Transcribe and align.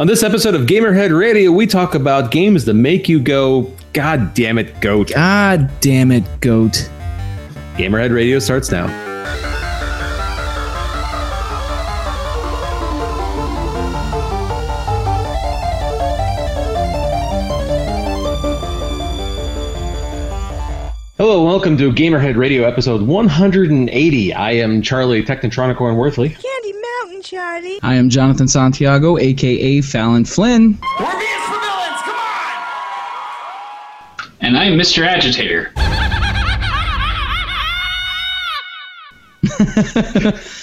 On 0.00 0.06
this 0.06 0.22
episode 0.22 0.54
of 0.54 0.62
Gamerhead 0.62 1.14
Radio, 1.14 1.52
we 1.52 1.66
talk 1.66 1.94
about 1.94 2.30
games 2.30 2.64
that 2.64 2.72
make 2.72 3.06
you 3.06 3.20
go, 3.20 3.70
God 3.92 4.32
damn 4.32 4.56
it, 4.56 4.80
goat. 4.80 5.12
God 5.14 5.70
damn 5.82 6.10
it, 6.10 6.24
goat. 6.40 6.88
Gamerhead 7.76 8.10
Radio 8.10 8.38
starts 8.38 8.70
now. 8.70 8.86
Hello, 21.18 21.44
welcome 21.44 21.76
to 21.76 21.92
Gamerhead 21.92 22.36
Radio 22.36 22.66
episode 22.66 23.02
180. 23.02 24.32
I 24.32 24.52
am 24.52 24.80
Charlie 24.80 25.22
Technotronic 25.22 25.78
and 25.86 25.98
Worthley. 25.98 26.30
Candy 26.30 26.59
Mountain, 27.20 27.38
Charlie. 27.38 27.78
I 27.82 27.94
am 27.96 28.08
Jonathan 28.08 28.48
Santiago, 28.48 29.18
aka 29.18 29.80
Fallon 29.82 30.24
Flynn. 30.24 30.78
We're 30.98 31.18
being 31.18 31.40
for 31.40 31.60
villains, 31.60 32.00
come 32.02 32.14
on! 32.16 32.62
And 34.40 34.56
I'm 34.56 34.72
Mr. 34.78 35.06
Agitator. 35.06 35.70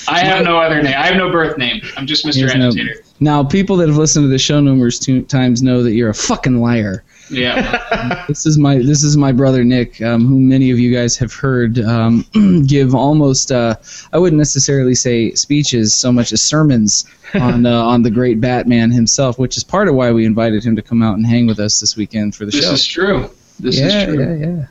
I 0.10 0.20
have 0.24 0.46
no 0.46 0.58
other 0.60 0.82
name. 0.82 0.94
I 0.98 1.06
have 1.08 1.18
no 1.18 1.30
birth 1.32 1.58
name. 1.58 1.82
I'm 1.96 2.08
just 2.08 2.26
Mr. 2.26 2.36
There's 2.48 2.56
no- 2.56 2.68
Agitator. 2.70 2.96
Now, 3.20 3.44
people 3.44 3.76
that 3.78 3.88
have 3.88 3.98
listened 3.98 4.24
to 4.26 4.30
the 4.30 4.38
show 4.40 4.60
numerous 4.60 5.00
two 5.00 5.22
times 5.24 5.62
know 5.64 5.82
that 5.84 5.94
you're 5.94 6.10
a 6.10 6.14
fucking 6.16 6.60
liar. 6.62 7.04
Yeah. 7.30 8.24
This 8.28 8.46
is 8.46 8.58
my 8.58 8.78
this 8.78 9.04
is 9.04 9.16
my 9.18 9.32
brother 9.32 9.64
Nick, 9.64 10.02
um, 10.02 10.26
who 10.26 10.40
many 10.40 10.70
of 10.72 10.80
you 10.80 10.94
guys 10.94 11.16
have 11.18 11.34
heard 11.34 11.80
um, 11.80 12.26
give 12.68 12.94
almost 12.94 13.52
uh, 13.52 13.76
I 14.14 14.18
wouldn't 14.18 14.38
necessarily 14.38 14.96
say 14.96 15.32
speeches 15.34 15.96
so 15.96 16.12
much 16.12 16.32
as 16.34 16.42
sermons 16.42 17.06
on 17.34 17.66
uh, 17.66 17.82
on 17.82 18.04
the 18.04 18.12
great 18.12 18.40
Batman 18.42 18.92
himself, 18.92 19.40
which 19.40 19.56
is 19.58 19.64
part 19.64 19.88
of 19.88 19.96
why 19.96 20.12
we 20.12 20.26
invited 20.26 20.64
him 20.64 20.76
to 20.76 20.82
come 20.82 21.02
out 21.02 21.16
and 21.18 21.26
hang 21.26 21.48
with 21.48 21.60
us 21.60 21.80
this 21.80 21.96
weekend 21.96 22.36
for 22.36 22.46
the 22.46 22.52
this 22.52 22.62
show. 22.64 22.72
This 22.72 22.80
is 22.82 22.88
true. 22.88 23.30
This 23.60 23.80
yeah, 23.80 23.86
is 23.88 24.06
true. 24.06 24.20
yeah, 24.24 24.46
yeah. 24.48 24.66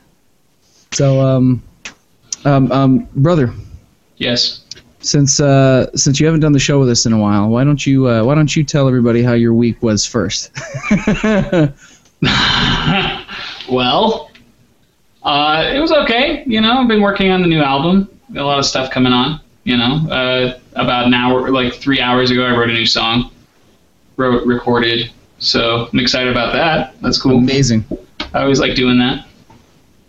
So, 0.93 1.19
um, 1.19 1.61
um, 2.45 2.71
um, 2.71 3.07
brother, 3.15 3.53
Yes. 4.17 4.61
since 5.01 5.39
uh, 5.39 5.91
since 5.95 6.19
you 6.19 6.25
haven't 6.25 6.41
done 6.41 6.53
the 6.53 6.59
show 6.59 6.79
with 6.79 6.89
us 6.89 7.05
in 7.05 7.13
a 7.13 7.17
while, 7.17 7.49
why 7.49 7.63
don't 7.63 7.85
you 7.85 8.07
uh, 8.07 8.23
why 8.23 8.35
don't 8.35 8.55
you 8.55 8.63
tell 8.63 8.87
everybody 8.87 9.21
how 9.23 9.33
your 9.33 9.53
week 9.53 9.81
was 9.83 10.05
first? 10.05 10.51
well, 13.69 14.31
uh, 15.23 15.69
it 15.73 15.79
was 15.79 15.91
okay. 15.91 16.43
You 16.45 16.61
know, 16.61 16.79
I've 16.79 16.87
been 16.87 17.01
working 17.01 17.31
on 17.31 17.41
the 17.41 17.47
new 17.47 17.61
album. 17.61 18.09
Got 18.33 18.43
a 18.43 18.45
lot 18.45 18.59
of 18.59 18.65
stuff 18.65 18.91
coming 18.91 19.13
on. 19.13 19.39
You 19.63 19.77
know, 19.77 20.07
uh, 20.09 20.59
about 20.75 21.07
an 21.07 21.13
hour, 21.13 21.51
like 21.51 21.73
three 21.73 21.99
hours 21.99 22.31
ago, 22.31 22.45
I 22.45 22.55
wrote 22.55 22.69
a 22.69 22.73
new 22.73 22.85
song. 22.85 23.31
Wrote, 24.15 24.45
recorded. 24.47 25.11
So 25.39 25.89
I'm 25.91 25.99
excited 25.99 26.31
about 26.31 26.53
that. 26.53 26.99
That's 27.01 27.21
cool. 27.21 27.37
Amazing. 27.37 27.85
I 28.33 28.41
always 28.41 28.59
like 28.59 28.75
doing 28.75 28.97
that. 28.99 29.27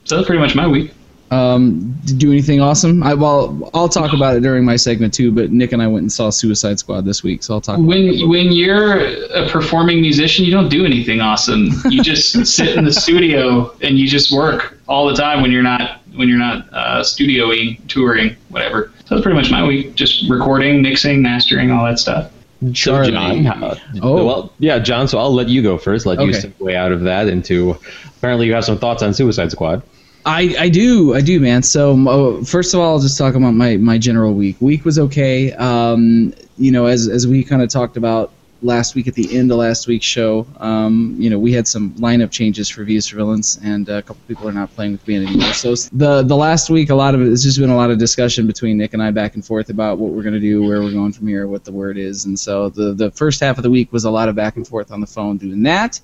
So 0.04 0.16
that's 0.16 0.26
pretty 0.26 0.40
much 0.40 0.54
my 0.54 0.66
week. 0.66 0.92
Um, 1.30 1.94
do 2.16 2.32
anything 2.32 2.60
awesome? 2.60 3.02
I 3.02 3.12
well, 3.14 3.70
I'll 3.74 3.88
talk 3.88 4.14
about 4.14 4.36
it 4.36 4.40
during 4.40 4.64
my 4.64 4.76
segment 4.76 5.12
too. 5.12 5.30
But 5.30 5.50
Nick 5.52 5.72
and 5.72 5.82
I 5.82 5.86
went 5.86 6.02
and 6.02 6.12
saw 6.12 6.30
Suicide 6.30 6.78
Squad 6.78 7.04
this 7.04 7.22
week, 7.22 7.42
so 7.42 7.54
I'll 7.54 7.60
talk. 7.60 7.78
when 7.78 8.28
when 8.28 8.50
you're 8.52 8.98
a 9.34 9.48
performing 9.50 10.00
musician, 10.00 10.44
you 10.46 10.50
don't 10.52 10.70
do 10.70 10.86
anything 10.86 11.20
awesome. 11.20 11.68
You 11.90 12.02
just 12.02 12.46
sit 12.56 12.76
in 12.76 12.84
the 12.84 12.92
studio 12.92 13.76
and 13.82 13.98
you 13.98 14.08
just 14.08 14.32
work 14.32 14.78
all 14.88 15.06
the 15.06 15.14
time 15.14 15.42
when 15.42 15.52
you're 15.52 15.62
not 15.62 16.00
when 16.14 16.28
you're 16.28 16.38
not 16.38 16.66
uh, 16.72 17.00
studioing, 17.02 17.78
touring, 17.88 18.34
whatever. 18.48 18.90
So 19.04 19.14
that's 19.14 19.22
pretty 19.22 19.36
much 19.38 19.50
my 19.50 19.66
week. 19.66 19.94
Just 19.94 20.28
recording, 20.30 20.80
mixing, 20.82 21.20
mastering, 21.22 21.70
all 21.70 21.84
that 21.84 21.98
stuff. 21.98 22.32
So, 22.74 23.04
John, 23.04 23.46
uh, 23.46 23.76
Oh. 24.02 24.24
well, 24.26 24.52
yeah, 24.58 24.80
John. 24.80 25.06
So 25.06 25.18
I'll 25.18 25.32
let 25.32 25.48
you 25.48 25.62
go 25.62 25.78
first. 25.78 26.06
Let 26.06 26.20
you 26.20 26.30
Okay. 26.30 26.38
segue 26.58 26.74
out 26.74 26.90
of 26.90 27.02
that 27.02 27.28
into. 27.28 27.76
Apparently, 28.16 28.46
you 28.48 28.54
have 28.54 28.64
some 28.64 28.78
thoughts 28.78 29.02
on 29.02 29.14
Suicide 29.14 29.52
Squad. 29.52 29.82
I, 30.28 30.54
I 30.58 30.68
do 30.68 31.14
I 31.14 31.22
do 31.22 31.40
man. 31.40 31.62
So 31.62 31.96
uh, 32.06 32.44
first 32.44 32.74
of 32.74 32.80
all, 32.80 32.92
I'll 32.92 33.00
just 33.00 33.16
talk 33.16 33.34
about 33.34 33.52
my, 33.52 33.78
my 33.78 33.96
general 33.96 34.34
week. 34.34 34.60
Week 34.60 34.84
was 34.84 34.98
okay. 34.98 35.52
Um, 35.54 36.34
you 36.58 36.70
know, 36.70 36.84
as 36.84 37.08
as 37.08 37.26
we 37.26 37.42
kind 37.42 37.62
of 37.62 37.70
talked 37.70 37.96
about 37.96 38.30
last 38.60 38.94
week 38.94 39.08
at 39.08 39.14
the 39.14 39.38
end 39.38 39.50
of 39.50 39.56
last 39.56 39.86
week's 39.86 40.04
show, 40.04 40.46
um, 40.58 41.16
you 41.18 41.30
know, 41.30 41.38
we 41.38 41.52
had 41.52 41.66
some 41.66 41.92
lineup 41.92 42.30
changes 42.30 42.68
for 42.68 42.84
Views 42.84 43.08
for 43.08 43.16
Villains, 43.16 43.58
and 43.64 43.88
a 43.88 44.02
couple 44.02 44.20
people 44.28 44.46
are 44.46 44.52
not 44.52 44.70
playing 44.74 44.92
with 44.92 45.08
me 45.08 45.16
anymore. 45.16 45.54
So 45.54 45.74
the 45.92 46.22
the 46.22 46.36
last 46.36 46.68
week, 46.68 46.90
a 46.90 46.94
lot 46.94 47.14
of 47.14 47.22
it 47.22 47.28
has 47.30 47.42
just 47.42 47.58
been 47.58 47.70
a 47.70 47.76
lot 47.76 47.90
of 47.90 47.96
discussion 47.96 48.46
between 48.46 48.76
Nick 48.76 48.92
and 48.92 49.02
I 49.02 49.10
back 49.12 49.34
and 49.34 49.42
forth 49.42 49.70
about 49.70 49.96
what 49.96 50.12
we're 50.12 50.24
gonna 50.24 50.40
do, 50.40 50.62
where 50.62 50.82
we're 50.82 50.92
going 50.92 51.12
from 51.12 51.26
here, 51.26 51.46
what 51.46 51.64
the 51.64 51.72
word 51.72 51.96
is, 51.96 52.26
and 52.26 52.38
so 52.38 52.68
the 52.68 52.92
the 52.92 53.10
first 53.12 53.40
half 53.40 53.56
of 53.56 53.62
the 53.62 53.70
week 53.70 53.94
was 53.94 54.04
a 54.04 54.10
lot 54.10 54.28
of 54.28 54.34
back 54.34 54.56
and 54.56 54.68
forth 54.68 54.92
on 54.92 55.00
the 55.00 55.06
phone 55.06 55.38
doing 55.38 55.62
that. 55.62 55.98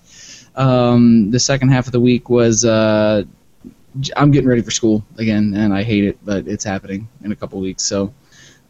Um, 0.57 1.31
the 1.31 1.41
second 1.41 1.69
half 1.69 1.85
of 1.85 1.93
the 1.93 2.01
week 2.01 2.31
was. 2.31 2.65
Uh, 2.65 3.25
I'm 4.17 4.31
getting 4.31 4.49
ready 4.49 4.63
for 4.63 4.71
school 4.71 5.05
again, 5.19 5.55
and 5.57 5.73
I 5.73 5.83
hate 5.83 6.05
it, 6.05 6.19
but 6.25 6.47
it's 6.49 6.65
happening 6.65 7.09
in 7.23 7.33
a 7.33 7.37
couple 7.37 7.61
weeks. 7.61 7.85
So, 7.85 8.13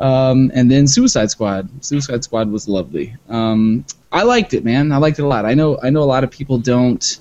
um, 0.01 0.51
and 0.55 0.71
then 0.71 0.87
Suicide 0.87 1.31
Squad. 1.31 1.69
Suicide 1.85 2.25
Squad 2.25 2.51
was 2.51 2.69
lovely. 2.69 3.17
Um, 3.29 3.85
I 4.13 4.23
liked 4.23 4.55
it, 4.55 4.65
man. 4.65 4.93
I 4.93 4.99
liked 4.99 5.19
it 5.19 5.23
a 5.23 5.27
lot. 5.27 5.45
I 5.45 5.55
know. 5.55 5.79
I 5.83 5.91
know 5.91 6.03
a 6.03 6.05
lot 6.05 6.25
of 6.25 6.31
people 6.31 6.59
don't. 6.59 7.21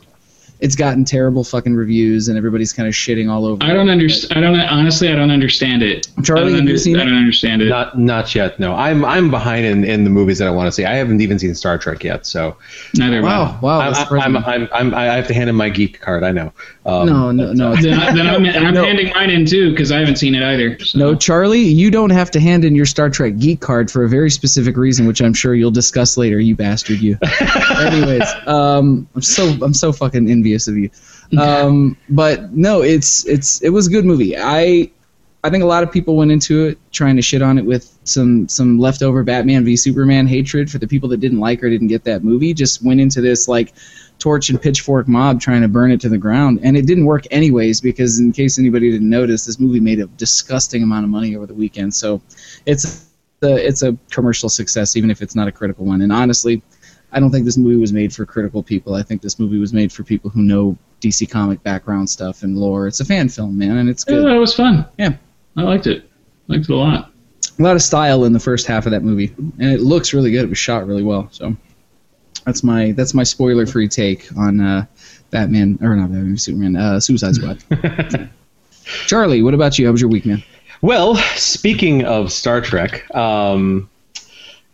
It's 0.64 0.76
gotten 0.76 1.04
terrible 1.04 1.44
fucking 1.44 1.76
reviews, 1.76 2.30
and 2.30 2.38
everybody's 2.38 2.72
kind 2.72 2.88
of 2.88 2.94
shitting 2.94 3.30
all 3.30 3.46
over. 3.46 3.62
I 3.64 3.74
don't 3.74 3.90
understand. 3.90 4.38
I 4.38 4.42
don't 4.50 4.58
honestly. 4.62 5.10
I 5.10 5.16
don't 5.16 5.30
understand 5.30 5.84
it. 5.84 6.08
Charlie, 6.24 6.42
I 6.42 6.46
don't, 6.46 6.52
have 6.52 6.54
you 6.54 6.60
under- 6.72 6.78
seen 6.78 6.96
I 7.00 7.04
don't 7.04 7.18
understand 7.18 7.62
it. 7.62 7.68
Not 7.70 8.00
not 8.00 8.34
yet. 8.34 8.60
No, 8.60 8.74
I'm 8.74 9.04
I'm 9.04 9.30
behind 9.30 9.66
in, 9.66 9.84
in 9.84 10.06
the 10.06 10.10
movies 10.10 10.38
that 10.40 10.48
I 10.48 10.52
want 10.52 10.68
to 10.68 10.72
see. 10.72 10.86
I 10.86 10.94
haven't 10.94 11.20
even 11.22 11.38
seen 11.38 11.54
Star 11.54 11.78
Trek 11.78 12.04
yet, 12.04 12.26
so 12.26 12.56
Neither. 12.96 13.22
Wow, 13.22 13.60
wow. 13.62 13.80
I'm, 13.82 13.94
I'm. 13.94 14.38
I'm, 14.38 14.46
I'm, 14.46 14.70
I'm, 14.74 14.94
I 14.96 15.04
have 15.16 15.28
to 15.28 15.34
hand 15.34 15.50
in 15.50 15.56
my 15.58 15.70
geek 15.70 16.00
card. 16.00 16.24
I 16.24 16.32
know. 16.32 16.54
Um, 16.86 17.08
no, 17.08 17.32
no, 17.32 17.52
no. 17.54 17.76
Then, 17.82 18.00
I- 18.00 18.14
then 18.14 18.28
I'm, 18.28 18.46
and 18.46 18.66
I'm 18.68 18.74
No. 18.74 18.86
handing 18.86 19.12
mine 19.14 19.30
in 19.32 19.46
too 19.46 19.72
because 19.72 19.92
I 19.92 20.00
haven't 20.00 20.16
seen 20.16 20.34
it 20.36 20.44
either. 20.44 20.80
so. 20.80 20.98
No, 20.98 21.16
Charlie, 21.16 21.60
you 21.62 21.92
don't 21.92 22.10
have 22.12 22.32
to 22.32 22.40
hand 22.40 22.64
in 22.64 22.76
your 22.76 22.86
Star 22.86 23.10
Trek 23.10 23.38
geek 23.38 23.60
card 23.60 23.92
for 23.92 24.04
a 24.06 24.10
very 24.10 24.30
specific 24.30 24.78
reason, 24.78 25.08
which 25.08 25.22
I'm 25.22 25.34
sure 25.34 25.56
you'll 25.56 25.72
discuss 25.72 26.16
later. 26.16 26.40
You 26.40 26.56
bastard, 26.56 27.00
you. 27.00 27.18
Anyways, 27.80 28.24
um, 28.48 29.08
I'm 29.16 29.22
so 29.22 29.44
I'm 29.62 29.74
so 29.74 29.92
fucking 29.92 30.30
envious 30.30 30.53
of 30.68 30.78
you. 30.78 30.90
Um, 31.38 31.98
but 32.10 32.54
no, 32.54 32.82
it's 32.82 33.26
it's 33.28 33.62
it 33.62 33.70
was 33.70 33.88
a 33.88 33.90
good 33.90 34.06
movie. 34.06 34.38
I 34.38 34.92
I 35.44 35.50
think 35.50 35.64
a 35.64 35.68
lot 35.68 35.84
of 35.84 35.92
people 35.92 36.16
went 36.16 36.32
into 36.32 36.68
it 36.68 36.78
trying 36.92 37.18
to 37.18 37.22
shit 37.22 37.42
on 37.42 37.58
it 37.58 37.66
with 37.66 37.98
some 38.06 38.48
some 38.48 38.80
leftover 38.80 39.24
Batman 39.24 39.66
v 39.66 39.76
Superman 39.76 40.26
hatred 40.26 40.72
for 40.72 40.78
the 40.78 40.88
people 40.88 41.10
that 41.10 41.20
didn't 41.20 41.40
like 41.40 41.64
or 41.64 41.70
didn't 41.70 41.88
get 41.88 42.04
that 42.06 42.24
movie. 42.24 42.54
Just 42.54 42.84
went 42.84 43.02
into 43.02 43.20
this 43.20 43.48
like 43.48 43.74
torch 44.20 44.50
and 44.50 44.62
pitchfork 44.62 45.08
mob 45.08 45.42
trying 45.42 45.62
to 45.62 45.68
burn 45.68 45.92
it 45.92 46.00
to 46.02 46.10
the 46.10 46.18
ground, 46.18 46.60
and 46.64 46.78
it 46.78 46.86
didn't 46.86 47.06
work 47.06 47.26
anyways 47.30 47.82
because 47.82 48.20
in 48.20 48.32
case 48.32 48.58
anybody 48.58 48.90
didn't 48.90 49.10
notice, 49.10 49.46
this 49.46 49.60
movie 49.60 49.82
made 49.82 50.00
a 50.00 50.08
disgusting 50.08 50.82
amount 50.82 51.04
of 51.04 51.10
money 51.10 51.36
over 51.36 51.46
the 51.46 51.54
weekend. 51.54 51.94
So 51.94 52.22
it's 52.66 53.10
a, 53.42 53.68
it's 53.68 53.82
a 53.82 53.98
commercial 54.12 54.48
success, 54.48 54.96
even 54.96 55.12
if 55.12 55.22
it's 55.22 55.36
not 55.36 55.50
a 55.50 55.52
critical 55.52 55.86
one. 55.86 56.02
And 56.02 56.14
honestly, 56.14 56.64
I 57.14 57.20
don't 57.20 57.32
think 57.32 57.46
this 57.46 57.58
movie 57.58 57.76
was 57.78 57.94
made 57.94 58.14
for 58.14 58.26
critical 58.26 58.64
people. 58.64 58.96
I 58.96 59.04
think 59.04 59.22
this 59.22 59.40
movie 59.40 59.60
was 59.60 59.72
made 59.72 59.92
for 59.92 60.04
people 60.04 60.30
who 60.30 60.42
know 60.42 60.78
DC 61.02 61.30
comic 61.30 61.62
background 61.64 62.10
stuff 62.10 62.44
and 62.44 62.58
lore. 62.58 62.88
It's 62.88 63.00
a 63.00 63.06
fan 63.06 63.30
film, 63.30 63.58
man, 63.58 63.78
and 63.78 63.90
it's 63.90 64.04
Yeah, 64.08 64.16
good. 64.16 64.26
that 64.28 64.40
was 64.40 64.56
fun. 64.56 64.86
Yeah. 64.98 65.14
I 65.56 65.62
liked 65.62 65.88
it. 65.88 66.10
Liked 66.48 66.64
it 66.66 66.70
a 66.72 66.76
lot. 66.76 67.12
A 67.60 67.62
lot 67.62 67.76
of 67.76 67.82
style 67.84 68.24
in 68.26 68.34
the 68.34 68.40
first 68.40 68.66
half 68.66 68.86
of 68.88 68.92
that 68.94 69.04
movie, 69.04 69.34
and 69.60 69.72
it 69.72 69.82
looks 69.82 70.14
really 70.14 70.32
good. 70.32 70.44
It 70.46 70.50
was 70.50 70.58
shot 70.58 70.88
really 70.88 71.04
well. 71.04 71.28
So 71.32 71.56
that's 72.46 72.64
my 72.64 72.92
that's 72.94 73.14
my 73.14 73.24
spoiler 73.24 73.68
free 73.68 73.88
take 73.88 74.28
on 74.36 74.60
uh, 74.60 74.86
Batman 75.30 75.78
or 75.82 75.96
not 75.96 76.10
Batman, 76.12 76.38
Superman, 76.38 76.76
uh, 76.76 77.00
Suicide 77.00 77.36
Squad. 77.36 77.64
Charlie, 79.06 79.44
what 79.44 79.54
about 79.54 79.78
you? 79.78 79.86
How 79.86 79.92
was 79.92 80.02
your 80.02 80.10
week, 80.10 80.26
man? 80.26 80.44
Well, 80.82 81.16
speaking 81.36 82.04
of 82.06 82.32
Star 82.32 82.60
Trek, 82.60 83.14
um, 83.16 83.90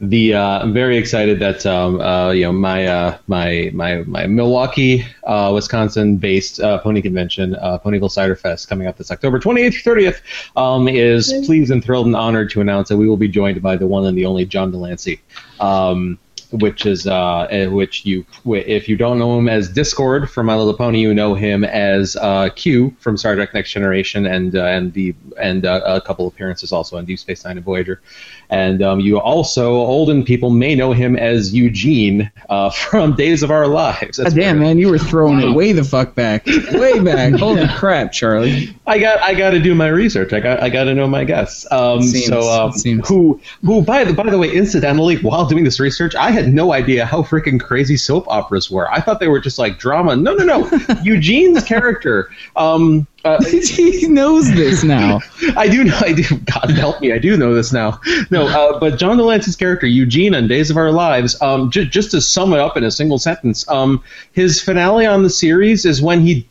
the 0.01 0.33
uh, 0.33 0.59
I'm 0.59 0.73
very 0.73 0.97
excited 0.97 1.39
that 1.39 1.65
um, 1.65 1.99
uh, 1.99 2.31
you 2.31 2.43
know 2.43 2.53
my 2.53 2.87
uh, 2.87 3.17
my 3.27 3.69
my 3.73 4.03
my 4.03 4.27
Milwaukee, 4.27 5.05
uh, 5.25 5.51
Wisconsin-based 5.53 6.61
uh, 6.61 6.77
pony 6.79 7.01
convention, 7.01 7.55
uh, 7.55 7.79
Ponyville 7.79 8.11
Cider 8.11 8.35
Fest, 8.35 8.69
coming 8.69 8.87
up 8.87 8.97
this 8.97 9.11
October 9.11 9.39
28th 9.39 9.83
to 9.83 9.89
30th, 9.89 10.21
um, 10.55 10.87
is 10.87 11.33
pleased 11.45 11.71
and 11.71 11.83
thrilled 11.83 12.05
and 12.05 12.15
honored 12.15 12.49
to 12.51 12.61
announce 12.61 12.87
that 12.89 12.97
we 12.97 13.09
will 13.09 13.17
be 13.17 13.27
joined 13.27 13.61
by 13.61 13.75
the 13.75 13.87
one 13.87 14.05
and 14.05 14.17
the 14.17 14.25
only 14.25 14.45
John 14.45 14.71
de 14.71 14.77
Lancie. 14.77 15.19
Um, 15.59 16.17
which 16.51 16.85
is 16.85 17.05
uh, 17.05 17.47
eh, 17.49 17.67
which 17.67 18.05
you 18.05 18.25
if 18.45 18.89
you 18.89 18.97
don't 18.97 19.19
know 19.19 19.37
him 19.37 19.47
as 19.47 19.69
Discord 19.69 20.29
from 20.29 20.47
My 20.47 20.55
Little 20.55 20.73
Pony, 20.73 20.99
you 20.99 21.13
know 21.13 21.35
him 21.35 21.63
as 21.63 22.15
uh, 22.15 22.49
Q 22.55 22.95
from 22.99 23.17
Star 23.17 23.35
Trek 23.35 23.53
Next 23.53 23.71
Generation 23.71 24.25
and 24.25 24.55
uh, 24.55 24.63
and 24.65 24.93
the 24.93 25.15
and 25.39 25.65
uh, 25.65 25.81
a 25.85 26.01
couple 26.01 26.27
appearances 26.27 26.71
also 26.71 26.97
on 26.97 27.05
Deep 27.05 27.19
Space 27.19 27.45
Nine 27.45 27.57
and 27.57 27.65
Voyager, 27.65 28.01
and 28.49 28.81
um, 28.81 28.99
you 28.99 29.19
also 29.19 29.73
olden 29.75 30.23
people 30.23 30.49
may 30.49 30.75
know 30.75 30.91
him 30.91 31.15
as 31.15 31.53
Eugene 31.53 32.31
uh, 32.49 32.69
from 32.71 33.15
Days 33.15 33.43
of 33.43 33.51
Our 33.51 33.67
Lives. 33.67 34.17
That's 34.17 34.33
God 34.33 34.39
damn, 34.39 34.59
man, 34.59 34.77
you 34.77 34.89
were 34.89 34.97
throwing 34.97 35.41
it 35.41 35.53
way 35.53 35.71
the 35.71 35.83
fuck 35.83 36.15
back, 36.15 36.45
way 36.45 36.99
back. 37.03 37.33
Holy 37.33 37.67
crap, 37.67 38.11
Charlie. 38.11 38.75
I 38.87 38.97
got 38.97 39.19
I 39.19 39.33
got 39.35 39.51
to 39.51 39.59
do 39.59 39.75
my 39.75 39.87
research. 39.87 40.33
I 40.33 40.39
got 40.39 40.61
I 40.61 40.69
got 40.69 40.85
to 40.85 40.95
know 40.95 41.07
my 41.07 41.23
guests. 41.23 41.65
Um, 41.71 42.01
Seems- 42.01 42.25
so 42.27 42.49
um, 42.49 42.71
who 43.05 43.39
who 43.63 43.81
by 43.83 44.03
the 44.03 44.13
by 44.13 44.29
the 44.29 44.37
way, 44.37 44.51
incidentally, 44.51 45.17
while 45.17 45.45
doing 45.45 45.63
this 45.63 45.79
research, 45.79 46.15
I 46.15 46.31
had 46.39 46.53
no 46.53 46.73
idea 46.73 47.05
how 47.05 47.21
freaking 47.21 47.59
crazy 47.59 47.97
soap 47.97 48.25
operas 48.27 48.71
were. 48.71 48.91
I 48.91 49.01
thought 49.01 49.19
they 49.19 49.27
were 49.27 49.39
just 49.39 49.59
like 49.59 49.77
drama. 49.79 50.15
No, 50.15 50.33
no, 50.33 50.43
no. 50.43 50.69
Eugene's 51.03 51.63
character. 51.63 52.29
Um, 52.55 53.07
uh, 53.25 53.43
he 53.63 54.07
knows 54.07 54.49
this 54.53 54.83
now. 54.83 55.19
I 55.57 55.67
do 55.67 55.83
know. 55.83 55.97
I 55.99 56.13
do. 56.13 56.23
God 56.37 56.69
help 56.71 57.01
me. 57.01 57.11
I 57.11 57.17
do 57.17 57.35
know 57.35 57.53
this 57.53 57.73
now. 57.73 57.99
No, 58.31 58.47
uh, 58.47 58.79
but 58.79 58.97
John 58.97 59.17
de 59.17 59.23
Lancie's 59.23 59.55
character 59.55 59.87
Eugene 59.87 60.33
on 60.33 60.47
Days 60.47 60.69
of 60.69 60.77
Our 60.77 60.91
Lives. 60.91 61.39
Um, 61.41 61.69
j- 61.69 61.85
just 61.85 62.11
to 62.11 62.21
sum 62.21 62.53
it 62.53 62.59
up 62.59 62.77
in 62.77 62.83
a 62.83 62.91
single 62.91 63.19
sentence, 63.19 63.67
um, 63.67 64.03
his 64.31 64.61
finale 64.61 65.05
on 65.05 65.23
the 65.23 65.29
series 65.29 65.85
is 65.85 66.01
when 66.01 66.21
he 66.21 66.47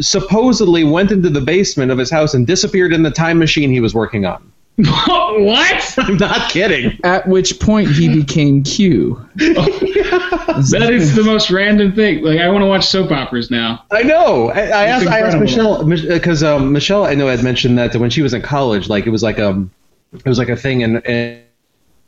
supposedly 0.00 0.84
went 0.84 1.10
into 1.10 1.28
the 1.28 1.40
basement 1.40 1.90
of 1.90 1.98
his 1.98 2.10
house 2.10 2.34
and 2.34 2.46
disappeared 2.46 2.92
in 2.92 3.02
the 3.02 3.10
time 3.10 3.38
machine 3.38 3.70
he 3.70 3.80
was 3.80 3.94
working 3.94 4.24
on. 4.24 4.51
what? 4.76 5.98
I'm 5.98 6.16
not 6.16 6.50
kidding. 6.50 6.98
At 7.04 7.28
which 7.28 7.60
point 7.60 7.90
he 7.90 8.08
became 8.08 8.62
Q. 8.62 9.28
That 10.52 10.90
is 10.92 11.14
the 11.14 11.24
most 11.24 11.50
random 11.50 11.94
thing. 11.94 12.22
Like 12.22 12.38
I 12.38 12.48
want 12.48 12.62
to 12.62 12.66
watch 12.66 12.86
soap 12.86 13.10
operas 13.10 13.50
now. 13.50 13.84
I 13.90 14.02
know. 14.02 14.50
I, 14.50 14.60
I 14.60 14.84
asked. 14.84 15.06
I 15.06 15.20
asked. 15.20 15.38
Michelle 15.38 15.84
because 15.84 16.42
um, 16.42 16.72
Michelle 16.72 17.04
I 17.06 17.14
know 17.14 17.26
had 17.26 17.42
mentioned 17.42 17.78
that 17.78 17.96
when 17.96 18.10
she 18.10 18.20
was 18.20 18.34
in 18.34 18.42
college, 18.42 18.88
like 18.88 19.06
it 19.06 19.10
was 19.10 19.22
like 19.22 19.38
um, 19.38 19.70
it 20.12 20.26
was 20.26 20.38
like 20.38 20.48
a 20.48 20.56
thing 20.56 20.82
and. 20.82 21.04
and 21.06 21.42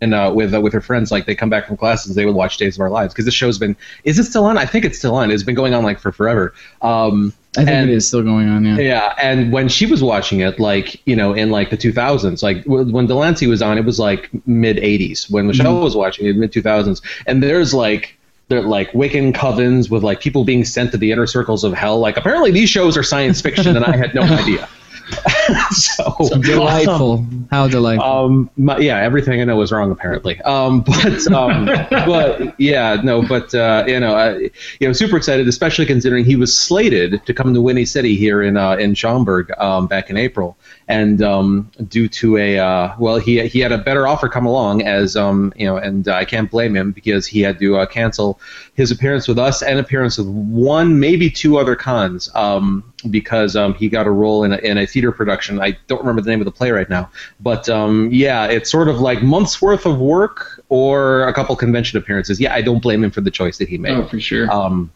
and 0.01 0.13
uh, 0.13 0.31
with 0.35 0.53
uh, 0.53 0.61
with 0.61 0.73
her 0.73 0.81
friends, 0.81 1.11
like 1.11 1.25
they 1.25 1.35
come 1.35 1.49
back 1.49 1.67
from 1.67 1.77
classes, 1.77 2.15
they 2.15 2.27
would 2.27 2.35
watch 2.35 2.57
Days 2.59 2.77
of 2.77 2.81
Our 2.81 2.91
Lives 2.91 3.15
because 3.15 3.25
this 3.25 3.33
show's 3.33 3.59
been. 3.59 3.77
Is 4.03 4.19
it 4.19 4.25
still 4.25 4.45
on? 4.45 4.59
I 4.59 4.67
think 4.67 4.85
it's 4.85 4.99
still 4.99 5.15
on. 5.15 5.31
It's 5.31 5.45
been 5.45 5.55
going 5.55 5.73
on 5.73 5.83
like 5.83 5.99
for 5.99 6.13
forever. 6.13 6.53
Um, 6.83 7.33
I 7.57 7.65
think 7.65 7.71
and- 7.71 7.91
it 7.91 7.95
is 7.95 8.07
still 8.07 8.23
going 8.23 8.49
on. 8.49 8.65
Yeah. 8.65 8.77
Yeah, 8.77 9.15
and 9.21 9.53
when 9.53 9.69
she 9.69 9.87
was 9.87 10.03
watching 10.03 10.41
it, 10.41 10.59
like 10.59 11.01
you 11.07 11.17
know, 11.17 11.33
in 11.33 11.51
like 11.51 11.71
the 11.71 11.77
2000s, 11.77 12.43
like 12.43 12.65
when 12.65 13.07
de 13.07 13.15
Lancie 13.15 13.47
was 13.47 13.63
on, 13.63 13.79
it 13.79 13.85
was 13.85 13.99
like 13.99 14.31
mid 14.47 14.77
80s. 14.79 15.31
When 15.31 15.47
Michelle 15.47 15.75
mm-hmm. 15.75 15.85
was 15.85 15.97
watching 15.97 16.27
it, 16.27 16.37
mid 16.37 16.53
2000s, 16.53 17.01
and 17.27 17.43
there's 17.43 17.73
like 17.73 18.17
they're 18.49 18.63
like 18.63 18.93
Wiccan 18.93 19.33
covens 19.33 19.91
with 19.91 20.03
like 20.03 20.21
people 20.21 20.45
being 20.45 20.65
sent 20.65 20.93
to 20.93 20.99
the 20.99 21.13
inner 21.13 21.27
circles 21.27 21.65
of 21.65 21.73
hell. 21.73 21.99
Like 21.99 22.17
apparently 22.17 22.51
these 22.51 22.69
shows 22.69 22.97
are 22.97 23.03
science 23.03 23.41
fiction, 23.41 23.77
and 23.77 23.85
I 23.85 23.97
had 23.97 24.15
no 24.15 24.23
idea. 24.23 24.69
so 25.71 26.15
Delightful. 26.41 27.27
How 27.51 27.69
delightful. 27.69 28.07
um, 28.07 28.51
my, 28.57 28.79
yeah, 28.79 28.99
everything 29.01 29.41
I 29.41 29.45
know 29.45 29.57
was 29.57 29.73
wrong 29.73 29.91
apparently. 29.91 30.41
Um, 30.43 30.81
but 30.83 31.27
um, 31.33 31.67
but 31.91 32.59
yeah, 32.59 33.01
no, 33.03 33.23
but 33.23 33.55
uh, 33.55 33.85
you 33.87 34.01
know, 34.01 34.15
I, 34.15 34.39
you 34.81 34.89
know, 34.89 34.93
super 34.93 35.17
excited, 35.17 35.49
especially 35.49 35.87
considering 35.87 36.25
he 36.25 36.37
was 36.37 36.57
slated 36.57 37.25
to 37.27 37.35
come 37.35 37.55
to 37.55 37.61
Whinny 37.61 37.85
City 37.85 38.17
here 38.17 38.43
in 38.43 38.57
uh, 38.57 38.77
in 38.77 38.95
Schaumburg 38.95 39.51
um, 39.59 39.87
back 39.87 40.11
in 40.11 40.17
April, 40.17 40.57
and 40.89 41.23
um, 41.23 41.71
due 41.89 42.09
to 42.09 42.37
a 42.39 42.59
uh, 42.59 42.95
well, 42.99 43.19
he 43.19 43.47
he 43.47 43.61
had 43.61 43.73
a 43.73 43.79
better 43.79 44.07
offer 44.07 44.29
come 44.29 44.47
along 44.47 44.83
as 44.83 45.17
um, 45.17 45.53
you 45.57 45.67
know, 45.67 45.77
and 45.77 46.09
I 46.09 46.25
can't 46.25 46.51
blame 46.51 46.75
him 46.77 46.93
because 46.93 47.27
he 47.27 47.41
had 47.41 47.59
to 47.59 47.77
uh, 47.79 47.87
cancel 47.87 48.41
his 48.75 48.91
appearance 48.91 49.29
with 49.29 49.39
us 49.39 49.63
and 49.63 49.79
appearance 49.79 50.19
with 50.19 50.29
one, 50.29 51.01
maybe 51.01 51.31
two 51.31 51.59
other 51.59 51.77
cons. 51.77 52.31
Um, 52.35 52.94
because 53.11 53.57
um, 53.57 53.75
he 53.75 53.89
got 53.89 54.07
a 54.07 54.11
role 54.11 54.45
in 54.45 54.53
a, 54.53 54.57
in 54.59 54.79
a 54.79 54.87
theater 54.87 55.13
production. 55.13 55.61
I 55.61 55.77
don't 55.87 56.01
remember 56.01 56.23
the 56.23 56.31
name 56.31 56.41
of 56.41 56.45
the 56.45 56.53
play 56.53 56.71
right 56.71 56.89
now, 56.89 57.11
but 57.41 57.69
um, 57.69 58.09
yeah, 58.13 58.47
it's 58.47 58.71
sort 58.71 58.89
of 58.89 59.01
like 59.01 59.23
months 59.23 59.61
worth 59.61 59.87
of 59.87 59.99
work 59.99 60.63
or 60.69 61.27
a 61.29 61.33
couple 61.33 61.55
convention 61.57 61.99
appearances. 61.99 62.41
Yeah, 62.41 62.55
I 62.55 62.63
don't 62.63 62.83
blame 62.83 63.05
him 63.05 63.11
for 63.11 63.21
the 63.21 63.31
choice 63.31 63.59
that 63.59 63.69
he 63.69 63.79
made. 63.79 63.93
Oh, 63.93 64.07
for 64.07 64.21
sure. 64.21 64.51
Um, 64.51 64.91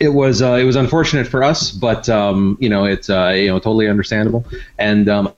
it 0.00 0.08
was 0.08 0.42
uh, 0.42 0.54
it 0.54 0.64
was 0.64 0.76
unfortunate 0.76 1.26
for 1.26 1.42
us, 1.44 1.70
but 1.70 2.08
um, 2.08 2.56
you 2.60 2.68
know 2.68 2.84
it's 2.84 3.08
uh, 3.08 3.32
you 3.34 3.48
know 3.48 3.58
totally 3.58 3.88
understandable, 3.88 4.44
and 4.78 5.08
um, 5.08 5.32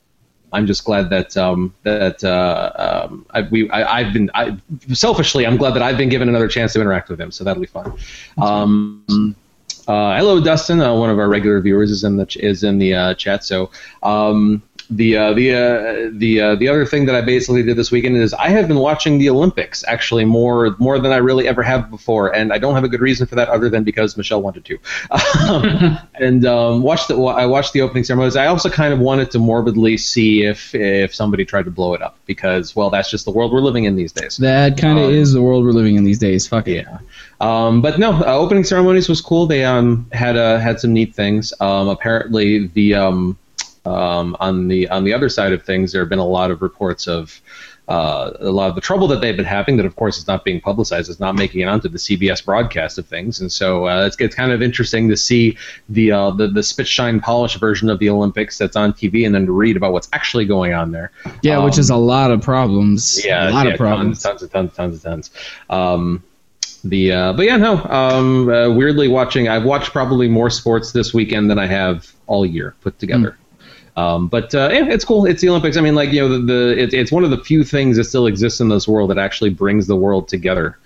I'm 0.54 0.66
just 0.66 0.84
glad 0.84 1.10
that 1.10 1.36
um, 1.36 1.74
that 1.82 2.24
uh, 2.24 3.06
um, 3.10 3.26
I, 3.30 3.42
we 3.42 3.68
I, 3.70 3.98
I've 3.98 4.12
been 4.12 4.30
I, 4.34 4.56
selfishly 4.92 5.46
I'm 5.46 5.56
glad 5.56 5.74
that 5.74 5.82
I've 5.82 5.98
been 5.98 6.08
given 6.08 6.28
another 6.28 6.48
chance 6.48 6.72
to 6.74 6.80
interact 6.80 7.10
with 7.10 7.20
him, 7.20 7.30
so 7.30 7.44
that'll 7.44 7.60
be 7.60 7.66
fun. 7.66 7.92
Um, 8.38 9.36
hello, 9.86 10.40
Dustin. 10.40 10.80
Uh, 10.80 10.94
one 10.94 11.10
of 11.10 11.18
our 11.18 11.28
regular 11.28 11.60
viewers 11.60 11.90
is 11.90 12.04
in 12.04 12.16
the 12.16 12.26
ch- 12.26 12.36
is 12.36 12.64
in 12.64 12.78
the 12.78 12.94
uh, 12.94 13.14
chat. 13.14 13.44
So 13.44 13.70
um, 14.02 14.62
the 14.90 15.16
uh, 15.16 15.32
the 15.32 15.54
uh, 15.54 16.10
the 16.12 16.40
uh, 16.40 16.54
the 16.56 16.68
other 16.68 16.84
thing 16.84 17.06
that 17.06 17.14
I 17.14 17.20
basically 17.20 17.62
did 17.62 17.76
this 17.76 17.90
weekend 17.90 18.16
is 18.16 18.34
I 18.34 18.48
have 18.48 18.68
been 18.68 18.78
watching 18.78 19.18
the 19.18 19.30
Olympics 19.30 19.84
actually 19.86 20.24
more 20.24 20.76
more 20.78 20.98
than 20.98 21.12
I 21.12 21.16
really 21.16 21.48
ever 21.48 21.62
have 21.62 21.90
before, 21.90 22.34
and 22.34 22.52
I 22.52 22.58
don't 22.58 22.74
have 22.74 22.84
a 22.84 22.88
good 22.88 23.00
reason 23.00 23.26
for 23.26 23.34
that 23.36 23.48
other 23.48 23.68
than 23.68 23.84
because 23.84 24.16
Michelle 24.16 24.42
wanted 24.42 24.64
to. 24.66 24.78
Um, 25.48 25.98
and 26.14 26.44
um, 26.46 26.82
watched 26.82 27.08
the 27.08 27.16
I 27.16 27.46
watched 27.46 27.72
the 27.72 27.80
opening 27.80 28.04
ceremonies. 28.04 28.36
I 28.36 28.46
also 28.46 28.68
kind 28.68 28.92
of 28.92 29.00
wanted 29.00 29.30
to 29.32 29.38
morbidly 29.38 29.96
see 29.96 30.44
if 30.44 30.74
if 30.74 31.14
somebody 31.14 31.44
tried 31.44 31.64
to 31.64 31.70
blow 31.70 31.94
it 31.94 32.02
up 32.02 32.18
because 32.26 32.76
well 32.76 32.90
that's 32.90 33.10
just 33.10 33.24
the 33.24 33.30
world 33.30 33.52
we're 33.52 33.60
living 33.60 33.84
in 33.84 33.96
these 33.96 34.12
days. 34.12 34.36
that 34.38 34.78
kind 34.78 34.98
of 34.98 35.06
um, 35.06 35.10
is 35.10 35.32
the 35.32 35.42
world 35.42 35.64
we're 35.64 35.72
living 35.72 35.96
in 35.96 36.04
these 36.04 36.18
days. 36.18 36.46
Fuck 36.46 36.68
it. 36.68 36.86
Yeah. 36.86 36.98
Um, 37.40 37.82
but 37.82 37.98
no, 37.98 38.12
uh, 38.12 38.24
opening 38.26 38.64
ceremonies 38.64 39.08
was 39.08 39.20
cool. 39.20 39.46
They 39.46 39.64
um, 39.64 40.06
had 40.12 40.36
uh, 40.36 40.58
had 40.58 40.80
some 40.80 40.92
neat 40.92 41.14
things. 41.14 41.52
Um, 41.60 41.88
apparently, 41.88 42.68
the 42.68 42.94
um, 42.94 43.38
um, 43.84 44.36
on 44.40 44.68
the 44.68 44.88
on 44.88 45.04
the 45.04 45.12
other 45.12 45.28
side 45.28 45.52
of 45.52 45.62
things, 45.62 45.92
there 45.92 46.02
have 46.02 46.08
been 46.08 46.18
a 46.18 46.26
lot 46.26 46.50
of 46.50 46.62
reports 46.62 47.06
of 47.06 47.40
uh, 47.86 48.30
a 48.40 48.50
lot 48.50 48.70
of 48.70 48.74
the 48.74 48.80
trouble 48.80 49.06
that 49.08 49.20
they've 49.20 49.36
been 49.36 49.44
having. 49.44 49.76
That, 49.76 49.84
of 49.84 49.94
course, 49.94 50.16
is 50.16 50.26
not 50.26 50.42
being 50.42 50.58
publicized. 50.58 51.10
It's 51.10 51.20
not 51.20 51.34
making 51.34 51.60
it 51.60 51.64
onto 51.64 51.88
the 51.90 51.98
CBS 51.98 52.42
broadcast 52.42 52.96
of 52.96 53.06
things. 53.06 53.40
And 53.42 53.52
so 53.52 53.86
uh, 53.86 54.06
it's, 54.06 54.16
it's 54.18 54.34
kind 54.34 54.52
of 54.52 54.62
interesting 54.62 55.06
to 55.10 55.16
see 55.18 55.58
the 55.90 56.10
uh, 56.12 56.30
the 56.30 56.48
the 56.48 56.62
spit 56.62 56.88
shine 56.88 57.20
polish 57.20 57.56
version 57.58 57.90
of 57.90 57.98
the 57.98 58.08
Olympics 58.08 58.56
that's 58.56 58.74
on 58.76 58.94
TV, 58.94 59.26
and 59.26 59.34
then 59.34 59.44
to 59.46 59.52
read 59.52 59.76
about 59.76 59.92
what's 59.92 60.08
actually 60.14 60.46
going 60.46 60.72
on 60.72 60.92
there. 60.92 61.10
Yeah, 61.42 61.62
which 61.62 61.74
Um, 61.74 61.80
is 61.80 61.90
a 61.90 61.96
lot 61.96 62.30
of 62.30 62.40
problems. 62.40 63.22
yeah, 63.22 63.50
a 63.50 63.52
lot 63.52 63.66
yeah, 63.66 63.72
of 63.72 63.78
problems. 63.78 64.22
Tons, 64.22 64.40
tons, 64.40 64.50
tons, 64.50 64.72
tons, 64.74 65.02
tons. 65.02 65.30
Um, 65.68 66.22
the 66.84 67.12
uh, 67.12 67.32
but 67.34 67.44
yeah, 67.44 67.56
no. 67.58 67.82
Um, 67.84 68.48
uh, 68.48 68.70
weirdly 68.70 69.08
watching, 69.08 69.48
I've 69.48 69.64
watched 69.64 69.92
probably 69.92 70.28
more 70.28 70.48
sports 70.48 70.92
this 70.92 71.12
weekend 71.12 71.50
than 71.50 71.58
I 71.58 71.66
have 71.66 72.10
all 72.26 72.46
year 72.46 72.74
put 72.80 72.98
together. 72.98 73.36
Um, 73.96 74.26
but 74.28 74.54
uh, 74.54 74.70
yeah, 74.72 74.86
it's 74.86 75.04
cool. 75.04 75.24
It's 75.24 75.40
the 75.40 75.48
Olympics. 75.48 75.76
I 75.76 75.80
mean, 75.80 75.94
like 75.94 76.10
you 76.10 76.20
know, 76.20 76.28
the, 76.28 76.38
the 76.38 76.82
it, 76.82 76.94
it's 76.94 77.12
one 77.12 77.24
of 77.24 77.30
the 77.30 77.38
few 77.38 77.62
things 77.62 77.96
that 77.96 78.04
still 78.04 78.26
exists 78.26 78.60
in 78.60 78.68
this 78.68 78.88
world 78.88 79.10
that 79.10 79.18
actually 79.18 79.50
brings 79.50 79.86
the 79.86 79.96
world 79.96 80.28
together. 80.28 80.78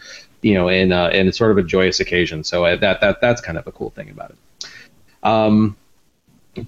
You 0.43 0.55
know, 0.55 0.69
in 0.69 0.93
uh, 0.93 1.08
in 1.08 1.32
sort 1.32 1.50
of 1.50 1.58
a 1.58 1.62
joyous 1.62 2.00
occasion. 2.00 2.44
So 2.44 2.64
uh, 2.64 2.76
that 2.76 3.00
that 3.00 3.20
that's 3.20 3.40
kind 3.40 3.58
of 3.58 3.66
a 3.66 3.72
cool 3.72 3.90
thing 3.90 4.10
about 4.10 4.31
it. 4.31 4.69
Um, 5.22 5.76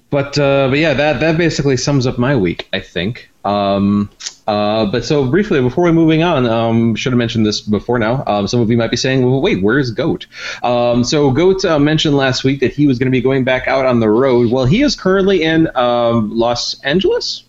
but 0.09 0.37
uh, 0.37 0.69
but 0.69 0.79
yeah, 0.79 0.93
that 0.93 1.19
that 1.19 1.37
basically 1.37 1.77
sums 1.77 2.07
up 2.07 2.17
my 2.17 2.35
week. 2.35 2.67
I 2.73 2.79
think. 2.79 3.29
Um, 3.43 4.09
uh, 4.47 4.85
but 4.85 5.03
so 5.03 5.25
briefly 5.25 5.61
before 5.61 5.83
we 5.85 5.91
moving 5.91 6.23
on, 6.23 6.45
um, 6.45 6.95
should 6.95 7.11
have 7.11 7.17
mentioned 7.17 7.45
this 7.45 7.61
before 7.61 7.97
now. 7.97 8.23
Um, 8.27 8.47
some 8.47 8.59
of 8.59 8.69
you 8.69 8.77
might 8.77 8.91
be 8.91 8.97
saying, 8.97 9.25
"Well, 9.25 9.41
wait, 9.41 9.61
where's 9.61 9.91
Goat?" 9.91 10.27
Um, 10.63 11.03
so 11.03 11.31
Goat 11.31 11.63
uh, 11.65 11.79
mentioned 11.79 12.15
last 12.15 12.43
week 12.43 12.59
that 12.59 12.73
he 12.73 12.87
was 12.87 12.99
going 12.99 13.07
to 13.07 13.11
be 13.11 13.21
going 13.21 13.43
back 13.43 13.67
out 13.67 13.85
on 13.85 13.99
the 13.99 14.09
road. 14.09 14.51
Well, 14.51 14.65
he 14.65 14.81
is 14.81 14.95
currently 14.95 15.43
in 15.43 15.75
um, 15.75 16.37
Los 16.37 16.79
Angeles, 16.83 17.43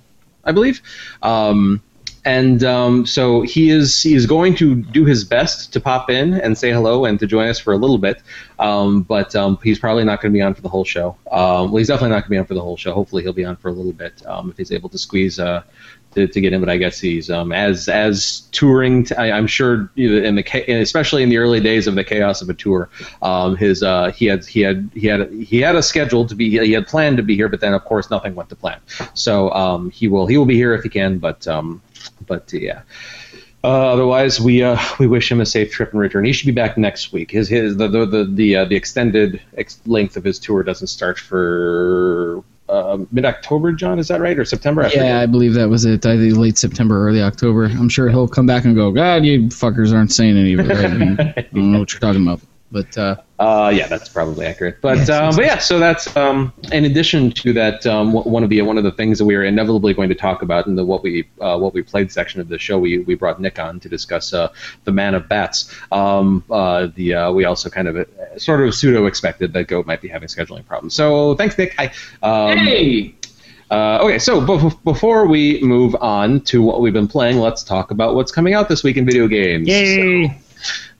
I 0.44 0.52
believe. 0.52 0.80
Um, 1.22 1.82
and 2.24 2.62
um, 2.62 3.04
so 3.04 3.42
he 3.42 3.70
is 3.70 4.00
he 4.00 4.14
is 4.14 4.26
going 4.26 4.54
to 4.56 4.76
do 4.76 5.04
his 5.04 5.24
best 5.24 5.72
to 5.72 5.80
pop 5.80 6.08
in 6.08 6.34
and 6.34 6.56
say 6.56 6.70
hello 6.70 7.04
and 7.04 7.18
to 7.18 7.26
join 7.26 7.48
us 7.48 7.58
for 7.58 7.72
a 7.72 7.76
little 7.76 7.98
bit. 7.98 8.22
Um, 8.58 9.02
but 9.02 9.34
um, 9.34 9.58
he's 9.62 9.78
probably 9.78 10.04
not 10.04 10.20
going 10.20 10.32
to 10.32 10.36
be 10.36 10.42
on 10.42 10.54
for 10.54 10.62
the 10.62 10.68
whole 10.68 10.84
show. 10.84 11.16
Um, 11.30 11.72
well, 11.72 11.78
he's 11.78 11.88
definitely 11.88 12.10
not 12.10 12.22
going 12.22 12.24
to 12.24 12.30
be 12.30 12.38
on 12.38 12.46
for 12.46 12.54
the 12.54 12.62
whole 12.62 12.76
show. 12.76 12.94
Hopefully, 12.94 13.22
he'll 13.22 13.32
be 13.32 13.44
on 13.44 13.56
for 13.56 13.68
a 13.68 13.72
little 13.72 13.92
bit 13.92 14.24
um, 14.26 14.50
if 14.50 14.56
he's 14.56 14.70
able 14.70 14.88
to 14.90 14.98
squeeze 14.98 15.40
uh, 15.40 15.62
to, 16.14 16.26
to 16.26 16.40
get 16.40 16.52
in. 16.52 16.60
But 16.60 16.68
I 16.68 16.76
guess 16.76 16.98
he's 16.98 17.30
um, 17.30 17.52
as 17.52 17.88
as 17.88 18.42
touring. 18.52 19.04
T- 19.04 19.14
I, 19.14 19.36
I'm 19.36 19.46
sure 19.46 19.90
in 19.96 20.34
the 20.34 20.74
especially 20.80 21.22
in 21.22 21.28
the 21.28 21.38
early 21.38 21.60
days 21.60 21.86
of 21.86 21.94
the 21.94 22.04
chaos 22.04 22.42
of 22.42 22.48
a 22.48 22.54
tour, 22.54 22.88
um, 23.22 23.56
his 23.56 23.82
uh, 23.82 24.12
he 24.12 24.26
had 24.26 24.44
he 24.44 24.60
had 24.60 24.90
he 24.94 25.06
had 25.06 25.32
he 25.32 25.60
had 25.60 25.76
a 25.76 25.82
schedule 25.82 26.26
to 26.26 26.34
be 26.34 26.50
he 26.50 26.72
had 26.72 26.86
planned 26.86 27.16
to 27.16 27.22
be 27.22 27.34
here, 27.34 27.48
but 27.48 27.60
then 27.60 27.74
of 27.74 27.84
course 27.84 28.10
nothing 28.10 28.34
went 28.34 28.48
to 28.50 28.56
plan. 28.56 28.80
So 29.14 29.50
um, 29.52 29.90
he 29.90 30.08
will 30.08 30.26
he 30.26 30.38
will 30.38 30.46
be 30.46 30.56
here 30.56 30.74
if 30.74 30.82
he 30.82 30.88
can, 30.88 31.18
but 31.18 31.46
um, 31.46 31.82
but 32.26 32.52
yeah. 32.52 32.82
Uh, 33.64 33.92
otherwise, 33.92 34.40
we 34.40 34.62
uh, 34.62 34.76
we 34.98 35.06
wish 35.06 35.30
him 35.30 35.40
a 35.40 35.46
safe 35.46 35.70
trip 35.70 35.92
and 35.92 36.00
return. 36.00 36.24
He 36.24 36.32
should 36.32 36.46
be 36.46 36.52
back 36.52 36.76
next 36.76 37.12
week. 37.12 37.30
His 37.30 37.48
his 37.48 37.76
the 37.76 37.86
the 37.86 38.06
the 38.06 38.24
the, 38.24 38.56
uh, 38.56 38.64
the 38.64 38.74
extended 38.74 39.40
ex- 39.56 39.80
length 39.86 40.16
of 40.16 40.24
his 40.24 40.40
tour 40.40 40.64
doesn't 40.64 40.88
start 40.88 41.18
for 41.18 42.42
uh, 42.72 43.04
mid 43.12 43.24
October. 43.24 43.72
John, 43.72 43.98
is 43.98 44.08
that 44.08 44.20
right 44.20 44.38
or 44.38 44.44
September? 44.44 44.82
I 44.82 44.88
forget. 44.88 45.06
Yeah, 45.06 45.20
I 45.20 45.26
believe 45.26 45.54
that 45.54 45.68
was 45.68 45.84
it. 45.84 46.06
I 46.06 46.16
think 46.16 46.36
late 46.36 46.56
September, 46.58 47.06
early 47.06 47.22
October. 47.22 47.64
I'm 47.64 47.88
sure 47.88 48.08
he'll 48.08 48.28
come 48.28 48.46
back 48.46 48.64
and 48.64 48.74
go, 48.74 48.90
God, 48.90 49.24
you 49.24 49.42
fuckers 49.48 49.92
aren't 49.92 50.12
saying 50.12 50.36
any 50.36 50.54
of 50.54 50.60
it 50.60 50.68
right. 50.68 51.36
I 51.36 51.42
don't 51.54 51.72
know 51.72 51.80
what 51.80 51.92
you're 51.92 52.00
talking 52.00 52.22
about. 52.22 52.40
But 52.72 52.96
uh, 52.96 53.16
Uh, 53.38 53.70
yeah, 53.74 53.86
that's 53.86 54.08
probably 54.08 54.46
accurate. 54.46 54.80
But 54.80 54.96
Yes, 54.96 55.10
um, 55.10 55.36
but 55.36 55.44
yeah, 55.44 55.58
so 55.58 55.78
that's 55.78 56.16
um, 56.16 56.52
in 56.72 56.86
addition 56.86 57.30
to 57.32 57.52
that. 57.52 57.84
Um, 57.86 58.12
one 58.12 58.42
of 58.42 58.48
the 58.48 58.62
one 58.62 58.78
of 58.78 58.84
the 58.84 58.92
things 58.92 59.18
that 59.18 59.26
we 59.26 59.34
are 59.34 59.44
inevitably 59.44 59.92
going 59.92 60.08
to 60.08 60.14
talk 60.14 60.40
about 60.40 60.66
in 60.66 60.74
the 60.74 60.84
what 60.84 61.02
we 61.02 61.28
uh, 61.40 61.58
what 61.58 61.74
we 61.74 61.82
played 61.82 62.10
section 62.10 62.40
of 62.40 62.48
the 62.48 62.58
show, 62.58 62.78
we, 62.78 63.00
we 63.00 63.14
brought 63.14 63.40
Nick 63.40 63.58
on 63.58 63.78
to 63.80 63.90
discuss 63.90 64.32
uh, 64.32 64.48
the 64.84 64.92
Man 64.92 65.14
of 65.14 65.28
Bats. 65.28 65.70
Um, 65.92 66.44
uh, 66.50 66.88
the 66.94 67.14
uh, 67.14 67.32
we 67.32 67.44
also 67.44 67.68
kind 67.68 67.88
of 67.88 67.96
uh, 67.96 68.38
sort 68.38 68.66
of 68.66 68.74
pseudo 68.74 69.04
expected 69.04 69.52
that 69.52 69.68
Goat 69.68 69.86
might 69.86 70.00
be 70.00 70.08
having 70.08 70.28
scheduling 70.28 70.64
problems. 70.64 70.94
So 70.94 71.34
thanks, 71.34 71.58
Nick. 71.58 71.74
Hi. 71.74 71.92
Um, 72.22 72.56
hey, 72.56 73.14
uh, 73.70 73.98
okay, 74.02 74.18
so 74.18 74.40
b- 74.40 74.74
before 74.84 75.26
we 75.26 75.60
move 75.62 75.94
on 76.00 76.40
to 76.42 76.62
what 76.62 76.80
we've 76.80 76.92
been 76.92 77.08
playing, 77.08 77.38
let's 77.38 77.62
talk 77.62 77.90
about 77.90 78.14
what's 78.14 78.32
coming 78.32 78.54
out 78.54 78.70
this 78.70 78.82
week 78.82 78.96
in 78.96 79.04
video 79.04 79.26
games. 79.26 79.68
yay! 79.68 80.28
Kind 80.28 80.40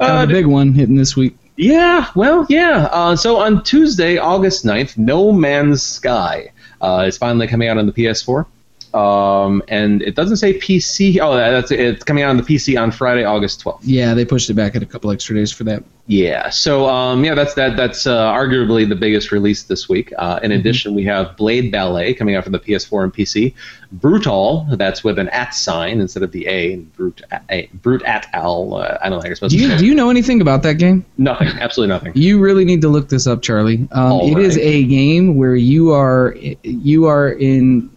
Uh, 0.01 0.27
big 0.27 0.47
one 0.47 0.73
hitting 0.73 0.97
this 0.97 1.17
week. 1.17 1.37
Yeah, 1.57 2.11
well, 2.15 2.47
yeah. 2.49 2.89
Uh, 2.91 3.15
so 3.17 3.37
on 3.37 3.63
Tuesday, 3.63 4.17
August 4.17 4.65
9th, 4.65 4.97
No 4.97 5.33
Man's 5.33 5.83
Sky 5.83 6.53
uh, 6.81 7.05
is 7.07 7.19
finally 7.19 7.47
coming 7.47 7.69
out 7.69 7.79
on 7.79 7.87
the 7.87 7.93
PS4. 7.93 8.47
Um, 8.95 9.63
and 9.69 10.03
it 10.03 10.15
doesn't 10.15 10.37
say 10.37 10.59
PC. 10.59 11.19
Oh, 11.21 11.35
that's 11.35 11.71
it's 11.71 12.05
coming 12.05 12.25
out 12.25 12.31
on 12.31 12.37
the 12.37 12.43
PC 12.43 12.81
on 12.81 12.91
Friday, 12.91 13.25
August 13.25 13.65
12th. 13.65 13.81
Yeah, 13.83 14.15
they 14.15 14.25
pushed 14.25 14.51
it 14.51 14.55
back 14.55 14.77
at 14.77 14.83
a 14.83 14.87
couple 14.87 15.11
extra 15.11 15.35
days 15.35 15.51
for 15.51 15.65
that. 15.65 15.83
Yeah. 16.07 16.51
So 16.51 16.89
um, 16.89 17.25
yeah, 17.25 17.35
that's 17.35 17.55
that. 17.55 17.77
That's 17.77 18.07
uh, 18.07 18.33
arguably 18.33 18.89
the 18.89 18.97
biggest 18.97 19.31
release 19.31 19.63
this 19.63 19.89
week. 19.89 20.13
Uh, 20.19 20.41
in 20.43 20.51
addition, 20.53 20.95
we 20.95 21.05
have 21.05 21.37
Blade 21.37 21.71
Ballet 21.71 22.13
coming 22.15 22.35
out 22.35 22.45
for 22.45 22.51
the 22.51 22.59
PS4 22.59 23.05
and 23.05 23.15
PC. 23.15 23.55
Brutal, 23.93 24.67
that's 24.73 25.05
with 25.05 25.19
an 25.19 25.29
at 25.29 25.55
sign 25.55 26.01
instead 26.01 26.23
of 26.23 26.33
the 26.33 26.47
A. 26.49 26.73
And 26.73 26.93
Brute, 26.97 27.23
a, 27.51 27.69
Brute 27.75 28.03
at 28.03 28.29
al. 28.33 28.75
Uh, 28.75 28.99
I 29.01 29.09
don't 29.09 29.19
know 29.19 29.23
how 29.23 29.27
you're 29.27 29.37
supposed 29.37 29.53
Do 29.53 29.59
to 29.59 29.65
you 29.65 29.71
say. 29.71 29.79
do 29.79 29.87
you 29.87 29.95
know 29.95 30.11
anything 30.11 30.41
about 30.41 30.63
that 30.65 30.79
game? 30.79 31.05
Nothing. 31.19 31.49
Absolutely 31.49 31.95
nothing. 31.95 32.13
You 32.17 32.41
really 32.41 32.65
need 32.65 32.81
to 32.83 32.89
look 32.89 33.09
this 33.09 33.27
up, 33.27 33.43
Charlie. 33.43 33.87
Um, 33.93 34.21
it 34.23 34.39
is 34.39 34.57
right. 34.57 34.65
a 34.65 34.85
game 34.85 35.37
where 35.37 35.55
you 35.55 35.93
are 35.93 36.35
you 36.63 37.07
are 37.07 37.31
in. 37.31 37.91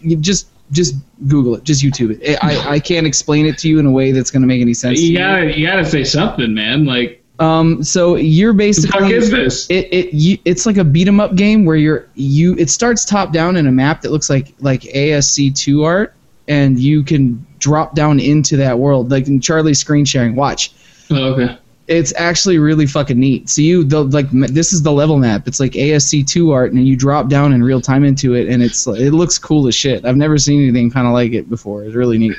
You 0.00 0.16
just 0.16 0.48
just 0.70 0.96
Google 1.28 1.54
it, 1.56 1.64
just 1.64 1.82
YouTube 1.82 2.20
it. 2.20 2.38
I, 2.42 2.74
I 2.74 2.78
can't 2.80 3.06
explain 3.06 3.46
it 3.46 3.56
to 3.58 3.68
you 3.68 3.78
in 3.78 3.86
a 3.86 3.90
way 3.90 4.12
that's 4.12 4.30
going 4.30 4.42
to 4.42 4.46
make 4.46 4.60
any 4.60 4.74
sense. 4.74 5.00
You 5.00 5.12
you. 5.12 5.18
gotta, 5.18 5.58
you 5.58 5.66
gotta 5.66 5.84
say 5.84 6.04
something, 6.04 6.52
man. 6.52 6.84
Like, 6.84 7.24
Um, 7.38 7.82
so 7.82 8.16
you're 8.16 8.52
the 8.52 8.72
fuck 8.90 9.00
basically 9.00 9.12
is 9.14 9.30
this? 9.30 9.66
it 9.70 9.88
it 9.92 10.12
you, 10.14 10.36
it's 10.44 10.66
like 10.66 10.76
a 10.76 10.84
beat 10.84 11.08
'em 11.08 11.20
up 11.20 11.36
game 11.36 11.64
where 11.64 11.76
you're 11.76 12.06
you 12.14 12.54
it 12.58 12.68
starts 12.68 13.04
top 13.04 13.32
down 13.32 13.56
in 13.56 13.66
a 13.66 13.72
map 13.72 14.02
that 14.02 14.10
looks 14.12 14.28
like 14.28 14.54
like 14.60 14.84
ASCII 14.94 15.82
art 15.82 16.14
and 16.48 16.78
you 16.78 17.02
can 17.02 17.46
drop 17.58 17.94
down 17.94 18.18
into 18.20 18.56
that 18.56 18.78
world 18.78 19.10
like 19.10 19.26
in 19.28 19.40
Charlie's 19.40 19.78
screen 19.78 20.04
sharing 20.04 20.34
watch 20.34 20.72
Oh, 21.10 21.32
okay. 21.32 21.56
It's 21.88 22.12
actually 22.16 22.58
really 22.58 22.86
fucking 22.86 23.18
neat 23.18 23.48
so 23.48 23.62
you 23.62 23.82
the 23.82 24.04
like 24.04 24.30
this 24.30 24.72
is 24.74 24.82
the 24.82 24.92
level 24.92 25.16
map 25.18 25.48
it's 25.48 25.58
like 25.58 25.74
ASCII 25.74 26.24
art 26.52 26.72
and 26.72 26.86
you 26.86 26.94
drop 26.96 27.28
down 27.28 27.52
in 27.54 27.62
real 27.64 27.80
time 27.80 28.04
into 28.04 28.34
it 28.34 28.46
and 28.48 28.62
it's 28.62 28.86
it 28.86 29.12
looks 29.14 29.38
cool 29.38 29.66
as 29.66 29.74
shit 29.74 30.04
I've 30.04 30.16
never 30.16 30.36
seen 30.38 30.62
anything 30.62 30.90
kind 30.90 31.06
of 31.06 31.14
like 31.14 31.32
it 31.32 31.48
before 31.48 31.84
it's 31.84 31.94
really 31.94 32.18
neat 32.18 32.36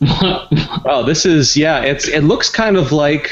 Oh, 0.88 1.02
this 1.06 1.24
is 1.24 1.56
yeah. 1.56 1.80
It's 1.80 2.06
it 2.08 2.22
looks 2.24 2.50
kind 2.50 2.76
of 2.76 2.92
like 2.92 3.30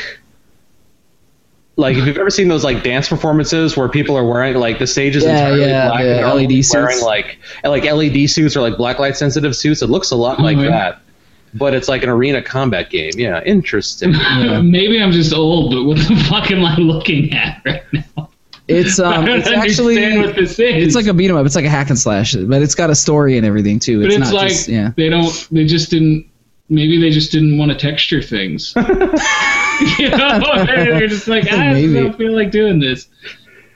like 1.76 1.96
if 1.96 2.06
you've 2.06 2.16
ever 2.18 2.30
seen 2.30 2.48
those 2.48 2.62
like 2.64 2.82
dance 2.82 3.08
performances 3.08 3.76
where 3.76 3.88
people 3.88 4.16
are 4.16 4.24
wearing 4.24 4.54
like 4.54 4.78
the 4.78 4.86
stage 4.86 5.16
is 5.16 5.24
Yeah, 5.24 5.32
entirely 5.32 5.60
yeah, 5.62 5.88
black 5.88 6.02
the 6.02 6.10
and 6.10 6.18
they're 6.20 6.34
LED 6.34 6.50
suits. 6.64 6.74
wearing 6.74 7.00
like 7.02 7.38
like 7.64 7.84
LED 7.84 8.30
suits 8.30 8.56
or 8.56 8.60
like 8.60 8.76
black 8.76 8.98
light 8.98 9.16
sensitive 9.16 9.54
suits. 9.56 9.82
It 9.82 9.90
looks 9.90 10.10
a 10.12 10.16
lot 10.16 10.40
like 10.40 10.56
Mhm. 10.56 10.68
that, 10.68 11.00
but 11.54 11.72
it's 11.74 11.88
like 11.88 12.02
an 12.02 12.08
arena 12.08 12.42
combat 12.42 12.90
game. 12.90 13.12
Yeah, 13.16 13.42
interesting. 13.44 14.12
Yeah. 14.34 14.60
Maybe 14.60 15.00
I'm 15.00 15.12
just 15.12 15.32
old, 15.32 15.72
but 15.72 15.84
what 15.84 15.96
the 15.96 16.24
fuck 16.28 16.50
am 16.50 16.64
I 16.64 16.76
looking 16.76 17.32
at 17.32 17.62
right 17.64 17.82
now? 17.92 18.28
it's 18.66 18.98
I 18.98 19.16
um 19.16 19.26
don't 19.26 19.38
it's 19.40 19.48
actually 19.48 19.96
what 20.18 20.34
this 20.36 20.52
is. 20.52 20.86
It's 20.86 20.94
like 20.94 21.06
a 21.06 21.14
beat 21.14 21.30
'em 21.30 21.36
up. 21.36 21.44
It's 21.46 21.54
like 21.54 21.64
a 21.66 21.70
hack 21.70 21.90
and 21.90 21.98
slash, 21.98 22.34
but 22.34 22.62
it's 22.62 22.74
got 22.74 22.90
a 22.90 22.94
story 22.94 23.36
and 23.36 23.46
everything 23.46 23.78
too. 23.78 24.00
but 24.00 24.06
It's, 24.06 24.16
it's, 24.16 24.30
not 24.30 24.34
like 24.34 24.48
just 24.48 24.68
yeah. 24.68 24.90
they 24.96 25.08
don't. 25.08 25.48
They 25.50 25.66
just 25.66 25.90
didn't. 25.90 26.26
Maybe 26.70 26.98
they 26.98 27.10
just 27.10 27.30
didn't 27.30 27.58
want 27.58 27.72
to 27.72 27.76
texture 27.78 28.22
things. 28.22 28.72
you 29.98 30.08
know, 30.08 30.64
they're 30.64 31.06
just 31.06 31.28
like, 31.28 31.44
"Ah, 31.50 31.56
I 31.56 31.72
Maybe. 31.74 31.92
don't 31.92 32.16
feel 32.16 32.34
like 32.34 32.50
doing 32.50 32.80
this. 32.80 33.08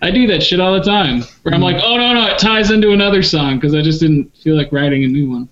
I 0.00 0.10
do 0.10 0.26
that 0.28 0.42
shit 0.42 0.58
all 0.58 0.72
the 0.72 0.82
time. 0.82 1.22
Where 1.42 1.54
I'm 1.54 1.60
like, 1.60 1.76
oh 1.84 1.96
no 1.96 2.14
no, 2.14 2.26
it 2.28 2.38
ties 2.38 2.70
into 2.70 2.92
another 2.92 3.22
song 3.22 3.56
because 3.56 3.74
I 3.74 3.82
just 3.82 4.00
didn't 4.00 4.34
feel 4.38 4.56
like 4.56 4.72
writing 4.72 5.04
a 5.04 5.08
new 5.08 5.28
one. 5.30 5.48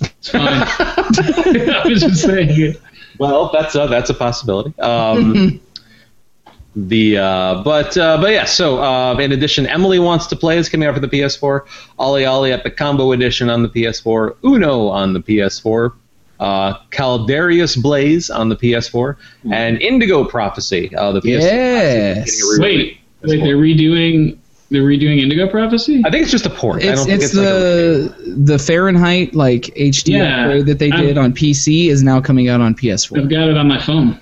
It's 0.00 0.30
fine. 0.30 0.42
I 0.48 1.82
was 1.86 2.00
just 2.00 2.22
saying 2.22 2.60
it. 2.60 2.80
well, 3.18 3.50
that's 3.52 3.74
a, 3.74 3.86
that's 3.86 4.10
a 4.10 4.14
possibility. 4.14 4.78
Um, 4.80 5.60
the 6.76 7.18
uh, 7.18 7.62
but 7.62 7.96
uh, 7.96 8.18
but 8.20 8.32
yeah. 8.32 8.44
So 8.44 8.82
uh, 8.82 9.16
in 9.18 9.32
addition, 9.32 9.66
Emily 9.66 9.98
wants 9.98 10.26
to 10.28 10.36
play 10.36 10.58
is 10.58 10.68
coming 10.68 10.88
out 10.88 10.94
for 10.94 11.00
the 11.00 11.08
PS4. 11.08 11.66
OlliOlli 11.98 12.52
Epic 12.52 12.76
Combo 12.76 13.12
Edition 13.12 13.48
on 13.50 13.62
the 13.62 13.68
PS4. 13.68 14.36
Uno 14.44 14.88
on 14.88 15.12
the 15.12 15.20
PS4. 15.20 15.92
Uh, 16.40 16.74
Caladrius 16.90 17.80
Blaze 17.80 18.28
on 18.28 18.48
the 18.48 18.56
PS4 18.56 19.16
and 19.52 19.80
Indigo 19.80 20.24
Prophecy. 20.24 20.94
Uh, 20.94 21.12
the 21.12 21.20
PS4. 21.20 21.40
Yes. 21.40 22.42
Wait, 22.58 22.98
wait, 23.22 23.40
they're 23.40 23.56
redoing. 23.56 24.36
They're 24.70 24.82
redoing 24.82 25.20
Indigo 25.20 25.46
Prophecy. 25.48 26.02
I 26.04 26.10
think 26.10 26.22
it's 26.22 26.30
just 26.30 26.46
a 26.46 26.50
port. 26.50 26.82
I 26.82 26.88
It's 26.88 27.00
don't 27.00 27.06
think 27.10 27.22
it's 27.22 27.32
it's 27.32 27.34
like 27.34 27.46
a 27.46 27.50
the 27.50 28.34
the 28.54 28.58
Fahrenheit 28.58 29.34
like 29.34 29.62
HD 29.76 30.12
Yeah, 30.14 30.40
upgrade 30.46 30.66
that 30.66 30.78
they 30.78 30.90
I'm- 30.90 31.04
did 31.06 31.18
on 31.18 31.32
PC 31.32 31.88
is 31.88 32.02
now 32.02 32.20
coming 32.20 32.48
out 32.48 32.60
on 32.60 32.74
PS4. 32.74 33.18
I've 33.20 33.28
got 33.28 33.48
it 33.48 33.56
on 33.56 33.68
my 33.68 33.80
phone. 33.80 34.18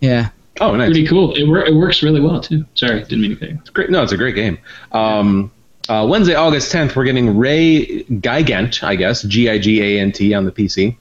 Yeah. 0.00 0.28
oh 0.60 0.76
nice. 0.76 0.86
Pretty 0.88 1.06
cool. 1.06 1.34
It, 1.34 1.44
wor- 1.48 1.64
it 1.64 1.74
works 1.74 2.02
really 2.02 2.20
well 2.20 2.40
too. 2.40 2.64
Sorry, 2.74 3.00
didn't 3.00 3.20
mean 3.22 3.30
to 3.30 3.36
cut 3.36 3.48
you. 3.50 3.58
It's 3.60 3.70
great. 3.70 3.90
No, 3.90 4.02
it's 4.02 4.12
a 4.12 4.16
great 4.16 4.34
game. 4.34 4.58
Um, 4.92 5.50
uh, 5.88 6.06
Wednesday, 6.08 6.34
August 6.34 6.72
10th, 6.72 6.96
we're 6.96 7.04
getting 7.04 7.36
Ray 7.36 8.02
Gigant, 8.10 8.82
I 8.82 8.96
guess, 8.96 9.22
G 9.22 9.48
I 9.48 9.58
G 9.58 9.80
A 9.82 10.00
N 10.00 10.12
T 10.12 10.34
on 10.34 10.44
the 10.44 10.52
PC. 10.52 10.96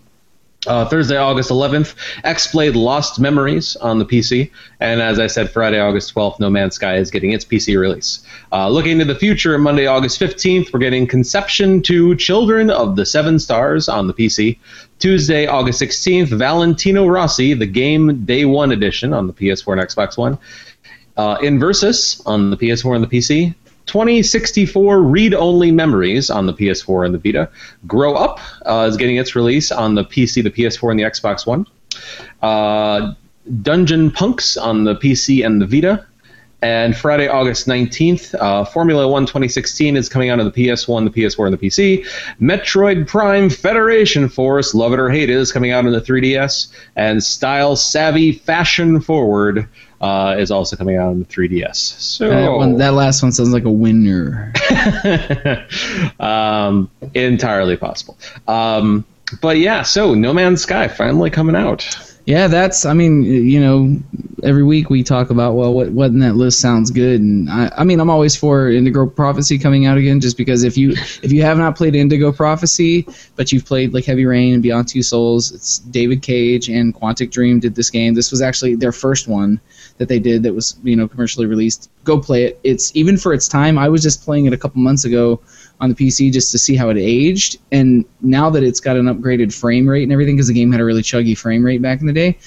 Uh, 0.67 0.85
Thursday, 0.87 1.17
August 1.17 1.49
11th, 1.49 1.95
XBlaze 2.23 2.75
Lost 2.75 3.19
Memories 3.19 3.75
on 3.77 3.99
the 3.99 4.05
PC. 4.05 4.51
And 4.79 5.01
as 5.01 5.19
I 5.19 5.27
said, 5.27 5.49
Friday, 5.49 5.79
August 5.79 6.13
12th, 6.15 6.39
No 6.39 6.49
Man's 6.49 6.75
Sky 6.75 6.97
is 6.97 7.11
getting 7.11 7.31
its 7.31 7.45
PC 7.45 7.79
release. 7.79 8.25
Uh, 8.51 8.69
looking 8.69 8.99
to 8.99 9.05
the 9.05 9.15
future, 9.15 9.57
Monday, 9.57 9.85
August 9.85 10.19
15th, 10.19 10.73
we're 10.73 10.79
getting 10.79 11.07
Conception 11.07 11.81
2 11.81 12.15
Children 12.15 12.69
of 12.69 12.95
the 12.95 13.05
Seven 13.05 13.39
Stars 13.39 13.87
on 13.87 14.07
the 14.07 14.13
PC. 14.13 14.57
Tuesday, 14.99 15.45
August 15.45 15.81
16th, 15.81 16.29
Valentino 16.29 17.05
Rossi, 17.07 17.53
the 17.53 17.65
game 17.65 18.25
Day 18.25 18.45
1 18.45 18.71
edition 18.71 19.13
on 19.13 19.27
the 19.27 19.33
PS4 19.33 19.79
and 19.79 19.89
Xbox 19.89 20.17
One. 20.17 20.37
Uh, 21.17 21.37
Inversus 21.37 22.21
on 22.25 22.49
the 22.49 22.57
PS4 22.57 22.95
and 22.95 23.03
the 23.03 23.07
PC. 23.07 23.55
2064 23.85 25.01
read-only 25.01 25.71
memories 25.71 26.29
on 26.29 26.45
the 26.45 26.53
PS4 26.53 27.05
and 27.05 27.13
the 27.13 27.19
Vita. 27.19 27.49
Grow 27.87 28.15
Up 28.15 28.39
uh, 28.65 28.87
is 28.89 28.97
getting 28.97 29.17
its 29.17 29.35
release 29.35 29.71
on 29.71 29.95
the 29.95 30.03
PC, 30.03 30.43
the 30.43 30.51
PS4, 30.51 30.91
and 30.91 30.99
the 30.99 31.03
Xbox 31.03 31.45
One. 31.45 31.65
Uh, 32.41 33.13
Dungeon 33.61 34.11
Punks 34.11 34.57
on 34.57 34.83
the 34.83 34.95
PC 34.95 35.45
and 35.45 35.61
the 35.61 35.67
Vita. 35.67 36.05
And 36.61 36.97
Friday, 36.97 37.27
August 37.27 37.67
19th, 37.67 38.33
uh, 38.39 38.65
Formula 38.65 39.07
One 39.07 39.27
2016 39.27 39.95
is 39.95 40.09
coming 40.09 40.31
out 40.31 40.39
on 40.39 40.45
the 40.45 40.51
PS1, 40.51 41.03
the 41.03 41.21
PS4, 41.21 41.45
and 41.45 41.53
the 41.53 41.57
PC. 41.57 42.07
Metroid 42.41 43.07
Prime 43.07 43.51
Federation 43.51 44.29
Force, 44.29 44.73
love 44.73 44.91
it 44.91 44.99
or 44.99 45.09
hate 45.09 45.29
it, 45.29 45.35
is 45.35 45.51
coming 45.51 45.71
out 45.71 45.85
on 45.85 45.91
the 45.91 46.01
3DS. 46.01 46.69
And 46.95 47.23
Style 47.23 47.75
Savvy 47.75 48.31
Fashion 48.31 48.99
Forward 48.99 49.67
uh, 50.01 50.35
is 50.37 50.51
also 50.51 50.75
coming 50.75 50.97
out 50.97 51.09
on 51.09 51.19
the 51.19 51.25
3DS. 51.25 51.75
So 51.75 52.29
That, 52.29 52.51
one, 52.51 52.77
that 52.77 52.93
last 52.93 53.21
one 53.21 53.31
sounds 53.31 53.53
like 53.53 53.63
a 53.63 53.71
winner. 53.71 54.53
um, 56.19 56.89
entirely 57.13 57.77
possible. 57.77 58.17
Um, 58.47 59.05
but 59.41 59.57
yeah, 59.57 59.81
so 59.81 60.13
No 60.13 60.33
Man's 60.33 60.61
Sky 60.61 60.87
finally 60.87 61.29
coming 61.29 61.55
out. 61.55 62.14
Yeah, 62.25 62.47
that's. 62.47 62.85
I 62.85 62.93
mean, 62.93 63.21
you 63.23 63.59
know, 63.59 63.99
every 64.43 64.63
week 64.63 64.89
we 64.89 65.03
talk 65.03 65.29
about 65.29 65.53
well, 65.53 65.71
what 65.71 65.91
what 65.91 66.07
in 66.07 66.19
that 66.19 66.35
list 66.35 66.59
sounds 66.59 66.89
good, 66.89 67.21
and 67.21 67.47
I, 67.47 67.71
I 67.77 67.83
mean, 67.83 67.99
I'm 67.99 68.09
always 68.09 68.35
for 68.35 68.71
Indigo 68.71 69.05
Prophecy 69.05 69.59
coming 69.59 69.85
out 69.85 69.99
again, 69.99 70.19
just 70.19 70.35
because 70.35 70.63
if 70.63 70.75
you 70.75 70.93
if 71.21 71.31
you 71.31 71.43
have 71.43 71.59
not 71.59 71.75
played 71.75 71.93
Indigo 71.93 72.31
Prophecy, 72.31 73.07
but 73.35 73.51
you've 73.51 73.65
played 73.65 73.93
like 73.93 74.05
Heavy 74.05 74.25
Rain 74.25 74.55
and 74.55 74.63
Beyond 74.63 74.87
Two 74.87 75.03
Souls, 75.03 75.51
it's 75.51 75.77
David 75.77 76.23
Cage 76.23 76.67
and 76.67 76.95
Quantic 76.95 77.29
Dream 77.29 77.59
did 77.59 77.75
this 77.75 77.91
game. 77.91 78.15
This 78.15 78.31
was 78.31 78.41
actually 78.41 78.73
their 78.73 78.91
first 78.91 79.27
one 79.27 79.61
that 79.99 80.07
they 80.07 80.17
did 80.17 80.41
that 80.43 80.53
was 80.53 80.79
you 80.83 80.95
know 80.95 81.07
commercially 81.07 81.45
released. 81.45 81.91
Go 82.05 82.19
play 82.19 82.45
it. 82.45 82.59
It's 82.63 82.95
even 82.95 83.17
for 83.17 83.33
its 83.33 83.47
time. 83.47 83.77
I 83.77 83.87
was 83.87 84.01
just 84.01 84.25
playing 84.25 84.47
it 84.47 84.53
a 84.53 84.57
couple 84.57 84.81
months 84.81 85.05
ago 85.05 85.41
on 85.81 85.89
the 85.89 85.95
PC 85.95 86.31
just 86.31 86.51
to 86.51 86.57
see 86.57 86.75
how 86.75 86.89
it 86.89 86.97
aged. 86.97 87.57
And 87.71 88.05
now 88.21 88.49
that 88.49 88.63
it's 88.63 88.79
got 88.79 88.95
an 88.97 89.05
upgraded 89.05 89.53
frame 89.53 89.87
rate 89.87 90.03
and 90.03 90.11
everything, 90.11 90.35
because 90.35 90.47
the 90.47 90.53
game 90.53 90.71
had 90.71 90.81
a 90.81 90.85
really 90.85 91.01
chuggy 91.01 91.37
frame 91.37 91.63
rate 91.65 91.81
back 91.81 92.01
in 92.01 92.07
the 92.07 92.13
day, 92.13 92.37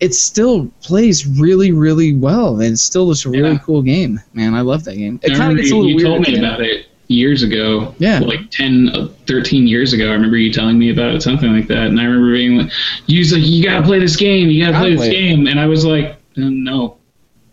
it 0.00 0.14
still 0.14 0.66
plays 0.82 1.26
really, 1.26 1.72
really 1.72 2.14
well. 2.14 2.60
And 2.60 2.72
it's 2.74 2.82
still 2.82 3.08
just 3.10 3.24
a 3.24 3.30
really 3.30 3.52
Yeah. 3.52 3.58
cool 3.58 3.82
game. 3.82 4.20
Man, 4.34 4.54
I 4.54 4.60
love 4.60 4.84
that 4.84 4.96
game. 4.96 5.18
It 5.22 5.34
kind 5.36 5.50
of 5.52 5.56
gets 5.58 5.70
a 5.70 5.74
you, 5.74 5.76
little 5.80 5.90
you 5.90 5.96
weird. 5.96 6.06
told 6.06 6.20
me 6.22 6.34
end. 6.36 6.44
about 6.44 6.60
it 6.60 6.86
years 7.08 7.42
ago. 7.42 7.94
Yeah. 7.98 8.18
Like 8.20 8.50
10, 8.50 8.90
uh, 8.90 9.08
13 9.26 9.66
years 9.66 9.92
ago. 9.92 10.08
I 10.10 10.12
remember 10.12 10.36
you 10.36 10.52
telling 10.52 10.78
me 10.78 10.90
about 10.90 11.14
it, 11.14 11.22
something 11.22 11.52
like 11.52 11.66
that. 11.68 11.86
And 11.86 12.00
I 12.00 12.04
remember 12.04 12.32
being 12.32 12.56
like, 12.58 12.70
you 13.06 13.20
was 13.20 13.32
like, 13.32 13.42
you 13.46 13.62
gotta 13.64 13.84
play 13.86 13.98
this 14.00 14.16
game, 14.16 14.50
you 14.50 14.60
gotta 14.60 14.72
Gotta 14.72 14.84
play 14.84 14.90
this 14.96 15.00
play 15.00 15.08
it. 15.08 15.12
game. 15.12 15.46
And 15.46 15.58
I 15.58 15.66
was 15.66 15.84
like, 15.86 16.06
"Uh, 16.36 16.50
no. 16.50 16.95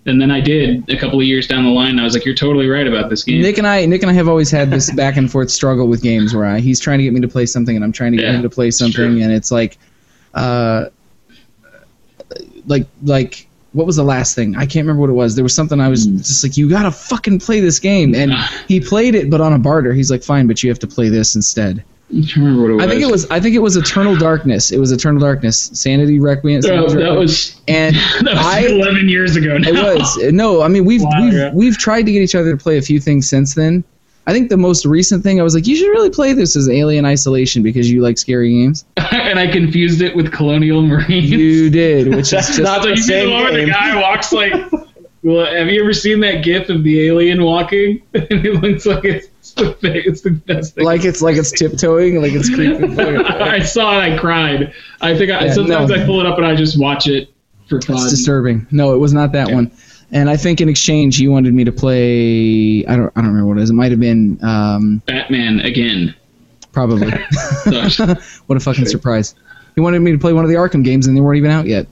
And 0.05 0.21
then 0.21 0.31
I 0.31 0.41
did 0.41 0.89
a 0.89 0.97
couple 0.97 1.19
of 1.19 1.25
years 1.25 1.47
down 1.47 1.63
the 1.63 1.69
line. 1.69 1.97
I 1.97 2.03
was 2.03 2.13
like, 2.13 2.25
you're 2.25 2.35
totally 2.35 2.67
right 2.67 2.85
about 2.87 3.09
this 3.09 3.23
game. 3.23 3.41
Nick 3.41 3.57
and 3.57 3.65
I, 3.65 3.85
Nick 3.85 4.01
and 4.01 4.11
I 4.11 4.13
have 4.13 4.27
always 4.27 4.51
had 4.51 4.69
this 4.69 4.91
back 4.95 5.15
and 5.15 5.31
forth 5.31 5.49
struggle 5.49 5.87
with 5.87 6.01
games 6.01 6.35
where 6.35 6.45
I, 6.45 6.59
he's 6.59 6.79
trying 6.79 6.97
to 6.99 7.03
get 7.05 7.13
me 7.13 7.21
to 7.21 7.27
play 7.29 7.45
something 7.45 7.75
and 7.75 7.85
I'm 7.85 7.93
trying 7.93 8.11
to 8.11 8.17
get 8.17 8.25
Yeah, 8.25 8.33
him 8.33 8.41
to 8.41 8.49
play 8.49 8.69
something, 8.69 9.21
and 9.23 9.31
it's 9.31 9.49
like, 9.51 9.77
uh, 10.33 10.85
like 12.67 12.87
like 13.03 13.47
what 13.73 13.87
was 13.87 13.95
the 13.95 14.03
last 14.03 14.35
thing? 14.35 14.55
I 14.55 14.65
can't 14.65 14.85
remember 14.85 15.01
what 15.01 15.09
it 15.09 15.13
was. 15.13 15.35
There 15.35 15.43
was 15.43 15.55
something 15.55 15.79
I 15.79 15.87
was 15.89 16.05
Hmm. 16.05 16.17
just 16.17 16.43
like, 16.43 16.57
you 16.57 16.69
gotta 16.69 16.91
fucking 16.91 17.39
play 17.39 17.59
this 17.59 17.79
game, 17.79 18.13
and 18.13 18.33
he 18.67 18.79
played 18.79 19.15
it, 19.15 19.29
but 19.29 19.41
on 19.41 19.53
a 19.53 19.59
barter. 19.59 19.93
He's 19.93 20.11
like, 20.11 20.21
fine, 20.23 20.47
but 20.47 20.61
you 20.61 20.69
have 20.69 20.79
to 20.79 20.87
play 20.87 21.09
this 21.09 21.35
instead. 21.35 21.83
I'm 22.11 22.21
remember 22.35 22.61
what 22.61 22.71
it 22.71 22.73
was. 22.75 22.83
I 22.83 22.87
think 22.89 23.01
it 23.01 23.11
was. 23.11 23.31
I 23.31 23.39
think 23.39 23.55
it 23.55 23.59
was 23.59 23.75
Eternal 23.75 24.15
Darkness. 24.15 24.71
It 24.71 24.79
was 24.79 24.91
Eternal 24.91 25.19
Darkness. 25.19 25.71
Sanity 25.73 26.19
Requiem. 26.19 26.61
Oh, 26.65 26.87
that 26.87 26.95
Requiem. 26.95 27.15
was 27.15 27.61
and 27.67 27.95
that 28.21 28.35
was 28.35 28.45
I. 28.45 28.59
11 28.67 29.09
years 29.09 29.35
ago. 29.35 29.57
Now. 29.57 29.69
It 29.69 29.97
was 29.99 30.17
no. 30.31 30.61
I 30.61 30.67
mean, 30.67 30.85
we've 30.85 31.01
Wow, 31.01 31.21
we've 31.21 31.33
yeah. 31.33 31.51
we've 31.53 31.77
tried 31.77 32.05
to 32.05 32.11
get 32.11 32.21
each 32.21 32.35
other 32.35 32.51
to 32.51 32.57
play 32.57 32.77
a 32.77 32.81
few 32.81 32.99
things 32.99 33.27
since 33.27 33.55
then. 33.55 33.83
I 34.25 34.31
think 34.31 34.49
the 34.49 34.57
most 34.57 34.85
recent 34.85 35.21
thing 35.21 35.39
I 35.41 35.43
was 35.43 35.53
like, 35.53 35.67
you 35.67 35.75
should 35.75 35.89
really 35.89 36.09
play 36.09 36.31
this 36.31 36.55
as 36.55 36.69
Alien 36.69 37.03
Isolation 37.03 37.61
because 37.61 37.91
you 37.91 38.01
like 38.01 38.17
scary 38.17 38.51
games. 38.51 38.85
and 39.11 39.37
I 39.37 39.47
confused 39.47 40.01
it 40.01 40.15
with 40.15 40.31
Colonial 40.31 40.81
Marines. 40.81 41.29
You 41.29 41.69
did, 41.69 42.07
which 42.07 42.19
is 42.27 42.29
just 42.31 42.59
not 42.59 42.83
the 42.83 42.89
you 42.91 42.97
see 42.97 43.13
the 43.13 43.19
same 43.21 43.31
one 43.31 43.43
where 43.43 43.65
the 43.65 43.71
guy 43.71 43.99
walks 43.99 44.31
like. 44.31 44.53
Well, 45.23 45.45
have 45.45 45.67
you 45.67 45.81
ever 45.81 45.93
seen 45.93 46.19
that 46.21 46.43
GIF 46.43 46.69
of 46.69 46.83
the 46.83 47.07
alien 47.07 47.43
walking? 47.43 48.01
and 48.13 48.27
it 48.29 48.61
looks 48.61 48.85
like 48.85 49.05
it's 49.05 49.27
the 49.51 49.73
thing. 49.73 50.01
It's 50.05 50.21
the 50.21 50.31
best 50.31 50.75
thing. 50.75 50.85
like 50.85 51.03
it's 51.05 51.21
like 51.21 51.35
it's 51.35 51.51
tiptoeing, 51.51 52.21
like 52.21 52.31
it's 52.31 52.49
creeping. 52.49 52.99
I 52.99 53.59
saw 53.59 53.99
it. 53.99 54.13
I 54.13 54.17
cried. 54.17 54.73
I 55.01 55.17
think 55.17 55.31
I, 55.31 55.45
Yeah, 55.45 55.53
sometimes 55.53 55.89
no. 55.89 55.95
I 56.01 56.05
pull 56.05 56.19
it 56.21 56.25
up 56.25 56.37
and 56.37 56.47
I 56.47 56.55
just 56.55 56.79
watch 56.79 57.07
it 57.07 57.29
for 57.67 57.81
fun. 57.81 57.97
It's 57.97 58.09
disturbing. 58.11 58.65
No, 58.71 58.93
it 58.93 58.97
was 58.97 59.13
not 59.13 59.31
that 59.33 59.49
Yeah. 59.49 59.55
one. 59.55 59.71
And 60.11 60.29
I 60.29 60.37
think 60.37 60.61
in 60.61 60.69
exchange 60.69 61.19
you 61.19 61.31
wanted 61.31 61.53
me 61.53 61.63
to 61.63 61.71
play. 61.71 62.85
I 62.87 62.95
don't. 62.95 63.11
I 63.15 63.21
don't 63.21 63.27
remember 63.31 63.47
what 63.47 63.57
it 63.57 63.63
is. 63.63 63.69
It 63.71 63.73
might 63.73 63.91
have 63.91 63.99
been 63.99 64.37
um, 64.43 65.01
Batman 65.07 65.59
again. 65.61 66.13
probably. 66.71 67.11
What 68.45 68.57
a 68.57 68.59
fucking 68.59 68.85
surprise! 68.85 69.33
He 69.75 69.81
wanted 69.81 70.01
me 70.01 70.11
to 70.11 70.17
play 70.19 70.33
one 70.33 70.43
of 70.43 70.49
the 70.49 70.57
Arkham 70.57 70.83
games, 70.83 71.07
and 71.07 71.17
they 71.17 71.21
weren't 71.21 71.37
even 71.37 71.49
out 71.49 71.65
yet. 71.65 71.87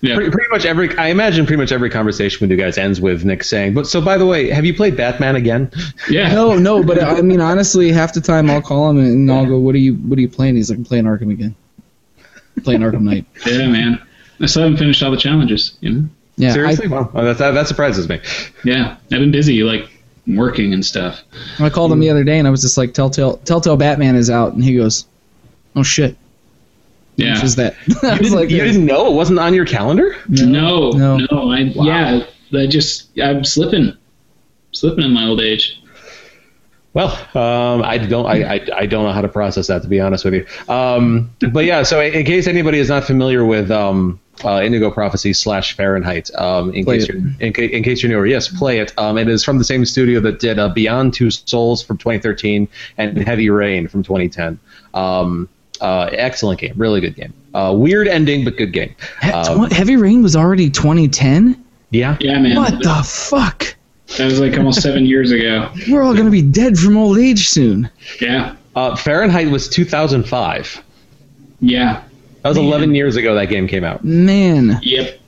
Yeah. 0.00 0.14
Pretty, 0.14 0.30
pretty 0.30 0.48
much 0.50 0.64
every, 0.64 0.96
I 0.96 1.08
imagine 1.08 1.46
pretty 1.46 1.60
much 1.60 1.72
every 1.72 1.90
conversation 1.90 2.38
with 2.40 2.50
you 2.50 2.56
guys 2.56 2.78
ends 2.78 3.00
with 3.00 3.24
Nick 3.24 3.42
saying, 3.42 3.74
"But 3.74 3.86
so 3.86 4.00
by 4.00 4.16
the 4.16 4.26
way, 4.26 4.50
have 4.50 4.64
you 4.64 4.74
played 4.74 4.96
Batman 4.96 5.36
again?" 5.36 5.70
Yeah. 6.08 6.32
No, 6.32 6.56
no, 6.56 6.82
but 6.82 7.02
I 7.02 7.20
mean 7.22 7.40
honestly, 7.40 7.90
half 7.92 8.12
the 8.12 8.20
time 8.20 8.48
I'll 8.50 8.62
call 8.62 8.90
him 8.90 8.98
and 8.98 9.30
I'll 9.30 9.46
go, 9.46 9.58
"What 9.58 9.74
are 9.74 9.78
you? 9.78 9.94
What 9.94 10.18
are 10.18 10.22
you 10.22 10.28
playing?" 10.28 10.56
He's 10.56 10.70
like, 10.70 10.78
"I'm 10.78 10.84
playing 10.84 11.04
Arkham 11.04 11.30
again." 11.30 11.54
playing 12.62 12.80
Arkham 12.80 13.02
Knight. 13.02 13.24
Yeah, 13.46 13.68
man. 13.68 14.02
I 14.40 14.46
still 14.46 14.62
haven't 14.62 14.78
finished 14.78 15.02
all 15.02 15.10
the 15.10 15.16
challenges. 15.16 15.76
You 15.80 15.90
know. 15.92 16.08
Yeah, 16.36 16.52
Seriously, 16.52 16.86
wow, 16.86 17.10
oh, 17.14 17.24
that, 17.24 17.38
that 17.38 17.50
that 17.50 17.66
surprises 17.66 18.08
me. 18.08 18.20
Yeah, 18.62 18.96
I've 19.02 19.08
been 19.08 19.32
busy 19.32 19.64
like 19.64 19.90
working 20.24 20.72
and 20.72 20.86
stuff. 20.86 21.20
I, 21.58 21.66
I 21.66 21.70
called 21.70 21.90
him 21.90 21.98
the 21.98 22.10
other 22.10 22.22
day 22.22 22.38
and 22.38 22.46
I 22.46 22.50
was 22.52 22.62
just 22.62 22.78
like, 22.78 22.94
"Telltale, 22.94 23.38
Telltale 23.38 23.76
Batman 23.76 24.14
is 24.14 24.30
out," 24.30 24.52
and 24.52 24.62
he 24.62 24.76
goes, 24.76 25.04
"Oh 25.74 25.82
shit." 25.82 26.16
Yeah. 27.18 27.34
Which 27.34 27.44
is 27.44 27.56
that? 27.56 27.74
I 28.02 28.12
You 28.14 28.18
didn't, 28.18 28.34
like, 28.34 28.48
you 28.48 28.64
didn't 28.64 28.86
know 28.86 29.10
it 29.10 29.14
wasn't 29.14 29.40
on 29.40 29.52
your 29.52 29.66
calendar? 29.66 30.16
No, 30.28 30.90
no. 30.92 31.18
no, 31.18 31.50
I 31.50 31.58
yeah, 31.58 32.24
I 32.54 32.66
just 32.66 33.08
I'm 33.18 33.44
slipping, 33.44 33.96
slipping 34.72 35.04
in 35.04 35.12
my 35.12 35.26
old 35.26 35.40
age. 35.40 35.82
Well, 36.94 37.08
um, 37.36 37.82
I 37.82 37.98
don't. 37.98 38.26
I, 38.26 38.54
I, 38.54 38.68
I 38.74 38.86
don't 38.86 39.04
know 39.04 39.12
how 39.12 39.20
to 39.20 39.28
process 39.28 39.66
that 39.66 39.82
to 39.82 39.88
be 39.88 40.00
honest 40.00 40.24
with 40.24 40.34
you. 40.34 40.46
Um, 40.72 41.30
but 41.52 41.64
yeah, 41.64 41.82
so 41.82 42.00
in 42.00 42.24
case 42.24 42.46
anybody 42.46 42.78
is 42.78 42.88
not 42.88 43.04
familiar 43.04 43.44
with 43.44 43.70
um, 43.70 44.18
uh, 44.44 44.62
Indigo 44.62 44.90
Prophecy 44.90 45.32
slash 45.32 45.76
Fahrenheit, 45.76 46.30
um, 46.36 46.72
in 46.72 46.84
Play 46.84 46.98
case 46.98 47.08
it. 47.08 47.14
you're 47.14 47.24
in, 47.40 47.52
ca- 47.52 47.70
in 47.70 47.82
case 47.82 48.02
you're 48.02 48.10
newer, 48.10 48.26
yes, 48.26 48.48
play 48.48 48.78
it. 48.78 48.92
Um, 48.96 49.18
it 49.18 49.28
is 49.28 49.44
from 49.44 49.58
the 49.58 49.64
same 49.64 49.84
studio 49.84 50.18
that 50.20 50.40
did 50.40 50.58
uh, 50.58 50.68
Beyond 50.70 51.14
Two 51.14 51.30
Souls 51.30 51.82
from 51.82 51.98
2013 51.98 52.68
and 52.96 53.18
Heavy 53.18 53.50
Rain 53.50 53.86
from 53.88 54.02
2010. 54.02 54.58
Uh, 55.80 56.08
excellent 56.12 56.60
game, 56.60 56.74
really 56.76 57.00
good 57.00 57.14
game. 57.16 57.32
Uh, 57.54 57.72
weird 57.76 58.08
ending, 58.08 58.44
but 58.44 58.56
good 58.56 58.72
game. 58.72 58.94
He- 59.22 59.30
Um, 59.30 59.70
Heavy 59.70 59.96
Rain 59.96 60.22
was 60.22 60.34
already 60.36 60.70
2010. 60.70 61.62
yeah, 61.90 62.16
Yeah, 62.20 62.38
man. 62.38 62.56
What 62.56 62.72
that, 62.72 62.82
the 62.82 63.02
fuck? 63.04 63.74
that 64.16 64.24
was 64.24 64.40
like 64.40 64.56
almost 64.56 64.80
seven 64.82 65.06
years 65.06 65.30
ago. 65.30 65.70
We're 65.88 66.02
all 66.02 66.14
gonna 66.14 66.30
be 66.30 66.42
dead 66.42 66.78
from 66.78 66.96
old 66.96 67.18
age 67.18 67.48
soon. 67.48 67.88
Yeah, 68.20 68.54
uh, 68.76 68.96
Fahrenheit 68.96 69.50
was 69.50 69.68
2005. 69.68 70.82
yeah, 71.60 72.02
That 72.42 72.48
was 72.50 72.58
Man. 72.58 72.66
11 72.66 72.94
years 72.94 73.16
ago 73.16 73.34
that 73.34 73.46
game 73.48 73.66
came 73.68 73.84
out. 73.84 74.04
Man, 74.04 74.78
yep. 74.82 75.18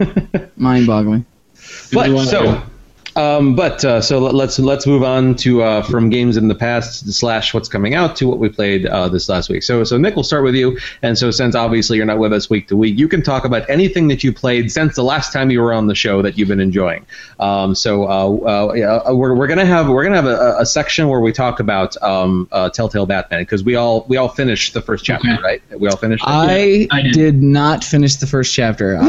mind-boggling. 0.56 1.24
It 1.54 1.56
was 1.56 1.92
a 1.92 1.94
But 1.94 2.24
so, 2.26 2.40
ago. 2.40 2.62
Um, 3.16 3.54
but 3.54 3.84
uh, 3.84 4.00
so 4.00 4.18
let- 4.18 4.34
let's 4.34 4.58
let's 4.58 4.86
move 4.86 5.02
on 5.02 5.34
to 5.36 5.62
uh, 5.62 5.82
from 5.82 6.10
games 6.10 6.36
in 6.36 6.48
the 6.48 6.54
past 6.54 7.12
slash 7.12 7.54
what's 7.54 7.68
coming 7.68 7.94
out 7.94 8.16
to 8.16 8.26
what 8.26 8.38
we 8.38 8.48
played 8.48 8.86
uh, 8.86 9.08
this 9.08 9.28
last 9.28 9.48
week. 9.48 9.62
So 9.62 9.84
so 9.84 9.96
Nick, 9.96 10.16
we'll 10.16 10.24
start 10.24 10.42
with 10.44 10.54
you. 10.54 10.78
And 11.02 11.16
so 11.16 11.30
since 11.30 11.54
obviously 11.54 11.96
you're 11.96 12.06
not 12.06 12.18
with 12.18 12.32
us 12.32 12.50
week 12.50 12.68
to 12.68 12.76
week, 12.76 12.98
you 12.98 13.06
can 13.08 13.22
talk 13.22 13.44
about 13.44 13.68
anything 13.70 14.08
that 14.08 14.24
you 14.24 14.32
played 14.32 14.72
since 14.72 14.96
the 14.96 15.04
last 15.04 15.32
time 15.32 15.50
you 15.50 15.60
were 15.60 15.72
on 15.72 15.86
the 15.86 15.94
show 15.94 16.22
that 16.22 16.36
you've 16.36 16.48
been 16.48 16.60
enjoying. 16.60 17.06
Um, 17.40 17.74
so 17.74 18.04
uh, 18.04 18.68
uh, 18.70 18.72
yeah, 18.74 18.94
uh, 18.96 19.14
we're, 19.14 19.34
we're 19.34 19.46
gonna 19.46 19.66
have 19.66 19.88
we're 19.88 20.04
gonna 20.04 20.16
have 20.16 20.26
a, 20.26 20.56
a 20.58 20.66
section 20.66 21.08
where 21.08 21.20
we 21.20 21.32
talk 21.32 21.60
about 21.60 22.00
um, 22.02 22.48
uh, 22.52 22.70
Telltale 22.70 23.06
Batman 23.06 23.42
because 23.42 23.62
we 23.64 23.74
all 23.76 24.04
we 24.08 24.16
all 24.16 24.28
finished 24.28 24.74
the 24.74 24.82
first 24.82 25.04
chapter, 25.04 25.30
Okay. 25.32 25.42
right? 25.42 25.62
We 25.78 25.88
all 25.88 25.96
finished. 25.96 26.24
it? 26.26 26.30
I, 26.30 26.88
I 26.90 27.02
did. 27.02 27.12
did. 27.12 27.42
not 27.42 27.84
finish 27.84 28.16
the 28.16 28.26
first 28.26 28.54
chapter. 28.54 28.94
Yeah, 28.94 29.00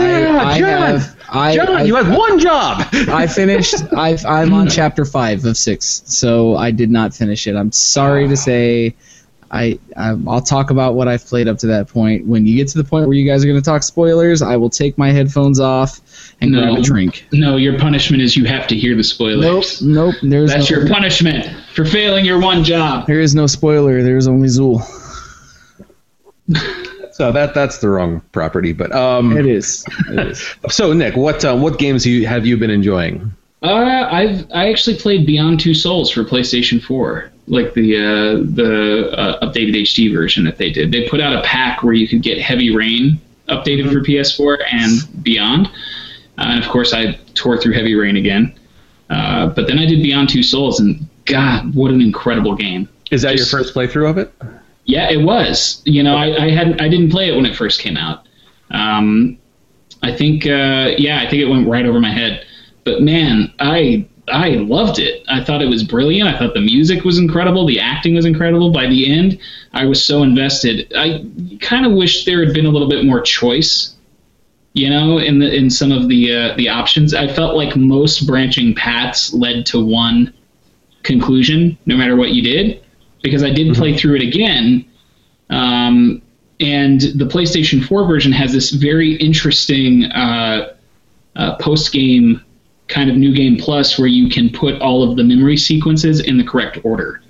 I, 0.41 0.51
I 0.53 0.59
John! 0.59 0.69
have. 0.99 1.15
I, 1.29 1.55
John, 1.55 1.69
I, 1.77 1.83
you 1.83 1.95
had 1.95 2.15
one 2.15 2.39
job. 2.39 2.83
I 2.93 3.25
finished. 3.27 3.75
I've, 3.95 4.25
I'm 4.25 4.53
on 4.53 4.69
chapter 4.69 5.05
five 5.05 5.43
of 5.45 5.57
six, 5.57 6.03
so 6.05 6.55
I 6.55 6.71
did 6.71 6.89
not 6.91 7.13
finish 7.13 7.47
it. 7.47 7.55
I'm 7.55 7.71
sorry 7.71 8.27
to 8.27 8.37
say. 8.37 8.95
I, 9.51 9.79
I 9.95 10.17
I'll 10.27 10.41
talk 10.41 10.71
about 10.71 10.95
what 10.95 11.07
I've 11.07 11.23
played 11.25 11.47
up 11.47 11.59
to 11.59 11.67
that 11.67 11.87
point. 11.87 12.25
When 12.25 12.45
you 12.47 12.55
get 12.57 12.67
to 12.69 12.77
the 12.79 12.83
point 12.83 13.07
where 13.07 13.15
you 13.15 13.25
guys 13.29 13.43
are 13.43 13.47
going 13.47 13.59
to 13.61 13.63
talk 13.63 13.83
spoilers, 13.83 14.41
I 14.41 14.57
will 14.57 14.71
take 14.71 14.97
my 14.97 15.11
headphones 15.11 15.59
off 15.59 16.01
and 16.41 16.51
No. 16.51 16.61
grab 16.63 16.79
a 16.79 16.81
drink. 16.81 17.25
No, 17.31 17.55
your 17.55 17.77
punishment 17.79 18.23
is 18.23 18.35
you 18.35 18.45
have 18.45 18.65
to 18.67 18.75
hear 18.75 18.91
the 18.95 18.97
Nope, 18.97 19.05
spoilers. 19.05 19.81
nope. 19.83 20.15
There's 20.23 20.51
That's 20.51 20.69
no, 20.71 20.77
your 20.79 20.89
punishment 20.89 21.45
for 21.73 21.85
failing 21.85 22.25
your 22.25 22.41
one 22.41 22.63
job. 22.63 23.05
there 23.05 23.19
is 23.21 23.35
no 23.35 23.45
spoiler. 23.45 24.01
There's 24.01 24.27
only 24.27 24.47
Zuul. 24.49 24.81
so 27.11 27.31
that 27.31 27.53
that's 27.53 27.77
the 27.77 27.89
wrong 27.89 28.21
property, 28.31 28.73
but 28.73 28.91
um, 28.93 29.37
It 29.37 29.45
is. 29.45 29.85
It 30.09 30.27
is. 30.31 30.55
So 30.69 30.91
Nick, 30.91 31.15
what 31.15 31.45
uh, 31.45 31.55
what 31.55 31.77
games 31.79 32.05
you, 32.05 32.25
have 32.27 32.45
you 32.45 32.57
been 32.57 32.71
enjoying? 32.71 33.31
Uh, 33.65 34.07
I've 34.11 34.51
I 34.53 34.69
actually 34.69 34.97
played 34.97 35.25
Beyond 35.25 35.59
Two 35.59 35.73
Souls 35.73 36.11
for 36.11 36.23
PlayStation 36.23 36.81
4, 36.81 37.31
like 37.47 37.73
the 37.73 37.97
uh, 37.97 38.43
the 38.55 39.11
uh, 39.17 39.45
updated 39.45 39.75
HD 39.81 40.13
version 40.13 40.43
that 40.45 40.57
they 40.57 40.69
did. 40.69 40.91
They 40.91 41.07
put 41.09 41.19
out 41.19 41.33
a 41.35 41.41
pack 41.41 41.81
where 41.81 41.93
you 41.93 42.07
could 42.07 42.21
get 42.21 42.39
Heavy 42.39 42.75
Rain 42.75 43.19
updated 43.49 43.91
for 43.91 43.99
PS4 44.01 44.57
and 44.71 45.23
Beyond, 45.23 45.67
uh, 45.67 45.71
and 46.37 46.63
of 46.63 46.69
course 46.69 46.93
I 46.93 47.13
tore 47.33 47.57
through 47.57 47.73
Heavy 47.73 47.95
Rain 47.95 48.17
again. 48.17 48.53
Uh, 49.09 49.47
but 49.47 49.67
then 49.67 49.79
I 49.79 49.85
did 49.85 50.03
Beyond 50.03 50.29
Two 50.29 50.43
Souls, 50.43 50.79
and 50.79 51.07
God, 51.25 51.73
what 51.73 51.91
an 51.91 52.01
incredible 52.01 52.55
game! 52.55 52.87
Is 53.11 53.23
that 53.23 53.35
Just- 53.35 53.51
your 53.51 53.61
first 53.63 53.73
playthrough 53.75 54.09
of 54.09 54.17
it? 54.19 54.31
Yeah, 54.87 55.09
it 55.09 55.23
was. 55.23 55.81
You 55.85 56.03
know, 56.03 56.15
I, 56.15 56.45
I 56.45 56.49
hadn't 56.51 56.79
I 56.79 56.87
didn't 56.87 57.09
play 57.09 57.29
it 57.29 57.35
when 57.35 57.47
it 57.47 57.55
first 57.55 57.79
came 57.81 57.97
out. 57.97 58.27
Um, 58.69 59.39
I 60.03 60.15
think 60.15 60.45
uh, 60.45 60.91
yeah, 60.99 61.19
I 61.21 61.27
think 61.27 61.41
it 61.41 61.47
went 61.49 61.67
right 61.67 61.85
over 61.87 61.99
my 61.99 62.11
head. 62.11 62.45
But 62.85 63.01
man, 63.01 63.51
I 63.59 64.07
I 64.31 64.49
loved 64.51 64.99
it. 64.99 65.23
I 65.27 65.43
thought 65.43 65.61
it 65.61 65.69
was 65.69 65.83
brilliant. 65.83 66.29
I 66.29 66.37
thought 66.37 66.53
the 66.53 66.61
music 66.61 67.03
was 67.03 67.17
incredible. 67.17 67.65
The 67.65 67.79
acting 67.79 68.15
was 68.15 68.25
incredible. 68.25 68.71
By 68.71 68.87
the 68.87 69.11
end, 69.11 69.39
I 69.73 69.85
was 69.85 70.03
so 70.03 70.23
invested. 70.23 70.91
I 70.95 71.25
kind 71.61 71.85
of 71.85 71.91
wish 71.91 72.25
there 72.25 72.43
had 72.43 72.53
been 72.53 72.65
a 72.65 72.69
little 72.69 72.89
bit 72.89 73.05
more 73.05 73.21
choice. 73.21 73.95
You 74.73 74.89
know, 74.89 75.17
in 75.17 75.39
the 75.39 75.53
in 75.53 75.69
some 75.69 75.91
of 75.91 76.09
the 76.09 76.33
uh, 76.33 76.55
the 76.57 76.69
options, 76.69 77.13
I 77.13 77.27
felt 77.27 77.55
like 77.55 77.75
most 77.75 78.27
branching 78.27 78.75
paths 78.75 79.33
led 79.33 79.65
to 79.67 79.83
one 79.83 80.33
conclusion, 81.03 81.77
no 81.85 81.97
matter 81.97 82.15
what 82.15 82.31
you 82.31 82.41
did. 82.41 82.83
Because 83.23 83.43
I 83.43 83.49
did 83.49 83.75
play 83.75 83.97
through 83.97 84.17
it 84.17 84.21
again, 84.21 84.85
um, 85.49 86.21
and 86.59 87.01
the 87.01 87.25
PlayStation 87.25 87.83
4 87.83 88.05
version 88.05 88.31
has 88.31 88.51
this 88.51 88.69
very 88.69 89.15
interesting 89.15 90.05
uh, 90.05 90.73
uh, 91.35 91.55
post 91.55 91.91
game 91.91 92.44
kind 92.87 93.09
of 93.09 93.15
new 93.17 93.33
game 93.33 93.57
plus 93.57 93.97
where 93.97 94.07
you 94.07 94.29
can 94.29 94.49
put 94.49 94.79
all 94.81 95.09
of 95.09 95.15
the 95.17 95.23
memory 95.23 95.57
sequences 95.57 96.19
in 96.19 96.37
the 96.37 96.43
correct 96.43 96.79
order. 96.83 97.21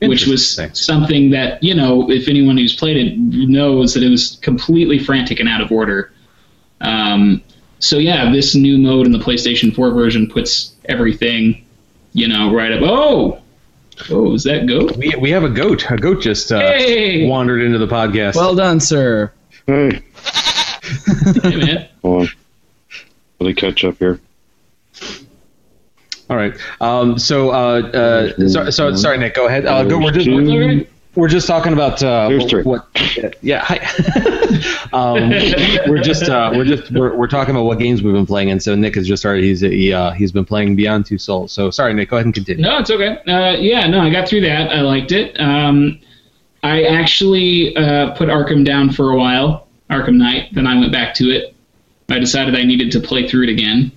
Which 0.00 0.26
was 0.26 0.60
something 0.72 1.30
that, 1.30 1.62
you 1.62 1.74
know, 1.76 2.10
if 2.10 2.26
anyone 2.26 2.56
who's 2.56 2.74
played 2.74 2.96
it 2.96 3.16
knows 3.16 3.94
that 3.94 4.02
it 4.02 4.08
was 4.08 4.36
completely 4.42 4.98
frantic 4.98 5.38
and 5.38 5.48
out 5.48 5.60
of 5.60 5.70
order. 5.70 6.12
Um, 6.80 7.40
so, 7.78 7.98
yeah, 7.98 8.32
this 8.32 8.56
new 8.56 8.78
mode 8.78 9.06
in 9.06 9.12
the 9.12 9.20
PlayStation 9.20 9.72
4 9.72 9.92
version 9.92 10.28
puts 10.28 10.72
everything, 10.86 11.64
you 12.14 12.26
know, 12.26 12.52
right 12.52 12.72
up. 12.72 12.80
Oh! 12.82 13.40
Oh, 14.10 14.34
is 14.34 14.42
that 14.42 14.66
goat? 14.66 14.96
We, 14.96 15.14
we 15.20 15.30
have 15.30 15.44
a 15.44 15.48
goat. 15.48 15.88
A 15.88 15.96
goat 15.96 16.20
just 16.20 16.50
uh, 16.50 16.58
Hey! 16.58 17.28
wandered 17.28 17.62
into 17.62 17.78
the 17.78 17.86
podcast. 17.86 18.34
Well 18.34 18.56
done, 18.56 18.80
sir. 18.80 19.32
Hey, 19.68 20.02
Hey, 21.42 21.56
man. 21.56 21.88
hold 22.02 22.22
on. 22.22 22.28
Let 23.38 23.46
me 23.46 23.54
catch 23.54 23.84
up 23.84 23.98
here. 23.98 24.18
All 26.32 26.38
right. 26.38 26.54
Um, 26.80 27.18
so, 27.18 27.50
uh, 27.50 27.82
uh, 27.92 28.48
so, 28.48 28.70
so, 28.70 28.94
sorry, 28.96 29.18
Nick. 29.18 29.34
Go 29.34 29.48
ahead. 29.48 29.66
Uh, 29.66 29.84
go, 29.84 29.98
we're 29.98 30.10
just 30.12 30.26
we're, 30.26 30.86
we're 31.14 31.28
just 31.28 31.46
talking 31.46 31.74
about 31.74 32.02
uh, 32.02 32.30
what, 32.64 32.64
what- 32.64 33.36
Yeah. 33.42 33.62
Hi. 33.62 33.76
um, 34.94 35.28
we're 35.90 36.00
just 36.02 36.30
uh, 36.30 36.50
we're 36.54 36.64
just 36.64 36.90
we're, 36.90 37.14
we're 37.14 37.26
talking 37.26 37.54
about 37.54 37.64
what 37.64 37.78
games 37.78 38.02
we've 38.02 38.14
been 38.14 38.24
playing, 38.24 38.50
and 38.50 38.62
so 38.62 38.74
Nick 38.74 38.94
has 38.94 39.06
just 39.06 39.20
started. 39.20 39.44
He's 39.44 39.60
he, 39.60 39.92
uh, 39.92 40.12
he's 40.12 40.32
been 40.32 40.46
playing 40.46 40.74
Beyond 40.74 41.04
Two 41.04 41.18
Souls. 41.18 41.52
So 41.52 41.70
sorry, 41.70 41.92
Nick. 41.92 42.08
Go 42.08 42.16
ahead 42.16 42.24
and 42.24 42.34
continue. 42.34 42.62
No, 42.64 42.78
it's 42.78 42.90
okay. 42.90 43.18
Uh, 43.30 43.50
yeah, 43.58 43.86
no, 43.86 44.00
I 44.00 44.08
got 44.08 44.26
through 44.26 44.40
that. 44.40 44.70
I 44.72 44.80
liked 44.80 45.12
it. 45.12 45.38
Um, 45.38 46.00
I 46.62 46.84
actually 46.84 47.76
uh, 47.76 48.12
put 48.16 48.30
Arkham 48.30 48.64
down 48.64 48.90
for 48.90 49.10
a 49.10 49.18
while, 49.18 49.68
Arkham 49.90 50.14
Knight. 50.14 50.48
Then 50.54 50.66
I 50.66 50.80
went 50.80 50.92
back 50.92 51.12
to 51.16 51.24
it. 51.24 51.54
I 52.08 52.18
decided 52.18 52.56
I 52.56 52.62
needed 52.62 52.90
to 52.92 53.00
play 53.00 53.28
through 53.28 53.42
it 53.44 53.50
again. 53.50 53.92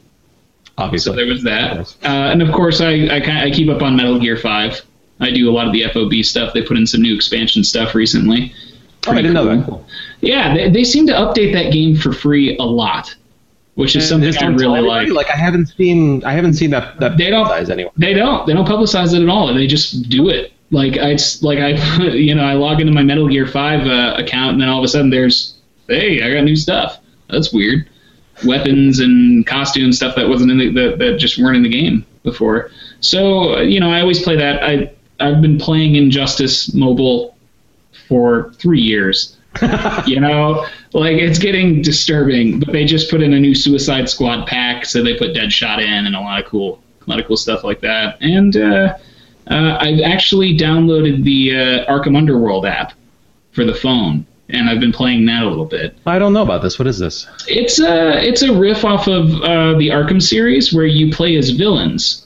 Obviously. 0.78 1.12
So 1.12 1.16
there 1.16 1.26
was 1.26 1.44
that. 1.44 1.76
Yes. 1.78 1.98
Uh, 2.04 2.08
and 2.08 2.42
of 2.42 2.52
course, 2.52 2.82
I, 2.82 3.08
I, 3.08 3.44
I 3.46 3.52
keep 3.52 3.70
up 3.70 3.82
on 3.82 3.96
Metal 3.96 4.20
Gear 4.20 4.36
5. 4.38 4.82
I 5.22 5.32
do 5.32 5.50
a 5.50 5.54
lot 5.54 5.68
of 5.68 5.74
the 5.74 5.86
FOB 5.94 6.14
stuff. 6.24 6.54
They 6.54 6.62
put 6.62 6.78
in 6.78 6.86
some 6.86 7.02
new 7.02 7.16
expansion 7.16 7.64
stuff 7.64 7.96
recently. 7.96 8.54
oh, 9.08 9.12
I 9.12 9.16
didn't 9.16 9.34
know 9.34 9.46
that. 9.56 9.66
cool. 9.66 9.86
Yeah, 10.20 10.54
they, 10.54 10.70
they 10.70 10.84
seem 10.84 11.08
to 11.08 11.14
update 11.14 11.54
that 11.54 11.72
game 11.72 11.96
for 11.96 12.12
free 12.12 12.58
a 12.58 12.64
lot, 12.64 13.16
which 13.76 13.96
is 13.96 14.08
something 14.10 14.36
I 14.38 14.48
really 14.48 14.82
like. 14.82 15.08
Like 15.10 15.30
I 15.30 15.38
haven't 15.38 15.68
seen 15.68 16.24
I 16.26 16.34
haven't 16.34 16.56
seen 16.56 16.72
that 16.72 17.00
that 17.00 17.18
They 17.18 17.30
don't- 17.30 17.50
anyway. 17.70 17.92
They 17.96 18.14
don't. 18.14 18.46
They 18.46 18.52
don't 18.54 18.68
publicize 18.68 19.14
it 19.14 19.22
at 19.22 19.30
all. 19.30 19.54
They 19.54 19.68
just 19.68 20.10
do 20.10 20.28
it. 20.30 20.52
Like 20.72 20.98
I, 20.98 21.16
like 21.42 21.60
I, 21.60 21.70
you 22.12 22.36
know, 22.36 22.44
I 22.44 22.54
log 22.54 22.82
into 22.82 22.92
my 22.92 23.04
Metal 23.04 23.30
Gear 23.30 23.48
Five 23.48 23.88
uh, 23.88 24.16
account, 24.18 24.54
and 24.54 24.62
then 24.62 24.68
all 24.68 24.80
of 24.80 24.84
a 24.84 24.88
sudden 24.90 25.10
there's, 25.12 25.56
hey, 25.88 26.22
I 26.22 26.34
got 26.34 26.44
new 26.44 26.56
stuff. 26.58 27.00
That's 27.30 27.54
weird. 27.54 27.88
Weapons 28.44 29.00
and 29.00 29.46
costumes, 29.46 29.98
stuff 29.98 30.16
that 30.16 30.28
wasn't 30.28 30.52
in 30.52 30.58
the 30.58 30.70
that, 30.72 31.00
that 31.00 31.18
just 31.18 31.38
weren't 31.38 31.58
in 31.58 31.64
the 31.64 31.70
game 31.70 32.06
before. 32.24 32.72
So 33.00 33.60
you 33.60 33.80
know, 33.80 33.92
I 33.92 34.02
always 34.02 34.22
play 34.22 34.36
that. 34.36 34.64
I 34.64 34.92
I've 35.20 35.42
been 35.42 35.58
playing 35.58 35.96
Injustice 35.96 36.74
Mobile 36.74 37.38
for 38.08 38.52
three 38.54 38.82
years. 38.82 39.38
you 40.06 40.20
know, 40.20 40.66
like 40.94 41.18
it's 41.18 41.40
getting 41.40 41.82
disturbing. 41.82 42.60
But 42.60 42.74
they 42.74 42.86
just 42.86 43.10
put 43.10 43.22
in 43.22 43.34
a 43.34 43.40
new 43.40 43.56
Suicide 43.56 44.10
Squad 44.10 44.48
pack, 44.48 44.86
so 44.86 45.02
they 45.02 45.16
put 45.16 45.34
Deadshot 45.34 45.82
in 45.82 46.06
and 46.06 46.16
a 46.16 46.20
lot 46.20 46.40
of 46.44 46.46
cool, 46.46 46.84
a 47.06 47.10
lot 47.10 47.20
of 47.20 47.26
cool 47.26 47.38
stuff 47.38 47.64
like 47.64 47.80
that. 47.82 48.18
And 48.22 48.58
uh, 48.58 48.98
uh, 49.50 49.78
I've 49.80 50.02
actually 50.02 50.58
downloaded 50.58 51.24
the 51.24 51.56
uh, 51.56 51.92
Arkham 51.92 52.18
Underworld 52.18 52.66
app 52.66 52.94
for 53.52 53.64
the 53.64 53.74
phone, 53.74 54.26
and 54.50 54.70
I've 54.70 54.80
been 54.80 54.92
playing 54.92 55.26
that 55.28 55.44
a 55.44 55.50
little 55.50 55.66
bit. 55.66 55.98
I 56.06 56.20
don't 56.20 56.34
know 56.34 56.44
about 56.44 56.62
this. 56.62 56.78
What 56.80 56.88
is 56.88 57.00
this? 57.00 57.28
It's 57.48 57.80
a 57.80 58.24
it's 58.24 58.42
a 58.42 58.54
riff 58.54 58.86
off 58.86 59.08
of 59.08 59.30
uh, 59.42 59.78
the 59.78 59.90
Arkham 59.90 60.22
series 60.22 60.74
where 60.74 60.86
you 60.86 61.12
play 61.12 61.36
as 61.38 61.50
villains 61.52 62.22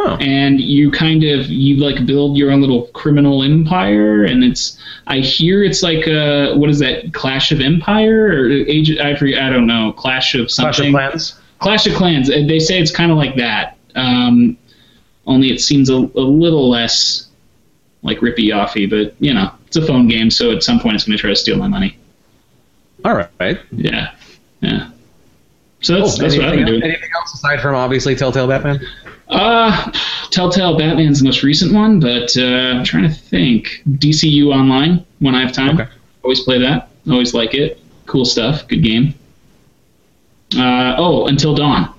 Oh. 0.00 0.16
and 0.16 0.60
you 0.60 0.90
kind 0.90 1.22
of 1.22 1.46
you 1.46 1.76
like 1.76 2.04
build 2.04 2.36
your 2.36 2.50
own 2.50 2.60
little 2.60 2.88
criminal 2.88 3.44
empire 3.44 4.24
and 4.24 4.42
it's 4.42 4.76
i 5.06 5.18
hear 5.20 5.62
it's 5.62 5.84
like 5.84 6.08
uh 6.08 6.54
what 6.56 6.68
is 6.68 6.80
that 6.80 7.14
clash 7.14 7.52
of 7.52 7.60
empire 7.60 8.26
or 8.26 8.50
age 8.50 8.98
i 8.98 9.14
forget 9.14 9.40
i 9.40 9.48
don't 9.48 9.68
know 9.68 9.92
clash 9.92 10.34
of 10.34 10.50
something 10.50 10.90
Clash 10.90 11.06
of 11.06 11.10
Clans. 11.12 11.40
clash 11.60 11.86
of 11.86 11.94
clans 11.94 12.26
they 12.26 12.58
say 12.58 12.80
it's 12.80 12.90
kind 12.90 13.12
of 13.12 13.16
like 13.16 13.36
that 13.36 13.78
um 13.94 14.58
only 15.28 15.52
it 15.52 15.60
seems 15.60 15.88
a, 15.88 15.94
a 15.94 16.26
little 16.26 16.68
less 16.68 17.28
like 18.04 18.18
rippy 18.20 18.50
offy 18.50 18.88
but 18.88 19.14
you 19.20 19.34
know 19.34 19.50
it's 19.66 19.76
a 19.76 19.84
phone 19.86 20.06
game 20.06 20.30
so 20.30 20.52
at 20.52 20.62
some 20.62 20.78
point 20.78 20.94
it's 20.94 21.04
going 21.04 21.16
to 21.16 21.20
try 21.20 21.30
to 21.30 21.36
steal 21.36 21.56
my 21.56 21.66
money 21.66 21.98
All 23.04 23.14
right. 23.14 23.58
yeah 23.72 24.14
yeah 24.60 24.90
so 25.80 25.94
that's, 25.98 26.12
Cool. 26.12 26.22
that's 26.22 26.36
what 26.36 26.44
i've 26.46 26.50
been 26.52 26.60
anything, 26.60 26.66
doing 26.66 26.82
anything 26.84 27.10
else 27.16 27.34
aside 27.34 27.60
from 27.60 27.74
obviously 27.74 28.14
Telltale 28.14 28.46
Batman? 28.46 28.80
Uh, 29.28 29.90
Telltale 30.30 30.76
Batman's 30.76 31.18
the 31.20 31.24
most 31.24 31.42
recent 31.42 31.72
one, 31.72 31.98
but 31.98 32.36
uh, 32.36 32.42
I'm 32.76 32.84
trying 32.84 33.04
to 33.04 33.14
think. 33.14 33.82
DCU 33.92 34.54
Online 34.54 35.04
when 35.20 35.34
I 35.34 35.40
have 35.40 35.50
time. 35.50 35.80
Okay. 35.80 35.90
Always 36.22 36.40
play 36.40 36.58
that. 36.58 36.90
Always 37.10 37.32
like 37.32 37.54
it. 37.54 37.80
Cool 38.04 38.26
stuff. 38.26 38.68
Good 38.68 38.82
game. 38.82 39.14
Uh, 40.56 40.94
oh, 40.98 41.26
Until 41.26 41.54
Dawn. 41.54 41.92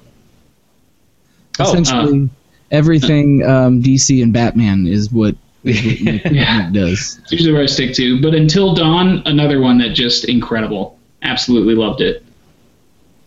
Oh, 1.60 1.64
Essentially, 1.64 2.30
everything 2.72 3.44
um, 3.44 3.82
DC 3.82 4.22
and 4.22 4.32
Batman 4.32 4.86
is 4.86 5.12
what, 5.12 5.36
Nick, 5.66 6.32
Nick 6.32 6.72
does. 6.74 7.20
It's 7.24 7.32
usually 7.32 7.54
where 7.54 7.64
I 7.64 7.66
stick 7.66 7.94
to. 7.96 8.22
But 8.22 8.34
Until 8.36 8.74
Dawn, 8.74 9.22
another 9.26 9.60
one 9.60 9.78
that 9.80 9.90
just 9.90 10.26
incredible. 10.26 10.98
Absolutely 11.24 11.76
loved 11.76 12.02
it. 12.02 12.24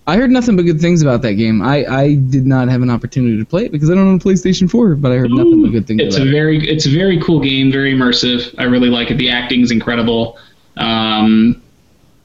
I 0.06 0.16
heard 0.16 0.30
nothing 0.30 0.56
but 0.56 0.62
good 0.62 0.80
things 0.80 1.02
about 1.02 1.20
that 1.22 1.34
game. 1.34 1.60
I, 1.60 1.84
I 1.84 2.14
did 2.14 2.46
not 2.46 2.68
have 2.68 2.80
an 2.80 2.88
opportunity 2.88 3.36
to 3.36 3.44
play 3.44 3.66
it 3.66 3.72
because 3.72 3.90
I 3.90 3.94
don't 3.94 4.08
own 4.08 4.14
a 4.14 4.18
PlayStation 4.18 4.70
4, 4.70 4.94
but 4.94 5.12
I 5.12 5.16
heard 5.16 5.30
nothing 5.30 5.60
but 5.60 5.70
good 5.72 5.86
things 5.86 6.00
It's 6.00 6.16
about 6.16 6.26
a 6.26 6.30
it. 6.30 6.32
very 6.32 6.66
it's 6.66 6.86
a 6.86 6.90
very 6.90 7.20
cool 7.20 7.40
game, 7.40 7.70
very 7.70 7.92
immersive. 7.92 8.54
I 8.56 8.64
really 8.64 8.88
like 8.88 9.10
it. 9.10 9.18
The 9.18 9.28
acting's 9.28 9.70
incredible. 9.70 10.38
Um, 10.78 11.60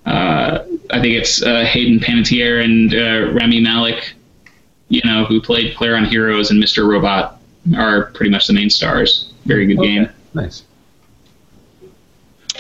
uh, 0.06 0.60
I 0.92 1.02
think 1.02 1.16
it's 1.16 1.42
uh, 1.44 1.66
Hayden 1.66 2.00
Panettiere 2.00 2.64
and 2.64 2.94
uh, 2.96 3.34
Rami 3.34 3.60
Malek, 3.60 4.14
you 4.88 5.02
know, 5.04 5.26
who 5.26 5.42
played 5.42 5.76
Claire 5.76 5.98
on 5.98 6.06
Heroes 6.06 6.52
and 6.52 6.64
Mr. 6.64 6.88
Robot, 6.88 7.42
are 7.78 8.06
pretty 8.08 8.30
much 8.32 8.48
the 8.48 8.54
main 8.54 8.70
stars. 8.70 9.32
Very 9.46 9.66
good 9.66 9.80
game. 9.80 10.10
Nice. 10.34 10.64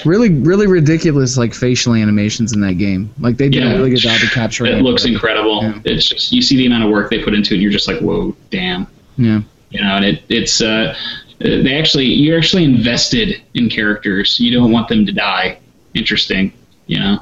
Really, 0.05 0.29
really 0.29 0.65
ridiculous 0.67 1.37
like 1.37 1.53
facial 1.53 1.93
animations 1.93 2.53
in 2.53 2.61
that 2.61 2.73
game. 2.73 3.13
Like 3.19 3.37
they 3.37 3.47
did 3.47 3.63
Yeah. 3.63 3.73
a 3.73 3.77
really 3.77 3.91
good 3.91 3.99
job 3.99 4.21
of 4.21 4.31
capturing 4.31 4.75
It 4.77 4.81
looks 4.81 5.05
incredible. 5.05 5.61
Yeah. 5.61 5.79
It's 5.85 6.07
just 6.07 6.31
you 6.31 6.41
see 6.41 6.57
the 6.57 6.65
amount 6.65 6.83
of 6.85 6.89
work 6.89 7.09
they 7.09 7.23
put 7.23 7.33
into 7.33 7.53
it, 7.53 7.57
and 7.57 7.61
you're 7.61 7.71
just 7.71 7.87
like, 7.87 7.99
whoa, 7.99 8.35
damn. 8.49 8.87
Yeah. 9.17 9.41
you 9.69 9.79
know 9.81 9.95
and 9.95 10.03
it, 10.05 10.23
it's 10.29 10.59
uh, 10.61 10.95
they 11.39 11.77
actually 11.79 12.05
you're 12.05 12.37
actually 12.37 12.63
invested 12.63 13.41
in 13.53 13.69
characters 13.69 14.39
you 14.39 14.51
don't 14.51 14.71
want 14.71 14.87
them 14.87 15.05
to 15.05 15.11
die 15.11 15.59
interesting 15.93 16.51
you 16.87 16.99
know 16.99 17.19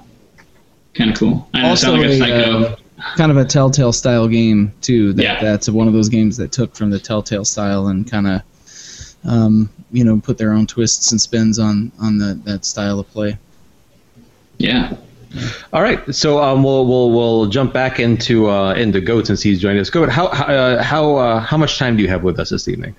kind 0.93 1.09
of 1.11 1.17
cool 1.17 1.49
i 1.53 1.61
know 1.61 1.69
Also 1.69 1.87
sound 1.87 2.01
like 2.01 2.09
a 2.09 2.13
a, 2.13 2.17
psycho 2.17 2.63
uh, 2.63 2.75
kind 3.15 3.31
of 3.31 3.37
a 3.37 3.45
Telltale 3.45 3.93
style 3.93 4.27
game 4.27 4.73
too. 4.81 5.13
That, 5.13 5.23
Yeah. 5.23 5.41
That's 5.41 5.69
one 5.69 5.87
of 5.87 5.93
those 5.93 6.09
games 6.09 6.37
that 6.37 6.51
took 6.51 6.75
from 6.75 6.89
the 6.89 6.99
Telltale 6.99 7.45
style 7.45 7.87
and 7.87 8.09
kind 8.09 8.27
of, 8.27 8.41
um, 9.23 9.69
you 9.91 10.03
know, 10.03 10.19
put 10.19 10.37
their 10.37 10.53
own 10.53 10.67
twists 10.67 11.11
and 11.11 11.19
spins 11.19 11.59
on 11.59 11.91
on 11.99 12.17
the, 12.17 12.39
that 12.45 12.65
style 12.65 12.99
of 12.99 13.09
play. 13.11 13.37
yeah 14.57 14.93
All 15.71 15.81
right, 15.81 16.13
so 16.13 16.43
um, 16.43 16.61
we'll 16.63 16.85
we'll 16.85 17.11
we'll 17.11 17.45
jump 17.47 17.71
back 17.73 17.99
into 17.99 18.49
uh, 18.49 18.73
into 18.73 18.99
Goat 18.99 19.27
since 19.27 19.41
he's 19.41 19.61
joined 19.61 19.79
us. 19.79 19.89
Goat, 19.89 20.09
how 20.09 20.27
how 20.27 20.45
uh, 20.45 20.83
how, 20.83 21.15
uh, 21.15 21.39
how 21.39 21.57
much 21.57 21.77
time 21.77 21.95
do 21.95 22.03
you 22.03 22.09
have 22.09 22.23
with 22.23 22.37
us 22.39 22.49
this 22.49 22.67
evening? 22.67 22.95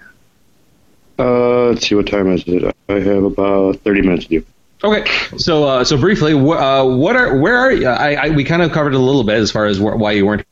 Uh, 1.19 1.67
let's 1.67 1.87
see 1.87 1.95
what 1.95 2.07
time 2.07 2.33
is 2.33 2.43
it. 2.47 2.75
I 2.88 2.95
have 2.95 3.25
about 3.25 3.77
30 3.81 4.01
minutes 4.03 4.25
to 4.25 4.41
do. 4.41 4.47
Okay, 4.85 5.05
so 5.37 5.64
uh, 5.64 5.85
so 5.85 5.97
briefly, 5.97 6.33
wh- 6.33 6.61
uh, 6.61 6.85
what 6.85 7.14
are 7.14 7.38
where 7.38 7.57
are 7.57 7.71
you? 7.73 7.87
I, 7.87 8.14
I 8.14 8.29
we 8.31 8.42
kind 8.42 8.62
of 8.62 8.73
covered 8.73 8.95
it 8.95 8.97
a 8.97 9.03
little 9.03 9.23
bit 9.25 9.37
as 9.37 9.51
far 9.51 9.66
as 9.66 9.79
wh- 9.79 9.97
why 9.97 10.12
you 10.12 10.27
weren't 10.27 10.45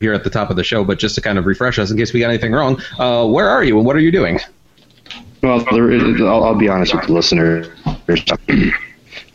here 0.00 0.12
at 0.12 0.24
the 0.24 0.30
top 0.30 0.50
of 0.50 0.56
the 0.56 0.64
show, 0.64 0.84
but 0.84 0.98
just 0.98 1.14
to 1.14 1.20
kind 1.20 1.38
of 1.38 1.46
refresh 1.46 1.78
us 1.78 1.90
in 1.90 1.96
case 1.96 2.12
we 2.12 2.20
got 2.20 2.28
anything 2.28 2.52
wrong, 2.52 2.80
uh, 2.98 3.26
where 3.26 3.48
are 3.48 3.64
you 3.64 3.76
and 3.78 3.86
what 3.86 3.96
are 3.96 4.00
you 4.00 4.12
doing? 4.12 4.38
Well, 5.42 5.64
there 5.72 5.90
is, 5.90 6.20
I'll, 6.20 6.44
I'll 6.44 6.54
be 6.54 6.68
honest 6.68 6.94
with 6.94 7.06
the 7.06 7.12
listener. 7.12 7.64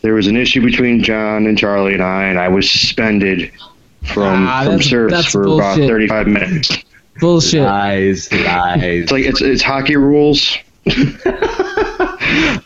There 0.02 0.12
was 0.12 0.26
an 0.26 0.36
issue 0.36 0.62
between 0.62 1.02
John 1.02 1.46
and 1.46 1.56
Charlie 1.56 1.94
and 1.94 2.02
I, 2.02 2.24
and 2.24 2.38
I 2.38 2.48
was 2.48 2.70
suspended 2.70 3.50
from 4.02 4.46
Ah, 4.46 4.64
from 4.64 4.82
service 4.82 5.12
that's 5.14 5.32
for 5.32 5.44
about 5.44 5.78
35 5.78 6.26
minutes. 6.26 6.70
Bullshit. 7.20 7.62
Lies, 7.62 8.30
lies. 8.30 8.82
It's 8.82 9.10
like 9.12 9.24
it's 9.24 9.40
it's 9.40 9.62
hockey 9.62 9.96
rules. 9.96 10.58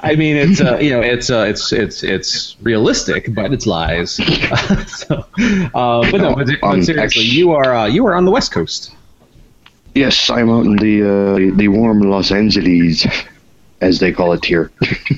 I 0.00 0.14
mean, 0.16 0.37
it's 0.37 0.61
uh, 0.61 0.78
you 0.78 0.90
know, 0.90 1.00
it's 1.00 1.31
uh, 1.31 1.44
it's 1.48 1.72
it's 1.72 2.02
it's 2.02 2.57
realistic, 2.62 3.35
but 3.35 3.52
it's 3.52 3.66
lies. 3.66 4.12
so, 4.87 5.24
uh, 5.74 6.11
but 6.11 6.20
no, 6.20 6.35
but, 6.35 6.46
but 6.61 6.83
seriously, 6.83 6.98
actually- 6.98 7.24
you 7.24 7.52
are 7.52 7.74
uh, 7.74 7.87
you 7.87 8.07
are 8.07 8.14
on 8.14 8.24
the 8.24 8.31
West 8.31 8.52
Coast. 8.52 8.94
Yes, 9.94 10.31
I'm 10.31 10.50
out 10.50 10.64
in 10.66 10.76
the 10.76 11.02
uh, 11.02 11.57
the 11.57 11.68
warm 11.68 12.00
Los 12.02 12.31
Angeles, 12.31 13.07
as 13.81 13.98
they 14.00 14.12
call 14.12 14.33
it 14.33 14.44
here. 14.44 14.70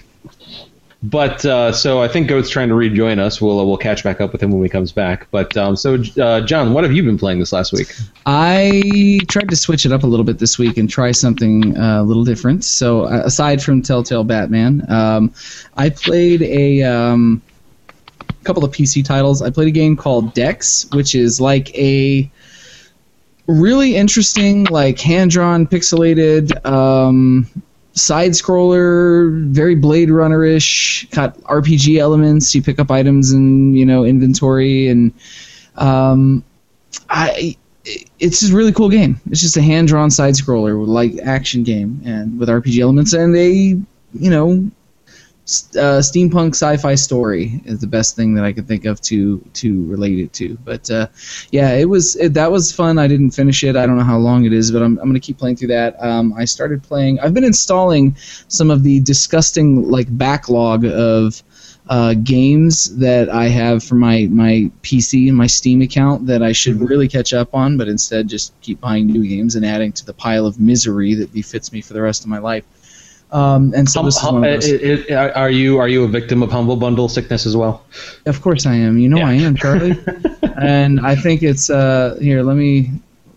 But 1.03 1.45
uh, 1.47 1.73
so 1.73 2.03
I 2.03 2.09
think 2.09 2.29
Goat's 2.29 2.51
trying 2.51 2.69
to 2.69 2.75
rejoin 2.75 3.19
us. 3.19 3.41
We'll 3.41 3.59
uh, 3.59 3.65
we'll 3.65 3.79
catch 3.79 4.05
back 4.05 4.21
up 4.21 4.33
with 4.33 4.43
him 4.43 4.51
when 4.51 4.63
he 4.63 4.69
comes 4.69 4.93
back. 4.93 5.29
But 5.31 5.57
um, 5.57 5.75
so 5.75 6.03
uh, 6.21 6.43
John, 6.43 6.75
what 6.75 6.85
have 6.85 6.93
you 6.93 7.03
been 7.03 7.17
playing 7.17 7.39
this 7.39 7.55
last 7.55 7.73
week? 7.73 7.95
I 8.27 9.21
tried 9.29 9.49
to 9.49 9.57
switch 9.57 9.87
it 9.87 9.93
up 9.93 10.03
a 10.03 10.07
little 10.07 10.25
bit 10.25 10.39
this 10.39 10.59
week 10.59 10.77
and 10.77 10.91
try 10.91 11.13
something 11.13 11.77
uh, 11.79 12.03
a 12.03 12.05
little 12.05 12.25
different. 12.25 12.65
So 12.65 13.05
uh, 13.05 13.23
aside 13.25 13.63
from 13.63 13.81
Telltale 13.81 14.25
Batman, 14.25 14.85
um, 14.91 15.33
I 15.79 15.89
played 15.89 16.43
a 16.43 16.83
um, 16.83 17.41
couple 18.45 18.63
of 18.63 18.71
PC 18.71 19.03
titles. 19.03 19.41
I 19.41 19.49
played 19.49 19.69
a 19.69 19.73
game 19.73 19.97
called 19.97 20.35
Dex, 20.35 20.87
which 20.93 21.15
is 21.15 21.41
like 21.41 21.75
a 21.79 22.31
really 23.47 23.97
interesting, 23.97 24.65
like 24.65 25.01
hand 25.01 25.31
drawn, 25.31 25.67
pixelated. 25.67 26.53
Side 28.01 28.33
scroller, 28.33 29.45
very 29.49 29.75
Blade 29.75 30.11
Runner 30.11 30.45
ish, 30.45 31.07
got 31.11 31.37
RPG 31.43 31.99
elements. 31.99 32.55
You 32.55 32.63
pick 32.63 32.79
up 32.79 32.91
items 32.91 33.31
and 33.33 33.77
you 33.77 33.85
know 33.85 34.05
inventory, 34.05 34.89
and 34.89 35.13
um, 35.77 36.43
I 37.11 37.57
it's 37.85 38.41
just 38.41 38.53
a 38.53 38.57
really 38.57 38.73
cool 38.73 38.89
game. 38.89 39.21
It's 39.31 39.41
just 39.41 39.57
a 39.57 39.63
hand 39.63 39.89
drawn 39.89 40.11
side 40.11 40.35
scroller 40.35 40.87
like 40.87 41.19
action 41.23 41.63
game 41.63 42.01
and 42.05 42.39
with 42.39 42.49
RPG 42.49 42.81
elements, 42.81 43.13
and 43.13 43.35
they, 43.35 43.51
you 44.13 44.31
know, 44.31 44.71
uh, 45.77 46.01
steampunk 46.01 46.51
sci-fi 46.51 46.95
story 46.95 47.61
is 47.65 47.81
the 47.81 47.87
best 47.87 48.17
thing 48.17 48.35
that 48.35 48.45
I 48.45 48.53
could 48.53 48.69
think 48.69 48.85
of 48.85 49.01
to 49.03 49.39
to 49.55 49.85
relate 49.87 50.19
it 50.21 50.33
to. 50.35 50.57
But 50.65 50.91
uh, 50.91 51.09
yeah, 51.51 51.73
it 51.73 51.89
was 51.89 52.17
it, 52.17 52.35
that 52.35 52.51
was 52.51 52.73
fun. 52.73 52.99
I 52.99 53.07
didn't 53.07 53.31
finish 53.31 53.65
it. 53.65 53.77
I 53.77 53.87
don't 53.87 53.97
know 53.97 54.05
how 54.05 54.19
long 54.19 54.45
it 54.45 54.53
is, 54.53 54.71
but 54.71 54.83
I'm 54.83 54.99
I'm 54.99 55.09
gonna 55.09 55.21
keep 55.21 55.39
playing 55.39 55.57
through 55.57 55.69
that. 55.69 56.03
Um, 56.03 56.33
I 56.35 56.45
started 56.45 56.83
playing. 56.83 57.21
I've 57.21 57.35
been 57.35 57.45
installing 57.45 58.17
some 58.49 58.71
of 58.71 58.83
the 58.83 59.01
disgusting 59.01 59.91
like 59.91 60.07
backlog 60.17 60.85
of 60.85 61.43
uh, 61.89 62.15
games 62.15 62.97
that 62.99 63.29
I 63.29 63.49
have 63.49 63.83
for 63.83 63.97
my 63.97 64.29
my 64.31 64.71
PC 64.83 65.29
and 65.29 65.37
my 65.37 65.49
Steam 65.49 65.83
account 65.83 66.27
that 66.27 66.43
I 66.43 66.53
should 66.53 66.81
really 66.81 67.09
catch 67.09 67.33
up 67.33 67.55
on, 67.55 67.77
but 67.77 67.89
instead 67.89 68.29
just 68.29 68.53
keep 68.61 68.81
buying 68.81 69.09
new 69.09 69.27
games 69.27 69.57
and 69.57 69.67
adding 69.67 69.93
to 69.93 70.07
the 70.07 70.15
pile 70.15 70.47
of 70.47 70.61
misery 70.61 71.15
that 71.15 71.33
befits 71.33 71.73
me 71.73 71.81
for 71.81 71.95
the 71.95 72.03
rest 72.03 72.23
of 72.23 72.29
my 72.29 72.39
life. 72.39 72.65
Um, 73.33 73.73
and 73.77 73.89
so 73.89 74.01
Hum- 74.01 74.07
this 74.07 74.17
is 74.17 74.25
one 74.25 74.45
of 74.45 74.61
those. 74.61 74.73
uh, 74.73 75.15
uh, 75.15 75.15
uh, 75.15 75.33
are 75.39 75.51
you 75.51 75.79
are 75.79 75.87
you 75.89 76.03
a 76.03 76.09
victim 76.09 76.43
of 76.43 76.51
humble 76.51 76.75
bundle 76.77 77.09
sickness 77.09 77.47
as 77.47 77.57
well? 77.57 77.85
Of 78.27 78.43
course 78.43 78.67
I 78.67 78.75
am. 78.75 78.99
You 78.99 79.09
know 79.09 79.19
Yeah. 79.19 79.29
I 79.29 79.35
am, 79.35 79.55
Charlie. 79.57 79.97
and 80.61 81.01
I 81.01 81.15
think 81.15 81.43
it's 81.45 81.71
uh 81.71 82.19
here. 82.21 82.43
Let 82.43 82.57
me. 82.57 82.91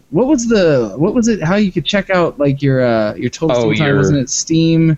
What 0.10 0.26
was 0.28 0.48
the 0.48 0.94
what 0.98 1.14
was 1.14 1.28
it? 1.28 1.44
How 1.44 1.56
you 1.58 1.72
could 1.72 1.86
check 1.86 2.10
out 2.10 2.40
like 2.40 2.62
your 2.64 2.82
uh 2.84 3.14
your 3.14 3.30
total 3.30 3.56
Oh, 3.56 3.74
time? 3.74 3.88
your- 3.88 3.98
Wasn't 3.98 4.18
it 4.18 4.30
Steam? 4.32 4.98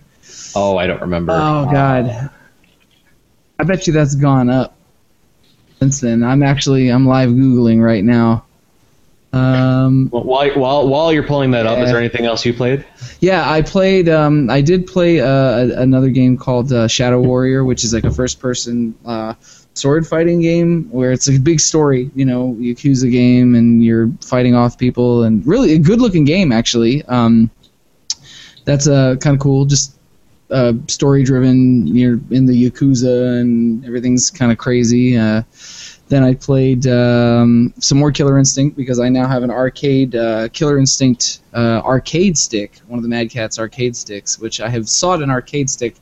Oh, 0.54 0.78
I 0.78 0.86
don't 0.86 1.02
remember. 1.02 1.32
Oh 1.32 1.68
God. 1.70 2.30
I 3.58 3.64
bet 3.64 3.86
you 3.86 3.92
that's 3.92 4.14
gone 4.14 4.48
up 4.48 4.76
since 5.78 6.00
then. 6.00 6.24
I'm 6.24 6.42
actually 6.42 6.88
I'm 6.88 7.06
live 7.06 7.28
googling 7.30 7.82
right 7.82 8.02
now. 8.04 8.45
Um, 9.36 10.08
Well, 10.10 10.24
while, 10.24 10.50
while 10.58 10.88
while 10.88 11.12
you're 11.12 11.22
pulling 11.26 11.50
that 11.52 11.66
up, 11.66 11.78
is 11.78 11.90
there 11.90 11.98
anything 11.98 12.24
else 12.26 12.44
you 12.46 12.54
played? 12.54 12.84
yeah, 13.20 13.50
I 13.50 13.62
played. 13.62 14.08
Um, 14.08 14.48
I 14.50 14.60
did 14.60 14.86
play 14.86 15.20
uh, 15.20 15.26
a- 15.28 15.80
another 15.82 16.08
game 16.10 16.36
called 16.36 16.72
uh, 16.72 16.88
Shadow 16.88 17.20
Warrior, 17.20 17.64
which 17.64 17.84
is 17.84 17.92
like 17.94 18.04
a 18.04 18.10
first-person 18.10 18.94
uh, 19.04 19.34
sword 19.74 20.06
fighting 20.06 20.40
game 20.40 20.88
where 20.90 21.12
it's 21.12 21.28
a 21.28 21.38
big 21.38 21.60
story. 21.60 22.10
You 22.14 22.24
know, 22.24 22.56
Yakuza 22.58 23.10
game, 23.10 23.54
and 23.54 23.84
you're 23.84 24.10
fighting 24.20 24.54
off 24.54 24.78
people, 24.78 25.24
and 25.24 25.46
really 25.46 25.72
a 25.74 25.78
good-looking 25.78 26.24
game 26.24 26.52
actually. 26.52 27.04
Um, 27.04 27.50
that's 28.64 28.88
uh, 28.88 29.16
kind 29.20 29.34
of 29.34 29.40
cool. 29.40 29.64
Just 29.64 29.96
uh, 30.50 30.72
story-driven. 30.88 31.86
You're 31.88 32.18
in 32.30 32.46
the 32.46 32.70
Yakuza, 32.70 33.40
and 33.40 33.84
everything's 33.84 34.30
kind 34.30 34.50
of 34.52 34.58
crazy. 34.58 35.16
Then 36.08 36.22
I 36.22 36.34
played 36.34 36.86
um, 36.86 37.74
some 37.80 37.98
more 37.98 38.12
Killer 38.12 38.38
Instinct 38.38 38.76
because 38.76 39.00
I 39.00 39.08
now 39.08 39.26
have 39.26 39.42
an 39.42 39.50
arcade 39.50 40.14
uh, 40.14 40.48
Killer 40.50 40.78
Instinct 40.78 41.40
uh, 41.52 41.80
arcade 41.84 42.38
stick, 42.38 42.78
one 42.86 42.98
of 42.98 43.02
the 43.02 43.08
Mad 43.08 43.30
Catz 43.30 43.58
arcade 43.58 43.96
sticks, 43.96 44.38
which 44.38 44.60
I 44.60 44.68
have 44.68 44.88
sought 44.88 45.20
an 45.20 45.30
arcade 45.30 45.68
stick 45.68 45.96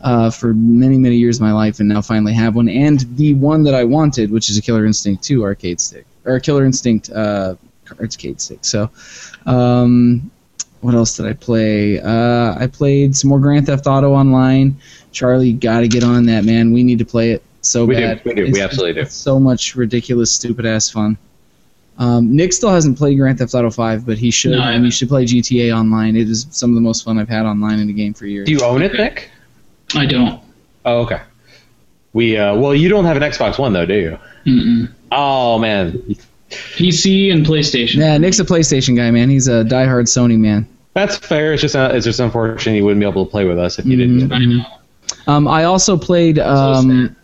uh, 0.00 0.30
for 0.30 0.54
many, 0.54 0.96
many 0.96 1.16
years 1.16 1.38
of 1.38 1.42
my 1.42 1.52
life, 1.52 1.80
and 1.80 1.88
now 1.88 2.00
finally 2.00 2.32
have 2.34 2.54
one. 2.54 2.68
And 2.68 3.00
the 3.16 3.34
one 3.34 3.64
that 3.64 3.74
I 3.74 3.82
wanted, 3.82 4.30
which 4.30 4.48
is 4.48 4.58
a 4.58 4.62
Killer 4.62 4.86
Instinct 4.86 5.24
2 5.24 5.42
arcade 5.42 5.80
stick, 5.80 6.06
or 6.24 6.36
a 6.36 6.40
Killer 6.40 6.64
Instinct 6.64 7.10
uh, 7.10 7.56
arcade 7.98 8.40
stick. 8.40 8.64
So, 8.64 8.90
um, 9.46 10.30
what 10.82 10.94
else 10.94 11.16
did 11.16 11.26
I 11.26 11.32
play? 11.32 12.00
Uh, 12.00 12.56
I 12.58 12.66
played 12.66 13.16
some 13.16 13.30
more 13.30 13.38
Grand 13.38 13.66
Theft 13.66 13.86
Auto 13.86 14.12
Online. 14.12 14.76
Charlie, 15.12 15.52
got 15.52 15.80
to 15.80 15.88
get 15.88 16.02
on 16.02 16.26
that, 16.26 16.44
man. 16.44 16.72
We 16.72 16.82
need 16.82 16.98
to 16.98 17.04
play 17.04 17.32
it 17.32 17.42
so 17.62 17.84
We 17.86 17.96
do, 17.96 18.18
we 18.24 18.34
do, 18.34 18.42
we 18.44 18.48
It's- 18.50 18.60
absolutely 18.62 19.02
do. 19.02 19.08
so 19.08 19.40
much 19.40 19.74
ridiculous, 19.74 20.30
stupid 20.30 20.66
ass 20.66 20.90
fun. 20.90 21.16
Um, 21.98 22.34
Nick 22.34 22.52
still 22.52 22.70
hasn't 22.70 22.96
played 22.98 23.16
Grand 23.18 23.38
Theft 23.38 23.54
Auto 23.54 23.70
5, 23.70 24.04
but 24.06 24.18
he 24.18 24.30
should, 24.30 24.52
No, 24.52 24.62
and 24.62 24.84
you 24.84 24.90
should 24.90 25.08
play 25.08 25.24
GTA 25.24 25.72
Online. 25.76 26.16
It 26.16 26.28
is 26.28 26.46
some 26.50 26.70
of 26.70 26.74
the 26.74 26.80
most 26.80 27.04
fun 27.04 27.18
I've 27.18 27.28
had 27.28 27.44
online 27.46 27.78
in 27.80 27.88
a 27.88 27.92
game 27.92 28.14
for 28.14 28.26
years. 28.26 28.46
Do 28.46 28.52
you 28.52 28.62
own 28.64 28.82
it, 28.82 28.92
Nick? 28.94 29.30
I 29.94 30.06
don't. 30.06 30.40
Oh, 30.84 31.00
okay. 31.02 31.20
We 32.14 32.36
uh, 32.36 32.54
well, 32.56 32.74
you 32.74 32.88
don't 32.88 33.04
have 33.04 33.16
an 33.16 33.22
Xbox 33.22 33.58
One 33.58 33.72
though, 33.72 33.86
do 33.86 33.94
you? 33.94 34.18
Mm-mm. 34.46 34.90
Oh 35.12 35.58
man, 35.58 36.02
PC 36.50 37.32
and 37.32 37.44
PlayStation. 37.46 37.96
Yeah, 37.96 38.18
Nick's 38.18 38.38
a 38.38 38.44
PlayStation 38.44 38.96
guy, 38.96 39.10
man. 39.10 39.30
He's 39.30 39.48
a 39.48 39.64
diehard 39.64 40.04
Sony 40.04 40.38
man. 40.38 40.66
that's 40.94 41.16
fair. 41.16 41.52
It's 41.54 41.62
just 41.62 41.76
uh, 41.76 41.90
it's 41.92 42.04
just 42.04 42.20
unfortunate 42.20 42.76
you 42.76 42.84
wouldn't 42.84 43.00
be 43.00 43.08
able 43.08 43.24
to 43.24 43.30
play 43.30 43.44
with 43.46 43.58
us 43.58 43.78
if 43.78 43.86
you 43.86 43.96
Mhm. 43.96 44.18
didn't. 44.20 44.32
I 44.32 44.38
know. 44.44 44.64
Um, 45.26 45.48
I 45.48 45.64
also 45.64 45.96
played 45.96 46.38
um, 46.38 47.06
sad. 47.06 47.16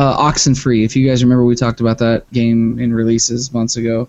Uh, 0.00 0.16
Oxenfree. 0.32 0.84
If 0.84 0.96
you 0.96 1.06
guys 1.08 1.22
remember, 1.22 1.44
we 1.44 1.54
talked 1.54 1.80
about 1.80 1.98
that 1.98 2.30
game 2.32 2.78
in 2.78 2.92
releases 2.94 3.52
months 3.52 3.76
ago. 3.76 4.08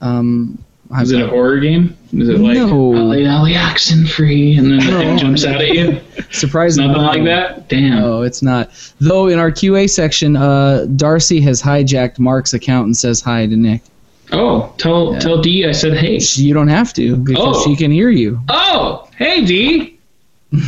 Um, 0.00 0.62
Is 1.00 1.10
it 1.10 1.20
a 1.22 1.26
horror 1.28 1.58
game? 1.58 1.96
Is 2.12 2.28
it 2.28 2.38
like 2.38 2.56
No. 2.56 2.94
Ollie 2.94 3.26
Ollie 3.26 3.56
oxen 3.56 4.06
free 4.06 4.56
and 4.56 4.70
then 4.70 4.78
the 4.78 4.98
thing 4.98 5.18
jumps 5.18 5.44
out 5.44 5.60
at 5.60 5.68
you? 5.68 6.00
surprisingly, 6.30 6.88
Nothing 6.92 7.02
like 7.06 7.24
that? 7.24 7.68
Damn. 7.68 8.00
No, 8.00 8.22
it's 8.22 8.42
not. 8.42 8.70
Though 9.00 9.28
in 9.28 9.38
our 9.38 9.50
QA 9.50 9.88
section, 9.88 10.36
uh, 10.36 10.86
Darcy 10.96 11.40
has 11.40 11.62
hijacked 11.62 12.18
Mark's 12.18 12.52
account 12.52 12.86
and 12.86 12.96
says 12.96 13.20
hi 13.20 13.46
to 13.46 13.56
Nick. 13.56 13.82
Oh, 14.32 14.72
tell 14.78 15.12
Yeah. 15.14 15.18
tell 15.20 15.40
D 15.42 15.66
I 15.66 15.72
said 15.72 15.96
hey. 15.96 16.18
You 16.34 16.54
don't 16.54 16.68
have 16.68 16.92
to 16.94 17.16
because 17.16 17.56
Oh. 17.56 17.64
she 17.64 17.74
can 17.76 17.90
hear 17.90 18.10
you. 18.10 18.40
Oh, 18.48 19.08
hey 19.16 19.44
D. 19.44 19.91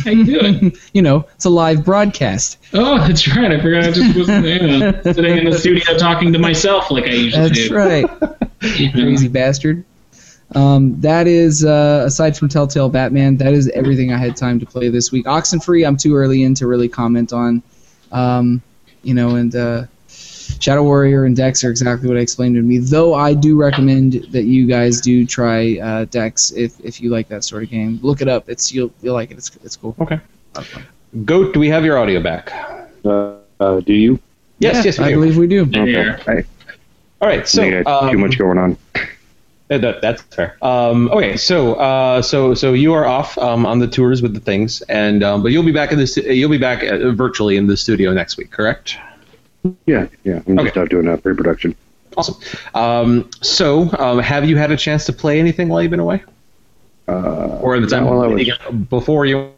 How 0.03 0.11
you 0.11 0.25
doing? 0.25 0.75
you 0.93 1.01
know, 1.01 1.25
it's 1.35 1.45
a 1.45 1.49
live 1.49 1.85
broadcast. 1.85 2.57
oh, 2.73 2.97
that's 2.99 3.27
right. 3.35 3.51
I 3.51 3.59
forgot 3.61 3.83
I 3.83 3.91
just 3.91 4.17
was 4.17 4.27
yeah, 4.27 5.01
sitting 5.01 5.37
in 5.37 5.45
the 5.45 5.57
studio 5.57 5.97
talking 5.97 6.33
to 6.33 6.39
myself 6.39 6.89
like 6.91 7.05
I 7.05 7.11
usually 7.11 7.49
That's 7.49 7.55
do. 7.55 7.69
That's 7.69 8.21
right, 8.21 8.49
Yeah. 8.79 8.91
crazy 8.91 9.27
bastard. 9.27 9.85
Um, 10.53 10.99
that 11.01 11.27
is 11.27 11.65
uh, 11.65 12.03
aside 12.05 12.37
from 12.37 12.49
Telltale 12.49 12.89
Batman, 12.89 13.37
that 13.37 13.53
is 13.53 13.67
everything 13.69 14.13
I 14.13 14.17
had 14.17 14.35
time 14.35 14.59
to 14.59 14.65
play 14.65 14.89
this 14.89 15.11
week. 15.11 15.25
Oxenfree, 15.25 15.85
I'm 15.85 15.97
too 15.97 16.15
early 16.15 16.43
in 16.43 16.53
to 16.55 16.67
really 16.67 16.87
comment 16.87 17.33
on. 17.33 17.63
Um, 18.11 18.61
you 19.01 19.13
know, 19.13 19.35
and 19.35 19.55
uh, 19.55 19.85
Shadow 20.59 20.83
Warrior 20.83 21.25
and 21.25 21.35
Dex 21.35 21.63
are 21.63 21.69
exactly 21.69 22.07
what 22.07 22.17
I 22.17 22.21
explained 22.21 22.55
to 22.55 22.61
me. 22.61 22.77
Though 22.77 23.13
I 23.13 23.33
do 23.33 23.55
recommend 23.57 24.13
that 24.31 24.43
you 24.43 24.67
guys 24.67 25.01
do 25.01 25.25
try 25.25 25.77
uh, 25.79 26.05
Dex 26.05 26.51
if, 26.51 26.79
if 26.83 27.01
you 27.01 27.09
like 27.09 27.27
that 27.29 27.43
sort 27.43 27.63
of 27.63 27.69
game. 27.69 27.99
Look 28.01 28.21
it 28.21 28.27
up. 28.27 28.49
It's 28.49 28.73
you'll 28.73 28.91
you'll 29.01 29.13
like 29.15 29.31
it. 29.31 29.37
It's 29.37 29.55
it's 29.63 29.75
cool. 29.75 29.95
Okay. 29.99 30.19
Goat, 31.25 31.53
do 31.53 31.59
we 31.59 31.69
have 31.69 31.83
your 31.85 31.97
audio 31.97 32.21
back? 32.21 32.51
Uh, 33.03 33.35
uh, 33.59 33.79
do 33.81 33.93
you? 33.93 34.19
Yes, 34.59 34.75
Yeah, 34.77 34.83
yes, 34.83 34.99
we 34.99 35.05
I 35.05 35.09
do. 35.09 35.15
believe 35.15 35.37
we 35.37 35.47
do. 35.47 35.65
There. 35.65 36.19
I 36.27 36.43
All 37.21 37.27
right, 37.29 37.47
so 37.47 37.61
think 37.61 37.75
I 37.75 37.83
got 37.83 38.11
too 38.11 38.17
um, 38.17 38.21
much 38.21 38.37
going 38.37 38.57
on. 38.57 38.77
That, 39.67 39.99
that's 40.01 40.21
fair. 40.21 40.57
Um, 40.61 41.09
okay, 41.11 41.37
so 41.37 41.73
uh, 41.75 42.21
so 42.21 42.53
so 42.53 42.73
you 42.73 42.93
are 42.93 43.05
off 43.05 43.37
um, 43.37 43.65
on 43.65 43.79
the 43.79 43.87
tours 43.87 44.21
with 44.21 44.33
the 44.33 44.39
things, 44.39 44.81
and 44.83 45.23
um, 45.23 45.41
but 45.41 45.51
you'll 45.51 45.63
be 45.63 45.71
back 45.71 45.91
in 45.91 45.97
this. 45.97 46.17
you'll 46.17 46.51
be 46.51 46.57
back 46.57 46.83
uh, 46.83 47.11
virtually 47.11 47.57
in 47.57 47.65
the 47.67 47.75
studio 47.75 48.13
next 48.13 48.37
week, 48.37 48.51
correct? 48.51 48.97
Yeah, 49.85 50.07
yeah. 50.23 50.41
I'm 50.47 50.57
just 50.57 50.69
Okay. 50.71 50.79
out 50.81 50.89
doing 50.89 51.07
a 51.07 51.17
pre-production. 51.17 51.75
Awesome. 52.17 52.35
Um, 52.73 53.29
so 53.41 53.89
um, 53.99 54.19
have 54.19 54.47
you 54.47 54.57
had 54.57 54.71
a 54.71 54.77
chance 54.77 55.05
to 55.05 55.13
play 55.13 55.39
anything 55.39 55.67
while 55.69 55.81
you've 55.81 55.91
been 55.91 55.99
away, 55.99 56.23
Uh, 57.07 57.59
or 57.61 57.79
the 57.79 57.87
time 57.87 58.05
while 58.05 58.21
I 58.21 58.27
was- 58.27 58.49
before 58.89 59.25
you 59.25 59.49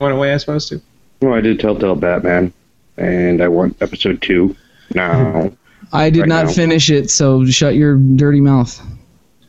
went 0.00 0.14
away? 0.14 0.32
I 0.32 0.36
suppose 0.38 0.68
to. 0.68 0.80
well, 1.22 1.34
I 1.34 1.40
did 1.40 1.58
Telltale 1.60 1.96
Batman, 1.96 2.52
and 2.96 3.42
I 3.42 3.48
want 3.48 3.76
episode 3.80 4.22
two 4.22 4.54
now. 4.94 5.50
I 5.92 6.10
did 6.10 6.20
Right 6.20 6.28
not 6.28 6.46
now. 6.46 6.52
finish 6.52 6.90
it, 6.90 7.10
so 7.10 7.44
shut 7.46 7.74
your 7.74 7.96
dirty 7.96 8.40
mouth. 8.40 8.80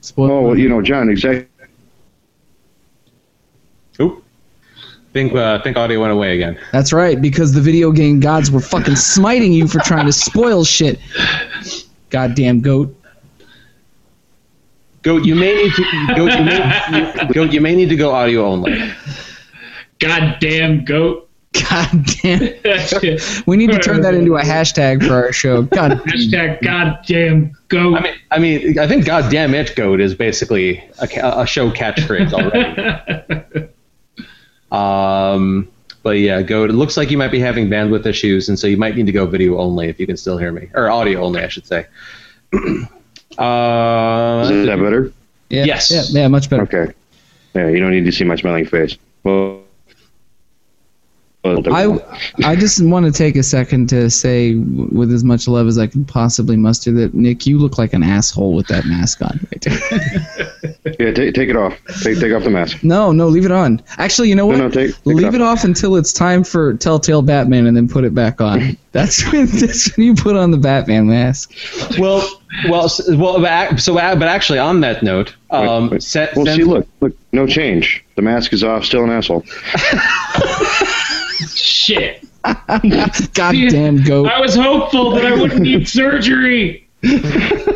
Spoil. 0.01 0.32
oh, 0.32 0.41
well, 0.43 0.58
you 0.58 0.69
know, 0.69 0.82
John, 0.82 1.10
exactly. 1.10 1.47
Think 5.15 5.34
uh, 5.34 5.62
think 5.62 5.78
audio 5.78 6.01
went 6.01 6.12
away 6.12 6.36
again. 6.36 6.60
That's 6.73 6.91
right, 6.91 7.21
because 7.21 7.54
the 7.54 7.62
video 7.62 7.89
game 7.93 8.19
gods 8.19 8.51
were 8.51 8.60
fucking 8.60 8.97
smiting 8.97 9.54
you 9.54 9.65
for 9.65 9.80
trying 9.80 10.08
to 10.08 10.12
spoil 10.12 10.65
shit. 10.65 10.99
Goddamn 12.10 12.60
goat. 12.60 12.93
Goat, 15.04 15.23
you 15.23 15.34
may 15.34 15.56
need 15.56 15.71
to 15.73 15.84
goat, 16.17 16.38
you 16.38 16.43
may, 16.43 17.28
goat, 17.34 17.54
you 17.54 17.62
may 17.62 17.75
need 17.75 17.88
to 17.88 17.95
go 17.95 18.12
audio 18.12 18.45
only. 18.45 18.78
Goddamn 19.99 20.84
goat. 20.84 21.30
Goddamn. 21.54 22.39
Hashtag 22.65 23.43
We 23.47 23.56
need 23.56 23.71
to 23.71 23.80
turn 23.80 24.01
that 24.01 24.15
into 24.15 24.36
a 24.36 24.41
hashtag 24.41 25.08
for 25.08 25.13
our 25.13 25.32
show. 25.32 25.62
God. 25.62 25.91
Hashtag 26.08 26.62
goddamn 26.62 27.58
goat. 27.69 27.95
I 27.95 28.01
mean, 28.01 28.15
I 28.32 28.39
mean, 28.39 28.80
I 28.80 28.86
think 28.86 29.06
"goddamn 29.06 29.54
it, 29.54 29.78
goat" 29.78 30.01
is 30.01 30.13
basically 30.13 30.84
a, 30.99 31.08
ca- 31.08 31.41
a 31.41 31.47
show 31.47 31.71
catchphrase 31.71 32.34
already. 32.34 33.69
um, 34.71 35.67
but 36.04 36.19
yeah, 36.19 36.41
go. 36.41 36.63
It 36.63 36.71
looks 36.71 36.97
like 36.97 37.12
you 37.12 37.17
might 37.17 37.32
be 37.32 37.39
having 37.39 37.67
bandwidth 37.67 38.06
issues, 38.06 38.49
and 38.49 38.58
so 38.58 38.67
you 38.67 38.78
might 38.78 38.95
need 38.95 39.08
to 39.08 39.12
go 39.12 39.25
video 39.25 39.58
only 39.58 39.89
if 39.89 39.99
you 39.99 40.06
can 40.06 40.17
still 40.17 40.38
hear 40.38 40.51
me, 40.51 40.69
or 40.73 40.89
audio 40.89 41.23
only, 41.23 41.41
I 41.41 41.47
should 41.47 41.65
say. 41.65 41.88
uh, 42.54 44.49
Is 44.51 44.65
that 44.67 44.80
better? 44.82 45.12
Yeah, 45.49 45.65
Yes. 45.65 45.91
Yeah, 45.91 46.21
yeah, 46.21 46.28
much 46.28 46.49
better. 46.49 46.63
Okay. 46.63 46.93
Yeah, 47.54 47.69
you 47.69 47.80
don't 47.80 47.91
need 47.91 48.06
to 48.06 48.12
see 48.12 48.23
my 48.23 48.36
smiling 48.36 48.65
face. 48.65 48.97
Well, 49.23 49.64
I 51.45 51.99
I 52.43 52.55
just 52.55 52.84
want 52.84 53.05
to 53.05 53.12
take 53.12 53.36
a 53.36 53.43
second 53.43 53.88
to 53.89 54.10
say, 54.10 54.55
with 54.55 55.12
as 55.12 55.23
much 55.23 55.47
love 55.47 55.67
as 55.67 55.77
I 55.77 55.86
can 55.88 56.03
possibly 56.03 56.58
muster, 56.58 56.91
that 56.93 57.13
Nick, 57.13 57.45
you 57.45 57.60
look 57.60 57.77
like 57.77 57.93
an 57.93 58.01
asshole 58.03 58.53
with 58.53 58.67
that 58.67 58.86
mask 58.86 59.21
on. 59.21 59.39
Right 59.51 59.62
there. 59.62 60.75
yeah, 60.99 61.12
take, 61.13 61.36
take 61.36 61.49
it 61.49 61.55
off. 61.55 61.77
Take 62.01 62.19
take 62.19 62.34
off 62.34 62.43
the 62.43 62.49
mask. 62.49 62.84
No, 62.84 63.12
no, 63.12 63.27
leave 63.27 63.45
it 63.45 63.51
on. 63.51 63.81
Actually, 63.97 64.29
you 64.29 64.36
know 64.36 64.47
what? 64.47 64.58
No, 64.58 64.63
no, 64.65 64.69
take- 64.69 64.95
take 64.95 64.97
it 65.05 65.05
leave 65.15 65.27
off. 65.27 65.36
it 65.36 65.41
off 65.41 65.63
until 65.63 65.95
it's 65.95 66.12
time 66.12 66.43
for 66.43 66.73
Telltale 66.75 67.21
Batman, 67.21 67.67
and 67.67 67.77
then 67.77 67.88
put 67.88 68.03
it 68.03 68.15
back 68.15 68.41
on. 68.41 68.75
That's 68.95 69.29
when 69.29 69.45
that's 69.47 69.97
when 69.97 70.05
you 70.05 70.15
put 70.15 70.38
on 70.38 70.51
the 70.51 70.58
Batman 70.58 71.08
mask. 71.10 71.51
Well, 71.99 72.25
well, 72.69 72.89
well. 73.10 73.38
So, 73.77 73.97
uh, 73.99 74.15
but 74.15 74.27
actually, 74.29 74.58
on 74.58 74.79
that 74.79 75.03
note, 75.03 75.36
um, 75.49 75.84
Wait, 75.84 75.91
wait. 75.91 76.03
se- 76.03 76.29
Well, 76.34 76.45
since- 76.45 76.55
see, 76.55 76.63
look, 76.63 76.88
look, 77.01 77.13
no 77.34 77.45
change. 77.45 78.05
The 78.15 78.21
mask 78.21 78.53
is 78.53 78.63
off. 78.63 78.86
Still 78.86 79.03
an 79.03 79.10
asshole. 79.10 79.43
Shit. 81.56 82.26
Goddamn 83.34 84.04
goat. 84.04 84.28
I 84.30 84.39
was 84.39 84.56
hopeful 84.56 85.12
that 85.12 85.26
I 85.26 85.34
wouldn't 85.34 85.62
need 85.62 85.88
surgery. 85.88 86.82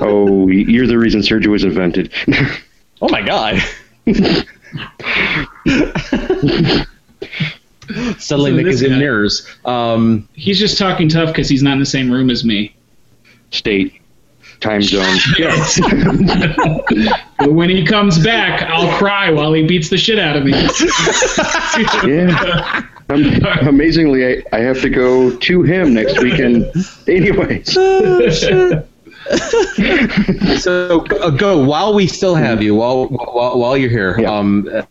Oh, 0.02 0.48
you're 0.48 0.88
the 0.88 0.98
reason 0.98 1.22
surgery 1.22 1.52
was 1.52 1.64
invented. 1.64 2.12
Oh 3.00 3.10
my 3.10 3.22
god. 3.22 3.62
Suddenly, 8.18 8.52
So 8.52 8.56
Nick 8.56 8.68
is 8.68 8.82
in 8.82 8.92
guy- 8.92 8.98
mirrors. 9.00 9.48
Um, 9.66 10.28
He's 10.34 10.58
just 10.60 10.78
talking 10.78 11.10
tough 11.10 11.28
because 11.30 11.50
he's 11.50 11.62
not 11.64 11.74
in 11.74 11.80
the 11.80 11.86
same 11.86 12.12
room 12.12 12.30
as 12.30 12.44
me. 12.46 12.76
State, 13.52 14.00
time 14.62 14.82
zone. 14.82 15.18
But 17.38 17.52
when 17.54 17.70
he 17.70 17.86
comes 17.86 18.24
back, 18.24 18.64
I'll 18.64 18.96
cry 18.98 19.32
while 19.32 19.54
he 19.54 19.66
beats 19.66 19.90
the 19.90 19.98
shit 19.98 20.20
out 20.20 20.36
of 20.38 20.44
me. 20.46 20.52
Yeah. 22.12 22.84
Um, 23.10 23.24
amazingly, 23.68 24.26
I, 24.26 24.44
I 24.54 24.60
have 24.60 24.82
to 24.82 24.90
go 24.90 25.36
to 25.36 25.64
him 25.64 25.94
next 25.94 26.22
weekend. 26.22 26.72
Anyways, 27.08 27.74
so 30.62 31.06
uh, 31.22 31.30
go 31.30 31.64
while 31.64 31.94
we 31.94 32.08
still 32.08 32.36
have 32.36 32.62
you, 32.62 32.76
while 32.76 33.08
while, 33.08 33.60
while 33.60 33.78
you're 33.78 33.90
here. 33.90 34.20
Yeah. 34.20 34.32
Um, 34.32 34.68
uh, 34.72 34.82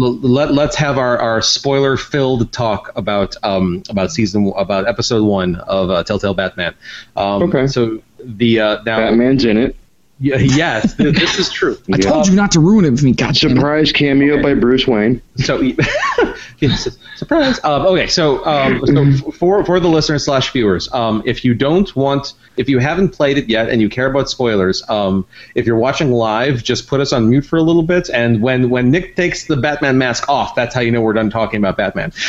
l- 0.00 0.18
let 0.20 0.52
let's 0.52 0.76
have 0.76 0.98
our, 0.98 1.18
our 1.18 1.42
spoiler 1.42 1.96
filled 1.96 2.52
talk 2.52 2.90
about 2.96 3.36
um 3.42 3.82
about 3.88 4.12
season 4.12 4.52
about 4.56 4.86
episode 4.88 5.24
one 5.24 5.56
of 5.56 5.90
uh, 5.90 6.02
Telltale 6.04 6.34
Batman. 6.34 6.74
Um, 7.16 7.42
Okay. 7.44 7.66
So 7.66 8.00
the 8.24 8.60
uh, 8.60 8.76
now 8.84 8.98
Batman's 8.98 9.44
in 9.44 9.56
it. 9.56 9.76
Y- 10.20 10.36
yes, 10.38 10.94
th- 10.96 11.14
this 11.16 11.38
is 11.38 11.50
true. 11.50 11.76
I 11.92 11.98
told 11.98 12.26
you 12.28 12.34
not 12.34 12.52
to 12.52 12.60
ruin 12.60 12.84
it 12.84 12.98
for 12.98 13.04
me. 13.04 13.12
God. 13.12 13.36
Surprise 13.36 13.92
cameo 13.92 14.42
by 14.42 14.54
Bruce 14.54 14.86
Wayne. 14.86 15.20
So, 15.36 15.60
yes, 16.60 16.88
surprise. 17.16 17.58
Um, 17.64 17.82
okay, 17.86 18.06
so, 18.06 18.44
um, 18.46 18.84
so 18.86 19.30
for 19.32 19.64
for 19.64 19.80
the 19.80 19.88
listeners 19.88 20.24
slash 20.24 20.52
viewers, 20.52 20.92
um, 20.92 21.22
if 21.26 21.44
you 21.44 21.54
don't 21.54 21.94
want, 21.96 22.34
if 22.56 22.68
you 22.68 22.78
haven't 22.78 23.08
played 23.10 23.36
it 23.38 23.48
yet 23.48 23.68
and 23.68 23.80
you 23.82 23.88
care 23.88 24.06
about 24.06 24.30
spoilers, 24.30 24.88
um, 24.88 25.26
if 25.54 25.66
you're 25.66 25.76
watching 25.78 26.12
live, 26.12 26.62
just 26.62 26.86
put 26.86 27.00
us 27.00 27.12
on 27.12 27.28
mute 27.28 27.44
for 27.44 27.56
a 27.56 27.62
little 27.62 27.82
bit, 27.82 28.08
and 28.10 28.40
when 28.40 28.70
when 28.70 28.90
Nick 28.90 29.16
takes 29.16 29.46
the 29.46 29.56
Batman 29.56 29.98
mask 29.98 30.28
off, 30.28 30.54
that's 30.54 30.74
how 30.74 30.80
you 30.80 30.90
know 30.92 31.00
we're 31.00 31.12
done 31.14 31.30
talking 31.30 31.58
about 31.58 31.76
Batman. 31.76 32.12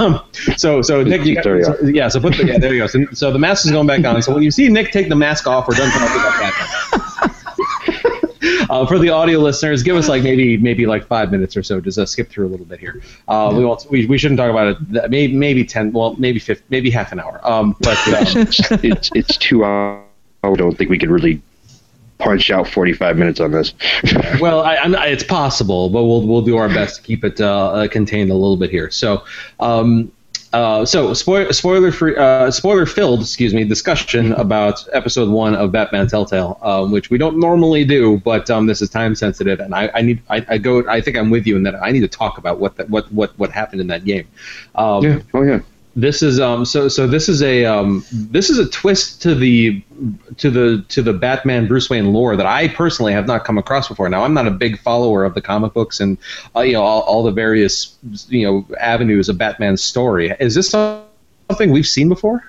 Um, 0.00 0.20
so 0.56 0.82
so 0.82 1.02
Nick, 1.04 1.24
you 1.24 1.34
got, 1.36 1.44
so- 1.44 1.76
yeah, 1.84 2.08
so 2.08 2.20
put 2.20 2.36
the 2.36 2.46
yeah, 2.46 2.58
there 2.58 2.72
you 2.72 2.80
go. 2.80 2.86
So, 2.86 3.04
so 3.12 3.32
the 3.32 3.38
mask 3.38 3.64
is 3.64 3.70
going 3.70 3.86
back 3.86 4.04
on. 4.04 4.20
So 4.22 4.32
when 4.34 4.42
you 4.42 4.50
see 4.50 4.68
Nick 4.68 4.90
take 4.92 5.08
the 5.08 5.14
mask 5.16 5.46
off, 5.46 5.68
we're 5.68 5.74
done 5.76 5.90
talking 5.90 6.20
about 6.20 6.40
Batman. 6.92 7.03
Uh, 8.70 8.86
for 8.86 8.98
the 8.98 9.10
audio 9.10 9.38
listeners, 9.38 9.82
give 9.82 9.96
us 9.96 10.08
like 10.08 10.22
maybe 10.22 10.56
maybe 10.56 10.86
like 10.86 11.06
five 11.06 11.30
minutes 11.30 11.56
or 11.56 11.62
so. 11.62 11.80
Just 11.80 11.98
uh, 11.98 12.06
skip 12.06 12.28
through 12.28 12.46
a 12.46 12.50
little 12.50 12.66
bit 12.66 12.80
here. 12.80 13.02
Uh, 13.28 13.52
we 13.56 13.64
won't. 13.64 13.84
We, 13.90 14.06
we 14.06 14.18
shouldn't 14.18 14.38
talk 14.38 14.50
about 14.50 14.68
it. 14.68 14.92
th- 14.92 15.10
Maybe 15.10 15.34
maybe 15.34 15.64
ten. 15.64 15.92
Well, 15.92 16.14
maybe 16.16 16.38
fifth. 16.38 16.62
Maybe 16.70 16.90
half 16.90 17.12
an 17.12 17.20
hour. 17.20 17.40
Um, 17.42 17.76
but 17.80 17.96
um, 18.08 18.46
It's 18.82 19.10
it's 19.14 19.36
two 19.36 19.64
hours. 19.64 20.04
I 20.42 20.54
don't 20.54 20.76
think 20.76 20.90
we 20.90 20.98
could 20.98 21.10
really 21.10 21.40
punch 22.18 22.50
out 22.50 22.68
45 22.68 23.16
minutes 23.18 23.40
on 23.40 23.50
this. 23.50 23.74
well, 24.40 24.60
I, 24.60 24.76
I'm, 24.76 24.94
it's 24.94 25.24
possible, 25.24 25.88
but 25.88 26.04
we'll 26.04 26.26
we'll 26.26 26.42
do 26.42 26.56
our 26.56 26.68
best 26.68 26.96
to 26.96 27.02
keep 27.02 27.24
it 27.24 27.40
uh, 27.40 27.72
uh, 27.72 27.88
contained 27.88 28.30
a 28.30 28.34
little 28.34 28.56
bit 28.56 28.70
here. 28.70 28.90
So, 28.90 29.24
um, 29.60 30.12
uh, 30.54 30.86
so 30.86 31.12
spoil, 31.14 31.52
spoiler 31.52 31.90
free, 31.90 32.16
uh, 32.16 32.48
spoiler 32.48 32.86
filled, 32.86 33.22
excuse 33.22 33.52
me, 33.52 33.64
discussion 33.64 34.32
about 34.34 34.86
episode 34.92 35.28
one 35.28 35.56
of 35.56 35.72
Batman 35.72 36.06
Telltale, 36.06 36.58
um, 36.62 36.92
which 36.92 37.10
we 37.10 37.18
don't 37.18 37.40
normally 37.40 37.84
do, 37.84 38.18
but 38.18 38.48
um, 38.50 38.66
this 38.66 38.80
is 38.80 38.88
time 38.88 39.16
sensitive, 39.16 39.58
and 39.58 39.74
I, 39.74 39.90
I 39.92 40.02
need 40.02 40.22
I, 40.30 40.46
I 40.48 40.58
go. 40.58 40.88
I 40.88 41.00
think 41.00 41.16
I'm 41.16 41.30
with 41.30 41.44
you 41.44 41.56
in 41.56 41.64
that 41.64 41.74
I 41.82 41.90
need 41.90 42.02
to 42.02 42.08
talk 42.08 42.38
about 42.38 42.60
what 42.60 42.76
that 42.76 42.88
what 42.88 43.10
what 43.12 43.36
what 43.36 43.50
happened 43.50 43.80
in 43.80 43.88
that 43.88 44.04
game. 44.04 44.28
Um, 44.76 45.02
yeah. 45.02 45.18
Oh 45.34 45.42
yeah. 45.42 45.60
This 45.96 46.22
is 46.22 46.40
um 46.40 46.64
so 46.64 46.88
so 46.88 47.06
this 47.06 47.28
is 47.28 47.42
a 47.42 47.64
um 47.64 48.04
this 48.12 48.50
is 48.50 48.58
a 48.58 48.68
twist 48.68 49.22
to 49.22 49.34
the 49.34 49.82
to 50.36 50.50
the 50.50 50.84
to 50.88 51.02
the 51.02 51.12
Batman 51.12 51.68
Bruce 51.68 51.88
Wayne 51.88 52.12
lore 52.12 52.36
that 52.36 52.46
I 52.46 52.68
personally 52.68 53.12
have 53.12 53.26
not 53.26 53.44
come 53.44 53.58
across 53.58 53.88
before. 53.88 54.08
Now 54.08 54.24
I'm 54.24 54.34
not 54.34 54.46
a 54.46 54.50
big 54.50 54.80
follower 54.80 55.24
of 55.24 55.34
the 55.34 55.40
comic 55.40 55.72
books 55.72 56.00
and 56.00 56.18
uh, 56.56 56.60
you 56.60 56.72
know 56.72 56.82
all, 56.82 57.02
all 57.02 57.22
the 57.22 57.30
various 57.30 57.96
you 58.28 58.46
know 58.46 58.76
avenues 58.80 59.28
of 59.28 59.38
Batman's 59.38 59.82
story. 59.82 60.34
Is 60.40 60.54
this 60.54 60.70
something 60.70 61.70
we've 61.70 61.86
seen 61.86 62.08
before? 62.08 62.42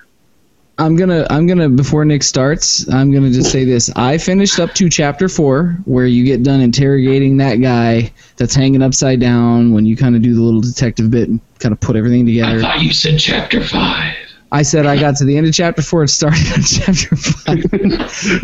I'm 0.78 0.96
gonna 0.96 1.26
I'm 1.30 1.46
gonna 1.46 1.70
before 1.70 2.04
Nick 2.04 2.22
starts, 2.22 2.86
I'm 2.92 3.10
gonna 3.10 3.30
just 3.30 3.50
say 3.50 3.64
this. 3.64 3.90
I 3.96 4.18
finished 4.18 4.58
up 4.58 4.74
to 4.74 4.90
chapter 4.90 5.26
four, 5.26 5.78
where 5.86 6.06
you 6.06 6.22
get 6.24 6.42
done 6.42 6.60
interrogating 6.60 7.38
that 7.38 7.56
guy 7.56 8.12
that's 8.36 8.54
hanging 8.54 8.82
upside 8.82 9.18
down 9.18 9.72
when 9.72 9.86
you 9.86 9.96
kind 9.96 10.16
of 10.16 10.22
do 10.22 10.34
the 10.34 10.42
little 10.42 10.60
detective 10.60 11.10
bit 11.10 11.30
kind 11.58 11.72
of 11.72 11.80
put 11.80 11.96
everything 11.96 12.26
together. 12.26 12.58
I 12.58 12.60
thought 12.60 12.80
you 12.80 12.92
said 12.92 13.18
chapter 13.18 13.62
five. 13.62 14.14
I 14.52 14.62
said 14.62 14.86
I 14.86 14.98
got 14.98 15.16
to 15.16 15.24
the 15.24 15.36
end 15.36 15.46
of 15.48 15.52
chapter 15.54 15.82
four 15.82 16.02
and 16.02 16.10
started 16.10 16.46
on 16.52 16.62
chapter 16.64 17.16
five, 17.16 17.64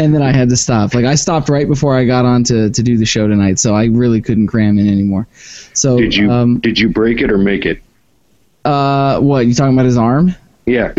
and 0.01 0.13
then 0.15 0.21
I 0.23 0.33
had 0.33 0.49
to 0.49 0.57
stop. 0.57 0.95
Like 0.95 1.05
I 1.05 1.15
stopped 1.15 1.49
right 1.49 1.69
before 1.69 1.97
I 1.97 2.05
got 2.05 2.25
on 2.25 2.43
to, 2.45 2.71
to 2.71 2.83
do 2.83 2.97
the 2.99 3.07
show 3.07 3.29
tonight, 3.29 3.59
so 3.61 3.75
I 3.75 3.85
really 3.87 4.21
couldn't 4.21 4.49
cram 4.49 4.79
in 4.79 4.89
anymore. 4.89 5.29
So 5.75 5.99
Did 5.99 6.15
you 6.17 6.31
um, 6.31 6.59
did 6.61 6.79
you 6.79 6.89
break 6.89 7.21
it 7.21 7.31
or 7.31 7.39
make 7.39 7.67
it? 7.67 7.81
uh, 8.65 9.21
what 9.21 9.47
you 9.47 9.55
talking 9.55 9.75
about 9.75 9.87
his 9.87 9.97
arm? 9.97 10.35
Yeah. 10.67 10.93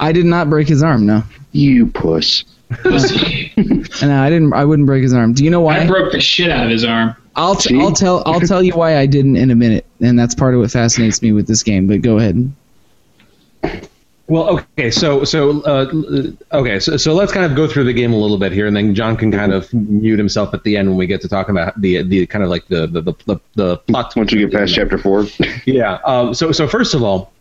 I 0.00 0.12
did 0.12 0.26
not 0.26 0.48
break 0.50 0.68
his 0.68 0.82
arm. 0.82 1.06
No, 1.06 1.22
You 1.52 1.86
puss. 1.88 2.44
Pussy. 2.82 3.52
and 3.56 4.12
I 4.12 4.28
didn't. 4.28 4.52
I 4.52 4.64
wouldn't 4.64 4.86
break 4.86 5.02
his 5.02 5.14
arm. 5.14 5.32
Do 5.34 5.42
you 5.44 5.50
know 5.50 5.60
why? 5.60 5.78
I 5.80 5.86
broke 5.86 6.12
the 6.12 6.20
shit 6.20 6.50
out 6.50 6.64
of 6.66 6.70
his 6.70 6.84
arm. 6.84 7.16
I'll 7.38 7.54
t- 7.54 7.70
See? 7.70 7.80
I'll 7.80 7.92
tell 7.92 8.22
I'll 8.26 8.40
tell 8.40 8.62
you 8.62 8.72
why 8.72 8.98
I 8.98 9.06
didn't 9.06 9.36
in 9.36 9.50
a 9.50 9.54
minute, 9.54 9.86
and 10.00 10.18
that's 10.18 10.34
part 10.34 10.54
of 10.54 10.60
what 10.60 10.70
fascinates 10.70 11.22
me 11.22 11.32
with 11.32 11.46
this 11.46 11.62
game. 11.62 11.86
But 11.86 12.02
go 12.02 12.18
ahead. 12.18 12.52
Well, 14.26 14.58
okay, 14.76 14.90
so 14.90 15.24
so 15.24 15.62
uh, 15.62 15.90
okay, 16.52 16.80
so, 16.80 16.96
so 16.98 17.14
let's 17.14 17.32
kind 17.32 17.46
of 17.46 17.56
go 17.56 17.66
through 17.66 17.84
the 17.84 17.94
game 17.94 18.12
a 18.12 18.16
little 18.16 18.36
bit 18.38 18.52
here, 18.52 18.66
and 18.66 18.76
then 18.76 18.94
John 18.94 19.16
can 19.16 19.30
kind 19.30 19.54
of 19.54 19.72
mute 19.72 20.18
himself 20.18 20.52
at 20.52 20.64
the 20.64 20.76
end 20.76 20.88
when 20.88 20.98
we 20.98 21.06
get 21.06 21.22
to 21.22 21.28
talk 21.28 21.48
about 21.48 21.80
the 21.80 22.02
the 22.02 22.26
kind 22.26 22.42
of 22.42 22.50
like 22.50 22.66
the 22.66 22.88
the 22.88 23.00
the, 23.00 23.14
the, 23.24 23.40
the 23.54 23.76
plot. 23.78 24.14
Once 24.16 24.32
you 24.32 24.46
get 24.46 24.58
past 24.58 24.74
chapter 24.74 24.98
four. 24.98 25.26
Yeah. 25.64 25.98
Um, 26.04 26.34
so 26.34 26.50
so 26.50 26.66
first 26.66 26.94
of 26.94 27.02
all, 27.02 27.32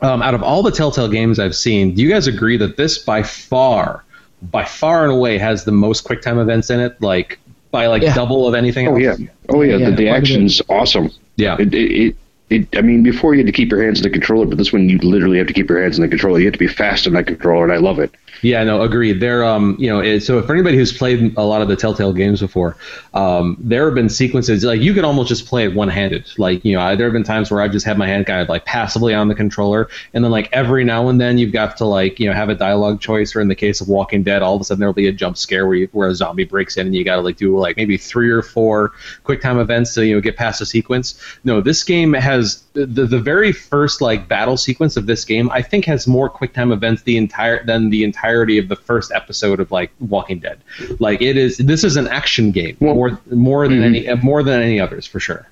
um, 0.00 0.22
out 0.22 0.34
of 0.34 0.42
all 0.42 0.62
the 0.62 0.70
Telltale 0.70 1.08
games 1.08 1.38
I've 1.38 1.56
seen, 1.56 1.94
do 1.94 2.02
you 2.02 2.08
guys 2.08 2.26
agree 2.26 2.56
that 2.56 2.76
this 2.76 2.98
by 2.98 3.22
far, 3.22 4.04
by 4.42 4.64
far 4.64 5.04
and 5.04 5.12
away, 5.12 5.38
has 5.38 5.64
the 5.64 5.72
most 5.72 6.04
QuickTime 6.04 6.40
events 6.40 6.70
in 6.70 6.80
it? 6.80 7.00
Like 7.02 7.38
by 7.70 7.86
like 7.86 8.02
Yeah. 8.02 8.14
double 8.14 8.46
of 8.48 8.54
anything 8.54 8.88
Oh 8.88 8.96
else? 8.96 9.18
yeah. 9.20 9.26
Oh 9.48 9.62
yeah. 9.62 9.76
Yeah, 9.76 9.90
the, 9.90 9.96
the 9.96 10.06
quite 10.08 10.16
a 10.18 10.20
bit. 10.20 10.30
action's 10.30 10.62
awesome. 10.68 11.10
Yeah. 11.36 11.56
It, 11.58 11.74
it, 11.74 11.90
it, 12.08 12.16
it, 12.50 12.78
I 12.78 12.80
mean, 12.80 13.02
before 13.02 13.34
you 13.34 13.40
had 13.40 13.46
to 13.46 13.52
keep 13.52 13.70
your 13.70 13.82
hands 13.82 13.98
on 13.98 14.04
the 14.04 14.10
controller, 14.10 14.46
but 14.46 14.56
this 14.58 14.72
one 14.72 14.88
you 14.88 14.98
literally 14.98 15.36
have 15.38 15.46
to 15.48 15.52
keep 15.52 15.68
your 15.68 15.82
hands 15.82 15.98
on 15.98 16.02
the 16.02 16.08
controller. 16.08 16.38
You 16.38 16.46
have 16.46 16.54
to 16.54 16.58
be 16.58 16.66
fast 16.68 17.06
on 17.06 17.12
that 17.12 17.26
controller, 17.26 17.64
and 17.64 17.72
I 17.72 17.76
love 17.76 17.98
it. 17.98 18.10
Yeah, 18.42 18.62
no, 18.64 18.82
agreed. 18.82 19.20
There, 19.20 19.44
um, 19.44 19.76
you 19.78 19.88
know, 19.88 20.18
so 20.18 20.42
for 20.42 20.52
anybody 20.52 20.76
who's 20.76 20.92
played 20.92 21.36
a 21.36 21.42
lot 21.42 21.62
of 21.62 21.68
the 21.68 21.76
Telltale 21.76 22.12
games 22.12 22.40
before, 22.40 22.76
um, 23.14 23.56
there 23.58 23.84
have 23.86 23.94
been 23.94 24.08
sequences 24.08 24.64
like 24.64 24.80
you 24.80 24.94
could 24.94 25.04
almost 25.04 25.28
just 25.28 25.46
play 25.46 25.64
it 25.64 25.74
one-handed. 25.74 26.30
Like, 26.38 26.64
you 26.64 26.74
know, 26.74 26.80
I, 26.80 26.94
there 26.94 27.06
have 27.06 27.12
been 27.12 27.24
times 27.24 27.50
where 27.50 27.60
I've 27.60 27.72
just 27.72 27.84
had 27.84 27.98
my 27.98 28.06
hand 28.06 28.26
kind 28.26 28.40
of 28.40 28.48
like 28.48 28.64
passively 28.64 29.14
on 29.14 29.28
the 29.28 29.34
controller, 29.34 29.88
and 30.14 30.24
then 30.24 30.30
like 30.30 30.48
every 30.52 30.84
now 30.84 31.08
and 31.08 31.20
then 31.20 31.38
you've 31.38 31.52
got 31.52 31.76
to 31.78 31.84
like, 31.84 32.20
you 32.20 32.28
know, 32.28 32.34
have 32.34 32.48
a 32.48 32.54
dialogue 32.54 33.00
choice, 33.00 33.34
or 33.34 33.40
in 33.40 33.48
the 33.48 33.54
case 33.54 33.80
of 33.80 33.88
Walking 33.88 34.22
Dead, 34.22 34.42
all 34.42 34.54
of 34.54 34.60
a 34.60 34.64
sudden 34.64 34.80
there'll 34.80 34.92
be 34.92 35.08
a 35.08 35.12
jump 35.12 35.36
scare 35.36 35.66
where 35.66 35.76
you, 35.76 35.88
where 35.92 36.08
a 36.08 36.14
zombie 36.14 36.44
breaks 36.44 36.76
in, 36.76 36.86
and 36.86 36.94
you 36.94 37.04
got 37.04 37.16
to 37.16 37.22
like 37.22 37.36
do 37.36 37.58
like 37.58 37.76
maybe 37.76 37.96
three 37.96 38.30
or 38.30 38.42
four 38.42 38.92
QuickTime 39.24 39.60
events 39.60 39.94
to 39.94 40.06
you 40.06 40.14
know 40.14 40.20
get 40.20 40.36
past 40.36 40.60
a 40.60 40.66
sequence. 40.66 41.22
No, 41.44 41.60
this 41.60 41.82
game 41.82 42.12
has 42.12 42.62
the 42.74 42.86
the 42.86 43.18
very 43.18 43.52
first 43.52 44.00
like 44.00 44.28
battle 44.28 44.56
sequence 44.56 44.96
of 44.96 45.06
this 45.06 45.24
game. 45.24 45.50
I 45.50 45.62
think 45.62 45.84
has 45.86 46.06
more 46.06 46.30
QuickTime 46.30 46.72
events 46.72 47.02
the 47.02 47.16
entire 47.16 47.64
than 47.64 47.90
the 47.90 48.04
entirety 48.28 48.58
of 48.58 48.68
the 48.68 48.76
first 48.76 49.10
episode 49.12 49.58
of 49.60 49.70
like 49.72 49.90
Walking 50.00 50.38
Dead. 50.38 50.58
Like 50.98 51.22
it 51.22 51.36
is. 51.36 51.56
This 51.56 51.82
is 51.84 51.96
an 51.96 52.08
action 52.08 52.50
game 52.50 52.76
Well- 52.80 52.94
more 52.94 53.18
more 53.30 53.66
than 53.68 53.80
Mhm. 53.80 54.06
any 54.06 54.22
more 54.22 54.42
than 54.42 54.60
any 54.60 54.78
others 54.80 55.06
for 55.06 55.18
sure. 55.20 55.46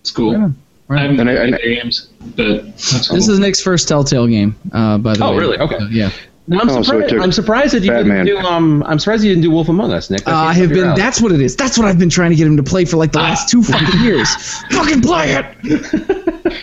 It's 0.00 0.10
cool. 0.10 0.36
Right. 0.36 0.50
Right 0.88 1.00
I 1.00 1.06
on. 1.08 1.16
haven't 1.16 1.20
And 1.20 1.30
I- 1.30 1.34
played 1.34 1.46
and 1.46 1.54
I- 1.56 1.58
games, 1.82 2.08
but 2.36 2.64
that's 2.76 3.08
cool. 3.08 3.16
This 3.16 3.28
is 3.28 3.38
Nick's 3.40 3.60
first 3.62 3.88
Telltale 3.88 4.26
game, 4.28 4.54
uh, 4.72 4.98
by 4.98 5.14
the 5.14 5.24
Oh, 5.24 5.32
way. 5.32 5.38
really? 5.38 5.58
Okay. 5.58 5.76
Uh, 5.76 5.88
yeah. 5.90 6.10
No, 6.48 6.60
I'm 6.60 6.68
Oh, 6.70 6.80
surprised. 6.82 7.08
took 7.08 7.20
I'm 7.22 7.32
surprised 7.32 7.74
that 7.74 7.82
you 7.82 7.90
Batman. 7.90 8.24
didn't 8.24 8.42
do. 8.42 8.46
Um, 8.48 8.84
I'm 8.86 9.00
surprised 9.00 9.24
you 9.24 9.30
didn't 9.32 9.42
do 9.42 9.50
Wolf 9.50 9.68
Among 9.68 9.92
Us, 9.92 10.10
Nick. 10.10 10.28
Uh, 10.28 10.32
I 10.32 10.52
have 10.52 10.68
been. 10.68 10.84
alley. 10.84 11.00
That's 11.00 11.20
what 11.20 11.32
it 11.32 11.40
is. 11.40 11.56
That's 11.56 11.76
what 11.76 11.88
I've 11.88 11.98
been 11.98 12.08
trying 12.10 12.30
to 12.30 12.36
get 12.36 12.46
him 12.46 12.56
to 12.56 12.62
play 12.62 12.84
for 12.84 12.98
like 12.98 13.10
the 13.10 13.18
last 13.18 13.48
two 13.48 13.64
fucking 13.64 14.00
years. 14.00 14.28
fucking 14.70 15.00
play 15.00 15.32
it. 15.34 15.46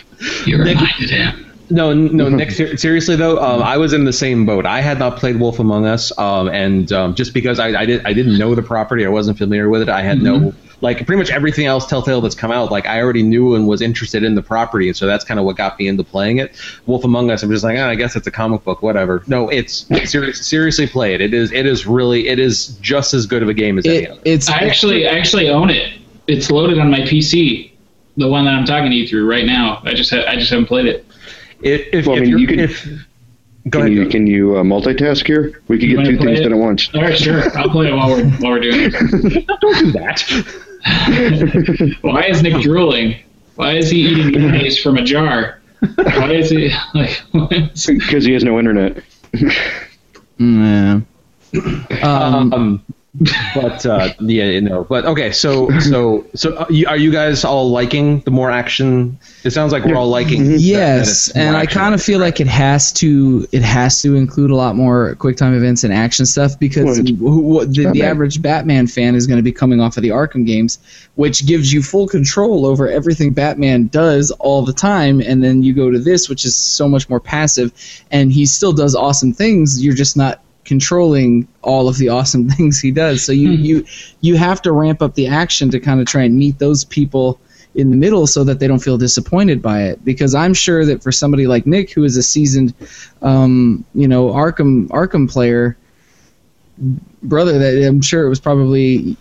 You 0.46 0.56
reminded 0.56 1.10
him. 1.10 1.44
No, 1.70 1.92
no, 1.92 2.28
Nick. 2.30 2.50
Ser- 2.50 2.76
seriously 2.76 3.16
though, 3.16 3.38
um, 3.42 3.62
I 3.62 3.76
was 3.76 3.92
in 3.92 4.04
the 4.04 4.12
same 4.12 4.46
boat. 4.46 4.66
I 4.66 4.80
had 4.80 4.98
not 4.98 5.18
played 5.18 5.40
Wolf 5.40 5.58
Among 5.58 5.86
Us, 5.86 6.16
um, 6.18 6.48
and 6.48 6.90
um, 6.92 7.14
just 7.14 7.34
because 7.34 7.58
I, 7.58 7.68
I 7.80 7.86
did, 7.86 8.04
I 8.06 8.12
didn't 8.12 8.38
know 8.38 8.54
the 8.54 8.62
property, 8.62 9.06
I 9.06 9.08
wasn't 9.08 9.38
familiar 9.38 9.68
with 9.68 9.82
it. 9.82 9.88
I 9.88 10.02
had 10.02 10.20
no 10.20 10.52
like 10.84 11.06
pretty 11.06 11.18
much 11.18 11.30
everything 11.30 11.66
else 11.66 11.86
Telltale 11.86 12.20
that's 12.20 12.34
come 12.34 12.52
out. 12.52 12.70
Like 12.70 12.86
I 12.86 13.00
already 13.00 13.22
knew 13.22 13.54
and 13.54 13.66
was 13.66 13.80
interested 13.80 14.22
in 14.22 14.34
the 14.34 14.42
property, 14.42 14.88
and 14.88 14.96
so 14.96 15.06
that's 15.06 15.24
kind 15.24 15.40
of 15.40 15.46
what 15.46 15.56
got 15.56 15.78
me 15.78 15.88
into 15.88 16.04
playing 16.04 16.38
it. 16.38 16.54
Wolf 16.86 17.04
Among 17.04 17.30
Us, 17.30 17.42
I'm 17.42 17.50
just 17.50 17.64
like, 17.64 17.78
oh, 17.78 17.88
I 17.88 17.94
guess 17.94 18.14
it's 18.14 18.26
a 18.26 18.30
comic 18.30 18.62
book, 18.64 18.82
whatever. 18.82 19.22
No, 19.26 19.48
it's 19.48 19.86
ser- 20.08 20.32
seriously 20.32 20.86
play 20.86 21.14
it. 21.14 21.20
It 21.20 21.32
is, 21.34 21.50
it 21.52 21.66
is 21.66 21.86
really, 21.86 22.28
it 22.28 22.38
is 22.38 22.68
just 22.80 23.14
as 23.14 23.26
good 23.26 23.42
of 23.42 23.48
a 23.48 23.54
game 23.54 23.78
as 23.78 23.86
any 23.86 24.08
other. 24.08 24.20
it's 24.24 24.48
I 24.48 24.58
actually 24.58 25.08
I 25.08 25.12
actually 25.16 25.48
own 25.48 25.70
it. 25.70 25.98
It's 26.26 26.50
loaded 26.50 26.78
on 26.78 26.90
my 26.90 27.00
PC, 27.00 27.72
the 28.16 28.28
one 28.28 28.44
that 28.44 28.54
I'm 28.54 28.64
talking 28.66 28.90
to 28.90 28.96
you 28.96 29.08
through 29.08 29.28
right 29.28 29.46
now. 29.46 29.80
I 29.84 29.94
just 29.94 30.10
ha- 30.10 30.24
I 30.28 30.36
just 30.36 30.50
haven't 30.50 30.66
played 30.66 30.86
it. 30.86 31.06
If, 31.62 31.88
if, 31.92 32.06
Well, 32.06 32.16
I 32.16 32.20
mean, 32.20 32.30
you're, 32.30 32.38
you 32.38 32.46
can- 32.46 32.60
if, 32.60 32.84
go 33.70 33.78
Can 33.78 33.80
ahead. 33.80 33.92
you 33.92 34.04
Joe. 34.04 34.10
can 34.10 34.26
you 34.26 34.56
uh, 34.58 34.62
multitask 34.62 35.26
here? 35.26 35.62
We 35.68 35.78
could 35.78 35.88
get 35.88 36.04
two 36.04 36.18
things 36.18 36.40
it? 36.40 36.42
done 36.44 36.52
at 36.52 36.58
once. 36.58 36.90
All 36.94 37.00
right, 37.02 37.16
sure. 37.16 37.42
I'll 37.56 37.70
play 37.70 37.88
it 37.88 37.94
while 37.94 38.10
we're 38.10 38.28
while 38.38 38.52
we're 38.52 38.60
doing 38.60 38.90
it. 38.92 39.46
Don't 39.60 39.78
do 39.78 39.92
that. 39.92 40.22
Why 42.02 42.24
is 42.24 42.42
Nick 42.42 42.60
drooling? 42.62 43.16
Why 43.56 43.72
is 43.76 43.88
he 43.90 44.00
eating 44.00 44.32
mayonnaise 44.32 44.78
from 44.80 44.98
a 44.98 45.02
jar? 45.02 45.60
Why 45.96 46.32
is 46.32 46.50
he 46.50 46.70
like? 46.94 47.22
Because 47.32 48.24
he 48.24 48.32
has 48.32 48.44
no 48.44 48.58
internet. 48.58 49.02
yeah. 50.38 51.00
Um, 52.02 52.52
um, 52.52 52.84
but 53.54 53.86
uh, 53.86 54.12
yeah, 54.20 54.44
you 54.46 54.60
know, 54.60 54.82
but 54.84 55.04
okay. 55.04 55.30
So 55.30 55.70
so 55.78 56.26
so 56.34 56.54
uh, 56.56 56.66
are 56.88 56.96
you 56.96 57.12
guys 57.12 57.44
all 57.44 57.70
liking 57.70 58.20
the 58.20 58.32
more 58.32 58.50
action? 58.50 59.18
It 59.44 59.50
sounds 59.52 59.70
like 59.72 59.84
we're 59.84 59.94
all 59.96 60.08
liking. 60.08 60.44
that- 60.44 60.50
that 60.54 60.60
yes, 60.60 61.30
and 61.30 61.56
I 61.56 61.66
kind 61.66 61.94
of 61.94 62.02
feel 62.02 62.18
like 62.18 62.40
it 62.40 62.48
has 62.48 62.92
to 62.94 63.46
it 63.52 63.62
has 63.62 64.02
to 64.02 64.16
include 64.16 64.50
a 64.50 64.56
lot 64.56 64.74
more 64.74 65.14
QuickTime 65.16 65.56
events 65.56 65.84
and 65.84 65.92
action 65.92 66.26
stuff 66.26 66.58
because 66.58 66.84
Well, 66.84 66.98
it's- 66.98 67.16
who, 67.18 67.64
the, 67.66 67.92
the 67.92 68.02
average 68.02 68.42
Batman 68.42 68.88
fan 68.88 69.14
is 69.14 69.28
going 69.28 69.38
to 69.38 69.42
be 69.44 69.52
coming 69.52 69.80
off 69.80 69.96
of 69.96 70.02
the 70.02 70.08
Arkham 70.08 70.44
games, 70.44 70.80
which 71.14 71.46
gives 71.46 71.72
you 71.72 71.82
full 71.82 72.08
control 72.08 72.66
over 72.66 72.88
everything 72.88 73.32
Batman 73.32 73.86
does 73.86 74.32
all 74.32 74.64
the 74.64 74.72
time, 74.72 75.20
and 75.20 75.42
then 75.44 75.62
you 75.62 75.72
go 75.72 75.88
to 75.90 76.00
this, 76.00 76.28
which 76.28 76.44
is 76.44 76.56
so 76.56 76.88
much 76.88 77.08
more 77.08 77.20
passive, 77.20 77.72
and 78.10 78.32
he 78.32 78.44
still 78.44 78.72
does 78.72 78.96
awesome 78.96 79.32
things. 79.32 79.82
You're 79.84 79.94
just 79.94 80.16
not 80.16 80.40
controlling 80.64 81.46
all 81.62 81.88
of 81.88 81.98
the 81.98 82.08
awesome 82.08 82.48
things 82.56 82.80
he 82.80 82.90
does. 82.90 83.22
So 83.22 83.32
you 83.32 83.50
you 83.50 83.84
you 84.20 84.36
have 84.36 84.62
to 84.62 84.72
ramp 84.72 85.02
up 85.02 85.14
the 85.14 85.26
action 85.26 85.70
to 85.70 85.80
kind 85.80 86.00
of 86.00 86.06
try 86.06 86.22
and 86.22 86.36
meet 86.36 86.58
those 86.58 86.84
people 86.84 87.38
in 87.74 87.90
the 87.90 87.96
middle 87.96 88.26
so 88.26 88.44
that 88.44 88.60
they 88.60 88.68
don't 88.68 88.78
feel 88.78 88.96
disappointed 88.96 89.60
by 89.60 89.82
it 89.82 90.04
because 90.04 90.34
I'm 90.34 90.54
sure 90.54 90.84
that 90.86 91.02
for 91.02 91.10
somebody 91.10 91.46
like 91.46 91.66
Nick 91.66 91.90
who 91.90 92.04
is 92.04 92.16
a 92.16 92.22
seasoned 92.22 92.72
um, 93.20 93.84
you 93.94 94.06
know 94.06 94.28
Arkham 94.28 94.86
Arkham 94.88 95.30
player 95.30 95.76
brother 97.22 97.58
that 97.58 97.86
I'm 97.86 98.00
sure 98.00 98.24
it 98.24 98.28
was 98.28 98.40
probably 98.40 99.16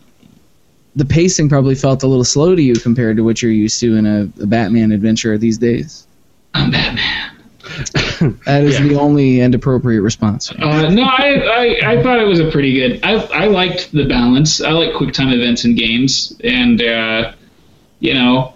the 0.95 1.05
pacing 1.05 1.49
probably 1.49 1.75
felt 1.75 2.03
a 2.03 2.07
little 2.07 2.23
slow 2.23 2.55
to 2.55 2.61
you 2.61 2.75
compared 2.75 3.17
to 3.17 3.23
what 3.23 3.41
you're 3.41 3.51
used 3.51 3.79
to 3.79 3.95
in 3.95 4.05
a, 4.05 4.21
a 4.41 4.45
Batman 4.45 4.91
adventure 4.91 5.37
these 5.37 5.57
days. 5.57 6.05
I'm 6.53 6.69
Batman. 6.69 7.42
That 8.45 8.63
is 8.63 8.79
the 8.79 8.95
only 8.95 9.41
and 9.41 9.53
appropriate 9.55 10.01
response. 10.01 10.51
Uh, 10.51 10.89
no, 10.89 11.03
I, 11.03 11.79
I 11.81 11.91
I 11.91 12.03
thought 12.03 12.19
it 12.19 12.27
was 12.27 12.39
a 12.39 12.49
pretty 12.51 12.73
good. 12.73 13.03
I 13.03 13.13
I 13.15 13.47
liked 13.47 13.91
the 13.91 14.05
balance. 14.05 14.61
I 14.61 14.71
like 14.71 14.91
QuickTime 14.93 15.33
events 15.33 15.65
in 15.65 15.75
games, 15.75 16.39
and 16.43 16.81
uh, 16.81 17.33
you 17.99 18.13
know, 18.13 18.53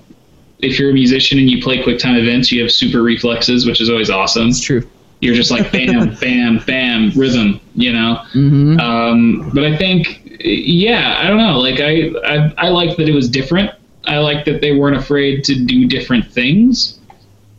if 0.59 0.79
you're 0.79 0.91
a 0.91 0.93
musician 0.93 1.39
and 1.39 1.49
you 1.49 1.61
play 1.61 1.81
QuickTime 1.83 2.19
events, 2.19 2.51
you 2.51 2.61
have 2.61 2.71
super 2.71 3.01
reflexes, 3.01 3.65
which 3.65 3.81
is 3.81 3.89
always 3.89 4.09
awesome. 4.09 4.49
It's 4.49 4.61
true. 4.61 4.87
You're 5.19 5.35
just 5.35 5.51
like 5.51 5.71
bam, 5.73 6.15
bam, 6.15 6.59
bam, 6.65 7.11
rhythm. 7.15 7.59
You 7.75 7.93
know. 7.93 8.15
hmm 8.31 8.79
Um, 8.79 9.51
but 9.53 9.63
I 9.63 9.75
think, 9.75 10.39
yeah, 10.43 11.17
I 11.19 11.27
don't 11.27 11.37
know. 11.37 11.57
Like 11.59 11.79
I, 11.79 12.11
I, 12.25 12.53
I 12.57 12.69
liked 12.69 12.97
that 12.97 13.09
it 13.09 13.13
was 13.13 13.29
different. 13.29 13.71
I 14.05 14.19
liked 14.19 14.45
that 14.45 14.61
they 14.61 14.73
weren't 14.73 14.95
afraid 14.95 15.43
to 15.45 15.65
do 15.65 15.85
different 15.87 16.31
things 16.31 16.96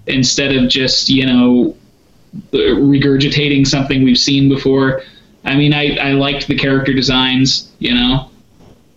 instead 0.09 0.55
of 0.57 0.69
just 0.69 1.09
you 1.09 1.27
know 1.27 1.77
regurgitating 2.53 3.67
something 3.67 4.03
we've 4.03 4.19
seen 4.19 4.49
before. 4.49 5.03
I 5.45 5.57
mean, 5.57 5.73
I, 5.73 5.97
I 5.97 6.13
liked 6.13 6.47
the 6.47 6.57
character 6.57 6.93
designs. 6.93 7.73
You 7.79 7.95
know, 7.95 8.31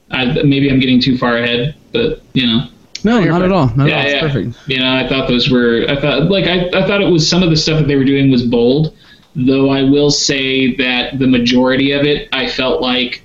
I, 0.09 0.25
maybe 0.43 0.69
I'm 0.69 0.79
getting 0.79 1.01
too 1.01 1.17
far 1.17 1.37
ahead, 1.37 1.75
but 1.91 2.21
you 2.33 2.47
know. 2.47 2.67
No, 3.03 3.23
not 3.23 3.41
at 3.41 3.51
all. 3.51 3.67
Not 3.75 3.87
Yeah, 3.87 3.95
at 3.95 3.99
all. 3.99 4.05
It's 4.05 4.13
yeah. 4.13 4.21
perfect. 4.21 4.69
You 4.69 4.79
know, 4.79 4.95
I 4.95 5.07
thought 5.07 5.27
those 5.27 5.49
were. 5.49 5.85
I 5.87 5.99
thought 5.99 6.29
like 6.29 6.45
I, 6.45 6.67
I 6.67 6.85
thought 6.85 7.01
it 7.01 7.09
was 7.09 7.27
some 7.27 7.41
of 7.41 7.49
the 7.49 7.55
stuff 7.55 7.79
that 7.79 7.87
they 7.87 7.95
were 7.95 8.03
doing 8.03 8.29
was 8.31 8.45
bold. 8.45 8.95
Though 9.35 9.69
I 9.69 9.83
will 9.83 10.11
say 10.11 10.75
that 10.75 11.17
the 11.17 11.27
majority 11.27 11.93
of 11.93 12.05
it, 12.05 12.27
I 12.33 12.49
felt 12.49 12.81
like, 12.81 13.23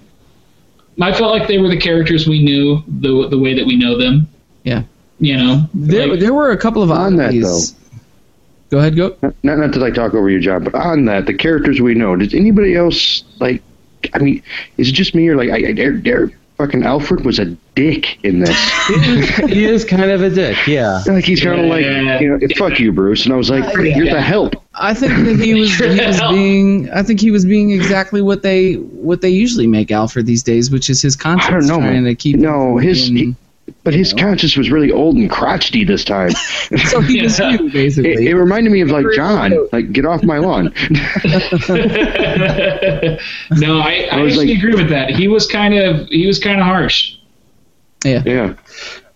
I 1.00 1.12
felt 1.12 1.32
like 1.32 1.48
they 1.48 1.58
were 1.58 1.68
the 1.68 1.80
characters 1.80 2.28
we 2.28 2.42
knew 2.42 2.82
the 2.86 3.28
the 3.28 3.38
way 3.38 3.54
that 3.54 3.66
we 3.66 3.76
know 3.76 3.98
them. 3.98 4.28
Yeah. 4.62 4.84
You 5.18 5.36
know. 5.36 5.68
There, 5.74 6.06
like- 6.08 6.20
there 6.20 6.34
were 6.34 6.50
a 6.50 6.56
couple 6.56 6.82
of 6.82 6.90
On 6.90 7.16
that, 7.16 7.28
oddities. 7.28 7.74
Go 8.70 8.78
ahead, 8.78 8.96
go. 8.96 9.16
Not 9.42 9.58
not 9.58 9.72
to 9.74 9.78
like 9.78 9.94
talk 9.94 10.12
over 10.14 10.28
you, 10.28 10.40
John, 10.40 10.64
but 10.64 10.74
on 10.74 11.04
that, 11.04 11.26
the 11.26 11.34
characters 11.34 11.80
we 11.80 11.94
know. 11.94 12.16
Does 12.16 12.34
anybody 12.34 12.74
else 12.74 13.22
like? 13.38 13.62
I 14.12 14.18
mean, 14.18 14.42
is 14.76 14.88
it 14.88 14.92
just 14.92 15.14
me 15.14 15.28
or 15.28 15.36
like? 15.36 15.50
I, 15.50 15.68
I 15.68 15.72
there, 15.72 15.92
there, 15.96 16.30
fucking 16.58 16.84
Alfred 16.84 17.24
was 17.24 17.38
a 17.38 17.44
dick 17.76 18.18
in 18.24 18.40
this. 18.40 18.56
he 19.48 19.64
is 19.66 19.84
kind 19.84 20.10
of 20.10 20.20
a 20.20 20.30
dick. 20.30 20.56
Yeah. 20.66 21.00
like 21.06 21.24
he's 21.24 21.42
kind 21.44 21.60
of 21.60 21.66
like, 21.66 21.84
you 22.20 22.28
know, 22.28 22.38
fuck 22.56 22.80
you, 22.80 22.90
Bruce. 22.92 23.24
And 23.24 23.32
I 23.32 23.36
was 23.36 23.50
like, 23.50 23.72
you're 23.76 24.10
the 24.10 24.20
help. 24.20 24.54
I 24.74 24.94
think 24.94 25.12
that 25.26 25.36
he 25.38 25.54
was, 25.54 25.72
he 25.76 25.86
was 26.04 26.20
being. 26.28 26.90
I 26.90 27.04
think 27.04 27.20
he 27.20 27.30
was 27.30 27.44
being 27.44 27.70
exactly 27.70 28.20
what 28.20 28.42
they 28.42 28.74
what 28.74 29.20
they 29.20 29.30
usually 29.30 29.68
make 29.68 29.92
Alfred 29.92 30.26
these 30.26 30.42
days, 30.42 30.72
which 30.72 30.90
is 30.90 31.00
his 31.00 31.14
conscience 31.14 31.66
I 31.66 31.68
don't 31.74 31.80
know, 31.82 31.86
trying 31.86 32.02
man. 32.02 32.04
to 32.04 32.14
keep. 32.16 32.36
No, 32.36 32.78
him 32.78 32.88
his. 32.88 33.06
from 33.06 33.16
He, 33.16 33.22
being- 33.26 33.36
but 33.82 33.94
his 33.94 34.12
conscience 34.12 34.56
was 34.56 34.70
really 34.70 34.90
old 34.92 35.16
and 35.16 35.30
crotchety 35.30 35.84
this 35.84 36.04
time. 36.04 36.30
so 36.90 37.00
he 37.00 37.22
was 37.24 37.38
Yeah. 37.38 37.50
you 37.50 37.66
It, 37.66 37.72
basically. 37.72 38.26
it 38.28 38.34
reminded 38.34 38.72
me 38.72 38.80
of 38.80 38.90
like 38.90 39.06
John, 39.14 39.52
like 39.72 39.92
get 39.92 40.04
off 40.06 40.22
my 40.22 40.38
lawn. 40.38 40.72
no, 43.50 43.78
I, 43.78 44.08
I, 44.10 44.18
I 44.18 44.24
actually 44.24 44.46
like- 44.48 44.58
agree 44.58 44.74
with 44.74 44.88
that. 44.90 45.10
He 45.10 45.28
was 45.28 45.46
kind 45.46 45.74
of 45.74 46.08
he 46.08 46.26
was 46.26 46.38
kind 46.38 46.60
of 46.60 46.66
harsh. 46.66 47.14
Yeah. 48.04 48.22
Yeah, 48.24 48.54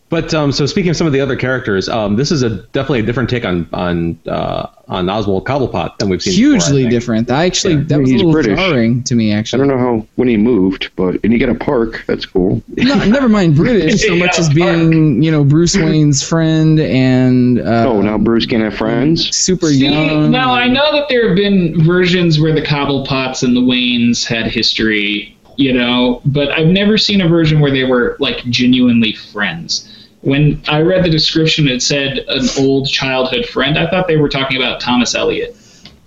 But 0.09 0.35
um, 0.35 0.51
so 0.51 0.67
speaking 0.67 0.91
of 0.91 0.97
some 0.97 1.07
of 1.07 1.13
the 1.13 1.21
other 1.21 1.37
characters, 1.37 1.89
um, 1.89 2.17
this 2.17 2.33
is 2.33 2.43
a 2.43 2.51
definitely 2.73 3.01
a 3.01 3.03
different 3.05 3.31
take 3.31 3.45
on 3.45 3.69
on 3.73 4.19
uh, 4.27 4.67
on 4.91 5.09
Oswald 5.09 5.45
Cobblepot 5.47 5.97
than 5.99 6.09
we've 6.09 6.21
seen. 6.21 6.33
before, 6.33 6.51
Hugely 6.53 6.83
think. 6.83 6.91
different. 6.91 7.31
I 7.31 7.47
actually 7.47 7.75
Yeah. 7.75 7.85
that 7.85 8.01
was 8.01 8.11
a 8.11 8.17
little 8.17 8.33
British. 8.33 8.59
jarring 8.59 9.03
to 9.05 9.15
me. 9.15 9.33
Actually, 9.33 9.63
I 9.63 9.67
don't 9.67 9.77
know 9.77 9.83
how 9.83 10.07
when 10.17 10.27
he 10.29 10.37
moved, 10.37 10.91
but 10.97 11.17
and 11.23 11.33
he 11.33 11.39
got 11.39 11.49
a 11.49 11.55
park. 11.55 12.03
That's 12.09 12.27
cool. 12.27 12.61
no, 12.77 12.95
never 13.07 13.29
mind 13.29 13.55
British 13.55 14.03
so 14.05 14.17
much 14.25 14.39
as 14.39 14.49
Mark. 14.49 14.57
being 14.57 15.23
you 15.23 15.31
know 15.31 15.45
Bruce 15.45 15.77
Wayne's 15.77 16.23
friend 16.23 16.81
and 16.81 17.61
uh, 17.61 17.87
Oh, 17.89 18.03
now 18.03 18.19
Bruce 18.19 18.47
can 18.47 18.61
have 18.63 18.75
friends. 18.75 19.35
super 19.35 19.69
See, 19.69 19.87
young. 19.87 20.31
now 20.31 20.53
I 20.53 20.67
know 20.67 20.93
that 20.93 21.09
there 21.09 21.29
have 21.29 21.37
been 21.37 21.83
versions 21.85 22.41
where 22.41 22.53
the 22.53 22.63
Cobblepots 22.63 23.43
and 23.45 23.57
the 23.57 23.61
Waynes 23.61 24.25
had 24.27 24.47
history, 24.49 25.37
you 25.57 25.73
know, 25.73 26.21
but 26.25 26.51
I've 26.51 26.67
never 26.67 26.99
seen 26.99 27.21
a 27.21 27.29
version 27.29 27.61
where 27.61 27.71
they 27.71 27.85
were 27.85 28.17
like 28.19 28.45
genuinely 28.47 29.13
friends. 29.13 29.87
When 30.23 30.61
I 30.69 30.81
read 30.83 31.03
the 31.05 31.09
description, 31.11 31.67
it 31.69 31.83
said 31.83 32.19
an 32.29 32.47
old 32.59 32.89
childhood 32.89 33.47
friend. 33.47 33.79
I 33.79 33.89
thought 33.89 34.07
they 34.07 34.17
were 34.19 34.29
talking 34.29 34.57
about 34.59 34.81
Thomas 34.81 35.15
Elliot, 35.15 35.57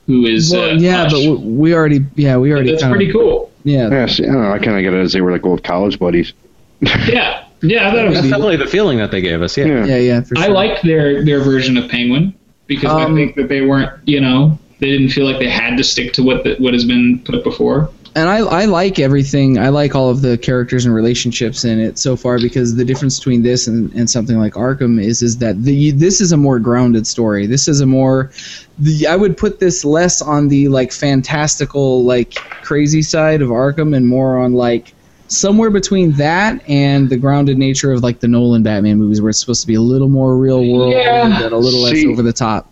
who 0.05 0.25
is 0.25 0.51
Well, 0.51 0.69
uh, 0.71 0.73
yeah, 0.73 1.03
but 1.05 1.13
Hush. 1.13 1.25
we, 1.25 1.35
we 1.35 1.73
already 1.73 2.01
yeah 2.15 2.37
we 2.37 2.51
already 2.51 2.69
that's 2.71 2.83
kinda- 2.83 2.95
pretty 2.95 3.11
cool. 3.11 3.51
yeah 3.63 3.89
Yeah, 3.89 4.05
see, 4.05 4.23
I 4.23 4.27
don't 4.27 4.41
know. 4.43 4.51
I 4.51 4.59
kind 4.59 4.77
of 4.77 4.83
get 4.83 4.93
it 4.93 5.01
as 5.01 5.13
they 5.13 5.21
were 5.21 5.31
like 5.31 5.45
old 5.45 5.63
college 5.63 5.97
buddies. 5.97 6.33
Yeah, 6.81 7.45
yeah, 7.61 7.87
I 7.87 7.91
thought 7.91 8.05
it 8.05 8.09
was 8.09 8.15
That's 8.19 8.27
definitely 8.29 8.57
the 8.57 8.67
feeling 8.67 8.97
that 8.99 9.09
they 9.09 9.21
gave 9.21 9.41
us. 9.41 9.57
Yeah. 9.57 9.65
Yeah. 9.65 9.85
yeah 9.85 9.97
yeah 9.97 10.21
for 10.21 10.35
sure. 10.35 10.43
I 10.45 10.47
liked 10.49 10.83
their 10.83 11.23
their 11.25 11.39
version 11.41 11.77
of 11.77 11.89
Penguin 11.89 12.33
because 12.67 12.91
I 12.91 13.05
Um, 13.05 13.15
think 13.15 13.35
that 13.35 13.47
they 13.49 13.61
weren't, 13.61 13.89
you 14.07 14.21
know, 14.21 14.59
they 14.79 14.91
didn't 14.91 15.09
feel 15.09 15.25
like 15.25 15.39
they 15.39 15.49
had 15.49 15.75
to 15.77 15.83
stick 15.83 16.13
to 16.13 16.23
what 16.23 16.43
the, 16.43 16.55
what 16.59 16.73
has 16.73 16.85
been 16.85 17.19
put 17.25 17.43
before. 17.43 17.89
And 18.15 18.29
I, 18.29 18.37
I 18.37 18.65
like 18.65 18.99
everything. 18.99 19.57
I 19.57 19.69
like 19.69 19.95
all 19.95 20.09
of 20.09 20.21
the 20.21 20.37
characters 20.37 20.85
and 20.85 20.93
relationships 20.93 21.65
in 21.65 21.79
it 21.79 21.97
so 21.97 22.15
far 22.15 22.39
because 22.39 22.75
the 22.75 22.85
difference 22.85 23.17
between 23.19 23.41
this 23.41 23.67
and, 23.67 23.91
and 23.93 24.09
something 24.09 24.37
like 24.37 24.53
Arkham 24.53 25.01
is 25.01 25.21
is 25.21 25.37
that 25.39 25.63
the 25.63 25.91
this 25.91 26.21
is 26.21 26.31
a 26.31 26.37
more 26.37 26.59
grounded 26.59 27.07
story. 27.07 27.47
This 27.47 27.67
is 27.67 27.81
a 27.81 27.85
more 27.85 28.31
the, 28.79 29.07
I 29.07 29.15
would 29.15 29.37
put 29.37 29.59
this 29.59 29.83
less 29.83 30.21
on 30.21 30.47
the 30.47 30.67
like 30.67 30.91
fantastical 30.91 32.03
like 32.03 32.35
crazy 32.63 33.01
side 33.01 33.41
of 33.41 33.49
Arkham 33.49 33.95
and 33.95 34.07
more 34.07 34.37
on 34.37 34.53
like 34.53 34.93
somewhere 35.27 35.71
between 35.71 36.11
that 36.13 36.61
and 36.69 37.09
the 37.09 37.17
grounded 37.17 37.57
nature 37.57 37.91
of 37.91 38.03
like 38.03 38.19
the 38.19 38.27
Nolan 38.27 38.61
Batman 38.61 38.97
movies 38.99 39.21
where 39.21 39.31
it's 39.31 39.39
supposed 39.39 39.61
to 39.61 39.67
be 39.67 39.75
a 39.75 39.81
little 39.81 40.09
more 40.09 40.37
real 40.37 40.63
world 40.71 40.93
Yeah. 40.93 41.25
and 41.25 41.53
a 41.53 41.57
little 41.57 41.81
less 41.81 42.05
over 42.05 42.21
the 42.21 42.33
top. 42.33 42.71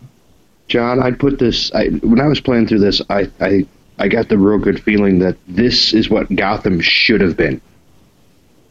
John, 0.68 1.02
I'd 1.02 1.18
put 1.18 1.38
this. 1.38 1.72
I, 1.74 1.88
when 1.88 2.20
I 2.20 2.28
was 2.28 2.40
playing 2.40 2.68
through 2.68 2.78
this, 2.78 3.02
I, 3.10 3.28
I 3.40 3.66
I 3.98 4.08
got 4.08 4.28
the 4.28 4.38
real 4.38 4.58
good 4.58 4.82
feeling 4.82 5.18
that 5.20 5.36
this 5.48 5.92
is 5.92 6.10
what 6.10 6.34
Gotham 6.34 6.80
should 6.80 7.20
have 7.20 7.36
been. 7.36 7.60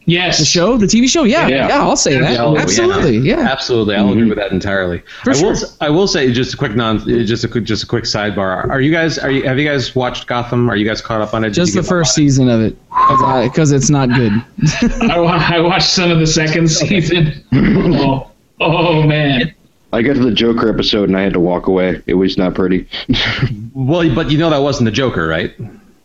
Yes. 0.04 0.38
The 0.38 0.44
show, 0.44 0.76
the 0.76 0.86
TV 0.86 1.08
show, 1.08 1.22
yeah, 1.22 1.46
yeah, 1.46 1.68
Yeah. 1.68 1.80
I'll 1.80 1.96
say 1.96 2.18
that. 2.18 2.32
Yeah. 2.32 2.60
Absolutely, 2.60 3.18
yeah. 3.18 3.40
Absolutely, 3.40 3.94
I'll 3.94 4.08
agree 4.08 4.22
mm-hmm. 4.22 4.30
with 4.30 4.38
that 4.38 4.50
entirely. 4.50 5.02
For 5.22 5.32
I 5.32 5.40
will. 5.40 5.54
sure. 5.54 5.68
I 5.80 5.90
will 5.90 6.08
say 6.08 6.32
just 6.32 6.54
a 6.54 6.56
quick 6.56 6.74
non, 6.74 6.98
just 7.24 7.44
a 7.44 7.48
quick, 7.48 7.64
just 7.64 7.84
a 7.84 7.86
quick 7.86 8.04
sidebar. 8.04 8.68
Are 8.68 8.80
you 8.80 8.90
guys? 8.90 9.18
Are 9.18 9.30
you? 9.30 9.44
Have 9.44 9.58
you 9.58 9.68
guys 9.68 9.94
watched 9.94 10.26
Gotham? 10.26 10.68
Are 10.68 10.76
you 10.76 10.86
guys 10.86 11.00
caught 11.00 11.20
up 11.20 11.34
on 11.34 11.44
it? 11.44 11.50
Did 11.50 11.54
Just 11.54 11.74
the 11.74 11.82
first 11.82 12.18
on 12.18 12.24
it? 12.24 12.26
season 12.26 12.48
of 12.48 12.60
it, 12.60 12.76
uh, 12.90 13.44
because 13.44 13.70
it's 13.70 13.90
not 13.90 14.08
good. 14.08 14.32
I, 15.08 15.56
I 15.56 15.60
watched 15.60 15.90
some 15.90 16.10
of 16.10 16.18
the 16.18 16.26
second 16.26 16.68
season. 16.68 17.44
Oh, 17.94 18.30
oh 18.60 19.02
man. 19.02 19.54
I 19.92 20.00
got 20.00 20.14
to 20.14 20.20
the 20.20 20.32
Joker 20.32 20.68
episode 20.70 21.08
and 21.08 21.18
I 21.18 21.22
had 21.22 21.34
to 21.34 21.40
walk 21.40 21.66
away. 21.66 22.00
It 22.06 22.14
was 22.14 22.38
not 22.38 22.54
pretty. 22.54 22.88
Well, 23.74 24.14
but 24.14 24.30
you 24.30 24.38
know 24.38 24.50
that 24.50 24.58
wasn't 24.62 24.86
the 24.86 24.92
Joker, 24.92 25.26
right? 25.26 25.54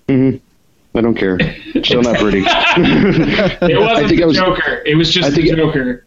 hmm 0.08 0.38
I 0.96 1.02
don't 1.02 1.16
care. 1.16 1.38
Still 1.84 2.02
not 2.02 2.18
pretty. 2.18 2.40
It 2.48 3.80
wasn't 3.80 4.08
think 4.08 4.18
the 4.20 4.24
I 4.24 4.26
was- 4.26 4.38
Joker. 4.38 4.82
It 4.86 4.96
was 4.96 5.12
just 5.14 5.28
I 5.28 5.32
the 5.32 5.52
Joker. 5.56 6.04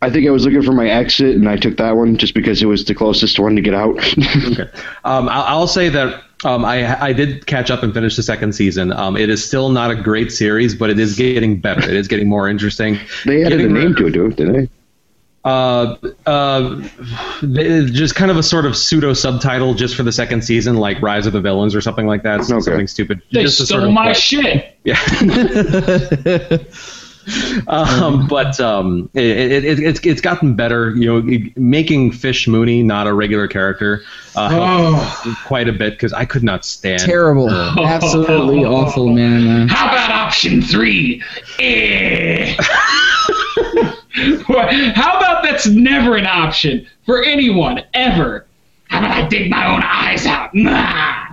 I 0.00 0.10
think 0.10 0.28
I 0.28 0.30
was 0.30 0.44
looking 0.44 0.62
for 0.62 0.70
my 0.72 0.88
exit 0.88 1.34
and 1.34 1.48
I 1.48 1.56
took 1.56 1.76
that 1.78 1.96
one 1.96 2.16
just 2.18 2.32
because 2.34 2.62
it 2.62 2.66
was 2.66 2.84
the 2.84 2.94
closest 2.94 3.40
one 3.40 3.56
to 3.56 3.62
get 3.62 3.74
out. 3.74 3.96
Okay. 4.52 4.70
Um, 5.04 5.28
I'll, 5.28 5.42
I'll 5.60 5.66
say 5.66 5.88
that 5.88 6.22
um, 6.44 6.64
I 6.64 7.00
I 7.02 7.12
did 7.12 7.46
catch 7.46 7.68
up 7.70 7.82
and 7.82 7.92
finish 7.92 8.14
the 8.14 8.22
second 8.22 8.52
season. 8.52 8.92
Um, 8.92 9.16
it 9.16 9.28
is 9.28 9.44
still 9.44 9.70
not 9.70 9.90
a 9.90 9.96
great 9.96 10.30
series, 10.30 10.72
but 10.76 10.88
it 10.90 11.00
is 11.00 11.16
getting 11.16 11.60
better. 11.60 11.80
It 11.82 11.96
is 11.96 12.06
getting 12.06 12.28
more 12.28 12.48
interesting. 12.48 13.00
they 13.26 13.44
added 13.44 13.60
a 13.60 13.68
name 13.68 13.94
rid- 13.94 14.14
to 14.14 14.26
it, 14.26 14.36
didn't 14.36 14.52
they? 14.52 14.68
Uh, 15.44 15.96
uh, 16.26 16.80
just 17.40 18.14
kind 18.14 18.30
of 18.30 18.36
a 18.36 18.42
sort 18.42 18.66
of 18.66 18.76
pseudo 18.76 19.14
subtitle 19.14 19.72
just 19.74 19.94
for 19.96 20.02
the 20.02 20.12
second 20.12 20.42
season, 20.42 20.76
like 20.76 21.00
Rise 21.00 21.26
of 21.26 21.32
the 21.32 21.40
Villains 21.40 21.74
or 21.74 21.80
something 21.80 22.06
like 22.06 22.22
that. 22.24 22.40
Okay. 22.40 22.60
Something 22.60 22.86
stupid. 22.86 23.22
They 23.32 23.42
just 23.44 23.56
stole 23.56 23.66
sort 23.66 23.84
of, 23.84 23.92
my 23.92 24.06
like- 24.08 24.16
shit. 24.16 24.76
Yeah. 24.84 24.98
um, 27.68 28.26
but 28.26 28.58
um, 28.60 29.08
it, 29.14 29.24
it, 29.24 29.64
it, 29.64 29.78
it's 29.80 30.00
it's 30.04 30.20
gotten 30.20 30.54
better. 30.54 30.94
You 30.96 31.20
know, 31.22 31.50
making 31.56 32.12
Fish 32.12 32.48
Mooney 32.48 32.82
not 32.82 33.06
a 33.06 33.12
regular 33.14 33.46
character 33.48 34.02
uh, 34.36 34.48
Oh. 34.52 35.42
quite 35.46 35.68
a 35.68 35.72
bit 35.72 35.92
because 35.94 36.12
I 36.12 36.24
could 36.24 36.42
not 36.42 36.64
stand 36.64 37.00
Terrible, 37.00 37.50
absolutely 37.78 38.64
awful, 38.64 39.08
man. 39.08 39.68
Uh, 39.70 39.74
How 39.74 39.88
about 39.88 40.10
option 40.10 40.62
three? 40.62 41.22
Eh. 41.58 42.56
How 44.94 45.16
about 45.18 45.42
that's 45.42 45.66
never 45.66 46.16
an 46.16 46.26
option 46.26 46.86
for 47.06 47.22
anyone 47.22 47.82
ever? 47.94 48.46
How 48.88 48.98
about 49.00 49.10
I 49.12 49.28
dig 49.28 49.50
my 49.50 49.66
own 49.72 49.82
eyes 49.82 50.26
out? 50.26 50.54
Nah. 50.54 51.26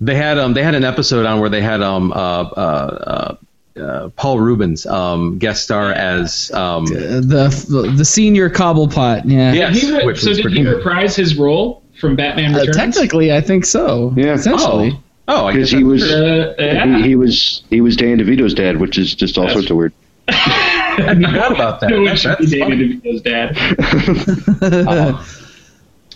They 0.00 0.14
had 0.14 0.38
um 0.38 0.54
they 0.54 0.62
had 0.62 0.74
an 0.74 0.84
episode 0.84 1.26
on 1.26 1.40
where 1.40 1.48
they 1.50 1.60
had 1.62 1.82
um 1.82 2.12
uh 2.12 2.14
uh. 2.16 2.56
uh 2.56 3.34
uh, 3.78 4.08
Paul 4.16 4.40
Reubens 4.40 4.86
um, 4.86 5.38
guest 5.38 5.62
star 5.62 5.92
as 5.92 6.50
um, 6.50 6.84
the 6.86 7.92
the 7.96 8.04
senior 8.04 8.50
cobblepot, 8.50 9.22
yeah. 9.24 9.52
yes, 9.52 9.74
Did 9.74 9.82
he 9.84 9.96
re- 9.98 10.04
which 10.04 10.20
so 10.20 10.32
did 10.32 10.42
pretty 10.42 10.56
he 10.56 10.62
good. 10.64 10.78
reprise 10.78 11.14
his 11.14 11.36
role 11.36 11.84
from 12.00 12.16
Batman 12.16 12.56
Uh, 12.56 12.64
technically, 12.72 13.32
I 13.32 13.40
think 13.40 13.64
so. 13.64 14.12
Yeah. 14.16 14.32
Essentially. 14.34 14.98
Oh, 15.28 15.46
I 15.46 15.52
guess 15.52 15.70
Because 15.70 15.70
he 15.70 15.84
was 15.84 16.10
Uh, 16.10 16.54
yeah. 16.58 16.96
he, 16.96 17.02
he 17.10 17.14
was 17.14 17.62
he 17.70 17.80
was 17.80 17.94
Dan 17.96 18.18
DeVito's 18.18 18.52
dad, 18.52 18.78
which 18.78 18.98
is 18.98 19.14
just 19.14 19.38
all 19.38 19.44
That's- 19.44 19.54
sorts 19.60 19.70
of 19.70 19.76
weird. 19.76 19.92
I 20.30 21.14
forgot 21.14 21.52
about 21.52 21.80
that. 21.80 21.90
No 21.90 21.96
one 22.02 22.06
That's- 22.06 22.20
should 22.20 22.38
be 22.38 22.46
that's 22.46 22.52
David 22.52 23.00
funny. 23.00 23.00
DeVito's 23.00 23.22
dad. 23.22 25.24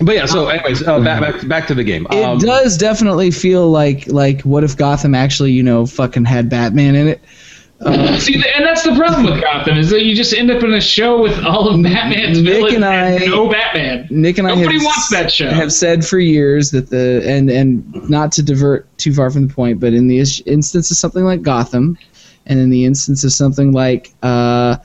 But 0.00 0.14
yeah, 0.16 0.26
so 0.26 0.48
anyways, 0.48 0.86
uh, 0.88 0.98
back, 1.00 1.20
back 1.20 1.46
back 1.48 1.66
to 1.68 1.74
the 1.74 1.84
game. 1.84 2.06
It 2.10 2.24
Um, 2.24 2.38
does 2.38 2.76
definitely 2.76 3.30
feel 3.30 3.70
like 3.70 4.10
like 4.10 4.40
what 4.42 4.64
if 4.64 4.76
Gotham 4.76 5.14
actually 5.14 5.52
you 5.52 5.62
know 5.62 5.86
fucking 5.86 6.24
had 6.24 6.48
Batman 6.48 6.96
in 6.96 7.06
it. 7.08 7.20
Uh, 7.80 8.16
See, 8.18 8.34
and 8.34 8.64
that's 8.64 8.82
the 8.82 8.96
problem 8.96 9.26
with 9.26 9.40
Gotham 9.42 9.78
is 9.78 9.90
that 9.90 10.02
you 10.04 10.16
just 10.16 10.34
end 10.34 10.50
up 10.50 10.62
in 10.64 10.72
a 10.72 10.80
show 10.80 11.20
with 11.22 11.38
all 11.44 11.68
of 11.68 11.80
Batman's 11.82 12.40
Nick 12.42 12.54
villains 12.54 12.74
and 12.76 12.84
I- 12.84 13.18
no 13.26 13.48
Batman. 13.48 14.08
Nick 14.10 14.38
and 14.38 14.48
I 14.48 14.54
Nobody 14.54 14.78
have, 14.78 14.84
wants 14.84 15.08
that 15.10 15.30
show. 15.30 15.50
have 15.50 15.72
said 15.72 16.04
for 16.04 16.18
years 16.18 16.70
that 16.72 16.90
the 16.90 17.22
and 17.24 17.48
and 17.50 18.10
not 18.10 18.32
to 18.32 18.42
divert 18.42 18.86
too 18.98 19.12
far 19.14 19.30
from 19.30 19.46
the 19.46 19.54
point, 19.54 19.78
but 19.78 19.92
in 19.92 20.08
the 20.08 20.18
instance 20.18 20.90
of 20.90 20.96
something 20.96 21.24
like 21.24 21.42
Gotham, 21.42 21.96
and 22.46 22.58
in 22.58 22.70
the 22.70 22.84
instance 22.84 23.24
of 23.24 23.32
something 23.32 23.72
like 23.72 24.12
uh, 24.22 24.76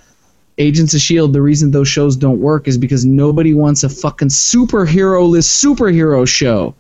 Agents 0.58 0.94
of 0.94 1.02
Shield, 1.02 1.34
the 1.34 1.42
reason 1.42 1.72
those 1.72 1.88
shows 1.88 2.16
don't 2.16 2.40
work 2.40 2.68
is 2.68 2.78
because 2.78 3.06
nobody 3.06 3.54
wants 3.54 3.84
a 3.84 3.90
fucking 3.90 4.30
superhero-less 4.30 5.48
superhero 5.48 6.28
show. 6.28 6.74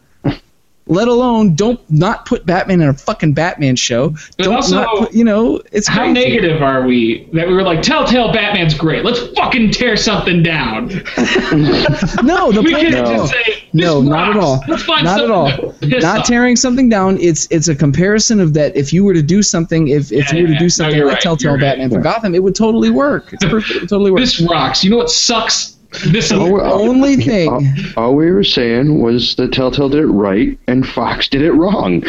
Let 0.89 1.07
alone 1.07 1.53
don't 1.55 1.79
not 1.89 2.25
put 2.25 2.45
Batman 2.45 2.81
in 2.81 2.89
a 2.89 2.93
fucking 2.93 3.33
Batman 3.33 3.75
show. 3.75 4.09
But 4.37 4.43
don't 4.45 4.55
also, 4.55 4.75
not 4.75 4.97
put, 4.97 5.13
you 5.13 5.23
know 5.23 5.61
it's 5.71 5.87
How 5.87 6.03
crazy. 6.05 6.13
negative 6.13 6.61
are 6.61 6.85
we 6.87 7.29
that 7.33 7.47
we 7.47 7.53
were 7.53 7.63
like, 7.63 7.81
Telltale 7.81 8.31
Batman's 8.31 8.73
great. 8.73 9.03
Let's 9.05 9.19
fucking 9.35 9.71
tear 9.71 9.95
something 9.97 10.43
down. 10.43 10.89
No, 12.23 12.51
the 12.51 12.61
We 12.63 12.73
point 12.73 12.91
No. 12.91 13.25
say, 13.27 13.63
No, 13.73 14.01
not 14.01 14.29
at 14.29 14.37
all. 14.37 14.63
Not 14.67 15.21
at 15.21 15.31
all. 15.31 15.73
not 15.81 16.03
off. 16.19 16.25
tearing 16.27 16.55
something 16.55 16.89
down. 16.89 17.17
It's 17.19 17.47
it's 17.51 17.67
a 17.67 17.75
comparison 17.75 18.39
of 18.39 18.53
that. 18.53 18.75
If 18.75 18.91
you 18.93 19.03
were 19.03 19.13
to 19.13 19.21
do 19.21 19.41
something, 19.41 19.87
if, 19.89 20.11
if 20.11 20.31
Yeah, 20.31 20.39
you 20.39 20.47
were 20.47 20.53
to 20.53 20.59
do 20.59 20.69
something 20.69 20.95
you're 20.97 21.05
like 21.05 21.15
right, 21.15 21.21
Telltale 21.21 21.51
you're 21.51 21.53
right. 21.53 21.61
Batman 21.77 21.89
for 21.89 21.99
Gotham, 22.01 22.35
it 22.35 22.43
would 22.43 22.55
totally 22.55 22.89
work. 22.89 23.33
It's 23.33 23.45
perfect. 23.45 23.71
It 23.75 23.81
would 23.81 23.89
totally 23.89 24.11
work. 24.11 24.19
This 24.19 24.41
rocks. 24.41 24.83
You 24.83 24.89
know 24.91 24.97
what 24.97 25.09
sucks? 25.11 25.76
This 26.07 26.25
is 26.25 26.29
the 26.31 26.37
only 26.63 27.15
thing. 27.15 27.49
All, 27.95 28.03
all 28.05 28.15
we 28.15 28.29
were 28.31 28.43
saying 28.43 29.01
was 29.01 29.35
that 29.35 29.53
Telltale 29.53 29.89
did 29.89 30.01
it 30.03 30.07
right 30.07 30.57
and 30.67 30.87
Fox 30.87 31.27
did 31.27 31.41
it 31.41 31.53
wrong. 31.53 32.01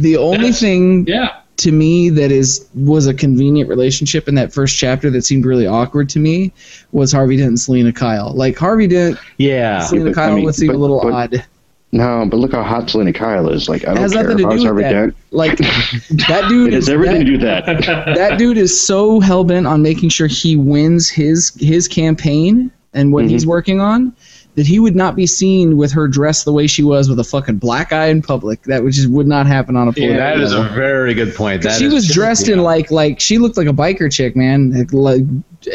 The 0.00 0.16
only 0.18 0.36
That's- 0.38 0.60
thing 0.60 1.06
yeah. 1.06 1.36
to 1.58 1.70
me 1.72 2.10
that 2.10 2.32
is 2.32 2.66
was 2.74 3.06
a 3.06 3.14
convenient 3.14 3.68
relationship 3.68 4.26
in 4.28 4.34
that 4.34 4.52
first 4.52 4.76
chapter 4.76 5.08
that 5.10 5.24
seemed 5.24 5.44
really 5.44 5.66
awkward 5.66 6.08
to 6.10 6.18
me 6.18 6.52
was 6.92 7.12
Harvey 7.12 7.36
Dent 7.36 7.48
and 7.48 7.60
Selina 7.60 7.92
Kyle. 7.92 8.32
Like 8.34 8.56
Harvey 8.58 8.86
Dent, 8.88 9.16
yeah, 9.38 9.80
Selina 9.80 10.10
but, 10.10 10.18
I 10.18 10.26
Kyle 10.26 10.34
mean, 10.36 10.44
would 10.44 10.54
seem 10.54 10.70
a 10.70 10.76
little 10.76 11.00
but- 11.02 11.12
odd. 11.12 11.44
no, 11.92 12.26
but 12.28 12.38
look 12.38 12.52
how 12.52 12.62
hot 12.64 12.90
Selina 12.90 13.12
Kyle 13.12 13.48
is. 13.50 13.68
Like 13.68 13.82
I 13.86 13.94
don't 13.94 13.98
has 13.98 14.12
care. 14.14 14.22
nothing 14.24 14.38
to 14.38 14.42
If 14.44 14.46
I 14.50 14.54
was 14.54 14.62
do 14.64 14.74
with 14.74 14.84
Harvey 14.84 14.94
that. 14.94 15.00
Dent, 15.00 15.16
Like 15.30 15.58
that 16.28 16.46
dude 16.48 16.72
it 16.72 16.76
is 16.78 16.86
has 16.86 16.94
everything 16.94 17.18
that- 17.40 17.66
to 17.66 17.72
do 17.74 17.76
with 17.76 17.86
that. 17.86 18.14
that 18.16 18.38
dude 18.38 18.58
is 18.58 18.84
so 18.86 19.20
hell 19.20 19.44
bent 19.44 19.66
on 19.68 19.80
making 19.82 20.08
sure 20.08 20.26
he 20.26 20.56
wins 20.56 21.08
his 21.08 21.52
his 21.60 21.86
campaign 21.86 22.70
and 22.94 23.12
what 23.12 23.28
he's 23.28 23.46
working 23.46 23.80
on 23.80 24.14
that 24.54 24.66
he 24.66 24.78
would 24.78 24.94
not 24.94 25.16
be 25.16 25.26
seen 25.26 25.78
with 25.78 25.90
her 25.92 26.06
dressed 26.06 26.44
the 26.44 26.52
way 26.52 26.66
she 26.66 26.82
was 26.82 27.08
with 27.08 27.18
a 27.18 27.24
fucking 27.24 27.56
black 27.56 27.90
eye 27.90 28.08
in 28.08 28.20
public. 28.20 28.62
That 28.64 28.82
would 28.84 28.92
just 28.92 29.08
would 29.08 29.26
not 29.26 29.46
happen 29.46 29.76
on 29.76 29.88
a 29.88 29.92
Yeah, 29.92 30.08
political 30.08 30.18
that 30.18 30.40
is 30.40 30.52
a 30.52 30.62
very 30.74 31.14
good 31.14 31.34
point. 31.34 31.62
That 31.62 31.78
she 31.78 31.88
was 31.88 32.04
true. 32.06 32.14
dressed 32.16 32.48
Yeah. 32.48 32.54
in 32.56 32.62
like 32.62 32.90
like 32.90 33.18
she 33.18 33.38
looked 33.38 33.56
like 33.56 33.66
a 33.66 33.72
biker 33.72 34.12
chick, 34.12 34.36
man. 34.36 34.72
Like, 34.72 34.92
like 34.92 35.22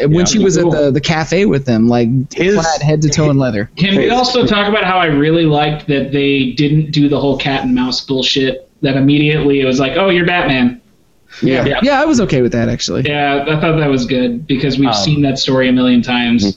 when 0.06 0.12
Yeah, 0.12 0.24
she 0.26 0.38
was 0.38 0.56
cool. 0.56 0.72
at 0.76 0.80
the, 0.80 0.90
the 0.92 1.00
cafe 1.00 1.44
with 1.46 1.66
them, 1.66 1.88
like 1.88 2.08
His- 2.32 2.54
flat 2.54 2.80
head 2.80 3.02
to 3.02 3.08
toe 3.08 3.30
in 3.30 3.36
leather. 3.38 3.68
Can 3.74 3.96
we 3.96 4.10
also 4.10 4.46
talk 4.46 4.68
about 4.68 4.84
how 4.84 4.98
I 4.98 5.06
really 5.06 5.44
liked 5.46 5.88
that 5.88 6.12
they 6.12 6.52
didn't 6.52 6.92
do 6.92 7.08
the 7.08 7.18
whole 7.18 7.36
cat 7.36 7.64
and 7.64 7.74
mouse 7.74 8.00
bullshit? 8.04 8.70
That 8.82 8.96
immediately 8.96 9.60
it 9.60 9.64
was 9.64 9.80
like, 9.80 9.96
oh, 9.96 10.08
you're 10.08 10.24
Batman. 10.26 10.80
Yeah. 11.42 11.64
Yeah. 11.66 11.80
Yeah, 11.82 12.00
I 12.00 12.04
was 12.04 12.20
okay 12.20 12.42
with 12.42 12.52
that 12.52 12.68
actually. 12.68 13.02
Yeah, 13.02 13.44
I 13.48 13.60
thought 13.60 13.76
that 13.78 13.90
was 13.90 14.06
good 14.06 14.46
because 14.46 14.78
we've 14.78 14.88
Um, 14.90 14.94
seen 14.94 15.22
that 15.22 15.36
story 15.40 15.68
a 15.68 15.72
million 15.72 16.00
times. 16.00 16.56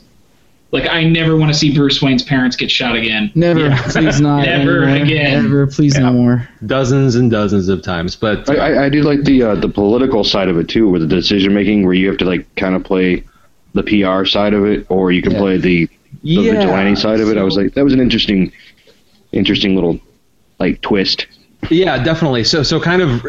Like, 0.71 0.87
I 0.89 1.03
never 1.03 1.35
want 1.35 1.51
to 1.51 1.57
see 1.57 1.75
Bruce 1.75 2.01
Wayne's 2.01 2.23
parents 2.23 2.55
get 2.55 2.71
shot 2.71 2.95
again. 2.95 3.29
Never, 3.35 3.59
Yeah. 3.67 3.81
please 3.91 4.21
not. 4.21 4.45
Never 4.45 4.83
anymore. 4.85 5.05
again. 5.05 5.43
Never, 5.43 5.67
please 5.67 5.97
no 5.97 6.13
more. 6.13 6.47
dozens 6.65 7.15
and 7.15 7.29
dozens 7.29 7.67
of 7.67 7.81
times. 7.81 8.15
But 8.15 8.49
I, 8.49 8.55
I, 8.75 8.85
I 8.85 8.89
do 8.89 9.01
like 9.03 9.23
the 9.25 9.43
uh, 9.43 9.55
the 9.55 9.67
political 9.67 10.23
side 10.23 10.47
of 10.47 10.57
it 10.57 10.69
too, 10.69 10.87
with 10.87 11.01
the 11.01 11.07
decision 11.13 11.53
making, 11.53 11.83
where 11.85 11.93
you 11.93 12.07
have 12.07 12.17
to 12.19 12.25
like 12.25 12.53
kind 12.55 12.73
of 12.73 12.85
play 12.85 13.23
the 13.73 13.83
PR 13.83 14.23
side 14.25 14.53
of 14.53 14.65
it, 14.65 14.85
or 14.89 15.11
you 15.11 15.21
can 15.21 15.33
Yeah. 15.33 15.39
play 15.39 15.57
the, 15.57 15.85
the 15.87 15.91
yeah, 16.23 16.51
vigilante 16.53 16.95
side 16.95 17.19
of 17.19 17.29
it. 17.29 17.37
I 17.37 17.43
was 17.43 17.57
like, 17.57 17.73
that 17.73 17.83
was 17.83 17.93
an 17.93 17.99
interesting, 17.99 18.51
interesting 19.33 19.75
little 19.75 19.99
like 20.59 20.79
twist. 20.81 21.25
Yeah, 21.71 22.03
definitely. 22.03 22.43
So, 22.43 22.63
so 22.63 22.81
kind 22.81 23.01
of 23.01 23.25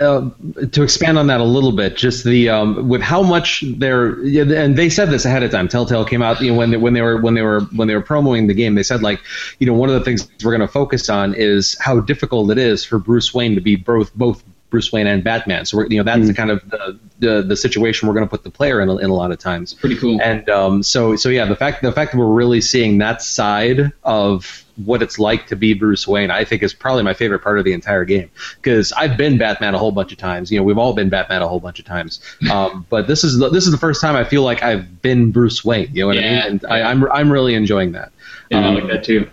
uh, 0.00 0.30
to 0.72 0.82
expand 0.82 1.18
on 1.18 1.26
that 1.26 1.40
a 1.40 1.44
little 1.44 1.72
bit, 1.72 1.94
just 1.94 2.24
the 2.24 2.48
um, 2.48 2.88
with 2.88 3.02
how 3.02 3.22
much 3.22 3.64
they're 3.76 4.12
and 4.14 4.76
they 4.76 4.88
said 4.88 5.10
this 5.10 5.26
ahead 5.26 5.42
of 5.42 5.50
time. 5.50 5.68
Telltale 5.68 6.06
came 6.06 6.22
out, 6.22 6.40
you 6.40 6.52
know, 6.52 6.58
when 6.58 6.70
they, 6.70 6.78
when 6.78 6.94
they 6.94 7.02
were 7.02 7.20
when 7.20 7.34
they 7.34 7.42
were 7.42 7.60
when 7.76 7.86
they 7.86 7.94
were 7.94 8.00
promoting 8.00 8.46
the 8.46 8.54
game, 8.54 8.76
they 8.76 8.82
said 8.82 9.02
like, 9.02 9.20
you 9.58 9.66
know, 9.66 9.74
one 9.74 9.90
of 9.90 9.94
the 9.94 10.00
things 10.00 10.26
we're 10.42 10.56
going 10.56 10.66
to 10.66 10.72
focus 10.72 11.10
on 11.10 11.34
is 11.34 11.76
how 11.78 12.00
difficult 12.00 12.50
it 12.50 12.56
is 12.56 12.82
for 12.82 12.98
Bruce 12.98 13.34
Wayne 13.34 13.54
to 13.54 13.60
be 13.60 13.76
both 13.76 14.14
both 14.14 14.42
Bruce 14.70 14.90
Wayne 14.90 15.06
and 15.06 15.22
Batman. 15.22 15.66
So, 15.66 15.76
we're, 15.76 15.86
you 15.88 15.98
know, 15.98 16.02
that's 16.02 16.26
the 16.26 16.34
kind 16.34 16.50
of 16.50 16.68
the, 16.70 16.98
the 17.18 17.42
the 17.42 17.56
situation 17.56 18.08
we're 18.08 18.14
going 18.14 18.26
to 18.26 18.30
put 18.30 18.42
the 18.42 18.50
player 18.50 18.80
in 18.80 18.88
in 18.88 19.10
a 19.10 19.14
lot 19.14 19.32
of 19.32 19.38
times. 19.38 19.74
Pretty 19.74 19.96
cool. 19.96 20.18
And 20.22 20.48
um, 20.48 20.82
so, 20.82 21.14
so 21.14 21.28
yeah, 21.28 21.44
the 21.44 21.56
fact 21.56 21.82
the 21.82 21.92
fact 21.92 22.12
that 22.12 22.18
we're 22.18 22.26
really 22.32 22.62
seeing 22.62 22.96
that 22.98 23.20
side 23.20 23.92
of 24.02 24.65
what 24.84 25.02
it's 25.02 25.18
like 25.18 25.46
to 25.46 25.56
be 25.56 25.72
Bruce 25.74 26.06
Wayne, 26.06 26.30
I 26.30 26.44
think, 26.44 26.62
is 26.62 26.74
probably 26.74 27.02
my 27.02 27.14
favorite 27.14 27.40
part 27.40 27.58
of 27.58 27.64
the 27.64 27.72
entire 27.72 28.04
game 28.04 28.30
because 28.56 28.92
I've 28.92 29.16
been 29.16 29.38
Batman 29.38 29.74
a 29.74 29.78
whole 29.78 29.92
bunch 29.92 30.12
of 30.12 30.18
times. 30.18 30.52
You 30.52 30.58
know, 30.58 30.64
we've 30.64 30.78
all 30.78 30.92
been 30.92 31.08
Batman 31.08 31.42
a 31.42 31.48
whole 31.48 31.60
bunch 31.60 31.78
of 31.78 31.84
times. 31.86 32.20
Um, 32.50 32.84
but 32.90 33.06
this 33.06 33.24
is 33.24 33.38
the, 33.38 33.48
this 33.48 33.64
is 33.64 33.72
the 33.72 33.78
first 33.78 34.00
time 34.00 34.16
I 34.16 34.24
feel 34.24 34.42
like 34.42 34.62
I've 34.62 35.00
been 35.02 35.30
Bruce 35.32 35.64
Wayne. 35.64 35.88
You 35.92 36.02
know 36.02 36.08
what 36.08 36.18
I 36.18 36.20
mean? 36.20 36.28
And 36.42 36.64
I, 36.66 36.82
I'm 36.82 37.10
I'm 37.10 37.32
really 37.32 37.54
enjoying 37.54 37.92
that. 37.92 38.12
yeah, 38.50 38.60
I 38.60 38.68
Um, 38.68 38.74
like 38.74 38.86
that 38.88 39.04
too. 39.04 39.28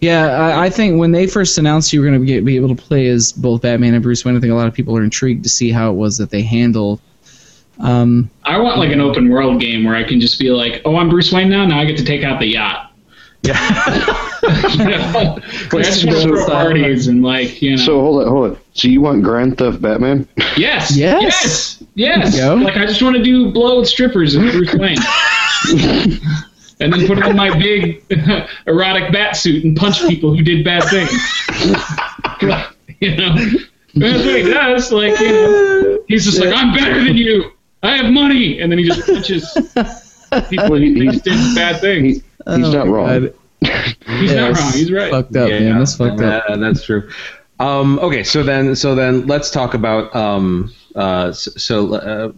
Yeah, 0.00 0.26
I, 0.26 0.66
I 0.66 0.70
think 0.70 0.98
when 0.98 1.12
they 1.12 1.26
first 1.26 1.56
announced 1.56 1.92
you 1.92 2.00
were 2.02 2.06
going 2.06 2.26
to 2.26 2.42
be 2.42 2.56
able 2.56 2.68
to 2.68 2.74
play 2.74 3.06
as 3.08 3.32
both 3.32 3.62
Batman 3.62 3.94
and 3.94 4.02
Bruce 4.02 4.24
Wayne, 4.24 4.36
I 4.36 4.40
think 4.40 4.52
a 4.52 4.56
lot 4.56 4.68
of 4.68 4.74
people 4.74 4.94
are 4.96 5.02
intrigued 5.02 5.44
to 5.44 5.48
see 5.48 5.70
how 5.70 5.90
it 5.90 5.94
was 5.94 6.18
that 6.18 6.28
they 6.30 6.42
handle 6.42 7.00
Um, 7.78 8.30
I 8.44 8.58
want 8.58 8.78
like 8.78 8.92
an 8.92 9.00
open 9.00 9.30
world 9.30 9.60
game 9.60 9.84
where 9.84 9.96
I 9.96 10.04
can 10.04 10.20
just 10.20 10.38
be 10.38 10.50
like, 10.50 10.82
oh, 10.84 10.96
I'm 10.96 11.08
Bruce 11.08 11.32
Wayne 11.32 11.48
now. 11.48 11.64
Now 11.66 11.80
I 11.80 11.84
get 11.86 11.96
to 11.98 12.04
take 12.04 12.22
out 12.22 12.38
the 12.38 12.46
yacht. 12.46 12.92
you 14.78 14.84
know? 14.84 15.38
I 15.72 15.82
just 15.82 16.04
want 16.06 16.50
parties 16.50 17.08
and 17.08 17.22
like 17.22 17.60
you 17.62 17.72
know. 17.72 17.76
So 17.76 18.00
hold 18.00 18.22
on, 18.22 18.28
hold 18.28 18.50
on. 18.52 18.58
So 18.72 18.88
you 18.88 19.00
want 19.00 19.22
Grand 19.22 19.58
Theft 19.58 19.80
Batman? 19.82 20.26
yes, 20.56 20.96
Yes. 20.96 21.22
yes, 21.22 21.82
yes. 21.94 22.32
There 22.36 22.52
you 22.54 22.58
go. 22.60 22.64
Like 22.64 22.76
I 22.76 22.86
just 22.86 23.02
want 23.02 23.16
to 23.16 23.22
do 23.22 23.50
blow 23.52 23.80
with 23.80 23.88
strippers 23.88 24.34
and 24.34 24.50
Bruce 24.50 24.74
Wayne. 24.74 24.98
And 26.80 26.92
then 26.92 27.06
put 27.06 27.22
on 27.22 27.36
my 27.36 27.56
big 27.56 28.02
erotic 28.66 29.12
bat 29.12 29.36
suit 29.36 29.62
and 29.62 29.76
punch 29.76 30.00
people 30.08 30.36
who 30.36 30.42
did 30.42 30.64
bad 30.64 30.82
things. 30.90 31.12
you 33.00 33.16
know, 33.16 33.34
that's 33.94 34.24
what 34.24 34.34
he 34.36 34.42
does. 34.42 34.90
Like, 34.92 35.18
you 35.20 35.28
know, 35.28 35.98
he's 36.08 36.24
just 36.24 36.40
like, 36.40 36.52
I'm 36.52 36.74
better 36.74 36.94
than 37.04 37.16
you. 37.16 37.52
I 37.84 37.96
have 37.96 38.12
money, 38.12 38.58
and 38.60 38.72
then 38.72 38.78
he 38.80 38.84
just 38.86 39.06
punches 39.06 39.52
people 40.50 40.68
Well, 40.70 40.80
who 40.80 40.94
he- 40.94 40.94
thinks 40.98 41.18
did 41.20 41.54
bad 41.54 41.80
things. 41.80 42.16
He, 42.16 42.22
he's 42.56 42.72
not 42.72 42.88
wrong. 42.88 43.08
Oh 43.08 43.32
He's 44.20 44.32
Yeah, 44.32 44.48
not 44.50 44.58
wrong. 44.58 44.72
He's 44.72 44.92
right. 44.92 45.10
Fucked 45.10 45.36
up, 45.36 45.48
man. 45.48 45.78
That's 45.78 45.96
fucked 45.96 46.20
up. 46.20 46.44
Uh, 46.48 46.56
that's 46.56 46.84
true. 46.84 47.10
Um, 47.60 47.98
okay, 48.00 48.24
so 48.24 48.42
then, 48.42 48.74
so 48.74 48.94
then, 48.94 49.26
let's 49.26 49.50
talk 49.50 49.74
about. 49.74 50.14
Um, 50.14 50.72
uh, 50.94 51.32
so, 51.32 51.50
so 51.52 51.94
uh, 51.94 52.32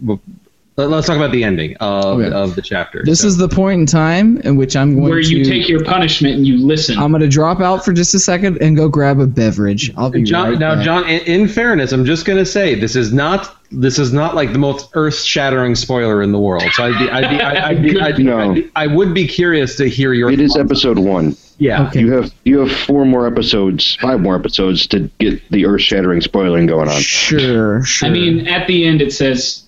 w- 0.77 0.95
let's 0.95 1.07
talk 1.07 1.17
about 1.17 1.31
the 1.31 1.43
ending 1.43 1.75
of, 1.79 2.19
Okay. 2.19 2.31
of 2.31 2.55
the 2.55 2.61
chapter. 2.61 3.01
This 3.03 3.21
So- 3.21 3.27
is 3.27 3.37
the 3.37 3.49
point 3.49 3.79
in 3.81 3.85
time 3.85 4.37
in 4.43 4.55
which 4.55 4.75
I'm 4.75 4.93
going 4.95 5.05
to 5.05 5.09
Where 5.11 5.21
to. 5.21 5.27
you 5.37 5.43
take 5.43 5.67
your 5.67 5.83
punishment 5.83 6.35
and 6.35 6.47
you 6.47 6.57
listen. 6.65 6.97
I'm 6.97 7.11
going 7.11 7.21
to 7.21 7.27
drop 7.27 7.59
out 7.61 7.83
for 7.83 7.91
just 7.93 8.13
a 8.13 8.19
second 8.19 8.57
and 8.61 8.75
go 8.77 8.87
grab 8.87 9.19
a 9.19 9.27
beverage. 9.27 9.91
I'll 9.97 10.09
be 10.09 10.23
John. 10.23 10.49
right 10.51 10.59
now, 10.59 10.75
back. 10.75 10.85
John. 10.85 11.03
In, 11.09 11.19
in 11.41 11.47
fairness, 11.47 11.91
I'm 11.91 12.05
just 12.05 12.25
gonna 12.25 12.45
say 12.45 12.75
this 12.75 12.95
is 12.95 13.11
not. 13.13 13.53
This 13.69 13.99
is 13.99 14.13
not 14.13 14.33
like 14.33 14.53
the 14.53 14.59
most 14.59 14.87
earth-shattering 14.93 15.75
spoiler 15.75 16.21
in 16.23 16.31
the 16.31 16.39
world. 16.39 16.63
So 16.71 16.85
I'd 16.85 16.97
be, 16.97 17.09
I'd 17.09 17.29
be, 17.29 17.41
I'd, 17.43 17.57
I'd 17.57 17.81
be, 17.83 17.99
I'd 17.99 18.15
be, 18.15 18.23
No. 18.23 18.37
I'd 18.51 18.55
be- 18.55 18.69
I 18.77 18.87
would 18.87 19.13
be 19.13 19.27
curious 19.27 19.75
to 19.75 19.89
hear 19.89 20.13
your. 20.13 20.31
It 20.31 20.39
is 20.39 20.53
thoughts. 20.53 20.61
episode 20.63 20.97
one. 20.99 21.35
Yeah. 21.57 21.87
Okay. 21.87 21.99
You 21.99 22.11
have 22.13 22.31
you 22.45 22.59
have 22.59 22.71
four 22.71 23.03
more 23.03 23.27
episodes, 23.27 23.95
five 23.99 24.21
more 24.21 24.35
episodes 24.35 24.87
to 24.87 25.09
get 25.19 25.41
the 25.51 25.65
earth 25.65 25.81
shattering 25.81 26.21
spoiling 26.21 26.65
going 26.65 26.87
on. 26.87 27.01
Sure, 27.01 27.83
sure. 27.83 28.07
I 28.07 28.11
mean, 28.11 28.47
at 28.47 28.67
the 28.67 28.85
end 28.85 29.01
it 29.01 29.11
says 29.11 29.63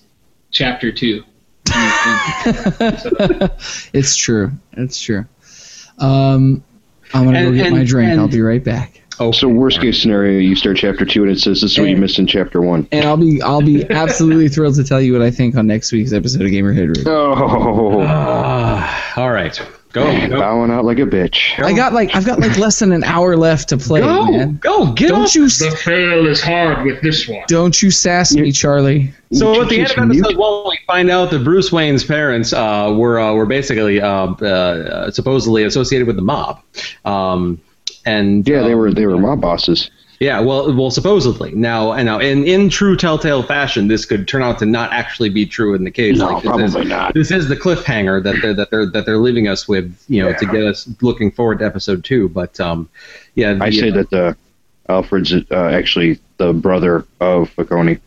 chapter 0.50 0.92
two. 0.92 1.24
it's 3.92 4.16
true. 4.16 4.50
It's 4.72 5.00
true. 5.00 5.24
Um, 5.98 6.62
I'm 7.12 7.24
gonna 7.24 7.44
go 7.44 7.52
get 7.52 7.66
and- 7.68 7.76
my 7.76 7.84
drink. 7.84 8.18
I'll 8.18 8.28
be 8.28 8.40
right 8.40 8.62
back. 8.62 8.96
Okay. 9.20 9.36
So 9.38 9.48
worst 9.48 9.80
case 9.82 10.00
scenario, 10.00 10.38
you 10.40 10.56
start 10.56 10.78
chapter 10.78 11.04
two 11.04 11.22
and 11.24 11.30
it 11.30 11.38
says 11.38 11.60
this 11.60 11.72
is 11.72 11.78
what 11.78 11.90
you 11.90 11.96
missed 11.98 12.18
in 12.18 12.26
chapter 12.26 12.62
one. 12.62 12.88
And 12.90 13.04
I'll 13.04 13.18
be 13.18 13.42
I'll 13.42 13.60
be 13.60 13.84
absolutely 13.90 14.48
thrilled 14.48 14.76
to 14.76 14.84
tell 14.84 15.00
you 15.00 15.12
what 15.12 15.20
I 15.20 15.30
think 15.30 15.56
on 15.56 15.66
next 15.66 15.92
week's 15.92 16.14
episode 16.14 16.40
of 16.40 16.48
Gamerhead 16.48 16.88
Review. 16.88 17.04
Oh, 17.06 18.00
Ah, 18.06 19.12
all 19.20 19.30
right. 19.30 19.60
Go. 19.92 20.28
Go. 20.28 20.38
bowing 20.38 20.70
out 20.70 20.84
like 20.84 20.98
a 20.98 21.02
bitch. 21.02 21.58
I 21.62 21.72
got 21.72 21.92
like 21.92 22.14
I've 22.14 22.24
got 22.24 22.38
like 22.38 22.56
less 22.56 22.78
than 22.78 22.92
an 22.92 23.02
hour 23.02 23.36
left 23.36 23.70
to 23.70 23.76
play, 23.76 24.00
Go. 24.00 24.26
man. 24.30 24.56
Go. 24.58 24.92
Get 24.92 25.08
Don't 25.08 25.22
off. 25.22 25.34
you 25.34 25.48
fail 25.48 26.26
is 26.26 26.40
hard 26.40 26.86
with 26.86 27.02
this 27.02 27.26
one. 27.28 27.42
don't 27.48 27.80
you 27.82 27.90
sass 27.90 28.32
me, 28.32 28.52
Charlie. 28.52 29.12
So 29.32 29.62
at 29.62 29.68
the 29.68 29.80
end 29.80 29.90
of 29.90 29.98
episode 29.98 30.08
mute. 30.08 30.38
one, 30.38 30.64
we 30.68 30.78
find 30.86 31.10
out 31.10 31.30
that 31.30 31.42
Bruce 31.44 31.70
Wayne's 31.72 32.04
parents 32.04 32.52
uh, 32.52 32.94
were 32.96 33.18
uh, 33.18 33.32
were 33.34 33.46
basically 33.46 34.00
uh, 34.00 34.08
uh, 34.34 35.10
supposedly 35.10 35.64
associated 35.64 36.06
with 36.06 36.16
the 36.16 36.22
mob, 36.22 36.62
um, 37.04 37.60
and 38.06 38.46
Yeah, 38.48 38.62
they 38.62 38.72
um, 38.72 38.78
were 38.78 38.92
they 38.92 39.06
were 39.06 39.18
mob 39.18 39.40
bosses. 39.40 39.90
Yeah, 40.20 40.40
well, 40.40 40.76
well, 40.76 40.90
supposedly 40.90 41.52
now, 41.52 41.92
and 41.92 42.04
now, 42.04 42.18
in 42.18 42.44
in 42.44 42.68
true 42.68 42.94
Telltale 42.94 43.42
fashion, 43.42 43.88
this 43.88 44.04
could 44.04 44.28
turn 44.28 44.42
out 44.42 44.58
to 44.58 44.66
not 44.66 44.92
actually 44.92 45.30
be 45.30 45.46
true 45.46 45.74
in 45.74 45.82
the 45.82 45.90
case. 45.90 46.18
No, 46.18 46.26
Like, 46.26 46.42
this 46.42 46.50
probably 46.50 46.82
is, 46.82 46.88
not. 46.88 47.14
This 47.14 47.30
is 47.30 47.48
the 47.48 47.56
cliffhanger 47.56 48.22
that 48.22 48.36
they're 48.42 48.52
that 48.52 48.70
they're 48.70 48.84
that 48.90 49.06
they're 49.06 49.16
leaving 49.16 49.48
us 49.48 49.66
with, 49.66 49.96
you 50.08 50.22
know, 50.22 50.34
to 50.34 50.44
get 50.44 50.62
us 50.62 50.86
looking 51.00 51.30
forward 51.30 51.60
to 51.60 51.64
episode 51.64 52.04
two. 52.04 52.28
But 52.28 52.60
um, 52.60 52.90
yeah, 53.34 53.56
I 53.62 53.70
say 53.70 53.88
uh, 53.88 54.02
that 54.02 54.12
uh, 54.12 54.34
Alfred's 54.90 55.32
uh, 55.32 55.70
actually 55.72 56.20
the 56.36 56.52
brother 56.52 57.06
of 57.18 57.48
Falcone. 57.48 57.98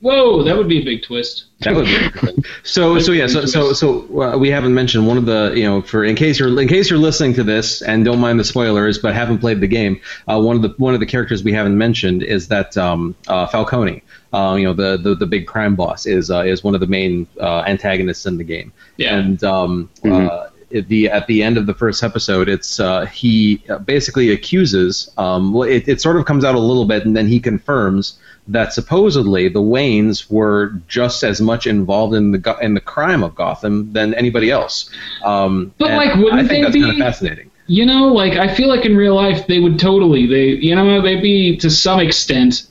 Whoa, 0.00 0.42
that 0.44 0.56
would 0.56 0.68
be 0.68 0.78
a 0.80 0.84
big 0.84 1.02
twist. 1.02 1.44
That 1.60 1.74
would 1.74 1.84
be 1.84 1.94
interesting. 1.94 2.44
so 2.62 2.98
so 2.98 3.12
yeah 3.12 3.26
so 3.26 3.44
so 3.44 3.74
so 3.74 4.22
uh, 4.22 4.38
we 4.38 4.48
haven't 4.48 4.72
mentioned 4.72 5.06
one 5.06 5.18
of 5.18 5.26
the 5.26 5.52
you 5.54 5.64
know 5.64 5.82
for 5.82 6.04
in 6.04 6.16
case 6.16 6.38
you're 6.38 6.58
in 6.58 6.68
case 6.68 6.88
you're 6.88 6.98
listening 6.98 7.34
to 7.34 7.44
this 7.44 7.82
and 7.82 8.02
don't 8.02 8.18
mind 8.18 8.40
the 8.40 8.44
spoilers 8.44 8.96
but 8.96 9.12
haven't 9.14 9.38
played 9.38 9.60
the 9.60 9.66
game 9.66 10.00
uh, 10.26 10.40
one 10.40 10.56
of 10.56 10.62
the 10.62 10.70
one 10.78 10.94
of 10.94 11.00
the 11.00 11.06
characters 11.06 11.44
we 11.44 11.52
haven't 11.52 11.76
mentioned 11.76 12.22
is 12.22 12.48
that 12.48 12.78
um, 12.78 13.14
uh, 13.28 13.46
Falcone 13.46 14.02
uh, 14.32 14.54
you 14.58 14.64
know 14.64 14.72
the, 14.72 14.96
the 14.96 15.14
the 15.14 15.26
big 15.26 15.46
crime 15.46 15.76
boss 15.76 16.06
is 16.06 16.30
uh, 16.30 16.40
is 16.40 16.64
one 16.64 16.74
of 16.74 16.80
the 16.80 16.86
main 16.86 17.26
uh, 17.38 17.62
antagonists 17.66 18.24
in 18.24 18.38
the 18.38 18.44
game 18.44 18.72
Yeah. 18.96 19.18
and 19.18 19.44
um, 19.44 19.90
uh, 20.02 20.46
at 20.74 20.88
the 20.88 21.10
at 21.10 21.26
the 21.26 21.42
end 21.42 21.58
of 21.58 21.66
the 21.66 21.74
first 21.74 22.02
episode, 22.04 22.48
it's 22.48 22.78
uh, 22.78 23.04
he 23.06 23.60
uh, 23.68 23.78
basically 23.78 24.30
accuses. 24.30 25.10
Um, 25.18 25.52
well, 25.52 25.68
it, 25.68 25.88
it 25.88 26.00
sort 26.00 26.16
of 26.16 26.26
comes 26.26 26.44
out 26.44 26.54
a 26.54 26.60
little 26.60 26.84
bit, 26.84 27.04
and 27.04 27.16
then 27.16 27.26
he 27.26 27.40
confirms 27.40 28.20
that 28.50 28.72
supposedly 28.72 29.48
the 29.48 29.60
Waynes 29.62 30.30
were 30.30 30.74
just 30.88 31.22
as 31.22 31.40
much 31.40 31.66
involved 31.66 32.14
in 32.14 32.32
the 32.32 32.56
in 32.60 32.74
the 32.74 32.80
crime 32.80 33.22
of 33.22 33.34
Gotham 33.34 33.92
than 33.92 34.12
anybody 34.14 34.50
else. 34.50 34.90
Um, 35.24 35.72
But, 35.78 35.92
like, 35.92 36.14
wouldn't 36.16 36.34
I 36.34 36.46
think 36.46 36.50
they 36.50 36.62
that's 36.62 36.74
be- 36.74 36.80
kind 36.82 36.92
of 36.92 36.98
fascinating. 36.98 37.50
You 37.66 37.86
know, 37.86 38.08
like 38.08 38.32
I 38.32 38.52
feel 38.52 38.68
like 38.68 38.84
in 38.84 38.96
real 38.96 39.14
life 39.14 39.46
they 39.46 39.60
would 39.60 39.78
totally 39.78 40.26
they 40.26 40.46
you 40.66 40.74
know 40.74 41.00
they'd 41.00 41.22
be 41.22 41.56
to 41.58 41.70
some 41.70 42.00
extent 42.00 42.64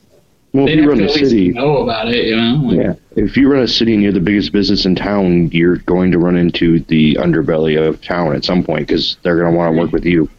Well, 0.51 0.67
if 0.67 0.75
they'd 0.75 0.81
you 0.83 0.89
run 0.89 0.97
to 0.97 1.05
a 1.05 1.09
city, 1.09 1.49
know 1.51 1.77
about 1.77 2.09
it. 2.09 2.25
You 2.25 2.35
know, 2.35 2.55
like, 2.67 2.77
yeah, 2.77 2.93
if 3.15 3.37
you 3.37 3.49
run 3.49 3.63
a 3.63 3.67
city 3.67 3.93
and 3.93 4.03
you're 4.03 4.11
the 4.11 4.19
biggest 4.19 4.51
business 4.51 4.85
in 4.85 4.95
town, 4.95 5.51
you're 5.51 5.77
going 5.77 6.11
to 6.11 6.19
run 6.19 6.35
into 6.35 6.81
the 6.81 7.15
underbelly 7.15 7.81
of 7.81 8.01
town 8.01 8.35
at 8.35 8.43
some 8.43 8.61
point 8.61 8.87
because 8.87 9.15
they're 9.23 9.37
going 9.39 9.49
to 9.49 9.57
want 9.57 9.73
to 9.73 9.79
work 9.79 9.93
with 9.93 10.03
you. 10.05 10.29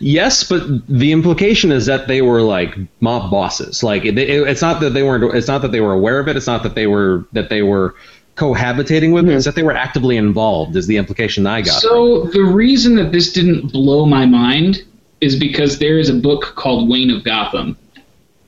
Yes, 0.00 0.44
but 0.44 0.62
the 0.88 1.12
implication 1.12 1.72
is 1.72 1.86
that 1.86 2.08
they 2.08 2.22
were 2.22 2.42
like 2.42 2.76
mob 3.00 3.30
bosses. 3.30 3.82
Like 3.82 4.04
it, 4.04 4.18
it, 4.18 4.28
it's 4.48 4.62
not 4.62 4.80
that 4.80 4.90
they 4.90 5.02
weren't. 5.02 5.34
It's 5.34 5.48
not 5.48 5.62
that 5.62 5.72
they 5.72 5.80
were 5.80 5.92
aware 5.92 6.18
of 6.18 6.28
it. 6.28 6.36
It's 6.36 6.46
not 6.46 6.62
that 6.62 6.74
they 6.74 6.86
were 6.86 7.24
that 7.32 7.48
they 7.48 7.62
were 7.62 7.94
cohabitating 8.36 9.12
with 9.12 9.28
it. 9.28 9.34
It's 9.34 9.44
that 9.44 9.54
they 9.54 9.62
were 9.62 9.76
actively 9.76 10.16
involved. 10.16 10.76
Is 10.76 10.86
the 10.86 10.96
implication 10.96 11.46
I 11.46 11.62
got. 11.62 11.80
So 11.80 12.24
the 12.24 12.42
reason 12.44 12.96
that 12.96 13.12
this 13.12 13.32
didn't 13.32 13.72
blow 13.72 14.06
my 14.06 14.26
mind 14.26 14.82
is 15.20 15.36
because 15.38 15.78
there 15.78 15.98
is 15.98 16.08
a 16.08 16.14
book 16.14 16.54
called 16.56 16.88
Wayne 16.88 17.10
of 17.10 17.22
Gotham. 17.24 17.76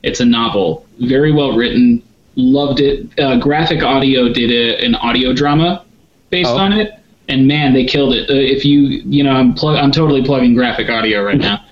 It's 0.03 0.19
a 0.19 0.25
novel, 0.25 0.85
very 0.99 1.31
well 1.31 1.55
written. 1.55 2.03
Loved 2.35 2.81
it. 2.81 3.07
Uh, 3.17 3.39
Graphic 3.39 3.81
Audio 3.81 4.27
did 4.27 4.51
a, 4.51 4.83
an 4.85 4.93
audio 4.95 5.31
drama 5.33 5.85
based 6.29 6.49
Oh. 6.49 6.57
on 6.57 6.73
it, 6.73 6.91
and 7.27 7.47
man, 7.47 7.73
they 7.73 7.85
killed 7.85 8.13
it. 8.13 8.29
Uh, 8.29 8.33
if 8.33 8.65
you, 8.65 8.81
you 8.81 9.23
know, 9.23 9.31
I'm 9.31 9.53
plug, 9.53 9.77
I'm 9.77 9.91
totally 9.91 10.23
plugging 10.23 10.53
Graphic 10.53 10.89
Audio 10.89 11.23
right 11.23 11.37
now. 11.37 11.65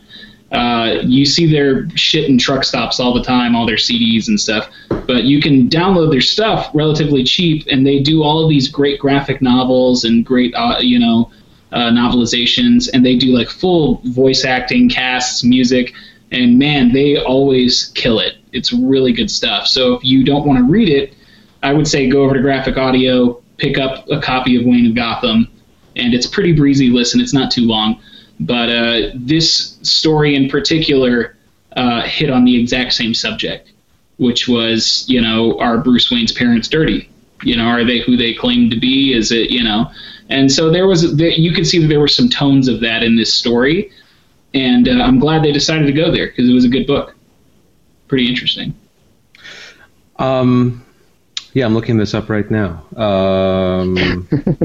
Uh, 0.52 1.02
you 1.04 1.26
see 1.26 1.52
their 1.52 1.90
shit 1.96 2.30
in 2.30 2.38
truck 2.38 2.64
stops 2.64 3.00
all 3.00 3.14
the 3.14 3.24
time, 3.24 3.56
all 3.56 3.66
their 3.66 3.76
CDs 3.76 4.28
and 4.28 4.40
stuff. 4.40 4.70
But 4.90 5.24
you 5.24 5.42
can 5.42 5.68
download 5.68 6.12
their 6.12 6.22
stuff 6.22 6.70
relatively 6.76 7.24
cheap, 7.24 7.66
and 7.72 7.86
they 7.86 8.00
do 8.00 8.22
all 8.22 8.44
of 8.44 8.50
these 8.50 8.68
great 8.70 9.00
graphic 9.00 9.42
novels 9.42 10.04
and 10.04 10.24
great, 10.24 10.54
uh, 10.54 10.78
you 10.80 11.00
know, 11.00 11.32
uh, 11.72 11.90
novelizations, 11.90 12.88
and 12.94 13.04
they 13.04 13.16
do 13.16 13.36
like 13.36 13.50
full 13.50 14.00
voice 14.06 14.46
acting, 14.46 14.90
casts, 14.90 15.44
music, 15.44 15.94
and 16.32 16.60
man, 16.60 16.94
they 16.94 17.18
always 17.18 17.92
kill 17.96 18.20
it. 18.20 18.36
It's 18.52 18.72
really 18.72 19.12
good 19.12 19.32
stuff. 19.32 19.66
So 19.66 19.94
if 19.94 20.04
you 20.04 20.24
don't 20.24 20.46
want 20.46 20.60
to 20.60 20.66
read 20.66 20.90
it, 20.90 21.16
I 21.64 21.74
would 21.74 21.88
say 21.88 22.10
go 22.10 22.24
over 22.24 22.36
to 22.36 22.42
Graphic 22.42 22.78
Audio, 22.78 23.42
pick 23.64 23.78
up 23.78 24.10
a 24.12 24.20
copy 24.20 24.58
of 24.58 24.66
Wayne 24.66 24.88
of 24.88 24.94
Gotham, 24.94 25.48
and 25.96 26.14
it's 26.14 26.28
pretty 26.28 26.52
breezy 26.52 26.90
listen. 26.90 27.22
It's 27.22 27.34
not 27.34 27.50
too 27.50 27.62
long, 27.62 28.02
but 28.42 28.70
uh, 28.70 29.12
this 29.16 29.78
story 29.84 30.36
in 30.36 30.50
particular 30.50 31.38
uh, 31.78 32.02
hit 32.02 32.30
on 32.30 32.44
the 32.44 32.60
exact 32.60 32.92
same 32.92 33.14
subject, 33.14 33.72
which 34.18 34.50
was 34.50 35.06
you 35.08 35.22
know 35.22 35.58
are 35.60 35.78
Bruce 35.78 36.12
Wayne's 36.12 36.34
parents 36.34 36.68
dirty? 36.68 37.10
You 37.42 37.56
know, 37.56 37.64
are 37.64 37.86
they 37.86 38.00
who 38.00 38.18
they 38.18 38.34
claim 38.34 38.70
to 38.70 38.78
be? 38.78 39.14
Is 39.14 39.32
it 39.32 39.50
you 39.50 39.64
know? 39.64 39.90
And 40.30 40.52
so 40.52 40.70
there 40.70 40.86
was 40.86 41.18
you 41.18 41.54
could 41.54 41.66
see 41.66 41.80
that 41.80 41.88
there 41.88 42.02
were 42.02 42.10
some 42.10 42.28
tones 42.28 42.68
of 42.68 42.82
that 42.82 43.02
in 43.02 43.16
this 43.16 43.34
story, 43.34 43.92
and 44.54 44.90
uh, 44.90 44.92
I'm 44.92 45.20
glad 45.20 45.42
they 45.42 45.54
decided 45.54 45.86
to 45.86 45.94
go 45.94 46.12
there 46.12 46.28
because 46.28 46.50
it 46.50 46.54
was 46.54 46.66
a 46.66 46.70
good 46.70 46.86
book. 46.86 47.16
Pretty 48.10 48.28
interesting. 48.28 48.74
Um, 50.18 50.86
yeah, 51.54 51.66
I'm 51.66 51.74
looking 51.74 51.98
this 51.98 52.14
up 52.14 52.30
right 52.30 52.50
now. 52.50 52.84
Um, 52.96 54.28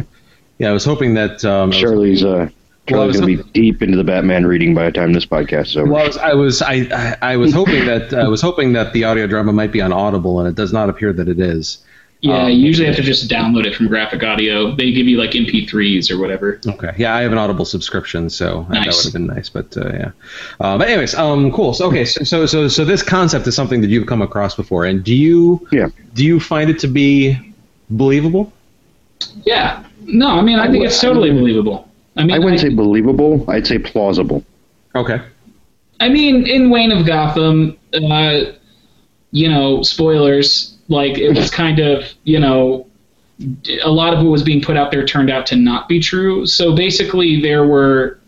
yeah, 0.59 0.71
I 0.71 0.73
was 0.73 0.85
hoping 0.85 1.15
that. 1.15 1.45
Um, 1.45 1.71
Charlie's 1.71 2.25
uh, 2.25 2.49
Well, 2.91 3.03
I 3.03 3.07
was 3.07 3.17
Charlie's 3.17 3.21
going 3.21 3.37
to 3.39 3.45
be 3.45 3.51
deep 3.53 3.83
into 3.83 3.97
the 3.97 4.05
Batman 4.05 4.47
reading 4.47 4.75
by 4.75 4.85
the 4.87 4.93
time 4.93 5.13
this 5.13 5.27
podcast 5.27 5.67
is 5.67 5.77
over. 5.77 5.93
Well, 5.93 6.03
I 6.03 6.07
was, 6.07 6.17
I 6.17 6.35
was, 6.35 6.63
I, 6.63 6.75
I, 6.93 7.33
I 7.33 7.37
was 7.37 7.53
hoping 7.53 7.85
that 7.87 8.13
I 8.15 8.29
was 8.29 8.41
hoping 8.41 8.73
that 8.73 8.93
the 8.93 9.05
audio 9.05 9.27
drama 9.27 9.53
might 9.53 9.73
be 9.73 9.81
on 9.81 9.93
Audible, 9.93 10.41
and 10.41 10.49
it 10.49 10.55
does 10.55 10.73
not 10.73 10.89
appear 10.89 11.13
that 11.13 11.29
it 11.29 11.39
is. 11.39 11.79
Yeah, 12.21 12.45
Um, 12.45 12.51
you 12.51 12.57
usually 12.57 12.87
have 12.87 12.97
to 12.97 13.03
just 13.03 13.31
download 13.31 13.65
it 13.65 13.77
from 13.77 13.87
Graphic 13.87 14.25
Audio. 14.25 14.75
They 14.75 14.91
give 14.93 15.07
you 15.07 15.19
like 15.19 15.31
MP3s 15.31 16.11
or 16.11 16.19
whatever. 16.19 16.61
Okay. 16.67 16.93
Yeah, 16.99 17.15
I 17.15 17.21
have 17.23 17.31
an 17.31 17.39
Audible 17.39 17.65
subscription, 17.65 18.29
so 18.29 18.67
nice. 18.69 18.85
that 18.87 18.97
would 18.97 19.05
have 19.05 19.13
been 19.13 19.27
nice. 19.27 19.49
But 19.49 19.77
uh, 19.77 19.93
yeah. 19.93 20.11
Uh, 20.59 20.77
but 20.79 20.89
anyways, 20.89 21.15
um, 21.15 21.53
cool. 21.53 21.75
So 21.75 21.87
okay, 21.87 22.05
so, 22.05 22.25
so 22.25 22.47
so 22.47 22.67
so 22.67 22.85
this 22.85 23.03
concept 23.05 23.47
is 23.47 23.55
something 23.55 23.81
that 23.83 23.91
you've 23.91 24.09
come 24.09 24.21
across 24.23 24.57
before, 24.57 24.85
and 24.85 25.05
do 25.05 25.15
you 25.15 25.67
Yeah. 25.71 25.89
do 26.15 26.25
you 26.25 26.41
find 26.41 26.69
it 26.71 26.81
to 26.81 26.89
be 26.89 27.39
believable. 27.91 28.53
Yeah. 29.45 29.85
No, 30.05 30.29
I 30.29 30.43
mean, 30.43 30.59
I 30.59 30.71
think 30.71 30.85
it's 30.85 31.01
totally 31.01 31.31
believable. 31.31 31.89
I 32.17 32.25
mean, 32.25 32.33
I 32.33 32.39
wouldn't 32.39 32.61
say 32.61 32.71
believable. 32.71 33.45
I'd 33.49 33.67
say 33.67 33.79
plausible. 33.79 34.45
Okay. 34.95 35.21
I 36.01 36.09
mean, 36.09 36.47
in 36.47 36.71
Wayne 36.71 36.93
of 36.93 37.07
Gotham, 37.07 37.77
uh, 37.95 38.41
you 39.31 39.49
know, 39.49 39.83
spoilers. 39.83 40.75
Like 40.89 41.19
it 41.19 41.37
was 41.37 41.51
kind 41.51 41.79
of, 41.81 42.05
you 42.25 42.41
know, 42.41 42.87
a 43.85 43.91
lot 43.91 44.15
of 44.15 44.21
what 44.25 44.31
was 44.31 44.43
being 44.43 44.63
put 44.63 44.77
out 44.77 44.91
there 44.91 45.05
turned 45.07 45.31
out 45.31 45.47
to 45.47 45.57
not 45.57 45.89
be 45.89 46.01
true. 46.01 46.47
So 46.47 46.75
basically, 46.75 47.41
there 47.41 47.67
were, 47.67 48.19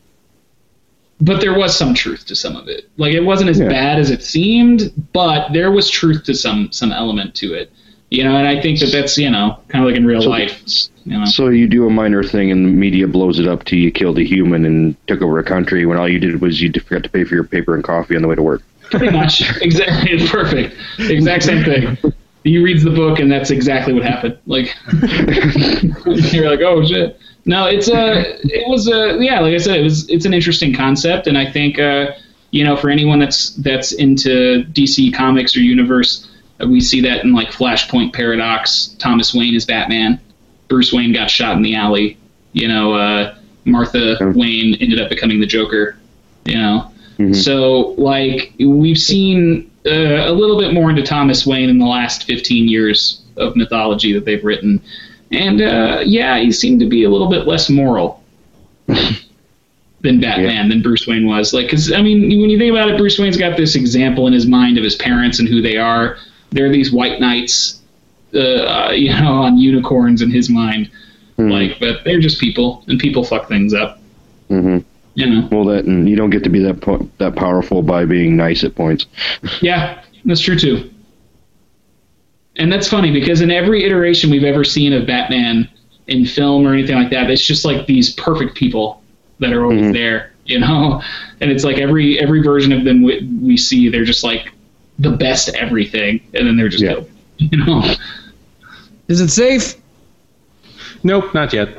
but 1.21 1.41
there 1.41 1.57
was 1.59 1.77
some 1.77 1.95
truth 1.95 2.27
to 2.27 2.37
some 2.37 2.57
of 2.57 2.69
it. 2.69 2.89
Like 2.97 3.15
it 3.15 3.21
wasn't 3.21 3.51
as 3.51 3.59
Yeah. 3.59 3.69
bad 3.69 3.99
as 3.99 4.11
it 4.11 4.23
seemed, 4.23 4.93
but 5.13 5.53
there 5.53 5.71
was 5.71 5.89
truth 5.91 6.25
to 6.25 6.35
some 6.35 6.71
some 6.71 6.93
element 6.93 7.35
to 7.37 7.55
it. 7.55 7.71
You 8.11 8.25
know, 8.25 8.37
and 8.37 8.47
I 8.49 8.61
think 8.61 8.81
that 8.81 8.91
that's 8.93 9.17
you 9.17 9.31
know 9.31 9.59
kind 9.69 9.85
of 9.85 9.91
like 9.91 9.97
in 9.97 10.07
real 10.07 10.23
So- 10.23 10.31
life. 10.31 10.63
You 11.07 11.19
know, 11.19 11.25
So 11.25 11.49
you 11.49 11.67
do 11.67 11.87
a 11.87 11.91
minor 11.91 12.23
thing, 12.23 12.51
and 12.51 12.65
the 12.67 12.69
media 12.71 13.09
blows 13.09 13.39
it 13.41 13.49
up 13.49 13.65
to 13.65 13.77
you 13.77 13.91
killed 13.91 14.19
a 14.19 14.23
human 14.23 14.67
and 14.67 14.95
took 15.07 15.23
over 15.23 15.39
a 15.39 15.45
country 15.45 15.87
when 15.87 15.97
all 15.97 16.09
you 16.09 16.19
did 16.19 16.41
was 16.43 16.61
you 16.61 16.71
forgot 16.73 17.03
to 17.05 17.09
pay 17.09 17.25
for 17.25 17.35
your 17.35 17.45
paper 17.45 17.75
and 17.75 17.83
coffee 17.83 18.17
on 18.17 18.23
the 18.23 18.29
way 18.29 18.35
to 18.35 18.43
work. 18.43 18.63
pretty 18.91 19.11
much 19.11 19.43
exactly 19.63 20.27
perfect. 20.29 20.75
Exact 20.99 21.43
same 21.45 21.65
thing. 21.65 21.97
He 22.45 22.59
reads 22.59 22.83
the 22.83 22.91
book, 22.91 23.19
and 23.19 23.31
that's 23.31 23.51
exactly 23.51 23.93
what 23.93 24.03
happened. 24.03 24.39
Like 24.47 24.75
you're 26.33 26.51
like, 26.51 26.61
oh 26.61 26.85
shit. 26.85 27.19
No, 27.45 27.67
it's 27.67 27.89
a. 27.89 28.39
It 28.45 28.69
was 28.69 28.89
a. 28.89 29.17
Yeah, 29.19 29.41
like 29.41 29.55
I 29.55 29.59
said, 29.59 29.79
it 29.79 29.83
was. 29.83 30.09
It's 30.09 30.25
an 30.25 30.35
interesting 30.35 30.75
concept, 30.75 31.27
and 31.27 31.37
I 31.39 31.51
think 31.51 31.79
uh, 31.79 32.13
you 32.51 32.65
know, 32.65 32.77
for 32.77 32.91
anyone 32.91 33.19
that's 33.19 33.51
that's 33.57 33.93
into 33.93 34.65
DC 34.73 35.15
comics 35.15 35.57
or 35.57 35.61
universe, 35.61 36.29
uh, 36.63 36.67
we 36.67 36.81
see 36.81 37.01
that 37.03 37.25
in 37.25 37.33
like 37.33 37.49
Flashpoint 37.49 38.13
Paradox. 38.13 38.95
Thomas 38.99 39.35
Wayne 39.35 39.55
is 39.55 39.65
Batman. 39.65 40.21
Bruce 40.69 40.93
Wayne 40.93 41.13
got 41.13 41.31
shot 41.31 41.57
in 41.57 41.63
the 41.63 41.75
alley. 41.75 42.19
You 42.53 42.69
know, 42.69 42.95
uh, 42.95 43.37
Martha 43.65 44.17
Wayne 44.35 44.75
ended 44.81 45.01
up 45.01 45.09
becoming 45.09 45.41
the 45.41 45.47
Joker. 45.47 45.97
You 46.45 46.59
know, 46.59 46.93
so 47.33 47.95
like 47.99 48.53
we've 48.59 48.99
seen 48.99 49.70
uh, 49.87 50.31
a 50.31 50.33
little 50.33 50.59
bit 50.59 50.75
more 50.75 50.91
into 50.91 51.03
Thomas 51.03 51.47
Wayne 51.47 51.71
in 51.71 51.79
the 51.79 51.87
last 51.87 52.25
15 52.25 52.69
years 52.69 53.23
of 53.37 53.57
mythology 53.57 54.13
that 54.13 54.25
they've 54.25 54.45
written, 54.45 54.81
and 55.33 55.63
uh, 55.63 56.03
yeah, 56.05 56.39
he 56.39 56.53
seemed 56.53 56.81
to 56.81 56.87
be 56.87 57.05
a 57.05 57.11
little 57.11 57.29
bit 57.29 57.47
less 57.47 57.71
moral 57.71 58.23
than 58.87 60.21
Batman 60.21 60.69
than 60.69 60.83
Bruce 60.83 61.07
Wayne 61.07 61.27
was. 61.27 61.53
Like, 61.53 61.67
because 61.67 61.93
I 61.93 62.03
mean, 62.03 62.23
when 62.23 62.51
you 62.51 62.59
think 62.59 62.73
about 62.73 62.91
it, 62.91 62.99
Bruce 62.99 63.19
Wayne's 63.19 63.37
got 63.37 63.57
this 63.57 63.75
example 63.75 64.27
in 64.27 64.33
his 64.33 64.47
mind 64.47 64.79
of 64.79 64.85
his 64.85 64.97
parents 64.97 65.39
and 65.39 65.49
who 65.49 65.63
they 65.63 65.77
are. 65.77 66.17
They're 66.51 66.71
these 66.71 66.93
white 66.93 67.21
knights, 67.21 67.81
uh, 68.35 68.91
you 68.93 69.11
know, 69.11 69.43
on 69.43 69.57
unicorns 69.57 70.23
in 70.23 70.31
his 70.31 70.51
mind. 70.51 70.91
Like, 71.51 71.81
but 71.81 72.05
they're 72.05 72.21
just 72.21 72.39
people, 72.41 72.85
and 72.89 72.99
people 72.99 73.25
fuck 73.25 73.49
things 73.49 73.73
up. 73.73 73.99
hmm 74.49 74.79
You 75.15 75.27
know. 75.27 75.49
Well, 75.51 75.65
that 75.67 75.85
and 75.85 76.09
you 76.09 76.17
don't 76.17 76.31
get 76.31 76.45
to 76.45 76.51
be 76.51 76.61
that 76.61 76.81
po- 76.81 77.09
that 77.19 77.37
powerful 77.37 77.83
by 77.83 78.05
being 78.05 78.37
nice 78.37 78.65
at 78.65 78.75
points. 78.75 79.07
Yeah, 79.63 80.03
that's 80.25 80.41
true 80.41 80.59
too. 80.59 80.91
And 82.57 82.73
that's 82.73 82.89
funny 82.89 83.13
because 83.13 83.41
in 83.41 83.51
every 83.51 83.85
iteration 83.85 84.31
we've 84.31 84.45
ever 84.45 84.65
seen 84.65 84.93
of 84.93 85.07
Batman 85.07 85.69
in 86.09 86.27
film 86.27 86.67
or 86.67 86.73
anything 86.75 86.97
like 86.97 87.11
that, 87.11 87.31
it's 87.31 87.45
just 87.45 87.65
like 87.65 87.87
these 87.87 88.13
perfect 88.15 88.55
people 88.55 89.03
that 89.39 89.53
are 89.53 89.63
always 89.65 89.81
mm-hmm. 89.81 89.93
there, 89.93 90.33
you 90.45 90.59
know. 90.61 91.03
And 91.43 91.51
it's 91.51 91.65
like 91.65 91.79
every 91.79 92.19
every 92.19 92.43
version 92.43 92.71
of 92.71 92.85
them 92.85 93.03
we, 93.03 93.27
we 93.43 93.57
see, 93.57 93.89
they're 93.89 94.05
just 94.05 94.23
like 94.23 94.53
the 94.99 95.11
best 95.11 95.49
everything, 95.55 96.21
and 96.35 96.47
then 96.47 96.59
they're 96.59 96.69
just 96.69 96.83
Yeah. 96.85 96.93
killed, 96.93 97.11
you 97.39 97.65
know. 97.65 97.95
Is 99.09 99.23
it 99.23 99.31
safe? 99.31 99.77
Nope, 101.03 101.33
not 101.33 101.55
yet. 101.55 101.79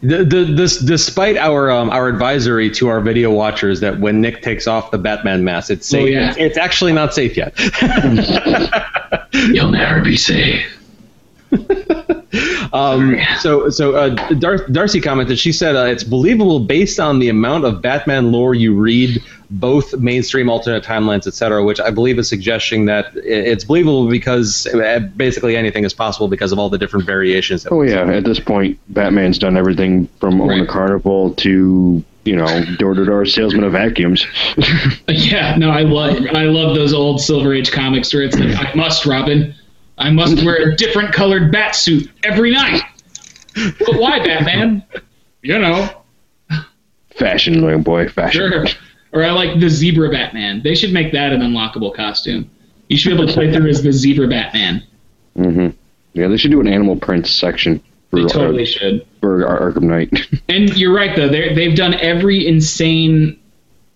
The, 0.00 0.24
the, 0.24 0.44
this, 0.44 0.78
despite 0.78 1.36
our 1.36 1.70
um, 1.70 1.90
our 1.90 2.08
advisory 2.08 2.70
to 2.72 2.88
our 2.88 3.00
video 3.00 3.32
watchers 3.32 3.80
that 3.80 3.98
when 3.98 4.20
Nick 4.20 4.42
takes 4.42 4.66
off 4.66 4.90
the 4.90 4.98
Batman 4.98 5.42
mask, 5.44 5.70
it's 5.70 5.86
safe. 5.86 6.02
Oh, 6.02 6.06
yeah. 6.06 6.28
it's, 6.30 6.38
it's 6.38 6.56
actually 6.56 6.92
not 6.92 7.14
safe 7.14 7.36
yet. 7.36 7.54
You'll 9.32 9.70
never 9.70 10.02
be 10.02 10.16
safe. 10.16 10.72
Um, 12.72 13.16
so, 13.38 13.70
so 13.70 13.94
uh, 13.94 14.08
Dar- 14.34 14.66
Darcy 14.68 15.00
commented. 15.00 15.38
She 15.38 15.52
said 15.52 15.76
uh, 15.76 15.84
it's 15.84 16.04
believable 16.04 16.60
based 16.60 16.98
on 16.98 17.18
the 17.18 17.28
amount 17.28 17.64
of 17.64 17.80
Batman 17.80 18.32
lore 18.32 18.54
you 18.54 18.74
read, 18.74 19.22
both 19.50 19.96
mainstream 19.96 20.48
alternate 20.50 20.84
timelines, 20.84 21.26
etc. 21.26 21.64
Which 21.64 21.80
I 21.80 21.90
believe 21.90 22.18
is 22.18 22.28
suggesting 22.28 22.86
that 22.86 23.12
it's 23.14 23.64
believable 23.64 24.08
because 24.08 24.66
uh, 24.66 25.00
basically 25.16 25.56
anything 25.56 25.84
is 25.84 25.94
possible 25.94 26.28
because 26.28 26.52
of 26.52 26.58
all 26.58 26.68
the 26.68 26.78
different 26.78 27.06
variations. 27.06 27.62
That 27.62 27.72
Oh 27.72 27.82
yeah, 27.82 28.10
at 28.10 28.24
this 28.24 28.40
point, 28.40 28.78
Batman's 28.88 29.38
done 29.38 29.56
everything 29.56 30.08
from 30.20 30.40
own 30.40 30.60
a 30.60 30.66
carnival 30.66 31.34
to 31.34 32.04
you 32.24 32.36
know 32.36 32.64
door 32.78 32.94
to 32.94 33.04
door 33.04 33.24
salesman 33.24 33.64
of 33.64 33.72
vacuums. 33.72 34.26
Yeah, 35.08 35.56
no, 35.56 35.70
I 35.70 35.82
love 35.82 36.16
I 36.34 36.44
love 36.44 36.74
those 36.74 36.92
old 36.92 37.20
Silver 37.20 37.54
Age 37.54 37.70
comics 37.70 38.12
where 38.12 38.24
it's 38.24 38.36
like 38.36 38.56
I 38.56 38.74
must, 38.74 39.06
Robin, 39.06 39.54
I 39.98 40.10
must 40.10 40.36
wear 40.44 40.70
a 40.70 40.76
different 40.76 41.12
colored 41.12 41.50
bat 41.52 41.74
suit 41.74 42.10
every 42.24 42.50
night. 42.52 42.82
But 43.54 43.96
why, 43.98 44.18
Batman? 44.22 44.84
You 45.42 45.58
know, 45.58 45.88
fashion, 47.16 47.62
little 47.62 47.80
boy, 47.80 48.08
fashion. 48.08 48.50
sure. 48.50 48.66
Or 49.12 49.24
I 49.24 49.30
like 49.30 49.60
the 49.60 49.70
zebra 49.70 50.10
Batman. 50.10 50.60
They 50.62 50.74
should 50.74 50.92
make 50.92 51.12
that 51.12 51.32
an 51.32 51.40
unlockable 51.40 51.94
costume. 51.94 52.50
You 52.88 52.96
should 52.98 53.10
be 53.10 53.14
able 53.16 53.26
to 53.28 53.32
play 53.32 53.52
through 53.52 53.68
as 53.70 53.82
the 53.82 53.92
zebra 53.92 54.28
Batman. 54.28 54.82
Mm-hmm. 55.38 55.68
Yeah, 56.12 56.28
they 56.28 56.36
should 56.36 56.50
do 56.50 56.60
an 56.60 56.68
animal 56.68 56.96
prints 56.96 57.30
section 57.30 57.82
for, 58.10 58.20
They 58.20 58.26
totally 58.26 58.62
uh, 58.64 58.66
should. 58.66 59.06
for 59.20 59.46
Ar- 59.46 59.72
Arkham 59.72 59.82
Knight. 59.84 60.12
And 60.48 60.76
you're 60.76 60.94
right 60.94 61.14
though. 61.16 61.28
They 61.28 61.54
they've 61.54 61.76
done 61.76 61.94
every 61.94 62.46
insane 62.46 63.38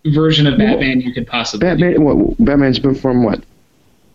version 0.06 0.46
of 0.46 0.58
Batman 0.58 1.00
you 1.00 1.12
could 1.12 1.26
possibly. 1.26 1.66
Batman, 1.66 2.02
what? 2.02 2.36
Batman's 2.44 2.78
been 2.78 2.94
from 2.94 3.22
what? 3.22 3.42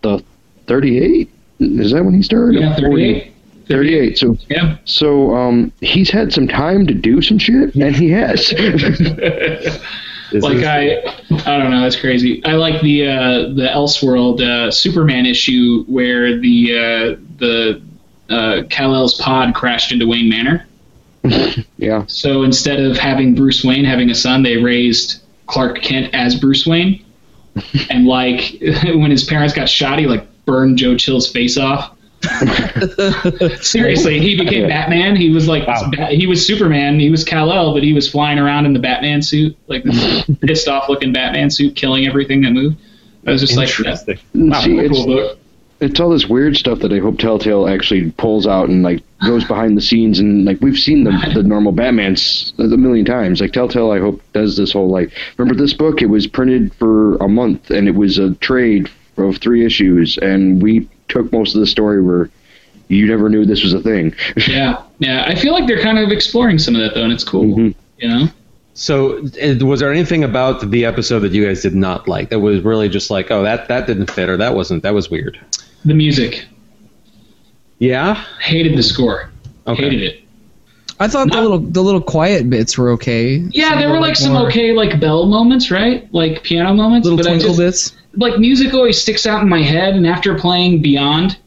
The 0.01 0.23
thirty-eight. 0.67 1.31
Is 1.59 1.91
that 1.91 2.03
when 2.03 2.13
he 2.13 2.21
started? 2.21 2.59
Yeah, 2.59 2.75
38. 2.75 3.33
38. 3.67 4.17
So, 4.17 4.37
Yeah. 4.49 4.77
so 4.85 5.35
um, 5.35 5.71
he's 5.81 6.09
had 6.09 6.31
some 6.31 6.47
time 6.47 6.85
to 6.87 6.93
do 6.93 7.21
some 7.21 7.39
shit, 7.39 7.73
and 7.75 7.95
he 7.95 8.09
has. 8.11 8.53
Like 10.31 10.63
I, 10.63 11.01
I 11.45 11.57
don't 11.59 11.71
know, 11.71 11.81
that's 11.81 11.95
crazy. 11.95 12.43
I 12.45 12.53
like 12.53 12.81
the 12.81 13.07
uh, 13.07 13.39
the 13.53 13.69
Elseworld 13.71 14.41
uh, 14.41 14.71
Superman 14.71 15.25
issue 15.25 15.83
where 15.85 16.39
the 16.39 16.71
uh, 16.73 17.21
the 17.37 17.81
uh, 18.29 18.63
Kal 18.69 18.95
El's 18.95 19.13
pod 19.21 19.53
crashed 19.53 19.91
into 19.91 20.07
Wayne 20.07 20.27
Manor. 20.27 20.65
yeah. 21.77 22.05
So 22.07 22.43
instead 22.43 22.79
of 22.79 22.97
having 22.97 23.35
Bruce 23.35 23.63
Wayne 23.63 23.85
having 23.85 24.09
a 24.09 24.15
son, 24.15 24.43
they 24.43 24.57
raised 24.57 25.21
Clark 25.47 25.81
Kent 25.81 26.13
as 26.13 26.35
Bruce 26.35 26.65
Wayne. 26.65 27.05
and 27.89 28.05
like 28.05 28.57
when 28.83 29.11
his 29.11 29.23
parents 29.23 29.53
got 29.53 29.69
shot, 29.69 29.99
he 29.99 30.07
like 30.07 30.27
burned 30.45 30.77
Joe 30.77 30.95
Chill's 30.95 31.29
face 31.31 31.57
off. 31.57 31.91
Seriously, 33.61 34.19
he 34.19 34.35
became 34.37 34.67
Batman. 34.67 35.15
He 35.15 35.29
was 35.29 35.47
like 35.47 35.67
Wow. 35.67 35.89
Bat- 35.91 36.13
he 36.13 36.27
was 36.27 36.45
Superman. 36.45 36.99
He 36.99 37.09
was 37.09 37.23
Kal 37.23 37.51
El, 37.51 37.73
but 37.73 37.83
he 37.83 37.93
was 37.93 38.09
flying 38.09 38.39
around 38.39 38.65
in 38.65 38.73
the 38.73 38.79
Batman 38.79 39.21
suit, 39.21 39.55
like 39.67 39.83
this 39.83 40.23
pissed 40.41 40.67
off 40.67 40.89
looking 40.89 41.13
Batman 41.13 41.49
suit, 41.49 41.75
killing 41.75 42.07
everything 42.07 42.41
that 42.41 42.51
moved. 42.51 42.77
I 43.27 43.31
was 43.31 43.41
just 43.41 43.55
like, 43.57 43.69
that's 43.77 44.05
wow, 44.33 44.61
See, 44.61 44.75
what 44.75 44.85
a 44.85 44.89
it's, 44.89 45.05
book. 45.05 45.39
it's 45.81 45.99
all 45.99 46.09
this 46.11 46.27
weird 46.27 46.55
stuff 46.57 46.79
that 46.79 46.93
I 46.93 46.99
hope 46.99 47.17
Telltale 47.17 47.67
actually 47.67 48.11
pulls 48.11 48.45
out 48.45 48.69
and 48.69 48.83
like 48.83 49.01
goes 49.25 49.43
behind 49.47 49.75
the 49.77 49.81
scenes 49.81 50.19
and 50.19 50.45
like 50.45 50.61
we've 50.61 50.77
seen 50.77 51.03
the 51.03 51.31
the 51.33 51.41
normal 51.43 51.71
Batman's 51.71 52.53
a 52.59 52.63
million 52.63 53.05
times. 53.05 53.41
Like 53.41 53.51
Telltale, 53.53 53.91
I 53.91 53.99
hope 53.99 54.21
does 54.33 54.57
this 54.57 54.71
whole 54.73 54.89
like 54.89 55.11
remember 55.37 55.59
this 55.59 55.73
book? 55.73 56.01
It 56.01 56.07
was 56.07 56.27
printed 56.27 56.73
for 56.75 57.15
a 57.17 57.27
month 57.27 57.71
and 57.71 57.87
it 57.87 57.95
was 57.95 58.17
a 58.19 58.33
trade 58.35 58.89
of 59.17 59.37
three 59.37 59.65
issues, 59.65 60.17
and 60.17 60.61
we 60.61 60.87
took 61.07 61.31
most 61.31 61.55
of 61.55 61.61
the 61.61 61.67
story 61.67 62.01
where 62.01 62.29
you 62.87 63.07
never 63.07 63.29
knew 63.29 63.45
this 63.45 63.63
was 63.63 63.73
a 63.73 63.79
thing. 63.79 64.13
Yeah, 64.47 64.83
yeah. 64.99 65.25
I 65.27 65.35
feel 65.35 65.53
like 65.53 65.67
they're 65.67 65.81
kind 65.81 65.97
of 65.99 66.11
exploring 66.11 66.59
some 66.59 66.75
of 66.75 66.81
that 66.81 66.93
though, 66.93 67.03
and 67.03 67.13
it's 67.13 67.23
cool. 67.23 67.43
Mhm. 67.55 67.75
You 67.99 68.07
know. 68.09 68.27
So, 68.73 69.21
was 69.61 69.79
there 69.79 69.91
anything 69.91 70.25
about 70.25 70.69
the 70.69 70.83
episode 70.83 71.19
that 71.19 71.31
you 71.31 71.45
guys 71.45 71.61
did 71.61 71.73
not 71.75 72.09
like? 72.09 72.29
That 72.29 72.39
was 72.39 72.61
really 72.61 72.89
just 72.89 73.09
like, 73.09 73.31
oh, 73.31 73.43
that 73.43 73.69
that 73.69 73.87
didn't 73.87 74.11
fit, 74.11 74.27
or 74.27 74.35
that 74.37 74.53
wasn't, 74.53 74.83
that 74.83 74.93
was 74.93 75.09
weird. 75.09 75.39
The 75.85 75.93
music. 75.93 76.45
Yeah. 77.79 78.15
Hated 78.41 78.77
the 78.77 78.83
score. 78.83 79.29
Okay. 79.65 79.83
Hated 79.83 80.01
it. 80.03 80.21
I 80.99 81.07
thought 81.07 81.29
the 81.29 81.41
little 81.41 81.59
the 81.59 81.81
little 81.81 82.01
quiet 82.01 82.49
bits 82.49 82.77
were 82.77 82.91
okay. 82.91 83.35
Yeah, 83.51 83.71
Some 83.71 83.79
there 83.79 83.89
were 83.89 83.99
like 83.99 84.15
some 84.15 84.33
more 84.33 84.47
okay 84.47 84.71
like 84.71 84.99
bell 84.99 85.25
moments, 85.25 85.69
right? 85.69 86.11
Like 86.13 86.43
piano 86.43 86.73
moments. 86.73 87.05
little 87.05 87.17
but 87.17 87.23
twinkle 87.23 87.49
just, 87.55 87.59
bits. 87.59 87.95
Like 88.17 88.39
music 88.39 88.73
always 88.73 89.01
sticks 89.01 89.25
out 89.25 89.41
in 89.41 89.49
my 89.49 89.61
head 89.61 89.95
and 89.95 90.05
after 90.07 90.37
playing 90.37 90.81
beyond 90.81 91.37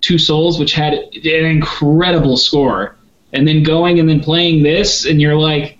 two 0.00 0.18
souls 0.18 0.58
which 0.58 0.72
had 0.72 0.92
an 0.94 1.44
incredible 1.44 2.36
score 2.36 2.96
and 3.32 3.46
then 3.46 3.62
going 3.62 3.98
and 3.98 4.08
then 4.08 4.20
playing 4.20 4.62
this 4.62 5.06
and 5.06 5.20
you're 5.20 5.36
like 5.36 5.78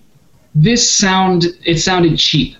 this 0.55 0.89
sound 0.91 1.45
it 1.65 1.77
sounded 1.79 2.17
cheap. 2.17 2.55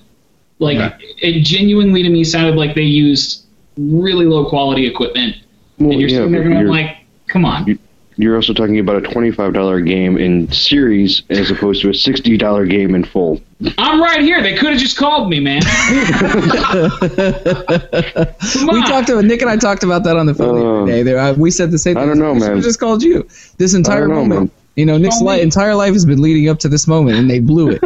Like 0.60 0.78
Right. 0.80 0.94
it 1.20 1.44
genuinely 1.44 2.04
to 2.04 2.10
me 2.10 2.24
sounded 2.24 2.56
like 2.56 2.76
they 2.76 2.82
used 2.84 3.46
really 3.78 4.26
low 4.26 4.46
quality 4.50 4.86
equipment. 4.88 5.36
Well, 5.80 5.92
and 5.92 6.00
you're 6.00 6.10
yeah, 6.10 6.18
sitting 6.18 6.32
there 6.32 6.42
but 6.44 6.50
going 6.50 6.60
you're- 6.62 6.72
like 6.72 6.98
come 7.28 7.46
on. 7.46 7.68
you- 7.68 7.80
you're 8.18 8.36
also 8.36 8.54
talking 8.54 8.80
about 8.80 8.98
a 8.98 9.02
twenty-five 9.02 9.54
dollar 9.54 9.80
game 9.82 10.18
in 10.18 10.52
series 10.52 11.24
as 11.30 11.50
opposed 11.52 11.82
to 11.84 11.90
a 11.90 11.94
sixty 11.94 12.38
dollar 12.38 12.66
game 12.66 12.94
in 12.96 13.04
full. 13.04 13.42
I'm 13.78 14.02
right 14.02 14.22
here. 14.22 14.42
They 14.44 14.56
could 14.56 14.72
have 14.72 14.80
just 14.80 14.98
called 14.98 15.30
me, 15.30 15.40
man. 15.40 15.62
We 18.72 18.82
talked 18.84 19.10
about 19.10 19.26
Nick 19.26 19.42
and 19.42 19.50
I 19.50 19.58
talked 19.58 19.84
about 19.84 20.04
that 20.04 20.16
on 20.18 20.26
the 20.26 20.34
phone 20.34 20.86
the 20.86 20.94
Uh, 20.94 20.96
other 20.96 21.04
day. 21.04 21.18
I, 21.18 21.32
we 21.34 21.52
said 21.52 21.72
the 21.72 21.78
same. 21.78 21.96
thing. 21.96 22.04
I 22.04 22.08
thing. 22.14 22.20
don't 22.20 22.40
know, 22.40 22.46
We 22.46 22.54
man. 22.54 22.62
Just 22.62 22.80
called 22.80 23.02
you. 23.04 23.28
This 23.58 23.74
entire 23.74 24.08
know, 24.08 24.16
moment. 24.16 24.40
man. 24.42 24.52
You 24.76 24.86
know, 24.86 24.98
Nick's 24.98 25.22
li- 25.22 25.42
entire 25.42 25.74
life 25.74 25.94
has 25.94 26.06
been 26.06 26.22
leading 26.22 26.50
up 26.50 26.60
to 26.60 26.70
this 26.70 26.88
moment, 26.88 27.18
and 27.18 27.28
they 27.30 27.40
blew 27.40 27.72
it. 27.72 27.82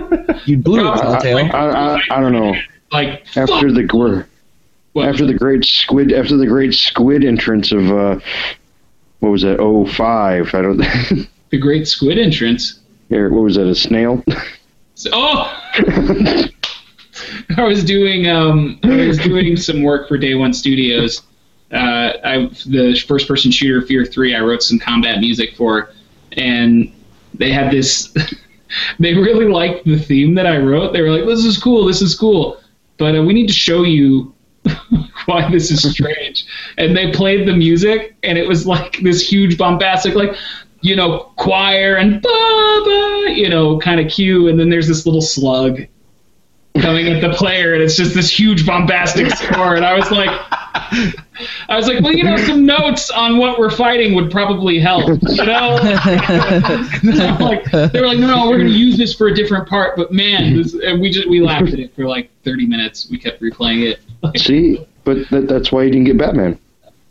You 0.45 0.57
blew 0.57 0.81
it, 0.81 0.87
I- 0.91 0.97
Telltale. 1.01 1.37
I, 1.37 1.69
I, 1.69 2.01
I 2.11 2.19
don't 2.19 2.33
know. 2.33 2.53
like 2.91 3.21
After 3.37 3.47
fuck. 3.47 3.73
the 3.75 3.83
gr- 3.83 4.21
What? 4.93 5.07
after 5.07 5.25
the 5.25 5.33
great 5.33 5.63
squid 5.63 6.11
after 6.11 6.35
the 6.35 6.47
great 6.47 6.73
squid 6.73 7.23
entrance 7.23 7.71
of 7.71 7.89
uh, 7.91 8.19
what 9.21 9.29
was 9.29 9.43
that? 9.43 9.59
Oh 9.59 9.85
five. 9.85 10.53
I 10.53 10.61
don't. 10.61 10.77
the 11.49 11.57
Great 11.57 11.87
Squid 11.87 12.17
entrance. 12.17 12.79
Here, 13.07 13.29
what 13.29 13.43
was 13.43 13.55
that? 13.55 13.67
A 13.67 13.75
snail? 13.75 14.23
So- 14.95 15.09
oh, 15.13 15.57
I 17.57 17.63
was 17.63 17.83
doing 17.83 18.27
um, 18.27 18.79
I 18.83 19.07
was 19.07 19.17
doing 19.19 19.55
some 19.57 19.83
work 19.83 20.07
for 20.07 20.17
Day 20.17 20.35
One 20.35 20.53
Studios. 20.53 21.21
Uh, 21.71 22.13
I 22.23 22.49
the 22.65 22.99
first 23.07 23.27
person 23.27 23.51
shooter 23.51 23.85
Fear 23.85 24.05
Three. 24.05 24.35
I 24.35 24.41
wrote 24.41 24.63
some 24.63 24.79
combat 24.79 25.19
music 25.19 25.55
for, 25.55 25.91
and 26.33 26.91
they 27.33 27.51
had 27.51 27.71
this. 27.71 28.13
they 28.99 29.13
really 29.13 29.47
liked 29.47 29.85
the 29.85 29.99
theme 29.99 30.33
that 30.35 30.47
I 30.47 30.57
wrote. 30.57 30.93
They 30.93 31.01
were 31.01 31.11
like, 31.11 31.25
"This 31.25 31.45
is 31.45 31.57
cool. 31.57 31.85
This 31.85 32.01
is 32.01 32.15
cool," 32.15 32.59
but 32.97 33.15
uh, 33.15 33.23
we 33.23 33.33
need 33.33 33.47
to 33.47 33.53
show 33.53 33.83
you 33.83 34.33
why 35.25 35.49
this 35.49 35.71
is 35.71 35.89
strange. 35.91 36.45
and 36.77 36.95
they 36.95 37.11
played 37.11 37.47
the 37.47 37.55
music, 37.55 38.15
and 38.23 38.37
it 38.37 38.47
was 38.47 38.65
like 38.65 38.99
this 39.01 39.27
huge 39.27 39.57
bombastic, 39.57 40.15
like 40.15 40.35
you 40.81 40.95
know, 40.95 41.31
choir 41.37 41.95
and 41.95 42.21
ba 42.21 43.25
you 43.29 43.49
know, 43.49 43.77
kind 43.79 43.99
of 43.99 44.11
cue, 44.11 44.47
and 44.47 44.59
then 44.59 44.69
there's 44.69 44.87
this 44.87 45.05
little 45.05 45.21
slug 45.21 45.81
coming 46.79 47.07
at 47.07 47.21
the 47.21 47.29
player, 47.33 47.73
and 47.73 47.83
it's 47.83 47.95
just 47.95 48.13
this 48.13 48.29
huge 48.29 48.65
bombastic 48.65 49.29
score, 49.31 49.75
and 49.75 49.85
I 49.85 49.93
was 49.93 50.11
like. 50.11 50.29
I 51.69 51.75
was 51.75 51.87
like, 51.87 52.01
well, 52.01 52.13
you 52.13 52.23
know, 52.23 52.37
some 52.37 52.65
notes 52.65 53.09
on 53.09 53.37
what 53.37 53.57
we're 53.57 53.71
fighting 53.71 54.13
would 54.13 54.29
probably 54.29 54.79
help, 54.79 55.07
you 55.07 55.45
know. 55.45 55.79
Like, 57.39 57.65
they 57.71 57.99
were 57.99 58.07
like, 58.07 58.19
no, 58.19 58.27
no, 58.27 58.49
we're 58.49 58.57
going 58.57 58.69
to 58.69 58.77
use 58.77 58.97
this 58.97 59.13
for 59.13 59.27
a 59.27 59.33
different 59.33 59.67
part, 59.67 59.95
but 59.95 60.11
man, 60.11 60.55
this, 60.55 60.73
and 60.73 61.01
we 61.01 61.09
just 61.09 61.29
we 61.29 61.41
laughed 61.41 61.69
at 61.69 61.79
it 61.79 61.95
for 61.95 62.05
like 62.05 62.29
30 62.43 62.67
minutes. 62.67 63.09
We 63.09 63.17
kept 63.17 63.41
replaying 63.41 63.89
it. 63.91 63.99
Like, 64.23 64.37
See, 64.37 64.85
but 65.03 65.29
that, 65.29 65.47
that's 65.47 65.71
why 65.71 65.83
you 65.83 65.91
didn't 65.91 66.05
get 66.05 66.17
Batman. 66.17 66.57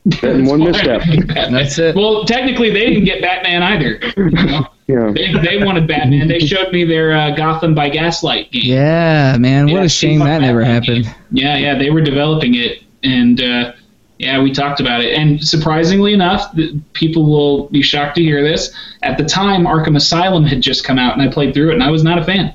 That 0.06 0.24
and 0.24 0.46
one 0.46 0.64
that's 0.64 0.78
why 0.86 0.94
I 0.94 0.96
misstep. 0.96 1.10
didn't 1.10 1.26
get 1.26 1.34
Batman. 1.34 1.52
That's 1.52 1.78
it. 1.78 1.94
Well, 1.94 2.24
technically, 2.24 2.70
they 2.70 2.86
didn't 2.86 3.04
get 3.04 3.20
Batman 3.20 3.62
either. 3.62 4.00
you 4.16 4.30
know? 4.30 4.66
Yeah. 4.86 5.12
They, 5.14 5.32
they 5.58 5.62
wanted 5.64 5.86
Batman. 5.86 6.26
They 6.26 6.40
showed 6.40 6.72
me 6.72 6.84
their 6.84 7.12
uh, 7.14 7.30
Gotham 7.36 7.74
by 7.74 7.90
Gaslight 7.90 8.50
game. 8.50 8.62
Yeah, 8.64 9.36
man. 9.38 9.66
What 9.66 9.72
Yeah, 9.74 9.82
a 9.82 9.88
shame 9.90 10.20
that 10.20 10.40
never 10.40 10.60
Batman 10.62 10.82
happened. 10.82 11.04
game. 11.04 11.14
Yeah, 11.32 11.56
yeah, 11.58 11.78
they 11.78 11.90
were 11.90 12.00
developing 12.00 12.54
it, 12.56 12.82
and 13.04 13.40
uh, 13.42 13.72
yeah, 14.18 14.40
we 14.42 14.52
talked 14.52 14.80
about 14.80 15.00
it. 15.02 15.14
And 15.14 15.40
surprisingly 15.44 16.12
enough, 16.14 16.50
the, 16.54 16.80
people 16.94 17.24
will 17.30 17.68
be 17.68 17.82
shocked 17.82 18.16
to 18.16 18.22
hear 18.22 18.42
this. 18.42 18.72
At 19.02 19.16
the 19.18 19.24
time, 19.24 19.64
Arkham 19.64 19.96
Asylum 19.96 20.44
had 20.44 20.60
just 20.62 20.82
come 20.82 20.98
out, 20.98 21.12
and 21.12 21.22
I 21.22 21.30
played 21.30 21.52
through 21.54 21.70
it, 21.70 21.74
and 21.74 21.82
I 21.84 21.90
was 21.90 22.02
not 22.02 22.18
a 22.18 22.24
fan. 22.24 22.52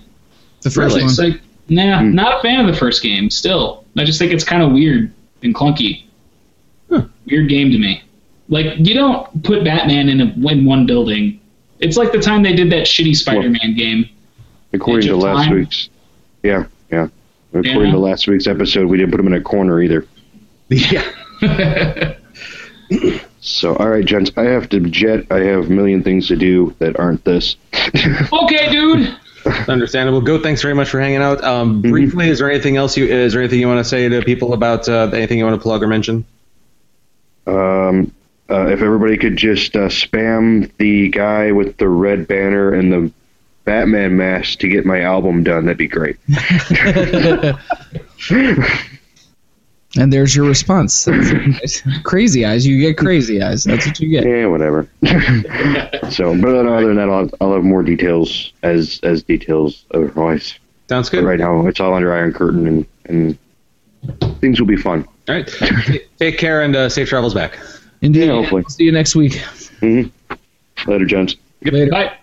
The 0.62 0.72
first 0.72 0.98
It's 0.98 1.18
one. 1.20 1.30
like, 1.32 1.42
nah, 1.70 2.02
hmm. 2.02 2.14
not 2.14 2.40
a 2.40 2.42
fan 2.42 2.60
of 2.60 2.68
the 2.68 2.78
first 2.78 3.02
game. 3.02 3.30
Still, 3.30 3.86
I 3.98 4.04
just 4.04 4.20
think 4.20 4.32
it's 4.32 4.44
kind 4.44 4.62
of 4.62 4.72
weird 4.72 5.14
and 5.44 5.54
clunky. 5.54 6.04
Weird 6.90 7.50
game 7.50 7.72
to 7.72 7.78
me. 7.80 8.04
Like 8.50 8.78
you 8.78 8.94
don't 8.94 9.44
put 9.44 9.64
Batman 9.64 10.10
in 10.10 10.22
a 10.22 10.52
in 10.52 10.66
one 10.66 10.86
building. 10.86 11.42
It's 11.80 11.98
like 11.98 12.12
the 12.12 12.20
time 12.20 12.44
they 12.44 12.54
did 12.54 12.72
that 12.72 12.86
shitty 12.86 13.16
Spider-Man 13.16 13.76
game. 13.76 14.08
According 14.74 15.08
to 15.10 15.16
last 15.18 15.46
Time? 15.46 15.56
week's. 15.56 15.90
Yeah, 16.44 16.66
yeah. 16.92 17.08
According 17.54 17.86
Yeah. 17.88 17.92
to 17.92 17.98
last 17.98 18.28
week's 18.28 18.48
episode, 18.48 18.88
we 18.88 18.98
didn't 18.98 19.12
put 19.12 19.20
him 19.20 19.28
in 19.28 19.34
a 19.34 19.42
corner 19.42 19.82
either. 19.82 20.06
Yeah. 20.70 22.16
So, 23.46 23.76
all 23.76 23.90
right, 23.90 24.04
gents, 24.04 24.32
I 24.38 24.44
have 24.44 24.70
to 24.70 24.80
jet. 24.80 25.28
I 25.30 25.40
have 25.42 25.68
a 25.68 25.70
million 25.70 26.02
things 26.02 26.28
to 26.30 26.36
do 26.36 26.76
that 26.80 27.00
aren't 27.00 27.24
this. 27.26 27.56
okay, 28.34 28.72
dude. 28.72 29.16
Understandable. 29.68 30.22
Go. 30.22 30.42
Thanks 30.42 30.62
very 30.62 30.74
much 30.74 30.90
for 30.90 31.00
hanging 31.00 31.22
out. 31.22 31.44
Um, 31.44 31.82
briefly, 31.82 32.30
is 32.30 32.40
there 32.40 32.50
anything 32.50 32.78
else 32.78 32.98
you 32.98 33.06
is 33.06 33.34
there 33.34 33.42
anything 33.42 33.60
you 33.60 33.68
want 33.68 33.80
to 33.80 33.84
say 33.84 34.10
to 34.10 34.22
people 34.22 34.54
about 34.54 34.90
uh, 34.90 35.10
anything 35.14 35.38
you 35.38 35.46
want 35.46 35.56
to 35.56 35.62
plug 35.62 35.84
or 35.84 35.88
mention? 35.88 36.26
Um, 37.46 38.12
uh, 38.50 38.68
if 38.68 38.82
everybody 38.82 39.18
could 39.18 39.38
just 39.38 39.76
uh, 39.76 39.88
spam 39.88 40.72
the 40.78 41.10
guy 41.10 41.52
with 41.52 41.78
the 41.78 41.88
red 41.88 42.28
banner 42.28 42.74
and 42.74 42.92
the 42.92 43.12
Batman 43.66 44.18
mask 44.18 44.60
to 44.60 44.68
get 44.68 44.86
my 44.86 45.02
album 45.02 45.44
done, 45.44 45.66
that'd 45.66 45.78
be 45.78 45.88
great. 45.88 46.18
And 49.98 50.12
there's 50.12 50.36
your 50.36 50.46
response. 50.46 51.08
Crazy 52.04 52.46
eyes. 52.46 52.68
You 52.68 52.80
get 52.82 52.98
crazy 52.98 53.42
eyes. 53.42 53.64
That's 53.64 53.86
what 53.88 54.00
you 54.00 54.10
get. 54.10 54.26
Yeah, 54.26 54.48
whatever. 54.48 54.90
so, 56.12 56.40
but 56.42 56.50
other 56.68 56.88
than 56.88 56.96
that, 56.98 57.10
I'll, 57.10 57.30
I'll 57.40 57.54
have 57.54 57.64
more 57.64 57.82
details 57.82 58.52
as 58.64 59.00
as 59.04 59.24
details 59.24 59.86
otherwise. 59.94 60.60
Sounds 60.90 61.10
But 61.10 61.18
good. 61.20 61.26
right 61.26 61.40
now, 61.40 61.66
it's 61.68 61.80
all 61.80 61.94
under 61.94 62.14
Iron 62.14 62.34
Curtain, 62.34 62.68
and 62.68 62.86
and 63.06 64.40
things 64.42 64.60
will 64.60 64.68
be 64.68 64.76
fun. 64.76 65.08
All 65.30 65.36
right. 65.36 65.48
Take 66.20 66.38
care 66.38 66.62
and 66.62 66.76
uh, 66.76 66.90
safe 66.90 67.08
travels 67.10 67.34
back. 67.34 67.58
Indeed. 68.02 68.26
Yeah, 68.26 68.34
hopefully. 68.34 68.64
See 68.70 68.84
you 68.84 68.92
next 68.92 69.16
week. 69.16 69.42
Later, 69.82 71.06
gents. 71.06 71.36
Later. 71.64 71.90
Bye. 71.90 72.18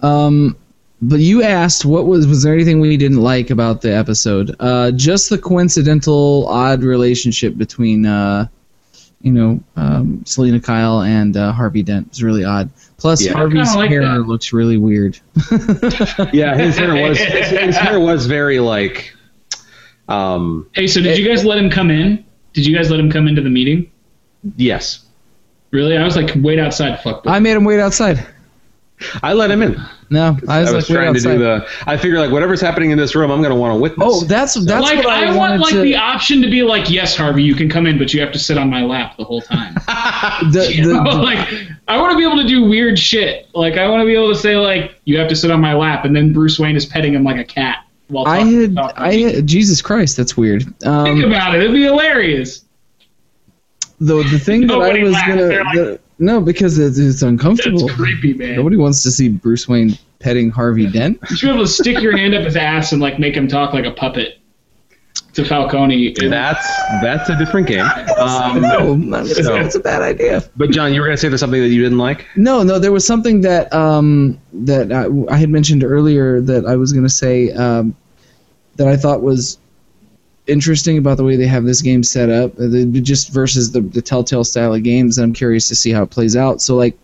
Um, 0.00 0.56
but 1.00 1.20
you 1.20 1.42
asked 1.42 1.84
what 1.84 2.06
was 2.06 2.26
was 2.26 2.42
there 2.42 2.52
anything 2.54 2.80
we 2.80 2.96
didn't 2.96 3.20
like 3.22 3.50
about 3.50 3.80
the 3.82 3.94
episode? 3.94 4.54
Uh, 4.60 4.90
just 4.92 5.30
the 5.30 5.38
coincidental 5.38 6.46
odd 6.48 6.82
relationship 6.82 7.56
between 7.56 8.04
uh, 8.06 8.48
you 9.20 9.32
know, 9.32 9.60
um, 9.76 10.22
Selina 10.26 10.60
Kyle 10.60 11.00
and 11.02 11.36
uh, 11.36 11.50
Harvey 11.52 11.82
Dent 11.82 12.12
is 12.12 12.22
really 12.22 12.44
odd. 12.44 12.70
Plus, 12.98 13.20
Yeah. 13.24 13.32
Harvey's 13.32 13.74
like 13.74 13.90
hair 13.90 14.02
that. 14.02 14.20
looks 14.28 14.52
really 14.52 14.76
weird. 14.76 15.18
Yeah, 16.32 16.56
his 16.56 16.76
hair 16.76 16.94
was 16.94 17.18
his, 17.18 17.48
his 17.50 17.76
hair 17.76 17.98
was 18.00 18.26
very 18.26 18.60
like. 18.60 19.12
Um. 20.08 20.68
Hey, 20.74 20.86
so 20.86 21.00
did 21.00 21.18
you 21.18 21.26
guys 21.28 21.44
let 21.44 21.58
him 21.58 21.68
come 21.70 21.90
in? 21.90 22.24
Did 22.54 22.64
you 22.66 22.74
guys 22.74 22.90
let 22.90 22.98
him 22.98 23.10
come 23.10 23.28
into 23.28 23.42
the 23.42 23.50
meeting? 23.50 23.90
Yes, 24.56 25.04
Really? 25.70 25.96
I 25.98 26.04
was 26.04 26.16
like, 26.16 26.30
wait 26.36 26.58
outside, 26.58 27.00
fuck. 27.02 27.24
I 27.26 27.40
made 27.40 27.56
him 27.56 27.64
wait 27.64 27.78
outside. 27.80 28.24
I 29.22 29.34
let 29.34 29.50
him 29.50 29.62
in. 29.62 29.76
No, 30.10 30.38
I 30.48 30.60
was, 30.60 30.70
I 30.70 30.74
was 30.76 30.88
like, 30.90 30.96
trying 30.98 31.12
to 31.14 31.20
do 31.20 31.38
the. 31.38 31.68
I 31.86 31.96
figure 31.98 32.18
like 32.18 32.30
whatever's 32.30 32.60
happening 32.62 32.92
in 32.92 32.96
this 32.98 33.14
room, 33.14 33.30
I'm 33.30 33.42
gonna 33.42 33.54
want 33.54 33.74
to 33.74 33.78
witness. 33.80 34.08
Oh, 34.10 34.24
that's 34.24 34.54
that's 34.54 34.82
like 34.82 34.96
what 34.98 35.06
I, 35.08 35.26
I, 35.32 35.36
want 35.36 35.60
like 35.60 35.74
to. 35.74 35.80
the 35.82 35.96
option 35.96 36.40
to 36.40 36.48
be 36.50 36.62
like, 36.62 36.88
yes, 36.88 37.14
Harvey, 37.14 37.42
you 37.42 37.54
can 37.54 37.68
come 37.68 37.86
in, 37.86 37.98
but 37.98 38.14
you 38.14 38.20
have 38.22 38.32
to 38.32 38.38
sit 38.38 38.56
on 38.56 38.70
my 38.70 38.82
lap 38.82 39.16
the 39.18 39.24
whole 39.24 39.42
time. 39.42 39.74
the- 40.52 40.72
You 40.74 40.86
the- 40.86 40.94
know, 41.02 41.10
the- 41.12 41.22
like 41.22 41.46
I 41.88 42.00
want 42.00 42.12
to 42.12 42.16
be 42.16 42.24
able 42.24 42.36
to 42.42 42.48
do 42.48 42.64
weird 42.64 42.98
shit. 42.98 43.48
Like 43.54 43.76
I 43.76 43.86
want 43.88 44.00
to 44.00 44.06
be 44.06 44.14
able 44.14 44.32
to 44.32 44.38
say 44.38 44.56
like, 44.56 44.98
you 45.04 45.18
have 45.18 45.28
to 45.28 45.36
sit 45.36 45.50
on 45.50 45.60
my 45.60 45.74
lap, 45.74 46.04
and 46.06 46.16
then 46.16 46.32
Bruce 46.32 46.58
Wayne 46.58 46.76
is 46.76 46.86
petting 46.86 47.12
him 47.14 47.22
like 47.24 47.36
a 47.36 47.44
cat. 47.44 47.84
While 48.08 48.26
I 48.26 48.38
talking 48.38 48.60
had 48.62 48.70
about 48.70 48.94
I 48.98 49.10
me. 49.10 49.22
had, 49.24 49.46
Jesus 49.46 49.82
Christ, 49.82 50.16
that's 50.16 50.34
weird. 50.38 50.62
Think 50.80 50.86
Um, 50.86 51.24
about 51.24 51.54
it; 51.54 51.60
it'd 51.60 51.74
be 51.74 51.82
hilarious. 51.82 52.64
the 54.00 54.22
the 54.22 54.38
thing 54.38 54.66
that 54.68 54.74
I 54.78 55.02
was 55.02 55.12
laughed. 55.12 55.28
gonna 55.28 55.42
like- 55.64 55.74
the- 55.74 56.00
no 56.18 56.40
because 56.40 56.78
it's, 56.78 56.98
it's 56.98 57.22
uncomfortable. 57.22 57.86
That's 57.86 57.98
creepy, 57.98 58.34
man. 58.34 58.56
Nobody 58.56 58.76
wants 58.76 59.02
to 59.04 59.10
see 59.10 59.28
Bruce 59.28 59.68
Wayne 59.68 59.96
petting 60.18 60.50
Harvey 60.50 60.86
Dent. 60.90 61.18
You 61.30 61.36
should 61.36 61.46
be 61.46 61.52
able 61.52 61.64
to 61.64 61.68
stick 61.70 62.00
your 62.00 62.16
hand 62.16 62.34
up 62.34 62.44
his 62.44 62.56
ass 62.56 62.92
and 62.92 63.00
like 63.00 63.18
make 63.18 63.34
him 63.36 63.46
talk 63.48 63.72
like 63.72 63.84
a 63.84 63.92
puppet 63.92 64.38
to 65.34 65.44
Falcone. 65.44 66.14
That's 66.14 66.66
that's 67.02 67.28
a 67.28 67.36
different 67.38 67.66
game. 67.68 67.84
Um, 68.18 68.60
No, 68.62 68.94
not- 68.96 69.26
So- 69.26 69.42
that's 69.42 69.74
a 69.76 69.80
bad 69.80 70.02
idea. 70.02 70.42
but 70.56 70.70
John, 70.70 70.92
you 70.92 71.00
were 71.00 71.06
gonna 71.06 71.16
say 71.16 71.28
there's 71.28 71.40
something 71.40 71.60
that 71.60 71.68
you 71.68 71.82
didn't 71.82 71.98
like. 71.98 72.26
No, 72.36 72.62
no, 72.62 72.78
there 72.78 72.92
was 72.92 73.04
something 73.06 73.40
that 73.42 73.72
um, 73.72 74.40
that 74.52 74.90
I, 74.92 75.06
I 75.32 75.36
had 75.38 75.50
mentioned 75.50 75.84
earlier 75.84 76.40
that 76.40 76.66
I 76.66 76.76
was 76.76 76.92
going 76.92 77.04
to 77.04 77.10
say 77.10 77.52
um, 77.52 77.94
that 78.76 78.88
I 78.88 78.96
thought 78.96 79.22
was 79.22 79.58
interesting 80.48 80.98
about 80.98 81.16
the 81.16 81.24
way 81.24 81.36
they 81.36 81.46
have 81.46 81.64
this 81.64 81.82
game 81.82 82.02
set 82.02 82.30
up, 82.30 82.54
uh, 82.58 82.66
the, 82.66 83.00
just 83.00 83.30
versus 83.30 83.70
the, 83.70 83.80
the 83.80 84.02
Telltale 84.02 84.44
style 84.44 84.74
of 84.74 84.82
games. 84.82 85.18
I'm 85.18 85.32
curious 85.32 85.68
to 85.68 85.76
see 85.76 85.92
how 85.92 86.02
it 86.02 86.10
plays 86.10 86.36
out. 86.36 86.60
So, 86.60 86.76
like, 86.76 86.98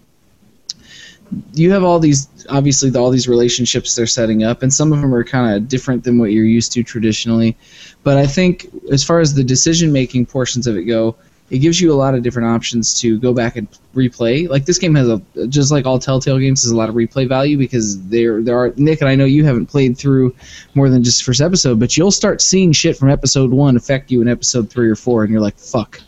you 1.55 1.73
have 1.73 1.85
all 1.85 1.99
these 1.99 2.29
obviously 2.49 2.95
all 2.95 3.11
these 3.11 3.29
relationships 3.29 3.95
they're 3.95 4.07
setting 4.07 4.45
up, 4.45 4.63
and 4.63 4.73
some 4.73 4.93
of 4.93 5.01
them 5.01 5.15
are 5.15 5.25
kind 5.25 5.55
of 5.55 5.69
different 5.69 6.05
than 6.05 6.19
what 6.19 6.33
you're 6.33 6.45
used 6.45 6.73
to 6.73 6.83
traditionally. 6.83 7.57
But 8.03 8.19
I 8.19 8.27
think 8.27 8.69
as 8.93 9.03
far 9.03 9.21
as 9.21 9.35
the 9.35 9.45
decision 9.45 9.93
making 9.93 10.27
portions 10.27 10.67
of 10.67 10.77
it 10.77 10.85
go, 10.85 11.17
it 11.55 11.59
gives 11.59 11.81
you 11.81 11.93
a 11.93 11.95
lot 11.95 12.17
of 12.17 12.23
different 12.25 12.49
options 12.49 12.99
to 13.01 13.17
go 13.21 13.33
back 13.33 13.55
and 13.55 13.69
replay. 13.95 14.49
Like 14.49 14.65
this 14.65 14.77
game 14.77 14.93
has 14.97 15.09
a 15.09 15.23
just 15.47 15.71
like 15.71 15.87
all 15.87 16.01
Telltale 16.01 16.41
games 16.41 16.65
has 16.65 16.73
a 16.73 16.77
lot 16.77 16.89
of 16.89 16.97
replay 16.97 17.29
value 17.29 17.57
because 17.57 18.05
there 18.09 18.43
there 18.43 18.59
are 18.59 18.75
Nick 18.77 19.01
and 19.01 19.09
I 19.09 19.15
know 19.15 19.25
you 19.25 19.45
haven't 19.45 19.67
played 19.67 19.97
through 19.97 20.35
more 20.75 20.91
than 20.91 21.05
just 21.05 21.23
first 21.23 21.41
episode, 21.41 21.79
but 21.79 21.97
you'll 21.97 22.11
start 22.11 22.43
seeing 22.43 22.73
shit 22.73 22.97
from 22.97 23.09
episode 23.09 23.53
one 23.53 23.77
affect 23.77 24.11
you 24.11 24.21
in 24.21 24.27
episode 24.27 24.69
three 24.69 24.91
or 24.91 24.97
four, 24.97 25.23
and 25.23 25.31
you're 25.31 25.41
like, 25.41 25.57
fuck. 25.57 26.01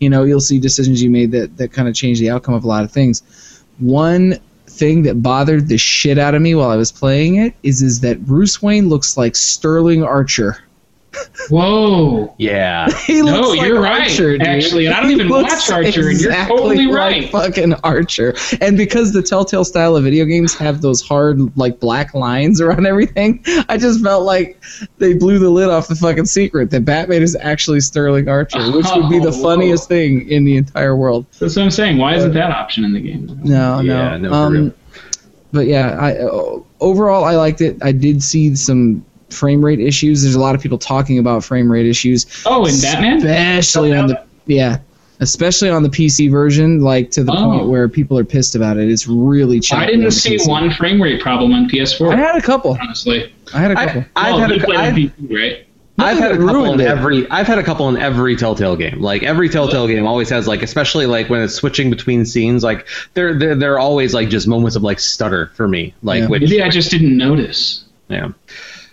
You 0.00 0.10
know, 0.10 0.24
you'll 0.24 0.40
see 0.40 0.58
decisions 0.58 1.02
you 1.02 1.08
made 1.08 1.30
that 1.32 1.56
that 1.56 1.72
kind 1.72 1.88
of 1.88 1.94
change 1.94 2.20
the 2.20 2.28
outcome 2.28 2.52
of 2.52 2.64
a 2.64 2.68
lot 2.68 2.84
of 2.84 2.92
things. 2.92 3.22
one 3.78 4.38
thing 4.66 5.02
that 5.02 5.22
bothered 5.22 5.66
the 5.68 5.78
shit 5.78 6.18
out 6.18 6.34
of 6.34 6.42
me 6.42 6.54
while 6.54 6.68
I 6.70 6.76
was 6.76 6.92
playing 6.92 7.36
it 7.36 7.54
is 7.62 7.80
is 7.80 8.00
that 8.00 8.26
Bruce 8.26 8.60
Wayne 8.60 8.90
looks 8.90 9.16
like 9.16 9.34
Sterling 9.34 10.04
Archer. 10.04 10.58
Whoa. 11.48 12.34
Yeah. 12.38 12.88
He 13.10 13.22
No, 13.22 13.32
looks 13.40 13.58
like 13.58 13.66
you're 13.68 13.80
right, 13.80 14.02
Archer, 14.02 14.38
dude. 14.38 14.46
actually, 14.46 14.86
and 14.86 14.94
I 14.94 15.00
don't 15.00 15.08
He 15.08 15.14
even 15.16 15.28
looks 15.28 15.52
watch 15.52 15.70
Archer, 15.70 15.86
and 15.86 15.94
you're 15.96 16.10
exactly 16.10 16.56
totally 16.56 16.86
like 16.86 16.94
right. 16.94 17.30
fucking 17.30 17.74
Archer, 17.82 18.34
and 18.60 18.76
because 18.76 19.12
the 19.12 19.22
Telltale 19.22 19.64
style 19.64 19.96
of 19.96 20.04
video 20.04 20.24
games 20.24 20.54
have 20.54 20.80
those 20.80 21.02
hard 21.02 21.56
like 21.56 21.80
black 21.80 22.14
lines 22.14 22.60
around 22.60 22.86
everything, 22.92 23.42
I 23.68 23.76
just 23.78 24.00
felt 24.02 24.24
like 24.24 24.62
they 24.98 25.14
blew 25.14 25.38
the 25.40 25.50
lid 25.50 25.68
off 25.70 25.88
the 25.88 25.96
fucking 25.96 26.26
secret 26.26 26.70
that 26.70 26.84
Batman 26.84 27.22
is 27.22 27.36
actually 27.40 27.80
Sterling 27.80 28.28
Archer, 28.28 28.70
which 28.70 28.86
would 28.94 29.08
be 29.08 29.18
the 29.18 29.28
Oh, 29.28 29.32
whoa. 29.32 29.42
funniest 29.42 29.88
thing 29.88 30.28
in 30.28 30.44
the 30.44 30.56
entire 30.56 30.94
world. 30.94 31.26
That's 31.40 31.56
what 31.56 31.62
I'm 31.62 31.70
saying. 31.70 31.98
Why 31.98 32.14
isn't 32.14 32.34
that 32.34 32.50
option 32.52 32.84
in 32.84 32.92
the 32.92 33.00
game? 33.00 33.40
No, 33.42 33.80
Yeah, 33.80 34.16
no. 34.16 34.18
no, 34.18 34.28
for 34.28 34.34
um, 34.34 34.52
real. 34.52 34.72
but 35.52 35.66
yeah, 35.66 35.96
I 36.00 36.18
overall 36.80 37.24
I 37.24 37.34
liked 37.34 37.60
it. 37.60 37.76
I 37.82 37.90
did 37.92 38.22
see 38.22 38.54
some 38.54 39.04
frame 39.32 39.64
rate 39.64 39.80
issues. 39.80 40.22
There's 40.22 40.34
a 40.34 40.40
lot 40.40 40.54
of 40.54 40.60
people 40.60 40.78
talking 40.78 41.18
about 41.18 41.44
frame 41.44 41.70
rate 41.70 41.86
issues, 41.86 42.26
Oh, 42.46 42.64
in 42.66 42.80
Batman? 42.80 43.16
especially 43.18 43.94
on 43.94 44.06
the 44.08 44.22
yeah, 44.46 44.78
especially 45.20 45.70
on 45.70 45.82
the 45.82 45.88
PC 45.88 46.30
version. 46.30 46.80
Like 46.80 47.10
to 47.12 47.22
the 47.24 47.32
Oh. 47.32 47.36
point 47.52 47.68
where 47.68 47.88
people 47.88 48.18
are 48.18 48.24
pissed 48.24 48.54
about 48.54 48.76
it. 48.78 48.90
It's 48.90 49.06
really 49.06 49.60
choppy. 49.60 49.82
I 49.82 49.86
didn't 49.86 50.04
the 50.04 50.10
see 50.10 50.36
PC. 50.36 50.48
one 50.48 50.70
frame 50.72 51.00
rate 51.00 51.20
problem 51.20 51.52
on 51.52 51.68
PS4, 51.68 52.12
I 52.12 52.16
had 52.16 52.36
a 52.36 52.42
couple. 52.42 52.76
honestly. 52.80 53.32
I 53.54 53.58
had 53.60 53.70
a 53.70 53.74
couple. 53.74 54.04
I, 54.16 54.28
I've 54.28 54.32
well, 54.32 54.40
had 54.40 54.50
you 54.50 54.56
a, 54.56 54.64
played 54.64 54.78
on 54.78 54.84
I've, 54.84 54.94
PC, 54.94 55.12
right? 55.36 55.66
I've 55.98 56.16
had 56.18 56.32
a 56.32 56.38
couple 56.38 56.72
in 56.72 56.80
it. 56.80 56.86
every. 56.86 57.30
I've 57.30 57.46
had 57.46 57.58
a 57.58 57.62
couple 57.62 57.86
in 57.90 57.98
every 57.98 58.34
Telltale 58.34 58.74
game. 58.74 59.02
Like 59.02 59.22
every 59.22 59.50
Telltale 59.50 59.86
game 59.86 60.06
always 60.06 60.30
has 60.30 60.48
like, 60.48 60.62
especially 60.62 61.04
like 61.04 61.28
when 61.28 61.42
it's 61.42 61.52
switching 61.54 61.90
between 61.90 62.24
scenes. 62.24 62.64
Like 62.64 62.86
there, 63.12 63.34
there, 63.38 63.54
there 63.54 63.74
are 63.74 63.78
always 63.78 64.14
like 64.14 64.30
just 64.30 64.48
moments 64.48 64.76
of 64.76 64.82
like 64.82 64.98
stutter 64.98 65.50
for 65.56 65.68
me. 65.68 65.92
Like 66.02 66.20
Yeah. 66.22 66.28
which, 66.28 66.40
Maybe 66.42 66.62
I 66.62 66.70
just 66.70 66.90
didn't 66.90 67.14
notice. 67.14 67.84
yeah, 68.08 68.28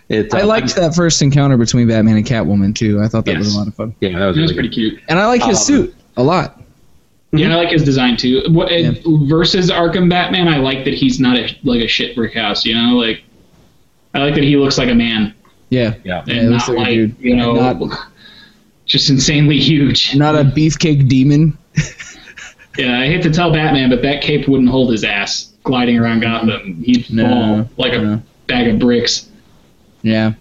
it. 0.08 0.32
I 0.34 0.40
uh, 0.42 0.46
liked 0.46 0.74
that 0.76 0.94
first 0.94 1.20
encounter 1.22 1.56
between 1.56 1.88
Batman 1.88 2.16
and 2.16 2.26
Catwoman 2.26 2.74
too. 2.74 3.00
I 3.00 3.08
thought 3.08 3.24
that 3.26 3.36
was 3.38 3.54
a 3.54 3.58
lot 3.58 3.68
of 3.68 3.74
fun, 3.74 3.94
Yeah, 4.00 4.18
that 4.18 4.26
was 4.26 4.38
It 4.38 4.42
was 4.42 4.52
pretty 4.52 4.68
cute. 4.70 5.00
and 5.08 5.18
I 5.18 5.26
like 5.26 5.42
his 5.42 5.58
Um, 5.58 5.64
suit 5.64 5.94
a 6.16 6.22
lot. 6.22 6.60
Yeah, 7.32 7.52
I 7.52 7.56
like 7.56 7.68
his 7.70 7.84
design 7.84 8.16
too. 8.16 8.42
What, 8.48 8.72
it- 8.72 9.02
versus 9.28 9.70
Arkham 9.70 10.08
Batman, 10.08 10.48
I 10.48 10.56
like 10.58 10.84
that 10.84 10.94
he's 10.94 11.20
not 11.20 11.36
a, 11.36 11.54
like 11.62 11.82
a 11.82 11.88
shit 11.88 12.16
brick 12.16 12.32
house. 12.34 12.64
You 12.64 12.74
know, 12.74 12.96
like 12.96 13.22
I 14.14 14.20
like 14.20 14.34
that 14.34 14.44
he 14.44 14.56
looks 14.56 14.78
like 14.78 14.88
a 14.88 14.94
man 14.94 15.34
Yeah, 15.68 15.94
Yeah. 16.04 16.20
and 16.20 16.28
Yeah, 16.28 16.42
not 16.48 16.68
like 16.68 16.78
like 16.78 16.88
dude. 16.88 17.16
you 17.20 17.36
know, 17.36 17.52
Not- 17.52 18.08
just 18.86 19.10
insanely 19.10 19.58
huge. 19.58 20.14
not 20.16 20.34
a 20.34 20.42
beefcake 20.44 21.08
demon. 21.08 21.56
Yeah, 22.78 23.00
I 23.00 23.06
hate 23.06 23.22
to 23.24 23.30
tell 23.30 23.52
Batman, 23.52 23.90
but 23.90 24.02
that 24.02 24.22
cape 24.22 24.46
wouldn't 24.46 24.70
hold 24.70 24.92
his 24.92 25.02
ass 25.02 25.52
gliding 25.64 25.98
around 25.98 26.20
Gotham. 26.20 26.80
He'd 26.84 27.10
No, 27.10 27.26
fall 27.28 27.68
like 27.76 27.92
a 27.92 27.98
no. 27.98 28.22
bag 28.46 28.68
of 28.68 28.78
bricks. 28.78 29.27
Yeah. 30.02 30.34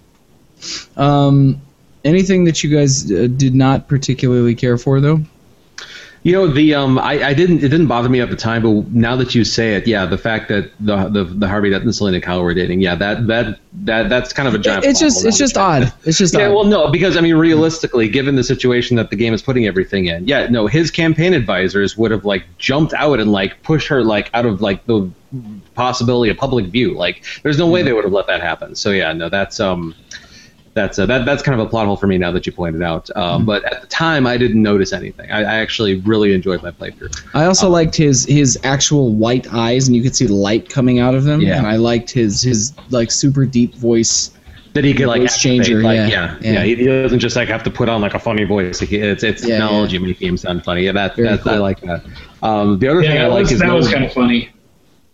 Um, 0.96 1.62
anything 2.04 2.46
that 2.46 2.64
you 2.64 2.76
guys 2.76 3.12
uh, 3.12 3.28
did 3.28 3.56
not 3.56 3.88
particularly 3.88 4.56
care 4.56 4.78
for, 4.78 5.00
though? 5.00 5.22
You 6.28 6.34
know 6.34 6.46
the 6.46 6.76
um 6.76 7.00
I, 7.00 7.24
I 7.24 7.34
didn't 7.34 7.60
it 7.60 7.70
didn't 7.70 7.88
bother 7.88 8.10
me 8.10 8.20
at 8.20 8.30
the 8.30 8.36
time, 8.36 8.62
but 8.62 8.92
now 8.92 9.16
that 9.16 9.34
you 9.34 9.46
say 9.46 9.76
it, 9.76 9.88
yeah, 9.88 10.06
the 10.06 10.18
fact 10.18 10.50
that 10.50 10.74
the 10.78 11.08
the, 11.08 11.24
the 11.24 11.48
Harvey 11.48 11.70
Dent 11.70 11.86
and 11.86 11.96
Selina 11.96 12.20
Kyle 12.20 12.44
were 12.44 12.54
dating, 12.54 12.82
yeah, 12.82 12.96
that 12.96 13.28
that 13.28 13.60
that 13.86 14.10
that's 14.10 14.34
kind 14.34 14.46
of 14.46 14.54
a 14.54 14.58
giant. 14.58 14.84
It's 14.84 15.00
just 15.00 15.26
it's 15.26 15.38
just 15.38 15.56
you- 15.56 15.62
odd. 15.62 15.94
It's 16.04 16.18
just 16.18 16.34
Yeah, 16.34 16.50
odd. 16.50 16.54
well, 16.54 16.64
no, 16.66 16.92
because 16.92 17.16
I 17.16 17.22
mean, 17.22 17.36
realistically, 17.36 18.10
given 18.10 18.36
the 18.36 18.44
situation 18.44 18.98
that 18.98 19.10
the 19.10 19.16
game 19.16 19.34
is 19.34 19.42
putting 19.42 19.68
everything 19.68 20.08
in, 20.08 20.28
yeah, 20.28 20.48
no, 20.48 20.68
his 20.68 20.92
campaign 20.92 21.34
advisors 21.34 21.96
would 21.96 22.12
have 22.12 22.26
like 22.26 22.44
jumped 22.58 22.94
out 22.96 23.22
and 23.22 23.32
like 23.32 23.64
pushed 23.64 23.88
her 23.88 24.04
like 24.04 24.30
out 24.34 24.46
of 24.46 24.60
like 24.60 24.86
the 24.86 25.10
possibility 25.76 26.30
of 26.30 26.36
public 26.36 26.66
view. 26.66 26.94
Like, 26.94 27.24
there's 27.44 27.58
no 27.58 27.68
way 27.68 27.84
they 27.84 27.94
would 27.94 28.04
have 28.04 28.14
let 28.14 28.28
that 28.28 28.42
happen. 28.42 28.76
So 28.76 28.92
yeah, 28.92 29.14
no, 29.14 29.30
that's 29.30 29.62
um, 29.62 29.96
that's 30.78 30.98
uh, 31.00 31.06
that 31.08 31.26
that's 31.26 31.44
kind 31.44 31.60
of 31.60 31.66
a 31.66 31.70
plot 31.70 31.86
hole 31.88 31.98
for 31.98 32.08
me 32.08 32.18
now 32.18 32.32
that 32.32 32.46
you 32.46 32.52
pointed 32.54 32.82
out. 32.82 33.10
Um, 33.18 33.46
But 33.46 33.66
at 33.66 33.82
the 33.82 33.88
time, 33.88 34.26
I 34.26 34.38
didn't 34.38 34.62
notice 34.62 34.94
anything. 34.94 35.30
I, 35.32 35.40
I 35.40 35.56
actually 35.56 35.96
really 36.12 36.34
enjoyed 36.34 36.64
my 36.64 36.72
playthrough. 36.72 37.14
I 37.34 37.46
also 37.46 37.70
liked 37.70 37.96
his 37.96 38.26
his 38.26 38.58
actual 38.64 39.14
white 39.14 39.52
eyes, 39.54 39.88
and 39.88 39.96
you 39.96 40.04
could 40.04 40.16
see 40.16 40.26
the 40.28 40.34
light 40.36 40.70
coming 40.70 41.00
out 41.00 41.16
of 41.16 41.24
them. 41.26 41.42
Yeah. 41.42 41.58
And 41.58 41.68
I 41.68 41.76
liked 41.76 42.10
his 42.12 42.42
his 42.42 42.74
like 42.90 43.12
super 43.12 43.46
deep 43.46 43.76
voice. 43.76 44.32
That 44.74 44.84
he 44.84 44.94
could 44.94 45.08
like 45.08 45.22
Voice 45.22 45.42
changer, 45.42 45.82
like, 45.82 45.96
yeah, 45.96 46.08
yeah, 46.08 46.38
yeah. 46.40 46.52
yeah, 46.54 46.64
He, 46.64 46.76
he 46.76 46.86
doesn't 46.86 47.18
just 47.18 47.36
like 47.36 47.48
have 47.48 47.64
to 47.64 47.72
put 47.72 47.90
on 47.90 48.00
like 48.00 48.14
a 48.14 48.20
funny 48.20 48.44
voice. 48.44 48.80
Like, 48.80 48.92
it's 48.92 49.24
it's 49.24 49.42
Yeah, 49.44 49.58
technology 49.58 49.98
making 49.98 50.28
him 50.30 50.38
sound 50.38 50.64
funny. 50.64 50.84
Yeah, 50.86 50.92
that, 50.92 51.16
Very 51.16 51.30
that 51.30 51.48
I 51.48 51.58
like 51.58 51.82
that. 51.82 52.04
Um, 52.44 52.78
the 52.78 52.88
other 52.88 53.02
Yeah, 53.02 53.10
thing 53.10 53.22
I 53.22 53.28
like 53.28 53.44
was, 53.44 53.54
is 53.54 53.60
that 53.60 53.68
no- 53.68 53.78
was 53.78 53.92
kind 53.92 54.06
of 54.06 54.14
funny. 54.14 54.52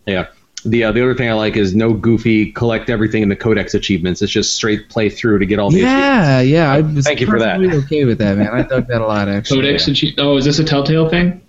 Yeah. 0.05 0.26
The 0.66 0.86
uh, 0.86 0.91
the 0.91 1.01
other 1.01 1.14
thing 1.16 1.30
I 1.30 1.34
like 1.34 1.57
is 1.57 1.76
no 1.76 1.93
goofy 1.93 2.51
collect 2.51 2.89
everything 2.89 3.22
in 3.24 3.30
the 3.30 3.36
codex 3.36 3.74
achievements. 3.74 4.22
It's 4.22 4.32
just 4.32 4.53
straight 4.53 4.89
play 4.89 5.09
through 5.09 5.39
to 5.39 5.45
get 5.45 5.59
all 5.59 5.70
the 5.70 5.82
achievements. 5.82 6.01
Yeah, 6.01 6.41
yeah. 6.41 6.72
I 6.72 6.82
was 6.82 7.05
Thank 7.05 7.20
you 7.22 7.28
for 7.28 7.39
that. 7.39 7.57
perfectly 7.59 7.84
Okay 7.84 8.05
with 8.05 8.18
that, 8.20 8.38
man. 8.38 8.47
I 8.53 8.61
dug 8.64 8.88
that 8.88 9.01
a 9.01 9.05
lot, 9.05 9.28
actually. 9.30 9.61
Codex 9.61 9.88
and 9.88 9.97
she- 9.97 10.16
oh, 10.18 10.38
is 10.38 10.45
this 10.45 10.59
a 10.59 10.64
Telltale 10.64 11.09
thing? 11.09 11.41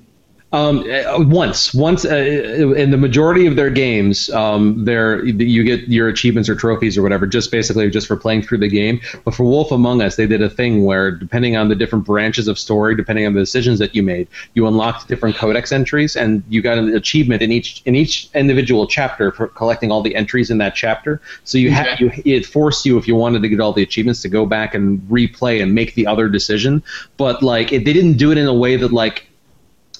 Um, 0.54 0.88
uh, 0.88 1.18
once, 1.18 1.74
once 1.74 2.04
uh, 2.04 2.14
in 2.14 2.92
the 2.92 2.96
majority 2.96 3.46
of 3.46 3.56
their 3.56 3.70
games, 3.70 4.30
um, 4.30 4.84
there 4.84 5.24
you 5.26 5.64
get 5.64 5.88
your 5.88 6.06
achievements 6.06 6.48
or 6.48 6.54
trophies 6.54 6.96
or 6.96 7.02
whatever, 7.02 7.26
just 7.26 7.50
basically 7.50 7.90
just 7.90 8.06
for 8.06 8.16
playing 8.16 8.42
through 8.42 8.58
the 8.58 8.68
game. 8.68 9.00
But 9.24 9.34
for 9.34 9.42
Wolf 9.42 9.72
Among 9.72 10.00
Us, 10.00 10.14
they 10.14 10.28
did 10.28 10.42
a 10.42 10.48
thing 10.48 10.84
where, 10.84 11.10
depending 11.10 11.56
on 11.56 11.70
the 11.70 11.74
different 11.74 12.04
branches 12.04 12.46
of 12.46 12.56
story, 12.56 12.94
depending 12.94 13.26
on 13.26 13.34
the 13.34 13.40
decisions 13.40 13.80
that 13.80 13.96
you 13.96 14.04
made, 14.04 14.28
you 14.54 14.68
unlocked 14.68 15.08
different 15.08 15.34
codex 15.34 15.72
entries, 15.72 16.14
and 16.14 16.44
you 16.48 16.62
got 16.62 16.78
an 16.78 16.94
achievement 16.94 17.42
in 17.42 17.50
each 17.50 17.82
in 17.84 17.96
each 17.96 18.28
individual 18.32 18.86
chapter 18.86 19.32
for 19.32 19.48
collecting 19.48 19.90
all 19.90 20.02
the 20.02 20.14
entries 20.14 20.52
in 20.52 20.58
that 20.58 20.76
chapter. 20.76 21.20
So 21.42 21.58
you 21.58 21.72
had 21.72 21.98
you 21.98 22.12
it 22.24 22.46
forced 22.46 22.86
you 22.86 22.96
if 22.96 23.08
you 23.08 23.16
wanted 23.16 23.42
to 23.42 23.48
get 23.48 23.58
all 23.58 23.72
the 23.72 23.82
achievements 23.82 24.22
to 24.22 24.28
go 24.28 24.46
back 24.46 24.72
and 24.72 25.00
replay 25.10 25.60
and 25.60 25.74
make 25.74 25.96
the 25.96 26.06
other 26.06 26.28
decision. 26.28 26.84
But 27.16 27.42
like, 27.42 27.72
it, 27.72 27.84
they 27.84 27.92
didn't 27.92 28.18
do 28.18 28.30
it 28.30 28.38
in 28.38 28.46
a 28.46 28.54
way 28.54 28.76
that 28.76 28.92
like 28.92 29.26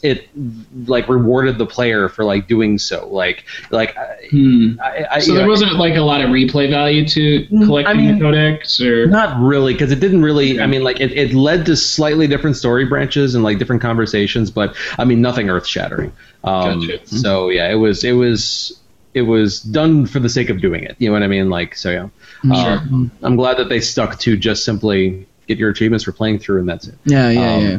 it 0.05 0.29
like 0.87 1.09
rewarded 1.09 1.57
the 1.59 1.65
player 1.67 2.09
for 2.11 2.25
like 2.25 2.47
doing 2.47 2.77
so. 2.79 3.09
Like 3.09 3.45
like 3.71 3.97
Hmm. 4.31 4.79
I, 4.83 5.07
I, 5.13 5.19
So 5.19 5.33
there 5.33 5.43
know, 5.43 5.49
wasn't 5.49 5.73
like 5.77 5.97
a 5.97 6.03
lot 6.03 6.21
of 6.21 6.29
replay 6.31 6.69
value 6.71 7.07
to 7.09 7.47
Mm, 7.51 7.65
collecting 7.65 7.91
I 7.91 7.95
mean- 8.01 8.19
the 8.19 8.25
codex, 8.25 8.81
or 8.81 9.07
not 9.07 9.41
really 9.41 9.73
because 9.73 9.91
it 9.91 10.01
didn't 10.01 10.23
really. 10.23 10.61
I 10.61 10.67
mean, 10.67 10.83
like 10.85 11.01
it, 11.01 11.11
it 11.13 11.33
led 11.35 11.67
to 11.67 11.75
slightly 11.77 12.27
different 12.27 12.57
story 12.57 12.85
branches 12.85 13.35
and 13.35 13.43
like 13.43 13.59
different 13.59 13.83
conversations, 13.83 14.51
but 14.51 14.77
I 14.99 15.05
mean 15.05 15.21
nothing 15.23 15.49
earth 15.51 15.67
shattering. 15.67 16.13
Um, 16.45 16.87
Gotcha. 16.87 17.07
So 17.07 17.49
yeah, 17.49 17.71
it 17.71 17.77
was 17.77 18.05
it 18.05 18.13
was 18.13 18.79
it 19.15 19.23
was 19.23 19.61
done 19.63 20.05
for 20.07 20.19
the 20.21 20.29
sake 20.29 20.51
of 20.51 20.61
doing 20.61 20.85
it. 20.85 20.97
You 20.99 21.09
know 21.09 21.15
what 21.15 21.23
I 21.23 21.29
mean? 21.29 21.49
Like 21.49 21.75
so 21.77 21.91
yeah. 21.91 22.09
Sure. 22.45 22.79
Um, 22.79 23.11
I'm 23.23 23.37
glad 23.37 23.57
that 23.57 23.71
they 23.71 23.81
stuck 23.81 24.19
to 24.21 24.37
just 24.37 24.65
simply 24.67 25.27
get 25.47 25.57
your 25.59 25.71
achievements 25.71 26.05
for 26.05 26.13
playing 26.13 26.39
through 26.41 26.61
and 26.61 26.69
that's 26.69 26.89
it. 26.89 26.95
Yeah, 27.07 27.31
yeah, 27.31 27.55
Um, 27.55 27.63
yeah. 27.65 27.79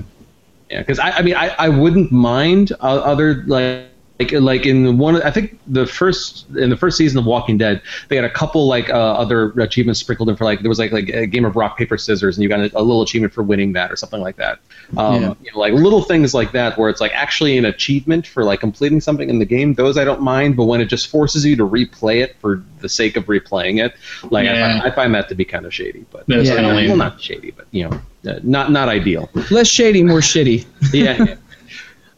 Yeah, 0.70 0.80
because 0.80 1.00
I, 1.00 1.12
I 1.12 1.22
mean, 1.22 1.36
I, 1.36 1.50
I 1.60 1.70
wouldn't 1.70 2.12
mind 2.12 2.72
uh, 2.74 2.98
other 2.98 3.44
like. 3.48 3.90
Like, 4.18 4.32
like 4.32 4.66
in 4.66 4.98
one, 4.98 5.22
I 5.24 5.30
think 5.30 5.60
the 5.68 5.86
first 5.86 6.48
in 6.56 6.70
the 6.70 6.78
first 6.78 6.96
season 6.96 7.20
of 7.20 7.26
Walking 7.26 7.58
Dead, 7.58 7.82
they 8.08 8.16
had 8.16 8.24
a 8.24 8.30
couple 8.30 8.66
like 8.66 8.90
uh, 8.90 8.94
other 8.94 9.50
achievements 9.60 10.00
sprinkled 10.00 10.30
in 10.30 10.38
for 10.38 10.46
like 10.46 10.62
there 10.62 10.70
was 10.70 10.80
like 10.80 10.94
like 10.94 11.10
a 11.10 11.28
game 11.28 11.44
of 11.44 11.58
rock 11.58 11.78
paper 11.78 11.98
scissors, 11.98 12.38
and 12.38 12.44
you 12.44 12.48
got 12.48 12.62
a, 12.62 12.72
a 12.80 12.82
little 12.82 13.02
achievement 13.02 13.34
for 13.34 13.44
winning 13.44 13.74
that 13.74 13.92
or 13.92 13.98
something 13.98 14.22
like 14.22 14.38
that. 14.38 14.60
Um, 14.98 15.22
Yeah. 15.22 15.34
you 15.44 15.52
know, 15.54 15.60
like 15.60 15.74
little 15.74 16.02
things 16.02 16.34
like 16.34 16.52
that 16.52 16.78
where 16.78 16.90
it's 16.90 17.02
like 17.02 17.12
actually 17.16 17.58
an 17.58 17.66
achievement 17.66 18.28
for 18.28 18.44
like 18.44 18.60
completing 18.60 19.02
something 19.02 19.30
in 19.30 19.40
the 19.40 19.46
game. 19.46 19.74
Those 19.74 19.98
I 19.98 20.04
don't 20.06 20.22
mind, 20.22 20.56
but 20.56 20.66
when 20.66 20.80
it 20.82 20.86
just 20.86 21.08
forces 21.08 21.46
you 21.46 21.56
to 21.56 21.68
replay 21.68 22.22
it 22.24 22.36
for 22.40 22.64
the 22.82 22.90
sake 22.90 23.18
of 23.18 23.26
replaying 23.26 23.84
it, 23.84 23.94
like 24.32 24.48
I, 24.48 24.54
Yeah. 24.54 24.80
find, 24.80 24.92
I 24.92 24.96
find 24.96 25.16
that 25.16 25.28
to 25.30 25.36
be 25.36 25.46
kind 25.46 25.66
of 25.66 25.74
shady. 25.74 26.06
But 26.12 26.28
That's 26.28 26.48
Yeah. 26.48 26.56
kinda 26.56 26.74
well, 26.88 26.98
not 26.98 27.20
shady, 27.22 27.52
but 27.52 27.66
you 27.72 27.90
know, 27.90 28.32
uh, 28.32 28.40
not 28.44 28.72
not 28.72 28.90
ideal 28.90 29.30
Less 29.52 29.68
shady, 29.68 30.04
more 30.04 30.20
shitty. 30.20 30.66
yeah. 30.94 31.36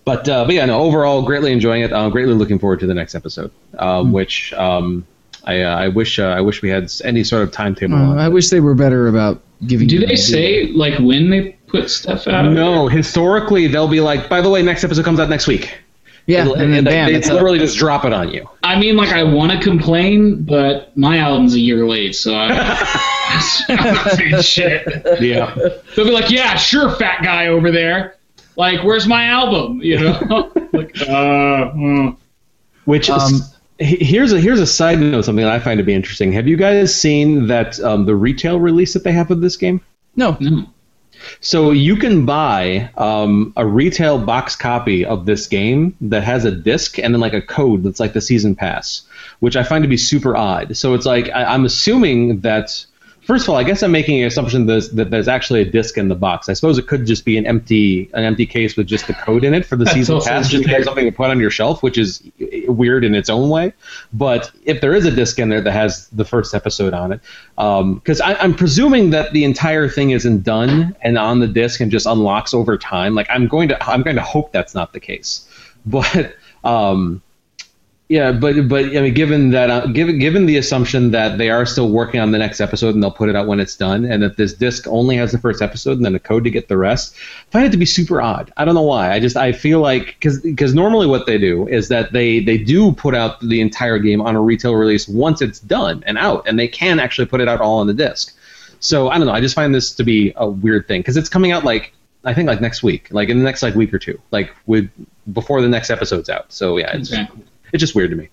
But 0.06 0.28
uh, 0.30 0.46
but 0.46 0.54
yeah, 0.56 0.66
no. 0.66 0.80
Overall, 0.80 1.22
greatly 1.22 1.52
enjoying 1.52 1.82
it. 1.82 1.92
Uh, 1.92 2.10
greatly 2.10 2.34
looking 2.34 2.60
forward 2.60 2.80
to 2.80 2.88
the 2.88 2.94
next 2.94 3.14
episode, 3.14 3.52
um, 3.78 4.14
which 4.14 4.54
um, 4.54 5.06
I 5.44 5.64
uh, 5.64 5.76
I 5.78 5.88
wish 5.90 6.18
uh, 6.18 6.28
I 6.28 6.40
wish 6.40 6.62
we 6.62 6.70
had 6.70 6.90
any 7.04 7.26
sort 7.26 7.44
of 7.44 7.52
timetable. 7.52 7.96
Uh, 7.96 8.12
on. 8.12 8.18
I 8.18 8.30
wish 8.30 8.50
they 8.50 8.62
were 8.62 8.74
better 8.74 9.10
about 9.10 9.42
giving. 9.66 9.88
do 9.90 9.96
you 9.96 10.00
they 10.02 10.14
idea. 10.14 10.18
say 10.18 10.68
like 10.72 10.98
when 11.00 11.30
they 11.30 11.57
put 11.68 11.90
stuff 11.90 12.28
out? 12.28 12.52
No, 12.52 12.88
historically 12.88 13.68
they'll 13.68 13.88
be 13.88 14.02
like, 14.02 14.30
by 14.30 14.42
the 14.42 14.50
way, 14.50 14.62
next 14.64 14.84
episode 14.84 15.06
comes 15.06 15.20
out 15.20 15.30
next 15.30 15.48
week. 15.48 15.78
Yeah, 16.26 16.42
It'll- 16.42 16.56
and 16.56 16.74
then 16.74 16.84
they- 16.84 16.92
bam, 16.92 17.08
they 17.12 17.16
it's 17.18 17.28
up. 17.30 17.36
literally 17.36 17.60
just 17.60 17.78
drop 17.78 18.04
it 18.04 18.12
on 18.12 18.32
you. 18.32 18.50
I 18.64 18.78
mean, 18.78 18.98
like 18.98 19.10
I 19.14 19.24
want 19.24 19.52
to 19.54 19.60
complain, 19.60 20.44
but 20.44 20.96
my 20.98 21.20
album's 21.20 21.54
a 21.56 21.60
year 21.60 21.88
late, 21.88 22.16
so 22.16 22.34
I. 22.36 22.50
I'm 23.70 23.94
not 23.94 24.12
saying 24.12 24.42
shit. 24.42 25.22
Yeah, 25.22 25.54
They'll 25.96 26.06
be 26.06 26.12
like, 26.12 26.30
"Yeah, 26.30 26.56
sure, 26.56 26.92
fat 26.96 27.24
guy 27.24 27.48
over 27.48 27.72
there. 27.72 28.16
Like, 28.58 28.84
where's 28.84 29.08
my 29.08 29.26
album?" 29.26 29.80
You 29.82 30.00
know, 30.02 30.52
like, 30.74 31.00
uh, 31.08 31.14
uh. 31.14 32.12
which 32.86 33.10
Um, 33.10 33.34
is. 33.34 33.54
Here's 33.80 34.34
a 34.34 34.40
here's 34.42 34.60
a 34.60 34.66
side 34.66 35.00
note, 35.00 35.22
something 35.24 35.46
that 35.46 35.54
I 35.54 35.60
find 35.60 35.78
to 35.78 35.84
be 35.84 35.94
interesting. 35.94 36.32
Have 36.34 36.48
you 36.48 36.58
guys 36.58 36.94
seen 37.00 37.46
that 37.48 37.80
um, 37.82 38.06
the 38.06 38.16
retail 38.16 38.60
release 38.60 38.94
that 38.94 39.04
they 39.04 39.12
have 39.12 39.30
of 39.30 39.40
this 39.42 39.56
game? 39.56 39.80
No, 40.16 40.36
no. 40.40 40.66
So 41.40 41.72
you 41.72 41.96
can 41.96 42.26
buy 42.26 42.90
um, 42.98 43.54
a 43.56 43.66
retail 43.66 44.18
box 44.20 44.56
copy 44.56 45.06
of 45.06 45.26
this 45.26 45.48
game 45.48 45.96
that 46.02 46.24
has 46.24 46.46
a 46.46 46.52
disc 46.52 47.00
and 47.00 47.14
then 47.14 47.22
like 47.22 47.34
a 47.34 47.42
code 47.42 47.84
that's 47.84 48.00
like 48.00 48.14
the 48.14 48.22
season 48.22 48.56
pass, 48.56 49.02
which 49.40 49.56
I 49.56 49.64
find 49.64 49.84
to 49.84 49.88
be 49.88 49.98
super 49.98 50.36
odd. 50.36 50.76
So 50.78 50.94
it's 50.94 51.06
like 51.06 51.30
I, 51.30 51.46
I'm 51.46 51.66
assuming 51.66 52.42
that 52.42 52.86
first 53.28 53.44
of 53.44 53.50
all, 53.50 53.58
I 53.58 53.64
guess 53.64 53.84
I'm 53.84 53.92
making 53.92 54.22
an 54.22 54.28
assumption 54.28 54.66
that, 54.68 54.90
that 54.94 55.12
there's 55.12 55.28
actually 55.28 55.62
a 55.62 55.66
disc 55.66 55.98
in 55.98 56.08
the 56.08 56.16
box. 56.16 56.48
I 56.48 56.54
suppose 56.54 56.78
it 56.78 56.88
could 56.88 57.06
just 57.06 57.26
be 57.26 57.38
an 57.38 57.46
empty 57.46 58.10
an 58.14 58.24
empty 58.24 58.46
case 58.46 58.78
with 58.78 58.88
just 58.88 59.06
the 59.06 59.14
code 59.14 59.44
in 59.44 59.54
it 59.54 59.66
for 59.66 59.76
the 59.76 59.84
That's 59.84 59.96
season 59.96 60.22
pass, 60.22 60.50
just 60.50 60.64
to 60.64 60.70
have 60.70 60.86
something 60.86 61.06
to 61.06 61.12
put 61.12 61.30
on 61.30 61.40
your 61.40 61.52
shelf, 61.52 61.84
which 61.84 61.98
is 61.98 62.24
weird 62.68 63.04
in 63.04 63.14
its 63.14 63.30
own 63.30 63.50
way. 63.50 63.74
But 64.14 64.50
if 64.64 64.80
there 64.80 64.96
is 64.96 65.06
a 65.06 65.12
disc 65.12 65.38
in 65.38 65.50
there 65.50 65.62
that 65.62 65.72
has 65.72 66.08
the 66.08 66.24
first 66.24 66.56
episode 66.56 66.94
on 66.94 67.12
it, 67.12 67.20
because 67.56 68.22
I 68.22 68.36
I'm 68.36 68.56
presuming 68.56 69.10
that 69.10 69.34
the 69.34 69.44
entire 69.44 69.90
thing 69.90 70.12
isn't 70.12 70.44
done 70.44 70.96
and 71.02 71.18
on 71.18 71.40
the 71.40 71.48
disc 71.48 71.82
and 71.82 71.92
just 71.92 72.06
unlocks 72.06 72.54
over 72.54 72.78
time. 72.78 73.14
Like 73.14 73.28
I'm 73.30 73.48
going 73.48 73.68
to 73.70 73.84
I'm 73.90 74.04
going 74.04 74.16
to 74.16 74.24
hope 74.24 74.54
that's 74.54 74.74
not 74.74 74.94
the 74.94 75.00
case, 75.00 75.48
but. 75.86 76.34
Um, 76.64 77.22
yeah, 78.10 78.32
but 78.32 78.70
but 78.70 78.86
I 78.86 79.02
mean, 79.02 79.14
given 79.14 79.50
that, 79.50 79.70
uh, 79.70 79.88
given 79.88 80.18
given 80.18 80.46
the 80.46 80.56
assumption 80.56 81.12
that 81.12 81.38
they 81.38 81.50
are 81.50 81.66
still 81.66 81.90
working 81.90 82.22
on 82.22 82.32
the 82.32 82.38
next 82.38 82.62
episode 82.62 82.96
and 82.96 83.04
they'll 83.04 83.12
put 83.12 83.28
it 83.28 83.36
out 83.36 83.48
when 83.48 83.60
it's 83.60 83.76
done, 83.76 84.06
and 84.06 84.24
that 84.24 84.38
this 84.38 84.54
disc 84.54 84.88
only 84.88 85.18
has 85.18 85.34
the 85.34 85.38
first 85.38 85.62
episode 85.62 85.98
and 85.98 86.06
then 86.06 86.16
a 86.16 86.20
code 86.20 86.46
to 86.46 86.50
get 86.50 86.70
the 86.70 86.78
rest, 86.78 87.16
I 87.18 87.52
find 87.52 87.66
it 87.66 87.72
to 87.72 87.78
be 87.78 87.86
super 87.86 88.22
odd. 88.22 88.54
I 88.56 88.64
don't 88.64 88.76
know 88.76 88.82
why. 88.82 89.12
I 89.12 89.20
just 89.20 89.36
I 89.36 89.52
feel 89.52 89.82
like 89.82 90.06
because 90.06 90.40
because 90.40 90.74
normally 90.74 91.06
what 91.06 91.26
they 91.26 91.38
do 91.38 91.68
is 91.68 91.90
that 91.90 92.14
they 92.14 92.40
they 92.40 92.58
do 92.58 92.94
put 92.94 93.14
out 93.14 93.42
the 93.42 93.60
entire 93.60 94.00
game 94.00 94.22
on 94.22 94.38
a 94.38 94.42
retail 94.42 94.76
release 94.76 95.06
once 95.10 95.42
it's 95.42 95.60
done 95.60 96.02
and 96.08 96.18
out, 96.18 96.48
and 96.48 96.58
they 96.58 96.70
can 96.70 97.02
actually 97.02 97.28
put 97.28 97.42
it 97.42 97.50
out 97.50 97.60
all 97.60 97.80
on 97.80 97.88
the 97.88 97.94
disc. 97.94 98.34
So 98.80 99.10
I 99.10 99.18
don't 99.18 99.28
know. 99.28 99.34
I 99.34 99.42
just 99.42 99.56
find 99.56 99.76
this 99.76 99.92
to 99.92 100.06
be 100.06 100.32
a 100.38 100.50
weird 100.50 100.88
thing 100.88 101.02
because 101.02 101.18
it's 101.18 101.28
coming 101.28 101.52
out 101.52 101.66
like 101.66 101.94
I 102.24 102.34
think 102.34 102.48
like 102.48 102.62
next 102.62 102.84
week, 102.84 103.10
like 103.12 103.28
in 103.28 103.38
the 103.38 103.44
next 103.44 103.64
like 103.64 103.76
week 103.76 103.94
or 103.94 104.00
two, 104.00 104.18
like 104.32 104.56
with 104.66 104.90
before 105.34 105.62
the 105.62 105.68
next 105.68 105.90
episode's 105.90 106.30
out. 106.30 106.54
So 106.54 106.78
yeah, 106.78 106.96
it's 106.96 107.12
Okay. 107.12 107.28
It's 107.74 107.82
just 107.82 107.96
weird 107.96 108.10
to 108.12 108.16
me. 108.16 108.30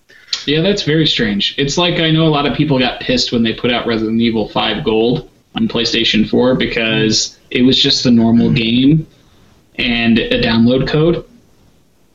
Yeah, 0.46 0.60
that's 0.60 0.82
very 0.82 1.06
strange. 1.06 1.54
It's 1.58 1.78
like 1.78 2.00
I 2.00 2.10
know 2.10 2.26
a 2.26 2.28
lot 2.28 2.46
of 2.46 2.56
people 2.56 2.78
got 2.78 3.00
pissed 3.00 3.32
when 3.32 3.42
they 3.42 3.52
put 3.54 3.72
out 3.72 3.86
Resident 3.86 4.20
Evil 4.20 4.48
5 4.48 4.84
Gold 4.84 5.30
on 5.54 5.68
PlayStation 5.68 6.28
4 6.28 6.54
because 6.56 7.38
it 7.50 7.62
was 7.62 7.80
just 7.80 8.04
the 8.04 8.10
normal 8.10 8.52
game 8.52 9.06
and 9.76 10.18
a 10.18 10.42
download 10.42 10.88
code. 10.88 11.24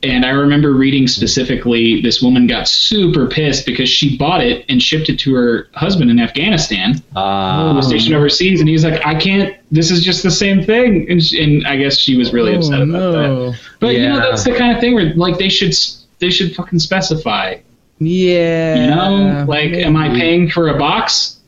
And 0.01 0.25
I 0.25 0.29
remember 0.29 0.71
reading 0.73 1.07
specifically 1.07 2.01
this 2.01 2.21
woman 2.21 2.47
got 2.47 2.69
super 2.69 3.27
pissed 3.27 3.65
because 3.65 3.89
she 3.89 4.15
bought 4.17 4.41
it 4.41 4.63
and 4.69 4.81
shipped 4.81 5.09
it 5.09 5.19
to 5.19 5.33
her 5.35 5.67
husband 5.73 6.09
in 6.09 6.19
Afghanistan 6.21 7.01
who 7.13 7.19
Uh, 7.19 7.73
was 7.75 7.87
stationed 7.87 8.15
overseas, 8.15 8.61
and 8.61 8.69
he's 8.69 8.85
like, 8.85 9.05
"I 9.05 9.15
can't. 9.15 9.55
This 9.71 9.91
is 9.91 10.01
just 10.01 10.23
the 10.23 10.31
same 10.31 10.63
thing." 10.63 11.05
And, 11.09 11.21
she, 11.21 11.43
and 11.43 11.67
I 11.67 11.75
guess 11.75 11.97
she 11.97 12.15
was 12.15 12.31
really 12.31 12.55
upset 12.55 12.79
oh, 12.79 12.83
about 12.83 13.11
that. 13.11 13.27
no. 13.27 13.53
But 13.81 13.95
you 13.95 14.07
know, 14.07 14.19
that's 14.19 14.45
the 14.45 14.53
kind 14.55 14.73
of 14.73 14.79
thing 14.79 14.95
where 14.95 15.13
like 15.15 15.37
they 15.37 15.49
should 15.49 15.69
s- 15.69 15.98
they 16.19 16.29
should 16.29 16.55
fucking 16.55 16.79
specify. 16.79 17.57
Yeah. 17.99 18.75
You 18.75 18.89
know, 18.89 19.45
like, 19.47 19.71
am 19.73 19.95
I 19.95 20.09
paying 20.09 20.49
for 20.49 20.69
a 20.69 20.77
box, 20.77 21.39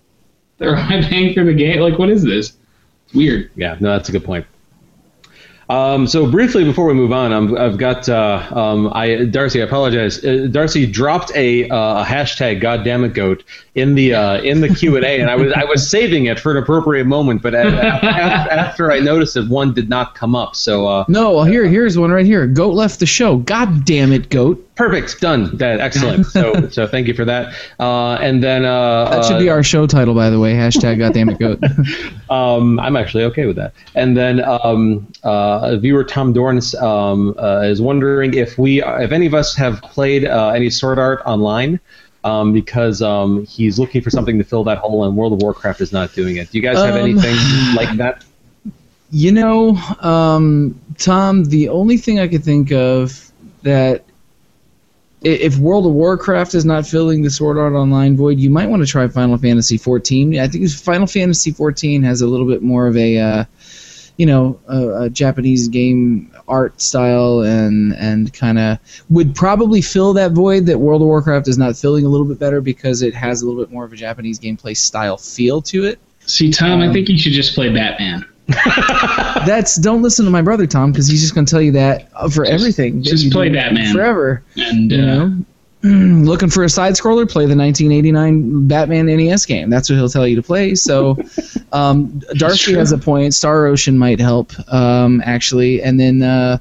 or 0.59 0.75
am 0.75 0.91
I 0.91 1.07
paying 1.07 1.33
for 1.33 1.43
the 1.43 1.53
game? 1.53 1.79
Like, 1.79 1.97
what 1.99 2.09
is 2.09 2.23
this? 2.23 2.57
It's 3.05 3.13
weird. 3.13 3.51
yeah, 3.55 3.77
no, 3.79 3.91
that's 3.91 4.09
a 4.09 4.11
good 4.11 4.23
point. 4.23 4.45
Um, 5.69 6.05
so 6.05 6.29
briefly 6.29 6.65
before 6.65 6.85
we 6.85 6.93
move 6.93 7.13
on, 7.13 7.31
I'm, 7.31 7.57
I've 7.57 7.77
got 7.77 8.09
uh, 8.09 8.45
um, 8.51 8.91
I 8.93 9.23
Darcy. 9.25 9.61
I 9.61 9.65
apologize. 9.65 10.23
Uh, 10.23 10.47
Darcy 10.51 10.85
dropped 10.85 11.31
a, 11.33 11.69
uh, 11.69 12.01
a 12.01 12.05
hashtag 12.05 12.61
"Goddammit 12.61 13.13
goat" 13.13 13.43
in 13.75 13.95
the 13.95 14.13
uh, 14.13 14.41
in 14.41 14.59
the 14.59 14.67
Q 14.73 14.97
and 14.97 15.05
A, 15.05 15.21
and 15.21 15.29
I 15.29 15.35
was 15.35 15.53
I 15.53 15.63
was 15.63 15.89
saving 15.89 16.25
it 16.25 16.39
for 16.39 16.51
an 16.51 16.57
appropriate 16.61 17.05
moment, 17.05 17.41
but 17.41 17.53
a- 17.53 17.59
a- 17.67 18.03
after 18.53 18.91
I 18.91 18.99
noticed 18.99 19.35
that 19.35 19.47
one 19.49 19.73
did 19.73 19.87
not 19.87 20.13
come 20.15 20.35
up, 20.35 20.55
so 20.57 20.87
uh, 20.87 21.05
No, 21.07 21.31
well, 21.35 21.45
here, 21.45 21.65
here's 21.65 21.97
one 21.97 22.11
right 22.11 22.25
here. 22.25 22.47
Goat 22.47 22.73
left 22.73 22.99
the 22.99 23.05
show. 23.05 23.37
God 23.37 23.85
damn 23.85 24.11
it, 24.11 24.29
Goat. 24.29 24.67
Perfect, 24.81 25.21
done. 25.21 25.55
That 25.57 25.79
excellent. 25.79 26.25
So 26.25 26.67
so 26.71 26.87
thank 26.87 27.07
you 27.07 27.13
for 27.13 27.25
that. 27.25 27.53
Uh, 27.79 28.13
and 28.15 28.43
then 28.43 28.65
uh, 28.65 29.09
That 29.09 29.25
should 29.25 29.39
be 29.39 29.49
uh, 29.49 29.53
our 29.53 29.63
show 29.63 29.85
title, 29.85 30.15
by 30.15 30.29
the 30.31 30.39
way. 30.39 30.53
Hashtag 30.53 30.97
goddamn 30.97 31.29
it, 31.29 31.39
Goat. 31.39 31.59
Um, 32.31 32.79
I'm 32.79 32.95
actually 32.95 33.25
okay 33.25 33.45
with 33.45 33.57
that. 33.57 33.73
And 33.93 34.15
then 34.15 34.41
um, 34.41 35.05
uh, 35.23 35.75
viewer 35.75 36.05
Tom 36.05 36.33
Dorns 36.33 36.73
um, 36.81 37.35
uh, 37.37 37.59
is 37.63 37.81
wondering 37.81 38.33
if 38.35 38.57
we, 38.57 38.81
if 38.81 39.11
any 39.11 39.25
of 39.25 39.33
us 39.33 39.53
have 39.55 39.81
played 39.81 40.23
uh, 40.23 40.51
any 40.51 40.69
Sword 40.69 40.97
Art 40.97 41.21
online, 41.25 41.81
um, 42.23 42.53
because 42.53 43.01
um, 43.01 43.45
he's 43.47 43.77
looking 43.77 44.01
for 44.01 44.09
something 44.09 44.37
to 44.37 44.45
fill 44.45 44.63
that 44.63 44.77
hole, 44.77 45.03
and 45.03 45.17
World 45.17 45.33
of 45.33 45.41
Warcraft 45.41 45.81
is 45.81 45.91
not 45.91 46.13
doing 46.13 46.37
it. 46.37 46.49
Do 46.51 46.57
you 46.57 46.63
guys 46.63 46.77
have 46.77 46.95
Um, 46.95 47.01
anything 47.01 47.35
like 47.75 47.97
that? 47.97 48.23
You 49.09 49.33
know, 49.33 49.75
um, 49.99 50.79
Tom, 50.97 51.43
the 51.43 51.67
only 51.67 51.97
thing 51.97 52.17
I 52.21 52.29
could 52.29 52.45
think 52.45 52.71
of 52.71 53.29
that 53.63 54.05
if 55.21 55.57
World 55.57 55.85
of 55.85 55.93
Warcraft 55.93 56.55
is 56.55 56.65
not 56.65 56.85
filling 56.85 57.21
the 57.21 57.29
Sword 57.29 57.57
Art 57.57 57.73
Online 57.73 58.17
void, 58.17 58.39
you 58.39 58.49
might 58.49 58.69
want 58.69 58.81
to 58.81 58.87
try 58.87 59.07
Final 59.07 59.37
Fantasy 59.37 59.77
XIV. 59.77 60.39
I 60.39 60.47
think 60.47 60.69
Final 60.71 61.07
Fantasy 61.07 61.51
XIV 61.51 62.03
has 62.03 62.21
a 62.21 62.27
little 62.27 62.47
bit 62.47 62.63
more 62.63 62.87
of 62.87 62.97
a, 62.97 63.19
uh, 63.19 63.45
you 64.17 64.25
know, 64.25 64.59
a, 64.67 65.03
a 65.03 65.09
Japanese 65.09 65.67
game 65.67 66.31
art 66.47 66.81
style 66.81 67.41
and 67.41 67.93
and 67.95 68.33
kind 68.33 68.59
of 68.59 68.77
would 69.09 69.33
probably 69.35 69.81
fill 69.81 70.13
that 70.13 70.31
void 70.31 70.65
that 70.65 70.79
World 70.79 71.01
of 71.01 71.07
Warcraft 71.07 71.47
is 71.47 71.57
not 71.57 71.77
filling 71.77 72.05
a 72.05 72.09
little 72.09 72.25
bit 72.25 72.39
better 72.39 72.59
because 72.59 73.01
it 73.03 73.13
has 73.13 73.41
a 73.41 73.47
little 73.47 73.63
bit 73.63 73.71
more 73.71 73.85
of 73.85 73.93
a 73.93 73.95
Japanese 73.95 74.39
gameplay 74.39 74.75
style 74.75 75.17
feel 75.17 75.61
to 75.63 75.85
it. 75.85 75.99
See, 76.25 76.51
Tom, 76.51 76.81
Um, 76.81 76.89
I 76.89 76.93
think 76.93 77.09
you 77.09 77.17
should 77.17 77.33
just 77.33 77.55
play 77.55 77.69
Batman. 77.69 78.25
That's 79.45 79.75
don't 79.75 80.01
listen 80.01 80.25
to 80.25 80.31
my 80.31 80.41
brother 80.41 80.67
Tom 80.67 80.91
because 80.91 81.07
he's 81.07 81.21
just 81.21 81.33
going 81.33 81.45
to 81.45 81.51
tell 81.51 81.61
you 81.61 81.71
that 81.73 82.09
for 82.31 82.45
everything. 82.45 83.03
just 83.03 83.31
play 83.31 83.49
Batman. 83.49 83.93
forever. 83.93 84.43
And 84.55 84.91
You 84.91 85.01
uh, 85.01 85.05
know, 85.05 85.45
looking 85.83 86.49
for 86.49 86.63
a 86.63 86.69
side 86.69 86.93
scroller, 86.93 87.27
play 87.27 87.47
the 87.47 87.55
1989 87.55 88.67
Batman 88.67 89.07
NES 89.07 89.47
game. 89.47 89.71
That's 89.71 89.89
what 89.89 89.95
he'll 89.95 90.09
tell 90.09 90.27
you 90.27 90.35
to 90.35 90.43
play. 90.43 90.75
So, 90.75 91.17
um, 91.71 92.21
Darcy 92.35 92.75
has 92.75 92.91
a 92.91 92.99
point. 92.99 93.33
Star 93.33 93.65
Ocean 93.65 93.97
might 93.97 94.19
help 94.19 94.53
um, 94.71 95.23
actually, 95.25 95.81
and 95.81 95.99
then 95.99 96.21
uh, 96.21 96.59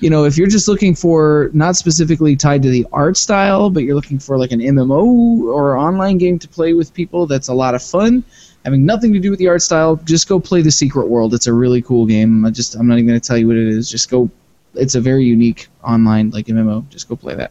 you 0.00 0.10
know 0.10 0.24
if 0.24 0.36
you're 0.36 0.48
just 0.48 0.68
looking 0.68 0.94
for 0.94 1.50
not 1.54 1.76
specifically 1.76 2.36
tied 2.36 2.62
to 2.64 2.68
the 2.68 2.86
art 2.92 3.16
style, 3.16 3.70
but 3.70 3.84
you're 3.84 3.94
looking 3.94 4.18
for 4.18 4.36
like 4.36 4.52
an 4.52 4.60
MMO 4.60 5.44
or 5.44 5.74
online 5.78 6.18
game 6.18 6.38
to 6.40 6.48
play 6.48 6.74
with 6.74 6.92
people, 6.92 7.26
that's 7.26 7.48
a 7.48 7.54
lot 7.54 7.74
of 7.74 7.82
fun. 7.82 8.22
Having 8.64 8.86
nothing 8.86 9.12
to 9.12 9.18
do 9.18 9.30
with 9.30 9.38
the 9.38 9.48
art 9.48 9.62
style, 9.62 9.96
just 9.96 10.28
go 10.28 10.38
play 10.38 10.62
the 10.62 10.70
Secret 10.70 11.08
World. 11.08 11.34
It's 11.34 11.46
a 11.46 11.52
really 11.52 11.82
cool 11.82 12.06
game. 12.06 12.44
I 12.44 12.50
just 12.50 12.76
I'm 12.76 12.86
not 12.86 12.94
even 12.94 13.06
going 13.08 13.20
to 13.20 13.26
tell 13.26 13.36
you 13.36 13.48
what 13.48 13.56
it 13.56 13.66
is. 13.66 13.90
Just 13.90 14.10
go. 14.10 14.30
It's 14.74 14.94
a 14.94 15.00
very 15.00 15.24
unique 15.24 15.68
online 15.82 16.30
like 16.30 16.46
MMO. 16.46 16.88
Just 16.88 17.08
go 17.08 17.16
play 17.16 17.34
that. 17.34 17.50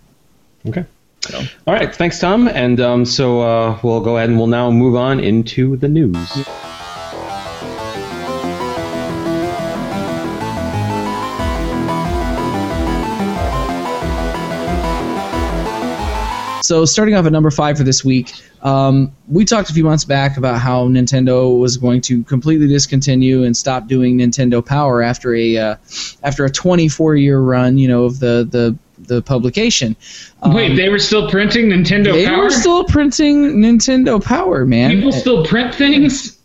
Okay. 0.66 0.86
All 1.68 1.74
right. 1.74 1.94
Thanks, 1.94 2.20
Tom. 2.20 2.48
And 2.48 2.80
um, 2.80 3.06
so 3.06 3.42
uh, 3.42 3.80
we'll 3.84 4.02
go 4.02 4.18
ahead 4.18 4.30
and 4.30 4.38
we'll 4.38 4.48
now 4.48 4.72
move 4.72 4.96
on 4.96 5.20
into 5.20 5.76
the 5.78 5.88
news. 5.88 6.18
So 16.72 16.86
starting 16.86 17.16
off 17.16 17.26
at 17.26 17.34
number 17.34 17.52
five 17.52 17.78
for 17.78 17.84
this 17.84 18.06
week, 18.06 18.32
um, 18.62 19.12
we 19.28 19.44
talked 19.44 19.70
a 19.70 19.74
few 19.74 19.84
months 19.84 20.06
back 20.06 20.38
about 20.38 20.58
how 20.58 20.88
Nintendo 20.88 21.60
was 21.60 21.76
going 21.76 22.00
to 22.04 22.24
completely 22.24 22.66
discontinue 22.66 23.44
and 23.44 23.58
stop 23.58 23.88
doing 23.90 24.18
Nintendo 24.20 24.66
Power 24.66 25.02
after 25.02 25.36
a 25.36 25.58
uh, 25.58 25.76
after 26.24 26.46
a 26.46 26.50
24 26.50 27.18
year 27.18 27.42
run, 27.42 27.78
you 27.78 27.90
know, 27.90 28.06
of 28.06 28.22
the 28.22 28.48
the 28.50 28.78
the 29.00 29.22
publication. 29.22 29.98
Um, 30.44 30.54
wait, 30.54 30.78
they 30.78 30.88
were 30.88 30.98
still 31.00 31.30
printing 31.30 31.66
Nintendo 31.66 32.14
they 32.14 32.26
Power. 32.26 32.44
were 32.44 32.50
still 32.50 32.86
printing 32.86 33.58
Nintendo 33.58 34.24
Power, 34.24 34.66
man. 34.66 34.92
People 34.92 35.12
still 35.12 35.44
print 35.46 35.76
things. 35.76 36.40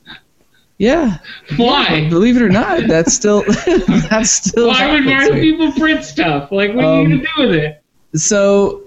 yeah, 0.76 1.18
Why? 1.56 2.08
believe 2.08 2.36
it 2.36 2.42
or 2.42 2.48
not, 2.48 2.88
that's 2.88 3.14
still 3.14 3.44
that's 4.10 4.32
still. 4.32 4.66
Why 4.66 4.90
would 4.90 5.34
people 5.40 5.70
print 5.70 6.02
stuff? 6.02 6.50
Like, 6.50 6.74
what 6.74 6.84
Um, 6.84 6.90
are 6.90 7.02
you 7.02 7.08
gonna 7.18 7.28
do 7.36 7.42
with 7.46 7.54
it? 7.54 7.82
So 8.14 8.82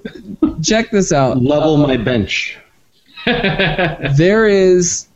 check 0.63 0.91
this 0.91 1.11
out. 1.11 1.41
Level 1.41 1.77
my 1.77 1.97
bench. 1.97 2.57
there 3.25 4.47
is 4.47 5.07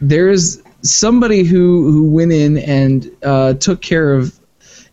there 0.00 0.28
is 0.28 0.62
somebody 0.82 1.44
who 1.44 1.90
who 1.90 2.10
went 2.10 2.32
in 2.32 2.58
and 2.58 3.10
uh, 3.22 3.54
took 3.54 3.80
care 3.82 4.14
of 4.14 4.38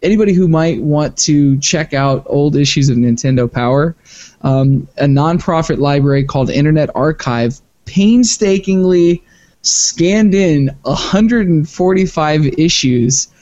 anybody 0.01 0.33
who 0.33 0.47
might 0.47 0.81
want 0.81 1.17
to 1.17 1.57
check 1.59 1.93
out 1.93 2.23
old 2.27 2.55
issues 2.55 2.89
of 2.89 2.97
Nintendo 2.97 3.51
Power. 3.51 3.95
Um, 4.41 4.87
a 4.97 5.05
nonprofit 5.05 5.79
library 5.79 6.25
called 6.25 6.49
Internet 6.49 6.89
Archive 6.93 7.61
painstakingly 7.85 9.23
scanned 9.61 10.35
in 10.35 10.75
145 10.83 12.45
issues 12.59 13.32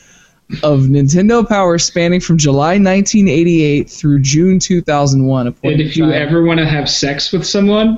of 0.64 0.82
Nintendo 0.82 1.48
Power 1.48 1.78
spanning 1.78 2.20
from 2.20 2.38
July 2.38 2.74
1988 2.78 3.90
through 3.90 4.20
June 4.20 4.60
2001. 4.60 5.54
point 5.54 5.74
And 5.74 5.82
if 5.82 5.96
you 5.98 6.12
ever 6.12 6.44
want 6.44 6.60
to 6.60 6.66
have 6.66 6.90
sex 6.90 7.32
with 7.32 7.46
someone, 7.46 7.98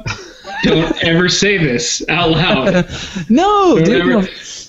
don't 0.63 0.95
ever 1.03 1.29
say 1.29 1.57
this 1.57 2.03
out 2.09 2.31
loud. 2.31 2.87
no, 3.29 3.75
Don't 3.75 3.85
dude, 3.85 4.01
ever- 4.01 4.21
no. 4.21 4.27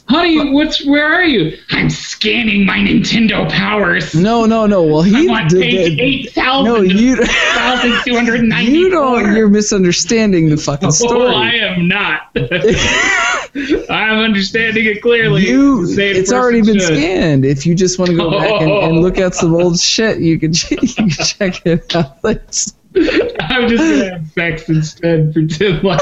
Honey, 0.08 0.52
what's 0.52 0.84
where 0.86 1.06
are 1.06 1.24
you? 1.24 1.56
I'm 1.70 1.90
scanning 1.90 2.64
my 2.66 2.78
Nintendo 2.78 3.50
powers. 3.50 4.14
No, 4.14 4.44
no, 4.44 4.66
no. 4.66 4.82
Well, 4.82 5.02
he 5.02 5.26
did 5.26 5.50
page 5.50 5.98
eight 5.98 6.32
thousand. 6.32 6.72
No, 6.72 6.80
you 6.80 7.16
thousand 7.16 7.94
two 8.04 8.14
hundred 8.14 8.42
ninety. 8.42 8.72
you 8.72 8.90
don't. 8.90 9.34
You're 9.34 9.48
misunderstanding 9.48 10.50
the 10.50 10.56
fucking 10.56 10.88
oh, 10.88 10.92
story. 10.92 11.26
Oh, 11.26 11.34
I 11.34 11.50
am 11.52 11.88
not. 11.88 12.30
I'm 13.90 14.18
understanding 14.18 14.86
it 14.86 15.00
clearly. 15.00 15.46
You, 15.46 15.86
it's 15.88 16.32
already 16.32 16.62
been 16.62 16.78
should. 16.78 16.96
scanned. 16.96 17.44
If 17.44 17.66
you 17.66 17.74
just 17.74 17.98
want 17.98 18.10
to 18.10 18.16
go 18.16 18.30
back 18.30 18.62
and, 18.62 18.70
and 18.70 19.00
look 19.00 19.18
at 19.18 19.34
some 19.34 19.54
old 19.54 19.78
shit, 19.80 20.18
you 20.18 20.38
can, 20.38 20.52
you 20.70 20.94
can 20.94 21.10
check 21.10 21.64
it 21.64 21.94
out. 21.94 22.18
I'm 22.24 23.68
just 23.68 23.82
gonna 23.82 24.10
have 24.10 24.26
sex 24.32 24.68
instead. 24.68 25.32
Pretend 25.32 25.82
like. 25.84 26.00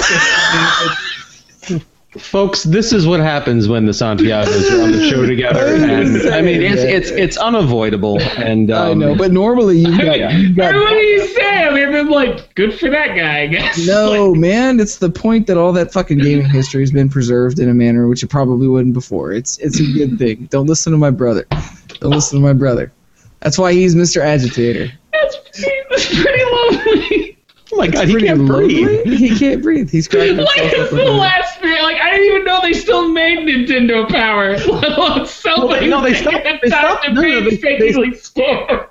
Folks, 2.19 2.65
this 2.65 2.93
is 2.93 3.07
what 3.07 3.21
happens 3.21 3.69
when 3.69 3.87
the 3.87 3.93
Santiagos 3.93 4.71
are 4.71 4.83
on 4.83 4.93
the 4.93 5.09
show 5.09 5.25
together, 5.25 5.67
and 5.75 6.29
I 6.29 6.43
mean 6.43 6.61
it's 6.61 6.83
it's 6.83 7.09
it's 7.09 7.37
unavoidable. 7.39 8.21
And 8.37 8.71
um, 8.71 8.91
I 8.91 8.95
know, 8.95 9.15
but 9.15 9.33
normally 9.33 9.79
you've 9.79 9.99
got, 9.99 10.19
you've 10.35 10.55
got 10.55 10.75
what 10.75 10.91
do 10.91 10.97
you 10.97 11.27
say? 11.29 11.65
I 11.65 11.71
mean, 11.73 11.95
I'm 11.95 12.11
like, 12.11 12.55
good 12.55 12.79
for 12.79 12.91
that 12.91 13.17
guy, 13.17 13.41
I 13.41 13.47
guess. 13.47 13.87
No, 13.87 14.35
man, 14.35 14.79
it's 14.79 14.99
the 14.99 15.09
point 15.09 15.47
that 15.47 15.57
all 15.57 15.73
that 15.73 15.91
fucking 15.91 16.19
gaming 16.19 16.51
history 16.51 16.83
has 16.83 16.91
been 16.91 17.09
preserved 17.09 17.59
in 17.59 17.71
a 17.71 17.75
manner 17.75 18.07
which 18.09 18.23
it 18.23 18.29
probably 18.29 18.69
wouldn't 18.69 18.93
before. 18.93 19.33
It's 19.33 19.57
it's 19.59 19.81
a 19.81 19.93
good 19.95 20.19
thing. 20.19 20.49
Don't 20.51 20.67
listen 20.67 20.93
to 20.93 20.99
my 20.99 21.11
brother. 21.11 21.47
Don't 22.01 22.11
listen 22.11 22.39
to 22.39 22.45
my 22.45 22.53
brother. 22.53 22.93
That's 23.41 23.57
why 23.57 23.73
he's 23.73 23.95
Mr. 23.95 24.21
Agitator. 24.21 24.93
That's 25.13 25.37
pretty, 25.37 25.83
that's 25.89 26.23
pretty 26.23 26.45
lovely. 26.45 27.32
Oh 27.73 27.77
my 27.77 27.87
god, 27.89 28.09
he 28.09 28.17
can't 28.21 28.47
breathe. 28.47 29.07
He 29.23 29.39
can't 29.39 29.63
breathe. 29.63 29.91
He's 29.91 30.09
crying. 30.09 30.37
Like 30.37 30.49
himself 30.61 30.73
it's 30.83 30.91
the 30.91 30.97
with 30.97 31.09
last 31.09 31.59
thing. 31.61 31.83
Like 31.83 32.01
I 32.01 32.11
didn't 32.11 32.27
even 32.27 32.45
know 32.45 32.61
they 32.61 32.73
still 32.73 33.09
made 33.09 33.39
Nintendo 33.39 34.09
Power. 34.09 34.57
Let 34.59 34.93
alone 34.99 35.27
sell 35.27 35.69
No, 35.69 35.69
they- 35.81 35.89
no, 35.89 36.03
they 36.03 36.15
stopped- 36.15 36.45
they 36.63 36.69
stopped- 36.69 37.09
no, 37.09 37.21
no, 37.23 37.41
they- 37.41 37.57
they- 37.57 37.57
painstakingly 37.57 38.15
scan. 38.15 38.87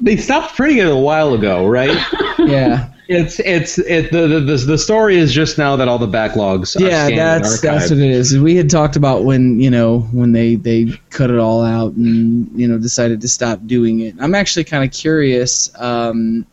They 0.00 0.16
stopped 0.16 0.56
printing 0.56 0.78
it 0.78 0.88
a 0.88 0.96
while 0.96 1.34
ago, 1.34 1.66
right? 1.66 1.96
Yeah, 2.38 2.88
It's 3.08 3.38
it's 3.40 3.78
it 3.78 4.10
the, 4.10 4.26
the 4.26 4.40
the 4.40 4.56
the 4.56 4.78
story 4.78 5.16
is 5.16 5.32
just 5.32 5.58
now 5.58 5.76
that 5.76 5.86
all 5.86 5.98
the 5.98 6.08
backlogs. 6.08 6.74
Are 6.74 6.82
yeah. 6.82 7.06
scanned 7.06 7.12
and 7.12 7.44
That's 7.44 7.60
that's 7.60 7.84
archived. 7.86 7.90
what 7.90 7.98
it 7.98 8.10
is. 8.10 8.36
We 8.38 8.56
had 8.56 8.68
talked 8.68 8.96
about 8.96 9.22
when 9.24 9.60
you 9.60 9.70
know 9.70 10.00
when 10.12 10.32
they 10.32 10.56
they 10.56 10.98
cut 11.10 11.30
it 11.30 11.38
all 11.38 11.62
out 11.62 11.92
and 11.92 12.50
you 12.58 12.66
know 12.66 12.78
decided 12.78 13.20
to 13.20 13.28
stop 13.28 13.60
doing 13.66 14.00
it. 14.00 14.16
I'm 14.18 14.34
actually 14.34 14.64
kind 14.64 14.82
of 14.82 14.90
curious. 14.90 15.70
Um, 15.78 16.46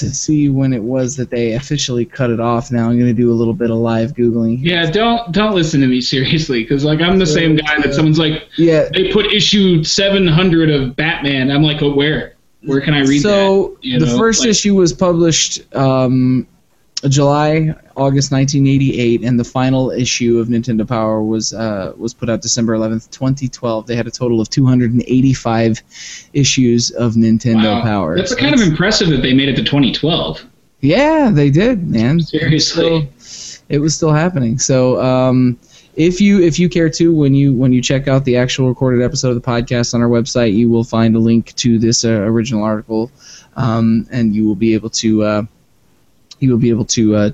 to 0.00 0.12
see 0.14 0.48
when 0.48 0.72
it 0.72 0.82
was 0.82 1.16
that 1.16 1.30
they 1.30 1.52
officially 1.52 2.04
cut 2.04 2.28
it 2.30 2.40
off. 2.40 2.70
Now 2.70 2.88
I'm 2.90 2.98
going 2.98 3.14
to 3.14 3.22
do 3.22 3.30
a 3.30 3.34
little 3.34 3.54
bit 3.54 3.70
of 3.70 3.76
live 3.78 4.12
googling. 4.14 4.58
Yeah, 4.60 4.90
don't 4.90 5.32
don't 5.32 5.54
listen 5.54 5.80
to 5.80 5.86
me 5.86 6.00
seriously, 6.00 6.62
because 6.62 6.84
like 6.84 7.00
I'm 7.00 7.18
the 7.18 7.26
same 7.26 7.56
guy 7.56 7.80
that 7.80 7.94
someone's 7.94 8.18
like, 8.18 8.48
Yeah. 8.56 8.88
they 8.92 9.12
put 9.12 9.26
issue 9.32 9.84
700 9.84 10.70
of 10.70 10.96
Batman. 10.96 11.50
I'm 11.50 11.62
like, 11.62 11.80
oh, 11.82 11.94
where? 11.94 12.34
Where 12.62 12.80
can 12.82 12.92
I 12.92 13.00
read 13.02 13.22
so 13.22 13.68
that? 13.80 13.84
You 13.84 13.98
the 14.00 14.06
first 14.18 14.40
like- 14.40 14.50
issue 14.50 14.74
was 14.74 14.92
published 14.92 15.74
um, 15.74 16.46
July, 17.08 17.74
August 17.96 18.30
1988, 18.30 19.22
and 19.22 19.40
the 19.40 19.44
final 19.44 19.90
issue 19.90 20.38
of 20.38 20.48
Nintendo 20.48 20.86
Power 20.86 21.22
was 21.22 21.54
uh, 21.54 21.92
was 21.96 22.12
put 22.12 22.28
out 22.28 22.42
December 22.42 22.74
11th, 22.76 23.10
2012. 23.10 23.86
They 23.86 23.96
had 23.96 24.06
a 24.06 24.10
total 24.10 24.40
of 24.40 24.50
285 24.50 25.82
issues 26.34 26.90
of 26.90 27.14
Nintendo 27.14 27.76
Wow. 27.76 27.82
Power. 27.82 28.16
That's 28.16 28.30
So 28.30 28.36
kind 28.36 28.54
of 28.54 28.60
impressive 28.60 29.08
that 29.10 29.22
they 29.22 29.32
made 29.32 29.48
it 29.48 29.56
to 29.56 29.62
2012. 29.64 30.44
yeah, 30.80 31.30
they 31.32 31.50
did, 31.50 31.88
man. 31.88 32.20
Seriously. 32.20 33.08
So, 33.18 33.60
it 33.68 33.78
was 33.78 33.94
still 33.94 34.12
happening. 34.12 34.58
So 34.58 35.00
um, 35.00 35.56
if 35.94 36.20
you 36.20 36.40
if 36.42 36.58
you 36.58 36.68
care 36.68 36.90
to, 36.90 37.14
when 37.14 37.34
you 37.34 37.52
when 37.54 37.72
you 37.72 37.80
check 37.80 38.08
out 38.08 38.24
the 38.24 38.36
actual 38.36 38.68
recorded 38.68 39.02
episode 39.02 39.28
of 39.30 39.36
the 39.36 39.48
podcast 39.48 39.94
on 39.94 40.02
our 40.02 40.08
website, 40.08 40.52
you 40.54 40.68
will 40.68 40.84
find 40.84 41.14
a 41.16 41.18
link 41.20 41.54
to 41.56 41.78
this 41.78 42.04
uh, 42.04 42.10
original 42.10 42.62
article, 42.62 43.10
um, 43.56 44.06
and 44.10 44.34
you 44.34 44.44
will 44.46 44.54
be 44.56 44.74
able 44.74 44.90
to 44.90 45.22
uh, 45.22 45.42
you 46.40 46.50
will 46.50 46.58
be 46.58 46.70
able 46.70 46.84
to 46.86 47.14
uh, 47.14 47.30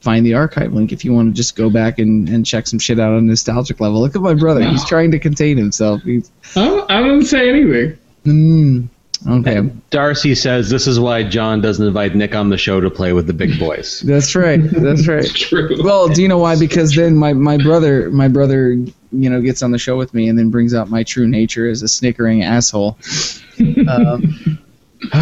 find 0.00 0.24
the 0.26 0.34
archive 0.34 0.72
link 0.72 0.92
if 0.92 1.04
you 1.04 1.12
want 1.12 1.28
to 1.28 1.34
just 1.36 1.56
go 1.56 1.70
back 1.70 1.98
and, 1.98 2.28
and 2.28 2.44
check 2.46 2.66
some 2.66 2.78
shit 2.78 2.98
out 2.98 3.12
on 3.12 3.18
a 3.18 3.22
nostalgic 3.22 3.80
level. 3.80 4.00
Look 4.00 4.16
at 4.16 4.22
my 4.22 4.34
brother; 4.34 4.62
he's 4.62 4.84
trying 4.84 5.10
to 5.12 5.18
contain 5.18 5.56
himself. 5.56 6.02
He's, 6.02 6.30
Oh, 6.56 6.86
I 6.88 7.02
didn't 7.02 7.24
say 7.26 7.48
anything. 7.48 7.98
mm, 8.24 8.88
okay, 9.28 9.70
Darcy 9.90 10.34
says 10.34 10.70
this 10.70 10.86
is 10.86 11.00
why 11.00 11.22
John 11.24 11.60
doesn't 11.60 11.84
invite 11.86 12.14
Nick 12.14 12.34
on 12.34 12.48
the 12.48 12.56
show 12.58 12.80
to 12.80 12.90
play 12.90 13.12
with 13.12 13.26
the 13.26 13.32
big 13.32 13.58
boys. 13.58 14.00
that's 14.06 14.34
right. 14.34 14.60
That's 14.62 15.06
right. 15.08 15.24
True. 15.34 15.76
Well, 15.82 16.08
do 16.08 16.22
you 16.22 16.28
know 16.28 16.38
why? 16.38 16.56
Because 16.58 16.94
then 16.94 17.16
my, 17.16 17.32
my 17.32 17.56
brother 17.58 18.10
my 18.10 18.28
brother 18.28 18.76
you 19.10 19.30
know 19.30 19.40
gets 19.40 19.62
on 19.62 19.70
the 19.72 19.78
show 19.78 19.96
with 19.96 20.12
me 20.14 20.28
and 20.28 20.38
then 20.38 20.50
brings 20.50 20.74
out 20.74 20.90
my 20.90 21.02
true 21.02 21.26
nature 21.26 21.68
as 21.68 21.82
a 21.82 21.88
snickering 21.88 22.44
asshole. 22.44 22.98
um, 23.88 24.58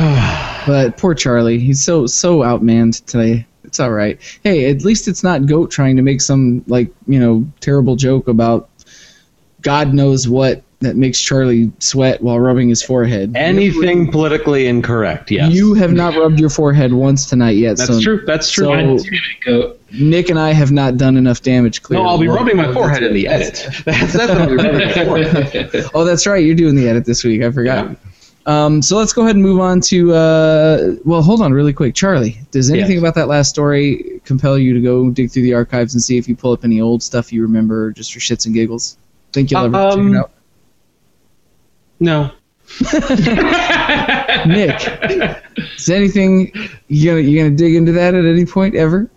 but 0.66 0.97
poor 0.97 1.15
Charlie, 1.15 1.59
he's 1.59 1.82
so 1.82 2.07
so 2.07 2.40
outmanned 2.40 3.05
today. 3.07 3.47
It's 3.65 3.81
all 3.81 3.90
right. 3.90 4.19
Hey, 4.44 4.70
at 4.70 4.82
least 4.85 5.09
it's 5.09 5.23
not 5.23 5.47
Goat 5.47 5.70
trying 5.70 5.97
to 5.97 6.03
make 6.03 6.20
some 6.20 6.65
like 6.66 6.90
you 7.07 7.19
know 7.20 7.47
terrible 7.61 7.97
joke 7.97 8.28
about 8.28 8.69
God 9.62 9.93
knows 9.93 10.28
what 10.28 10.62
that 10.81 10.94
makes 10.97 11.20
Charlie 11.20 11.73
sweat 11.78 12.23
while 12.23 12.39
rubbing 12.39 12.69
his 12.69 12.82
forehead. 12.82 13.32
Anything 13.35 14.11
politically 14.11 14.66
incorrect? 14.66 15.31
Yes. 15.31 15.53
You 15.53 15.73
have 15.74 15.93
not 15.93 16.15
rubbed 16.15 16.39
your 16.39 16.51
forehead 16.51 16.93
once 16.93 17.24
tonight 17.27 17.57
yet. 17.57 17.78
That's 17.78 17.89
so 17.94 18.01
true. 18.01 18.23
That's 18.27 18.51
true. 18.51 18.66
so- 18.66 18.70
God 18.73 18.98
damn 19.05 19.12
it, 19.15 19.44
Goat. 19.44 19.81
Nick 19.93 20.28
and 20.28 20.39
I 20.39 20.53
have 20.53 20.73
not 20.73 20.97
done 20.98 21.16
enough 21.16 21.40
damage. 21.43 21.82
Clearly. 21.82 22.05
no, 22.05 22.11
I'll 22.11 22.19
be 22.19 22.27
Well, 22.28 22.36
rubbing 22.36 22.57
my 22.57 22.73
forehead 22.74 23.03
in 23.05 23.15
the 23.15 23.27
edit. 23.28 23.66
That's, 23.85 24.12
that's 24.12 24.28
what 24.28 24.31
I'll 24.32 24.48
be 24.48 24.57
rubbing 24.57 24.78
my 24.89 24.93
forehead. 25.05 25.70
Oh, 25.94 26.05
that's 26.05 26.27
right. 26.27 26.44
You're 26.44 26.57
doing 26.57 26.74
the 26.74 26.89
edit 26.89 27.05
this 27.07 27.24
week. 27.24 27.43
I 27.43 27.51
forgot. 27.51 27.97
Um, 28.47 28.81
so 28.81 28.97
let's 28.97 29.12
go 29.12 29.23
ahead 29.23 29.35
and 29.35 29.43
move 29.44 29.60
on 29.60 29.81
to. 29.82 30.14
Uh, 30.14 30.94
well, 31.05 31.20
hold 31.20 31.43
on, 31.43 31.52
really 31.52 31.73
quick, 31.73 31.94
Charlie. 31.97 32.39
Does 32.52 32.70
anything 32.70 32.93
Yes. 32.93 33.01
about 33.01 33.14
that 33.16 33.27
last 33.28 33.48
story 33.48 34.20
compel 34.24 34.56
you 34.56 34.73
to 34.73 34.81
go 34.81 35.10
dig 35.10 35.31
through 35.32 35.43
the 35.43 35.52
archives 35.55 35.94
and 35.94 36.02
see 36.02 36.16
if 36.16 36.28
you 36.28 36.36
pull 36.36 36.52
up 36.52 36.64
any 36.64 36.81
old 36.81 37.02
stuff 37.02 37.32
you 37.32 37.43
remember, 37.43 37.90
just 37.90 38.12
for 38.14 38.20
shits 38.20 38.47
and 38.47 38.55
giggles? 38.55 38.98
Think 39.32 39.51
you'll 39.51 39.64
ever 39.64 39.77
Um, 39.77 40.12
check 40.12 40.14
it 40.14 40.16
out? 40.18 40.31
No. 41.98 42.31
Nick, 44.47 44.81
is 45.77 45.89
anything 45.89 46.52
you 46.89 47.10
gonna 47.10 47.20
you 47.23 47.39
gonna 47.43 47.55
dig 47.56 47.74
into 47.74 47.93
that 47.93 48.14
at 48.14 48.24
any 48.24 48.44
point 48.44 48.74
ever? 48.74 49.09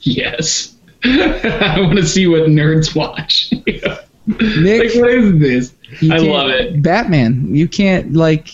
yes. 0.00 0.74
I 1.04 1.76
want 1.80 1.98
to 1.98 2.06
see 2.06 2.26
what 2.26 2.42
nerds 2.42 2.94
watch. 2.94 3.52
Nick, 4.26 4.94
like, 4.94 5.02
what 5.02 5.10
is 5.10 5.38
this? 5.38 5.74
You 6.02 6.12
I 6.12 6.18
love 6.18 6.50
it. 6.50 6.82
Batman. 6.82 7.54
You 7.54 7.68
can't 7.68 8.12
like. 8.14 8.48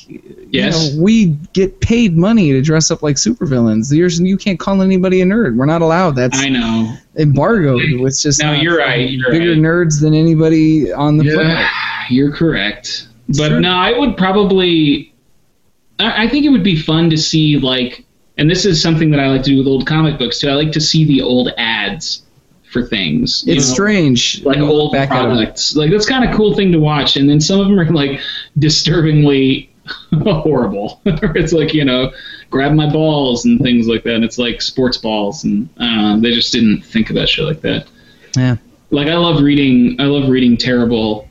Yes. 0.52 0.90
You 0.92 0.96
know, 0.96 1.02
we 1.04 1.26
get 1.52 1.80
paid 1.80 2.16
money 2.16 2.50
to 2.52 2.60
dress 2.60 2.90
up 2.90 3.02
like 3.02 3.16
supervillains. 3.16 3.88
There's 3.90 4.20
you 4.20 4.36
can't 4.36 4.58
call 4.58 4.82
anybody 4.82 5.20
a 5.20 5.24
nerd. 5.24 5.56
We're 5.56 5.66
not 5.66 5.80
allowed. 5.82 6.16
That's 6.16 6.38
I 6.38 6.48
know. 6.48 6.94
embargoed. 7.16 7.82
It's 8.06 8.22
just 8.22 8.42
No, 8.42 8.52
you're 8.52 8.78
right. 8.78 9.08
You're 9.10 9.30
bigger 9.30 9.50
right. 9.50 9.58
nerds 9.58 10.00
than 10.00 10.12
anybody 10.14 10.92
on 10.92 11.16
the 11.18 11.24
planet. 11.32 11.66
You're 12.10 12.32
correct. 12.32 13.08
But 13.28 13.50
true. 13.50 13.60
no, 13.60 13.70
I 13.70 13.96
would 13.96 14.16
probably. 14.16 15.14
I 16.00 16.24
I 16.24 16.28
think 16.28 16.44
it 16.44 16.48
would 16.48 16.64
be 16.64 16.76
fun 16.76 17.10
to 17.10 17.16
see 17.16 17.58
like, 17.58 18.04
and 18.38 18.50
this 18.50 18.64
is 18.64 18.82
something 18.82 19.10
that 19.12 19.20
I 19.20 19.28
like 19.28 19.42
to 19.44 19.50
do 19.50 19.58
with 19.58 19.68
old 19.68 19.86
comic 19.86 20.18
books 20.18 20.40
too. 20.40 20.48
I 20.48 20.54
like 20.54 20.72
to 20.72 20.80
see 20.80 21.04
the 21.04 21.22
old 21.22 21.50
ads 21.58 22.22
for 22.70 22.84
things. 22.84 23.44
It's 23.46 23.68
know, 23.68 23.74
strange. 23.74 24.42
like 24.44 24.58
old 24.58 24.92
back 24.92 25.08
products. 25.08 25.74
Like 25.76 25.90
that's 25.90 26.06
kind 26.06 26.28
of 26.28 26.34
cool 26.36 26.54
thing 26.54 26.70
to 26.72 26.78
watch. 26.78 27.16
And 27.16 27.28
then 27.28 27.40
some 27.40 27.60
of 27.60 27.66
them 27.68 27.78
are 27.78 27.84
like 27.90 28.20
disturbingly 28.58 29.70
horrible. 30.22 31.00
it's 31.04 31.52
like 31.52 31.74
you 31.74 31.84
know, 31.84 32.12
grab 32.50 32.72
my 32.72 32.90
balls 32.90 33.44
and 33.44 33.60
things 33.60 33.86
like 33.88 34.02
that. 34.04 34.14
And 34.14 34.24
it's 34.24 34.38
like 34.38 34.62
sports 34.62 34.96
balls, 34.98 35.44
and 35.44 35.68
I. 35.78 36.16
They 36.20 36.32
just 36.32 36.52
didn't 36.52 36.82
think 36.82 37.10
about 37.10 37.28
shit 37.28 37.44
like 37.44 37.60
that 37.62 37.86
Yeah. 38.36 38.56
like 38.90 39.08
I 39.08 39.16
love 39.16 39.42
reading 39.42 40.00
I 40.00 40.04
love 40.04 40.28
reading 40.28 40.56
terrible 40.56 41.28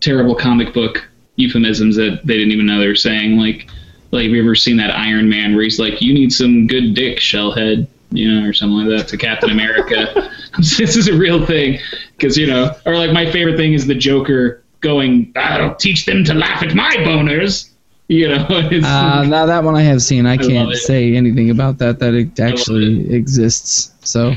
terrible 0.00 0.34
comic 0.34 0.74
book 0.74 1.08
euphemisms 1.36 1.96
that 1.96 2.20
they 2.24 2.34
didn't 2.36 2.52
even 2.52 2.66
know 2.66 2.78
they 2.80 2.86
were 2.88 2.94
saying 2.94 3.38
like 3.38 3.68
like 4.10 4.24
have 4.24 4.32
you 4.32 4.42
ever 4.42 4.54
seen 4.54 4.76
that 4.76 4.90
Iron 4.94 5.28
Man 5.28 5.54
where 5.54 5.64
he's 5.64 5.78
like 5.78 6.02
you 6.02 6.12
need 6.12 6.32
some 6.32 6.66
good 6.66 6.94
dick 6.94 7.18
shellhead 7.18 7.86
you 8.10 8.30
know 8.30 8.46
or 8.46 8.52
something 8.52 8.86
like 8.86 8.98
that 8.98 9.08
to 9.08 9.16
Captain 9.16 9.50
America 9.50 10.30
this 10.58 10.96
is 10.96 11.08
a 11.08 11.14
real 11.16 11.44
thing 11.46 11.78
because 12.16 12.36
you 12.36 12.46
know 12.46 12.74
or 12.86 12.96
like 12.96 13.12
my 13.12 13.30
favorite 13.30 13.56
thing 13.56 13.72
is 13.72 13.86
the 13.86 13.94
Joker 13.94 14.62
going 14.80 15.32
I'll 15.36 15.74
teach 15.76 16.06
them 16.06 16.24
to 16.24 16.34
laugh 16.34 16.62
at 16.62 16.74
my 16.74 16.90
boners 16.98 17.72
you 18.12 18.28
know 18.28 18.46
it's, 18.50 18.86
Uh, 18.86 19.24
now 19.24 19.46
that 19.46 19.64
one 19.64 19.74
I 19.74 19.82
have 19.82 20.02
seen. 20.02 20.26
I 20.26 20.36
love 20.36 20.48
can't 20.48 20.74
say 20.74 21.14
anything 21.14 21.50
about 21.50 21.78
that. 21.78 21.98
That 21.98 22.14
it 22.14 22.38
actually 22.38 23.12
exists. 23.12 23.92
So, 24.00 24.34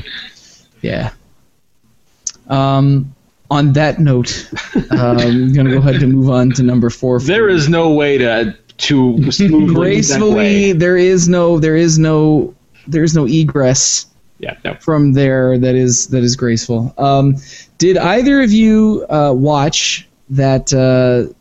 yeah. 0.82 1.10
Um, 2.48 3.14
on 3.50 3.72
that 3.74 3.98
note, 3.98 4.48
um, 4.90 5.18
I'm 5.18 5.52
gonna 5.52 5.70
go 5.70 5.78
ahead 5.78 6.02
and 6.02 6.12
move 6.12 6.30
on 6.30 6.50
to 6.52 6.62
number 6.62 6.90
four. 6.90 7.20
There 7.20 7.48
is 7.48 7.68
no 7.68 7.92
way 7.92 8.18
to 8.18 8.56
to 8.78 9.30
smoothly 9.30 9.74
gracefully. 9.74 10.72
segue. 10.72 10.78
There 10.78 10.96
is 10.96 11.28
no. 11.28 11.58
There 11.58 11.76
is 11.76 11.98
no. 11.98 12.54
There 12.86 13.02
is 13.02 13.14
no 13.14 13.26
egress 13.26 14.06
Yeah, 14.38 14.56
no. 14.64 14.74
from 14.74 15.14
there 15.14 15.58
that 15.58 15.74
is 15.74 16.08
that 16.08 16.22
is 16.22 16.36
graceful. 16.36 16.94
Um, 16.98 17.36
did 17.78 17.96
either 17.96 18.42
of 18.42 18.52
you 18.52 19.06
uh, 19.08 19.32
watch 19.34 20.06
that 20.30 20.72
uh, 20.74 21.32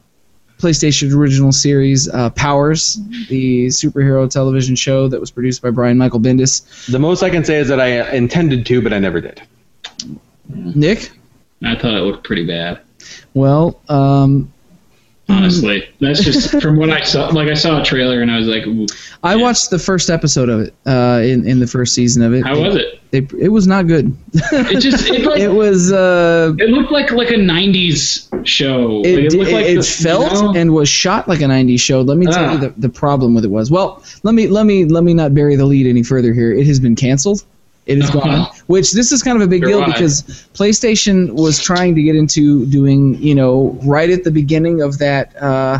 PlayStation 0.60 1.14
original 1.14 1.52
series 1.52 2.08
uh, 2.10 2.30
Powers, 2.32 3.00
the 3.28 3.68
superhero 3.68 4.30
television 4.30 4.76
show 4.76 5.08
that 5.08 5.20
was 5.20 5.32
produced 5.32 5.62
by 5.62 5.70
Brian 5.72 5.98
Michael 5.98 6.20
Bendis? 6.20 6.90
The 6.90 7.00
most 7.00 7.24
I 7.24 7.30
can 7.30 7.44
say 7.44 7.58
is 7.58 7.68
that 7.68 7.80
I 7.82 8.10
intended 8.12 8.66
to, 8.68 8.82
but 8.82 8.94
I 8.94 9.00
never 9.00 9.20
did. 9.20 9.42
Nick, 10.48 11.12
I 11.64 11.76
thought 11.76 11.94
it 11.94 12.02
looked 12.02 12.24
pretty 12.24 12.46
bad. 12.46 12.80
well, 13.34 13.82
um, 13.90 14.52
Honestly, 15.28 15.84
that's 16.00 16.24
just 16.24 16.52
from 16.62 16.78
what 16.78 16.90
I 16.92 17.04
saw. 17.04 17.30
Like 17.30 17.48
I 17.48 17.56
saw 17.56 17.82
a 17.82 17.84
trailer 17.84 18.22
and 18.22 18.30
I 18.30 18.38
was 18.38 18.48
like, 18.48 18.66
Ooh. 18.68 18.86
I 19.24 19.36
watched 19.36 19.72
the 19.72 19.80
first 19.80 20.10
episode 20.10 20.50
of 20.50 20.62
it 20.62 20.74
uh, 20.86 21.22
in 21.24 21.48
in 21.48 21.60
the 21.60 21.66
first 21.68 21.94
season 21.96 22.22
of 22.22 22.34
it. 22.34 22.44
"How 22.46 22.60
was 22.60 22.76
it?" 22.76 23.02
It, 23.12 23.32
it 23.34 23.50
was 23.50 23.66
not 23.66 23.88
good. 23.88 24.16
It 24.34 24.80
just 24.82 25.08
it, 25.10 25.26
like, 25.26 25.40
it 25.40 25.50
was. 25.50 25.92
Uh, 25.92 26.54
it 26.60 26.70
looked 26.70 26.92
like 26.92 27.10
like 27.12 27.30
a 27.32 27.36
'90s 27.36 28.46
show. 28.46 28.98
Like, 28.98 29.06
it, 29.08 29.34
looked 29.34 29.50
it, 29.50 29.54
like 29.54 29.66
it 29.66 29.76
the- 29.78 29.84
felt 29.84 30.32
you 30.34 30.42
know? 30.44 30.54
and 30.56 30.74
was 30.74 30.88
shot 30.90 31.28
like 31.28 31.42
a 31.42 31.46
90s 31.46 31.80
show 31.80 32.02
let 32.02 32.18
me 32.18 32.28
tell 32.28 32.46
Ah. 32.46 32.52
you 32.54 32.58
the, 32.60 32.70
the 32.78 32.90
problem 32.90 33.34
with 33.34 33.44
it 33.46 33.50
was 33.50 33.72
well 33.72 34.04
let 34.22 34.36
me 34.36 34.48
let 34.48 34.68
me 34.68 34.86
let 34.86 35.04
me 35.04 35.16
not 35.16 35.34
bury 35.34 35.56
the 35.56 35.66
lead 35.66 35.88
any 35.88 36.04
further 36.04 36.34
here 36.34 36.52
it 36.54 36.68
has 36.68 36.80
been 36.80 36.96
canceled 36.96 37.44
it 37.86 37.98
is 37.98 38.10
gone 38.10 38.48
which 38.68 38.91
this 38.91 39.12
is 39.12 39.22
kind 39.22 39.38
of 39.38 39.44
a 39.44 39.48
big 39.48 39.64
deal 39.64 39.86
because 39.86 40.24
playstation 40.53 41.32
was 41.34 41.60
trying 41.60 41.95
to 41.95 42.02
get 42.02 42.16
into 42.16 42.66
doing 42.68 43.16
you 43.22 43.36
know 43.36 43.78
right 43.84 44.10
at 44.10 44.24
the 44.24 44.32
beginning 44.32 44.82
of 44.82 44.98
that 44.98 45.36
uh, 45.41 45.80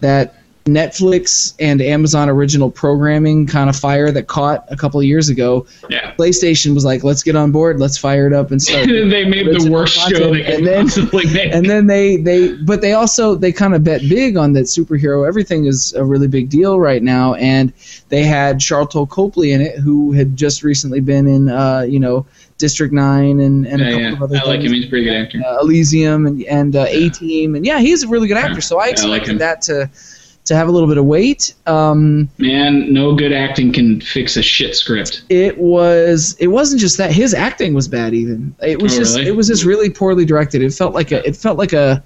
that 0.00 0.40
netflix 0.66 1.54
and 1.60 1.80
amazon 1.80 2.28
original 2.28 2.70
programming 2.70 3.46
kind 3.46 3.70
of 3.70 3.76
fire 3.76 4.10
that 4.10 4.26
caught 4.26 4.64
a 4.70 4.76
couple 4.76 4.98
of 4.98 5.06
years 5.06 5.28
ago 5.28 5.66
yeah. 5.88 6.12
playstation 6.16 6.74
was 6.74 6.84
like 6.84 7.04
let's 7.04 7.22
get 7.22 7.36
on 7.36 7.52
board 7.52 7.78
let's 7.78 7.96
fire 7.96 8.26
it 8.26 8.32
up 8.32 8.50
and 8.50 8.60
start 8.60 8.88
and 8.88 9.10
they 9.12 9.24
made 9.24 9.46
the 9.46 9.70
worst 9.70 9.96
show 10.08 10.32
they 10.32 10.42
could 10.42 10.54
and 10.54 10.66
then- 10.66 10.84
possibly 10.86 11.24
make. 11.32 11.52
and 11.52 11.66
then 11.70 11.86
they 11.86 12.16
they 12.16 12.52
but 12.64 12.80
they 12.80 12.92
also 12.92 13.34
they 13.34 13.52
kind 13.52 13.74
of 13.74 13.84
bet 13.84 14.00
big 14.02 14.36
on 14.36 14.52
that 14.52 14.64
superhero 14.64 15.26
everything 15.26 15.66
is 15.66 15.92
a 15.94 16.04
really 16.04 16.28
big 16.28 16.48
deal 16.48 16.78
right 16.80 17.02
now 17.02 17.34
and 17.34 17.72
they 18.08 18.22
had 18.24 18.58
Sharlto 18.58 19.08
Copley 19.08 19.52
in 19.52 19.60
it 19.60 19.78
who 19.78 20.12
had 20.12 20.36
just 20.36 20.62
recently 20.62 21.00
been 21.00 21.26
in 21.26 21.48
uh 21.48 21.80
you 21.82 22.00
know 22.00 22.26
District 22.58 22.92
9 22.92 23.38
and 23.40 23.66
and 23.66 23.82
a 23.82 23.84
yeah, 23.84 23.90
couple 23.90 24.02
yeah. 24.02 24.12
of 24.14 24.22
other 24.22 24.36
I 24.38 24.42
like 24.44 24.60
things. 24.60 24.64
him. 24.64 24.72
He's 24.72 24.86
a 24.86 24.88
pretty 24.88 25.04
good 25.04 25.14
actor. 25.14 25.42
uh, 25.46 25.60
Elysium 25.60 26.26
and 26.26 26.42
and 26.44 26.74
uh, 26.74 26.86
A 26.88 27.10
Team 27.10 27.54
and 27.54 27.64
yeah 27.66 27.78
he's 27.78 28.02
a 28.02 28.08
really 28.08 28.26
good 28.28 28.38
actor 28.38 28.60
so 28.60 28.78
I 28.80 28.86
Yeah, 28.86 28.88
I 28.88 28.90
expected 28.92 29.28
like 29.30 29.38
that 29.38 29.62
to 29.62 29.90
to 30.46 30.56
have 30.56 30.68
a 30.68 30.70
little 30.70 30.88
bit 30.88 30.96
of 30.98 31.04
weight 31.04 31.54
um 31.66 32.28
Man, 32.38 32.92
no 32.92 33.14
good 33.14 33.32
acting 33.32 33.72
can 33.72 34.00
fix 34.00 34.36
a 34.36 34.42
shit 34.42 34.74
script. 34.76 35.22
it 35.28 35.58
was 35.58 36.36
it 36.40 36.46
wasn't 36.48 36.80
just 36.80 36.96
that 36.98 37.12
his 37.12 37.34
acting 37.34 37.74
was 37.74 37.88
bad 37.88 38.14
even 38.14 38.54
it 38.62 38.80
was 38.80 38.94
Oh, 38.94 38.98
just 38.98 39.16
really? 39.16 39.28
it 39.28 39.36
was 39.36 39.48
just 39.48 39.64
really 39.64 39.90
poorly 39.90 40.24
directed 40.24 40.62
it 40.62 40.72
felt 40.72 40.94
like 40.94 41.12
a 41.12 41.26
it 41.26 41.36
felt 41.36 41.58
like 41.58 41.72
a 41.72 42.02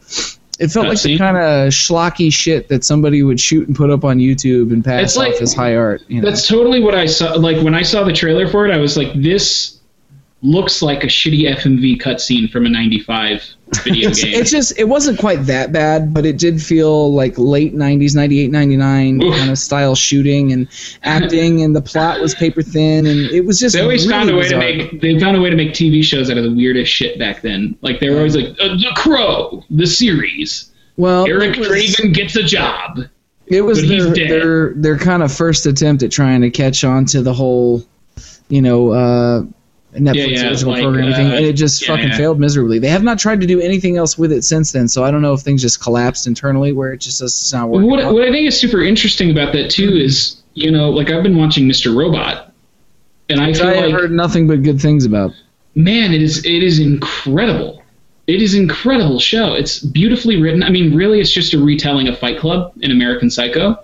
it 0.59 0.71
felt 0.71 0.89
like 0.89 1.01
the 1.01 1.17
kind 1.17 1.39
of 1.39 1.71
schlocky 1.73 2.31
shit 2.31 2.69
that 2.69 2.85
somebody 2.85 3.23
would 3.23 3.41
shoot 3.41 3.67
and 3.67 3.75
put 3.75 3.89
up 3.89 4.05
on 4.05 4.19
YouTube 4.19 4.73
and 4.73 4.85
pass 4.85 5.03
It's 5.03 5.17
like- 5.17 5.33
off 5.37 5.41
as 5.41 5.55
high 5.55 5.75
art. 5.75 6.03
You 6.09 6.21
know? 6.21 6.29
That's 6.29 6.47
totally 6.47 6.83
what 6.83 6.95
I 6.95 7.07
saw. 7.07 7.33
Like 7.33 7.63
when 7.65 7.75
I 7.75 7.81
saw 7.83 8.05
the 8.05 8.13
trailer 8.13 8.47
for 8.47 8.67
it, 8.69 8.71
I 8.71 8.77
was 8.77 8.95
like, 8.95 9.09
"This 9.15 9.80
looks 10.43 10.81
like 10.81 11.05
a 11.05 11.07
shitty 11.07 11.43
FMV 11.57 12.01
cutscene 12.01 12.51
from 12.51 12.65
a 12.67 12.69
'95 12.71 13.43
video 13.85 14.09
it's, 14.09 14.23
game." 14.25 14.35
it's 14.35 14.51
just 14.51 14.79
it 14.79 14.85
wasn't 14.89 15.19
quite 15.19 15.45
that 15.47 15.73
bad, 15.73 16.15
but 16.15 16.25
it 16.25 16.39
did 16.39 16.63
feel 16.63 17.13
like 17.15 17.37
late 17.37 17.75
'90s, 17.75 18.15
'98, 18.15 18.51
'99 18.51 19.23
Oof. 19.23 19.37
kind 19.37 19.51
of 19.51 19.59
style 19.59 19.95
shooting 19.95 20.53
and 20.53 20.67
acting, 21.03 21.63
and 21.63 21.77
the 21.77 21.83
plot 21.83 22.21
was 22.21 22.35
paper 22.35 22.63
thin, 22.63 23.07
and 23.07 23.21
it 23.31 23.45
was 23.45 23.59
just 23.59 23.75
They 23.75 23.83
always 23.83 24.07
really 24.07 24.13
found 24.19 24.31
a 24.31 24.35
way 24.37 24.43
bizarre. 24.43 24.61
to 24.61 24.77
make. 24.77 25.01
They 25.01 25.19
found 25.21 25.37
a 25.37 25.41
way 25.41 25.51
to 25.51 25.57
make 25.57 25.73
TV 25.73 26.03
shows 26.03 26.31
out 26.31 26.39
of 26.39 26.45
the 26.45 26.53
weirdest 26.55 26.91
shit 26.93 27.19
back 27.19 27.43
then. 27.43 27.77
Like 27.83 28.01
they 28.01 28.09
were 28.11 28.17
always 28.19 28.37
like, 28.37 28.49
uh, 28.61 28.69
"The 28.77 28.93
Crow," 28.97 29.63
the 29.71 29.87
series. 29.87 30.71
well 30.97 31.27
Eric 31.27 31.57
was- 31.59 31.69
Draven 31.69 32.15
gets 32.15 32.37
a 32.37 32.43
job. 32.43 33.01
It 33.47 33.63
was 33.63 33.87
their, 33.89 34.07
their 34.15 34.75
their 34.75 34.97
kind 34.97 35.25
of 35.25 35.33
first 35.33 35.67
attempt 35.67 36.05
at 36.05 36.13
trying 36.13 36.41
to 36.43 36.51
catch 36.51 36.85
on 36.85 37.05
to 37.07 37.21
the 37.21 37.33
whole, 37.35 37.85
you 38.49 38.63
know, 38.63 38.91
uh, 38.93 39.43
Netflix 39.95 40.15
Yeah, 40.15 40.25
yeah, 40.25 40.49
original 40.49 40.73
like, 40.73 40.83
programming 40.83 41.15
thing, 41.15 41.27
uh, 41.33 41.37
and 41.37 41.45
it 41.47 41.55
just 41.55 41.83
yeah, 41.83 41.95
fucking 41.95 42.13
failed 42.13 42.39
miserably. 42.39 42.79
They 42.79 42.89
have 42.89 43.03
not 43.03 43.19
tried 43.19 43.41
to 43.41 43.47
do 43.47 43.61
anything 43.61 43.97
else 43.97 44.17
with 44.17 44.33
it 44.33 44.45
since 44.45 44.73
then, 44.73 44.89
so 44.89 45.05
I 45.05 45.11
don't 45.11 45.23
know 45.23 45.33
if 45.33 45.41
things 45.41 45.63
just 45.63 45.83
collapsed 45.83 46.27
internally 46.27 46.73
where 46.73 46.93
it 46.93 46.99
just 46.99 47.21
does 47.21 47.53
not 47.53 47.69
work. 47.69 47.85
What, 47.85 48.13
what 48.13 48.23
I 48.23 48.31
think 48.31 48.47
is 48.47 48.59
super 48.59 48.83
interesting 48.83 49.31
about 49.31 49.53
that 49.55 49.71
too 49.71 49.91
is, 49.97 50.43
you 50.55 50.71
know, 50.71 50.91
like 50.91 51.11
I've 51.11 51.23
been 51.23 51.37
watching 51.37 51.69
Mr. 51.69 51.95
Robot, 51.95 52.53
and 53.29 53.41
I 53.41 53.53
feel 53.53 53.67
I 53.67 53.81
like 53.81 53.93
heard 53.93 54.13
nothing 54.13 54.47
but 54.47 54.63
good 54.63 54.81
things 54.81 55.05
about. 55.05 55.33
man, 55.75 56.13
it 56.13 56.23
is 56.23 56.45
it 56.45 56.63
is 56.63 56.79
incredible. 56.79 57.83
It 58.27 58.41
is 58.41 58.55
incredible 58.55 59.19
show. 59.19 59.55
It's 59.55 59.81
beautifully 59.81 60.41
written. 60.41 60.63
I 60.63 60.71
mean, 60.71 60.95
really, 60.95 61.21
it's 61.21 61.33
just 61.33 61.53
a 61.53 61.59
retelling 61.59 62.07
of 62.07 62.17
Fight 62.17 62.39
Club 62.39 62.73
in 62.81 62.93
American 62.93 63.29
Psycho, 63.29 63.77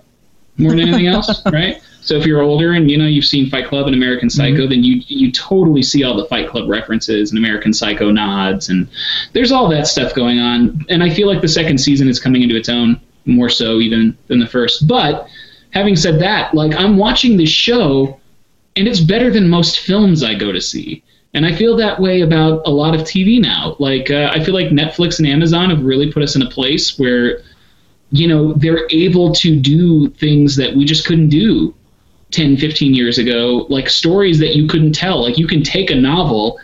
more 0.57 0.71
than 0.71 0.81
anything 0.81 1.07
else, 1.07 1.41
right? 1.51 1.81
So 2.01 2.15
if 2.15 2.25
you're 2.25 2.41
older 2.41 2.73
and 2.73 2.89
you 2.89 2.97
know 2.97 3.05
you've 3.05 3.25
seen 3.25 3.49
Fight 3.49 3.67
Club 3.67 3.85
and 3.85 3.95
American 3.95 4.29
Psycho, 4.29 4.67
then 4.67 4.83
you 4.83 5.01
you 5.07 5.31
totally 5.31 5.83
see 5.83 6.03
all 6.03 6.15
the 6.15 6.25
Fight 6.25 6.47
Club 6.47 6.69
references 6.69 7.31
and 7.31 7.37
American 7.37 7.73
Psycho 7.73 8.11
nods, 8.11 8.69
and 8.69 8.87
there's 9.33 9.51
all 9.51 9.67
that 9.69 9.87
stuff 9.87 10.13
going 10.13 10.39
on. 10.39 10.85
And 10.89 11.03
I 11.03 11.09
feel 11.09 11.27
like 11.27 11.41
the 11.41 11.47
second 11.47 11.79
season 11.79 12.07
is 12.07 12.19
coming 12.19 12.43
into 12.43 12.55
its 12.55 12.69
own 12.69 12.99
more 13.25 13.49
so 13.49 13.79
even 13.79 14.17
than 14.27 14.39
the 14.39 14.47
first. 14.47 14.87
But 14.87 15.27
having 15.71 15.95
said 15.95 16.19
that, 16.21 16.53
like 16.53 16.73
I'm 16.75 16.97
watching 16.97 17.35
this 17.35 17.49
show 17.49 18.19
and 18.77 18.87
it's 18.87 19.01
better 19.01 19.31
than 19.31 19.49
most 19.49 19.79
films 19.79 20.23
I 20.23 20.35
go 20.35 20.51
to 20.51 20.61
see. 20.61 21.03
And 21.33 21.45
I 21.45 21.53
feel 21.53 21.75
that 21.77 21.99
way 21.99 22.21
about 22.21 22.65
a 22.65 22.69
lot 22.69 22.95
of 22.95 23.01
TV 23.01 23.41
now. 23.41 23.75
Like 23.79 24.09
uh, 24.09 24.31
I 24.33 24.43
feel 24.43 24.53
like 24.53 24.67
Netflix 24.67 25.19
and 25.19 25.27
Amazon 25.27 25.69
have 25.69 25.83
really 25.83 26.11
put 26.11 26.23
us 26.23 26.35
in 26.35 26.41
a 26.41 26.49
place 26.49 26.97
where, 26.97 27.41
you 28.11 28.27
know, 28.27 28.53
they're 28.53 28.87
able 28.89 29.33
to 29.35 29.55
do 29.59 30.09
things 30.11 30.55
that 30.55 30.75
we 30.75 30.85
just 30.85 31.05
couldn't 31.05 31.29
do 31.29 31.73
10, 32.31 32.57
15 32.57 32.93
years 32.93 33.17
ago. 33.17 33.65
Like 33.69 33.89
stories 33.89 34.39
that 34.39 34.55
you 34.55 34.67
couldn't 34.67 34.93
tell. 34.93 35.21
Like 35.21 35.37
you 35.37 35.47
can 35.47 35.63
take 35.63 35.91
a 35.91 35.95
novel 35.95 36.59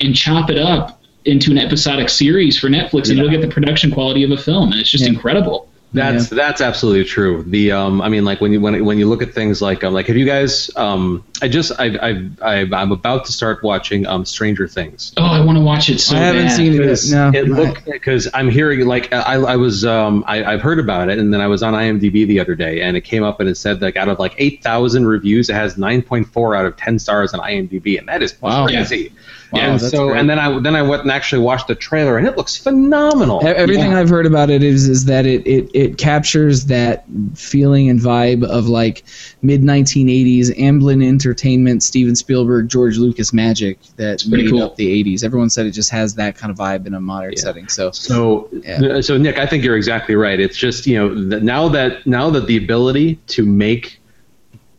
and 0.00 0.14
chop 0.14 0.50
it 0.50 0.58
up 0.58 1.00
into 1.24 1.50
an 1.50 1.58
episodic 1.58 2.08
series 2.08 2.58
for 2.58 2.68
Netflix, 2.68 3.08
and 3.08 3.16
Yeah. 3.16 3.22
you'll 3.22 3.30
get 3.30 3.40
the 3.40 3.48
production 3.48 3.90
quality 3.90 4.24
of 4.24 4.32
a 4.32 4.36
film, 4.36 4.72
and 4.72 4.80
it's 4.80 4.90
just 4.90 5.04
Yeah. 5.04 5.10
incredible. 5.10 5.68
That's 5.94 6.28
that's 6.30 6.62
absolutely 6.62 7.04
true. 7.04 7.42
The 7.42 7.72
um, 7.72 8.00
I 8.00 8.08
mean, 8.08 8.24
like 8.24 8.40
when 8.40 8.50
you 8.52 8.60
when 8.62 8.82
when 8.84 8.98
you 8.98 9.06
look 9.06 9.20
at 9.20 9.34
things 9.34 9.60
like 9.60 9.84
um, 9.84 9.92
like 9.92 10.06
have 10.06 10.16
you 10.16 10.24
guys 10.24 10.70
um, 10.74 11.22
I 11.42 11.48
just 11.48 11.70
I 11.78 11.86
I 11.86 12.30
I 12.40 12.68
I'm 12.72 12.92
about 12.92 13.26
to 13.26 13.32
start 13.32 13.62
watching 13.62 14.06
um 14.06 14.24
Stranger 14.24 14.66
Things. 14.66 15.12
Oh, 15.18 15.22
I 15.24 15.44
want 15.44 15.58
to 15.58 15.62
watch 15.64 15.90
it 15.90 15.98
so 15.98 16.16
I 16.16 16.20
haven't 16.20 16.46
bad. 16.46 16.56
seen 16.56 16.72
it. 16.72 16.78
Because 16.78 17.12
No, 17.12 17.30
it 17.34 17.46
look 17.46 17.84
because 17.84 18.26
I'm 18.32 18.48
hearing 18.48 18.86
like 18.86 19.12
I 19.12 19.34
I 19.34 19.56
was 19.56 19.84
um 19.84 20.24
I 20.26 20.42
I've 20.42 20.62
heard 20.62 20.78
about 20.78 21.10
it 21.10 21.18
and 21.18 21.32
then 21.32 21.42
I 21.42 21.46
was 21.46 21.62
on 21.62 21.74
IMDb 21.74 22.26
the 22.26 22.40
other 22.40 22.54
day 22.54 22.80
and 22.80 22.96
it 22.96 23.02
came 23.02 23.22
up 23.22 23.38
and 23.40 23.48
it 23.48 23.56
said 23.56 23.82
like 23.82 23.96
out 23.98 24.08
of 24.08 24.18
like 24.18 24.34
eight 24.38 24.62
thousand 24.62 25.06
reviews 25.06 25.50
it 25.50 25.54
has 25.54 25.76
nine 25.76 26.00
point 26.00 26.26
four 26.26 26.54
out 26.54 26.64
of 26.64 26.74
ten 26.78 26.98
stars 26.98 27.34
on 27.34 27.40
IMDb 27.40 27.98
and 27.98 28.08
that 28.08 28.22
is 28.22 28.40
Wow. 28.40 28.66
crazy. 28.66 29.10
Wow, 29.10 29.16
and 29.60 29.80
that's 29.80 29.90
so 29.90 30.08
great. 30.08 30.20
and 30.20 30.30
then 30.30 30.38
I 30.38 30.58
then 30.60 30.74
I 30.76 30.82
went 30.82 31.02
and 31.02 31.10
actually 31.10 31.42
watched 31.42 31.66
the 31.68 31.74
trailer 31.74 32.18
and 32.18 32.26
it 32.26 32.36
looks 32.36 32.56
phenomenal. 32.56 33.46
Everything 33.46 33.92
Yeah. 33.92 34.00
I've 34.00 34.08
heard 34.08 34.26
about 34.26 34.50
it 34.50 34.62
is 34.62 34.88
is 34.88 35.04
that 35.06 35.26
it, 35.26 35.46
it, 35.46 35.70
it 35.74 35.98
captures 35.98 36.66
that 36.66 37.04
feeling 37.34 37.88
and 37.90 38.00
vibe 38.00 38.44
of 38.44 38.68
like 38.68 39.04
mid 39.42 39.62
1980s 39.62 40.48
Amblin 40.58 41.04
Entertainment, 41.04 41.82
Steven 41.82 42.14
Spielberg, 42.16 42.68
George 42.68 42.98
Lucas 42.98 43.32
magic 43.32 43.78
that 43.96 44.22
pretty 44.28 44.44
made 44.44 44.50
cool. 44.50 44.62
up 44.62 44.76
the 44.76 45.02
80s. 45.04 45.24
Everyone 45.24 45.50
said 45.50 45.66
it 45.66 45.72
just 45.72 45.90
has 45.90 46.14
that 46.14 46.36
kind 46.36 46.50
of 46.50 46.56
vibe 46.56 46.86
in 46.86 46.94
a 46.94 47.00
modern 47.00 47.36
setting. 47.36 47.68
So 47.68 47.90
So, 47.92 48.48
Yeah. 48.64 49.00
so 49.00 49.16
Nick, 49.18 49.38
I 49.38 49.46
think 49.46 49.64
you're 49.64 49.76
exactly 49.76 50.14
right. 50.14 50.38
It's 50.40 50.56
just 50.56 50.86
you 50.86 50.96
know 50.98 51.30
th- 51.30 51.42
now 51.42 51.68
that 51.68 52.06
now 52.06 52.30
that 52.30 52.46
the 52.46 52.56
ability 52.56 53.16
to 53.28 53.44
make 53.44 53.98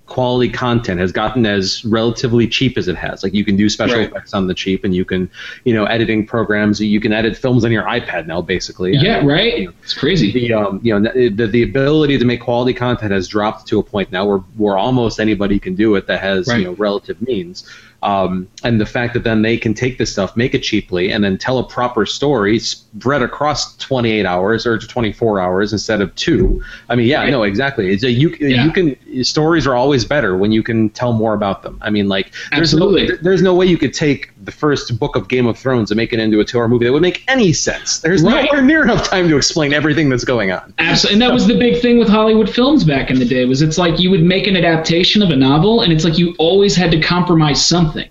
quality 0.05 0.49
content 0.51 0.99
has 0.99 1.11
gotten 1.11 1.45
as 1.45 1.83
relatively 1.85 2.45
cheap 2.47 2.77
as 2.77 2.87
it 2.87 2.95
has. 2.95 3.23
Like 3.23 3.33
you 3.33 3.45
can 3.45 3.55
do 3.55 3.69
special 3.69 3.97
Right. 3.99 4.09
effects 4.09 4.33
on 4.33 4.47
the 4.47 4.53
cheap, 4.53 4.83
and 4.83 4.93
you 4.95 5.05
can 5.05 5.29
you 5.63 5.73
know 5.73 5.85
editing 5.85 6.25
programs. 6.27 6.79
You 6.81 6.99
can 6.99 7.13
edit 7.13 7.37
films 7.37 7.63
on 7.63 7.71
your 7.71 7.83
iPad 7.83 8.27
now, 8.27 8.41
basically. 8.41 8.95
Yeah, 8.95 9.25
right. 9.25 9.69
It's 9.81 9.93
crazy. 9.93 10.31
The 10.31 10.53
um, 10.53 10.79
you 10.83 10.99
know 10.99 11.11
the, 11.29 11.47
the 11.47 11.63
ability 11.63 12.17
to 12.17 12.25
make 12.25 12.41
quality 12.41 12.73
content 12.73 13.11
has 13.11 13.27
dropped 13.27 13.67
to 13.67 13.79
a 13.79 13.83
point 13.83 14.11
now 14.11 14.25
where 14.25 14.37
where 14.57 14.77
almost 14.77 15.19
anybody 15.19 15.57
can 15.59 15.75
do 15.75 15.95
it 15.95 16.07
that 16.07 16.19
has 16.19 16.47
Right. 16.47 16.59
you 16.59 16.65
know 16.65 16.73
relative 16.73 17.21
means. 17.21 17.67
Um, 18.03 18.49
and 18.63 18.81
the 18.81 18.85
fact 18.85 19.13
that 19.13 19.23
then 19.23 19.43
they 19.43 19.57
can 19.57 19.73
take 19.73 19.97
this 19.97 20.11
stuff, 20.11 20.35
make 20.35 20.53
it 20.53 20.59
cheaply, 20.59 21.09
and 21.09 21.23
then 21.23 21.37
tell 21.37 21.57
a 21.57 21.63
proper 21.63 22.05
story 22.05 22.59
spread 22.59 23.21
across 23.21 23.77
28 23.77 24.25
hours 24.25 24.65
or 24.67 24.77
24 24.77 25.39
hours 25.39 25.71
instead 25.71 26.01
of 26.01 26.13
two. 26.15 26.61
I 26.89 26.95
mean, 26.95 27.07
yeah, 27.07 27.21
Right. 27.21 27.29
no, 27.31 27.43
exactly. 27.43 27.93
It's 27.93 28.03
a, 28.03 28.11
you 28.11 28.35
Yeah. 28.41 28.65
you 28.65 28.71
can 28.71 29.23
stories 29.23 29.65
are 29.65 29.75
always 29.75 30.03
better 30.03 30.35
when 30.35 30.51
you 30.51 30.61
can 30.63 30.89
tell 30.89 31.13
more 31.13 31.33
about 31.33 31.63
them. 31.63 31.77
I 31.81 31.89
mean, 31.89 32.09
like 32.09 32.33
there's 32.51 32.73
no 32.73 32.91
there's 33.21 33.41
no 33.41 33.53
way 33.55 33.65
you 33.67 33.77
could 33.77 33.93
take 33.93 34.32
the 34.43 34.51
first 34.51 34.99
book 34.99 35.15
of 35.15 35.27
Game 35.29 35.47
of 35.47 35.57
Thrones 35.57 35.89
and 35.91 35.97
make 35.97 36.11
it 36.13 36.19
into 36.19 36.39
a 36.39 36.45
two-hour 36.45 36.67
movie 36.67 36.85
that 36.85 36.91
would 36.91 37.01
make 37.01 37.23
any 37.27 37.53
sense. 37.53 37.99
There's 37.99 38.21
Right. 38.21 38.45
nowhere 38.45 38.61
near 38.61 38.83
enough 38.83 39.09
time 39.09 39.29
to 39.29 39.37
explain 39.37 39.73
everything 39.73 40.09
that's 40.09 40.25
going 40.25 40.51
on. 40.51 40.73
Absolutely, 40.79 41.13
and 41.13 41.21
that 41.21 41.33
was 41.33 41.47
the 41.47 41.57
big 41.57 41.81
thing 41.81 41.97
with 41.97 42.09
Hollywood 42.09 42.49
films 42.49 42.83
back 42.83 43.09
in 43.09 43.19
the 43.19 43.25
day. 43.25 43.45
Was 43.45 43.61
it's 43.61 43.77
like 43.77 43.99
you 43.99 44.11
would 44.11 44.23
make 44.23 44.47
an 44.47 44.55
adaptation 44.57 45.21
of 45.21 45.29
a 45.29 45.35
novel, 45.35 45.81
and 45.81 45.93
it's 45.93 46.03
like 46.03 46.17
you 46.17 46.35
always 46.37 46.75
had 46.75 46.91
to 46.91 46.99
compromise 46.99 47.65
something. 47.65 48.07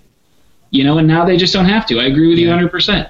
You 0.70 0.84
know, 0.84 0.96
and 0.98 1.06
now 1.06 1.24
they 1.26 1.36
just 1.36 1.52
don't 1.52 1.66
have 1.66 1.84
to. 1.86 2.00
I 2.00 2.04
agree 2.04 2.28
with 2.28 2.38
you 2.38 2.48
100%. 2.48 3.08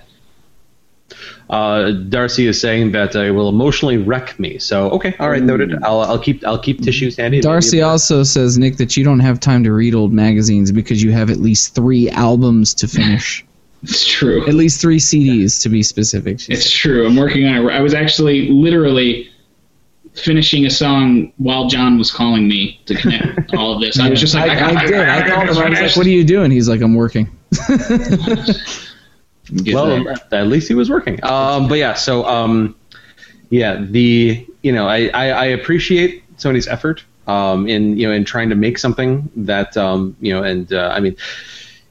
Uh, 1.52 1.90
Darcy 1.90 2.46
is 2.46 2.58
saying 2.58 2.92
that 2.92 3.14
uh, 3.14 3.20
it 3.20 3.30
will 3.32 3.50
emotionally 3.50 3.98
wreck 3.98 4.38
me. 4.40 4.58
So 4.58 4.88
okay, 4.92 5.14
all 5.20 5.28
right, 5.28 5.42
noted. 5.42 5.74
I'll, 5.84 6.00
I'll 6.00 6.18
keep 6.18 6.42
I'll 6.46 6.58
keep 6.58 6.80
tissues 6.80 7.18
handy. 7.18 7.42
Darcy 7.42 7.82
also 7.82 8.22
says, 8.22 8.56
Nick, 8.56 8.78
that 8.78 8.96
you 8.96 9.04
don't 9.04 9.20
have 9.20 9.38
time 9.38 9.62
to 9.64 9.72
read 9.72 9.94
old 9.94 10.14
magazines 10.14 10.72
because 10.72 11.02
you 11.02 11.12
have 11.12 11.28
at 11.28 11.36
least 11.36 11.74
three 11.74 12.08
albums 12.10 12.74
to 12.74 12.88
finish. 12.88 13.44
It's 13.84 14.06
true. 14.06 14.46
at 14.46 14.54
least 14.54 14.80
three 14.80 15.00
CDs 15.00 15.60
to 15.62 15.68
be 15.68 15.82
specific. 15.82 16.48
It's 16.48 16.70
true. 16.70 17.04
I'm 17.04 17.16
working 17.16 17.48
on 17.48 17.56
it. 17.56 17.72
I 17.72 17.80
was 17.80 17.94
actually 17.94 18.48
literally 18.48 19.28
finishing 20.14 20.66
a 20.66 20.70
song 20.70 21.32
while 21.38 21.66
John 21.66 21.98
was 21.98 22.12
calling 22.12 22.46
me 22.46 22.80
to 22.86 22.94
connect 22.94 23.52
all 23.56 23.74
of 23.74 23.80
this. 23.80 23.98
I 23.98 24.08
was 24.08 24.20
just 24.20 24.34
like, 24.34 24.52
I, 24.52 24.70
I, 24.70 24.82
I 24.82 24.86
did. 24.86 24.94
I 25.00 25.28
called 25.28 25.48
him. 25.48 25.58
I 25.58 25.68
was 25.70 25.80
like, 25.80 25.96
"What 25.96 26.06
are 26.06 26.10
you 26.10 26.22
doing?" 26.22 26.52
He's 26.52 26.68
like, 26.68 26.80
"I'm 26.80 26.94
working." 26.94 27.28
Get 29.56 29.74
well, 29.74 30.04
there. 30.04 30.40
at 30.40 30.46
least 30.46 30.68
he 30.68 30.74
was 30.74 30.88
working. 30.88 31.22
Um, 31.24 31.68
but 31.68 31.78
yeah, 31.78 31.94
so 31.94 32.24
um, 32.26 32.74
yeah, 33.50 33.76
the 33.80 34.46
you 34.62 34.72
know 34.72 34.88
I, 34.88 35.08
I, 35.08 35.28
I 35.28 35.44
appreciate 35.46 36.24
Sony's 36.36 36.66
effort 36.66 37.04
um, 37.26 37.68
in 37.68 37.96
you 37.98 38.08
know 38.08 38.14
in 38.14 38.24
trying 38.24 38.48
to 38.48 38.54
make 38.54 38.78
something 38.78 39.30
that 39.36 39.76
um, 39.76 40.16
you 40.20 40.32
know 40.32 40.42
and 40.42 40.72
uh, 40.72 40.90
I 40.94 41.00
mean 41.00 41.16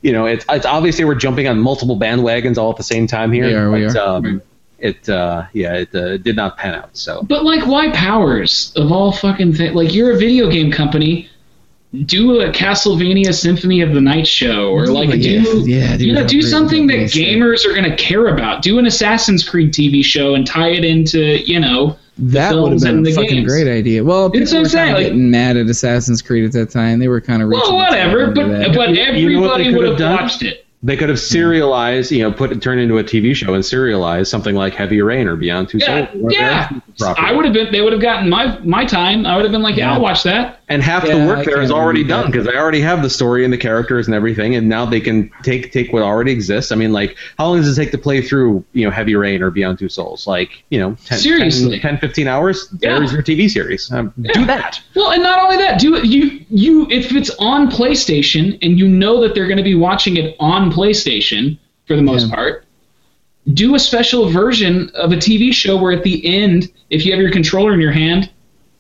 you 0.02 0.12
know 0.12 0.26
it's 0.26 0.46
it's 0.50 0.66
obviously 0.66 1.06
we're 1.06 1.16
jumping 1.16 1.48
on 1.48 1.60
multiple 1.60 2.00
bandwagons 2.00 2.58
all 2.58 2.72
at 2.72 2.78
the 2.78 2.84
same 2.84 3.08
time 3.08 3.32
here. 3.32 3.46
We 3.46 3.54
are, 3.54 3.72
we 3.72 3.86
but, 3.86 3.98
are. 3.98 4.08
Um, 4.08 4.42
it 4.80 5.08
uh, 5.08 5.46
yeah 5.54 5.76
it 5.76 5.96
uh, 5.96 6.18
did 6.18 6.36
not 6.36 6.58
pan 6.58 6.74
out. 6.74 6.98
So 6.98 7.24
But 7.24 7.46
like, 7.46 7.66
why 7.68 7.92
powers 7.92 8.74
of 8.76 8.92
all 8.92 9.12
fucking 9.12 9.54
things? 9.54 9.76
Like, 9.76 9.94
you're 9.94 10.12
a 10.12 10.18
video 10.18 10.50
game 10.50 10.72
company. 10.72 11.30
Do 12.06 12.40
a 12.40 12.50
Castlevania 12.52 13.34
Symphony 13.34 13.82
of 13.82 13.94
the 13.94 14.00
Night 14.00 14.26
show, 14.26 14.70
or 14.70 14.88
like 14.88 15.10
Yeah, 15.10 15.42
do 15.44 15.64
yeah, 15.68 15.92
dude, 15.98 16.08
you 16.08 16.14
know 16.14 16.26
do 16.26 16.42
something 16.42 16.88
that 16.88 16.98
that 16.98 17.14
be? 17.14 17.26
gamers 17.26 17.66
are 17.66 17.74
gonna 17.76 17.98
care 17.98 18.28
about. 18.28 18.62
Do 18.62 18.80
an 18.80 18.86
Assassin's 18.86 19.48
Creed 19.48 19.74
TV 19.74 20.02
show 20.04 20.34
and 20.36 20.48
tie 20.48 20.70
it 20.70 20.86
into 20.86 21.40
you 21.46 21.60
know 21.60 21.98
the 22.18 22.32
That 22.40 22.56
would 22.56 22.72
have 22.72 22.82
been 22.82 23.06
a 23.06 23.12
fucking 23.12 23.30
games. 23.30 23.48
great 23.52 23.68
idea. 23.68 24.06
Well, 24.06 24.30
people 24.30 24.40
That's 24.46 24.54
what 24.54 24.58
I'm 24.60 24.64
were 24.64 24.70
kind 24.70 24.72
saying, 24.72 24.90
of 24.92 24.98
like- 25.00 25.06
getting 25.08 25.32
mad 25.32 25.58
at 25.58 25.66
Assassin's 25.68 26.22
Creed 26.22 26.46
at 26.46 26.54
that 26.54 26.70
time. 26.70 27.00
They 27.00 27.10
were 27.10 27.20
kind 27.20 27.42
of 27.42 27.50
reaching. 27.50 27.68
Well, 27.68 27.76
whatever, 27.76 28.28
but 28.32 28.48
that. 28.48 28.74
but 28.74 28.90
You 28.92 28.96
know 28.96 28.96
they 28.96 29.02
everybody 29.02 29.64
could 29.66 29.76
would 29.76 29.84
have 29.84 29.92
have 29.94 30.00
done? 30.00 30.16
watched 30.22 30.44
it. 30.44 30.66
they 30.84 30.96
could 30.96 31.10
have 31.10 31.20
serialized 31.20 32.10
you 32.12 32.24
know 32.24 32.32
put 32.32 32.52
it 32.54 32.62
turn 32.62 32.80
into 32.80 33.00
a 33.00 33.04
TV 33.04 33.36
show 33.36 33.54
and 33.54 33.64
serialize 33.64 34.28
something 34.28 34.56
like 34.56 34.74
Heavy 34.76 35.02
Rain 35.02 35.28
or 35.28 35.36
Beyond 35.36 35.68
Two 35.68 35.78
Yeah, 35.80 36.08
Souls. 36.12 36.24
or 36.24 36.30
their 36.32 36.40
yeah. 36.42 36.70
I 37.18 37.34
would 37.34 37.44
have 37.44 37.54
been. 37.54 37.70
They 37.72 37.82
would 37.82 37.92
have 37.92 38.02
gotten 38.02 38.30
my 38.30 38.58
my 38.60 38.86
time. 38.86 39.26
I 39.26 39.36
would 39.36 39.44
have 39.44 39.52
been 39.52 39.62
like, 39.62 39.76
yeah, 39.76 39.94
I'll 39.94 40.02
watch 40.02 40.24
that. 40.24 40.61
And 40.72 40.82
half 40.82 41.04
Yeah, 41.04 41.16
the 41.18 41.24
I 41.24 41.28
work 41.28 41.46
there 41.46 41.62
is 41.62 41.70
already 41.72 42.04
done 42.04 42.28
because 42.32 42.46
they 42.46 42.56
already 42.56 42.82
have 42.82 43.02
the 43.04 43.10
story 43.10 43.44
and 43.44 43.52
the 43.54 43.58
characters 43.58 44.08
and 44.08 44.16
everything 44.16 44.56
and 44.56 44.68
now 44.70 44.86
they 44.86 45.00
can 45.02 45.30
take 45.44 45.72
take 45.72 45.92
what 45.94 46.02
already 46.04 46.32
exists 46.32 46.72
i 46.72 46.76
mean 46.76 46.92
like 46.94 47.18
how 47.38 47.48
long 47.48 47.58
does 47.58 47.78
it 47.78 47.82
take 47.82 47.92
to 47.92 47.98
play 47.98 48.22
through 48.22 48.64
you 48.74 48.86
know 48.86 48.92
heavy 48.92 49.16
rain 49.16 49.42
or 49.42 49.52
beyond 49.52 49.78
two 49.78 49.90
souls 49.90 50.26
like 50.28 50.64
you 50.70 50.80
know 50.80 50.96
10, 51.06 51.20
Seriously. 51.20 51.80
10, 51.80 51.92
10 51.92 52.00
15 52.00 52.28
hours 52.28 52.68
Yeah. 52.80 52.98
there's 53.00 53.12
your 53.14 53.22
tv 53.24 53.50
series 53.50 53.92
um, 53.92 54.14
do 54.34 54.46
that 54.46 54.82
Well, 54.96 55.12
and 55.12 55.22
not 55.22 55.44
only 55.44 55.58
that, 55.58 55.80
do 55.80 55.96
it. 55.96 56.06
You 56.06 56.44
you 56.50 56.88
if 56.90 57.12
it's 57.14 57.30
on 57.40 57.70
PlayStation 57.70 58.58
and 58.62 58.78
you 58.80 58.88
know 58.88 59.22
that 59.22 59.36
they're 59.36 59.48
going 59.48 59.58
to 59.58 59.64
be 59.64 59.76
watching 59.76 60.18
it 60.18 60.36
on 60.40 60.72
PlayStation 60.72 61.58
for 61.86 61.96
the 61.96 62.02
most 62.02 62.28
Yeah. 62.30 62.36
part, 62.36 62.66
do 63.54 63.74
a 63.76 63.80
special 63.80 64.30
version 64.30 64.90
of 64.94 65.12
a 65.12 65.16
TV 65.16 65.52
show 65.54 65.76
where 65.82 65.92
at 65.92 66.04
the 66.04 66.24
end, 66.26 66.72
if 66.90 67.06
you 67.06 67.12
have 67.12 67.20
your 67.22 67.32
controller 67.32 67.74
in 67.74 67.80
your 67.82 67.92
hand, 67.92 68.30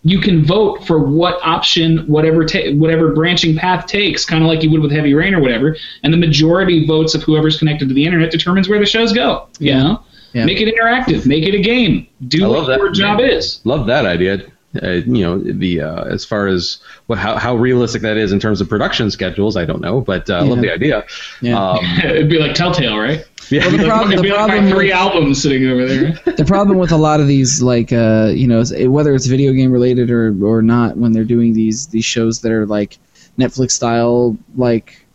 you 0.04 0.20
can 0.20 0.44
vote 0.44 0.86
for 0.88 1.00
what 1.00 1.40
option 1.44 2.00
whatever 2.08 2.44
ta- 2.46 2.72
whatever 2.74 3.14
branching 3.14 3.56
path 3.56 3.86
takes, 3.86 4.26
kind 4.26 4.44
of 4.44 4.48
like 4.48 4.64
you 4.64 4.72
would 4.72 4.82
with 4.82 4.92
Heavy 4.92 5.14
Rain 5.14 5.34
or 5.36 5.42
whatever, 5.42 5.76
and 6.04 6.12
the 6.14 6.18
majority 6.18 6.86
votes 6.88 7.14
of 7.14 7.22
whoever's 7.24 7.58
connected 7.58 7.88
to 7.88 7.94
the 7.94 8.04
internet 8.06 8.32
determines 8.32 8.68
where 8.68 8.80
the 8.80 8.86
shows 8.86 9.14
go. 9.14 9.48
You 9.60 9.72
Yeah. 9.72 9.84
know, 9.84 10.00
Yeah. 10.34 10.46
make 10.46 10.60
it 10.62 10.74
interactive, 10.74 11.26
make 11.26 11.46
it 11.46 11.54
a 11.54 11.60
game, 11.62 12.08
do 12.28 12.48
what 12.50 12.68
that. 12.68 12.80
your 12.80 12.92
job 12.92 13.20
is. 13.20 13.60
love 13.64 13.86
that 13.88 14.06
idea 14.06 14.42
uh, 14.82 14.90
you 14.90 15.22
know 15.22 15.38
the 15.38 15.82
uh, 15.82 16.04
as 16.06 16.24
far 16.24 16.48
as 16.48 16.80
what 17.08 17.18
how, 17.20 17.38
how 17.38 17.56
realistic 17.56 18.02
that 18.04 18.16
is 18.18 18.32
in 18.32 18.40
terms 18.40 18.62
of 18.62 18.70
production 18.70 19.12
schedules 19.12 19.58
i 19.58 19.66
don't 19.66 19.82
know 19.82 20.00
but 20.00 20.30
uh, 20.30 20.36
i 20.36 20.40
love 20.42 20.62
the 20.62 20.72
idea 20.72 21.06
Yeah. 21.42 21.60
um, 21.62 21.80
It'd 22.04 22.30
be 22.30 22.40
like 22.40 22.54
Telltale, 22.56 22.98
right? 22.98 23.26
yeah. 23.50 23.68
the 23.70 23.86
problem- 23.86 24.14
It'd 24.14 24.24
the 24.24 24.30
like 24.30 24.38
problem 24.38 24.66
my 24.66 24.72
three 24.72 24.86
with- 24.88 24.96
albums 24.96 25.42
sitting 25.42 25.68
over 25.68 25.86
there. 25.86 26.12
the 26.38 26.46
problem 26.46 26.78
with 26.78 26.92
a 26.94 26.98
lot 26.98 27.20
of 27.20 27.28
these 27.28 27.62
like 27.62 27.92
uh 27.92 28.32
you 28.34 28.48
know 28.48 28.64
whether 28.90 29.14
it's 29.14 29.26
video 29.26 29.52
game 29.52 29.72
related 29.72 30.10
or 30.10 30.34
or 30.46 30.62
not 30.62 30.96
when 30.96 31.12
they're 31.12 31.26
doing 31.26 31.54
these 31.54 31.88
these 31.88 32.06
shows 32.06 32.40
that 32.42 32.52
are 32.54 32.66
like 32.66 32.98
netflix 33.38 33.72
style 33.72 34.38
like 34.56 35.06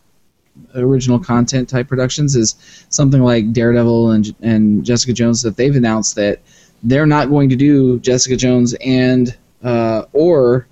original 0.74 1.18
content 1.18 1.68
type 1.68 1.88
productions 1.88 2.34
is 2.36 2.56
something 2.90 3.22
like 3.22 3.52
daredevil 3.52 4.10
and 4.10 4.34
and 4.42 4.84
jessica 4.84 5.12
jones 5.12 5.42
that 5.42 5.56
they've 5.56 5.76
announced 5.76 6.14
that 6.16 6.40
they're 6.82 7.06
not 7.06 7.28
going 7.30 7.48
to 7.48 7.56
do 7.56 7.98
jessica 8.00 8.36
jones 8.36 8.74
and 8.84 9.36
uh 9.62 10.04
or 10.12 10.66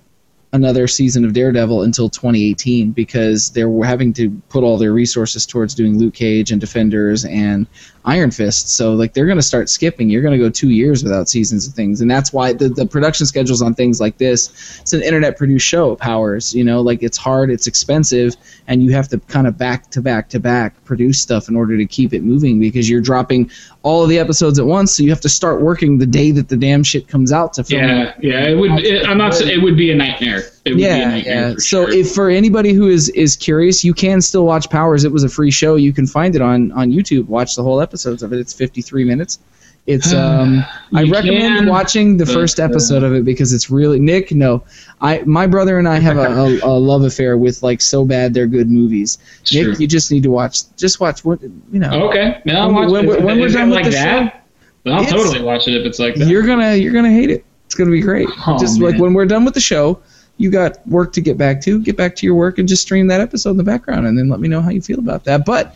another 0.53 0.87
season 0.87 1.25
of 1.25 1.33
Daredevil 1.33 1.83
until 1.83 2.09
2018 2.09 2.91
because 2.91 3.51
they're 3.51 3.83
having 3.83 4.13
to 4.13 4.29
put 4.49 4.63
all 4.63 4.77
their 4.77 4.93
resources 4.93 5.45
towards 5.45 5.75
doing 5.75 5.99
Luke 5.99 6.13
Cage 6.13 6.51
and 6.51 6.61
Defenders 6.61 7.25
and 7.25 7.67
Iron 8.05 8.29
Fist. 8.29 8.69
So 8.69 8.93
like 8.93 9.13
they're 9.13 9.25
going 9.25 9.37
to 9.37 9.43
start 9.43 9.69
skipping. 9.69 10.09
You're 10.09 10.21
going 10.21 10.37
to 10.37 10.43
go 10.43 10.49
two 10.49 10.69
years 10.69 11.03
without 11.03 11.27
seasons 11.27 11.67
of 11.67 11.73
things, 11.73 12.01
and 12.01 12.09
that's 12.09 12.31
why 12.31 12.53
the, 12.53 12.69
the 12.69 12.85
production 12.85 13.25
schedules 13.25 13.61
on 13.61 13.73
things 13.73 13.99
like 13.99 14.17
this. 14.17 14.79
It's 14.81 14.93
an 14.93 15.01
internet 15.01 15.37
produced 15.37 15.65
show. 15.65 15.95
Powers, 15.95 16.53
you 16.53 16.63
know, 16.63 16.81
like 16.81 17.01
it's 17.01 17.17
hard, 17.17 17.49
it's 17.49 17.67
expensive, 17.67 18.35
and 18.67 18.83
you 18.83 18.91
have 18.91 19.07
to 19.09 19.19
kind 19.19 19.47
of 19.47 19.57
back 19.57 19.89
to 19.91 20.01
back 20.01 20.29
to 20.29 20.39
back 20.39 20.83
produce 20.85 21.19
stuff 21.19 21.49
in 21.49 21.55
order 21.55 21.77
to 21.77 21.85
keep 21.85 22.13
it 22.13 22.23
moving 22.23 22.59
because 22.59 22.89
you're 22.89 23.01
dropping 23.01 23.49
all 23.81 24.03
of 24.03 24.09
the 24.09 24.19
episodes 24.19 24.59
at 24.59 24.65
once. 24.65 24.95
So 24.95 25.03
you 25.03 25.09
have 25.09 25.21
to 25.21 25.29
start 25.29 25.61
working 25.61 25.97
the 25.97 26.05
day 26.05 26.31
that 26.31 26.47
the 26.47 26.57
damn 26.57 26.83
shit 26.83 27.07
comes 27.07 27.31
out 27.31 27.53
to 27.53 27.63
film. 27.63 27.83
Yeah, 27.83 28.13
yeah. 28.21 28.47
It 28.49 28.55
would. 28.55 28.71
It, 28.85 29.07
I'm 29.07 29.17
not. 29.17 29.39
It 29.41 29.61
would 29.61 29.77
be 29.77 29.91
a 29.91 29.95
nightmare. 29.95 30.43
It 30.65 30.71
would 30.71 30.77
be 30.77 30.83
a 30.85 30.97
Yeah, 30.97 31.15
yeah. 31.15 31.49
So 31.57 31.85
sure. 31.85 31.89
if 31.91 32.11
for 32.13 32.29
anybody 32.29 32.73
who 32.73 32.87
is 32.89 33.09
is 33.09 33.35
curious, 33.35 33.83
you 33.83 33.93
can 33.93 34.19
still 34.21 34.45
watch 34.45 34.69
Powers. 34.69 35.03
It 35.03 35.11
was 35.11 35.23
a 35.23 35.29
free 35.29 35.51
show. 35.51 35.75
You 35.75 35.93
can 35.93 36.07
find 36.07 36.35
it 36.35 36.41
on 36.41 36.71
on 36.71 36.91
YouTube. 36.91 37.27
Watch 37.27 37.55
the 37.55 37.61
whole 37.63 37.81
episodes 37.81 38.23
of 38.23 38.33
it. 38.33 38.39
It's 38.39 38.51
53 38.53 39.03
minutes. 39.03 39.39
It's 39.85 40.11
um 40.23 40.65
I 40.91 41.03
recommend 41.03 41.59
can, 41.59 41.67
watching 41.69 42.17
the 42.17 42.25
but, 42.25 42.33
first 42.33 42.59
uh, 42.59 42.63
episode 42.63 43.03
of 43.03 43.13
it 43.13 43.23
because 43.23 43.53
it's 43.53 43.69
really 43.69 43.99
Nick, 43.99 44.31
no. 44.31 44.63
I 45.01 45.21
my 45.27 45.45
brother 45.45 45.77
and 45.77 45.87
I 45.87 45.99
have 45.99 46.17
a, 46.17 46.21
a, 46.33 46.59
a 46.63 46.73
love 46.79 47.03
affair 47.03 47.37
with 47.37 47.61
like 47.61 47.79
so 47.79 48.03
bad 48.03 48.33
they're 48.33 48.47
good 48.47 48.67
movies. 48.71 49.19
It's 49.41 49.53
Nick, 49.53 49.79
you 49.79 49.85
just 49.87 50.11
need 50.11 50.23
to 50.23 50.31
watch 50.31 50.75
just 50.77 50.99
watch 50.99 51.23
what 51.23 51.43
you 51.43 51.79
know. 51.79 52.09
okay, 52.09 52.41
no, 52.45 52.55
I'll 52.55 52.65
When- 52.67 52.75
watch 52.75 52.89
when 52.91 53.05
it. 53.05 53.07
we're- 53.09 53.23
when 53.23 53.39
we're 53.39 53.49
done 53.49 53.69
with 53.69 53.75
like 53.75 53.85
the 53.85 53.91
that, 53.91 54.47
then 54.83 54.93
I'll 54.95 55.05
totally 55.05 55.43
watch 55.43 55.67
it 55.67 55.75
if 55.75 55.85
it's 55.85 55.99
like 55.99 56.15
that. 56.15 56.27
You're 56.27 56.41
gonna 56.47 56.73
you're 56.73 56.93
gonna 56.93 57.11
hate 57.13 57.29
it. 57.29 57.45
It's 57.67 57.75
gonna 57.75 57.91
be 57.91 58.01
great. 58.01 58.27
Oh, 58.47 58.57
just 58.57 58.79
like 58.81 58.99
when 58.99 59.13
we're 59.13 59.25
done 59.27 59.45
with 59.45 59.53
the 59.53 59.59
show, 59.59 59.99
you 60.37 60.51
got 60.51 60.85
work 60.87 61.13
to 61.13 61.21
get 61.21 61.37
back 61.37 61.61
to. 61.61 61.81
Get 61.81 61.97
back 61.97 62.15
to 62.17 62.25
your 62.25 62.35
work 62.35 62.57
and 62.57 62.67
just 62.67 62.81
stream 62.81 63.07
that 63.07 63.21
episode 63.21 63.51
in 63.51 63.57
the 63.57 63.63
background, 63.63 64.05
and 64.05 64.17
then 64.17 64.29
let 64.29 64.39
me 64.39 64.47
know 64.47 64.61
how 64.61 64.69
you 64.69 64.81
feel 64.81 64.99
about 64.99 65.23
that. 65.25 65.45
But 65.45 65.75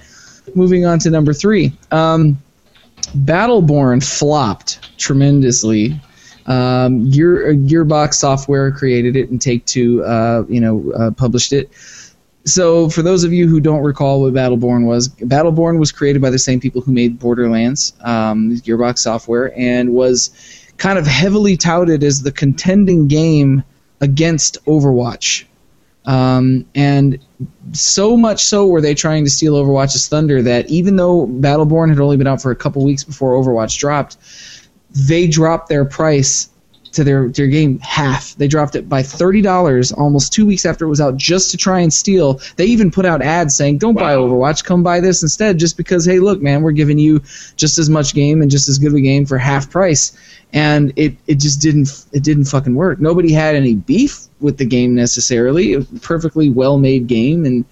moving 0.56 0.86
on 0.86 1.00
to 1.00 1.10
number 1.10 1.34
three, 1.34 1.74
um, 1.92 2.38
Battleborn 3.20 4.04
flopped 4.04 4.98
tremendously. 4.98 6.00
Um, 6.46 7.10
Gear, 7.12 7.54
Gearbox 7.54 8.16
Software 8.16 8.72
created 8.72 9.16
it, 9.16 9.30
and 9.30 9.42
Take 9.42 9.66
Two, 9.66 10.04
uh, 10.04 10.44
you 10.50 10.60
know, 10.60 10.92
uh, 10.94 11.12
published 11.12 11.54
it. 11.54 11.70
So, 12.46 12.90
for 12.90 13.02
those 13.02 13.24
of 13.24 13.32
you 13.32 13.48
who 13.48 13.60
don't 13.60 13.84
recall 13.84 14.22
what 14.22 14.34
Battleborn 14.34 14.86
was, 14.86 15.10
Battleborn 15.10 15.78
was 15.80 15.92
created 15.92 16.22
by 16.22 16.32
the 16.32 16.40
same 16.40 16.60
people 16.60 16.82
who 16.82 16.92
made 16.92 17.20
Borderlands, 17.20 17.94
um, 18.02 18.52
Gearbox 18.56 19.00
Software, 19.00 19.54
and 19.58 19.94
was 19.94 20.32
kind 20.78 20.98
of 20.98 21.06
heavily 21.06 21.56
touted 21.56 22.04
as 22.04 22.24
the 22.24 22.32
contending 22.32 23.08
game 23.08 23.64
against 24.02 24.64
Overwatch. 24.66 25.46
Um, 26.06 26.66
and 26.74 27.20
so 27.74 28.18
much 28.18 28.44
so 28.44 28.66
were 28.68 28.82
they 28.82 28.96
trying 28.96 29.24
to 29.26 29.30
steal 29.30 29.54
Overwatch's 29.54 30.08
thunder 30.08 30.42
that 30.42 30.70
even 30.70 30.96
though 30.96 31.28
Battleborn 31.28 31.90
had 31.90 32.00
only 32.00 32.18
been 32.18 32.28
out 32.28 32.42
for 32.42 32.52
a 32.52 32.56
couple 32.56 32.84
weeks 32.84 33.04
before 33.04 33.34
Overwatch 33.34 33.78
dropped, 33.78 34.18
they 34.96 35.28
dropped 35.28 35.70
their 35.70 35.86
price 35.86 36.50
to 36.94 37.04
their 37.04 37.30
their 37.30 37.48
game 37.48 37.80
half. 37.80 38.36
They 38.36 38.48
dropped 38.48 38.76
it 38.76 38.90
by 38.90 39.04
thirty 39.04 39.42
dollars 39.42 39.92
almost 39.92 40.34
two 40.34 40.46
weeks 40.46 40.66
after 40.66 40.86
it 40.86 40.90
was 40.90 41.02
out, 41.02 41.18
just 41.18 41.52
to 41.52 41.58
try 41.58 41.80
and 41.80 41.94
steal. 41.94 42.42
They 42.56 42.66
even 42.66 42.92
put 42.92 43.06
out 43.06 43.22
ads 43.22 43.56
saying, 43.56 43.78
"Don't 43.78 43.94
buy 43.94 44.16
Overwatch, 44.16 44.64
come 44.64 44.84
buy 44.84 45.00
this 45.00 45.22
instead." 45.22 45.60
Just 45.60 45.78
because, 45.78 46.06
hey, 46.06 46.20
look, 46.20 46.42
man, 46.42 46.62
we're 46.62 46.72
giving 46.72 46.98
you 46.98 47.22
just 47.56 47.78
as 47.78 47.90
much 47.90 48.14
game 48.14 48.42
and 48.42 48.50
just 48.50 48.68
as 48.68 48.80
good 48.80 48.90
of 48.90 48.96
a 48.96 49.02
game 49.02 49.26
for 49.26 49.38
half 49.38 49.70
price. 49.70 50.14
And 50.52 50.94
it 50.96 51.16
it 51.28 51.36
just 51.36 51.62
didn't 51.62 52.06
it 52.12 52.24
didn't 52.24 52.46
fucking 52.46 52.76
work. 52.76 53.00
Nobody 53.00 53.32
had 53.32 53.56
any 53.56 53.76
beef 53.76 54.26
with 54.40 54.58
the 54.58 54.66
game 54.66 54.96
necessarily. 54.96 55.74
A 55.74 55.82
perfectly 56.02 56.50
well 56.50 56.80
made 56.80 57.08
game 57.08 57.46
and 57.46 57.66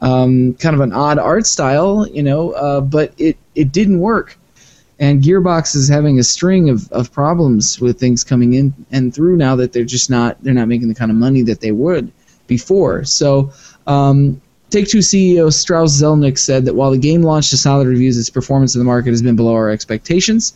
um, 0.00 0.54
kind 0.54 0.74
of 0.74 0.80
an 0.80 0.92
odd 0.92 1.18
art 1.18 1.46
style, 1.46 2.06
you 2.08 2.22
know, 2.22 2.50
uh, 2.52 2.80
but 2.80 3.14
it 3.18 3.36
it 3.54 3.72
didn't 3.72 4.00
work 4.00 4.36
and 4.98 5.22
Gearbox 5.22 5.74
is 5.74 5.88
having 5.88 6.18
a 6.18 6.22
string 6.22 6.70
of, 6.70 6.90
of 6.92 7.12
problems 7.12 7.80
with 7.80 7.98
things 7.98 8.22
coming 8.22 8.54
in 8.54 8.72
and 8.92 9.14
through 9.14 9.36
now 9.36 9.56
that 9.56 9.72
they're 9.72 9.84
just 9.84 10.10
not 10.10 10.42
they're 10.42 10.54
not 10.54 10.68
making 10.68 10.88
the 10.88 10.94
kind 10.94 11.10
of 11.10 11.16
money 11.16 11.42
that 11.42 11.60
they 11.60 11.72
would 11.72 12.12
before. 12.46 13.04
So 13.04 13.52
um, 13.86 14.40
Take 14.70 14.88
Two 14.88 14.98
CEO 14.98 15.52
Strauss 15.52 16.00
Zelnick 16.00 16.38
said 16.38 16.64
that 16.64 16.74
while 16.74 16.90
the 16.90 16.98
game 16.98 17.22
launched 17.22 17.50
to 17.50 17.56
solid 17.56 17.86
reviews, 17.86 18.18
its 18.18 18.30
performance 18.30 18.74
in 18.74 18.80
the 18.80 18.84
market 18.84 19.10
has 19.10 19.22
been 19.22 19.36
below 19.36 19.54
our 19.54 19.70
expectations. 19.70 20.52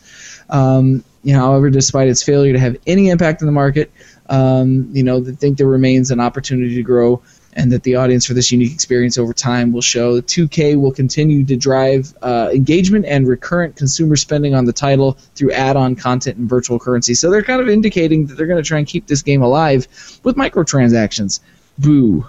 Um, 0.49 1.03
you 1.23 1.33
know, 1.33 1.39
however, 1.39 1.69
despite 1.69 2.07
its 2.07 2.23
failure 2.23 2.53
to 2.53 2.59
have 2.59 2.75
any 2.87 3.09
impact 3.09 3.41
in 3.41 3.45
the 3.45 3.51
market, 3.51 3.91
um, 4.29 4.89
you 4.91 5.03
know, 5.03 5.19
they 5.19 5.33
think 5.33 5.57
there 5.57 5.67
remains 5.67 6.11
an 6.11 6.19
opportunity 6.19 6.75
to 6.75 6.83
grow 6.83 7.21
and 7.53 7.71
that 7.71 7.83
the 7.83 7.95
audience 7.95 8.25
for 8.25 8.33
this 8.33 8.51
unique 8.51 8.71
experience 8.71 9.17
over 9.17 9.33
time 9.33 9.73
will 9.73 9.81
show 9.81 10.15
that 10.15 10.27
2K 10.27 10.79
will 10.79 10.91
continue 10.91 11.43
to 11.45 11.55
drive 11.55 12.13
uh, 12.21 12.49
engagement 12.53 13.05
and 13.05 13.27
recurrent 13.27 13.75
consumer 13.75 14.15
spending 14.15 14.53
on 14.53 14.65
the 14.65 14.73
title 14.73 15.17
through 15.35 15.51
add-on 15.51 15.95
content 15.95 16.37
and 16.37 16.47
virtual 16.47 16.79
currency. 16.79 17.13
So 17.13 17.29
they're 17.29 17.43
kind 17.43 17.61
of 17.61 17.67
indicating 17.67 18.27
that 18.27 18.35
they're 18.35 18.47
going 18.47 18.61
to 18.61 18.67
try 18.67 18.77
and 18.77 18.87
keep 18.87 19.07
this 19.07 19.21
game 19.21 19.41
alive 19.41 19.87
with 20.23 20.35
microtransactions. 20.35 21.39
Boo, 21.79 22.27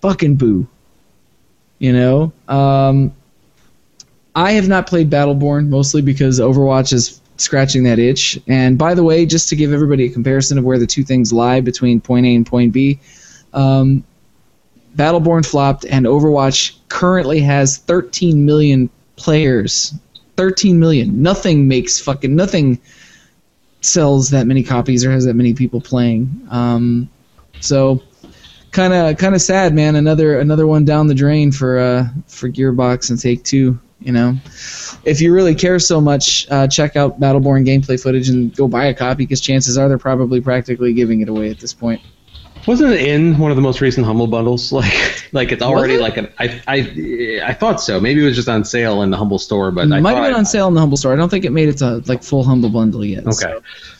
fucking 0.00 0.36
boo. 0.36 0.66
You 1.82 1.92
know, 1.92 2.32
um, 2.46 3.12
I 4.36 4.52
have 4.52 4.68
not 4.68 4.86
played 4.86 5.10
Battleborn 5.10 5.66
mostly 5.66 6.00
because 6.00 6.38
Overwatch 6.38 6.92
is 6.92 7.20
scratching 7.38 7.82
that 7.82 7.98
itch. 7.98 8.38
And 8.46 8.78
by 8.78 8.94
the 8.94 9.02
way, 9.02 9.26
just 9.26 9.48
to 9.48 9.56
give 9.56 9.72
everybody 9.72 10.04
a 10.04 10.08
comparison 10.08 10.58
of 10.58 10.64
where 10.64 10.78
the 10.78 10.86
two 10.86 11.02
things 11.02 11.32
lie 11.32 11.60
between 11.60 12.00
point 12.00 12.24
A 12.24 12.36
and 12.36 12.46
point 12.46 12.72
B, 12.72 13.00
um, 13.52 14.04
Battleborn 14.94 15.44
flopped, 15.44 15.84
and 15.84 16.06
Overwatch 16.06 16.76
currently 16.88 17.40
has 17.40 17.78
13 17.78 18.46
million 18.46 18.88
players. 19.16 19.92
13 20.36 20.78
million. 20.78 21.20
Nothing 21.20 21.66
makes 21.66 21.98
fucking 21.98 22.36
nothing 22.36 22.78
sells 23.80 24.30
that 24.30 24.46
many 24.46 24.62
copies 24.62 25.04
or 25.04 25.10
has 25.10 25.24
that 25.24 25.34
many 25.34 25.52
people 25.52 25.80
playing. 25.80 26.46
Um, 26.48 27.10
so 27.58 28.04
kind 28.72 28.92
of 28.92 29.16
kind 29.18 29.34
of 29.34 29.40
sad, 29.40 29.74
man. 29.74 29.94
Another 29.94 30.40
another 30.40 30.66
one 30.66 30.84
down 30.84 31.06
the 31.06 31.14
drain 31.14 31.52
for 31.52 31.78
uh, 31.78 32.08
for 32.26 32.48
Gearbox 32.48 33.10
and 33.10 33.20
Take 33.20 33.44
Two. 33.44 33.78
You 34.00 34.10
know, 34.10 34.36
if 35.04 35.20
you 35.20 35.32
really 35.32 35.54
care 35.54 35.78
so 35.78 36.00
much, 36.00 36.50
uh, 36.50 36.66
check 36.66 36.96
out 36.96 37.20
Battleborn 37.20 37.64
gameplay 37.64 38.02
footage 38.02 38.28
and 38.28 38.54
go 38.56 38.66
buy 38.66 38.86
a 38.86 38.94
copy 38.94 39.24
because 39.24 39.40
chances 39.40 39.78
are 39.78 39.88
they're 39.88 39.96
probably 39.96 40.40
practically 40.40 40.92
giving 40.92 41.20
it 41.20 41.28
away 41.28 41.50
at 41.50 41.60
this 41.60 41.72
point. 41.72 42.00
Wasn't 42.66 42.92
it 42.92 43.00
in 43.08 43.38
one 43.38 43.50
of 43.50 43.56
the 43.56 43.62
most 43.62 43.80
recent 43.80 44.06
Humble 44.06 44.26
bundles? 44.26 44.72
Like, 44.82 45.32
like 45.32 45.52
it's 45.52 45.62
already 45.62 45.94
it? 45.94 46.00
like 46.00 46.16
an. 46.16 46.28
I, 46.38 46.60
I, 46.68 47.40
I 47.44 47.54
thought 47.54 47.80
so. 47.80 47.98
Maybe 48.00 48.22
it 48.22 48.26
was 48.26 48.36
just 48.36 48.48
on 48.48 48.64
sale 48.64 49.02
in 49.02 49.10
the 49.10 49.16
Humble 49.16 49.38
store, 49.38 49.70
but 49.70 49.90
I 49.92 50.00
Might 50.00 50.14
have 50.14 50.24
been 50.24 50.34
on 50.34 50.44
sale 50.44 50.68
in 50.68 50.74
the 50.74 50.80
Humble 50.80 50.96
store. 50.96 51.12
I 51.12 51.16
don't 51.16 51.28
think 51.30 51.44
it 51.44 51.50
made 51.52 51.68
it 51.68 51.78
to 51.78 52.02
like 52.06 52.22
full 52.22 52.44
Humble 52.44 52.68
bundle 52.70 53.04
yet. 53.04 53.26
Okay. 53.26 53.58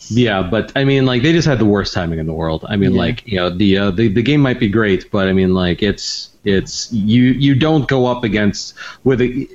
Yeah, 0.09 0.43
but 0.43 0.71
I 0.77 0.85
mean, 0.85 1.07
like 1.07 1.23
they 1.23 1.33
just 1.33 1.49
had 1.49 1.59
the 1.59 1.65
worst 1.65 1.95
timing 1.95 2.19
in 2.19 2.27
the 2.27 2.35
world. 2.35 2.65
I 2.69 2.77
mean, 2.77 2.93
Yeah. 2.93 2.99
like 3.01 3.27
you 3.27 3.37
know, 3.37 3.49
the, 3.51 3.79
uh, 3.79 3.91
the 3.91 4.09
the 4.09 4.23
game 4.23 4.41
might 4.41 4.61
be 4.61 4.69
great, 4.69 5.11
but 5.11 5.27
I 5.29 5.33
mean, 5.33 5.55
like 5.55 5.83
it's 5.83 6.31
it's 6.45 6.93
you 6.93 7.23
you 7.23 7.55
don't 7.55 7.89
go 7.89 8.07
up 8.07 8.25
against 8.25 8.75
with 9.05 9.21
a 9.23 9.49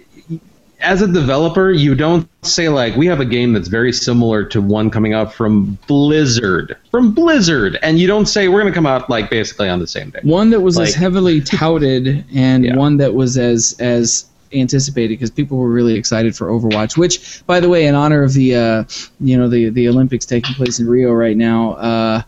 as 0.79 1.01
a 1.01 1.07
developer, 1.07 1.71
you 1.71 1.95
don't 1.95 2.27
say 2.45 2.69
like 2.69 2.95
we 2.95 3.07
have 3.07 3.19
a 3.19 3.25
game 3.25 3.53
that's 3.53 3.67
very 3.67 3.91
similar 3.91 4.43
to 4.45 4.61
one 4.61 4.89
coming 4.89 5.13
out 5.13 5.33
from 5.33 5.77
Blizzard, 5.87 6.77
from 6.91 7.13
Blizzard, 7.13 7.79
and 7.81 7.99
you 7.99 8.07
don't 8.07 8.27
say 8.27 8.47
we're 8.47 8.61
going 8.61 8.71
to 8.71 8.75
come 8.75 8.85
out 8.85 9.09
like 9.09 9.29
basically 9.29 9.69
on 9.69 9.79
the 9.79 9.87
same 9.87 10.11
day. 10.11 10.19
One 10.23 10.49
that 10.51 10.61
was 10.61 10.79
as 10.79 10.93
heavily 10.93 11.41
touted 11.41 12.23
and 12.33 12.63
Yeah. 12.65 12.75
one 12.75 12.97
that 12.97 13.13
was 13.13 13.37
as 13.37 13.75
as 13.79 14.25
anticipated 14.53 15.09
because 15.09 15.29
people 15.31 15.57
were 15.57 15.69
really 15.69 15.95
excited 15.95 16.35
for 16.35 16.47
Overwatch. 16.47 16.97
Which, 16.97 17.45
by 17.47 17.59
the 17.59 17.69
way, 17.69 17.87
in 17.87 17.95
honor 17.95 18.23
of 18.23 18.33
the 18.33 18.55
uh, 18.55 18.83
you 19.19 19.37
know 19.37 19.49
the 19.49 19.69
the 19.69 19.89
Olympics 19.89 20.25
taking 20.25 20.53
place 20.55 20.79
in 20.79 20.87
Rio 20.87 21.11
right 21.11 21.35
now, 21.37 21.73
uh, 21.73 22.21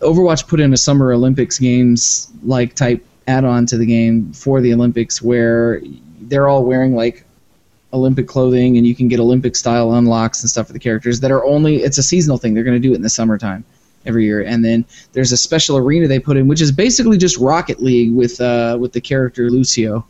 Overwatch 0.00 0.46
put 0.46 0.60
in 0.60 0.72
a 0.72 0.76
Summer 0.76 1.12
Olympics 1.12 1.58
games 1.58 2.30
like 2.44 2.74
type 2.74 3.04
add-on 3.26 3.66
to 3.66 3.76
the 3.76 3.84
game 3.84 4.32
for 4.32 4.60
the 4.60 4.72
Olympics 4.72 5.20
where 5.20 5.82
they're 6.28 6.48
all 6.48 6.64
wearing 6.64 6.94
like 6.94 7.24
Olympic 7.92 8.28
clothing 8.28 8.76
and 8.76 8.86
you 8.86 8.94
can 8.94 9.08
get 9.08 9.18
Olympic 9.18 9.56
style 9.56 9.94
unlocks 9.94 10.42
and 10.42 10.50
stuff 10.50 10.66
for 10.66 10.72
the 10.72 10.78
characters 10.78 11.20
that 11.20 11.30
are 11.30 11.44
only 11.44 11.76
it's 11.76 11.98
a 11.98 12.02
seasonal 12.02 12.38
thing. 12.38 12.54
They're 12.54 12.64
going 12.64 12.80
to 12.80 12.86
do 12.86 12.92
it 12.92 12.96
in 12.96 13.02
the 13.02 13.08
summertime 13.08 13.64
every 14.06 14.24
year. 14.24 14.42
And 14.42 14.64
then 14.64 14.84
there's 15.12 15.32
a 15.32 15.36
special 15.36 15.76
arena 15.76 16.06
they 16.06 16.18
put 16.18 16.36
in 16.36 16.48
which 16.48 16.60
is 16.60 16.70
basically 16.70 17.18
just 17.18 17.38
Rocket 17.38 17.80
League 17.80 18.12
with 18.12 18.40
uh, 18.40 18.76
with 18.78 18.92
the 18.92 19.00
character 19.00 19.50
Lucio. 19.50 20.06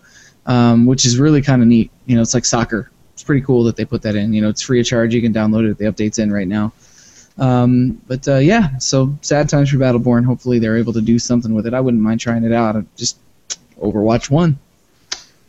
Um, 0.46 0.86
which 0.86 1.04
is 1.04 1.18
really 1.18 1.42
kind 1.42 1.60
of 1.60 1.68
neat. 1.68 1.90
You 2.06 2.16
know, 2.16 2.22
it's 2.22 2.32
like 2.32 2.46
soccer. 2.46 2.90
It's 3.12 3.22
pretty 3.22 3.42
cool 3.42 3.64
that 3.64 3.76
they 3.76 3.84
put 3.84 4.00
that 4.00 4.16
in. 4.16 4.32
You 4.32 4.40
know, 4.40 4.48
it's 4.48 4.62
free 4.62 4.80
of 4.80 4.86
charge. 4.86 5.14
You 5.14 5.20
can 5.20 5.30
download 5.30 5.70
it. 5.70 5.76
The 5.76 5.84
update's 5.84 6.18
in 6.18 6.32
right 6.32 6.48
now. 6.48 6.72
Um, 7.36 8.00
but 8.06 8.26
uh, 8.26 8.36
yeah, 8.36 8.78
so 8.78 9.14
sad 9.20 9.50
times 9.50 9.68
for 9.68 9.76
Battleborn. 9.76 10.24
Hopefully 10.24 10.58
they're 10.58 10.78
able 10.78 10.94
to 10.94 11.02
do 11.02 11.18
something 11.18 11.52
with 11.52 11.66
it. 11.66 11.74
I 11.74 11.80
wouldn't 11.82 12.02
mind 12.02 12.20
trying 12.20 12.44
it 12.44 12.52
out. 12.52 12.82
Just 12.96 13.18
Overwatch 13.78 14.30
one 14.30 14.58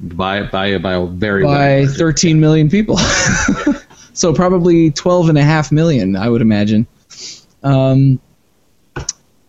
By 0.02 0.44
by 0.44 0.78
by 0.78 0.94
a 0.94 1.06
very 1.06 1.44
by 1.44 1.82
low- 1.82 1.88
13 1.88 2.40
million 2.40 2.70
people. 2.70 2.98
so 4.14 4.34
probably 4.34 4.92
12 4.92 5.30
and 5.30 5.38
a 5.38 5.44
half 5.44 5.72
million, 5.72 6.16
I 6.16 6.30
would 6.30 6.42
imagine. 6.42 6.88
Um, 7.64 8.20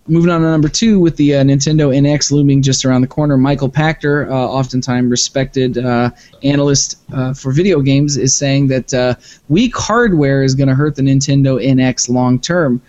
moving 0.08 0.30
on 0.30 0.40
to 0.40 0.46
number 0.48 0.68
two 0.68 0.98
with 0.98 1.16
the 1.16 1.36
uh, 1.36 1.44
Nintendo 1.44 1.94
NX 1.96 2.32
looming 2.32 2.62
just 2.62 2.84
around 2.84 3.02
the 3.02 3.06
corner, 3.06 3.36
Michael 3.36 3.70
Pachter, 3.70 4.28
uh, 4.28 4.32
oftentimes 4.34 5.08
respected 5.08 5.78
uh, 5.78 6.10
analyst 6.42 6.98
uh, 7.12 7.32
for 7.32 7.52
video 7.52 7.80
games, 7.80 8.16
is 8.16 8.34
saying 8.34 8.66
that 8.68 8.92
uh, 8.92 9.14
weak 9.48 9.76
hardware 9.76 10.42
is 10.42 10.56
going 10.56 10.68
to 10.68 10.74
hurt 10.74 10.96
the 10.96 11.02
Nintendo 11.02 11.64
NX 11.64 12.08
long 12.08 12.40
term. 12.40 12.82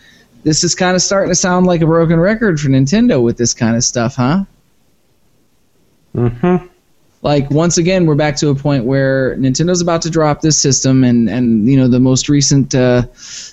This 0.44 0.64
is 0.64 0.74
kind 0.74 0.96
of 0.96 1.02
starting 1.04 1.30
to 1.30 1.36
sound 1.36 1.68
like 1.68 1.82
a 1.82 1.86
broken 1.86 2.20
record 2.20 2.60
for 2.60 2.70
Nintendo 2.70 3.22
with 3.22 3.38
this 3.38 3.54
kind 3.54 3.76
of 3.76 3.84
stuff, 3.84 4.16
huh? 4.16 4.46
Mhm. 6.16 6.68
Like 7.24 7.50
once 7.52 7.78
again 7.78 8.06
we're 8.06 8.16
back 8.16 8.36
to 8.36 8.50
a 8.50 8.56
point 8.56 8.86
where 8.86 9.36
Nintendo's 9.38 9.82
about 9.82 10.02
to 10.02 10.10
drop 10.10 10.42
this 10.42 10.58
system 10.58 11.04
and 11.04 11.30
and 11.30 11.68
you 11.68 11.78
know 11.78 11.88
the 11.88 12.00
most 12.00 12.30
recent 12.30 12.74
uh, 12.74 13.04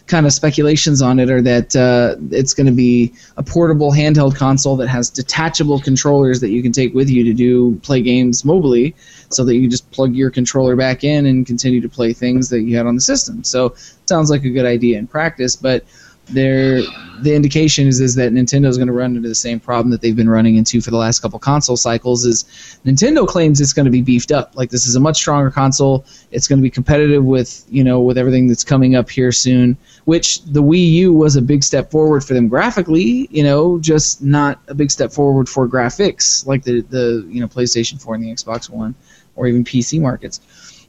kind 0.07 0.27
of 0.27 0.33
speculations 0.33 1.03
on 1.03 1.19
it 1.19 1.31
are 1.31 1.43
that 1.43 1.77
uh, 1.77 2.17
it's 2.31 2.55
going 2.55 2.67
to 2.67 2.73
be 2.73 3.13
a 3.37 3.43
portable 3.43 3.93
handheld 3.93 4.35
console 4.35 4.77
that 4.77 4.89
has 4.89 5.11
detachable 5.11 5.81
controllers 5.81 6.41
that 6.41 6.49
you 6.49 6.63
can 6.63 6.73
take 6.73 6.95
with 6.95 7.11
you 7.11 7.25
to 7.25 7.35
do 7.35 7.77
play 7.81 8.01
games 8.01 8.43
mobily 8.43 8.95
so 9.31 9.45
that 9.45 9.57
you 9.57 9.69
just 9.69 9.91
plug 9.91 10.15
your 10.15 10.31
controller 10.31 10.75
back 10.75 11.05
in 11.05 11.27
and 11.27 11.47
continue 11.47 11.81
to 11.81 11.89
play 11.89 12.13
things 12.15 12.49
that 12.49 12.63
you 12.63 12.77
had 12.77 12.87
on 12.87 12.95
the 12.95 13.01
system. 13.01 13.45
So 13.45 13.75
sounds 14.07 14.31
like 14.31 14.45
a 14.45 14.51
good 14.51 14.65
idea 14.65 14.99
in 14.99 15.07
practice 15.07 15.55
but 15.55 15.85
there 16.31 16.81
the 17.21 17.35
indication 17.35 17.87
is, 17.87 18.01
is 18.01 18.15
that 18.15 18.33
Nintendo 18.33 18.67
is 18.67 18.77
going 18.77 18.87
to 18.87 18.93
run 18.93 19.17
into 19.17 19.29
the 19.29 19.35
same 19.35 19.59
problem 19.59 19.91
that 19.91 20.01
they've 20.01 20.15
been 20.15 20.29
running 20.29 20.57
into 20.57 20.81
for 20.81 20.91
the 20.91 20.97
last 20.97 21.21
couple 21.21 21.39
console 21.39 21.77
cycles 21.77 22.25
is 22.25 22.45
Nintendo 22.85 23.27
claims 23.27 23.61
it's 23.61 23.73
going 23.73 23.87
to 23.87 23.91
be 23.91 24.03
beefed 24.03 24.31
up. 24.31 24.57
Like 24.57 24.71
this 24.71 24.87
is 24.87 24.95
a 24.95 25.01
much 25.01 25.17
stronger 25.17 25.51
console. 25.51 26.05
It's 26.31 26.47
going 26.47 26.59
to 26.59 26.63
be 26.63 26.71
competitive 26.71 27.25
with 27.25 27.65
you 27.69 27.83
know 27.85 28.01
with 28.01 28.19
everything 28.19 28.47
that's 28.47 28.65
coming 28.65 28.95
up 28.95 29.11
here 29.11 29.33
soon. 29.33 29.77
Which 30.05 30.43
the 30.45 30.63
Wii 30.63 30.91
U 30.93 31.13
was 31.13 31.37
a 31.37 31.43
big 31.43 31.65
step 31.65 31.91
forward 31.91 32.25
for 32.25 32.35
them 32.35 32.49
graphically. 32.49 33.29
You 33.31 33.43
know, 33.43 33.79
just 33.79 34.23
not 34.23 34.61
a 34.69 34.75
big 34.75 34.91
step 34.91 35.13
forward 35.13 35.49
for 35.49 35.69
graphics 35.69 36.47
like 36.47 36.63
the 36.63 36.83
the 36.83 37.27
you 37.29 37.41
know 37.41 37.49
PlayStation 37.49 38.01
4 38.01 38.15
and 38.15 38.25
the 38.25 38.31
Xbox 38.31 38.71
One 38.71 38.95
or 39.37 39.47
even 39.47 39.65
PC 39.65 40.01
markets. 40.01 40.41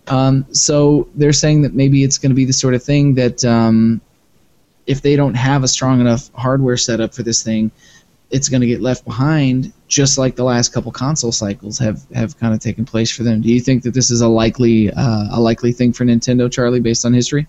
Um, 0.08 0.46
so 0.52 1.08
they're 1.16 1.34
saying 1.34 1.62
that 1.62 1.76
maybe 1.76 2.04
it's 2.04 2.18
going 2.18 2.32
to 2.32 2.36
be 2.36 2.46
the 2.46 2.54
sort 2.54 2.74
of 2.74 2.82
thing 2.82 3.14
that 3.16 3.46
um, 3.46 4.02
if 4.90 5.04
they 5.04 5.16
don't 5.16 5.36
have 5.36 5.64
a 5.64 5.68
strong 5.68 6.02
enough 6.02 6.32
hardware 6.34 6.76
setup 6.76 7.14
for 7.14 7.22
this 7.22 7.44
thing, 7.44 7.70
it's 8.32 8.50
going 8.50 8.62
to 8.62 8.68
get 8.68 8.82
left 8.82 9.06
behind, 9.06 9.72
just 9.88 10.18
like 10.18 10.36
the 10.36 10.44
last 10.44 10.74
couple 10.74 10.92
console 10.92 11.32
cycles 11.32 11.78
have, 11.78 12.02
have 12.12 12.36
kind 12.40 12.56
of 12.56 12.60
taken 12.60 12.86
place 12.86 13.12
for 13.12 13.22
them. 13.22 13.40
Do 13.40 13.50
you 13.50 13.60
think 13.60 13.84
that 13.84 13.94
this 13.94 14.10
is 14.10 14.22
a 14.22 14.28
likely 14.28 14.92
uh, 14.92 15.28
a 15.32 15.40
likely 15.40 15.72
thing 15.74 15.94
for 15.94 16.06
Nintendo, 16.06 16.52
Charlie, 16.52 16.80
based 16.80 17.06
on 17.06 17.14
history? 17.14 17.48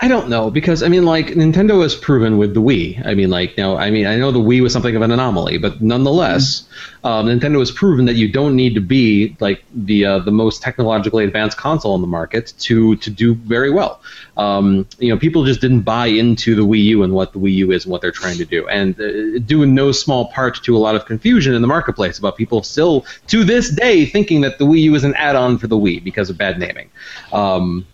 I 0.00 0.08
don't 0.08 0.28
know 0.28 0.50
because 0.50 0.82
I 0.82 0.88
mean, 0.88 1.04
like 1.04 1.28
Nintendo 1.28 1.82
has 1.82 1.94
proven 1.94 2.36
with 2.36 2.54
the 2.54 2.60
Wii. 2.60 3.06
I 3.06 3.14
mean, 3.14 3.30
like 3.30 3.56
know, 3.56 3.76
I 3.76 3.90
mean, 3.90 4.06
I 4.06 4.16
know 4.16 4.32
the 4.32 4.40
Wii 4.40 4.60
was 4.60 4.72
something 4.72 4.96
of 4.96 5.02
an 5.02 5.12
anomaly, 5.12 5.58
but 5.58 5.80
nonetheless, 5.80 6.68
um, 7.04 7.26
Nintendo 7.26 7.60
has 7.60 7.70
proven 7.70 8.06
that 8.06 8.14
you 8.14 8.30
don't 8.30 8.56
need 8.56 8.74
to 8.74 8.80
be 8.80 9.36
like 9.38 9.62
the 9.72 10.04
uh, 10.04 10.18
the 10.18 10.32
most 10.32 10.62
technologically 10.62 11.24
advanced 11.24 11.56
console 11.56 11.94
on 11.94 12.00
the 12.00 12.08
market 12.08 12.52
to 12.60 12.96
to 12.96 13.10
do 13.10 13.34
very 13.34 13.70
well. 13.70 14.00
Um, 14.36 14.88
you 14.98 15.12
know, 15.12 15.18
people 15.18 15.44
just 15.44 15.60
didn't 15.60 15.82
buy 15.82 16.06
into 16.06 16.56
the 16.56 16.62
Wii 16.62 16.82
U 16.84 17.02
and 17.04 17.12
what 17.12 17.32
the 17.32 17.38
Wii 17.38 17.54
U 17.54 17.70
is 17.70 17.84
and 17.84 17.92
what 17.92 18.00
they're 18.00 18.10
trying 18.10 18.38
to 18.38 18.44
do, 18.44 18.66
and 18.68 19.00
uh, 19.00 19.38
due 19.46 19.62
in 19.62 19.74
no 19.74 19.92
small 19.92 20.26
part 20.32 20.62
to 20.64 20.76
a 20.76 20.80
lot 20.80 20.96
of 20.96 21.06
confusion 21.06 21.54
in 21.54 21.62
the 21.62 21.68
marketplace 21.68 22.18
about 22.18 22.36
people 22.36 22.64
still 22.64 23.06
to 23.28 23.44
this 23.44 23.70
day 23.70 24.04
thinking 24.06 24.40
that 24.40 24.58
the 24.58 24.64
Wii 24.64 24.80
U 24.82 24.94
is 24.96 25.04
an 25.04 25.14
add-on 25.14 25.58
for 25.58 25.68
the 25.68 25.76
Wii 25.76 26.02
because 26.02 26.30
of 26.30 26.36
bad 26.36 26.58
naming. 26.58 26.90
Um, 27.32 27.86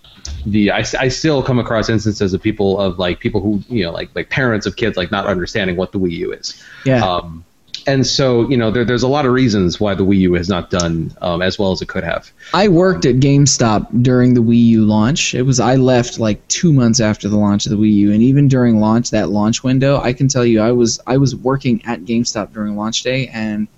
the 0.47 0.71
I, 0.71 0.85
I 0.99 1.09
still 1.09 1.43
come 1.43 1.59
across 1.59 1.89
instances 1.89 2.33
of 2.33 2.43
people 2.43 2.79
of 2.79 2.99
like 2.99 3.21
people 3.21 3.41
who 3.41 3.63
you 3.69 3.85
know 3.85 3.93
like 3.93 4.11
like 4.15 4.31
parents 4.31 4.67
of 4.67 4.77
kids 4.77 4.97
like 4.97 5.11
not 5.11 5.27
understanding 5.27 5.77
what 5.77 5.93
the 5.93 5.99
Wii 5.99 6.13
U 6.13 6.33
is. 6.33 6.63
Yeah. 6.85 7.05
Um, 7.05 7.45
and 7.87 8.07
so 8.07 8.49
you 8.49 8.57
know 8.57 8.71
there, 8.71 8.85
there's 8.85 9.03
a 9.03 9.09
lot 9.09 9.25
of 9.25 9.33
reasons 9.33 9.81
why 9.81 9.95
the 9.95 10.05
Wii 10.05 10.19
U 10.19 10.35
has 10.35 10.49
not 10.49 10.71
done 10.71 11.15
um, 11.23 11.43
as 11.43 11.59
well 11.59 11.73
as 11.73 11.81
it 11.81 11.89
could 11.89 12.05
have. 12.05 12.31
I 12.53 12.69
worked 12.69 13.07
at 13.07 13.17
GameStop 13.17 14.03
during 14.03 14.35
the 14.35 14.43
Wii 14.43 14.63
U 14.65 14.85
launch. 14.85 15.35
It 15.35 15.43
was 15.43 15.59
I 15.59 15.77
left 15.77 16.19
like 16.19 16.47
two 16.49 16.73
months 16.73 17.01
after 17.01 17.29
the 17.29 17.37
launch 17.37 17.67
of 17.67 17.71
the 17.71 17.79
Wii 17.79 17.93
U, 17.95 18.13
and 18.13 18.23
even 18.23 18.49
during 18.49 18.81
launch, 18.81 19.11
that 19.11 19.31
launch 19.31 19.63
window, 19.65 20.01
I 20.01 20.13
can 20.13 20.29
tell 20.29 20.45
you, 20.45 20.61
I 20.61 20.73
was 20.73 21.01
I 21.07 21.17
was 21.17 21.35
working 21.35 21.83
at 21.87 22.05
GameStop 22.05 22.53
during 22.53 22.77
launch 22.77 23.03
day, 23.03 23.29
and 23.29 23.69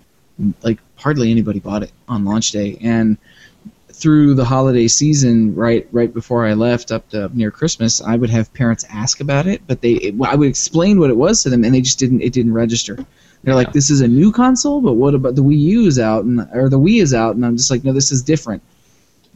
like 0.62 0.78
hardly 0.96 1.30
anybody 1.30 1.60
bought 1.60 1.82
it 1.82 1.92
on 2.08 2.24
launch 2.24 2.50
day, 2.50 2.78
and 2.80 3.16
through 4.00 4.34
the 4.34 4.44
holiday 4.44 4.88
season, 4.88 5.54
right 5.54 5.86
right 5.92 6.12
before 6.12 6.46
I 6.46 6.54
left 6.54 6.90
up 6.90 7.08
to 7.10 7.30
near 7.36 7.50
Christmas, 7.50 8.00
I 8.00 8.16
would 8.16 8.30
have 8.30 8.52
parents 8.54 8.84
ask 8.88 9.20
about 9.20 9.46
it, 9.46 9.62
but 9.66 9.82
they 9.82 9.92
it, 9.92 10.14
I 10.22 10.34
would 10.34 10.48
explain 10.48 10.98
what 10.98 11.10
it 11.10 11.16
was 11.16 11.42
to 11.42 11.50
them, 11.50 11.64
and 11.64 11.74
they 11.74 11.80
just 11.80 11.98
didn't 11.98 12.22
it 12.22 12.32
didn't 12.32 12.54
register. 12.54 13.04
They're 13.44 13.54
like, 13.54 13.72
"This 13.72 13.90
is 13.90 14.00
a 14.00 14.08
new 14.08 14.32
console, 14.32 14.80
but 14.80 14.94
what 14.94 15.14
about 15.14 15.34
the 15.34 15.42
Wii 15.42 15.58
U 15.58 15.86
is 15.86 15.98
out 15.98 16.24
and 16.24 16.46
or 16.52 16.68
the 16.68 16.78
Wii 16.78 17.02
is 17.02 17.14
out?" 17.14 17.36
And 17.36 17.44
I'm 17.44 17.56
just 17.56 17.70
like, 17.70 17.84
"No, 17.84 17.92
this 17.92 18.10
is 18.10 18.22
different." 18.22 18.62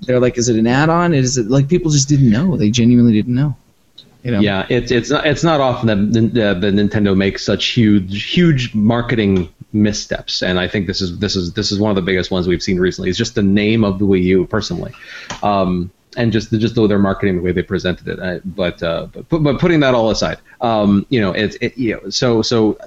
They're 0.01 0.21
like, 0.21 0.37
"Is 0.39 0.49
it 0.49 0.57
an 0.57 0.67
add-on? 0.67 1.15
Is 1.15 1.39
it 1.39 1.49
like 1.49 1.69
people 1.69 1.91
just 1.91 2.09
didn't 2.09 2.31
know? 2.31 2.57
They 2.57 2.71
genuinely 2.71 3.13
didn't 3.13 3.35
know." 3.35 3.57
You 4.23 4.31
know? 4.31 4.41
Yeah, 4.41 4.67
it's 4.71 4.91
it's 4.91 5.11
not 5.11 5.27
it's 5.27 5.45
not 5.45 5.61
often 5.61 5.87
that 5.89 6.33
the, 6.33 6.55
the 6.55 6.71
Nintendo 6.71 7.15
makes 7.15 7.45
such 7.45 7.67
huge 7.67 8.25
huge 8.25 8.75
marketing 8.75 9.51
missteps, 9.75 10.43
and 10.43 10.59
I 10.59 10.69
think 10.69 10.87
this 10.87 11.01
is 11.01 11.19
this 11.19 11.37
is 11.37 11.53
this 11.53 11.73
is 11.73 11.79
one 11.79 11.91
of 11.91 11.97
the 11.97 12.03
biggest 12.03 12.31
ones 12.31 12.47
we've 12.49 12.63
seen 12.63 12.79
recently. 12.79 13.11
It's 13.11 13.19
just 13.19 13.35
the 13.35 13.43
name 13.43 13.85
of 13.85 13.99
the 13.99 14.07
Wii 14.07 14.23
U, 14.23 14.47
personally, 14.47 14.93
um, 15.43 15.91
and 16.17 16.33
just 16.33 16.51
the, 16.51 16.59
just 16.59 16.75
though 16.75 16.87
their 16.87 16.99
marketing 16.99 17.37
the 17.37 17.43
way 17.43 17.53
they 17.53 17.63
presented 17.63 18.09
it. 18.09 18.21
I, 18.21 18.41
but, 18.45 18.83
uh, 18.83 19.09
but 19.29 19.39
but 19.43 19.59
putting 19.59 19.81
that 19.81 19.95
all 19.95 20.11
aside, 20.11 20.39
um, 20.61 21.05
you 21.11 21.21
know, 21.21 21.33
it's 21.33 21.57
it, 21.61 21.77
you 21.77 21.95
know, 21.95 22.11
so 22.11 22.41
so 22.43 22.79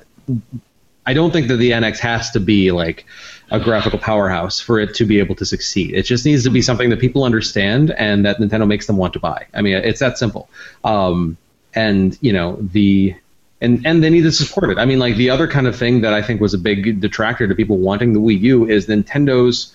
I 1.05 1.14
don't 1.14 1.31
think 1.31 1.47
that 1.49 1.57
the 1.57 1.72
NX 1.72 1.99
has 1.99 2.31
to 2.31 2.39
be 2.39 2.72
like 2.72 3.05
a 3.51 3.59
graphical 3.59 3.99
powerhouse 3.99 4.59
for 4.59 4.80
it 4.80 4.93
to 4.95 5.05
be 5.05 5.19
able 5.19 5.35
to 5.35 5.45
succeed. 5.45 5.93
It 5.93 6.03
just 6.03 6.26
needs 6.26 6.43
to 6.43 6.49
be 6.49 6.61
something 6.61 6.89
that 6.89 6.99
people 6.99 7.23
understand 7.23 7.91
and 7.91 8.26
that 8.26 8.39
Nintendo 8.39 8.68
makes 8.68 8.88
them 8.88 8.97
want 8.97 9.14
to 9.14 9.19
buy. 9.19 9.45
I 9.53 9.61
mean, 9.61 9.76
it's 9.76 9.99
that 9.99 10.18
simple. 10.18 10.49
Um, 10.84 11.38
and 11.73 12.18
you 12.22 12.34
know 12.34 12.57
the 12.59 13.15
and 13.61 13.85
and 13.85 14.03
they 14.03 14.09
need 14.09 14.21
to 14.21 14.31
support 14.31 14.69
it. 14.69 14.77
I 14.77 14.85
mean, 14.85 14.99
like 14.99 15.15
the 15.15 15.29
other 15.29 15.47
kind 15.47 15.67
of 15.67 15.75
thing 15.75 16.01
that 16.01 16.13
I 16.13 16.21
think 16.21 16.41
was 16.41 16.53
a 16.53 16.57
big 16.57 17.01
detractor 17.01 17.47
to 17.47 17.55
people 17.55 17.77
wanting 17.77 18.13
the 18.13 18.19
Wii 18.19 18.39
U 18.41 18.69
is 18.69 18.88
Nintendo's 18.88 19.73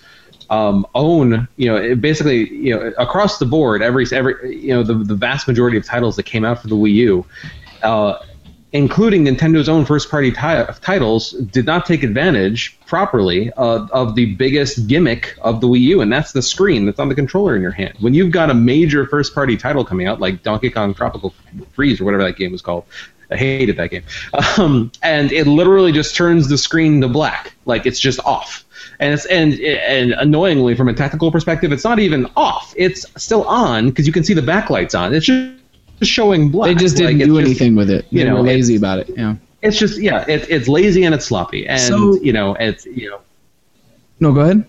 um, 0.51 0.87
own, 0.95 1.49
you 1.57 1.67
know, 1.67 1.95
basically, 1.97 2.49
you 2.51 2.75
know, 2.75 2.93
across 2.99 3.39
the 3.39 3.47
board, 3.47 3.83
every 3.83 4.07
every, 4.13 4.57
you 4.57 4.75
know, 4.75 4.83
the 4.83 4.95
the 4.95 5.15
vast 5.15 5.49
majority 5.49 5.77
of 5.77 5.85
titles 5.85 6.17
that 6.17 6.25
came 6.25 6.45
out 6.45 6.61
for 6.61 6.69
the 6.69 6.77
Wii 6.77 6.93
U. 6.95 7.27
Uh, 7.83 8.19
including 8.73 9.25
Nintendo's 9.27 9.69
own 9.69 9.85
first-party 9.85 10.31
ti- 10.31 10.65
titles, 10.81 11.33
did 11.33 11.67
not 11.67 11.85
take 11.85 12.03
advantage 12.03 12.79
properly 12.87 13.53
uh, 13.59 13.87
of 13.93 14.15
the 14.15 14.35
biggest 14.37 14.87
gimmick 14.87 15.37
of 15.43 15.61
the 15.61 15.67
Wii 15.67 15.81
U, 15.81 16.01
and 16.01 16.11
that's 16.11 16.33
the 16.33 16.41
screen 16.41 16.87
that's 16.87 16.99
on 16.99 17.11
the 17.11 17.15
controller 17.15 17.55
in 17.55 17.61
your 17.61 17.73
hand. 17.73 17.95
When 18.01 18.15
you've 18.15 18.31
got 18.31 18.49
a 18.49 18.55
major 18.55 19.07
first-party 19.07 19.59
title 19.59 19.85
coming 19.85 20.07
out, 20.07 20.21
like 20.21 20.43
Donkey 20.43 20.71
Kong 20.71 20.95
Tropical 20.95 21.35
Freeze 21.73 22.01
or 22.01 22.05
whatever 22.05 22.23
that 22.23 22.37
game 22.37 22.51
was 22.51 22.63
called, 22.63 22.85
I 23.33 23.37
hated 23.37 23.77
that 23.79 23.91
game, 23.91 24.03
um, 24.59 24.91
and 25.03 25.33
it 25.33 25.47
literally 25.47 25.93
just 25.93 26.15
turns 26.17 26.49
the 26.49 26.59
screen 26.59 27.01
to 27.01 27.09
black, 27.09 27.55
like 27.67 27.87
it's 27.87 27.99
just 28.01 28.21
off. 28.25 28.65
And 29.01 29.13
it's 29.15 29.27
and 29.27 29.55
and 29.55 30.13
annoyingly, 30.13 30.75
from 30.77 30.89
a 30.89 30.95
technical 30.95 31.33
perspective, 31.33 31.73
it's 31.73 31.85
not 31.85 31.99
even 31.99 32.29
off. 32.37 32.73
It's 32.77 33.05
still 33.23 33.45
on 33.45 33.89
because 33.89 34.07
you 34.07 34.13
can 34.13 34.23
see 34.23 34.35
the 34.35 34.43
backlights 34.43 34.99
on. 34.99 35.13
It's 35.15 35.27
just 35.27 35.51
showing 36.03 36.51
black. 36.51 36.69
They 36.69 36.75
just 36.75 36.97
didn't 36.97 37.19
Like, 37.19 37.27
do 37.27 37.39
it's 37.39 37.49
just- 37.49 37.61
anything 37.61 37.77
with 37.77 37.91
it. 37.91 38.07
you 38.11 38.21
they 38.23 38.29
know, 38.31 38.37
were 38.37 38.43
lazy 38.43 38.77
about 38.77 38.99
it. 39.01 39.11
Yeah. 39.17 39.37
It's 39.63 39.79
just 39.79 39.99
yeah, 40.01 40.25
it's 40.29 40.47
it's 40.49 40.69
lazy 40.69 41.05
and 41.05 41.15
it's 41.15 41.25
sloppy, 41.25 41.67
and 41.67 41.81
So- 41.81 42.15
you 42.23 42.33
know 42.33 42.55
it's 42.55 42.85
you 42.87 43.11
know 43.11 43.21
No, 44.21 44.33
go 44.33 44.41
ahead. 44.41 44.65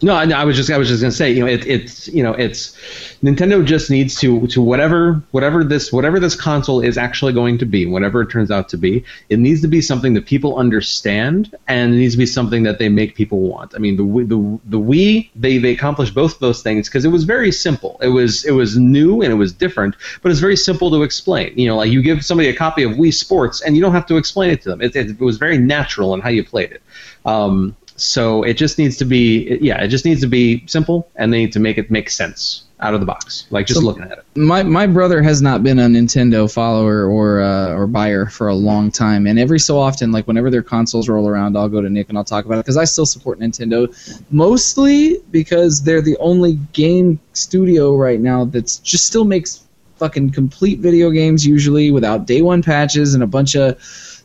No, 0.00 0.14
I, 0.14 0.28
I 0.30 0.44
was 0.44 0.56
just 0.56 0.70
I 0.70 0.78
was 0.78 0.88
just 0.88 1.00
gonna 1.00 1.10
say, 1.10 1.32
you 1.32 1.40
know, 1.44 1.50
it, 1.50 1.66
it's 1.66 2.08
you 2.08 2.22
know, 2.22 2.32
it's 2.32 2.76
Nintendo 3.22 3.64
just 3.64 3.90
needs 3.90 4.14
to 4.20 4.46
to 4.48 4.62
whatever 4.62 5.20
whatever 5.32 5.64
this 5.64 5.92
whatever 5.92 6.20
this 6.20 6.36
console 6.36 6.80
is 6.80 6.96
actually 6.96 7.32
going 7.32 7.58
to 7.58 7.66
be, 7.66 7.84
whatever 7.84 8.22
it 8.22 8.30
turns 8.30 8.50
out 8.50 8.68
to 8.68 8.76
be, 8.76 9.04
it 9.28 9.38
needs 9.38 9.60
to 9.62 9.68
be 9.68 9.80
something 9.80 10.14
that 10.14 10.26
people 10.26 10.56
understand, 10.56 11.54
and 11.66 11.94
it 11.94 11.96
needs 11.96 12.14
to 12.14 12.18
be 12.18 12.26
something 12.26 12.62
that 12.62 12.78
they 12.78 12.88
make 12.88 13.16
people 13.16 13.40
want. 13.40 13.74
I 13.74 13.78
mean, 13.78 13.96
the 13.96 14.04
the 14.24 14.60
the 14.66 14.78
Wii 14.78 15.30
they 15.34 15.58
they 15.58 15.72
accomplished 15.72 16.14
both 16.14 16.34
of 16.34 16.40
those 16.40 16.62
things 16.62 16.88
because 16.88 17.04
it 17.04 17.10
was 17.10 17.24
very 17.24 17.50
simple. 17.50 17.98
It 18.00 18.08
was 18.08 18.44
it 18.44 18.52
was 18.52 18.76
new 18.78 19.20
and 19.22 19.32
it 19.32 19.36
was 19.36 19.52
different, 19.52 19.96
but 20.22 20.30
it's 20.30 20.40
very 20.40 20.56
simple 20.56 20.90
to 20.92 21.02
explain. 21.02 21.58
You 21.58 21.66
know, 21.68 21.76
like 21.76 21.90
you 21.90 22.02
give 22.02 22.24
somebody 22.24 22.48
a 22.48 22.54
copy 22.54 22.84
of 22.84 22.92
Wii 22.92 23.12
Sports 23.12 23.62
and 23.62 23.74
you 23.74 23.82
don't 23.82 23.92
have 23.92 24.06
to 24.06 24.16
explain 24.16 24.50
it 24.50 24.62
to 24.62 24.68
them. 24.68 24.80
It, 24.80 24.94
it, 24.94 25.10
it 25.10 25.20
was 25.20 25.38
very 25.38 25.58
natural 25.58 26.14
in 26.14 26.20
how 26.20 26.28
you 26.28 26.44
played 26.44 26.70
it. 26.70 26.82
Um, 27.24 27.76
so 28.00 28.42
it 28.42 28.54
just 28.54 28.78
needs 28.78 28.96
to 28.98 29.04
be, 29.04 29.58
yeah, 29.60 29.82
it 29.82 29.88
just 29.88 30.04
needs 30.04 30.20
to 30.22 30.26
be 30.28 30.62
simple, 30.66 31.08
and 31.16 31.32
they 31.32 31.38
need 31.38 31.52
to 31.52 31.60
make 31.60 31.78
it 31.78 31.90
make 31.90 32.10
sense 32.10 32.64
out 32.80 32.94
of 32.94 33.00
the 33.00 33.06
box, 33.06 33.46
like 33.50 33.66
just 33.66 33.80
So- 33.80 33.86
looking 33.86 34.04
at 34.04 34.12
it. 34.12 34.24
my 34.36 34.62
my 34.62 34.86
brother 34.86 35.20
has 35.20 35.42
not 35.42 35.64
been 35.64 35.80
a 35.80 35.86
Nintendo 35.86 36.52
follower 36.52 37.06
or 37.06 37.40
uh, 37.40 37.74
or 37.74 37.88
buyer 37.88 38.26
for 38.26 38.46
a 38.48 38.54
long 38.54 38.92
time, 38.92 39.26
and 39.26 39.36
every 39.38 39.58
so 39.58 39.78
often, 39.78 40.12
like 40.12 40.28
whenever 40.28 40.48
their 40.48 40.62
consoles 40.62 41.08
roll 41.08 41.28
around, 41.28 41.56
I'll 41.56 41.68
go 41.68 41.80
to 41.80 41.90
Nick 41.90 42.08
and 42.08 42.16
I'll 42.16 42.22
talk 42.24 42.44
about 42.44 42.54
it 42.58 42.64
because 42.64 42.76
I 42.76 42.84
still 42.84 43.06
support 43.06 43.40
Nintendo, 43.40 43.88
mostly 44.30 45.18
because 45.32 45.82
they're 45.82 46.02
the 46.02 46.16
only 46.18 46.54
game 46.72 47.18
studio 47.32 47.96
right 47.96 48.20
now 48.20 48.44
that's 48.44 48.78
just 48.78 49.06
still 49.06 49.24
makes 49.24 49.64
fucking 49.96 50.30
complete 50.30 50.78
video 50.78 51.10
games 51.10 51.44
usually 51.44 51.90
without 51.90 52.24
day 52.26 52.40
one 52.40 52.62
patches 52.62 53.14
and 53.14 53.22
a 53.24 53.26
bunch 53.26 53.56
of 53.56 53.76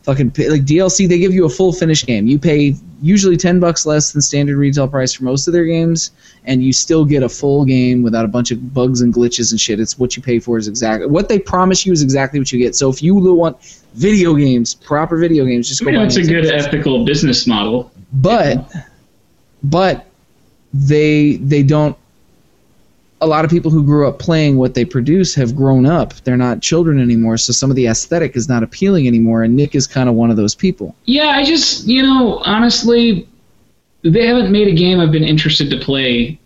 fucking 0.03 0.27
like 0.49 0.65
DLC. 0.65 1.07
They 1.07 1.17
give 1.19 1.34
you 1.34 1.45
a 1.45 1.49
full 1.49 1.73
finished 1.73 2.05
game. 2.05 2.27
You 2.27 2.38
pay 2.38 2.75
usually 3.01 3.38
ten 3.38 3.59
bucks 3.59 3.85
less 3.85 4.11
than 4.11 4.21
standard 4.21 4.57
retail 4.57 4.88
price 4.88 5.13
for 5.13 5.23
most 5.23 5.47
of 5.47 5.53
their 5.53 5.65
games, 5.65 6.11
and 6.45 6.63
you 6.63 6.71
still 6.73 7.05
get 7.05 7.23
a 7.23 7.30
full 7.30 7.65
game 7.65 8.03
without 8.03 8.25
a 8.25 8.27
bunch 8.27 8.51
of 8.51 8.73
bugs 8.73 9.01
and 9.01 9.13
glitches 9.13 9.51
and 9.51 9.59
shit. 9.59 9.80
It's 9.80 9.97
what 9.97 10.15
you 10.15 10.21
pay 10.23 10.39
for 10.39 10.57
is 10.57 10.67
exactly 10.67 11.07
what 11.07 11.30
they 11.30 11.39
promise 11.39 11.85
you 11.85 11.93
is 11.93 12.01
exactly 12.01 12.39
what 12.39 12.51
you 12.51 12.59
get. 12.59 12.75
So 12.75 12.89
if 12.89 13.01
you 13.01 13.15
want 13.15 13.81
video 13.93 14.34
games, 14.35 14.73
proper 14.75 15.17
video 15.17 15.45
games, 15.45 15.67
just 15.69 15.81
I 15.81 15.85
go. 15.85 15.91
mean, 15.91 15.99
buy 16.01 16.03
that's 16.05 16.17
a 16.17 16.23
good 16.23 16.45
Nintendo. 16.45 16.67
ethical 16.67 17.05
business 17.05 17.47
model. 17.47 17.91
But 18.13 18.69
but 19.63 20.05
they 20.73 21.38
they 21.38 21.63
don't. 21.63 21.97
A 23.24 23.28
lot 23.28 23.45
of 23.45 23.52
people 23.52 23.72
who 23.72 23.84
grew 23.84 24.08
up 24.08 24.20
playing 24.20 24.58
what 24.58 24.74
they 24.74 24.84
produce 24.84 25.34
have 25.36 25.56
grown 25.56 25.86
up. 25.86 26.14
They're 26.26 26.36
not 26.36 26.62
children 26.62 27.00
anymore, 27.00 27.38
so 27.38 27.54
some 27.54 27.70
of 27.70 27.78
the 27.78 27.88
aesthetic 27.88 28.36
is 28.36 28.50
not 28.50 28.64
appealing 28.64 29.08
anymore. 29.08 29.44
And 29.44 29.56
Nick 29.56 29.76
is 29.76 29.88
kind 29.88 30.10
of 30.10 30.16
one 30.16 30.30
of 30.30 30.36
those 30.36 30.54
people. 30.56 30.94
Yeah, 31.06 31.30
I 31.30 31.45
just, 31.45 31.88
you 31.88 32.04
know, 32.04 32.40
honestly, 32.40 33.28
they 34.04 34.28
haven't 34.28 34.52
made 34.52 34.68
a 34.68 34.74
game 34.74 35.00
I've 35.00 35.12
been 35.14 35.24
interested 35.24 35.70
to 35.70 35.80
play. 35.80 36.38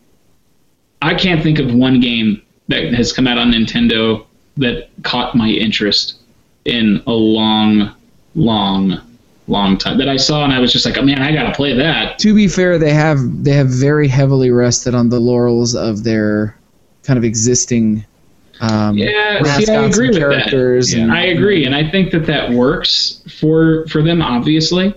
I 1.02 1.16
can't 1.16 1.42
think 1.42 1.58
of 1.58 1.74
one 1.74 2.00
game 2.00 2.42
that 2.68 2.94
has 2.94 3.12
come 3.12 3.28
out 3.28 3.38
on 3.40 3.52
Nintendo 3.52 4.26
that 4.58 4.90
caught 5.04 5.36
my 5.36 5.50
interest 5.50 6.18
in 6.66 7.02
a 7.08 7.12
long, 7.12 7.96
long, 8.36 9.02
long 9.48 9.78
time. 9.78 9.98
That 9.98 10.10
I 10.10 10.18
saw 10.18 10.44
and 10.44 10.54
I 10.54 10.60
was 10.60 10.72
just 10.72 10.86
like, 10.86 10.98
oh, 10.98 11.02
man, 11.02 11.22
I 11.22 11.32
gotta 11.32 11.56
play 11.56 11.74
that. 11.74 12.20
to 12.20 12.36
be 12.36 12.48
fair, 12.48 12.78
they 12.78 12.94
have 12.94 13.20
they 13.44 13.54
have 13.54 13.70
very 13.70 14.08
heavily 14.08 14.52
rested 14.52 14.94
on 14.94 15.10
the 15.10 15.20
laurels 15.20 15.74
of 15.76 16.04
their 16.04 16.56
kind 17.08 17.18
of 17.18 17.24
existing 17.24 18.06
um, 18.60 18.98
Yeah, 18.98 19.44
see, 19.44 19.72
I 19.72 19.86
agree 19.86 20.08
and 20.08 20.16
with 20.16 20.24
that. 20.24 20.50
characters. 20.50 20.94
and, 20.94 21.12
I 21.12 21.26
agree, 21.28 21.66
and 21.66 21.74
I 21.76 21.90
think 21.90 22.12
that 22.12 22.26
that 22.26 22.52
works 22.52 23.22
for 23.40 23.88
for 23.88 24.02
them, 24.04 24.22
obviously. 24.22 24.94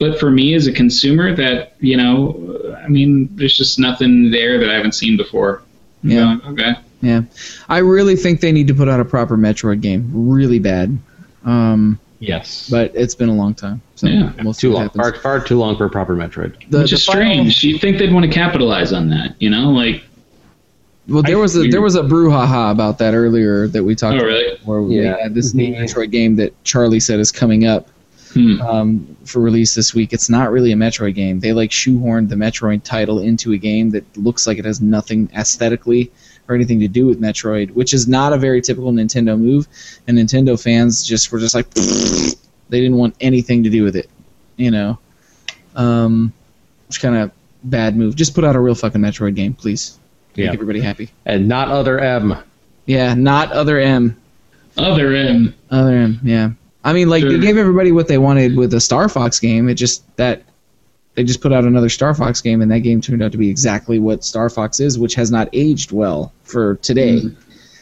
But 0.00 0.18
for 0.20 0.30
me 0.30 0.54
as 0.54 0.66
a 0.66 0.72
consumer, 0.72 1.34
that 1.34 1.74
you 1.80 1.96
know, 1.96 2.74
I 2.82 2.88
mean, 2.88 3.28
there's 3.34 3.54
just 3.56 3.78
nothing 3.78 4.30
there 4.30 4.58
that 4.58 4.70
I 4.70 4.74
haven't 4.74 4.92
seen 4.94 5.16
before. 5.16 5.62
I'm 6.02 6.10
Yeah. 6.10 6.38
going, 6.44 6.52
okay. 6.60 6.74
Yeah, 7.02 7.22
I 7.68 7.78
really 7.78 8.16
think 8.16 8.40
they 8.40 8.52
need 8.52 8.66
to 8.68 8.74
put 8.74 8.88
out 8.88 9.00
a 9.00 9.04
proper 9.04 9.36
Metroid 9.36 9.80
game, 9.80 10.10
really 10.12 10.58
bad. 10.58 10.98
Um, 11.44 11.98
Yes, 12.20 12.68
but 12.68 12.90
it's 12.96 13.14
been 13.14 13.28
a 13.28 13.34
long 13.34 13.54
time, 13.54 13.80
so 13.94 14.08
Yeah, 14.08 14.32
we'll 14.42 14.52
see 14.52 14.62
too 14.62 14.70
what 14.70 14.74
long, 14.78 14.82
happens. 14.86 15.02
far, 15.02 15.38
far 15.38 15.40
too 15.40 15.56
long 15.56 15.76
for 15.76 15.84
a 15.84 15.90
proper 15.90 16.16
Metroid. 16.16 16.54
The- 16.70 16.78
Which 16.80 16.90
the 16.90 16.96
is 16.96 17.04
final- 17.04 17.22
strange. 17.22 17.62
You'd 17.62 17.80
think 17.80 17.98
they'd 17.98 18.12
want 18.12 18.26
to 18.26 18.32
capitalize 18.32 18.92
on 18.92 19.08
that, 19.10 19.36
you 19.38 19.48
know? 19.50 19.70
Like, 19.70 20.02
Well, 21.08 21.22
there 21.22 21.36
I 21.36 21.40
was 21.40 21.54
a 21.56 21.60
figured- 21.60 21.72
there 21.72 21.80
was 21.80 21.94
a 21.94 22.02
brouhaha 22.02 22.70
about 22.70 22.98
that 22.98 23.14
earlier 23.14 23.66
that 23.68 23.82
we 23.82 23.94
talked 23.94 24.14
Oh, 24.14 24.18
about, 24.18 24.26
really? 24.26 24.58
where 24.64 24.82
we 24.82 25.00
Yeah. 25.02 25.16
had 25.22 25.34
this 25.34 25.54
new 25.54 25.68
Mhm. 25.72 25.78
Metroid 25.84 26.10
game 26.10 26.36
that 26.36 26.52
Charlie 26.64 27.00
said 27.00 27.18
is 27.20 27.32
coming 27.32 27.64
up. 27.64 27.88
hmm. 28.34 28.60
um, 28.60 29.06
for 29.24 29.40
release 29.40 29.74
this 29.74 29.94
week. 29.94 30.12
It's 30.12 30.28
not 30.28 30.52
really 30.52 30.70
a 30.70 30.76
Metroid 30.76 31.14
game. 31.14 31.40
They 31.40 31.54
like 31.54 31.70
shoehorned 31.70 32.28
the 32.28 32.34
Metroid 32.36 32.82
title 32.84 33.20
into 33.20 33.52
a 33.54 33.56
game 33.56 33.88
that 33.92 34.04
looks 34.18 34.46
like 34.46 34.58
it 34.58 34.66
has 34.66 34.82
nothing 34.82 35.30
aesthetically 35.34 36.10
or 36.46 36.54
anything 36.54 36.78
to 36.80 36.88
do 36.88 37.06
with 37.06 37.18
Metroid, 37.22 37.70
which 37.70 37.94
is 37.94 38.06
not 38.06 38.34
a 38.34 38.36
very 38.36 38.60
typical 38.60 38.92
Nintendo 38.92 39.40
move. 39.40 39.66
And 40.06 40.18
Nintendo 40.18 40.60
fans 40.62 41.02
just 41.02 41.32
were 41.32 41.38
just 41.38 41.54
like, 41.54 41.70
they 41.74 42.80
didn't 42.82 42.98
want 42.98 43.14
anything 43.22 43.64
to 43.64 43.70
do 43.70 43.82
with 43.82 43.96
it, 43.96 44.10
you 44.58 44.70
know. 44.70 44.98
Um, 45.74 46.32
which 46.88 47.00
kind 47.00 47.16
of 47.16 47.30
bad 47.64 47.96
move. 47.96 48.14
Just 48.14 48.34
put 48.34 48.44
out 48.44 48.54
a 48.56 48.60
real 48.60 48.74
fucking 48.74 49.00
Metroid 49.00 49.36
game, 49.36 49.54
please. 49.54 49.98
Make 50.38 50.46
Yeah. 50.46 50.52
everybody 50.52 50.80
happy. 50.80 51.10
And 51.26 51.48
not 51.48 51.68
other 51.68 51.98
M. 51.98 52.36
Yeah, 52.86 53.14
not 53.14 53.50
other 53.52 53.78
M. 53.80 54.16
Other 54.76 55.12
M. 55.14 55.52
Other 55.70 55.96
M, 55.96 56.20
yeah. 56.22 56.50
I 56.84 56.92
mean, 56.92 57.08
like 57.10 57.24
they 57.24 57.38
gave 57.40 57.58
everybody 57.58 57.90
what 57.92 58.06
they 58.08 58.18
wanted 58.18 58.56
with 58.56 58.70
the 58.70 58.80
Star 58.80 59.08
Fox 59.08 59.40
game. 59.40 59.68
It 59.68 59.74
just 59.74 60.04
that 60.16 60.42
they 61.16 61.24
just 61.24 61.40
put 61.40 61.52
out 61.52 61.64
another 61.64 61.88
Star 61.88 62.14
Fox 62.14 62.40
game, 62.40 62.62
and 62.62 62.70
that 62.70 62.78
game 62.80 63.00
turned 63.00 63.20
out 63.22 63.32
to 63.32 63.38
be 63.38 63.50
exactly 63.50 63.98
what 63.98 64.22
Star 64.22 64.48
Fox 64.48 64.78
is, 64.78 64.96
which 64.98 65.14
has 65.16 65.30
not 65.32 65.48
aged 65.52 65.90
well 65.90 66.32
for 66.44 66.76
today. 66.76 67.18
Hmm. 67.22 67.28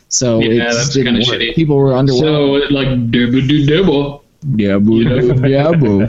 So 0.09 0.41
Yeah, 0.41 0.71
it 0.73 0.93
didn't 0.95 1.15
work. 1.17 1.25
shitty. 1.27 1.55
People 1.55 1.77
were 1.77 1.91
underwhelmed. 1.93 2.21
So, 2.21 2.75
like, 2.75 2.89
dibba 2.89 3.47
do 3.47 3.67
dibba. 3.67 4.21
yeah, 4.57 4.79
boo, 4.79 5.03
yeah, 5.49 5.73
boo. 5.73 6.09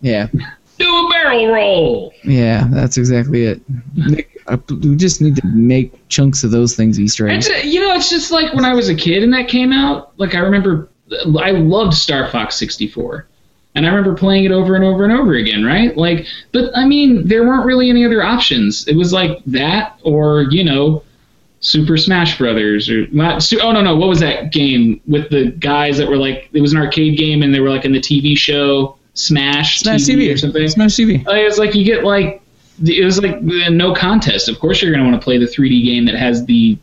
Yeah. 0.00 0.28
Do 0.78 1.08
die 1.12 1.46
roll. 1.46 2.12
Yeah, 2.24 2.66
that's 2.70 2.96
exactly 2.96 3.44
it. 3.44 3.60
Nick, 3.94 4.31
uh, 4.46 4.56
we 4.70 4.96
just 4.96 5.20
need 5.20 5.36
to 5.36 5.46
make 5.46 6.08
chunks 6.08 6.44
of 6.44 6.50
those 6.50 6.74
things 6.76 6.98
Easter 6.98 7.28
eggs. 7.28 7.48
It's, 7.48 7.64
you 7.64 7.80
know, 7.80 7.94
it's 7.94 8.10
just 8.10 8.30
like 8.30 8.52
when 8.54 8.64
I 8.64 8.74
was 8.74 8.88
a 8.88 8.94
kid 8.94 9.22
and 9.22 9.32
that 9.32 9.48
came 9.48 9.72
out. 9.72 10.12
Like 10.18 10.34
I 10.34 10.38
remember, 10.38 10.88
I 11.40 11.52
loved 11.52 11.94
Star 11.94 12.28
Fox 12.28 12.56
64, 12.56 13.26
and 13.74 13.86
I 13.86 13.88
remember 13.88 14.14
playing 14.14 14.44
it 14.44 14.52
over 14.52 14.74
and 14.74 14.84
over 14.84 15.04
and 15.04 15.12
over 15.12 15.34
again. 15.34 15.64
Right? 15.64 15.96
Like, 15.96 16.26
but 16.52 16.76
I 16.76 16.86
mean, 16.86 17.26
there 17.26 17.46
weren't 17.46 17.66
really 17.66 17.90
any 17.90 18.04
other 18.04 18.22
options. 18.22 18.86
It 18.88 18.96
was 18.96 19.12
like 19.12 19.42
that, 19.46 19.98
or 20.02 20.42
you 20.50 20.64
know, 20.64 21.02
Super 21.60 21.96
Smash 21.96 22.38
Brothers, 22.38 22.90
or 22.90 23.06
not. 23.08 23.52
Oh 23.60 23.72
no, 23.72 23.80
no, 23.80 23.96
what 23.96 24.08
was 24.08 24.20
that 24.20 24.52
game 24.52 25.00
with 25.06 25.30
the 25.30 25.52
guys 25.52 25.98
that 25.98 26.08
were 26.08 26.16
like? 26.16 26.48
It 26.52 26.60
was 26.60 26.72
an 26.72 26.78
arcade 26.78 27.16
game, 27.16 27.42
and 27.42 27.54
they 27.54 27.60
were 27.60 27.70
like 27.70 27.84
in 27.84 27.92
the 27.92 28.00
TV 28.00 28.36
show 28.36 28.96
Smash, 29.14 29.80
Smash 29.80 30.02
TV, 30.02 30.16
TV 30.16 30.34
or 30.34 30.36
something. 30.38 30.68
Smash 30.68 30.94
TV. 30.94 31.24
Like, 31.26 31.36
It's 31.36 31.58
like 31.58 31.74
you 31.74 31.84
get 31.84 32.04
like 32.04 32.41
it 32.84 33.04
was 33.04 33.22
like 33.22 33.36
uh, 33.36 33.70
no 33.70 33.94
contest. 33.94 34.48
Of 34.48 34.58
course, 34.58 34.82
you're 34.82 34.92
going 34.92 35.04
to 35.04 35.10
want 35.10 35.20
to 35.20 35.24
play 35.24 35.38
the 35.38 35.46
3D 35.46 35.84
game 35.84 36.04
that 36.06 36.14
has 36.14 36.44
the 36.46 36.78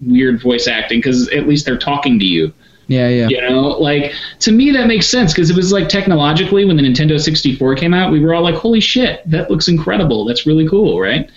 weird 0.00 0.42
voice 0.42 0.66
acting 0.66 0.98
because 0.98 1.28
at 1.30 1.46
least 1.46 1.66
they're 1.66 1.78
talking 1.78 2.18
to 2.18 2.24
you. 2.24 2.52
Yeah, 2.86 3.08
yeah. 3.08 3.28
You 3.28 3.40
know, 3.40 3.68
like 3.68 4.12
to 4.40 4.52
me 4.52 4.70
that 4.72 4.86
makes 4.86 5.06
sense 5.06 5.32
because 5.32 5.50
it 5.50 5.56
was 5.56 5.72
like 5.72 5.88
technologically 5.88 6.64
when 6.64 6.76
the 6.76 6.82
Nintendo 6.82 7.18
64 7.18 7.76
came 7.76 7.94
out, 7.94 8.12
we 8.12 8.20
were 8.20 8.34
all 8.34 8.42
like, 8.42 8.56
"Holy 8.56 8.80
shit, 8.80 9.22
that 9.30 9.50
looks 9.50 9.68
incredible! 9.68 10.24
That's 10.24 10.46
really 10.46 10.68
cool, 10.68 11.00
right?" 11.00 11.30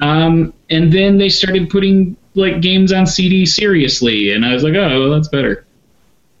Um, 0.00 0.52
and 0.68 0.92
then 0.92 1.18
they 1.18 1.28
started 1.28 1.70
putting 1.70 2.16
like 2.34 2.60
games 2.60 2.92
on 2.92 3.06
CD 3.06 3.46
seriously, 3.46 4.32
and 4.32 4.44
I 4.44 4.52
was 4.52 4.62
like, 4.62 4.74
"Oh, 4.74 5.00
well, 5.00 5.10
that's 5.10 5.28
better." 5.28 5.64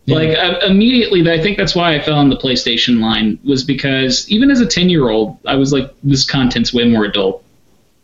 Like 0.06 0.36
uh, 0.36 0.58
immediately, 0.66 1.28
I 1.30 1.40
think 1.40 1.56
that's 1.56 1.74
why 1.74 1.94
I 1.94 2.00
fell 2.00 2.18
on 2.18 2.30
the 2.30 2.36
PlayStation 2.36 3.00
line 3.00 3.38
was 3.44 3.62
because 3.62 4.28
even 4.28 4.50
as 4.50 4.60
a 4.60 4.66
ten 4.66 4.88
year 4.88 5.08
old, 5.08 5.38
I 5.46 5.54
was 5.54 5.72
like, 5.72 5.94
this 6.02 6.24
content's 6.24 6.74
way 6.74 6.88
more 6.88 7.04
adult, 7.04 7.44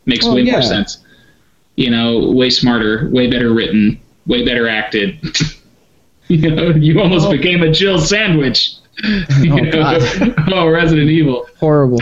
makes 0.05 0.25
Well, 0.25 0.37
way 0.37 0.43
yeah. 0.43 0.53
more 0.53 0.63
sense. 0.63 0.99
You 1.75 1.91
know, 1.91 2.31
way 2.31 2.51
smarter, 2.51 3.09
way 3.11 3.29
better 3.29 3.53
written, 3.53 4.01
way 4.27 4.45
better 4.45 4.69
acted. 4.69 5.19
you 6.29 6.51
know, 6.51 6.69
you 6.71 7.01
almost 7.01 7.31
became 7.31 7.63
a 7.63 7.71
Jill 7.71 7.99
sandwich. 7.99 8.73
Oh, 9.05 9.45
know? 9.45 9.71
God. 9.71 10.03
oh, 10.55 10.69
Resident 10.69 11.11
Evil. 11.11 11.47
Horrible. 11.61 12.01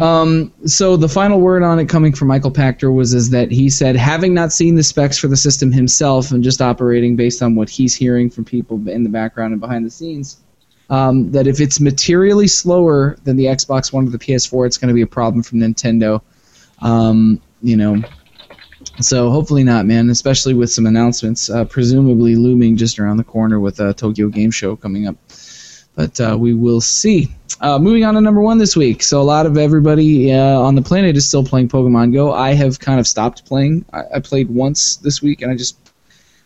Um, 0.00 0.52
so 0.64 0.96
the 0.96 1.08
final 1.08 1.40
word 1.40 1.62
on 1.62 1.78
it 1.78 1.88
coming 1.88 2.14
from 2.14 2.28
Michael 2.28 2.50
Pachter 2.50 2.92
was 2.92 3.12
is 3.12 3.30
that 3.30 3.50
he 3.50 3.68
said, 3.68 3.96
having 3.96 4.32
not 4.32 4.50
seen 4.52 4.74
the 4.74 4.82
specs 4.82 5.18
for 5.18 5.28
the 5.28 5.36
system 5.36 5.70
himself 5.70 6.30
and 6.30 6.42
just 6.42 6.62
operating 6.62 7.16
based 7.16 7.42
on 7.42 7.54
what 7.54 7.68
he's 7.68 7.94
hearing 7.94 8.30
from 8.30 8.44
people 8.44 8.88
in 8.88 9.02
the 9.02 9.10
background 9.10 9.52
and 9.52 9.60
behind 9.60 9.84
the 9.84 9.90
scenes, 9.90 10.38
um, 10.88 11.30
that 11.32 11.46
if 11.46 11.60
it's 11.60 11.80
materially 11.80 12.46
slower 12.46 13.16
than 13.24 13.36
the 13.36 13.44
Xbox 13.44 13.92
One 13.92 14.06
or 14.06 14.10
the 14.10 14.18
PS4, 14.18 14.66
it's 14.66 14.78
going 14.78 14.88
to 14.88 14.94
be 14.94 15.02
a 15.02 15.06
problem 15.06 15.42
from 15.42 15.58
Nintendo. 15.58 16.22
Um, 16.80 17.40
you 17.60 17.76
know, 17.76 18.02
so 19.00 19.30
hopefully 19.30 19.64
not, 19.64 19.84
man. 19.84 20.08
Especially 20.08 20.54
with 20.54 20.70
some 20.70 20.86
announcements, 20.86 21.50
uh, 21.50 21.64
presumably 21.66 22.36
looming 22.36 22.76
just 22.76 22.98
around 22.98 23.18
the 23.18 23.24
corner 23.24 23.60
with 23.60 23.80
a 23.80 23.92
Tokyo 23.92 24.28
Game 24.28 24.50
Show 24.50 24.76
coming 24.76 25.06
up. 25.06 25.16
But 25.94 26.18
uh, 26.20 26.36
we 26.38 26.54
will 26.54 26.80
see. 26.80 27.28
Uh, 27.60 27.78
moving 27.78 28.04
on 28.04 28.14
to 28.14 28.20
number 28.20 28.40
one 28.40 28.56
this 28.58 28.74
week. 28.74 29.02
So 29.02 29.20
a 29.20 29.22
lot 29.22 29.44
of 29.44 29.58
everybody 29.58 30.32
uh, 30.32 30.58
on 30.58 30.74
the 30.74 30.82
planet 30.82 31.16
is 31.16 31.26
still 31.26 31.44
playing 31.44 31.68
Pokemon 31.68 32.12
Go. 32.12 32.32
I 32.32 32.52
have 32.54 32.78
kind 32.80 32.98
of 32.98 33.06
stopped 33.06 33.44
playing. 33.44 33.84
I, 33.92 34.02
I 34.16 34.20
played 34.20 34.48
once 34.48 34.96
this 34.96 35.20
week, 35.20 35.42
and 35.42 35.50
I 35.52 35.56
just 35.56 35.76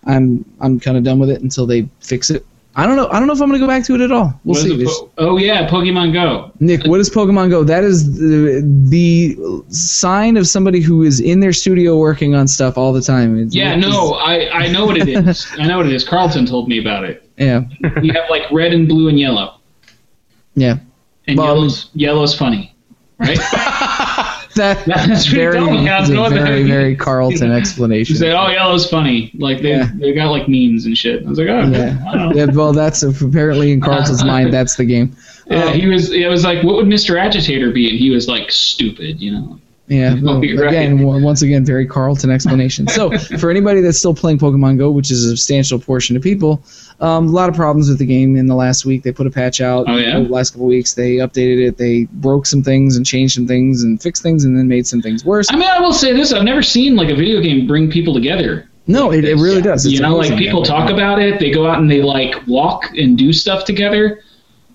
I'm 0.06 0.44
I'm 0.60 0.80
kind 0.80 0.96
of 0.96 1.04
done 1.04 1.18
with 1.18 1.30
it 1.30 1.40
until 1.42 1.66
they 1.66 1.88
fix 2.00 2.30
it. 2.30 2.44
I 2.76 2.84
don't 2.86 2.96
know. 2.96 3.06
I 3.10 3.20
don't 3.20 3.28
know 3.28 3.32
if 3.34 3.40
I'm 3.40 3.46
gonna 3.48 3.60
go 3.60 3.68
back 3.68 3.84
to 3.84 3.94
it 3.94 4.00
at 4.00 4.10
all. 4.10 4.38
We'll 4.42 4.56
see. 4.60 4.84
po- 4.84 5.10
oh 5.18 5.36
yeah, 5.36 5.68
Pokemon 5.68 6.12
Go. 6.12 6.50
Nick, 6.58 6.84
what 6.86 6.98
is 6.98 7.08
Pokemon 7.08 7.50
Go? 7.50 7.62
That 7.62 7.84
is 7.84 8.18
the, 8.18 8.62
the 8.88 9.62
sign 9.72 10.36
of 10.36 10.48
somebody 10.48 10.80
who 10.80 11.04
is 11.04 11.20
in 11.20 11.38
their 11.38 11.52
studio 11.52 11.96
working 11.96 12.34
on 12.34 12.48
stuff 12.48 12.76
all 12.76 12.92
the 12.92 13.00
time. 13.00 13.36
It's- 13.36 13.54
Yeah, 13.54 13.76
no, 13.76 14.14
I, 14.14 14.50
I 14.50 14.72
know 14.72 14.86
what 14.86 14.96
it 14.96 15.08
is. 15.08 15.46
I 15.60 15.68
know 15.68 15.76
what 15.76 15.86
it 15.86 15.92
is. 15.92 16.02
Carlton 16.02 16.46
told 16.46 16.68
me 16.68 16.78
about 16.80 17.04
it. 17.04 17.30
Yeah, 17.38 17.62
You 18.02 18.12
have 18.14 18.28
like 18.28 18.50
red 18.50 18.72
and 18.72 18.88
blue 18.88 19.08
and 19.08 19.20
yellow, 19.20 19.60
yeah. 20.56 20.78
And 21.26 21.38
Well, 21.38 21.46
yellow's 21.56 21.90
yellow's 21.94 22.34
funny, 22.36 22.74
right? 23.18 23.38
That, 24.54 24.84
That's 24.86 25.06
that's 25.08 25.08
what 25.08 25.32
he 25.32 25.36
very, 25.36 25.58
told 25.58 25.70
me. 25.72 25.78
I 25.88 25.98
that's 26.06 26.10
a 26.10 26.30
very, 26.30 26.62
very 26.62 26.94
Carlton 26.94 27.50
He 27.50 27.56
explanation. 27.60 28.14
said, 28.14 28.34
"Oh, 28.34 28.48
yellow's 28.50 28.88
funny." 28.88 29.32
Like 29.36 29.60
they 29.62 29.70
Yeah. 29.70 29.90
they 29.96 30.12
got 30.12 30.30
like 30.30 30.46
memes 30.48 30.86
and 30.86 30.96
shit. 30.96 31.26
I 31.26 31.28
was 31.28 31.38
like, 31.40 31.48
"Oh, 31.48 31.66
Yeah. 31.66 31.98
I 32.08 32.16
don't 32.16 32.28
know." 32.28 32.34
yeah, 32.36 32.46
well, 32.52 32.72
that's 32.72 33.02
apparently 33.02 33.72
in 33.72 33.80
Carlton's 33.80 34.22
mind. 34.22 34.52
That's 34.52 34.76
the 34.76 34.84
game. 34.84 35.16
Yeah, 35.50 35.72
he 35.72 35.82
um, 35.82 35.90
was. 35.90 36.12
It 36.12 36.28
was 36.28 36.44
like, 36.44 36.62
"What 36.62 36.76
would 36.76 36.86
Mister 36.86 37.18
Agitator 37.18 37.72
be?" 37.72 37.90
And 37.90 37.98
he 37.98 38.10
was 38.10 38.28
like, 38.28 38.52
"Stupid," 38.52 39.20
you 39.20 39.32
know. 39.32 39.58
Yeah, 39.86 40.14
well, 40.22 40.40
right. 40.40 40.68
again, 40.68 40.96
w- 40.96 41.22
once 41.22 41.42
again, 41.42 41.64
very 41.64 41.86
Carlton 41.86 42.30
explanation. 42.30 42.88
So, 42.88 43.16
for 43.38 43.50
anybody 43.50 43.80
that's 43.80 43.98
still 43.98 44.14
playing 44.14 44.38
Pokemon 44.38 44.78
Go, 44.78 44.90
which 44.90 45.10
is 45.10 45.24
a 45.24 45.28
substantial 45.28 45.78
portion 45.78 46.16
of 46.16 46.22
people, 46.22 46.62
um, 47.00 47.28
a 47.28 47.30
lot 47.30 47.48
of 47.50 47.54
problems 47.54 47.88
with 47.88 47.98
the 47.98 48.06
game 48.06 48.36
in 48.36 48.46
the 48.46 48.54
last 48.54 48.86
week. 48.86 49.02
They 49.02 49.12
put 49.12 49.26
a 49.26 49.30
patch 49.30 49.60
out. 49.60 49.84
Oh, 49.88 49.96
yeah? 49.96 50.20
The 50.20 50.28
last 50.28 50.50
couple 50.50 50.66
weeks, 50.66 50.94
they 50.94 51.16
updated 51.16 51.68
it. 51.68 51.76
They 51.76 52.04
broke 52.12 52.46
some 52.46 52.62
things 52.62 52.96
and 52.96 53.04
changed 53.04 53.34
some 53.34 53.46
things 53.46 53.82
and 53.82 54.00
fixed 54.00 54.22
things 54.22 54.44
and 54.44 54.56
then 54.56 54.68
made 54.68 54.86
some 54.86 55.02
things 55.02 55.24
worse. 55.24 55.50
I 55.50 55.56
mean, 55.56 55.68
I 55.68 55.80
will 55.80 55.92
say 55.92 56.12
this: 56.12 56.32
I've 56.32 56.44
never 56.44 56.62
seen 56.62 56.96
like 56.96 57.10
a 57.10 57.14
video 57.14 57.40
game 57.40 57.66
bring 57.66 57.90
people 57.90 58.14
together. 58.14 58.68
No, 58.86 59.12
it, 59.12 59.24
it 59.24 59.36
really 59.36 59.62
does. 59.62 59.86
It's 59.86 59.94
you 59.94 60.00
know, 60.00 60.16
like 60.16 60.36
people 60.36 60.62
talk 60.62 60.90
about 60.90 61.18
it. 61.18 61.40
They 61.40 61.50
go 61.50 61.66
out 61.66 61.78
and 61.78 61.90
they 61.90 62.02
like 62.02 62.46
walk 62.46 62.90
and 62.96 63.16
do 63.16 63.32
stuff 63.32 63.64
together. 63.64 64.22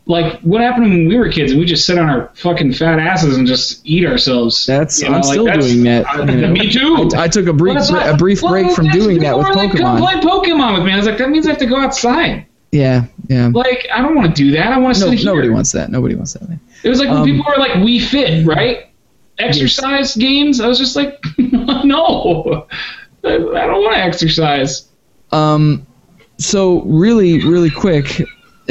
Like 0.09 0.39
what 0.41 0.59
happened 0.59 0.89
when 0.89 1.07
we 1.07 1.17
were 1.17 1.29
kids 1.29 1.51
and 1.51 1.59
we 1.59 1.65
just 1.67 1.85
sit 1.85 1.99
on 1.99 2.09
our 2.09 2.31
fucking 2.33 2.73
fat 2.73 2.97
asses 2.97 3.37
and 3.37 3.45
just 3.47 3.79
eat 3.85 4.05
ourselves. 4.07 4.65
That's 4.65 4.99
You 5.01 5.07
know, 5.09 5.15
I'm 5.17 5.21
like, 5.21 5.31
still 5.31 5.45
that's- 5.45 5.65
doing 5.67 5.83
that. 5.83 6.07
I- 6.07 6.19
you 6.25 6.41
know. 6.41 6.47
me 6.51 6.67
too. 6.71 7.09
I, 7.15 7.25
I 7.25 7.27
took 7.27 7.45
a 7.45 7.53
brief 7.53 7.75
Well, 7.75 7.83
that's 7.83 7.91
bre- 7.91 7.97
not- 7.97 8.09
a 8.15 8.17
brief 8.17 8.41
well, 8.41 8.51
break 8.53 8.71
from 8.71 8.87
doing 8.89 9.19
that 9.19 9.37
with 9.37 9.47
like, 9.49 9.71
Come 9.71 9.79
Pokemon. 9.81 9.99
play 9.99 10.13
Pokemon 10.15 10.77
with 10.77 10.85
me. 10.85 10.93
I 10.93 10.97
was 10.97 11.05
like, 11.05 11.19
that 11.19 11.29
means 11.29 11.45
I 11.45 11.51
have 11.51 11.59
to 11.59 11.67
go 11.67 11.77
outside. 11.79 12.47
Yeah, 12.71 13.05
yeah. 13.27 13.51
Like, 13.53 13.87
I 13.93 14.01
don't 14.01 14.15
want 14.15 14.35
to 14.35 14.43
do 14.43 14.49
that. 14.51 14.73
I 14.73 14.79
want 14.79 14.95
to 14.95 15.01
No, 15.01 15.09
sit 15.11 15.19
here. 15.19 15.25
nobody 15.27 15.49
wants 15.49 15.71
that. 15.73 15.91
Nobody 15.91 16.15
wants 16.15 16.33
that. 16.33 16.59
It 16.83 16.89
was 16.89 16.99
like 16.99 17.09
when 17.09 17.17
Um, 17.19 17.25
people 17.25 17.45
were 17.47 17.57
like, 17.59 17.73
"Wii 17.73 18.01
Fit," 18.01 18.45
right? 18.47 18.89
Exercise 19.37 20.15
games. 20.15 20.59
I 20.59 20.67
was 20.67 20.77
just 20.79 20.95
like, 20.95 21.23
no, 21.37 22.67
I 23.23 23.27
I 23.35 23.37
don't 23.37 23.83
want 23.83 23.95
to 23.95 24.01
exercise. 24.03 24.87
Um, 25.31 25.85
so 26.37 26.81
really, 26.83 27.45
really 27.47 27.69
quick, 27.69 28.23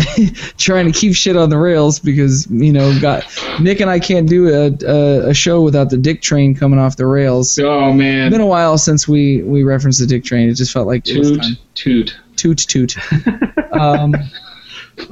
trying 0.58 0.90
to 0.90 0.98
keep 0.98 1.14
shit 1.14 1.36
on 1.36 1.50
the 1.50 1.58
rails 1.58 1.98
because 1.98 2.46
you 2.50 2.72
know, 2.72 2.98
got 3.00 3.24
Nick 3.60 3.80
and 3.80 3.90
I 3.90 3.98
can't 3.98 4.28
do 4.28 4.48
a, 4.48 4.70
a 4.86 5.28
a 5.30 5.34
show 5.34 5.62
without 5.62 5.90
the 5.90 5.96
Dick 5.96 6.22
Train 6.22 6.54
coming 6.54 6.78
off 6.78 6.96
the 6.96 7.06
rails. 7.06 7.58
Oh 7.58 7.88
It's 7.90 7.98
man, 7.98 8.30
been 8.30 8.40
a 8.40 8.46
while 8.46 8.78
since 8.78 9.08
we 9.08 9.42
we 9.42 9.62
referenced 9.62 10.00
the 10.00 10.06
Dick 10.06 10.24
Train. 10.24 10.48
It 10.48 10.54
just 10.54 10.72
felt 10.72 10.86
like 10.86 11.04
toot 11.04 11.42
toot. 11.74 12.16
toot 12.36 12.58
toot. 12.58 12.96
um, 13.72 14.14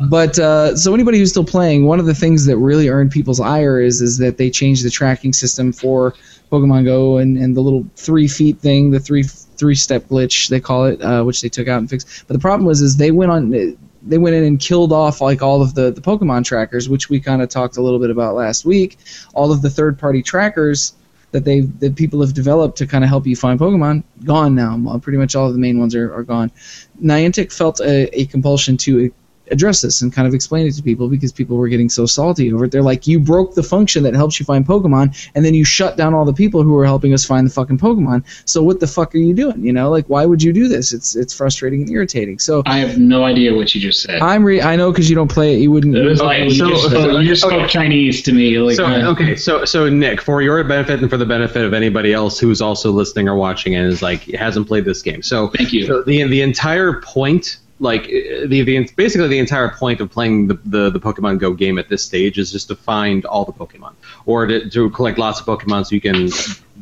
but 0.08 0.38
uh, 0.38 0.76
so 0.76 0.94
anybody 0.94 1.18
who's 1.18 1.30
still 1.30 1.44
playing, 1.44 1.86
one 1.86 2.00
of 2.00 2.06
the 2.06 2.14
things 2.14 2.46
that 2.46 2.56
really 2.56 2.88
earned 2.88 3.10
people's 3.10 3.40
ire 3.40 3.80
is 3.80 4.00
is 4.00 4.18
that 4.18 4.36
they 4.36 4.50
changed 4.50 4.84
the 4.84 4.90
tracking 4.90 5.32
system 5.32 5.72
for 5.72 6.14
Pokemon 6.50 6.84
Go 6.84 7.18
and, 7.18 7.36
and 7.36 7.56
the 7.56 7.60
little 7.60 7.86
three 7.96 8.28
feet 8.28 8.58
thing, 8.58 8.90
the 8.90 9.00
three 9.00 9.24
three 9.24 9.74
step 9.74 10.04
glitch 10.08 10.48
they 10.48 10.60
call 10.60 10.84
it, 10.84 11.00
uh, 11.02 11.22
which 11.24 11.40
they 11.40 11.48
took 11.48 11.68
out 11.68 11.78
and 11.78 11.88
fixed. 11.90 12.24
But 12.26 12.34
the 12.34 12.40
problem 12.40 12.66
was 12.66 12.82
is 12.82 12.96
they 12.96 13.10
went 13.10 13.30
on 13.32 13.76
they 14.07 14.19
went 14.19 14.37
in 14.37 14.45
and 14.45 14.61
killed 14.61 14.93
off 14.93 15.20
like 15.20 15.43
all 15.43 15.62
of 15.62 15.74
the 15.74 15.91
the 15.91 16.01
Pokemon 16.01 16.45
trackers, 16.45 16.89
which 16.89 17.11
we 17.11 17.20
kind 17.20 17.43
of 17.43 17.49
talked 17.49 17.77
a 17.77 17.83
little 17.83 17.99
bit 17.99 18.11
about 18.11 18.35
last 18.35 18.65
week. 18.65 18.99
All 19.35 19.53
of 19.53 19.62
the 19.62 19.70
third 19.70 19.99
party 19.99 20.23
trackers 20.23 20.95
that 21.33 21.45
they 21.45 21.61
that 21.61 21.97
people 21.97 22.20
have 22.20 22.35
developed 22.35 22.78
to 22.78 22.87
kind 22.87 23.05
of 23.05 23.11
help 23.11 23.27
you 23.27 23.37
find 23.37 23.59
Pokemon 23.59 24.05
gone 24.24 24.55
now. 24.55 24.99
Pretty 24.99 25.19
much 25.19 25.35
all 25.35 25.47
of 25.47 25.53
the 25.53 25.59
main 25.59 25.78
ones 25.78 25.95
are, 25.95 26.12
are 26.15 26.23
gone. 26.23 26.51
Niantic 27.03 27.53
felt 27.53 27.81
a, 27.81 28.09
a 28.19 28.27
compulsion 28.27 28.77
to 28.78 29.12
address 29.51 29.81
this 29.81 30.02
and 30.02 30.12
kind 30.12 30.27
of 30.27 30.35
explain 30.35 30.66
it 30.66 30.73
to 30.74 30.82
people 30.82 31.09
because 31.09 31.32
people 31.32 31.56
were 31.56 31.68
getting 31.68 31.89
so 31.89 32.06
salty 32.06 32.52
over 32.52 32.64
it. 32.64 32.73
They're 32.73 32.82
like, 32.82 33.06
you 33.06 33.20
broke 33.20 33.55
the 33.55 33.62
function 33.62 34.02
that 34.05 34.14
helps 34.14 34.39
you 34.40 34.47
find 34.47 34.66
Pokemon, 34.66 35.14
and 35.35 35.44
then 35.44 35.55
you 35.55 35.64
shut 35.64 35.97
down 35.97 36.14
all 36.14 36.24
the 36.24 36.32
people 36.32 36.62
who 36.62 36.73
were 36.73 36.85
helping 36.85 37.12
us 37.14 37.24
find 37.24 37.47
the 37.47 37.51
fucking 37.52 37.78
Pokemon. 37.78 38.24
So 38.48 38.62
what 38.62 38.81
the 38.81 38.86
fuck 38.86 39.14
are 39.14 39.18
you 39.18 39.35
doing? 39.35 39.64
You 39.64 39.73
know, 39.73 39.90
like 39.90 40.06
why 40.06 40.27
would 40.27 40.43
you 40.43 40.52
do 40.52 40.68
this? 40.68 40.93
It's 40.93 41.14
it's 41.16 41.32
frustrating 41.35 41.82
and 41.82 41.90
irritating. 41.90 42.39
So 42.39 42.62
I 42.66 42.78
have 42.78 42.98
no 42.98 43.24
idea 43.24 43.55
what 43.55 43.74
you 43.74 43.81
just 43.81 44.02
said. 44.02 44.20
I'm 44.20 44.44
re- 44.44 44.62
I 44.62 44.77
know 44.77 44.90
because 44.90 45.09
you 45.09 45.16
don't 45.16 45.31
play 45.31 45.55
it, 45.55 45.59
you 45.60 45.70
wouldn't. 45.70 45.97
it 45.97 46.02
was 46.02 46.20
Okay, 46.20 46.27
like 46.44 46.52
you 46.52 46.59
so- 46.59 46.68
just, 46.70 46.85
spoke, 46.90 47.12
you 47.23 47.28
just 47.28 47.43
spoke 47.43 47.68
Chinese 47.68 48.23
to 48.23 48.32
me. 48.32 48.59
Like, 48.59 48.77
So 48.77 48.86
uh, 48.86 49.10
okay, 49.12 49.36
so 49.36 49.64
so 49.64 49.89
Nick, 49.89 50.20
for 50.20 50.43
your 50.43 50.62
benefit 50.64 51.01
and 51.01 51.10
for 51.10 51.16
the 51.16 51.27
benefit 51.27 51.64
of 51.64 51.73
anybody 51.74 52.12
else 52.12 52.39
who's 52.39 52.60
also 52.60 52.90
listening 52.90 53.28
or 53.28 53.36
watching 53.36 53.74
and 53.77 53.86
is 53.93 54.02
like 54.02 54.23
hasn't 54.32 54.66
played 54.66 54.85
this 54.85 55.02
game. 55.02 55.23
So 55.23 55.48
Thank 55.48 55.73
you. 55.73 55.86
So 55.86 56.02
the 56.02 56.24
the 56.24 56.43
entire 56.43 57.01
point, 57.01 57.59
like 57.78 58.05
uh, 58.05 58.47
the, 58.47 58.62
the 58.62 58.89
basically 58.97 59.28
the 59.28 59.39
entire 59.39 59.69
point 59.70 60.01
of 60.01 60.11
playing 60.11 60.47
the, 60.48 60.59
the 60.65 60.90
the 60.90 61.01
Pokemon 61.01 61.39
Go 61.39 61.53
game 61.53 61.78
at 61.78 61.89
this 61.89 62.05
stage 62.05 62.39
is 62.39 62.51
just 62.53 62.69
to 62.69 62.77
find 62.77 63.24
all 63.27 63.44
the 63.44 63.53
Pokemon 63.53 63.93
or 64.24 64.47
to, 64.47 64.69
to 64.70 64.90
collect 64.90 65.19
lots 65.19 65.40
of 65.40 65.47
Pokemon 65.47 65.86
so 65.86 65.94
you 65.94 66.01
can 66.01 66.31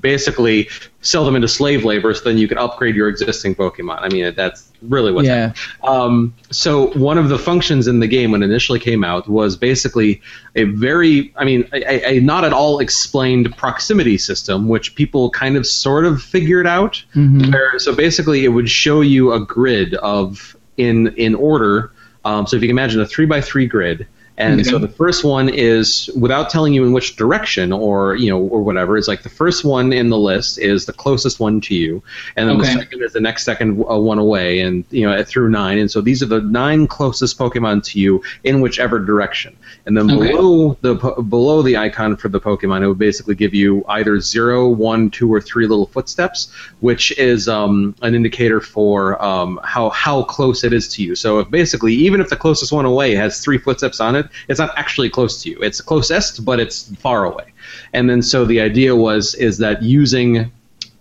basically 0.01 0.69
sell 1.01 1.25
them 1.25 1.35
into 1.37 1.49
slave 1.49 1.85
labor, 1.85 2.13
so 2.15 2.25
then 2.25 2.37
you 2.39 2.49
can 2.49 2.59
upgrade 2.59 2.95
your 2.95 3.09
existing 3.09 3.55
Pokemon. 3.55 3.99
I 4.01 4.09
mean, 4.09 4.35
that's 4.35 4.71
really 4.83 5.13
what's 5.13 5.27
Yeah. 5.27 5.53
um, 5.83 6.35
so 6.51 6.89
one 6.99 7.17
of 7.19 7.29
the 7.29 7.39
functions 7.39 7.87
in 7.87 8.01
the 8.01 8.07
game 8.07 8.31
when 8.31 8.43
it 8.43 8.47
initially 8.47 8.79
came 8.79 9.05
out 9.05 9.29
was 9.29 9.57
basically 9.57 10.21
a 10.57 10.65
very, 10.65 11.33
I 11.37 11.45
mean, 11.45 11.69
a, 11.73 12.17
a 12.17 12.21
not 12.21 12.45
at 12.45 12.53
all 12.53 12.81
explained 12.81 13.57
proximity 13.57 14.19
system, 14.19 14.69
which 14.69 14.95
people 14.95 15.31
kind 15.31 15.57
of 15.57 15.67
sort 15.67 16.05
of 16.05 16.23
figured 16.23 16.67
out. 16.67 17.03
Mhm. 17.15 17.53
Where, 17.53 17.79
so 17.79 17.95
basically, 17.95 18.45
it 18.45 18.49
would 18.49 18.69
show 18.69 19.01
you 19.01 19.33
a 19.33 19.41
grid 19.41 19.95
of 19.95 20.54
in 20.77 21.09
in 21.17 21.35
order. 21.35 21.93
Um, 22.25 22.47
so 22.47 22.57
if 22.57 22.63
you 22.63 22.69
can 22.69 22.77
imagine 22.77 23.01
a 23.01 23.07
three 23.07 23.27
by 23.27 23.41
three 23.41 23.67
grid. 23.67 24.07
And 24.37 24.55
Okay. 24.61 24.69
so 24.69 24.79
the 24.79 24.89
first 24.89 25.23
one 25.23 25.49
is 25.49 26.11
without 26.17 26.51
telling 26.51 26.75
you 26.75 26.85
in 26.85 26.93
which 26.93 27.15
direction 27.15 27.73
or 27.73 28.17
you 28.17 28.29
know 28.31 28.41
or 28.41 28.63
whatever. 28.63 28.97
It's 28.99 29.07
like 29.07 29.23
the 29.23 29.29
first 29.29 29.65
one 29.65 29.93
in 29.93 30.09
the 30.09 30.19
list 30.19 30.59
is 30.59 30.87
the 30.87 30.93
closest 30.93 31.39
one 31.39 31.61
to 31.63 31.75
you, 31.75 32.03
and 32.37 32.49
then 32.49 32.59
the 32.59 32.65
second 32.65 33.03
is 33.03 33.13
the 33.13 33.21
next 33.21 33.45
second 33.45 33.85
uh, 33.89 33.97
one 33.97 34.19
away, 34.19 34.59
and 34.59 34.85
you 34.91 35.09
know 35.09 35.23
through 35.23 35.51
nine. 35.51 35.79
And 35.79 35.89
so 35.89 36.01
these 36.01 36.21
are 36.21 36.27
the 36.27 36.41
nine 36.41 36.89
closest 36.89 37.39
Pokemon 37.39 37.85
to 37.85 38.01
you 38.01 38.23
in 38.43 38.61
whichever 38.61 38.99
direction. 38.99 39.57
And 39.87 39.97
then 39.97 40.07
Okay. 40.11 40.33
below 40.33 40.77
the 40.81 40.97
po- 40.97 41.23
below 41.23 41.63
the 41.63 41.77
icon 41.77 42.17
for 42.17 42.29
the 42.29 42.41
Pokemon, 42.41 42.83
it 42.83 42.89
would 42.89 42.99
basically 42.99 43.37
give 43.37 43.55
you 43.55 43.85
either 43.89 44.19
zero, 44.19 44.69
one, 44.69 45.11
two, 45.11 45.33
or 45.33 45.41
three 45.41 45.69
little 45.69 45.87
footsteps, 45.87 46.49
which 46.81 47.17
is 47.19 47.49
um, 47.49 47.95
an 48.03 48.17
indicator 48.17 48.61
for 48.61 49.23
um, 49.23 49.61
how 49.63 49.91
how 49.91 50.25
close 50.25 50.65
it 50.65 50.73
is 50.73 50.89
to 50.89 51.05
you. 51.05 51.15
So 51.15 51.39
if 51.39 51.51
basically, 51.51 51.95
even 51.95 52.21
if 52.21 52.31
the 52.31 52.37
closest 52.37 52.73
one 52.73 52.85
away 52.85 53.15
has 53.15 53.41
three 53.41 53.59
footsteps 53.59 54.01
on 54.01 54.17
it, 54.17 54.24
it's 54.49 54.61
not 54.61 54.77
actually 54.77 55.11
close 55.11 55.43
to 55.43 55.51
you. 55.51 55.59
It's 55.61 55.81
closest, 55.81 56.45
but 56.45 56.61
it's 56.61 56.95
far 56.97 57.25
away. 57.25 57.53
And 57.93 58.09
then 58.09 58.23
so 58.23 58.45
the 58.45 58.61
idea 58.61 58.95
was 58.95 59.35
is 59.35 59.59
that 59.59 59.83
using 59.83 60.53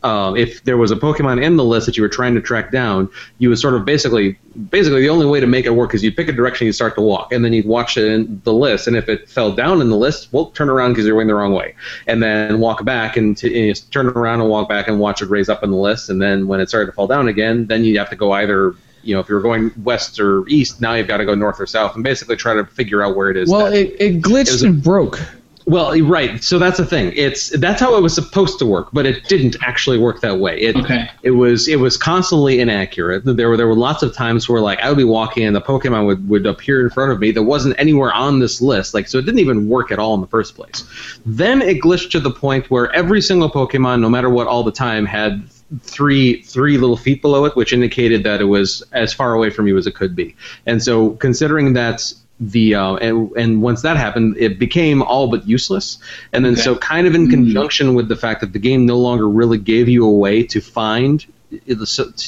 um, 0.03 0.35
if 0.35 0.63
there 0.65 0.75
was 0.75 0.91
a 0.91 0.97
Pokemon 0.97 1.41
in 1.41 1.55
the 1.55 1.63
list 1.63 1.85
that 1.85 1.95
you 1.95 2.03
were 2.03 2.09
trying 2.09 2.35
to 2.35 2.41
track 2.41 2.71
down, 2.71 3.09
you 3.37 3.47
would 3.47 3.57
sort 3.57 3.73
of 3.73 3.85
basically, 3.85 4.37
basically 4.69 5.01
the 5.01 5.09
only 5.09 5.25
way 5.25 5.39
to 5.39 5.47
make 5.47 5.65
it 5.65 5.69
work 5.69 5.93
is 5.93 6.03
you'd 6.03 6.17
pick 6.17 6.27
a 6.27 6.33
direction, 6.33 6.65
you'd 6.67 6.73
start 6.73 6.95
to 6.95 7.01
walk, 7.01 7.31
and 7.31 7.43
then 7.43 7.53
you'd 7.53 7.65
watch 7.65 7.97
it 7.97 8.11
in 8.11 8.41
the 8.43 8.53
list, 8.53 8.87
and 8.87 8.97
if 8.97 9.07
it 9.07 9.29
fell 9.29 9.53
down 9.53 9.79
in 9.79 9.89
the 9.89 9.95
list, 9.95 10.27
well, 10.33 10.47
turn 10.47 10.69
around 10.69 10.91
because 10.91 11.05
you're 11.05 11.15
going 11.15 11.27
the 11.27 11.35
wrong 11.35 11.53
way, 11.53 11.73
and 12.07 12.21
then 12.21 12.59
walk 12.59 12.83
back 12.83 13.15
and, 13.15 13.37
t- 13.37 13.69
and 13.69 13.91
turn 13.91 14.07
around 14.07 14.41
and 14.41 14.49
walk 14.49 14.67
back 14.67 14.89
and 14.89 14.99
watch 14.99 15.21
it 15.21 15.29
raise 15.29 15.47
up 15.47 15.63
in 15.63 15.71
the 15.71 15.77
list, 15.77 16.09
and 16.09 16.21
then 16.21 16.47
when 16.47 16.59
it 16.59 16.67
started 16.67 16.87
to 16.87 16.91
fall 16.91 17.07
down 17.07 17.29
again, 17.29 17.65
then 17.67 17.85
you 17.85 17.97
have 17.97 18.09
to 18.09 18.15
go 18.17 18.33
either. 18.33 18.75
You 19.03 19.15
know, 19.15 19.19
if 19.21 19.29
you're 19.29 19.41
going 19.41 19.71
west 19.83 20.19
or 20.19 20.47
east, 20.47 20.81
now 20.81 20.93
you've 20.93 21.07
got 21.07 21.17
to 21.17 21.25
go 21.25 21.35
north 21.35 21.59
or 21.59 21.65
south, 21.67 21.95
and 21.95 22.03
basically 22.03 22.35
try 22.35 22.53
to 22.53 22.65
figure 22.65 23.01
out 23.03 23.15
where 23.15 23.29
it 23.29 23.37
is. 23.37 23.49
Well, 23.49 23.65
that- 23.71 23.73
it, 23.73 23.95
it 23.99 24.21
glitched 24.21 24.55
It 24.55 24.63
a- 24.63 24.67
and 24.67 24.83
broke. 24.83 25.19
well, 25.65 25.97
right. 26.01 26.43
So 26.43 26.59
that's 26.59 26.77
the 26.77 26.85
thing. 26.85 27.13
It's 27.15 27.49
that's 27.57 27.79
how 27.79 27.95
it 27.95 28.01
was 28.01 28.13
supposed 28.13 28.59
to 28.59 28.65
work, 28.65 28.89
but 28.91 29.05
it 29.05 29.23
didn't 29.29 29.55
actually 29.61 29.97
work 29.97 30.19
that 30.19 30.37
way. 30.39 30.59
It 30.59 30.75
Okay. 30.75 31.09
it 31.21 31.31
was 31.31 31.69
it 31.69 31.79
was 31.79 31.95
constantly 31.95 32.59
inaccurate. 32.59 33.23
There 33.23 33.47
were 33.47 33.55
there 33.55 33.67
were 33.67 33.75
lots 33.75 34.03
of 34.03 34.13
times 34.13 34.49
where 34.49 34.59
like 34.59 34.79
I 34.81 34.89
would 34.89 34.97
be 34.97 35.05
walking 35.05 35.45
and 35.45 35.55
the 35.55 35.61
Pokemon 35.61 36.05
would, 36.05 36.27
would 36.27 36.45
appear 36.45 36.81
in 36.81 36.89
front 36.89 37.13
of 37.13 37.19
me 37.21 37.31
that 37.31 37.43
wasn't 37.43 37.75
anywhere 37.79 38.11
on 38.13 38.39
this 38.39 38.59
list. 38.61 38.93
Like 38.93 39.07
so 39.07 39.19
it 39.19 39.21
didn't 39.25 39.39
even 39.39 39.69
work 39.69 39.89
at 39.93 39.99
all 39.99 40.13
in 40.15 40.19
the 40.21 40.27
first 40.27 40.55
place. 40.55 40.83
Then 41.25 41.61
it 41.61 41.79
glitched 41.81 42.11
to 42.11 42.19
the 42.19 42.31
point 42.31 42.69
where 42.69 42.91
every 42.93 43.21
single 43.21 43.49
Pokemon, 43.49 44.01
no 44.01 44.09
matter 44.09 44.29
what, 44.29 44.47
all 44.47 44.63
the 44.63 44.71
time 44.71 45.05
had 45.05 45.47
three 45.81 46.41
three 46.41 46.77
little 46.77 46.97
feet 46.97 47.21
below 47.21 47.45
it, 47.45 47.55
which 47.55 47.73
indicated 47.73 48.23
that 48.23 48.41
it 48.41 48.45
was 48.45 48.83
as 48.91 49.13
far 49.13 49.33
away 49.33 49.49
from 49.49 49.67
you 49.67 49.77
as 49.77 49.87
it 49.87 49.95
could 49.95 50.15
be. 50.15 50.35
And 50.65 50.81
so 50.83 51.11
considering 51.11 51.73
that 51.73 52.13
the 52.39 52.75
uh, 52.75 52.95
and, 52.95 53.31
and 53.37 53.61
once 53.61 53.83
that 53.83 53.95
happened, 53.97 54.35
it 54.37 54.59
became 54.59 55.01
all 55.01 55.27
but 55.27 55.47
useless. 55.47 55.97
And 56.33 56.43
then 56.43 56.53
Okay. 56.53 56.61
so 56.61 56.75
kind 56.75 57.07
of 57.07 57.15
in 57.15 57.29
conjunction 57.29 57.93
with 57.95 58.07
the 58.09 58.15
fact 58.15 58.41
that 58.41 58.53
the 58.53 58.59
game 58.59 58.85
no 58.85 58.97
longer 58.97 59.29
really 59.29 59.57
gave 59.57 59.87
you 59.87 60.05
a 60.05 60.11
way 60.11 60.43
to 60.43 60.59
find 60.59 61.25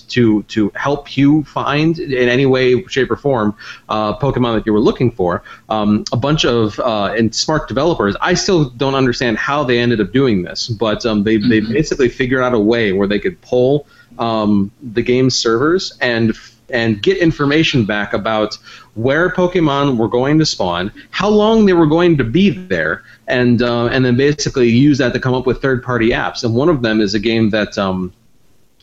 to 0.10 0.44
to 0.44 0.72
help 0.76 1.18
you 1.18 1.44
find 1.44 2.00
in 2.00 2.30
any 2.30 2.46
way, 2.46 2.84
shape, 2.88 3.12
or 3.12 3.16
form 3.16 3.56
uh, 3.90 4.18
Pokemon 4.18 4.56
that 4.56 4.66
you 4.66 4.74
were 4.74 4.80
looking 4.80 5.12
for. 5.12 5.44
Um, 5.70 6.06
a 6.12 6.18
bunch 6.18 6.46
of 6.46 6.80
uh, 6.80 7.14
and 7.18 7.34
smart 7.34 7.68
developers. 7.68 8.16
I 8.22 8.34
still 8.34 8.70
don't 8.70 8.96
understand 8.96 9.38
how 9.38 9.64
they 9.64 9.80
ended 9.80 10.02
up 10.02 10.12
doing 10.12 10.44
this, 10.44 10.68
but 10.68 11.06
um, 11.06 11.24
they 11.24 11.38
they 11.38 11.60
basically 11.60 12.10
figured 12.10 12.44
out 12.44 12.54
a 12.54 12.60
way 12.60 12.94
where 12.94 13.08
they 13.08 13.20
could 13.20 13.40
pull 13.42 13.88
um, 14.20 14.72
the 14.82 15.02
game's 15.02 15.36
servers 15.36 15.98
and 16.02 16.36
and 16.70 17.02
get 17.02 17.18
information 17.18 17.86
back 17.86 18.14
about 18.14 18.58
where 18.96 19.30
Pokemon 19.30 19.98
were 19.98 20.08
going 20.08 20.40
to 20.40 20.46
spawn, 20.46 20.92
how 21.12 21.30
long 21.30 21.66
they 21.66 21.74
were 21.74 21.86
going 21.86 22.18
to 22.18 22.24
be 22.24 22.50
there, 22.50 23.04
and 23.28 23.62
uh, 23.62 23.88
and 23.88 24.04
then 24.04 24.16
basically 24.18 24.70
use 24.70 24.98
that 24.98 25.14
to 25.14 25.20
come 25.20 25.34
up 25.34 25.46
with 25.46 25.62
third-party 25.62 26.10
apps. 26.10 26.44
And 26.44 26.56
one 26.56 26.70
of 26.70 26.82
them 26.82 27.02
is 27.02 27.14
a 27.14 27.20
game 27.20 27.50
that 27.52 27.78
um, 27.78 28.14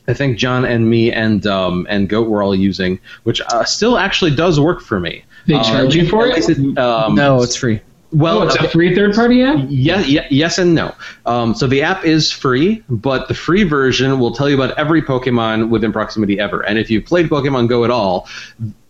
I 0.09 0.15
think 0.15 0.37
John 0.39 0.65
and 0.65 0.89
me 0.91 1.13
and 1.13 1.47
um, 1.47 1.87
and 1.89 2.09
Goat 2.09 2.29
were 2.29 2.43
all 2.43 2.55
using, 2.55 2.99
which 3.23 3.41
uh, 3.41 3.65
still 3.65 3.99
actually 3.99 4.35
does 4.35 4.59
work 4.59 4.81
for 4.81 4.99
me. 4.99 5.25
They 5.47 5.55
Uh, 5.55 5.63
charge 5.65 5.95
you 5.95 6.09
for 6.09 6.27
at 6.29 6.39
it? 6.49 6.79
um, 6.79 7.15
no, 7.15 7.43
it's 7.43 7.57
free. 7.57 7.81
Well, 8.13 8.41
Oh, 8.41 8.43
it's 8.43 8.57
a 8.57 8.69
free 8.69 8.95
third 8.95 9.15
party 9.15 9.43
app? 9.43 9.65
yeah, 9.71 10.01
yeah, 10.01 10.27
yes 10.29 10.59
and 10.59 10.75
no. 10.75 10.95
Um, 11.25 11.55
so 11.55 11.67
the 11.67 11.83
app 11.83 12.05
is 12.05 12.31
free, 12.31 12.83
but 12.91 13.27
the 13.29 13.33
free 13.35 13.63
version 13.65 14.19
will 14.21 14.33
tell 14.35 14.51
you 14.51 14.55
about 14.61 14.77
every 14.79 15.01
Pokemon 15.01 15.71
within 15.71 15.93
proximity 15.93 16.39
ever. 16.39 16.61
And 16.61 16.79
if 16.79 16.91
you've 16.91 17.07
played 17.07 17.31
Pokemon 17.31 17.69
Go 17.69 17.85
at 17.85 17.91
all, 17.91 18.29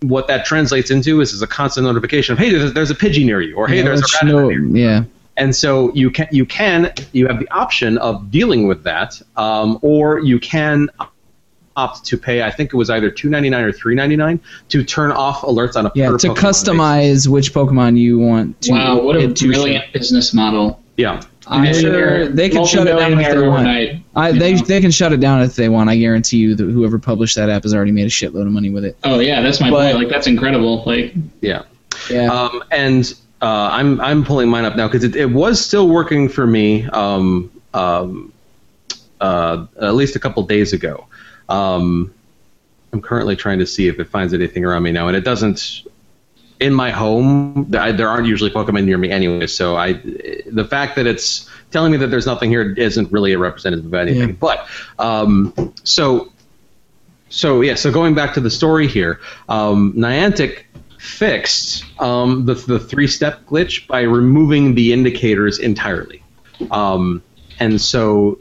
what 0.00 0.26
that 0.26 0.44
translates 0.44 0.90
into 0.90 1.20
is, 1.20 1.32
is 1.32 1.40
a 1.40 1.46
constant 1.46 1.86
notification 1.86 2.32
of, 2.32 2.40
hey, 2.40 2.50
there's, 2.50 2.72
there's 2.72 2.90
a 2.90 2.96
Pidgey 2.96 3.24
near 3.24 3.40
you, 3.40 3.54
or 3.54 3.68
hey, 3.68 3.76
Yeah, 3.76 3.82
there's 3.84 4.00
a 4.00 4.04
Rattata 4.04 4.26
no- 4.26 4.48
near 4.48 4.60
you. 4.60 4.74
yeah. 4.76 5.04
And 5.36 5.54
so 5.56 5.92
you 5.94 6.10
can 6.10 6.28
you 6.30 6.44
can 6.44 6.92
you 7.12 7.26
have 7.26 7.38
the 7.40 7.50
option 7.50 7.96
of 7.98 8.30
dealing 8.30 8.66
with 8.68 8.84
that, 8.84 9.20
um, 9.36 9.78
or 9.82 10.18
you 10.20 10.38
can 10.38 10.88
opt 11.74 12.04
to 12.04 12.18
pay. 12.18 12.42
I 12.42 12.50
think 12.50 12.72
it 12.74 12.76
was 12.76 12.90
either 12.90 13.10
two 13.10 13.30
ninety 13.30 13.48
nine 13.48 13.64
or 13.64 13.72
three 13.72 13.94
ninety 13.94 14.16
nine 14.16 14.38
to 14.68 14.84
turn 14.84 15.10
off 15.10 15.40
alerts 15.40 15.74
on 15.76 15.86
a 15.86 15.92
Yeah, 15.94 16.10
per 16.10 16.18
to 16.18 16.28
Pokemon 16.28 16.34
basis. 16.34 16.62
customize 16.68 17.28
which 17.28 17.54
Pokemon 17.54 17.96
you 17.98 18.18
want 18.18 18.60
to. 18.62 18.72
Wow, 18.72 19.00
what 19.02 19.16
a 19.16 19.20
it 19.20 19.36
to 19.36 19.46
brilliant 19.48 19.90
business 19.92 20.34
model. 20.34 20.80
Yeah. 20.96 21.22
I'm 21.48 21.72
sure 21.74 22.28
they 22.28 22.48
can 22.48 22.64
shut 22.64 22.86
it 22.86 22.94
down 22.96 23.18
if 23.18 23.26
they 23.26 23.34
want. 23.48 23.66
overnight. 23.66 24.04
I, 24.14 24.30
they, 24.30 24.54
they 24.54 24.80
can 24.80 24.92
shut 24.92 25.12
it 25.12 25.18
down 25.18 25.42
if 25.42 25.56
they 25.56 25.68
want. 25.68 25.90
I 25.90 25.96
guarantee 25.96 26.36
you 26.36 26.54
that 26.54 26.62
whoever 26.64 27.00
published 27.00 27.34
that 27.34 27.48
app 27.50 27.64
has 27.64 27.74
already 27.74 27.90
made 27.90 28.06
a 28.06 28.10
shitload 28.10 28.42
of 28.46 28.52
money 28.52 28.70
with 28.70 28.84
it. 28.84 28.96
Oh 29.02 29.18
yeah, 29.18 29.40
that's 29.40 29.60
my 29.60 29.68
But- 29.70 29.82
point. 29.92 29.96
Like 29.96 30.08
that's 30.08 30.26
incredible. 30.28 30.84
Like 30.84 31.14
Yeah. 31.40 31.62
Yeah. 32.10 32.32
Um, 32.32 32.62
and 32.70 33.12
uh, 33.42 33.68
I'm 33.72 34.00
I'm 34.00 34.24
pulling 34.24 34.48
mine 34.48 34.64
up 34.64 34.76
now 34.76 34.86
because 34.86 35.02
it, 35.02 35.16
it 35.16 35.26
was 35.26 35.64
still 35.64 35.88
working 35.88 36.28
for 36.28 36.46
me 36.46 36.86
um, 36.86 37.50
um, 37.74 38.32
uh, 39.20 39.66
at 39.80 39.94
least 39.94 40.14
a 40.14 40.20
couple 40.20 40.44
days 40.44 40.72
ago. 40.72 41.06
Um, 41.48 42.14
I'm 42.92 43.02
currently 43.02 43.34
trying 43.34 43.58
to 43.58 43.66
see 43.66 43.88
if 43.88 43.98
it 43.98 44.08
finds 44.08 44.32
anything 44.32 44.64
around 44.64 44.84
me 44.84 44.92
now, 44.92 45.08
and 45.08 45.16
it 45.16 45.24
doesn't. 45.24 45.82
In 46.60 46.72
my 46.72 46.92
home, 46.92 47.74
I, 47.74 47.90
there 47.90 48.08
aren't 48.08 48.28
usually 48.28 48.50
Pokemon 48.50 48.84
near 48.84 48.96
me 48.96 49.10
anyway, 49.10 49.48
so 49.48 49.76
I 49.76 49.94
the 50.46 50.64
fact 50.64 50.94
that 50.94 51.08
it's 51.08 51.50
telling 51.72 51.90
me 51.90 51.98
that 51.98 52.06
there's 52.08 52.26
nothing 52.26 52.50
here 52.50 52.72
isn't 52.74 53.10
really 53.10 53.32
a 53.32 53.38
representative 53.38 53.86
of 53.86 53.94
anything. 53.94 54.28
Yeah. 54.28 54.36
But 54.38 54.68
um, 55.00 55.74
so 55.82 56.30
so 57.28 57.62
yeah, 57.62 57.74
so 57.74 57.90
going 57.90 58.14
back 58.14 58.34
to 58.34 58.40
the 58.40 58.50
story 58.50 58.86
here, 58.86 59.18
um, 59.48 59.94
Niantic 59.94 60.64
fixed 61.02 61.84
um, 62.00 62.46
the 62.46 62.54
the 62.54 62.78
three 62.78 63.08
step 63.08 63.44
glitch 63.46 63.88
by 63.88 64.02
removing 64.02 64.76
the 64.76 64.92
indicators 64.92 65.58
entirely, 65.58 66.22
um, 66.70 67.20
and 67.58 67.80
so 67.80 68.38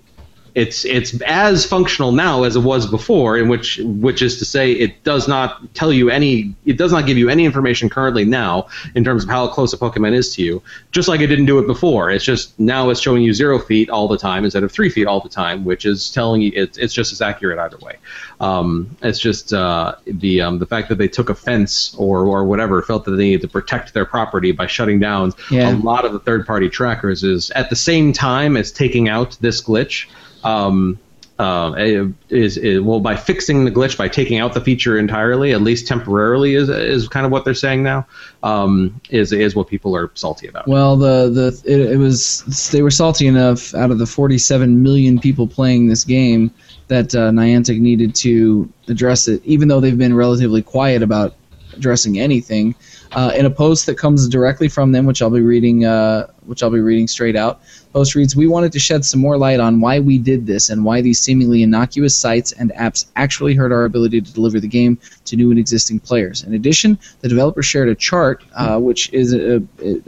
it's 0.54 0.84
it's 0.86 1.20
as 1.22 1.66
functional 1.66 2.12
now 2.12 2.44
as 2.44 2.56
it 2.56 2.60
was 2.60 2.86
before, 2.86 3.38
in 3.38 3.48
which 3.48 3.80
which 3.84 4.22
is 4.22 4.38
to 4.40 4.46
say 4.46 4.72
it 4.74 5.04
does 5.04 5.28
not 5.28 5.74
tell 5.74 5.94
you 5.94 6.10
any 6.10 6.54
it 6.66 6.78
does 6.78 6.92
not 6.92 7.06
give 7.06 7.18
you 7.18 7.30
any 7.30 7.46
information 7.46 7.90
currently 7.90 8.26
now 8.26 8.68
in 8.96 9.04
terms 9.04 9.24
of 9.24 9.30
how 9.30 9.48
close 9.48 9.72
a 9.74 9.78
Pokemon 9.78 10.14
is 10.14 10.36
to 10.36 10.44
you, 10.44 10.62
just 10.92 11.08
like 11.08 11.22
it 11.22 11.28
didn't 11.28 11.46
do 11.46 11.58
it 11.60 11.68
before. 11.68 12.12
It's 12.12 12.26
just 12.26 12.60
now 12.60 12.90
it's 12.90 13.00
showing 13.00 13.24
you 13.24 13.34
zero 13.34 13.60
feet 13.60 13.90
all 13.90 14.08
the 14.08 14.18
time 14.18 14.44
instead 14.44 14.64
of 14.64 14.72
three 14.72 14.90
feet 14.90 15.08
all 15.08 15.22
the 15.22 15.30
time, 15.30 15.64
which 15.64 15.86
is 15.86 16.12
telling 16.12 16.42
you 16.42 16.52
it's 16.54 16.78
it's 16.78 16.94
just 16.94 17.12
as 17.12 17.22
accurate 17.22 17.58
either 17.60 17.78
way. 17.78 17.98
Um, 18.40 18.96
it's 19.02 19.20
just 19.20 19.54
uh, 19.54 19.96
the 20.06 20.42
um, 20.42 20.60
the 20.60 20.66
fact 20.66 20.90
that 20.90 20.98
they 20.98 21.08
took 21.08 21.30
offense 21.30 21.96
or 21.98 22.26
or 22.26 22.44
whatever 22.44 22.82
felt 22.82 23.06
that 23.06 23.12
they 23.12 23.24
needed 23.24 23.42
to 23.42 23.48
protect 23.48 23.94
their 23.94 24.06
property 24.06 24.52
by 24.52 24.68
shutting 24.68 25.00
down 25.00 25.34
Yeah. 25.50 25.74
a 25.74 25.78
lot 25.78 26.06
of 26.06 26.12
the 26.14 26.20
third 26.20 26.46
party 26.46 26.70
trackers 26.70 27.24
is 27.24 27.52
at 27.52 27.70
the 27.70 27.76
same 27.76 28.12
time 28.14 28.58
as 28.58 28.72
taking 28.72 29.08
out 29.08 29.38
this 29.42 29.62
glitch. 29.62 30.08
Um, 30.44 31.00
uh, 31.42 32.06
is, 32.30 32.58
is 32.58 32.82
well 32.82 33.00
by 33.00 33.16
fixing 33.16 33.66
the 33.66 33.72
glitch 33.72 33.98
by 33.98 34.08
taking 34.08 34.38
out 34.38 34.54
the 34.54 34.62
feature 34.62 35.00
entirely, 35.00 35.54
at 35.54 35.62
least 35.62 35.88
temporarily, 35.88 36.54
is 36.54 36.70
is 36.70 37.08
kind 37.08 37.26
of 37.26 37.32
what 37.32 37.46
they're 37.46 37.56
saying 37.56 37.82
now. 37.82 38.06
Um, 38.44 39.02
is 39.10 39.34
is 39.34 39.56
what 39.56 39.68
people 39.68 39.96
are 39.96 40.12
salty 40.14 40.48
about. 40.48 40.68
Well, 40.68 40.96
the 40.98 41.30
the 41.30 41.62
it, 41.66 41.94
it 41.94 41.98
was 41.98 42.70
they 42.72 42.84
were 42.84 42.92
salty 42.92 43.26
enough 43.26 43.74
out 43.74 43.90
of 43.90 43.98
the 43.98 44.06
47 44.06 44.84
million 44.84 45.20
people 45.20 45.48
playing 45.48 45.88
this 45.88 46.04
game 46.04 46.52
that 46.90 47.16
uh, 47.16 47.32
Niantic 47.32 47.80
needed 47.80 48.14
to 48.16 48.72
address 48.88 49.28
it, 49.28 49.42
even 49.44 49.68
though 49.68 49.80
they've 49.80 49.98
been 49.98 50.14
relatively 50.14 50.62
quiet 50.62 51.02
about 51.02 51.36
addressing 51.74 52.20
anything. 52.20 52.76
Uh, 53.14 53.34
in 53.36 53.46
a 53.46 53.50
post 53.50 53.88
that 53.88 53.98
comes 53.98 54.28
directly 54.30 54.70
from 54.70 54.92
them, 54.92 55.06
which 55.06 55.22
I'll 55.22 55.30
be 55.30 55.42
reading, 55.42 55.86
uh, 55.86 56.28
which 56.46 56.64
I'll 56.64 56.70
be 56.70 56.80
reading 56.80 57.08
straight 57.08 57.36
out. 57.36 57.62
Post 57.94 58.16
reads: 58.16 58.36
We 58.36 58.48
wanted 58.48 58.72
to 58.72 58.80
shed 58.80 59.04
some 59.04 59.20
more 59.20 59.38
light 59.38 59.60
on 59.60 59.82
why 59.82 60.00
we 60.00 60.18
did 60.18 60.46
this 60.46 60.70
and 60.70 60.86
why 60.86 61.02
these 61.02 61.20
seemingly 61.20 61.62
innocuous 61.62 62.16
sites 62.16 62.54
and 62.54 62.72
apps 62.72 63.06
actually 63.18 63.54
hurt 63.54 63.74
our 63.74 63.84
ability 63.84 64.22
to 64.22 64.34
deliver 64.34 64.62
the 64.62 64.68
game 64.68 64.98
to 65.26 65.36
new 65.36 65.50
and 65.50 65.60
existing 65.60 66.00
players. 66.00 66.44
In 66.44 66.54
addition, 66.54 66.98
the 67.20 67.28
developer 67.28 67.62
shared 67.62 67.90
a 67.90 67.96
chart, 67.96 68.44
uh, 68.56 68.80
which 68.80 69.12
is 69.12 69.34
uh, 69.34 69.60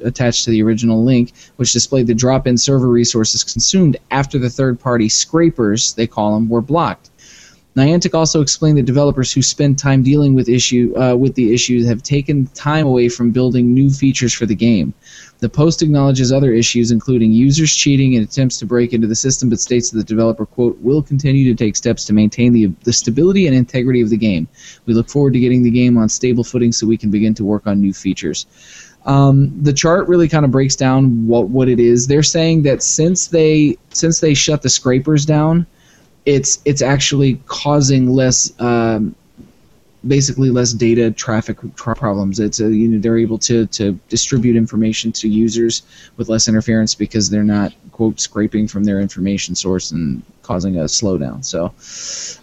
attached 0.04 0.46
to 0.46 0.52
the 0.52 0.64
original 0.64 1.04
link, 1.04 1.34
which 1.58 1.74
displayed 1.74 2.08
the 2.08 2.14
drop-in 2.14 2.58
server 2.58 2.88
resources 2.88 3.44
consumed 3.44 3.98
after 4.12 4.40
the 4.40 4.50
third-party 4.50 5.10
scrapers, 5.10 5.94
they 5.94 6.08
call 6.08 6.36
them, 6.36 6.48
were 6.48 6.62
blocked. 6.62 7.10
Niantic 7.76 8.14
also 8.14 8.40
explained 8.40 8.78
that 8.78 8.86
developers 8.86 9.34
who 9.34 9.42
spend 9.42 9.80
time 9.80 10.04
dealing 10.04 10.36
with 10.36 10.48
issue 10.48 10.94
uh, 10.96 11.16
with 11.16 11.34
the 11.34 11.54
issues 11.54 11.88
have 11.88 12.04
taken 12.04 12.46
time 12.54 12.86
away 12.86 13.10
from 13.10 13.32
building 13.32 13.74
new 13.74 13.90
features 13.90 14.32
for 14.32 14.46
the 14.46 14.54
game. 14.54 14.94
The 15.44 15.50
post 15.50 15.82
acknowledges 15.82 16.32
other 16.32 16.54
issues, 16.54 16.90
including 16.90 17.34
users 17.34 17.76
cheating 17.76 18.16
and 18.16 18.26
attempts 18.26 18.58
to 18.60 18.66
break 18.66 18.94
into 18.94 19.08
the 19.08 19.16
system, 19.16 19.50
but 19.50 19.60
states 19.60 19.90
that 19.90 19.98
the 19.98 20.06
developer 20.06 20.46
quote 20.46 20.80
will 20.80 21.04
continue 21.04 21.54
to 21.54 21.66
take 21.66 21.76
steps 21.76 22.06
to 22.06 22.14
maintain 22.14 22.54
the 22.54 22.68
the 22.86 22.94
stability 22.94 23.46
and 23.46 23.54
integrity 23.54 24.00
of 24.00 24.10
the 24.10 24.16
game. 24.16 24.48
We 24.86 24.94
look 24.94 25.10
forward 25.10 25.34
to 25.34 25.42
getting 25.42 25.62
the 25.62 25.70
game 25.70 25.98
on 25.98 26.08
stable 26.08 26.46
footing 26.46 26.72
so 26.72 26.88
we 26.88 26.96
can 26.96 27.12
begin 27.12 27.34
to 27.34 27.44
work 27.44 27.68
on 27.68 27.82
new 27.82 27.92
features. 27.92 28.46
Um, 29.06 29.52
the 29.62 29.74
chart 29.74 30.08
really 30.08 30.30
kind 30.30 30.46
of 30.46 30.52
breaks 30.52 30.78
down 30.78 31.28
what 31.28 31.50
what 31.50 31.68
it 31.68 31.78
is. 31.78 32.08
They're 32.08 32.24
saying 32.24 32.64
that 32.64 32.82
since 32.82 33.28
they 33.28 33.78
since 33.90 34.22
they 34.22 34.34
shut 34.34 34.62
the 34.62 34.70
scrapers 34.70 35.26
down 35.26 35.68
it's 36.26 36.62
it's 36.64 36.82
actually 36.82 37.36
causing 37.48 38.08
less 38.10 38.54
um, 38.62 39.14
basically 40.08 40.50
less 40.50 40.74
data 40.74 41.12
traffic 41.12 41.58
tra- 41.76 41.96
problems. 41.96 42.40
It's 42.40 42.60
a, 42.60 42.74
you 42.74 42.88
know 42.88 43.00
they're 43.00 43.18
able 43.18 43.38
to 43.40 43.66
to 43.68 43.94
distribute 44.10 44.56
information 44.56 45.12
to 45.14 45.28
users 45.28 45.84
with 46.18 46.30
less 46.30 46.48
interference 46.48 46.96
because 46.96 47.30
they're 47.30 47.44
not 47.44 47.74
quote 47.92 48.20
scraping 48.20 48.68
from 48.68 48.84
their 48.84 49.00
information 49.00 49.56
source 49.56 49.92
and 49.92 50.22
causing 50.42 50.78
a 50.78 50.84
slowdown. 50.84 51.44
So 51.44 51.74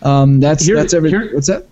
um, 0.08 0.40
that's 0.40 0.64
Here- 0.64 0.76
that's 0.76 0.94
every. 0.94 1.10
here- 1.10 1.34
what's 1.34 1.48
that? 1.48 1.66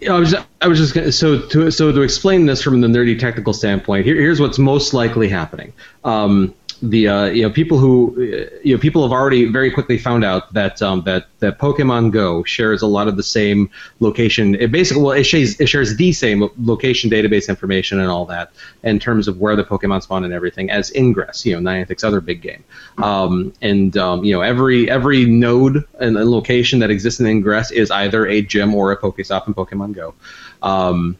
Yeah, 0.00 0.14
I 0.16 0.18
was 0.18 0.34
I 0.60 0.68
was 0.68 0.78
just 0.78 0.92
gonna, 0.92 1.12
so 1.12 1.40
to 1.40 1.70
so 1.70 1.92
to 1.92 2.02
explain 2.02 2.46
this 2.46 2.60
from 2.62 2.80
the 2.80 2.88
nerdy 2.88 3.18
technical 3.18 3.52
standpoint. 3.52 4.04
Here, 4.04 4.16
here's 4.16 4.40
what's 4.40 4.58
most 4.58 4.92
likely 4.92 5.28
happening. 5.28 5.72
Um, 6.04 6.52
the 6.82 7.08
uh, 7.08 7.24
you 7.26 7.42
know 7.42 7.50
people 7.50 7.78
who 7.78 8.12
uh, 8.16 8.56
you 8.62 8.74
know 8.74 8.80
people 8.80 9.02
have 9.02 9.12
already 9.12 9.46
very 9.46 9.70
quickly 9.70 9.98
found 9.98 10.24
out 10.24 10.52
that 10.52 10.80
um, 10.82 11.02
that 11.02 11.26
that 11.38 11.58
Pokemon 11.58 12.12
Go 12.12 12.42
shares 12.44 12.82
a 12.82 12.86
lot 12.86 13.08
of 13.08 13.16
the 13.16 13.22
same 13.22 13.70
location. 14.00 14.54
It 14.54 14.70
basically 14.70 15.02
well 15.02 15.12
it 15.12 15.24
shares 15.24 15.60
it 15.60 15.66
shares 15.66 15.96
the 15.96 16.12
same 16.12 16.48
location 16.58 17.10
database 17.10 17.48
information 17.48 18.00
and 18.00 18.10
all 18.10 18.26
that 18.26 18.52
in 18.82 18.98
terms 18.98 19.28
of 19.28 19.38
where 19.38 19.56
the 19.56 19.64
Pokemon 19.64 20.02
spawn 20.02 20.24
and 20.24 20.32
everything 20.32 20.70
as 20.70 20.92
Ingress. 20.94 21.46
You 21.46 21.58
know 21.60 21.70
Niantic's 21.70 22.04
other 22.04 22.20
big 22.20 22.42
game. 22.42 22.64
Um, 22.98 23.52
and 23.62 23.96
um, 23.96 24.24
you 24.24 24.34
know 24.34 24.40
every 24.40 24.90
every 24.90 25.24
node 25.24 25.84
and, 26.00 26.14
location 26.14 26.78
that 26.80 26.90
exists 26.90 27.20
in 27.20 27.26
Ingress 27.26 27.70
is 27.70 27.90
either 27.90 28.26
a 28.26 28.42
gym 28.42 28.74
or 28.74 28.92
a 28.92 28.96
Pokestop 28.96 29.46
in 29.46 29.54
Pokemon 29.54 29.94
Go. 29.94 30.14
Um, 30.62 31.18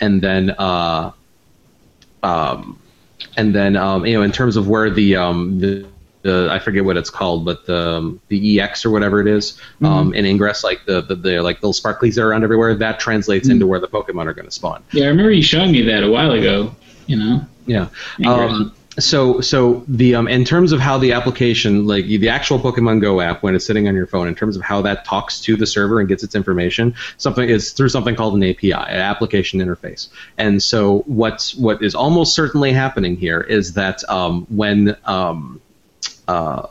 and 0.00 0.20
then 0.20 0.50
uh, 0.50 1.12
um, 2.22 2.78
and 3.36 3.54
then 3.54 3.76
um, 3.76 4.06
you 4.06 4.14
know 4.14 4.22
in 4.22 4.32
terms 4.32 4.56
of 4.56 4.68
where 4.68 4.90
the 4.90 5.16
um, 5.16 5.58
the, 5.58 5.86
the 6.22 6.48
I 6.50 6.58
forget 6.58 6.84
what 6.84 6.96
it's 6.96 7.10
called, 7.10 7.44
but 7.44 7.66
the 7.66 7.96
um, 7.96 8.20
the 8.28 8.60
EX 8.60 8.84
or 8.84 8.90
whatever 8.90 9.20
it 9.20 9.26
is 9.26 9.58
um, 9.82 10.14
in 10.14 10.24
Ingress, 10.24 10.64
like 10.64 10.84
the, 10.86 11.02
the 11.02 11.14
the 11.14 11.40
like 11.40 11.62
little 11.62 11.72
sparklies 11.72 12.14
that 12.14 12.22
are 12.22 12.30
around 12.30 12.44
everywhere, 12.44 12.74
that 12.74 13.00
translates 13.00 13.48
into 13.48 13.66
where 13.66 13.80
the 13.80 13.88
Pokemon 13.88 14.26
are 14.26 14.34
going 14.34 14.46
to 14.46 14.52
spawn. 14.52 14.82
Yeah, 14.92 15.06
I 15.06 15.08
remember 15.08 15.32
you 15.32 15.42
showing 15.42 15.72
me 15.72 15.82
that 15.82 16.02
a 16.02 16.10
while 16.10 16.32
ago. 16.32 16.74
You 17.06 17.16
know. 17.16 17.46
Yeah. 17.66 17.88
So 18.98 19.40
so 19.40 19.84
the 19.88 20.14
um, 20.14 20.28
in 20.28 20.44
terms 20.44 20.72
of 20.72 20.80
how 20.80 20.98
the 20.98 21.12
application 21.12 21.86
like 21.86 22.04
the 22.04 22.28
actual 22.28 22.58
Pokemon 22.58 23.00
Go 23.00 23.22
app 23.22 23.42
when 23.42 23.54
it's 23.54 23.64
sitting 23.64 23.88
on 23.88 23.94
your 23.94 24.06
phone 24.06 24.28
in 24.28 24.34
terms 24.34 24.54
of 24.54 24.62
how 24.62 24.82
that 24.82 25.04
talks 25.06 25.40
to 25.42 25.56
the 25.56 25.66
server 25.66 25.98
and 25.98 26.08
gets 26.08 26.22
its 26.22 26.34
information 26.34 26.94
something 27.16 27.48
is 27.48 27.72
through 27.72 27.88
something 27.88 28.14
called 28.14 28.34
an 28.34 28.44
API 28.44 28.72
an 28.72 29.00
application 29.00 29.60
interface. 29.60 30.08
And 30.36 30.62
so 30.62 30.98
what's 31.06 31.54
what 31.54 31.82
is 31.82 31.94
almost 31.94 32.34
certainly 32.34 32.72
happening 32.72 33.16
here 33.16 33.40
is 33.40 33.72
that 33.74 34.06
um, 34.10 34.46
when 34.50 34.96
um, 35.06 35.60
uh, 36.28 36.66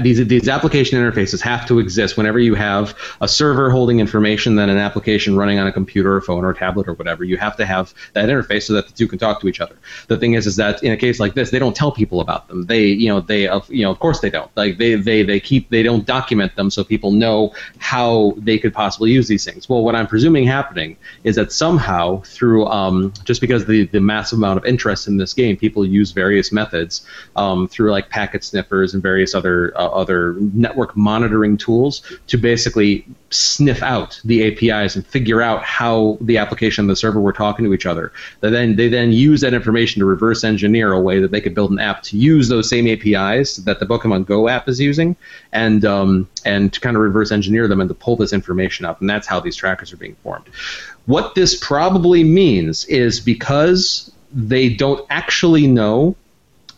these 0.00 0.26
these 0.26 0.48
application 0.48 0.98
interfaces 0.98 1.42
have 1.42 1.66
to 1.66 1.78
exist 1.78 2.16
whenever 2.16 2.38
you 2.38 2.54
have 2.54 2.96
a 3.20 3.28
server 3.28 3.70
holding 3.70 4.00
information 4.00 4.56
then 4.56 4.70
an 4.70 4.78
application 4.78 5.36
running 5.36 5.58
on 5.58 5.66
a 5.66 5.72
computer 5.72 6.14
or 6.14 6.22
phone 6.22 6.44
or 6.44 6.54
tablet 6.54 6.88
or 6.88 6.94
whatever. 6.94 7.22
You 7.22 7.36
have 7.36 7.56
to 7.56 7.66
have 7.66 7.92
that 8.14 8.30
interface 8.30 8.62
so 8.62 8.72
that 8.72 8.86
the 8.86 8.94
two 8.94 9.06
can 9.06 9.18
talk 9.18 9.42
to 9.42 9.48
each 9.48 9.60
other. 9.60 9.76
The 10.08 10.16
thing 10.16 10.34
is 10.34 10.46
is 10.46 10.56
that 10.56 10.82
in 10.82 10.92
a 10.92 10.96
case 10.96 11.20
like 11.20 11.34
this 11.34 11.50
they 11.50 11.58
don't 11.58 11.76
tell 11.76 11.92
people 11.92 12.20
about 12.20 12.48
them. 12.48 12.64
They 12.64 12.86
you 12.86 13.08
know 13.08 13.20
they 13.20 13.46
of 13.46 13.70
you 13.70 13.82
know 13.82 13.90
of 13.90 13.98
course 13.98 14.20
they 14.20 14.30
don't. 14.30 14.50
Like 14.56 14.78
they 14.78 14.94
they 14.94 15.22
they 15.22 15.38
keep 15.38 15.68
they 15.68 15.82
don't 15.82 16.06
document 16.06 16.56
them 16.56 16.70
so 16.70 16.82
people 16.82 17.12
know 17.12 17.52
how 17.78 18.34
they 18.38 18.58
could 18.58 18.72
possibly 18.72 19.10
use 19.10 19.28
these 19.28 19.44
things. 19.44 19.68
Well 19.68 19.84
what 19.84 19.94
i'm 19.94 20.06
presuming 20.06 20.46
happening 20.46 20.96
is 21.24 21.36
that 21.36 21.52
somehow 21.52 22.20
through 22.22 22.66
um, 22.66 23.12
just 23.24 23.40
because 23.40 23.66
the 23.66 23.84
the 23.86 24.00
massive 24.00 24.38
amount 24.38 24.58
of 24.58 24.64
interest 24.64 25.06
in 25.08 25.18
this 25.18 25.34
game 25.34 25.56
people 25.56 25.84
use 25.84 26.12
various 26.12 26.52
methods 26.52 27.06
um, 27.36 27.68
through 27.68 27.90
like 27.90 28.08
packet 28.08 28.42
sniffers 28.42 28.94
and 28.94 29.02
various 29.02 29.34
other 29.34 29.73
uh, 29.74 29.86
other 29.88 30.34
network 30.54 30.96
monitoring 30.96 31.56
tools 31.56 32.02
to 32.26 32.36
basically 32.36 33.06
sniff 33.30 33.82
out 33.82 34.20
the 34.24 34.44
APIs 34.46 34.94
and 34.94 35.06
figure 35.06 35.42
out 35.42 35.62
how 35.64 36.16
the 36.20 36.38
application 36.38 36.82
and 36.82 36.90
the 36.90 36.96
server 36.96 37.20
were 37.20 37.32
talking 37.32 37.64
to 37.64 37.74
each 37.74 37.86
other. 37.86 38.12
They 38.40 38.50
then 38.50 38.76
they 38.76 38.88
then 38.88 39.12
use 39.12 39.40
that 39.40 39.54
information 39.54 40.00
to 40.00 40.06
reverse 40.06 40.44
engineer 40.44 40.92
a 40.92 41.00
way 41.00 41.20
that 41.20 41.30
they 41.30 41.40
could 41.40 41.54
build 41.54 41.70
an 41.70 41.78
app 41.78 42.02
to 42.04 42.16
use 42.16 42.48
those 42.48 42.68
same 42.68 42.86
APIs 42.86 43.56
that 43.56 43.80
the 43.80 43.86
Pokemon 43.86 44.26
Go 44.26 44.48
app 44.48 44.68
is 44.68 44.80
using, 44.80 45.16
and 45.52 45.84
um, 45.84 46.28
and 46.44 46.72
to 46.72 46.80
kind 46.80 46.96
of 46.96 47.02
reverse 47.02 47.32
engineer 47.32 47.68
them 47.68 47.80
and 47.80 47.88
to 47.88 47.94
pull 47.94 48.16
this 48.16 48.32
information 48.32 48.86
up, 48.86 49.00
and 49.00 49.10
that's 49.10 49.26
how 49.26 49.40
these 49.40 49.56
trackers 49.56 49.92
are 49.92 49.96
being 49.96 50.16
formed. 50.22 50.48
What 51.06 51.34
this 51.34 51.58
probably 51.58 52.24
means 52.24 52.84
is 52.86 53.20
because 53.20 54.10
they 54.32 54.68
don't 54.68 55.06
actually 55.10 55.66
know 55.66 56.16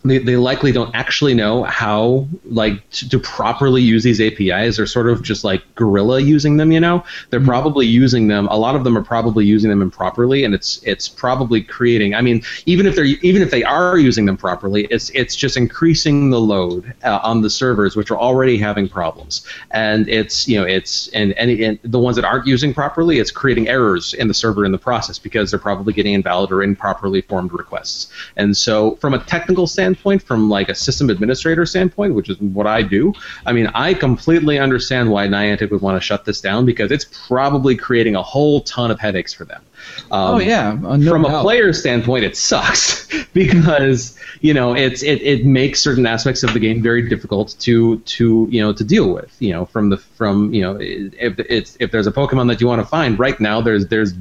they, 0.09 0.17
they 0.19 0.37
likely 0.37 0.71
don't 0.71 0.93
actually 0.95 1.33
know 1.33 1.63
how 1.63 2.27
like 2.45 2.89
to, 2.91 3.09
to 3.09 3.19
properly 3.19 3.81
use 3.81 4.03
these 4.03 4.21
APIs. 4.21 4.77
They're 4.77 4.85
sort 4.85 5.09
of 5.09 5.21
just 5.23 5.43
like 5.43 5.63
guerrilla 5.75 6.19
using 6.19 6.57
them. 6.57 6.71
You 6.71 6.79
know, 6.79 7.03
they're 7.29 7.39
probably 7.39 7.85
using 7.85 8.27
them. 8.27 8.47
A 8.47 8.57
lot 8.57 8.75
of 8.75 8.83
them 8.83 8.97
are 8.97 9.03
probably 9.03 9.45
using 9.45 9.69
them 9.69 9.81
improperly, 9.81 10.43
and 10.43 10.53
it's 10.53 10.81
it's 10.83 11.07
probably 11.07 11.61
creating. 11.61 12.15
I 12.15 12.21
mean, 12.21 12.43
even 12.65 12.85
if 12.85 12.95
they're 12.95 13.05
even 13.05 13.41
if 13.41 13.51
they 13.51 13.63
are 13.63 13.97
using 13.97 14.25
them 14.25 14.37
properly, 14.37 14.85
it's 14.85 15.09
it's 15.11 15.35
just 15.35 15.57
increasing 15.57 16.29
the 16.29 16.39
load 16.39 16.93
uh, 17.03 17.19
on 17.23 17.41
the 17.41 17.49
servers, 17.49 17.95
which 17.95 18.11
are 18.11 18.17
already 18.17 18.57
having 18.57 18.87
problems. 18.87 19.45
And 19.71 20.07
it's 20.07 20.47
you 20.47 20.59
know 20.59 20.65
it's 20.65 21.07
and 21.09 21.33
any 21.37 21.63
and 21.63 21.79
the 21.83 21.99
ones 21.99 22.15
that 22.15 22.25
aren't 22.25 22.47
using 22.47 22.73
properly, 22.73 23.19
it's 23.19 23.31
creating 23.31 23.67
errors 23.67 24.13
in 24.13 24.27
the 24.27 24.33
server 24.33 24.65
in 24.65 24.71
the 24.71 24.77
process 24.77 25.19
because 25.19 25.51
they're 25.51 25.59
probably 25.59 25.93
getting 25.93 26.13
invalid 26.13 26.51
or 26.51 26.63
improperly 26.63 27.21
formed 27.21 27.51
requests. 27.53 28.07
And 28.35 28.55
so, 28.55 28.95
from 28.95 29.13
a 29.13 29.19
technical 29.19 29.67
standpoint, 29.67 29.96
from 29.97 30.49
like 30.49 30.69
a 30.69 30.75
system 30.75 31.09
administrator 31.09 31.65
standpoint, 31.65 32.13
which 32.13 32.29
is 32.29 32.39
what 32.39 32.67
I 32.67 32.81
do, 32.81 33.13
I 33.45 33.53
mean, 33.53 33.67
I 33.73 33.93
completely 33.93 34.59
understand 34.59 35.09
why 35.09 35.27
Niantic 35.27 35.71
would 35.71 35.81
want 35.81 36.01
to 36.01 36.05
shut 36.05 36.25
this 36.25 36.41
down 36.41 36.65
because 36.65 36.91
it's 36.91 37.05
probably 37.27 37.75
creating 37.75 38.15
a 38.15 38.23
whole 38.23 38.61
ton 38.61 38.91
of 38.91 38.99
headaches 38.99 39.33
for 39.33 39.45
them. 39.45 39.63
Um, 40.11 40.35
oh 40.35 40.39
yeah, 40.39 40.71
uh, 40.71 40.97
no 40.97 41.11
from 41.11 41.25
a 41.25 41.41
player 41.41 41.71
standpoint, 41.73 42.23
it 42.23 42.35
sucks 42.35 43.07
because 43.33 44.17
you 44.41 44.53
know 44.53 44.75
it's 44.75 45.03
it, 45.03 45.21
it 45.21 45.45
makes 45.45 45.81
certain 45.81 46.05
aspects 46.05 46.43
of 46.43 46.53
the 46.53 46.59
game 46.59 46.81
very 46.81 47.07
difficult 47.07 47.55
to 47.59 47.99
to 47.99 48.47
you 48.49 48.61
know 48.61 48.73
to 48.73 48.83
deal 48.83 49.13
with. 49.13 49.35
You 49.39 49.53
know, 49.53 49.65
from 49.65 49.89
the 49.89 49.97
from 49.97 50.53
you 50.53 50.61
know 50.61 50.77
if 50.79 51.39
it's 51.39 51.77
if 51.79 51.91
there's 51.91 52.07
a 52.07 52.11
Pokemon 52.11 52.47
that 52.47 52.61
you 52.61 52.67
want 52.67 52.81
to 52.81 52.87
find 52.87 53.19
right 53.19 53.39
now, 53.39 53.61
there's 53.61 53.87
there's 53.87 54.13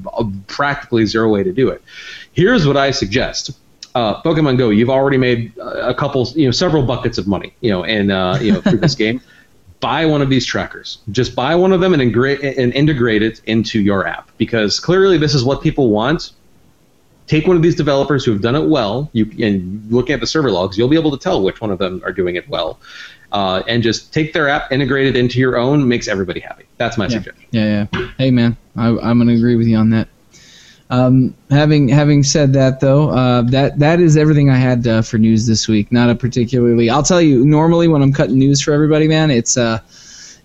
practically 0.46 1.06
zero 1.06 1.30
way 1.30 1.42
to 1.42 1.52
do 1.52 1.68
it. 1.68 1.82
Here's 2.32 2.66
what 2.66 2.76
I 2.76 2.90
suggest. 2.90 3.50
Uh, 3.97 4.20
Pokemon 4.23 4.59
Go, 4.59 4.68
you've 4.68 4.90
already 4.90 5.16
made 5.16 5.56
a 5.59 5.94
couple, 5.94 6.28
you 6.35 6.44
know, 6.44 6.51
several 6.51 6.82
buckets 6.82 7.16
of 7.16 7.27
money, 7.27 7.55
you 7.62 7.70
know, 7.70 7.82
and 7.82 8.12
uh, 8.12 8.39
you 8.43 8.52
know 8.52 8.60
through 8.60 8.77
this 8.78 8.94
game. 9.05 9.23
Buy 9.81 10.05
one 10.05 10.20
of 10.20 10.28
these 10.28 10.44
trackers. 10.44 10.98
Just 11.10 11.35
buy 11.35 11.55
one 11.55 11.73
of 11.73 11.81
them 11.81 11.94
and, 11.94 12.02
ingra- 12.02 12.43
and 12.59 12.73
integrate 12.74 13.23
it 13.23 13.40
into 13.47 13.81
your 13.81 14.06
app 14.06 14.31
because 14.36 14.81
clearly 14.81 15.16
this 15.16 15.35
is 15.35 15.44
what 15.44 15.62
people 15.62 15.90
want 15.90 16.32
take 17.27 17.47
one 17.47 17.56
of 17.56 17.62
these 17.62 17.74
developers 17.74 18.24
who 18.24 18.32
have 18.32 18.40
done 18.40 18.55
it 18.55 18.68
well, 18.68 19.10
you 19.12 19.28
and 19.44 19.90
looking 19.90 20.14
at 20.14 20.20
the 20.20 20.27
server 20.27 20.51
logs, 20.51 20.78
you'll 20.78 20.89
be 20.89 20.97
able 20.97 21.10
to 21.10 21.18
tell 21.18 21.43
which 21.43 21.60
one 21.60 21.70
of 21.70 21.78
them 21.78 22.01
are 22.05 22.12
doing 22.12 22.36
it 22.36 22.48
well, 22.48 22.78
uh, 23.32 23.62
and 23.66 23.82
just 23.82 24.12
take 24.12 24.32
their 24.32 24.48
app, 24.48 24.70
integrate 24.70 25.06
it 25.09 25.16
into 25.16 25.40
your 25.40 25.56
own, 25.56 25.89
makes 25.89 26.06
everybody 26.06 26.39
happy. 26.40 26.64
That's 26.77 26.97
my 26.97 27.05
Yeah. 27.06 27.09
suggestion. 27.10 27.44
Yeah, 27.51 27.86
yeah. 27.93 28.09
Hey, 28.18 28.31
man, 28.31 28.56
I, 28.77 28.89
I'm 28.89 29.18
gonna 29.18 29.32
agree 29.32 29.56
with 29.56 29.66
you 29.66 29.77
on 29.77 29.90
that. 29.90 30.09
Um, 30.88 31.34
having 31.50 31.88
having 31.88 32.22
said 32.22 32.52
that, 32.52 32.80
though, 32.80 33.10
uh, 33.10 33.42
that 33.42 33.78
that 33.80 34.00
is 34.00 34.16
everything 34.16 34.50
I 34.50 34.56
had 34.56 34.86
uh, 34.86 35.02
for 35.02 35.18
news 35.18 35.46
this 35.46 35.66
week. 35.66 35.90
Not 35.90 36.10
a 36.10 36.14
particularly. 36.14 36.88
I'll 36.90 37.02
tell 37.02 37.20
you. 37.20 37.44
Normally, 37.44 37.88
when 37.88 38.02
I'm 38.02 38.12
cutting 38.12 38.38
news 38.38 38.60
for 38.60 38.72
everybody, 38.72 39.08
man, 39.08 39.30
it's 39.30 39.56
uh, 39.56 39.80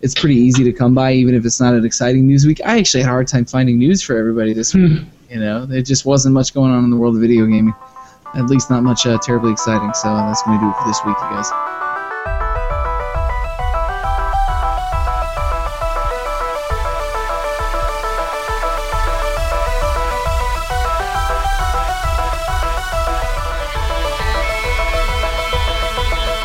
it's 0.02 0.16
pretty 0.16 0.36
easy 0.36 0.64
to 0.64 0.74
come 0.74 0.96
by, 0.96 1.14
even 1.14 1.36
if 1.36 1.46
it's 1.46 1.60
not 1.60 1.76
an 1.76 1.86
exciting 1.86 2.26
news 2.26 2.46
week. 2.46 2.60
I 2.66 2.80
actually 2.80 3.04
had 3.04 3.10
a 3.10 3.12
hard 3.12 3.28
time 3.28 3.46
finding 3.46 3.78
news 3.78 4.02
for 4.02 4.18
everybody 4.18 4.54
this 4.54 4.74
week. 4.74 5.02
You 5.30 5.40
know, 5.40 5.66
there 5.66 5.82
just 5.82 6.06
wasn't 6.06 6.34
much 6.34 6.54
going 6.54 6.72
on 6.72 6.84
in 6.84 6.90
the 6.90 6.98
world 6.98 7.16
of 7.16 7.22
video 7.22 7.46
gaming. 7.46 7.76
At 8.34 8.48
least 8.48 8.70
not 8.70 8.82
much 8.84 9.06
uh, 9.06 9.18
terribly 9.20 9.52
exciting. 9.52 9.94
So 9.94 10.08
that's 10.14 10.42
gonna 10.44 10.60
do 10.60 10.70
it 10.70 10.76
for 10.82 10.88
this 10.88 11.00
week, 11.06 11.16
you 11.22 11.30
guys. 11.30 11.91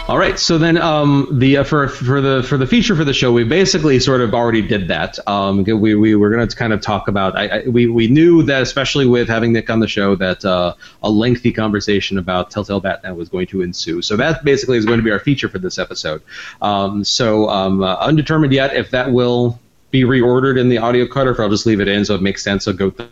All 0.09 0.19
right, 0.19 0.39
so 0.39 0.57
then 0.57 0.78
um, 0.78 1.27
the 1.33 1.57
uh, 1.57 1.65
for 1.65 1.89
for 1.89 2.20
the 2.20 2.45
for 2.45 2.57
the 2.57 2.66
feature 2.66 2.95
for 2.95 3.03
the 3.03 3.12
show, 3.12 3.33
we 3.33 3.43
basically 3.43 3.99
sort 3.99 4.20
of 4.20 4.35
already 4.35 4.62
did 4.62 4.87
that. 4.87 5.19
Um, 5.27 5.65
we 5.65 5.97
we 5.97 6.15
were 6.15 6.31
going 6.31 6.47
to 6.47 6.57
kind 6.57 6.73
of 6.73 6.81
talk 6.81 7.09
about. 7.09 7.37
I, 7.37 7.49
I, 7.49 7.62
we 7.66 7.89
we 7.89 8.07
knew 8.07 8.45
that 8.45 8.62
especially 8.62 9.07
with 9.07 9.27
having 9.27 9.53
Nick 9.53 9.69
on 9.69 9.81
the 9.81 9.89
show, 9.89 10.15
that 10.15 10.45
uh, 10.45 10.74
a 11.03 11.11
lengthy 11.11 11.51
conversation 11.51 12.19
about 12.19 12.53
Telltale 12.53 12.78
Batman 12.78 13.16
was 13.16 13.28
going 13.28 13.49
to 13.49 13.62
ensue. 13.62 14.01
So 14.01 14.16
that 14.16 14.45
basically 14.45 14.78
is 14.78 14.85
going 14.85 14.99
to 14.99 15.05
be 15.05 15.11
our 15.11 15.19
feature 15.19 15.49
for 15.49 15.59
this 15.59 15.77
episode. 15.77 16.23
Um, 16.62 17.03
so 17.03 17.49
um, 17.49 17.83
uh, 17.83 17.97
undetermined 17.97 18.53
yet 18.53 18.77
if 18.77 18.93
that 18.93 19.11
will 19.11 19.59
be 19.91 20.03
reordered 20.03 20.57
in 20.57 20.69
the 20.69 20.78
audio 20.78 21.09
cut 21.09 21.27
or 21.27 21.33
if 21.33 21.41
I'll 21.41 21.49
just 21.49 21.66
leave 21.66 21.81
it 21.81 21.89
in 21.89 22.05
so 22.05 22.15
it 22.15 22.23
makes 22.23 22.45
sense. 22.45 22.65
So 22.65 22.73
go. 22.73 22.91
Th- 22.91 23.11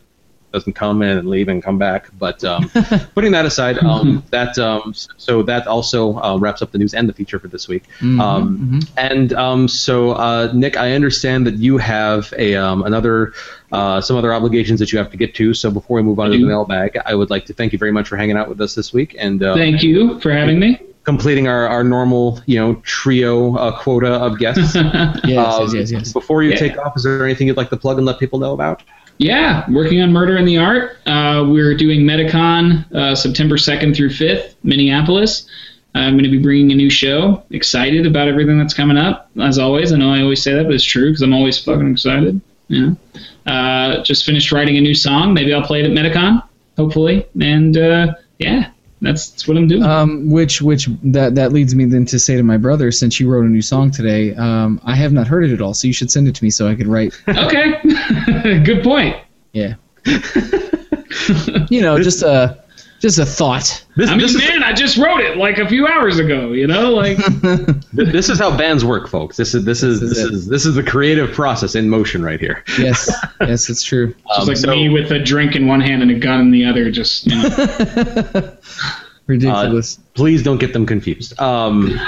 doesn't 0.54 0.72
come 0.72 1.02
in 1.02 1.18
and 1.18 1.28
leave 1.28 1.48
and 1.48 1.62
come 1.62 1.78
back. 1.78 2.08
But 2.18 2.42
um, 2.44 2.70
putting 3.14 3.32
that 3.32 3.44
aside, 3.44 3.76
um, 3.78 4.22
that 4.30 4.56
um, 4.58 4.94
so 5.26 5.42
that 5.42 5.66
also 5.66 6.16
uh, 6.22 6.38
wraps 6.38 6.62
up 6.62 6.70
the 6.72 6.78
news 6.78 6.94
and 6.94 7.08
the 7.08 7.12
feature 7.12 7.38
for 7.38 7.48
this 7.48 7.66
week. 7.68 7.84
Mhm, 8.00 8.20
Um, 8.20 8.58
mhm. 8.80 8.88
And 8.96 9.32
um, 9.34 9.68
so, 9.68 10.12
uh, 10.12 10.50
Nick, 10.54 10.76
I 10.76 10.92
understand 10.94 11.46
that 11.48 11.56
you 11.66 11.76
have 11.78 12.32
a 12.38 12.54
um, 12.54 12.82
another 12.84 13.32
uh, 13.72 14.00
some 14.00 14.16
other 14.16 14.32
obligations 14.32 14.78
that 14.80 14.92
you 14.92 14.98
have 14.98 15.10
to 15.10 15.16
get 15.16 15.34
to. 15.34 15.52
So 15.52 15.70
before 15.70 15.96
we 15.96 16.02
move 16.02 16.18
on 16.20 16.30
to 16.30 16.38
the 16.38 16.44
mailbag, 16.46 16.90
I 17.04 17.14
would 17.14 17.28
like 17.30 17.44
to 17.46 17.52
thank 17.52 17.72
you 17.72 17.78
very 17.78 17.90
much 17.92 18.06
for 18.08 18.16
hanging 18.16 18.36
out 18.36 18.48
with 18.48 18.60
us 18.60 18.74
this 18.76 18.92
week 18.92 19.16
and 19.18 19.42
uh, 19.42 19.54
Thank 19.56 19.82
you 19.82 20.20
for 20.20 20.30
having 20.30 20.60
me. 20.60 20.78
completing 21.02 21.48
our, 21.48 21.66
our 21.68 21.82
normal 21.84 22.40
you 22.46 22.58
know 22.60 22.70
trio 22.84 23.56
uh, 23.56 23.72
quota 23.82 24.12
of 24.26 24.38
guests. 24.38 24.74
Yes, 24.76 24.76
Um, 25.26 25.62
yes, 25.62 25.74
yes, 25.74 25.90
yes. 25.90 26.12
Before 26.12 26.42
you 26.44 26.50
Yeah. 26.50 26.56
take 26.64 26.78
off, 26.78 26.96
is 26.96 27.02
there 27.02 27.24
anything 27.24 27.46
you'd 27.48 27.56
like 27.62 27.70
to 27.70 27.76
plug 27.84 27.96
and 27.98 28.06
let 28.06 28.18
people 28.24 28.38
know 28.38 28.52
about? 28.54 28.82
Yeah, 29.18 29.64
working 29.70 30.00
on 30.02 30.12
Murder 30.12 30.36
in 30.36 30.44
the 30.44 30.58
Art. 30.58 30.98
Uh, 31.06 31.46
we're 31.48 31.76
doing 31.76 32.00
Metacon 32.00 32.90
uh, 32.92 33.14
September 33.14 33.56
2nd 33.56 33.94
through 33.94 34.10
5th, 34.10 34.54
Minneapolis. 34.64 35.48
I'm 35.94 36.14
going 36.14 36.24
to 36.24 36.30
be 36.30 36.42
bringing 36.42 36.72
a 36.72 36.74
new 36.74 36.90
show. 36.90 37.44
Excited 37.50 38.06
about 38.06 38.26
everything 38.26 38.58
that's 38.58 38.74
coming 38.74 38.96
up. 38.96 39.30
As 39.40 39.58
always, 39.58 39.92
I 39.92 39.96
know 39.96 40.12
I 40.12 40.22
always 40.22 40.42
say 40.42 40.52
that, 40.54 40.64
but 40.64 40.74
it's 40.74 40.82
true 40.82 41.10
because 41.10 41.22
I'm 41.22 41.32
always 41.32 41.62
fucking 41.62 41.92
excited. 41.92 42.40
Yeah. 42.68 42.94
Uh, 43.46 44.02
just 44.02 44.24
finished 44.24 44.50
writing 44.50 44.76
a 44.76 44.80
new 44.80 44.94
song. 44.94 45.32
Maybe 45.32 45.54
I'll 45.54 45.62
play 45.62 45.80
it 45.80 45.86
at 45.86 45.92
Metacon, 45.92 46.42
hopefully. 46.76 47.26
And 47.40 47.76
uh, 47.76 48.14
yeah, 48.38 48.70
that's, 49.00 49.30
that's 49.30 49.46
what 49.46 49.56
I'm 49.56 49.68
doing. 49.68 49.84
Um, 49.84 50.30
which 50.30 50.62
which 50.62 50.88
that 51.04 51.34
that 51.34 51.52
leads 51.52 51.74
me 51.74 51.84
then 51.84 52.06
to 52.06 52.18
say 52.18 52.36
to 52.36 52.42
my 52.42 52.56
brother, 52.56 52.90
since 52.90 53.20
you 53.20 53.30
wrote 53.30 53.44
a 53.44 53.48
new 53.48 53.62
song 53.62 53.90
today, 53.90 54.34
um, 54.34 54.80
I 54.84 54.96
have 54.96 55.12
not 55.12 55.28
heard 55.28 55.44
it 55.44 55.52
at 55.52 55.60
all, 55.60 55.74
so 55.74 55.86
you 55.86 55.92
should 55.92 56.10
send 56.10 56.26
it 56.26 56.34
to 56.34 56.44
me 56.44 56.50
so 56.50 56.66
I 56.66 56.74
could 56.74 56.86
write. 56.86 57.14
okay, 57.28 57.74
good 58.64 58.82
point. 58.84 59.16
Yeah. 59.52 59.74
you 61.70 61.80
know, 61.80 61.98
just 62.02 62.22
a 62.22 62.62
just 63.00 63.18
a 63.18 63.26
thought. 63.26 63.84
This, 63.96 64.08
I 64.08 64.12
mean, 64.12 64.20
this, 64.20 64.34
is, 64.34 64.38
man, 64.40 64.62
I 64.62 64.72
just 64.72 64.96
wrote 64.96 65.20
it 65.20 65.36
like 65.36 65.58
a 65.58 65.68
few 65.68 65.86
hours 65.86 66.18
ago. 66.18 66.52
You 66.52 66.66
know, 66.66 66.90
like 66.92 67.16
this 67.92 68.28
is 68.28 68.38
how 68.38 68.56
bands 68.56 68.84
work, 68.84 69.08
folks. 69.08 69.36
This 69.36 69.54
is 69.54 69.64
this 69.64 69.82
is 69.82 70.00
This 70.00 70.10
this 70.10 70.18
is 70.18 70.24
it. 70.30 70.32
is 70.34 70.46
this 70.48 70.66
is 70.66 70.74
the 70.74 70.82
creative 70.82 71.32
process 71.32 71.74
in 71.74 71.88
motion 71.88 72.22
right 72.22 72.40
here. 72.40 72.64
Yes, 72.78 73.10
yes, 73.40 73.68
it's 73.70 73.82
true. 73.82 74.14
just 74.28 74.40
Um, 74.40 74.48
like 74.48 74.56
so- 74.56 74.70
me 74.70 74.88
with 74.88 75.10
a 75.12 75.18
drink 75.18 75.54
in 75.56 75.66
one 75.66 75.80
hand 75.80 76.02
and 76.02 76.10
a 76.10 76.18
gun 76.18 76.40
in 76.40 76.50
the 76.50 76.64
other. 76.64 76.90
Just 76.90 77.26
you 77.26 77.36
know. 77.42 78.56
Ridiculous. 79.26 79.98
Please 80.12 80.42
don't 80.42 80.58
get 80.58 80.74
them 80.74 80.84
confused. 80.84 81.40
Um, 81.40 81.98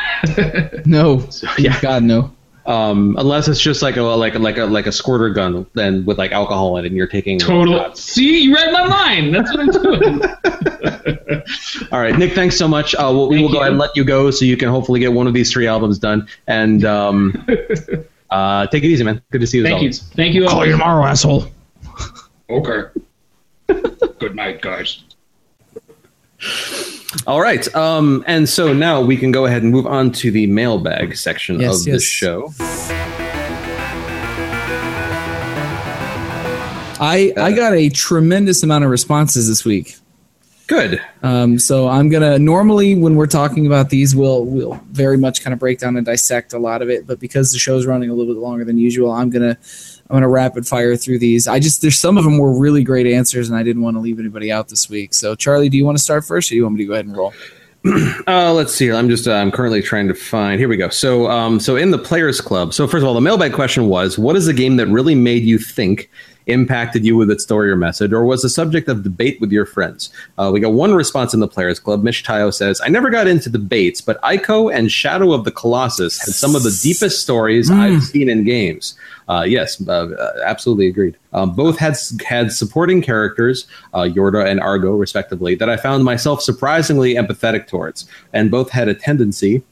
no, 0.85 1.27
yeah. 1.57 1.81
God 1.81 2.03
no. 2.03 2.36
Um, 2.67 3.15
unless 3.19 3.49
it's 3.49 3.61
just 3.61 3.83
like 3.83 3.97
a 3.97 4.03
like 4.03 4.35
a, 4.35 4.39
like 4.39 4.59
a 4.59 4.65
like 4.65 4.87
a 4.87 4.93
squirter 4.93 5.31
gun, 5.31 5.67
then 5.75 6.05
with 6.05 6.19
like 6.19 6.33
alcohol 6.33 6.77
in 6.77 6.85
it, 6.85 6.89
and 6.89 6.97
you're 6.97 7.07
taking 7.07 7.39
Total. 7.39 7.95
See, 7.95 8.43
you 8.43 8.55
read 8.55 8.73
my 8.73 8.87
mind. 8.87 9.35
That's 9.35 9.51
what 9.51 9.61
I'm 9.61 9.71
doing. 9.71 10.23
All 11.93 12.01
right, 12.01 12.19
Nick. 12.19 12.33
Thanks 12.33 12.57
so 12.57 12.67
much. 12.67 12.95
Uh, 12.95 13.11
we'll, 13.15 13.29
we 13.29 13.37
Thank 13.37 13.47
will 13.47 13.53
go 13.53 13.61
ahead 13.61 13.73
and 13.73 13.79
let 13.79 13.97
you 13.97 14.05
go, 14.05 14.31
so 14.31 14.45
you 14.45 14.57
can 14.57 14.69
hopefully 14.69 15.01
get 15.01 15.13
one 15.13 15.27
of 15.27 15.35
these 15.35 15.53
three 15.53 15.67
albums 15.67 15.99
done. 15.99 16.29
And 16.47 16.85
um, 16.85 17.47
uh, 18.31 18.67
take 18.67 18.83
it 18.83 18.89
easy, 18.89 19.05
man. 19.05 19.23
Good 19.31 19.41
to 19.43 19.47
see 19.47 19.59
you. 19.59 19.65
as 19.65 19.71
Thank 19.71 19.83
you. 19.83 19.87
always. 19.87 20.03
Thank 20.03 20.35
you. 20.35 20.47
All. 20.47 20.65
tomorrow, 20.65 21.07
asshole. 21.07 21.47
Okay. 22.51 22.91
Good 24.19 24.35
night, 24.35 24.61
guys. 24.61 25.03
All 27.27 27.41
right. 27.41 27.73
Um, 27.75 28.25
and 28.27 28.49
so 28.49 28.73
now 28.73 29.01
we 29.01 29.17
can 29.17 29.31
go 29.33 29.47
ahead 29.47 29.63
and 29.63 29.71
move 29.73 29.87
on 29.87 30.11
to 30.13 30.31
the 30.31 30.47
mailbag 30.47 31.17
section 31.17 31.61
Yes, 31.61 31.81
of 31.81 31.85
the 31.85 31.91
yes. 31.93 32.03
show. 32.03 32.53
I 36.99 37.33
I 37.37 37.53
got 37.53 37.75
a 37.75 37.89
tremendous 37.91 38.63
amount 38.63 38.85
of 38.85 38.91
responses 38.91 39.49
this 39.49 39.65
week. 39.65 39.97
Good. 40.67 41.01
Um, 41.23 41.59
so 41.59 41.89
I'm 41.89 42.09
gonna 42.09 42.39
normally 42.39 42.95
when 42.95 43.17
we're 43.17 43.27
talking 43.27 43.67
about 43.67 43.91
these, 43.91 44.17
we'll 44.17 44.45
we'll 44.47 44.81
very 44.93 45.19
much 45.19 45.43
kind 45.45 45.53
of 45.53 45.61
break 45.61 45.79
down 45.79 45.97
and 45.97 46.07
dissect 46.07 46.53
a 46.55 46.59
lot 46.59 46.81
of 46.83 46.89
it. 46.89 47.07
But 47.07 47.21
because 47.21 47.53
the 47.53 47.59
show's 47.59 47.87
running 47.87 48.09
a 48.11 48.15
little 48.15 48.33
bit 48.35 48.41
longer 48.41 48.65
than 48.65 48.79
usual, 48.79 49.11
I'm 49.13 49.31
gonna 49.31 49.59
I'm 50.09 50.17
gonna 50.17 50.29
rapid 50.29 50.67
fire 50.67 50.97
through 50.97 51.19
these. 51.19 51.49
I 51.49 51.59
just 51.59 51.83
there's 51.83 51.99
some 51.99 52.17
of 52.17 52.25
them 52.25 52.39
were 52.39 52.57
really 52.57 52.85
great 52.85 53.07
answers, 53.07 53.49
and 53.49 53.59
I 53.59 53.63
didn't 53.63 53.83
want 53.83 53.97
to 53.97 54.01
leave 54.01 54.21
anybody 54.21 54.53
out 54.53 54.69
this 54.69 54.89
week. 54.89 55.15
So 55.15 55.35
Charlie, 55.35 55.69
do 55.69 55.77
you 55.77 55.85
want 55.85 55.99
to 55.99 56.05
start 56.05 56.25
first, 56.25 56.51
or 56.51 56.55
do 56.55 56.57
you 56.57 56.63
want 56.63 56.77
me 56.77 56.83
to 56.83 56.87
go 56.87 56.93
ahead 56.93 57.07
and 57.07 57.17
roll? 57.17 57.33
Uh, 58.27 58.53
let's 58.53 58.75
see. 58.75 58.91
I'm 58.91 59.09
just 59.09 59.29
uh, 59.29 59.35
I'm 59.35 59.53
currently 59.53 59.81
trying 59.81 60.09
to 60.09 60.15
find. 60.15 60.59
Here 60.59 60.69
we 60.69 60.77
go. 60.77 60.89
So 60.89 61.31
um, 61.31 61.61
so 61.61 61.77
in 61.77 61.93
the 61.93 61.99
Players 61.99 62.41
Club. 62.41 62.75
So 62.75 62.89
first 62.89 63.03
of 63.03 63.09
all, 63.09 63.15
the 63.15 63.21
mailbag 63.21 63.53
question 63.53 63.87
was: 63.89 64.19
What 64.19 64.35
is 64.35 64.49
a 64.49 64.53
game 64.53 64.77
that 64.77 64.89
really 64.89 65.15
made 65.15 65.45
you 65.45 65.57
think? 65.57 66.11
Impacted 66.47 67.05
you 67.05 67.17
with 67.17 67.29
its 67.29 67.43
story 67.43 67.71
or 67.71 67.77
message, 67.77 68.13
or 68.13 68.25
was 68.25 68.43
the 68.43 68.49
subject 68.49 68.89
of 68.89 69.03
debate 69.03 69.41
with 69.41 69.51
your 69.51 69.67
friends? 69.67 70.11
Uh, 70.39 70.51
we 70.53 70.61
got 70.61 70.73
one 70.73 70.95
response 70.95 71.35
in 71.35 71.41
the 71.41 71.49
Players 71.49 71.81
Club. 71.81 72.05
Mitch 72.05 72.25
Tayo 72.25 72.55
says, 72.55 72.81
"I 72.85 72.89
never 72.89 73.11
got 73.11 73.27
into 73.27 73.51
debates, 73.51 74.01
but 74.01 74.23
Ico 74.23 74.73
and 74.73 74.93
Shadow 74.93 75.33
of 75.33 75.45
the 75.45 75.51
Colossus 75.51 76.25
had 76.25 76.35
some 76.35 76.55
of 76.55 76.63
the 76.63 76.79
deepest 76.83 77.21
stories 77.21 77.69
I've 77.69 78.03
seen 78.05 78.29
in 78.29 78.45
games." 78.45 78.95
Uh, 79.29 79.45
yes, 79.45 79.83
uh, 79.89 79.91
uh, 79.91 80.33
absolutely 80.45 80.87
agreed. 80.87 81.17
Um, 81.33 81.53
both 81.57 81.79
had 81.79 81.97
had 82.25 82.53
supporting 82.53 83.03
characters, 83.03 83.67
uh, 83.93 84.03
Yorda 84.03 84.47
and 84.47 84.61
Argo, 84.61 84.95
respectively, 84.95 85.57
that 85.57 85.69
I 85.69 85.77
found 85.77 86.05
myself 86.05 86.43
surprisingly 86.43 87.15
empathetic 87.15 87.67
towards, 87.67 88.07
and 88.33 88.53
both 88.53 88.71
had 88.71 88.87
a 88.87 88.95
tendency 88.95 89.65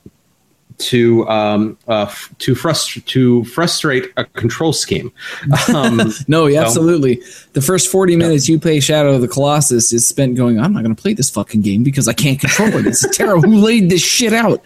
to 0.79 1.29
um, 1.29 1.79
uh, 1.89 2.07
to 2.39 2.55
frust- 2.55 3.05
to 3.07 3.45
frustrate 3.45 4.13
a 4.17 4.25
control 4.25 4.73
scheme. 4.73 5.13
Um, 5.75 6.13
No, 6.29 6.47
yeah, 6.47 6.61
So- 6.61 6.67
absolutely. 6.67 7.23
The 7.53 7.61
first 7.63 7.89
40 7.91 8.17
minutes 8.17 8.49
you 8.49 8.59
play 8.59 8.81
Shadow 8.81 9.13
of 9.15 9.21
the 9.21 9.29
Colossus 9.29 9.93
is 9.93 10.07
spent 10.07 10.37
going, 10.37 10.59
I'm 10.59 10.73
not 10.73 10.83
going 10.83 10.95
to 10.95 11.01
play 11.01 11.15
this 11.15 11.31
fucking 11.31 11.63
game 11.63 11.83
because 11.85 12.09
I 12.09 12.13
can't 12.13 12.41
control 12.41 12.75
it. 12.75 12.87
It's 12.87 13.07
terrible. 13.17 13.49
Who 13.49 13.57
laid 13.59 13.91
this 13.91 14.03
shit 14.03 14.33
out? 14.33 14.63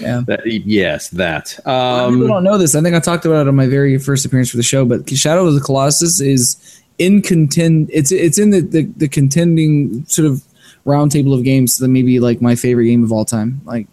Yeah. 0.00 0.22
that- 0.26 0.46
yes, 0.46 1.08
that. 1.10 1.58
Um, 1.66 2.14
people 2.14 2.28
don't 2.28 2.44
know 2.44 2.56
this. 2.58 2.74
I 2.74 2.80
think 2.80 2.94
I 2.94 3.00
talked 3.00 3.24
about 3.26 3.46
it 3.46 3.48
on 3.48 3.56
my 3.56 3.66
very 3.66 3.98
first 3.98 4.24
appearance 4.24 4.50
for 4.50 4.56
the 4.56 4.62
show, 4.62 4.84
but 4.84 5.08
Shadow 5.10 5.46
of 5.46 5.54
the 5.54 5.60
Colossus 5.60 6.20
is 6.20 6.80
in 6.98 7.20
contend. 7.20 7.90
It's 7.92 8.12
it's 8.12 8.38
in 8.38 8.50
the, 8.50 8.60
the, 8.60 8.82
the 8.96 9.08
contending 9.08 10.04
sort 10.06 10.26
of 10.26 10.42
roundtable 10.86 11.36
of 11.36 11.44
games 11.44 11.78
that 11.78 11.88
maybe 11.88 12.20
like 12.20 12.40
my 12.40 12.54
favorite 12.56 12.86
game 12.86 13.02
of 13.04 13.12
all 13.12 13.24
time. 13.24 13.60
Like 13.64 13.86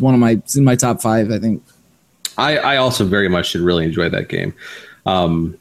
it's 0.00 0.02
one 0.02 0.14
of 0.14 0.20
my 0.20 0.30
it's 0.30 0.56
in 0.56 0.64
my 0.64 0.76
top 0.76 1.02
five. 1.02 1.30
I 1.30 1.38
think. 1.38 1.62
I, 2.38 2.56
I 2.56 2.76
also 2.78 3.04
very 3.04 3.28
much 3.28 3.52
did 3.52 3.60
really 3.60 3.84
enjoy 3.84 4.08
that 4.08 4.28
game. 4.28 4.54
Um, 5.04 5.58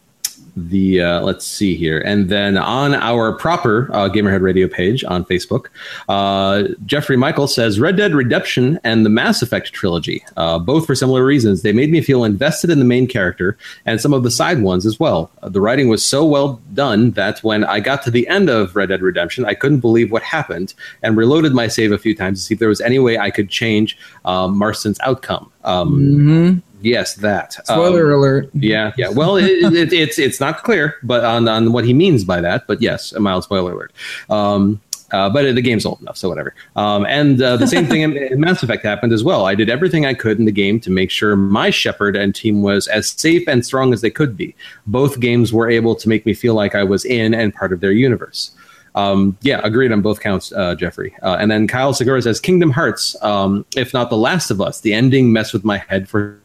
the 0.68 1.02
uh, 1.02 1.22
let's 1.22 1.45
see 1.45 1.76
here, 1.76 2.02
and 2.02 2.30
then 2.30 2.57
on 2.57 2.94
our 2.94 3.34
proper 3.34 3.90
uh, 3.94 4.10
Gamerhead 4.10 4.41
Radio 4.41 4.68
page 4.68 5.03
on 5.03 5.23
Facebook, 5.26 5.68
uh, 6.07 6.64
Jeffrey 6.86 7.15
Michael 7.15 7.48
says 7.48 7.80
Red 7.80 7.95
Dead 7.95 8.14
Redemption 8.14 8.80
and 8.84 9.06
the 9.06 9.10
Mass 9.10 9.41
Effect 9.41 9.72
trilogy, 9.72 10.23
uh, 10.38 10.60
both 10.60 10.86
for 10.86 10.95
similar 10.95 11.23
reasons. 11.23 11.61
They 11.61 11.72
made 11.72 11.91
me 11.91 12.02
feel 12.02 12.23
invested 12.23 12.69
in 12.69 12.80
the 12.80 12.86
main 12.86 13.07
character 13.07 13.57
and 13.86 14.02
some 14.02 14.14
of 14.14 14.23
the 14.23 14.31
side 14.31 14.61
ones 14.61 14.86
as 14.86 14.99
well. 14.99 15.31
Uh, 15.41 15.49
the 15.49 15.61
writing 15.61 15.88
was 15.88 16.06
so 16.06 16.26
well 16.26 16.61
done 16.73 17.11
that 17.11 17.40
when 17.44 17.64
I 17.64 17.80
got 17.80 18.03
to 18.03 18.11
the 18.11 18.27
end 18.27 18.49
of 18.49 18.76
Red 18.76 18.90
Dead 18.90 19.02
Redemption, 19.02 19.45
I 19.45 19.53
couldn't 19.53 19.80
believe 19.80 20.11
what 20.11 20.23
happened 20.23 20.73
and 21.03 21.15
reloaded 21.15 21.53
my 21.53 21.68
save 21.68 21.91
a 21.91 21.98
few 21.98 22.15
times 22.15 22.40
to 22.40 22.45
see 22.45 22.53
if 22.56 22.60
there 22.60 22.69
was 22.69 22.81
any 22.81 22.99
way 22.99 23.18
I 23.18 23.31
could 23.31 23.49
change 23.49 23.98
um, 24.26 24.57
Marston's 24.57 24.99
outcome. 25.02 25.52
Um, 25.64 26.19
Mm-hmm. 26.19 26.60
Yes, 26.82 27.16
that. 27.16 27.54
Spoiler 27.66 28.14
Um, 28.14 28.20
alert. 28.20 28.50
yeah, 28.54 28.92
yeah. 28.98 29.10
Well, 29.10 29.38
it, 29.38 29.46
it, 29.46 29.94
it's 29.94 30.18
it's 30.20 30.40
not 30.40 30.64
clear, 30.64 30.96
but 31.04 31.24
on, 31.24 31.48
on 31.48 31.72
what 31.72 31.86
he 31.86 31.94
means 31.94 32.24
by 32.24 32.42
that. 32.42 32.68
But 32.68 32.82
yes, 32.82 33.12
a 33.12 33.20
mild 33.20 33.44
spoiler 33.44 33.74
alert. 33.74 33.94
Um, 34.30 34.82
Uh, 35.12 35.28
but 35.28 35.56
the 35.56 35.62
game's 35.62 35.88
old 35.88 36.00
enough, 36.02 36.16
so 36.16 36.30
whatever. 36.30 36.54
Um, 36.76 37.04
and 37.08 37.42
uh, 37.42 37.58
the 37.58 37.66
same 37.66 37.88
thing 37.88 38.02
in, 38.02 38.16
in, 38.16 38.40
Mass 38.40 38.62
Effect 38.62 38.84
happened 38.86 39.12
as 39.12 39.24
well. 39.24 39.48
I 39.48 39.56
did 39.56 39.68
everything 39.68 40.06
I 40.06 40.14
could 40.14 40.38
in 40.38 40.46
the 40.46 40.52
game 40.52 40.80
to 40.82 40.92
make 40.92 41.10
sure 41.10 41.36
my 41.36 41.72
Shepard 41.72 42.16
and 42.16 42.36
team 42.36 42.62
was 42.62 42.88
as 42.88 43.10
safe 43.10 43.48
and 43.48 43.66
strong 43.66 43.92
as 43.92 44.02
they 44.02 44.12
could 44.12 44.38
be. 44.38 44.54
Both 44.86 45.20
games 45.20 45.52
were 45.52 45.68
able 45.68 45.96
to 45.96 46.08
make 46.08 46.28
me 46.28 46.36
feel 46.36 46.54
like 46.54 46.76
I 46.76 46.84
was 46.84 47.06
in 47.06 47.34
and 47.34 47.52
part 47.52 47.74
of 47.74 47.80
their 47.80 47.92
universe. 47.92 48.52
Um, 48.94 49.36
yeah, 49.42 49.62
agreed 49.64 49.92
on 49.92 50.02
both 50.02 50.20
counts, 50.20 50.52
uh, 50.52 50.76
Jeffrey. 50.76 51.16
Uh, 51.24 51.38
and 51.40 51.50
then 51.50 51.68
Kyle 51.68 51.92
Segura 51.92 52.22
says 52.22 52.40
Kingdom 52.40 52.70
Hearts, 52.70 53.16
um, 53.24 53.66
if 53.76 53.96
not 53.96 54.12
The 54.12 54.18
Last 54.18 54.52
of 54.52 54.62
Us, 54.62 54.82
the 54.82 54.94
ending 54.94 55.34
messed 55.34 55.54
with 55.54 55.66
my 55.66 55.78
head 55.80 56.08
for 56.08 56.38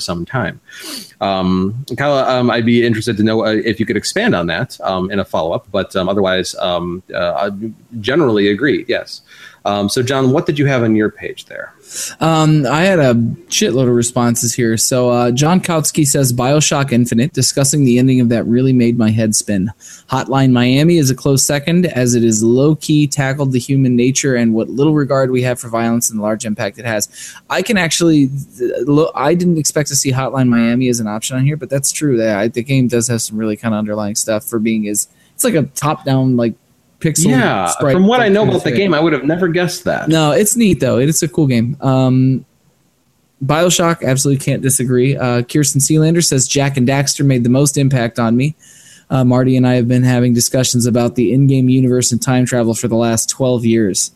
some 0.00 0.24
time. 0.24 0.60
Um, 1.20 1.84
Kyle, 1.96 2.14
um, 2.14 2.50
I'd 2.50 2.66
be 2.66 2.84
interested 2.84 3.16
to 3.18 3.22
know 3.22 3.44
uh, 3.44 3.50
if 3.52 3.78
you 3.78 3.86
could 3.86 3.96
expand 3.96 4.34
on 4.34 4.46
that 4.46 4.80
um, 4.80 5.10
in 5.10 5.18
a 5.18 5.24
follow 5.24 5.52
up, 5.52 5.70
but 5.70 5.94
um, 5.96 6.08
otherwise, 6.08 6.54
um, 6.56 7.02
uh, 7.14 7.50
I 7.50 7.70
generally 8.00 8.48
agree. 8.48 8.84
Yes. 8.88 9.20
Um, 9.64 9.88
so, 9.88 10.02
John, 10.02 10.32
what 10.32 10.46
did 10.46 10.58
you 10.58 10.66
have 10.66 10.82
on 10.82 10.96
your 10.96 11.10
page 11.10 11.46
there? 11.46 11.74
Um, 12.20 12.66
I 12.66 12.82
had 12.82 12.98
a 12.98 13.14
shitload 13.48 13.88
of 13.88 13.94
responses 13.94 14.54
here. 14.54 14.76
So, 14.76 15.10
uh, 15.10 15.30
John 15.30 15.60
Kautsky 15.60 16.06
says 16.06 16.32
Bioshock 16.32 16.92
Infinite, 16.92 17.32
discussing 17.32 17.84
the 17.84 17.98
ending 17.98 18.20
of 18.20 18.28
that 18.28 18.44
really 18.46 18.72
made 18.72 18.98
my 18.98 19.10
head 19.10 19.34
spin. 19.34 19.72
Hotline 20.08 20.52
Miami 20.52 20.98
is 20.98 21.10
a 21.10 21.14
close 21.14 21.42
second, 21.42 21.86
as 21.86 22.14
it 22.14 22.24
is 22.24 22.42
low 22.42 22.76
key 22.76 23.06
tackled 23.06 23.52
the 23.52 23.58
human 23.58 23.96
nature 23.96 24.36
and 24.36 24.54
what 24.54 24.68
little 24.68 24.94
regard 24.94 25.30
we 25.30 25.42
have 25.42 25.58
for 25.58 25.68
violence 25.68 26.10
and 26.10 26.18
the 26.18 26.22
large 26.22 26.44
impact 26.44 26.78
it 26.78 26.84
has. 26.84 27.34
I 27.48 27.62
can 27.62 27.76
actually, 27.76 28.30
I 29.14 29.34
didn't 29.34 29.58
expect 29.58 29.88
to 29.88 29.96
see 29.96 30.12
Hotline 30.12 30.48
Miami 30.48 30.88
as 30.88 31.00
an 31.00 31.06
option 31.06 31.36
on 31.36 31.44
here, 31.44 31.56
but 31.56 31.70
that's 31.70 31.92
true. 31.92 32.16
That 32.16 32.54
the 32.54 32.62
game 32.62 32.88
does 32.88 33.08
have 33.08 33.22
some 33.22 33.36
really 33.36 33.56
kind 33.56 33.74
of 33.74 33.78
underlying 33.78 34.14
stuff 34.14 34.44
for 34.44 34.58
being 34.58 34.84
is 34.84 35.08
it's 35.34 35.44
like 35.44 35.54
a 35.54 35.62
top 35.62 36.04
down 36.04 36.36
like 36.36 36.54
pixel. 37.00 37.30
Yeah, 37.30 37.72
from 37.80 38.06
what 38.06 38.20
I 38.20 38.28
know 38.28 38.46
about 38.48 38.64
the 38.64 38.72
game, 38.72 38.94
I 38.94 39.00
would 39.00 39.12
have 39.12 39.24
never 39.24 39.48
guessed 39.48 39.84
that. 39.84 40.08
No, 40.08 40.32
it's 40.32 40.56
neat 40.56 40.80
though. 40.80 40.98
It's 40.98 41.22
a 41.22 41.28
cool 41.28 41.46
game. 41.46 41.76
Um, 41.80 42.44
Bioshock, 43.44 44.04
absolutely 44.04 44.44
can't 44.44 44.62
disagree. 44.62 45.16
Uh, 45.16 45.42
Kirsten 45.42 45.80
Sealander 45.80 46.24
says 46.24 46.46
Jak 46.46 46.76
and 46.76 46.86
Daxter 46.86 47.24
made 47.24 47.42
the 47.42 47.50
most 47.50 47.78
impact 47.78 48.18
on 48.18 48.36
me. 48.36 48.54
Uh, 49.08 49.24
Marty 49.24 49.56
and 49.56 49.66
I 49.66 49.74
have 49.74 49.88
been 49.88 50.02
having 50.02 50.34
discussions 50.34 50.86
about 50.86 51.16
the 51.16 51.32
in-game 51.32 51.68
universe 51.68 52.12
and 52.12 52.22
time 52.22 52.44
travel 52.44 52.74
for 52.74 52.86
the 52.86 52.96
last 52.96 53.28
12 53.30 53.64
years. 53.64 54.12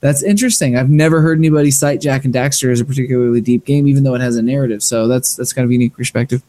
That's 0.00 0.22
interesting. 0.22 0.76
I've 0.76 0.90
never 0.90 1.20
heard 1.20 1.38
anybody 1.38 1.70
cite 1.70 2.00
Jak 2.00 2.24
and 2.24 2.34
Daxter 2.34 2.72
as 2.72 2.80
a 2.80 2.84
particularly 2.84 3.40
deep 3.40 3.64
game, 3.64 3.86
even 3.86 4.02
though 4.02 4.14
it 4.14 4.20
has 4.20 4.36
a 4.36 4.42
narrative. 4.42 4.82
So 4.82 5.08
that's 5.08 5.36
that's 5.36 5.52
kind 5.52 5.64
of 5.64 5.70
a 5.70 5.72
unique 5.72 5.96
perspective. 5.96 6.42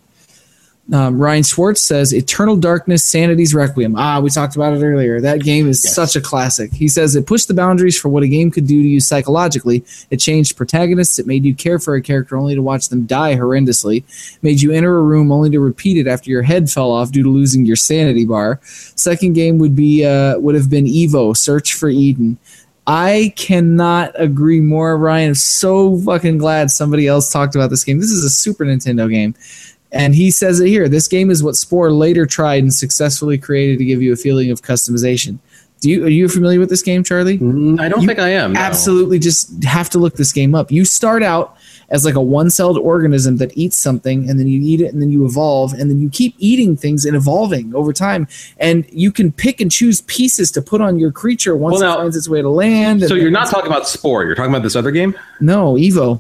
Um, 0.94 1.18
Ryan 1.18 1.42
Schwartz 1.42 1.82
says 1.82 2.14
Eternal 2.14 2.56
Darkness 2.56 3.04
Sanity's 3.04 3.56
Requiem. 3.56 3.96
Ah, 3.98 4.20
we 4.20 4.30
talked 4.30 4.56
about 4.56 4.74
it 4.74 4.84
earlier. 4.84 5.20
That 5.20 5.42
game 5.42 5.68
is 5.68 5.84
yes. 5.84 5.96
such 5.96 6.16
a 6.16 6.22
classic. 6.22 6.72
He 6.72 6.88
says 6.88 7.16
it 7.16 7.26
pushed 7.26 7.48
the 7.48 7.56
boundaries 7.56 8.00
for 8.00 8.10
what 8.10 8.22
a 8.22 8.28
game 8.28 8.52
could 8.52 8.68
do 8.68 8.80
to 8.82 8.88
you 8.88 9.00
psychologically. 9.00 9.84
It 10.12 10.18
changed 10.18 10.56
protagonists. 10.56 11.18
It 11.18 11.26
made 11.26 11.44
you 11.44 11.56
care 11.56 11.80
for 11.80 11.96
a 11.96 12.02
character 12.02 12.38
only 12.38 12.54
to 12.54 12.62
watch 12.62 12.90
them 12.90 13.08
die 13.08 13.36
horrendously. 13.36 14.04
It 14.36 14.44
made 14.44 14.62
you 14.62 14.72
enter 14.72 14.96
a 14.96 15.02
room 15.02 15.32
only 15.32 15.50
to 15.50 15.60
repeat 15.60 15.98
it 15.98 16.08
after 16.08 16.30
your 16.30 16.44
head 16.44 16.70
fell 16.70 16.92
off 16.92 17.12
due 17.12 17.24
to 17.24 17.30
losing 17.30 17.66
your 17.66 17.78
sanity 17.78 18.26
bar. 18.26 18.60
Second 18.64 19.34
game 19.34 19.58
would 19.58 19.76
be 19.76 20.06
uh, 20.06 20.38
would 20.38 20.54
have 20.54 20.70
been 20.70 20.86
Evo 20.86 21.36
Search 21.36 21.74
for 21.74 21.90
Eden. 21.90 22.38
I 22.88 23.34
cannot 23.36 24.12
agree 24.14 24.62
more, 24.62 24.96
Ryan. 24.96 25.30
I'm 25.30 25.36
so 25.36 25.98
fucking 25.98 26.38
glad 26.38 26.70
somebody 26.70 27.08
else 27.08 27.32
talked 27.32 27.56
about 27.56 27.72
this 27.72 27.84
game. 27.84 28.00
This 28.00 28.12
is 28.12 28.24
a 28.24 28.30
Super 28.30 28.64
Nintendo 28.64 29.10
game. 29.10 29.34
And 29.96 30.14
he 30.14 30.30
says 30.30 30.60
it 30.60 30.68
here. 30.68 30.90
This 30.90 31.08
game 31.08 31.32
is 31.32 31.42
what 31.42 31.56
Spore 31.56 31.90
later 31.90 32.26
tried 32.26 32.62
and 32.62 32.74
successfully 32.74 33.38
created 33.38 33.80
to 33.80 33.86
give 33.86 34.02
you 34.02 34.12
a 34.12 34.18
feeling 34.18 34.52
of 34.52 34.62
customization. 34.62 35.40
Do 35.80 35.90
you 35.90 36.06
are 36.06 36.10
you 36.10 36.28
familiar 36.28 36.60
with 36.60 36.70
this 36.70 36.82
game, 36.82 37.04
Charlie? 37.04 37.38
Mm, 37.38 37.80
I 37.80 37.88
don't 37.88 38.02
you 38.02 38.08
think 38.08 38.20
I 38.20 38.30
am. 38.30 38.54
No. 38.54 38.60
Absolutely, 38.60 39.20
just 39.20 39.64
have 39.64 39.90
to 39.92 39.98
look 39.98 40.16
this 40.16 40.32
game 40.32 40.54
up. 40.54 40.72
You 40.72 40.84
start 40.84 41.24
out 41.24 41.58
as 41.90 42.04
like 42.04 42.16
a 42.16 42.22
one-celled 42.22 42.78
organism 42.78 43.38
that 43.38 43.56
eats 43.58 43.78
something, 43.78 44.30
and 44.30 44.40
then 44.40 44.48
you 44.48 44.60
eat 44.62 44.82
it, 44.82 44.92
and 44.92 45.02
then 45.02 45.12
you 45.12 45.26
evolve, 45.26 45.74
and 45.74 45.90
then 45.90 46.00
you 46.02 46.10
keep 46.10 46.34
eating 46.40 46.76
things 46.76 47.06
and 47.06 47.16
evolving 47.16 47.74
over 47.76 47.94
time. 47.94 48.28
And 48.58 48.86
you 48.92 49.12
can 49.12 49.32
pick 49.32 49.62
and 49.62 49.72
choose 49.72 50.02
pieces 50.02 50.52
to 50.52 50.62
put 50.62 50.82
on 50.82 50.98
your 50.98 51.12
creature 51.12 51.56
once 51.56 51.80
well, 51.80 51.82
now, 51.82 51.94
it 51.94 51.98
finds 52.04 52.18
its 52.18 52.28
way 52.28 52.42
to 52.42 52.50
land. 52.50 53.04
So 53.04 53.14
you're 53.14 53.30
not 53.30 53.50
talking 53.50 53.70
about 53.70 53.88
Spore. 53.88 54.26
You're 54.26 54.36
talking 54.36 54.52
about 54.52 54.64
this 54.64 54.76
other 54.76 54.92
game. 54.92 55.16
No, 55.40 55.76
Evo. 55.76 56.20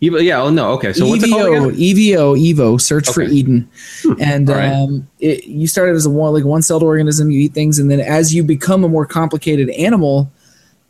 Evo, 0.00 0.22
yeah, 0.22 0.40
oh 0.40 0.50
no, 0.50 0.72
okay. 0.74 0.92
So 0.92 1.04
EVO, 1.04 1.08
what's 1.08 1.24
it 1.24 1.30
called 1.30 1.46
again? 1.48 1.70
EVO, 1.70 2.54
Evo, 2.54 2.80
search 2.80 3.08
okay. 3.08 3.14
for 3.14 3.22
Eden, 3.22 3.68
hmm. 4.02 4.12
and 4.20 4.48
right. 4.48 4.72
um, 4.72 5.08
it, 5.18 5.44
you 5.44 5.66
started 5.66 5.96
as 5.96 6.06
a 6.06 6.10
one 6.10 6.32
like 6.32 6.44
one 6.44 6.62
celled 6.62 6.84
organism. 6.84 7.32
You 7.32 7.40
eat 7.40 7.52
things, 7.52 7.80
and 7.80 7.90
then 7.90 7.98
as 7.98 8.32
you 8.32 8.44
become 8.44 8.84
a 8.84 8.88
more 8.88 9.06
complicated 9.06 9.70
animal 9.70 10.30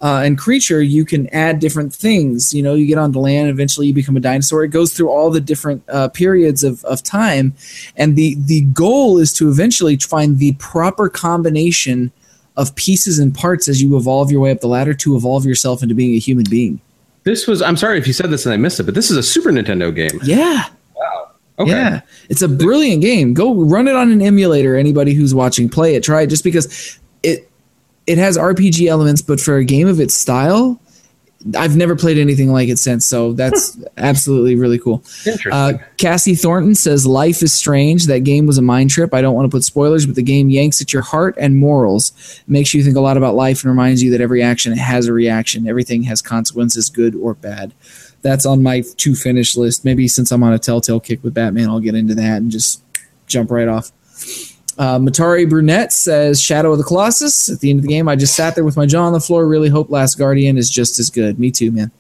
uh, 0.03 0.21
and 0.25 0.37
creature, 0.37 0.83
you 0.83 1.07
can 1.07 1.27
add 1.31 1.59
different 1.59 1.95
things. 1.95 2.53
You 2.53 2.63
know, 2.63 2.75
you 2.75 2.87
get 2.87 2.99
on 2.99 3.13
the 3.13 3.19
land, 3.19 3.49
eventually 3.49 3.87
you 3.87 3.95
become 3.95 4.15
a 4.19 4.21
dinosaur. 4.21 4.63
It 4.63 4.69
goes 4.69 4.93
through 4.93 5.09
all 5.09 5.31
the 5.31 5.41
different 5.41 5.83
uh, 5.89 6.09
periods 6.09 6.63
of, 6.63 6.85
of 6.85 7.03
time, 7.03 7.55
and 7.97 8.15
the 8.15 8.35
the 8.39 8.61
goal 8.61 9.19
is 9.19 9.33
to 9.35 9.49
eventually 9.49 9.97
find 9.97 10.39
the 10.39 10.53
proper 10.59 11.09
combination 11.09 12.13
of 12.59 12.75
pieces 12.75 13.19
and 13.19 13.35
parts 13.35 13.69
as 13.69 13.81
you 13.81 13.97
evolve 13.97 14.31
your 14.31 14.43
way 14.43 14.51
up 14.51 14.61
the 14.61 14.69
ladder 14.69 14.93
to 14.93 15.17
evolve 15.17 15.47
yourself 15.47 15.83
into 15.83 15.95
being 15.95 16.15
a 16.15 16.19
human 16.19 16.45
being. 16.51 16.81
This 17.29 17.47
was. 17.47 17.61
I'm 17.61 17.77
sorry 17.77 17.99
if 17.99 18.07
you 18.07 18.15
said 18.15 18.31
this 18.31 18.47
and 18.47 18.55
I 18.55 18.57
missed 18.57 18.81
it, 18.81 18.85
but 18.85 18.95
this 18.95 19.11
is 19.11 19.19
a 19.19 19.23
Super 19.23 19.51
Nintendo 19.51 19.95
game. 19.95 20.19
Yeah. 20.23 20.65
Wow. 20.97 21.33
Okay. 21.59 21.73
Yeah, 21.73 22.01
it's 22.31 22.41
a 22.41 22.49
brilliant 22.49 23.03
game. 23.03 23.35
Go 23.35 23.55
run 23.55 23.87
it 23.87 23.95
on 23.95 24.11
an 24.11 24.23
emulator. 24.23 24.77
Anybody 24.77 25.13
who's 25.13 25.35
watching, 25.35 25.69
play 25.69 25.95
it. 25.95 26.03
Try 26.03 26.23
it, 26.23 26.29
just 26.29 26.43
because 26.43 26.99
it 27.23 27.51
it 28.07 28.17
has 28.17 28.39
RPG 28.39 28.89
elements, 28.89 29.21
but 29.21 29.41
for 29.41 29.59
a 29.59 29.65
game 29.65 29.89
of 29.89 30.01
its 30.01 30.15
style, 30.15 30.81
I've 31.57 31.77
never 31.77 31.95
played 31.95 32.19
anything 32.19 32.53
like 32.53 32.69
it 32.69 32.81
since, 32.81 33.07
so 33.07 33.33
that's 33.33 33.79
absolutely 33.97 34.57
really 34.57 34.79
cool. 34.79 35.05
Uh, 35.51 35.75
Cassie 35.97 36.35
Thornton 36.35 36.75
says 36.75 37.07
life 37.07 37.43
is 37.43 37.53
strange. 37.53 38.07
That 38.07 38.21
game 38.21 38.47
was 38.47 38.59
a 38.59 38.63
mind 38.63 38.91
trip. 38.91 39.15
I 39.15 39.23
don't 39.23 39.35
want 39.35 39.49
to 39.49 39.57
put 39.57 39.63
spoilers, 39.63 40.05
but 40.05 40.17
the 40.17 40.23
game 40.23 40.51
yanks 40.51 40.83
at 40.83 40.93
your 40.93 41.03
heart 41.03 41.37
and 41.39 41.57
morals, 41.57 42.43
makes 42.49 42.75
you 42.75 42.83
think 42.83 42.97
a 42.97 43.01
lot 43.01 43.17
about 43.17 43.37
life, 43.37 43.63
and 43.63 43.71
reminds 43.71 44.03
you 44.03 44.11
that 44.11 44.21
every 44.21 44.43
action 44.43 44.77
has 44.77 45.07
a 45.07 45.13
reaction. 45.13 45.69
Everything 45.69 46.03
has 46.05 46.21
consequences, 46.21 46.91
good 46.91 47.15
or 47.15 47.35
bad. 47.35 47.73
That's 48.23 48.45
on 48.45 48.63
my 48.63 48.83
to 48.97 49.15
finish 49.15 49.57
list. 49.57 49.85
Maybe 49.85 50.09
since 50.09 50.33
I'm 50.33 50.43
on 50.43 50.53
a 50.53 50.59
Telltale 50.59 50.99
kick 50.99 51.23
with 51.23 51.35
Batman, 51.35 51.69
I'll 51.69 51.79
get 51.79 51.95
into 51.95 52.17
that 52.17 52.39
and 52.39 52.51
just 52.51 52.83
jump 53.29 53.53
right 53.53 53.69
off. 53.69 53.93
Uh, 54.79 54.97
Matari 54.97 55.49
Brunette 55.49 55.93
says 55.93 56.41
Shadow 56.41 56.71
of 56.73 56.79
the 56.79 56.85
Colossus. 56.85 57.51
At 57.51 57.59
the 57.61 57.71
end 57.71 57.81
of 57.81 57.83
the 57.83 57.89
game, 57.89 58.09
I 58.09 58.15
just 58.15 58.37
sat 58.37 58.55
there 58.55 58.65
with 58.65 58.77
my 58.77 58.87
jaw 58.87 59.05
on 59.05 59.13
the 59.13 59.21
floor. 59.21 59.47
Really 59.47 59.69
hope 59.69 59.91
Last 59.91 60.17
Guardian 60.17 60.57
is 60.57 60.71
just 60.71 61.01
as 61.01 61.11
good. 61.11 61.39
Me 61.41 61.51
too, 61.51 61.73
man. 61.73 61.91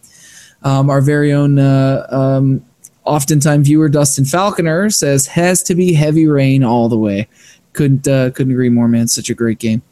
Um, 0.62 0.88
our 0.88 1.00
very 1.00 1.32
own 1.32 1.58
uh, 1.58 2.06
um, 2.10 2.64
oftentimes 3.04 3.66
viewer 3.66 3.88
Dustin 3.88 4.24
Falconer 4.24 4.90
says 4.90 5.26
has 5.26 5.62
to 5.64 5.74
be 5.74 5.92
Heavy 5.92 6.28
Rain 6.28 6.62
all 6.62 6.88
the 6.88 6.96
way. 6.96 7.28
Couldn't 7.72 8.06
uh, 8.06 8.30
couldn't 8.30 8.52
agree 8.52 8.68
more, 8.68 8.86
man. 8.86 9.08
Such 9.08 9.28
a 9.28 9.34
great 9.34 9.58
game. 9.58 9.82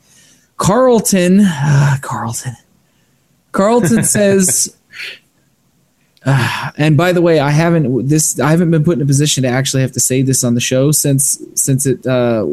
Carlton, 0.56 1.40
uh, 1.40 1.96
Carlton, 2.02 2.54
Carlton 3.52 4.04
says. 4.04 4.76
Uh, 6.24 6.72
and 6.76 6.96
by 6.96 7.12
the 7.12 7.22
way, 7.22 7.38
I 7.38 7.50
haven't 7.50 8.08
this 8.08 8.38
I 8.40 8.50
haven't 8.50 8.70
been 8.70 8.84
put 8.84 8.96
in 8.96 9.02
a 9.02 9.06
position 9.06 9.42
to 9.42 9.48
actually 9.48 9.82
have 9.82 9.92
to 9.92 10.00
say 10.00 10.22
this 10.22 10.42
on 10.42 10.54
the 10.54 10.60
show 10.60 10.90
since 10.90 11.40
since 11.54 11.86
it 11.86 12.04
uh, 12.04 12.46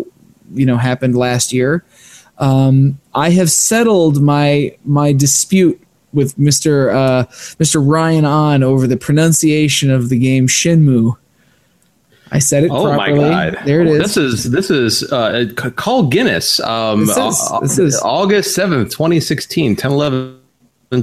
you 0.54 0.66
know 0.66 0.78
happened 0.78 1.16
last 1.16 1.54
year. 1.54 1.84
Um, 2.38 3.00
I 3.14 3.30
have 3.32 3.52
settled 3.52 4.22
my 4.22 4.76
my 4.86 5.14
dispute 5.14 5.80
with 6.14 6.38
Mister 6.38 6.92
uh, 6.92 7.26
Mister 7.60 7.80
Ryan 7.80 8.26
on 8.26 8.64
over 8.64 8.88
the 8.88 8.98
pronunciation 8.98 9.92
of 9.92 10.10
the 10.10 10.18
game 10.18 10.48
Shenmue. 10.48 11.18
I 12.32 12.40
said 12.40 12.64
it 12.64 12.72
oh 12.72 12.86
properly. 12.86 13.20
my 13.20 13.52
god! 13.52 13.60
There 13.66 13.82
it 13.82 13.88
is. 13.88 14.00
This 14.00 14.18
is 14.18 14.52
this 14.52 14.72
is 14.72 15.12
uh, 15.12 15.52
call 15.76 16.08
Guinness. 16.08 16.60
Um, 16.62 17.06
this 17.06 17.18
is, 17.18 17.52
this 17.62 17.78
is 17.78 18.02
August 18.02 18.56
seventh, 18.56 18.92
twenty 18.92 19.20
sixteen, 19.20 19.76
10 19.76 19.92
11 19.92 20.40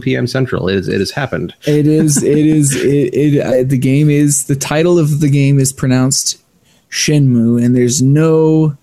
p.m. 0.00 0.26
Central. 0.26 0.68
It, 0.68 0.76
is, 0.76 0.88
it 0.88 0.98
has 0.98 1.10
happened. 1.10 1.54
It 1.66 1.86
is. 1.86 2.22
It 2.30 2.38
is. 2.38 2.74
It, 2.74 3.14
it 3.14 3.40
uh, 3.40 3.68
the 3.68 3.78
game 3.78 4.10
is 4.10 4.46
the 4.46 4.56
title 4.56 4.98
of 4.98 5.20
the 5.20 5.28
game 5.28 5.60
is 5.60 5.72
pronounced 5.72 6.42
Shenmue, 6.90 7.64
and 7.64 7.76
there's 7.76 8.02
no 8.02 8.76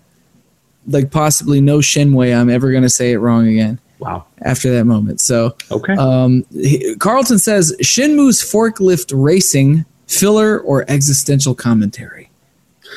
like 0.88 1.10
possibly 1.10 1.60
no 1.60 1.78
Shinway 1.78 2.36
I'm 2.36 2.50
ever 2.50 2.70
going 2.70 2.82
to 2.82 2.88
say 2.88 3.12
it 3.12 3.18
wrong 3.18 3.46
again. 3.46 3.78
Wow. 3.98 4.26
After 4.42 4.70
that 4.74 4.84
moment. 4.84 5.20
So, 5.20 5.56
okay. 5.70 5.94
Um, 5.94 6.44
Carlton 6.98 7.38
says 7.38 7.74
Shenmue's 7.82 8.40
forklift 8.40 9.12
racing 9.12 9.84
filler 10.06 10.60
or 10.60 10.84
existential 10.88 11.54
commentary. 11.54 12.30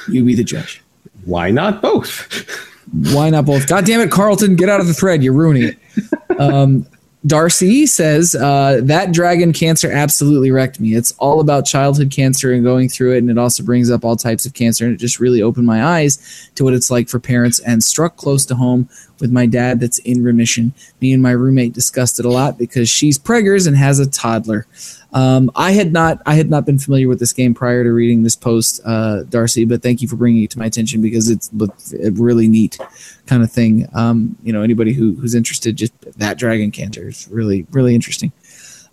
You 0.07 0.23
be 0.23 0.35
the 0.35 0.43
judge. 0.43 0.81
Why 1.25 1.51
not 1.51 1.81
both? 1.81 2.47
Why 3.13 3.29
not 3.29 3.45
both? 3.45 3.67
God 3.67 3.85
damn 3.85 4.01
it, 4.01 4.11
Carlton, 4.11 4.55
get 4.55 4.69
out 4.69 4.79
of 4.79 4.87
the 4.87 4.93
thread. 4.93 5.23
You're 5.23 5.33
ruining 5.33 5.63
it. 5.63 6.39
Um, 6.39 6.87
Darcy 7.25 7.85
says 7.85 8.33
uh, 8.33 8.79
that 8.83 9.11
dragon 9.11 9.53
cancer 9.53 9.91
absolutely 9.91 10.49
wrecked 10.49 10.79
me. 10.79 10.95
It's 10.95 11.11
all 11.19 11.39
about 11.39 11.67
childhood 11.67 12.09
cancer 12.09 12.51
and 12.51 12.63
going 12.63 12.89
through 12.89 13.13
it, 13.13 13.19
and 13.19 13.29
it 13.29 13.37
also 13.37 13.63
brings 13.63 13.91
up 13.91 14.03
all 14.03 14.15
types 14.15 14.45
of 14.47 14.55
cancer. 14.55 14.85
And 14.85 14.95
it 14.95 14.97
just 14.97 15.19
really 15.19 15.41
opened 15.41 15.67
my 15.67 15.85
eyes 15.85 16.49
to 16.55 16.63
what 16.63 16.73
it's 16.73 16.89
like 16.89 17.09
for 17.09 17.19
parents 17.19 17.59
and 17.59 17.83
struck 17.83 18.15
close 18.15 18.43
to 18.47 18.55
home 18.55 18.89
with 19.21 19.31
my 19.31 19.45
dad 19.45 19.79
that's 19.79 19.99
in 19.99 20.23
remission. 20.23 20.73
Me 20.99 21.13
and 21.13 21.21
my 21.21 21.31
roommate 21.31 21.73
discussed 21.73 22.19
it 22.19 22.25
a 22.25 22.29
lot 22.29 22.57
because 22.57 22.89
she's 22.89 23.17
preggers 23.17 23.67
and 23.67 23.77
has 23.77 23.99
a 23.99 24.09
toddler. 24.09 24.67
Um, 25.13 25.51
I 25.55 25.71
had 25.71 25.91
not 25.91 26.21
I 26.25 26.35
had 26.35 26.49
not 26.49 26.65
been 26.65 26.79
familiar 26.79 27.07
with 27.07 27.19
this 27.19 27.33
game 27.33 27.53
prior 27.53 27.83
to 27.83 27.91
reading 27.91 28.23
this 28.23 28.35
post, 28.35 28.81
uh, 28.85 29.23
Darcy. 29.23 29.65
But 29.65 29.83
thank 29.83 30.01
you 30.01 30.07
for 30.07 30.15
bringing 30.15 30.43
it 30.43 30.51
to 30.51 30.59
my 30.59 30.65
attention 30.65 31.01
because 31.01 31.29
it's 31.29 31.49
a 31.93 32.11
really 32.11 32.47
neat 32.47 32.79
kind 33.25 33.43
of 33.43 33.51
thing. 33.51 33.87
Um, 33.93 34.37
you 34.43 34.53
know, 34.53 34.61
anybody 34.61 34.93
who, 34.93 35.15
who's 35.15 35.35
interested, 35.35 35.75
just 35.75 35.93
that 36.17 36.37
Dragon 36.37 36.71
Cancer 36.71 37.09
is 37.09 37.27
really 37.29 37.65
really 37.71 37.93
interesting. 37.93 38.31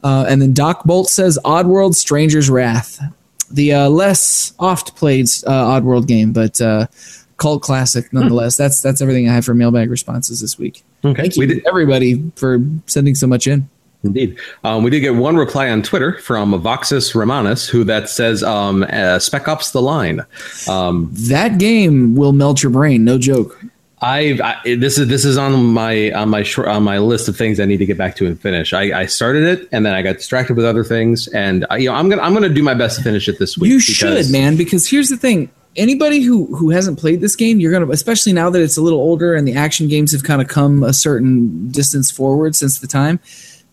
Uh, 0.02 0.26
and 0.28 0.40
then 0.40 0.52
Doc 0.52 0.84
Bolt 0.84 1.08
says 1.08 1.38
Oddworld 1.44 1.94
Stranger's 1.94 2.48
Wrath, 2.48 3.00
the 3.50 3.72
uh, 3.74 3.88
less 3.88 4.52
oft 4.58 4.96
played 4.96 5.26
uh, 5.46 5.80
Oddworld 5.80 6.06
game, 6.06 6.32
but 6.32 6.60
uh, 6.60 6.86
cult 7.38 7.62
classic 7.62 8.12
nonetheless. 8.12 8.56
that's 8.56 8.80
that's 8.82 9.00
everything 9.00 9.28
I 9.28 9.32
have 9.32 9.44
for 9.44 9.54
mailbag 9.54 9.90
responses 9.90 10.40
this 10.40 10.58
week. 10.58 10.84
Okay, 11.04 11.22
Thank 11.22 11.36
you 11.36 11.40
we 11.40 11.46
did 11.46 11.66
everybody 11.66 12.30
for 12.36 12.58
sending 12.86 13.14
so 13.14 13.26
much 13.26 13.46
in. 13.46 13.68
indeed. 14.04 14.36
Um, 14.64 14.82
we 14.82 14.90
did 14.90 15.00
get 15.00 15.14
one 15.14 15.36
reply 15.36 15.70
on 15.70 15.82
Twitter 15.82 16.18
from 16.18 16.52
Voxus 16.62 17.14
Romanus, 17.14 17.68
who 17.68 17.84
that 17.84 18.08
says 18.10 18.42
um, 18.42 18.84
uh, 18.90 19.18
Spec 19.18 19.48
Ops: 19.48 19.70
The 19.70 19.80
Line. 19.82 20.24
Um, 20.68 21.08
That 21.28 21.58
game 21.58 22.14
will 22.16 22.32
melt 22.32 22.62
your 22.62 22.70
brain, 22.70 23.04
no 23.04 23.18
joke. 23.18 23.58
I've 24.00 24.40
I, 24.40 24.56
this 24.76 24.96
is 24.96 25.08
this 25.08 25.24
is 25.24 25.36
on 25.36 25.52
my 25.72 26.12
on 26.12 26.28
my 26.28 26.44
short 26.44 26.68
on 26.68 26.84
my 26.84 26.98
list 26.98 27.28
of 27.28 27.36
things 27.36 27.58
I 27.58 27.64
need 27.64 27.78
to 27.78 27.86
get 27.86 27.98
back 27.98 28.14
to 28.16 28.26
and 28.26 28.40
finish. 28.40 28.72
I, 28.72 29.00
I 29.00 29.06
started 29.06 29.42
it 29.42 29.68
and 29.72 29.84
then 29.84 29.92
I 29.92 30.02
got 30.02 30.16
distracted 30.18 30.56
with 30.56 30.64
other 30.66 30.84
things, 30.84 31.26
and 31.28 31.66
I, 31.68 31.78
you 31.78 31.88
know 31.88 31.96
I'm 31.96 32.08
gonna 32.08 32.22
I'm 32.22 32.32
gonna 32.32 32.48
do 32.48 32.62
my 32.62 32.74
best 32.74 32.98
to 32.98 33.02
finish 33.02 33.28
it 33.28 33.40
this 33.40 33.58
week. 33.58 33.70
You 33.70 33.80
should, 33.80 34.30
man, 34.30 34.56
because 34.56 34.88
here's 34.88 35.08
the 35.08 35.16
thing. 35.16 35.50
Anybody 35.78 36.20
who 36.20 36.54
who 36.56 36.70
hasn't 36.70 36.98
played 36.98 37.20
this 37.20 37.36
game, 37.36 37.60
you're 37.60 37.72
gonna, 37.72 37.88
especially 37.90 38.32
now 38.32 38.50
that 38.50 38.60
it's 38.60 38.76
a 38.76 38.82
little 38.82 38.98
older 38.98 39.34
and 39.34 39.46
the 39.46 39.54
action 39.54 39.88
games 39.88 40.12
have 40.12 40.24
kind 40.24 40.42
of 40.42 40.48
come 40.48 40.82
a 40.82 40.92
certain 40.92 41.68
distance 41.68 42.10
forward 42.10 42.56
since 42.56 42.80
the 42.80 42.88
time. 42.88 43.20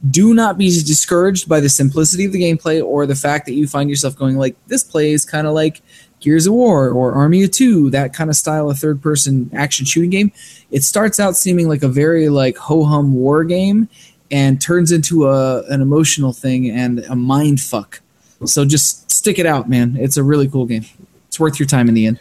Do 0.10 0.34
not 0.36 0.57
be 0.57 0.68
discouraged 0.68 1.49
by 1.49 1.60
the 1.60 1.69
simplicity 1.69 2.26
of 2.26 2.32
the 2.32 2.44
gameplay 2.44 2.84
or 2.84 3.07
the 3.07 3.15
fact 3.15 3.48
that 3.48 3.53
you 3.53 3.68
find 3.68 3.90
yourself 3.90 4.15
going 4.15 4.38
like 4.38 4.56
this 4.68 4.84
plays 4.84 5.26
kind 5.26 5.48
of 5.48 5.53
like 5.53 5.82
Gears 6.19 6.45
of 6.45 6.53
War 6.53 6.90
or 6.90 7.14
Army 7.14 7.44
of 7.44 7.52
Two, 7.52 7.90
that 7.90 8.14
kind 8.14 8.30
of 8.30 8.36
style 8.36 8.69
of 8.69 8.77
third 8.77 9.02
person 9.02 9.49
action 9.53 9.86
shooting 9.86 10.11
game. 10.11 10.32
It 10.69 10.84
starts 10.84 11.19
out 11.19 11.36
seeming 11.36 11.68
like 11.68 11.82
a 11.82 11.88
very 11.88 12.30
like 12.30 12.56
ho 12.57 12.84
hum 12.86 13.15
war 13.15 13.44
game 13.44 13.90
and 14.30 14.61
turns 14.61 14.91
into 14.91 15.27
a 15.27 15.64
an 15.69 15.82
emotional 15.82 16.34
thing 16.34 16.69
and 16.69 16.99
a 17.10 17.15
mind 17.15 17.61
fuck. 17.61 18.02
So 18.45 18.65
just 18.65 19.10
stick 19.11 19.40
it 19.40 19.45
out, 19.45 19.69
man. 19.69 19.98
It's 19.99 20.18
a 20.18 20.23
really 20.23 20.48
cool 20.48 20.65
game. 20.65 20.86
It's 21.35 21.39
worth 21.41 21.59
your 21.59 21.67
time 21.67 21.89
in 21.89 21.95
the 21.95 22.05
end. 22.05 22.17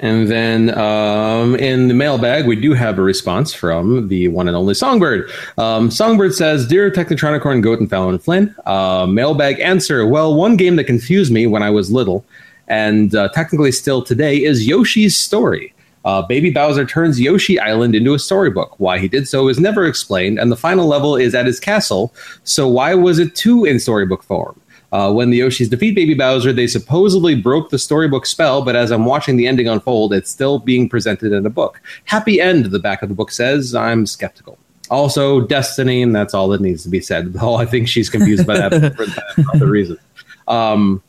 And 0.00 0.26
then 0.26 0.78
um, 0.78 1.54
in 1.56 1.88
the 1.88 1.92
mailbag, 1.92 2.46
we 2.46 2.56
do 2.56 2.72
have 2.72 2.98
a 2.98 3.02
response 3.02 3.52
from 3.52 4.08
the 4.08 4.28
one 4.28 4.48
and 4.48 4.56
only 4.56 4.72
Songbird. 4.72 5.30
Um, 5.58 5.90
Songbird 5.90 6.32
says, 6.32 6.66
Dear 6.66 6.90
Technotronicorn, 6.90 7.60
Goat, 7.60 7.78
and 7.78 7.90
Fallon 7.90 8.18
Flynn, 8.18 8.54
uh, 8.64 9.04
mailbag 9.06 9.60
answer. 9.60 10.06
Well, 10.06 10.34
one 10.34 10.56
game 10.56 10.76
that 10.76 10.84
confused 10.84 11.30
me 11.30 11.46
when 11.46 11.62
I 11.62 11.68
was 11.68 11.92
little, 11.92 12.24
and 12.68 13.14
uh, 13.14 13.28
technically 13.34 13.70
still 13.70 14.00
today, 14.02 14.42
is 14.42 14.66
Yoshi's 14.66 15.14
Story. 15.14 15.74
Uh, 16.06 16.22
Baby 16.22 16.48
Bowser 16.48 16.86
turns 16.86 17.20
Yoshi 17.20 17.60
Island 17.60 17.94
into 17.94 18.14
a 18.14 18.18
storybook. 18.18 18.80
Why 18.80 18.98
he 18.98 19.08
did 19.08 19.28
so 19.28 19.48
is 19.48 19.60
never 19.60 19.84
explained, 19.84 20.38
and 20.38 20.50
the 20.50 20.56
final 20.56 20.86
level 20.86 21.16
is 21.16 21.34
at 21.34 21.44
his 21.44 21.60
castle, 21.60 22.14
so 22.44 22.66
why 22.66 22.94
was 22.94 23.18
it 23.18 23.34
two 23.34 23.66
in 23.66 23.78
storybook 23.78 24.22
form? 24.22 24.58
Uh, 24.96 25.12
when 25.12 25.28
the 25.28 25.38
Yoshis 25.38 25.68
defeat 25.68 25.94
Baby 25.94 26.14
Bowser, 26.14 26.54
they 26.54 26.66
supposedly 26.66 27.34
broke 27.34 27.68
the 27.68 27.78
storybook 27.78 28.24
spell, 28.24 28.62
but 28.62 28.74
as 28.74 28.90
I'm 28.90 29.04
watching 29.04 29.36
the 29.36 29.46
ending 29.46 29.68
unfold, 29.68 30.14
it's 30.14 30.30
still 30.30 30.58
being 30.58 30.88
presented 30.88 31.32
in 31.32 31.44
a 31.44 31.50
book. 31.50 31.82
Happy 32.06 32.40
end, 32.40 32.64
the 32.64 32.78
back 32.78 33.02
of 33.02 33.10
the 33.10 33.14
book 33.14 33.30
says. 33.30 33.74
I'm 33.74 34.06
skeptical. 34.06 34.56
Also, 34.88 35.42
Destiny, 35.42 36.00
and 36.00 36.16
that's 36.16 36.32
all 36.32 36.48
that 36.48 36.62
needs 36.62 36.82
to 36.84 36.88
be 36.88 37.02
said. 37.02 37.32
Though 37.34 37.56
I 37.56 37.66
think 37.66 37.88
she's 37.88 38.08
confused 38.08 38.46
by 38.46 38.56
that 38.56 38.96
for 38.96 39.04
that 39.06 39.50
other 39.54 39.66
reason. 39.66 39.98
Um, 40.48 41.02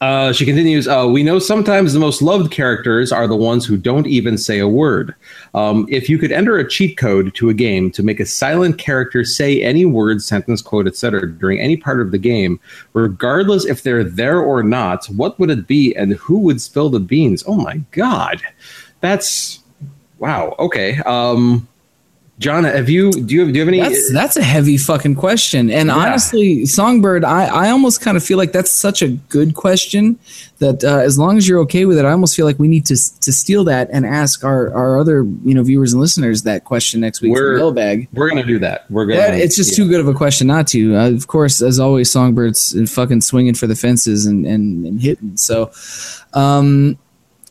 uh, 0.00 0.32
she 0.32 0.44
continues, 0.44 0.86
uh, 0.86 1.08
We 1.10 1.24
know 1.24 1.38
sometimes 1.38 1.92
the 1.92 1.98
most 1.98 2.22
loved 2.22 2.52
characters 2.52 3.10
are 3.10 3.26
the 3.26 3.36
ones 3.36 3.66
who 3.66 3.76
don't 3.76 4.06
even 4.06 4.38
say 4.38 4.60
a 4.60 4.68
word. 4.68 5.14
Um, 5.54 5.86
if 5.90 6.08
you 6.08 6.18
could 6.18 6.30
enter 6.30 6.56
a 6.56 6.68
cheat 6.68 6.96
code 6.96 7.34
to 7.34 7.48
a 7.48 7.54
game 7.54 7.90
to 7.92 8.02
make 8.04 8.20
a 8.20 8.26
silent 8.26 8.78
character 8.78 9.24
say 9.24 9.60
any 9.60 9.84
word, 9.84 10.22
sentence, 10.22 10.62
quote, 10.62 10.86
etc., 10.86 11.28
during 11.28 11.58
any 11.58 11.76
part 11.76 12.00
of 12.00 12.12
the 12.12 12.18
game, 12.18 12.60
regardless 12.92 13.64
if 13.64 13.82
they're 13.82 14.04
there 14.04 14.38
or 14.40 14.62
not, 14.62 15.06
what 15.06 15.38
would 15.40 15.50
it 15.50 15.66
be 15.66 15.94
and 15.96 16.12
who 16.14 16.38
would 16.40 16.60
spill 16.60 16.90
the 16.90 17.00
beans? 17.00 17.42
Oh 17.46 17.56
my 17.56 17.78
God. 17.90 18.40
That's 19.00 19.64
wow. 20.18 20.54
Okay. 20.60 20.98
Um, 21.06 21.66
John, 22.38 22.62
have 22.62 22.88
you 22.88 23.10
do 23.10 23.34
you 23.34 23.40
have, 23.40 23.48
do 23.52 23.54
you 23.54 23.60
have 23.60 23.68
any? 23.68 23.80
That's 23.80 24.12
that's 24.12 24.36
a 24.36 24.44
heavy 24.44 24.76
fucking 24.76 25.16
question. 25.16 25.70
And 25.70 25.88
Yeah. 25.88 25.96
honestly, 25.96 26.66
Songbird, 26.66 27.24
I, 27.24 27.46
I 27.46 27.70
almost 27.70 28.00
kind 28.00 28.16
of 28.16 28.22
feel 28.22 28.38
like 28.38 28.52
that's 28.52 28.70
such 28.70 29.02
a 29.02 29.08
good 29.08 29.54
question 29.54 30.16
that 30.60 30.84
uh, 30.84 30.98
as 30.98 31.18
long 31.18 31.36
as 31.36 31.48
you're 31.48 31.58
okay 31.60 31.84
with 31.84 31.98
it, 31.98 32.04
I 32.04 32.12
almost 32.12 32.36
feel 32.36 32.46
like 32.46 32.58
we 32.60 32.68
need 32.68 32.86
to 32.86 32.94
to 32.94 33.32
steal 33.32 33.64
that 33.64 33.88
and 33.92 34.06
ask 34.06 34.44
our, 34.44 34.72
our 34.72 35.00
other 35.00 35.24
you 35.44 35.52
know 35.52 35.64
viewers 35.64 35.92
and 35.92 36.00
listeners 36.00 36.42
that 36.42 36.62
question 36.64 37.00
next 37.00 37.20
week 37.20 37.32
We're- 37.32 37.56
mailbag. 37.56 38.06
we're 38.12 38.28
gonna 38.28 38.44
do 38.44 38.60
that. 38.60 38.88
We're 38.88 39.06
gonna. 39.06 39.20
It's 39.36 39.56
just 39.56 39.72
yeah. 39.72 39.84
too 39.84 39.90
good 39.90 40.00
of 40.00 40.06
a 40.06 40.14
question 40.14 40.46
not 40.46 40.68
to. 40.68 40.94
Uh, 40.96 41.10
of 41.10 41.26
course, 41.26 41.60
as 41.60 41.80
always, 41.80 42.08
Songbird's 42.12 42.92
fucking 42.92 43.20
swinging 43.22 43.54
for 43.54 43.66
the 43.66 43.74
fences 43.74 44.26
and, 44.26 44.46
and, 44.46 44.86
and 44.86 45.00
hitting. 45.00 45.36
So, 45.36 45.72
um, 46.34 46.98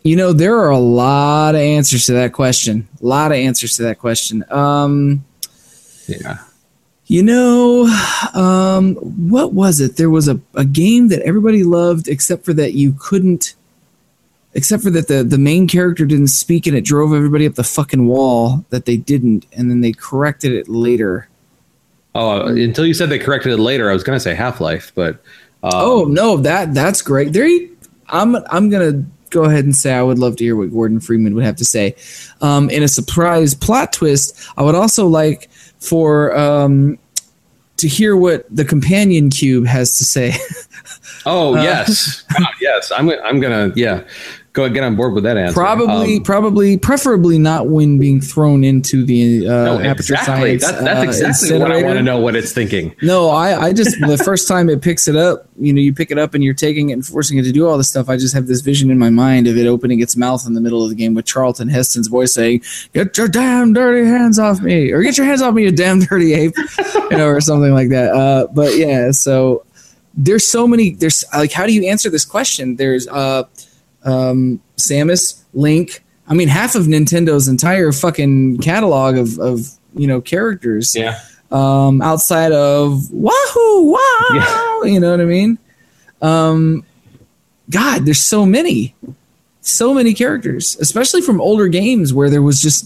you 0.07 0.15
know, 0.15 0.33
there 0.33 0.55
are 0.57 0.69
a 0.69 0.79
lot 0.79 1.55
of 1.55 1.61
answers 1.61 2.05
to 2.05 2.13
that 2.13 2.33
question. 2.33 2.87
A 3.01 3.05
lot 3.05 3.31
of 3.31 3.37
answers 3.37 3.75
to 3.77 3.83
that 3.83 3.99
question. 3.99 4.43
Um, 4.49 5.23
Yeah. 6.07 6.37
you 7.07 7.23
know, 7.23 7.85
um, 8.33 8.95
what 8.95 9.53
was 9.53 9.79
it? 9.81 9.97
There 9.97 10.09
was 10.09 10.27
a, 10.27 10.39
a 10.55 10.65
game 10.65 11.09
that 11.09 11.21
everybody 11.21 11.63
loved, 11.63 12.07
except 12.07 12.45
for 12.45 12.53
that 12.53 12.73
you 12.73 12.93
couldn't, 12.99 13.55
except 14.53 14.83
for 14.83 14.89
that 14.91 15.07
the, 15.07 15.23
the 15.23 15.37
main 15.37 15.67
character 15.67 16.05
didn't 16.05 16.27
speak 16.27 16.67
and 16.67 16.75
it 16.75 16.85
drove 16.85 17.13
everybody 17.13 17.45
up 17.45 17.55
the 17.55 17.63
fucking 17.63 18.07
wall 18.07 18.65
that 18.69 18.85
they 18.85 18.97
didn't, 18.97 19.45
and 19.53 19.69
then 19.69 19.81
they 19.81 19.91
corrected 19.91 20.51
it 20.53 20.67
later. 20.69 21.27
Oh, 22.15 22.47
until 22.47 22.85
you 22.85 22.93
said 22.93 23.09
they 23.09 23.19
corrected 23.19 23.51
it 23.53 23.57
later, 23.59 23.89
I 23.89 23.93
was 23.93 24.03
gonna 24.03 24.19
say 24.19 24.33
Half 24.33 24.59
Life, 24.59 24.91
but 24.95 25.15
um, 25.63 25.71
Oh 25.73 26.05
no, 26.05 26.37
that 26.37 26.73
that's 26.73 27.01
great. 27.01 27.31
There, 27.33 27.45
you, 27.45 27.77
I'm 28.07 28.35
I'm 28.49 28.69
gonna 28.69 29.03
go 29.29 29.43
ahead 29.43 29.65
and 29.65 29.75
say 29.75 29.93
I 29.93 30.01
would 30.03 30.19
love 30.19 30.35
to 30.37 30.43
hear 30.43 30.55
what 30.55 30.71
Gordon 30.71 30.99
Freeman 30.99 31.35
would 31.35 31.43
have 31.43 31.55
to 31.57 31.65
say. 31.65 31.95
Um, 32.41 32.69
in 32.69 32.83
a 32.83 32.87
surprise 32.87 33.53
plot 33.53 33.93
twist, 33.93 34.39
I 34.57 34.63
would 34.63 34.75
also 34.75 35.07
like 35.07 35.49
for 35.79 36.35
um, 36.37 36.97
to 37.77 37.87
hear 37.87 38.15
what 38.15 38.45
the 38.55 38.65
companion 38.65 39.29
cube 39.29 39.65
has 39.67 39.97
to 39.97 40.03
say. 40.03 40.33
Oh 41.25 41.55
Uh, 41.57 41.63
yes, 41.63 42.21
God, 42.37 42.47
yes. 42.61 42.89
I'm 42.91 43.09
I'm 43.09 43.41
gonna 43.41 43.73
yeah, 43.75 44.03
go 44.57 44.67
get 44.69 44.83
on 44.83 44.95
board 44.95 45.13
with 45.13 45.23
that 45.23 45.37
answer. 45.37 45.53
probably, 45.53 46.17
Um, 46.17 46.23
probably, 46.23 46.77
preferably 46.77 47.37
not 47.37 47.69
when 47.69 47.99
being 47.99 48.19
thrown 48.19 48.63
into 48.63 49.05
the 49.05 49.47
uh, 49.47 49.51
no, 49.51 49.79
aperture 49.79 50.15
exactly. 50.15 50.59
science. 50.59 50.63
That, 50.63 50.83
that's 50.83 51.21
uh, 51.21 51.27
exactly 51.27 51.59
what 51.59 51.71
I 51.71 51.83
want 51.83 51.97
to 51.97 52.03
know. 52.03 52.19
What 52.19 52.35
it's 52.35 52.51
thinking. 52.51 52.95
No, 53.01 53.29
I, 53.29 53.67
I 53.67 53.73
just 53.73 53.99
the 54.01 54.17
first 54.17 54.47
time 54.47 54.69
it 54.69 54.81
picks 54.81 55.07
it 55.07 55.15
up, 55.15 55.47
you 55.59 55.71
know, 55.71 55.79
you 55.79 55.93
pick 55.93 56.09
it 56.11 56.17
up 56.17 56.33
and 56.33 56.43
you're 56.43 56.53
taking 56.55 56.89
it 56.89 56.93
and 56.93 57.05
forcing 57.05 57.37
it 57.37 57.43
to 57.43 57.51
do 57.51 57.67
all 57.67 57.77
this 57.77 57.89
stuff. 57.89 58.09
I 58.09 58.17
just 58.17 58.33
have 58.33 58.47
this 58.47 58.61
vision 58.61 58.89
in 58.89 58.97
my 58.97 59.09
mind 59.11 59.47
of 59.47 59.57
it 59.57 59.67
opening 59.67 60.01
its 60.01 60.17
mouth 60.17 60.45
in 60.47 60.53
the 60.53 60.61
middle 60.61 60.83
of 60.83 60.89
the 60.89 60.95
game 60.95 61.13
with 61.13 61.25
Charlton 61.25 61.69
Heston's 61.69 62.07
voice 62.07 62.33
saying, 62.33 62.63
"Get 62.93 63.17
your 63.17 63.27
damn 63.27 63.73
dirty 63.73 64.07
hands 64.07 64.39
off 64.39 64.59
me," 64.61 64.91
or 64.91 65.01
"Get 65.03 65.17
your 65.17 65.27
hands 65.27 65.41
off 65.41 65.53
me, 65.53 65.63
you 65.63 65.71
damn 65.71 65.99
dirty 65.99 66.33
ape," 66.33 66.55
you 67.11 67.17
know, 67.17 67.27
or 67.27 67.39
something 67.41 67.73
like 67.73 67.89
that. 67.89 68.11
Uh, 68.13 68.47
but 68.53 68.75
yeah, 68.75 69.11
so 69.11 69.63
there's 70.15 70.47
so 70.47 70.67
many. 70.67 70.91
There's 70.95 71.23
like, 71.33 71.51
how 71.51 71.67
do 71.67 71.73
you 71.73 71.85
answer 71.87 72.09
this 72.09 72.25
question? 72.25 72.75
There's 72.77 73.07
uh, 73.07 73.43
um, 74.03 74.61
Samus, 74.77 75.41
Link. 75.53 76.03
I 76.27 76.33
mean, 76.33 76.47
half 76.49 76.75
of 76.75 76.83
Nintendo's 76.87 77.47
entire 77.47 77.91
fucking 77.91 78.57
catalog 78.59 79.17
of 79.17 79.39
of 79.39 79.67
you 79.95 80.07
know 80.07 80.21
characters 80.21 80.95
Yeah. 80.95 81.19
um, 81.51 82.01
outside 82.01 82.51
of 82.51 83.09
Wahoo 83.11 83.91
Wow. 83.93 84.81
You 84.85 84.99
know 84.99 85.11
what 85.11 85.21
I 85.21 85.25
mean? 85.25 85.57
Um, 86.21 86.83
God, 87.69 88.05
there's 88.05 88.19
so 88.21 88.45
many, 88.45 88.95
so 89.61 89.93
many 89.93 90.13
characters, 90.13 90.77
especially 90.79 91.21
from 91.21 91.41
older 91.41 91.67
games 91.67 92.13
where 92.13 92.29
there 92.29 92.41
was 92.43 92.61
just 92.61 92.85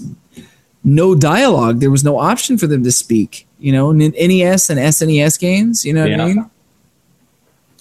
no 0.84 1.14
dialogue. 1.16 1.80
There 1.80 1.92
was 1.92 2.04
no 2.04 2.18
option 2.18 2.58
for 2.58 2.66
them 2.68 2.84
to 2.84 2.92
speak. 2.92 3.46
You 3.60 3.72
know, 3.74 3.92
N- 3.92 4.00
NES 4.18 4.70
and 4.70 4.80
SNES 4.80 5.38
games. 5.40 5.86
You 5.86 5.94
know 5.94 6.02
what 6.10 6.20
I 6.20 6.26
mean? 6.26 6.50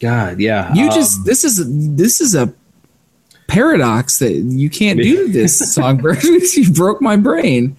God, 0.01 0.41
yeah. 0.41 0.75
You 0.75 0.89
um, 0.89 0.95
just 0.95 1.25
this 1.25 1.45
is 1.45 1.65
this 1.97 2.21
is 2.21 2.35
a 2.35 2.53
paradox 3.51 4.19
that 4.21 4.33
you 4.33 4.71
can't 4.71 4.99
do 5.03 5.29
this, 5.33 5.59
Songbird. 5.75 6.23
you 6.57 6.73
broke 6.73 7.03
my 7.03 7.17
brain. 7.17 7.77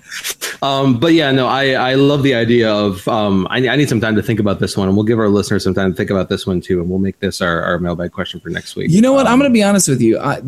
Um, 0.61 0.99
but 0.99 1.13
yeah, 1.13 1.31
no, 1.31 1.47
I, 1.47 1.71
I 1.71 1.93
love 1.95 2.21
the 2.23 2.35
idea 2.35 2.71
of 2.71 3.07
um, 3.07 3.47
I, 3.49 3.57
I 3.67 3.75
need 3.77 3.89
some 3.89 3.99
time 4.01 4.15
to 4.15 4.21
think 4.21 4.39
about 4.39 4.59
this 4.59 4.77
one, 4.77 4.87
and 4.87 4.95
we'll 4.95 5.05
give 5.05 5.17
our 5.17 5.29
listeners 5.29 5.63
some 5.63 5.73
time 5.73 5.91
to 5.91 5.95
think 5.97 6.09
about 6.11 6.29
this 6.29 6.45
one 6.45 6.61
too, 6.61 6.79
and 6.81 6.89
we'll 6.89 6.99
make 6.99 7.19
this 7.19 7.41
our, 7.41 7.63
our 7.63 7.79
mailbag 7.79 8.11
question 8.11 8.39
for 8.39 8.49
next 8.49 8.75
week. 8.75 8.91
You 8.91 9.01
know 9.01 9.13
what? 9.13 9.25
I'm 9.25 9.33
Um, 9.33 9.39
going 9.39 9.49
to 9.49 9.53
be 9.53 9.63
honest 9.63 9.87
with 9.87 10.01
you. 10.01 10.19
I, 10.19 10.41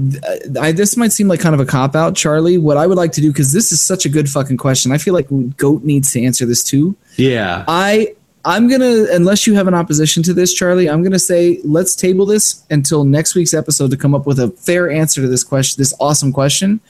I 0.59 0.71
this 0.71 0.95
might 0.97 1.11
seem 1.13 1.27
like 1.27 1.39
kind 1.39 1.55
of 1.55 1.61
a 1.61 1.65
cop 1.65 1.95
out, 1.95 2.15
Charlie. 2.15 2.57
What 2.57 2.77
I 2.77 2.85
would 2.85 2.97
like 2.97 3.11
to 3.13 3.21
do 3.21 3.31
because 3.31 3.53
this 3.53 3.71
is 3.71 3.81
such 3.81 4.05
a 4.05 4.09
good 4.09 4.29
fucking 4.29 4.57
question. 4.57 4.91
I 4.91 4.97
feel 4.99 5.13
like 5.13 5.27
Goat 5.57 5.83
needs 5.83 6.11
to 6.11 6.21
answer 6.23 6.45
this 6.45 6.63
too. 6.63 6.95
yeah, 7.15 7.63
I 7.67 8.13
I'm 8.45 8.67
gonna 8.67 9.05
unless 9.11 9.47
you 9.47 9.53
have 9.55 9.67
an 9.67 9.73
opposition 9.73 10.21
to 10.23 10.33
this, 10.33 10.53
Charlie. 10.53 10.89
I'm 10.89 11.01
gonna 11.01 11.19
say 11.19 11.61
let's 11.63 11.95
table 11.95 12.25
this 12.25 12.63
until 12.69 13.05
next 13.05 13.35
week's 13.35 13.53
episode 13.53 13.89
to 13.91 13.97
come 13.97 14.13
up 14.13 14.25
with 14.25 14.39
a 14.39 14.49
fair 14.49 14.91
answer 14.91 15.21
to 15.21 15.27
this 15.27 15.43
question, 15.43 15.79
this 15.79 15.93
awesome 15.99 16.33
question, 16.33 16.81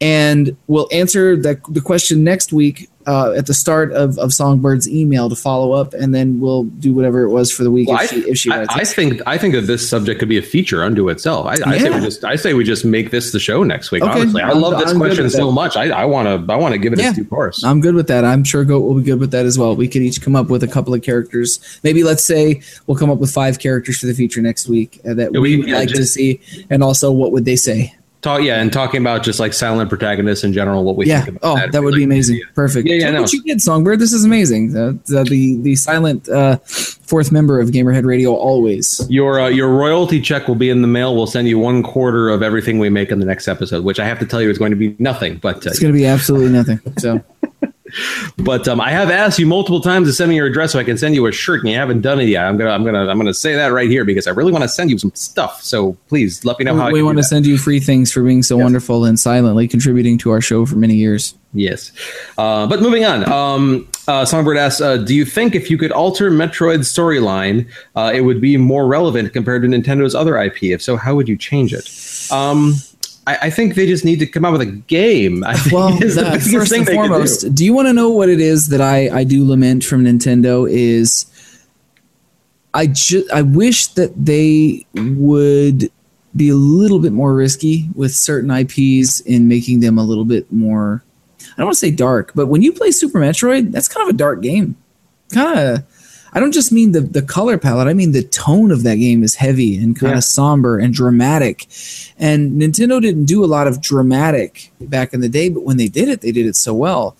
and 0.00 0.56
we'll 0.66 0.88
answer 0.92 1.36
that 1.36 1.60
the 1.68 1.80
question 1.80 2.22
next 2.24 2.52
week 2.52 2.88
uh, 3.06 3.32
at 3.32 3.46
the 3.46 3.54
start 3.54 3.90
of, 3.92 4.18
of 4.18 4.30
Songbird's 4.30 4.86
email 4.86 5.30
to 5.30 5.34
follow 5.34 5.72
up, 5.72 5.94
and 5.94 6.14
then 6.14 6.40
we'll 6.40 6.64
do 6.64 6.92
whatever 6.92 7.22
it 7.22 7.30
was 7.30 7.50
for 7.50 7.64
the 7.64 7.70
week 7.70 7.88
Well, 7.88 8.02
if, 8.02 8.10
she, 8.10 8.20
if 8.20 8.36
she 8.38 8.50
I, 8.52 8.66
I 8.68 8.84
think 8.84 9.22
I 9.26 9.38
think 9.38 9.54
that 9.54 9.62
this 9.62 9.88
subject 9.88 10.20
could 10.20 10.28
be 10.28 10.36
a 10.36 10.42
feature 10.42 10.84
unto 10.84 11.08
itself. 11.08 11.46
I, 11.46 11.56
I 11.64 11.78
say 11.78 11.88
we 11.90 12.00
just 12.00 12.22
I 12.24 12.36
say 12.36 12.52
we 12.52 12.64
just 12.64 12.84
make 12.84 13.10
this 13.10 13.32
the 13.32 13.40
show 13.40 13.62
next 13.64 13.90
week. 13.92 14.02
Okay. 14.02 14.12
Honestly, 14.20 14.42
I 14.42 14.48
I'm- 14.50 14.60
love 14.60 14.78
this 14.78 14.90
I'm 14.90 14.98
question 14.98 15.30
so 15.30 15.50
much. 15.50 15.74
I 15.76 16.04
want 16.04 16.46
to 16.46 16.52
I 16.52 16.56
want 16.56 16.74
to 16.74 16.78
give 16.78 16.92
it 16.92 16.98
Yeah. 16.98 17.08
its 17.08 17.16
due 17.16 17.24
course. 17.24 17.64
I'm 17.64 17.80
good 17.80 17.94
with 17.94 18.08
that. 18.08 18.26
I'm 18.26 18.44
sure 18.44 18.62
Goat 18.64 18.80
will 18.80 18.94
be 18.96 19.02
good 19.02 19.20
with 19.20 19.30
that 19.30 19.46
as 19.46 19.58
well. 19.58 19.74
We 19.74 19.88
could 19.88 20.02
each 20.02 20.20
come 20.20 20.36
up 20.36 20.48
with 20.50 20.62
a 20.62 20.68
couple 20.68 20.92
of 20.92 21.02
characters. 21.02 21.80
Maybe 21.82 22.04
let's 22.04 22.24
say 22.24 22.60
we'll 22.86 22.98
come 22.98 23.10
up 23.10 23.18
with 23.18 23.30
five 23.32 23.58
characters 23.58 23.98
for 23.98 24.06
the 24.06 24.14
feature 24.14 24.42
next 24.42 24.68
week 24.68 25.00
uh, 25.08 25.14
that 25.14 25.32
Yeah, 25.32 25.40
we 25.40 25.56
would 25.56 25.68
yeah, 25.68 25.76
like 25.78 25.88
to 25.88 26.04
see, 26.04 26.40
and 26.68 26.82
also 26.82 27.10
what 27.10 27.32
would 27.32 27.46
they 27.46 27.56
say? 27.56 27.94
Talk 28.20 28.42
yeah, 28.42 28.60
and 28.60 28.72
talking 28.72 29.00
about 29.00 29.22
just 29.22 29.38
like 29.38 29.52
silent 29.52 29.88
protagonists 29.88 30.42
in 30.42 30.52
general. 30.52 30.82
What 30.82 30.96
we 30.96 31.06
yeah. 31.06 31.22
think 31.22 31.36
about 31.36 31.48
Oh, 31.48 31.54
that, 31.54 31.70
that, 31.70 31.82
would 31.84 31.92
like, 31.92 31.98
be 31.98 32.04
amazing. 32.04 32.40
Perfect. 32.54 32.88
Yeah, 32.88 32.96
yeah, 32.96 33.04
Look 33.06 33.14
no. 33.14 33.20
what 33.22 33.32
you 33.32 33.42
did, 33.44 33.60
Songbird. 33.60 34.00
This 34.00 34.12
is 34.12 34.24
amazing. 34.24 34.72
The 34.72 34.98
the 35.06 35.22
the, 35.22 35.56
the 35.62 35.76
silent 35.76 36.28
uh, 36.28 36.56
fourth 36.64 37.30
member 37.30 37.60
of 37.60 37.68
Gamerhead 37.68 38.04
Radio 38.04 38.34
always. 38.34 39.06
Your 39.08 39.40
uh, 39.40 39.48
your 39.48 39.68
royalty 39.68 40.20
check 40.20 40.48
will 40.48 40.56
be 40.56 40.68
in 40.68 40.82
the 40.82 40.88
mail. 40.88 41.14
We'll 41.14 41.28
send 41.28 41.46
you 41.46 41.60
one 41.60 41.84
quarter 41.84 42.28
of 42.28 42.42
everything 42.42 42.80
we 42.80 42.90
make 42.90 43.10
in 43.12 43.20
the 43.20 43.26
next 43.26 43.46
episode, 43.46 43.84
which 43.84 44.00
I 44.00 44.04
have 44.06 44.18
to 44.18 44.26
tell 44.26 44.42
you 44.42 44.50
is 44.50 44.58
going 44.58 44.72
to 44.72 44.76
be 44.76 44.96
nothing. 44.98 45.36
But 45.36 45.64
uh, 45.64 45.70
It's 45.70 45.78
going 45.78 45.92
to 45.92 45.98
be 45.98 46.06
absolutely 46.06 46.50
nothing. 46.50 46.80
So 46.98 47.22
but 48.36 48.66
um, 48.68 48.80
I 48.80 48.90
have 48.90 49.10
asked 49.10 49.38
you 49.38 49.46
multiple 49.46 49.80
times 49.80 50.08
to 50.08 50.12
send 50.12 50.30
me 50.30 50.36
your 50.36 50.46
address 50.46 50.72
so 50.72 50.78
I 50.78 50.84
can 50.84 50.98
send 50.98 51.14
you 51.14 51.26
a 51.26 51.32
shirt, 51.32 51.60
and 51.60 51.70
you 51.70 51.76
haven't 51.76 52.00
done 52.00 52.20
it 52.20 52.28
yet. 52.28 52.44
I'm 52.44 52.56
gonna 52.56 52.70
I'm 52.70 52.84
gonna 52.84 53.08
I'm 53.08 53.18
gonna 53.18 53.34
say 53.34 53.54
that 53.54 53.68
right 53.68 53.88
here 53.88 54.04
because 54.04 54.26
I 54.26 54.30
really 54.30 54.52
want 54.52 54.62
to 54.62 54.68
send 54.68 54.90
you 54.90 54.98
some 54.98 55.12
stuff. 55.14 55.62
So 55.62 55.94
please 56.08 56.44
let 56.44 56.58
me 56.58 56.64
know 56.64 56.76
how 56.76 56.90
we 56.90 57.02
want 57.02 57.18
to 57.18 57.24
send 57.24 57.46
you 57.46 57.58
free 57.58 57.80
things 57.80 58.12
for 58.12 58.22
being 58.22 58.42
so 58.42 58.56
wonderful 58.56 59.04
and 59.04 59.18
silently 59.18 59.68
contributing 59.68 60.18
to 60.18 60.30
our 60.30 60.40
show 60.40 60.66
for 60.66 60.76
many 60.76 60.94
years. 60.94 61.34
Yes. 61.54 61.92
Uh, 62.36 62.66
but 62.66 62.82
moving 62.82 63.04
on, 63.04 63.26
um, 63.30 63.88
uh, 64.06 64.24
Songbird 64.24 64.58
asks, 64.58 64.80
uh, 64.80 64.98
do 64.98 65.14
you 65.14 65.24
think 65.24 65.54
if 65.54 65.70
you 65.70 65.78
could 65.78 65.92
alter 65.92 66.30
Metroid's 66.30 66.92
storyline, 66.92 67.66
uh, 67.96 68.12
it 68.14 68.20
would 68.20 68.40
be 68.40 68.56
more 68.56 68.86
relevant 68.86 69.32
compared 69.32 69.62
to 69.62 69.68
Nintendo's 69.68 70.14
other 70.14 70.36
IP? 70.38 70.64
If 70.64 70.82
so, 70.82 70.96
how 70.96 71.14
would 71.14 71.28
you 71.28 71.36
change 71.36 71.72
it? 71.72 71.90
Um, 72.30 72.74
I, 73.28 73.38
I 73.42 73.50
think 73.50 73.74
they 73.74 73.86
just 73.86 74.04
need 74.04 74.18
to 74.20 74.26
come 74.26 74.44
out 74.44 74.52
with 74.52 74.62
a 74.62 74.66
game. 74.66 75.44
I 75.44 75.54
think 75.54 75.74
Well, 75.74 75.90
that- 75.98 76.40
first 76.50 76.72
and 76.72 76.86
could 76.86 76.92
do. 76.92 76.96
foremost, 76.96 77.54
do. 77.54 77.64
you 77.64 77.72
want 77.74 77.88
to 77.88 77.92
know 77.92 78.10
what 78.10 78.28
it 78.28 78.40
is 78.40 78.68
that 78.68 78.80
I, 78.80 79.08
I 79.18 79.24
do 79.24 79.46
lament 79.46 79.84
from 79.84 80.04
Nintendo? 80.04 80.68
Is 80.70 81.26
I 82.74 82.86
just 82.86 83.30
I 83.30 83.42
wish 83.42 83.88
that 83.88 84.12
they 84.16 84.86
would 84.94 85.90
be 86.36 86.48
a 86.50 86.54
little 86.54 87.00
bit 87.00 87.12
more 87.12 87.34
risky 87.34 87.88
with 87.94 88.14
certain 88.14 88.50
IPs 88.50 89.20
in 89.20 89.48
making 89.48 89.80
them 89.80 89.98
a 89.98 90.04
little 90.04 90.24
bit 90.26 90.50
more. 90.52 91.02
I 91.40 91.44
don't 91.56 91.66
want 91.66 91.74
to 91.74 91.80
say 91.80 91.90
dark, 91.90 92.32
but 92.34 92.46
when 92.46 92.62
you 92.62 92.72
play 92.72 92.90
Super 92.92 93.18
Metroid, 93.20 93.72
that's 93.72 93.88
kind 93.88 94.08
of 94.08 94.14
a 94.14 94.16
dark 94.16 94.40
game. 94.42 94.76
Kind 95.32 95.58
of. 95.58 95.84
I 96.32 96.40
don't 96.40 96.52
just 96.52 96.72
mean 96.72 96.92
the, 96.92 97.00
the 97.00 97.22
color 97.22 97.56
palette. 97.58 97.88
I 97.88 97.94
mean 97.94 98.12
the 98.12 98.22
tone 98.22 98.70
of 98.70 98.82
that 98.82 98.96
game 98.96 99.22
is 99.22 99.34
heavy 99.34 99.76
and 99.78 99.98
kind 99.98 100.12
Yeah. 100.12 100.18
of 100.18 100.24
somber 100.24 100.78
and 100.78 100.92
dramatic. 100.92 101.66
And 102.18 102.60
Nintendo 102.60 103.00
didn't 103.00 103.24
do 103.24 103.44
a 103.44 103.46
lot 103.46 103.66
of 103.66 103.80
dramatic 103.80 104.72
back 104.80 105.14
in 105.14 105.20
the 105.20 105.28
day, 105.28 105.48
but 105.48 105.62
when 105.64 105.76
they 105.78 105.88
did 105.88 106.08
it, 106.08 106.20
they 106.20 106.32
did 106.32 106.46
it 106.46 106.56
so 106.56 106.74
well. 106.74 107.16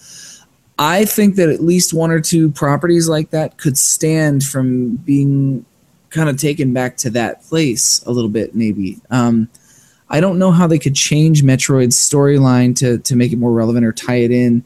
I 0.79 1.05
think 1.07 1.37
that 1.37 1.49
at 1.49 1.63
least 1.63 1.93
one 1.93 2.11
or 2.11 2.21
two 2.21 2.51
properties 2.51 3.09
like 3.09 3.31
that 3.31 3.57
could 3.57 3.77
stand 3.77 4.45
from 4.45 4.97
being 4.97 5.65
kind 6.11 6.29
of 6.29 6.37
taken 6.37 6.73
back 6.73 6.97
to 6.99 7.11
that 7.11 7.43
place 7.45 8.03
a 8.07 8.13
little 8.13 8.31
bit, 8.31 8.55
maybe. 8.55 8.99
Um, 9.11 9.49
I 10.09 10.21
don't 10.21 10.39
know 10.39 10.53
how 10.53 10.67
they 10.67 10.79
could 10.79 10.95
change 10.95 11.43
Metroid's 11.43 11.97
storyline 11.97 12.75
to 12.77 12.99
to 12.99 13.17
make 13.17 13.33
it 13.33 13.37
more 13.39 13.53
relevant 13.53 13.85
or 13.85 13.93
tie 13.93 14.17
it 14.17 14.31
in 14.31 14.65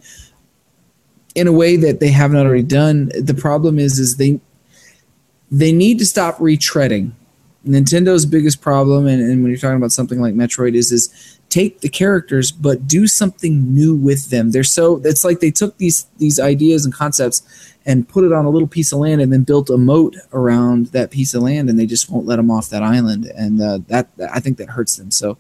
in 1.34 1.46
a 1.46 1.52
way 1.52 1.76
that 1.76 2.00
they 2.00 2.10
haven't 2.10 2.38
already 2.38 2.62
done. 2.62 3.10
The 3.18 3.34
problem 3.34 3.78
is, 3.78 3.98
is 3.98 4.16
they 4.16 4.40
they 5.50 5.72
need 5.72 5.98
to 5.98 6.06
stop 6.06 6.38
retreading. 6.38 7.12
Nintendo's 7.66 8.26
biggest 8.26 8.60
problem, 8.60 9.06
and, 9.06 9.22
and 9.22 9.42
when 9.42 9.50
you're 9.50 9.60
talking 9.60 9.76
about 9.76 9.92
something 9.92 10.20
like 10.20 10.34
Metroid, 10.34 10.74
is 10.74 10.90
is 10.90 11.38
take 11.48 11.80
the 11.80 11.88
characters 11.88 12.50
but 12.50 12.88
do 12.88 13.06
something 13.06 13.74
new 13.74 13.94
with 13.94 14.30
them. 14.30 14.50
They're 14.50 14.64
so 14.64 15.00
it's 15.04 15.24
like 15.24 15.40
they 15.40 15.50
took 15.50 15.76
these 15.78 16.06
these 16.18 16.40
ideas 16.40 16.84
and 16.84 16.92
concepts 16.92 17.42
and 17.84 18.09
put 18.09 18.24
it 18.24 18.32
on 18.32 18.44
a 18.44 18.50
little 18.50 18.68
piece 18.68 18.92
of 18.92 19.00
land 19.00 19.20
and 19.20 19.32
then 19.32 19.42
built 19.42 19.68
a 19.68 19.76
moat 19.76 20.16
around 20.32 20.86
that 20.86 21.10
piece 21.10 21.34
of 21.34 21.42
land 21.42 21.68
and 21.68 21.78
they 21.78 21.86
just 21.86 22.09
won't 22.09 22.26
let 22.26 22.36
them 22.36 22.50
off 22.50 22.70
that 22.70 22.82
island 22.82 23.26
and 23.36 23.60
uh, 23.60 23.78
that 23.88 24.09
I 24.32 24.40
think 24.40 24.59
that 24.59 24.70
hurts 24.70 24.96
them. 24.96 25.10
So 25.10 25.36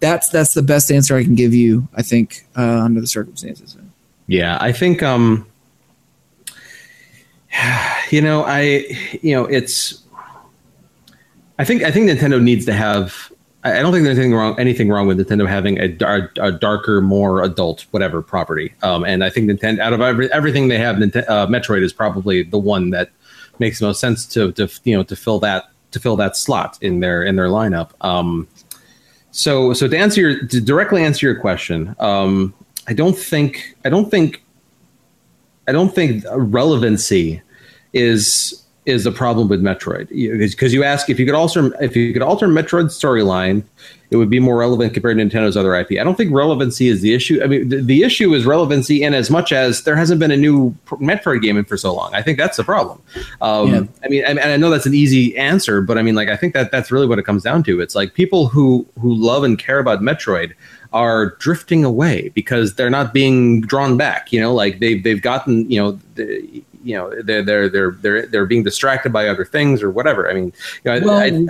that's 0.00 0.28
that's 0.28 0.54
the 0.54 0.62
best 0.62 0.92
answer 0.92 1.16
I 1.16 1.24
can 1.24 1.34
give 1.34 1.54
you. 1.54 1.88
I 1.94 2.02
think 2.02 2.46
uh, 2.56 2.82
under 2.84 3.00
the 3.00 3.06
circumstances. 3.06 3.76
Yeah, 4.28 4.58
I 4.60 4.70
think 4.70 5.02
um 5.02 5.46
you 8.10 8.22
know, 8.22 8.44
I 8.44 8.84
you 9.20 9.34
know, 9.34 9.46
it's 9.46 10.02
I 11.58 11.64
think 11.64 11.82
I 11.82 11.90
think 11.90 12.08
Nintendo 12.08 12.40
needs 12.40 12.64
to 12.66 12.72
have 12.72 13.32
I 13.64 13.82
don't 13.82 13.92
think 13.92 14.04
there's 14.04 14.18
anything 14.18 14.34
wrong 14.34 14.58
anything 14.60 14.88
wrong 14.88 15.08
with 15.08 15.18
Nintendo 15.18 15.48
having 15.48 15.78
a, 15.78 15.88
dar- 15.88 16.30
a 16.40 16.52
darker, 16.52 17.00
more 17.00 17.42
adult, 17.42 17.86
whatever 17.90 18.22
property. 18.22 18.72
Um, 18.82 19.04
and 19.04 19.24
I 19.24 19.30
think 19.30 19.50
Nintendo, 19.50 19.80
out 19.80 19.92
of 19.92 20.00
every, 20.00 20.32
everything 20.32 20.68
they 20.68 20.78
have, 20.78 20.96
Nintendo, 20.96 21.28
uh, 21.28 21.46
Metroid 21.48 21.82
is 21.82 21.92
probably 21.92 22.44
the 22.44 22.58
one 22.58 22.90
that 22.90 23.10
makes 23.58 23.80
the 23.80 23.86
most 23.86 24.00
sense 24.00 24.24
to, 24.26 24.52
to 24.52 24.68
you 24.84 24.96
know 24.96 25.02
to 25.02 25.16
fill 25.16 25.40
that 25.40 25.70
to 25.90 25.98
fill 25.98 26.16
that 26.16 26.36
slot 26.36 26.78
in 26.80 27.00
their 27.00 27.24
in 27.24 27.36
their 27.36 27.48
lineup. 27.48 27.90
Um, 28.00 28.46
so 29.32 29.72
so 29.72 29.88
to 29.88 29.96
answer 29.96 30.20
your 30.20 30.46
to 30.46 30.60
directly 30.60 31.02
answer 31.02 31.26
your 31.26 31.40
question, 31.40 31.96
um, 31.98 32.54
I 32.88 32.94
don't 32.94 33.16
think 33.16 33.76
I 33.84 33.90
don't 33.90 34.10
think 34.10 34.42
I 35.68 35.72
don't 35.72 35.94
think 35.94 36.24
relevancy 36.32 37.42
is 37.92 38.64
is 38.86 39.04
a 39.04 39.12
problem 39.12 39.48
with 39.48 39.62
Metroid. 39.62 40.08
Because 40.08 40.72
you 40.72 40.82
ask 40.82 41.10
if 41.10 41.20
you 41.20 41.26
could 41.26 41.34
alter 41.34 41.70
if 41.82 41.94
you 41.94 42.12
could 42.12 42.22
alter 42.22 42.48
Metroid's 42.48 42.98
storyline, 42.98 43.62
it 44.10 44.16
would 44.16 44.30
be 44.30 44.40
more 44.40 44.56
relevant 44.56 44.94
compared 44.94 45.18
to 45.18 45.24
Nintendo's 45.24 45.56
other 45.56 45.74
IP. 45.74 45.92
I 45.92 46.04
don't 46.04 46.16
think 46.16 46.32
relevancy 46.32 46.88
is 46.88 47.02
the 47.02 47.12
issue. 47.12 47.40
I 47.42 47.46
mean, 47.46 47.68
the, 47.68 47.82
the 47.82 48.02
issue 48.02 48.32
is 48.34 48.46
relevancy 48.46 49.02
in 49.02 49.12
as 49.12 49.28
much 49.30 49.52
as 49.52 49.82
there 49.82 49.96
hasn't 49.96 50.18
been 50.18 50.30
a 50.30 50.36
new 50.36 50.74
Metroid 50.86 51.42
game 51.42 51.58
in 51.58 51.64
for 51.64 51.76
so 51.76 51.94
long. 51.94 52.14
I 52.14 52.22
think 52.22 52.38
that's 52.38 52.56
the 52.56 52.64
problem. 52.64 53.02
Um, 53.40 53.68
Yeah. 53.72 53.82
I 54.04 54.08
mean, 54.08 54.24
and 54.24 54.38
I 54.38 54.56
know 54.56 54.70
that's 54.70 54.86
an 54.86 54.94
easy 54.94 55.36
answer, 55.36 55.82
but 55.82 55.98
I 55.98 56.02
mean, 56.02 56.14
like, 56.14 56.28
I 56.28 56.36
think 56.36 56.54
that 56.54 56.70
that's 56.70 56.90
really 56.90 57.06
what 57.06 57.18
it 57.18 57.24
comes 57.24 57.42
down 57.42 57.62
to. 57.64 57.80
It's 57.80 57.94
like 57.94 58.14
people 58.14 58.48
who 58.48 58.86
who 59.00 59.14
love 59.14 59.44
and 59.44 59.58
care 59.58 59.78
about 59.78 60.00
Metroid 60.00 60.54
are 60.92 61.36
drifting 61.36 61.84
away 61.84 62.30
because 62.30 62.76
they're 62.76 62.88
not 62.88 63.12
being 63.12 63.60
drawn 63.60 63.98
back. 63.98 64.32
You 64.32 64.40
know, 64.40 64.54
like 64.54 64.78
they've 64.78 65.02
they've 65.02 65.22
gotten 65.22 65.70
you 65.70 65.80
know. 65.80 65.98
The, 66.14 66.64
you 66.84 66.94
know 66.94 67.10
they're 67.22 67.42
they're 67.42 67.68
they're 67.68 67.90
they're 67.90 68.26
they're 68.26 68.46
being 68.46 68.62
distracted 68.62 69.12
by 69.12 69.28
other 69.28 69.44
things 69.44 69.82
or 69.82 69.90
whatever. 69.90 70.30
I 70.30 70.32
mean, 70.32 70.52
you 70.84 71.00
know, 71.00 71.06
Well, 71.06 71.18
I, 71.18 71.30
Well, 71.30 71.48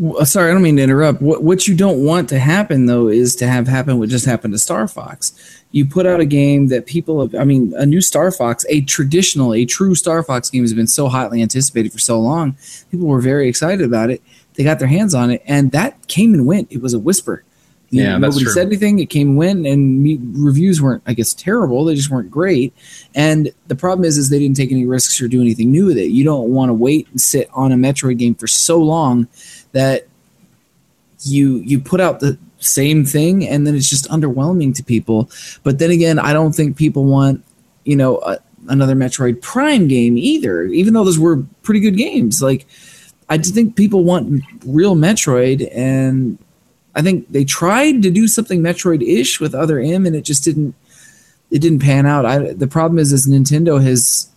Uh, 0.00 0.24
sorry, 0.24 0.50
I 0.50 0.54
don't 0.54 0.62
mean 0.62 0.76
to 0.76 0.82
interrupt. 0.82 1.20
What 1.20 1.42
what 1.42 1.66
you 1.68 1.76
don't 1.76 2.04
want 2.04 2.28
to 2.30 2.38
happen 2.38 2.86
though 2.86 3.08
is 3.08 3.36
to 3.36 3.46
have 3.46 3.68
happen 3.68 3.98
what 3.98 4.08
just 4.08 4.24
happened 4.24 4.54
to 4.54 4.58
Star 4.58 4.88
Fox. 4.88 5.62
You 5.72 5.84
put 5.86 6.06
out 6.06 6.20
a 6.20 6.24
game 6.24 6.68
that 6.68 6.86
people 6.86 7.20
have. 7.20 7.34
I 7.34 7.44
mean, 7.44 7.74
a 7.76 7.84
new 7.84 8.00
Star 8.00 8.30
Fox, 8.30 8.64
a 8.70 8.80
traditional, 8.82 9.52
a 9.52 9.64
true 9.66 9.94
Star 9.94 10.22
Fox 10.22 10.48
game 10.48 10.62
has 10.62 10.72
been 10.72 10.86
so 10.86 11.08
hotly 11.08 11.42
anticipated 11.42 11.92
for 11.92 11.98
so 11.98 12.18
long. 12.18 12.56
People 12.90 13.06
were 13.06 13.20
very 13.20 13.48
excited 13.48 13.84
about 13.84 14.10
it. 14.10 14.22
They 14.54 14.64
got 14.64 14.78
their 14.78 14.88
hands 14.88 15.14
on 15.14 15.30
it, 15.30 15.42
and 15.46 15.72
that 15.72 16.06
came 16.08 16.32
and 16.32 16.46
went. 16.46 16.72
It 16.72 16.80
was 16.80 16.94
a 16.94 16.98
whisper. 16.98 17.44
You 17.90 18.02
Yeah, 18.02 18.12
know, 18.12 18.28
nobody 18.28 18.46
said 18.46 18.68
anything. 18.68 18.98
It 19.00 19.10
came 19.10 19.28
and 19.30 19.36
went, 19.36 19.66
and 19.66 20.02
me, 20.02 20.18
reviews 20.22 20.80
weren't, 20.80 21.02
I 21.06 21.12
guess, 21.12 21.34
terrible. 21.34 21.84
They 21.84 21.94
just 21.94 22.10
weren't 22.10 22.30
great. 22.30 22.72
And 23.14 23.52
the 23.66 23.76
problem 23.76 24.06
is, 24.06 24.16
is 24.16 24.30
they 24.30 24.38
didn't 24.38 24.56
take 24.56 24.72
any 24.72 24.86
risks 24.86 25.20
or 25.20 25.28
do 25.28 25.42
anything 25.42 25.70
new 25.70 25.84
with 25.84 25.98
it. 25.98 26.06
You 26.06 26.24
don't 26.24 26.48
want 26.48 26.70
to 26.70 26.74
wait 26.74 27.06
and 27.10 27.20
sit 27.20 27.50
on 27.52 27.70
a 27.70 27.76
Metroid 27.76 28.16
game 28.16 28.34
for 28.34 28.46
so 28.46 28.78
long 28.78 29.28
that 29.72 30.06
you 31.20 31.56
you 31.58 31.80
put 31.80 32.00
out 32.00 32.20
the 32.20 32.38
same 32.58 33.04
thing 33.04 33.46
and 33.46 33.66
then 33.66 33.74
it's 33.74 33.88
just 33.88 34.08
underwhelming 34.08 34.74
to 34.76 34.84
people. 34.84 35.30
But 35.62 35.78
then 35.78 35.90
again, 35.90 36.18
I 36.18 36.32
don't 36.32 36.52
think 36.52 36.76
people 36.76 37.04
want 37.04 37.44
you 37.84 37.96
know 37.96 38.18
a, 38.18 38.38
another 38.68 38.94
Metroid 38.94 39.42
Prime 39.42 39.88
game 39.88 40.16
either. 40.16 40.64
Even 40.64 40.94
though 40.94 41.04
those 41.04 41.18
were 41.18 41.42
pretty 41.62 41.80
good 41.80 41.96
games, 41.96 42.42
like 42.42 42.66
I 43.28 43.38
think 43.38 43.76
people 43.76 44.04
want 44.04 44.44
real 44.66 44.94
Metroid, 44.94 45.68
and 45.74 46.38
I 46.94 47.02
think 47.02 47.30
they 47.30 47.44
tried 47.44 48.02
to 48.02 48.10
do 48.10 48.28
something 48.28 48.60
Metroid-ish 48.60 49.40
with 49.40 49.54
Other 49.54 49.80
M, 49.80 50.06
and 50.06 50.14
it 50.14 50.24
just 50.24 50.44
didn't. 50.44 50.74
it 51.50 51.60
didn't 51.60 51.80
pan 51.80 52.06
out. 52.06 52.26
I, 52.26 52.52
the 52.52 52.66
problem 52.66 52.98
is, 52.98 53.12
is 53.12 53.28
Nintendo 53.28 53.82
has 53.82 54.28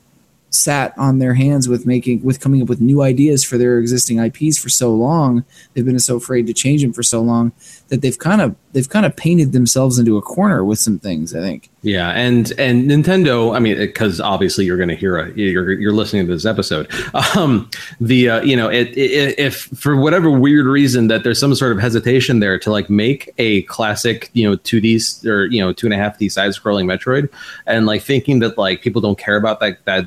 sat 0.56 0.94
on 0.98 1.19
their 1.19 1.34
hands 1.34 1.68
with 1.68 1.86
making 1.86 2.23
with 2.23 2.40
coming 2.40 2.61
up 2.61 2.69
with 2.69 2.82
new 2.82 3.02
ideas 3.02 3.44
for 3.44 3.57
their 3.57 3.80
existing 3.80 4.19
IPs 4.19 4.57
for 4.57 4.69
so 4.69 4.94
long. 4.94 5.45
They've 5.73 5.86
been 5.86 5.99
so 5.99 6.18
afraid 6.18 6.48
to 6.48 6.53
change 6.53 6.82
them 6.82 6.94
for 6.94 7.03
so 7.03 7.22
long 7.22 7.52
that 7.90 8.02
they've 8.02 8.18
kind 8.18 8.41
of 8.41 8.56
they've 8.72 8.90
kind 8.90 9.06
of 9.06 9.15
painted 9.15 9.53
themselves 9.53 9.99
into 9.99 10.18
a 10.18 10.22
corner 10.22 10.64
with 10.64 10.80
some 10.80 10.99
things. 10.99 11.36
I 11.36 11.40
think. 11.40 11.69
Yeah, 11.82 12.10
and 12.10 12.52
and 12.57 12.90
Nintendo. 12.90 13.56
I 13.56 13.60
mean, 13.60 13.77
because 13.77 14.19
obviously 14.19 14.65
you're 14.65 14.77
going 14.77 14.90
to 14.90 14.95
hear 14.95 15.18
a 15.18 15.32
you're 15.34 15.72
you're 15.73 15.94
listening 15.94 16.26
to 16.27 16.34
this 16.34 16.45
episode. 16.45 16.91
Um, 17.36 17.69
the 17.99 18.30
uh, 18.30 18.41
you 18.41 18.56
know 18.56 18.69
it, 18.69 18.90
it, 18.98 19.40
if 19.40 19.64
for 19.76 19.95
whatever 19.95 20.30
weird 20.30 20.65
reason 20.65 21.07
that 21.07 21.23
there's 21.23 21.40
some 21.40 21.53
sort 21.56 21.72
of 21.72 21.80
hesitation 21.80 22.40
there 22.40 22.57
to 22.60 22.72
like 22.72 22.90
make 22.90 23.34
a 23.38 23.61
classic 23.64 24.30
you 24.34 24.49
know 24.49 24.57
2D 24.57 25.26
or 25.26 25.45
you 25.45 25.61
know 25.61 25.73
two 25.73 25.88
and 25.88 25.94
a 25.94 25.98
half 25.98 26.18
D 26.18 26.30
side 26.30 26.52
scrolling 26.52 26.86
Metroid, 26.86 27.30
and 27.65 27.86
like 27.86 28.02
thinking 28.02 28.40
that 28.40 28.57
like 28.57 28.82
people 28.82 29.02
don't 29.02 29.18
care 29.18 29.36
about 29.36 29.60
that 29.60 29.84
that 29.86 30.06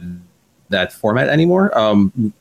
that 0.71 0.93
format 0.93 1.29
anymore. 1.29 1.77
Um, 1.77 2.33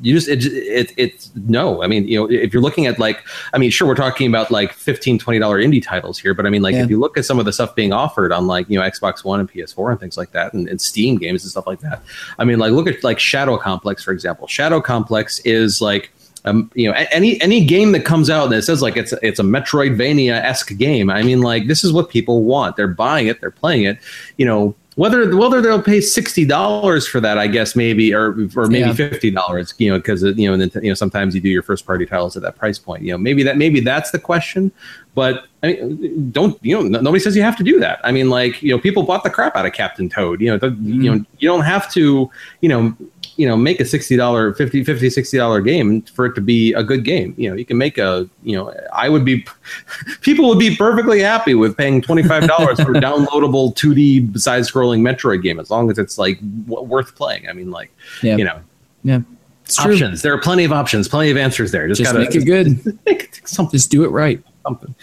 you 0.00 0.14
just 0.14 0.26
it, 0.26 0.44
it 0.44 0.92
it's 0.96 1.30
no 1.46 1.82
i 1.82 1.86
mean 1.86 2.08
you 2.08 2.18
know 2.18 2.28
if 2.28 2.52
you're 2.52 2.62
looking 2.62 2.86
at 2.86 2.98
like 2.98 3.22
i 3.52 3.58
mean 3.58 3.70
sure 3.70 3.86
we're 3.86 3.94
talking 3.94 4.26
about 4.26 4.50
like 4.50 4.72
15 4.72 5.18
20 5.18 5.38
dollar 5.38 5.62
indie 5.62 5.82
titles 5.82 6.18
here 6.18 6.34
but 6.34 6.44
i 6.44 6.50
mean 6.50 6.62
like 6.62 6.74
Yeah. 6.74 6.82
if 6.82 6.90
you 6.90 6.98
look 6.98 7.16
at 7.16 7.24
some 7.24 7.38
of 7.38 7.44
the 7.44 7.52
stuff 7.52 7.74
being 7.76 7.92
offered 7.92 8.32
on 8.32 8.46
like 8.48 8.68
you 8.68 8.78
know 8.78 8.84
xbox 8.88 9.22
one 9.22 9.38
and 9.38 9.48
ps4 9.52 9.92
and 9.92 10.00
things 10.00 10.16
like 10.16 10.32
that 10.32 10.54
and, 10.54 10.66
and 10.68 10.80
steam 10.80 11.18
games 11.18 11.44
and 11.44 11.50
stuff 11.52 11.66
like 11.68 11.80
that 11.80 12.02
i 12.38 12.44
mean 12.44 12.58
like 12.58 12.72
look 12.72 12.88
at 12.88 13.04
like 13.04 13.20
shadow 13.20 13.56
complex 13.56 14.02
for 14.02 14.10
example 14.12 14.48
shadow 14.48 14.80
complex 14.80 15.38
is 15.40 15.80
like 15.80 16.10
um, 16.44 16.72
you 16.74 16.90
know, 16.90 16.96
any 17.12 17.40
any 17.40 17.64
game 17.64 17.92
that 17.92 18.04
comes 18.04 18.28
out 18.28 18.48
that 18.50 18.62
says 18.62 18.82
like 18.82 18.96
it's 18.96 19.12
it's 19.22 19.38
a 19.38 19.44
Metroidvania 19.44 20.32
esque 20.42 20.76
game. 20.76 21.08
I 21.08 21.22
mean, 21.22 21.40
like 21.40 21.68
this 21.68 21.84
is 21.84 21.92
what 21.92 22.10
people 22.10 22.42
want. 22.42 22.74
They're 22.74 22.88
buying 22.88 23.28
it. 23.28 23.40
They're 23.40 23.52
playing 23.52 23.84
it. 23.84 23.98
You 24.38 24.46
know, 24.46 24.74
whether 24.94 25.34
whether 25.36 25.60
they'll 25.60 25.82
pay 25.82 26.00
sixty 26.00 26.44
dollars 26.44 27.06
for 27.06 27.20
that, 27.20 27.38
I 27.38 27.46
guess 27.46 27.74
maybe, 27.74 28.12
or 28.14 28.48
or 28.56 28.66
maybe 28.66 28.88
Yeah. 28.88 28.92
fifty 28.92 29.30
dollars. 29.30 29.72
You 29.78 29.90
know, 29.90 29.98
because 29.98 30.22
you 30.22 30.56
know, 30.56 30.68
you 30.82 30.90
know, 30.90 30.94
sometimes 30.94 31.34
you 31.34 31.40
do 31.40 31.48
your 31.48 31.62
first 31.62 31.86
party 31.86 32.04
titles 32.04 32.36
at 32.36 32.42
that 32.42 32.58
price 32.58 32.78
point. 32.78 33.02
You 33.02 33.12
know, 33.12 33.18
maybe 33.18 33.42
that 33.42 33.56
maybe 33.56 33.80
that's 33.80 34.10
the 34.10 34.18
question. 34.18 34.70
But 35.14 35.44
I 35.62 35.68
mean, 35.68 36.30
don't 36.30 36.58
you 36.62 36.82
know? 36.82 37.00
Nobody 37.00 37.20
says 37.20 37.36
you 37.36 37.42
have 37.42 37.56
to 37.56 37.64
do 37.64 37.78
that. 37.80 38.00
I 38.04 38.12
mean, 38.12 38.28
like 38.28 38.62
you 38.62 38.70
know, 38.70 38.78
people 38.78 39.02
bought 39.02 39.24
the 39.24 39.30
crap 39.30 39.56
out 39.56 39.64
of 39.64 39.72
Captain 39.72 40.08
Toad. 40.08 40.40
You 40.40 40.50
know, 40.50 40.58
the, 40.58 40.68
you 40.68 40.72
mm-hmm. 40.72 41.02
know, 41.02 41.24
you 41.38 41.48
don't 41.48 41.64
have 41.64 41.90
to. 41.92 42.30
You 42.60 42.68
know, 42.68 42.96
you 43.36 43.46
know 43.46 43.56
make 43.56 43.80
a 43.80 43.84
$60 43.84 44.56
50 44.56 44.84
50 44.84 45.08
$60 45.08 45.64
game 45.64 46.02
for 46.02 46.26
it 46.26 46.34
to 46.34 46.40
be 46.40 46.72
a 46.74 46.82
good 46.82 47.04
game 47.04 47.34
you 47.38 47.48
know 47.48 47.56
you 47.56 47.64
can 47.64 47.78
make 47.78 47.96
a 47.98 48.28
you 48.42 48.56
know 48.56 48.72
i 48.92 49.08
would 49.08 49.24
be 49.24 49.44
people 50.20 50.48
would 50.48 50.58
be 50.58 50.76
perfectly 50.76 51.20
happy 51.20 51.54
with 51.54 51.76
paying 51.76 52.02
$25 52.02 52.84
for 52.84 52.92
a 52.92 53.00
downloadable 53.00 53.74
2d 53.74 54.38
side 54.38 54.62
scrolling 54.64 55.00
metroid 55.00 55.42
game 55.42 55.58
as 55.58 55.70
long 55.70 55.90
as 55.90 55.98
it's 55.98 56.18
like 56.18 56.38
w- 56.66 56.86
worth 56.86 57.14
playing 57.14 57.48
i 57.48 57.52
mean 57.52 57.70
like 57.70 57.90
Yeah. 58.22 58.36
you 58.36 58.44
know 58.44 58.60
Yeah, 59.02 59.20
it's 59.64 59.76
true. 59.76 59.92
options 59.92 60.22
there 60.22 60.34
are 60.34 60.40
plenty 60.40 60.64
of 60.64 60.72
options 60.72 61.08
plenty 61.08 61.30
of 61.30 61.36
answers 61.36 61.72
there 61.72 61.88
just, 61.88 62.00
Just 62.00 62.12
gotta 62.12 62.24
make 62.24 62.34
it 62.34 62.44
good. 62.44 62.84
make 63.06 63.22
it 63.24 63.40
something 63.48 63.72
Just 63.78 63.90
do 63.90 64.04
it 64.04 64.08
right. 64.08 64.42
something. 64.64 64.94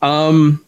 Um, 0.00 0.64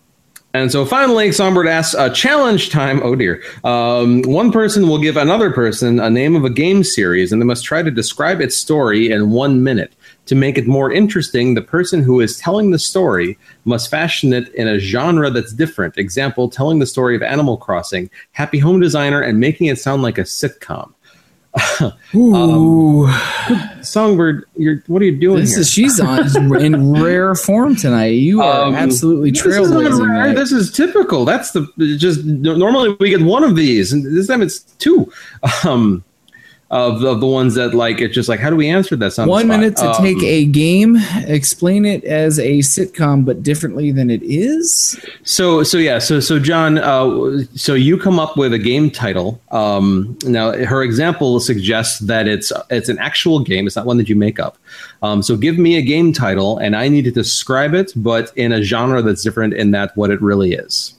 and 0.52 0.72
so 0.72 0.84
finally, 0.84 1.30
Songbird 1.30 1.68
asks, 1.68 1.94
uh, 1.94 2.10
challenge 2.10 2.70
time. 2.70 3.00
Oh 3.04 3.14
dear. 3.14 3.42
Um, 3.62 4.22
one 4.22 4.50
person 4.50 4.88
will 4.88 4.98
give 4.98 5.16
another 5.16 5.52
person 5.52 6.00
a 6.00 6.10
name 6.10 6.34
of 6.34 6.44
a 6.44 6.50
game 6.50 6.82
series, 6.82 7.30
and 7.32 7.40
they 7.40 7.46
must 7.46 7.64
try 7.64 7.82
to 7.82 7.90
describe 7.90 8.40
its 8.40 8.56
story 8.56 9.10
in 9.10 9.30
one 9.30 9.62
minute. 9.62 9.92
To 10.26 10.34
make 10.34 10.58
it 10.58 10.66
more 10.66 10.92
interesting, 10.92 11.54
the 11.54 11.62
person 11.62 12.02
who 12.02 12.20
is 12.20 12.36
telling 12.38 12.70
the 12.70 12.78
story 12.78 13.38
must 13.64 13.90
fashion 13.90 14.32
it 14.32 14.52
in 14.54 14.68
a 14.68 14.78
genre 14.78 15.30
that's 15.30 15.52
different. 15.52 15.98
Example, 15.98 16.48
telling 16.48 16.78
the 16.78 16.86
story 16.86 17.16
of 17.16 17.22
Animal 17.22 17.56
Crossing, 17.56 18.10
Happy 18.32 18.58
Home 18.58 18.80
Designer, 18.80 19.20
and 19.20 19.40
making 19.40 19.66
it 19.66 19.78
sound 19.78 20.02
like 20.02 20.18
a 20.18 20.22
sitcom. 20.22 20.92
Ooh, 22.14 23.08
Songbird, 23.82 24.44
you're 24.56 24.82
what 24.86 25.02
are 25.02 25.04
you 25.04 25.18
doing 25.18 25.40
this 25.40 25.50
here? 25.52 25.60
is 25.60 25.70
she's 25.70 25.98
on 26.00 26.56
in 26.62 26.92
rare 27.02 27.34
form 27.34 27.74
tonight. 27.76 28.08
You 28.14 28.40
are 28.42 28.66
Um, 28.66 28.74
absolutely 28.74 29.30
This 29.30 29.42
trailblazing. 29.42 30.08
rare. 30.08 30.34
this 30.34 30.52
is 30.52 30.70
typical. 30.70 31.24
That's 31.24 31.50
the 31.52 31.66
just 31.98 32.24
normally 32.24 32.96
we 33.00 33.10
get 33.10 33.22
one 33.22 33.42
of 33.44 33.56
these, 33.56 33.92
and 33.92 34.04
this 34.16 34.26
time 34.28 34.42
it's 34.42 34.60
two 34.78 35.12
um, 35.64 36.04
of, 36.70 37.00
the, 37.00 37.08
of 37.08 37.20
the 37.20 37.26
ones 37.26 37.54
that 37.54 37.74
like 37.74 38.00
it's 38.00 38.14
just 38.14 38.28
like 38.28 38.38
how 38.38 38.48
do 38.48 38.56
we 38.56 38.68
answer 38.68 38.94
this 38.94 39.18
on 39.18 39.28
One 39.28 39.48
minute 39.48 39.76
to 39.78 39.90
Um, 39.90 40.02
take 40.02 40.22
a 40.22 40.44
game, 40.44 40.96
explain 41.26 41.84
it 41.84 42.04
as 42.04 42.38
a 42.38 42.58
sitcom, 42.58 43.24
but 43.24 43.42
differently 43.42 43.90
than 43.90 44.08
it 44.10 44.22
is. 44.22 44.98
So 45.24 45.62
so 45.62 45.78
yeah 45.78 45.98
so 45.98 46.20
so 46.20 46.38
John, 46.38 46.78
uh, 46.78 47.44
so 47.54 47.74
you 47.74 47.98
come 47.98 48.18
up 48.20 48.36
with 48.36 48.52
a 48.52 48.58
game 48.58 48.90
title. 48.90 49.40
Um, 49.50 50.16
now 50.24 50.52
her 50.64 50.82
example 50.82 51.40
suggests 51.40 51.98
that 52.00 52.28
it's 52.28 52.52
it's 52.70 52.88
an 52.88 52.98
actual 52.98 53.40
game. 53.40 53.66
It's 53.66 53.76
not 53.76 53.86
one 53.86 53.96
that 53.96 54.08
you 54.08 54.16
make 54.16 54.38
up. 54.38 54.56
Um, 55.02 55.22
so 55.22 55.36
give 55.36 55.58
me 55.58 55.76
a 55.76 55.82
game 55.82 56.12
title, 56.12 56.58
and 56.58 56.76
I 56.76 56.88
need 56.88 57.04
to 57.04 57.10
describe 57.10 57.74
it, 57.74 57.92
but 57.96 58.32
in 58.36 58.52
a 58.52 58.62
genre 58.62 59.02
that's 59.02 59.22
different 59.22 59.54
in 59.54 59.72
that 59.72 59.96
what 59.96 60.10
it 60.10 60.20
really 60.22 60.52
is. 60.52 60.94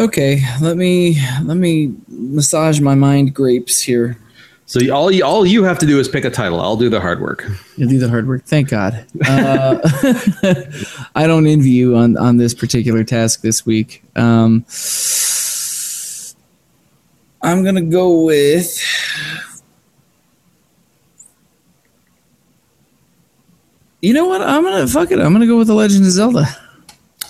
Okay, 0.00 0.42
let 0.62 0.78
me 0.78 1.20
let 1.42 1.58
me 1.58 1.94
massage 2.08 2.80
my 2.80 2.94
mind 2.94 3.34
grapes 3.34 3.82
here. 3.82 4.16
So 4.64 4.80
all 4.94 5.10
you, 5.10 5.22
all 5.22 5.44
you 5.44 5.62
have 5.64 5.78
to 5.80 5.86
do 5.86 5.98
is 5.98 6.08
pick 6.08 6.24
a 6.24 6.30
title. 6.30 6.58
I'll 6.58 6.78
do 6.78 6.88
the 6.88 7.00
hard 7.00 7.20
work. 7.20 7.46
You'll 7.76 7.90
do 7.90 7.98
the 7.98 8.08
hard 8.08 8.26
work. 8.26 8.44
Thank 8.46 8.70
God. 8.70 9.04
Uh, 9.26 9.78
I 11.14 11.26
don't 11.26 11.46
envy 11.46 11.68
you 11.68 11.96
on 11.96 12.16
on 12.16 12.38
this 12.38 12.54
particular 12.54 13.04
task 13.04 13.42
this 13.42 13.66
week. 13.66 14.02
Um, 14.16 14.64
I'm 17.42 17.62
gonna 17.62 17.82
go 17.82 18.24
with. 18.24 18.80
You 24.00 24.14
know 24.14 24.24
what? 24.24 24.40
I'm 24.40 24.62
gonna 24.62 24.86
fuck 24.86 25.10
it. 25.10 25.18
I'm 25.18 25.34
gonna 25.34 25.46
go 25.46 25.58
with 25.58 25.66
the 25.66 25.74
Legend 25.74 26.06
of 26.06 26.12
Zelda. 26.12 26.46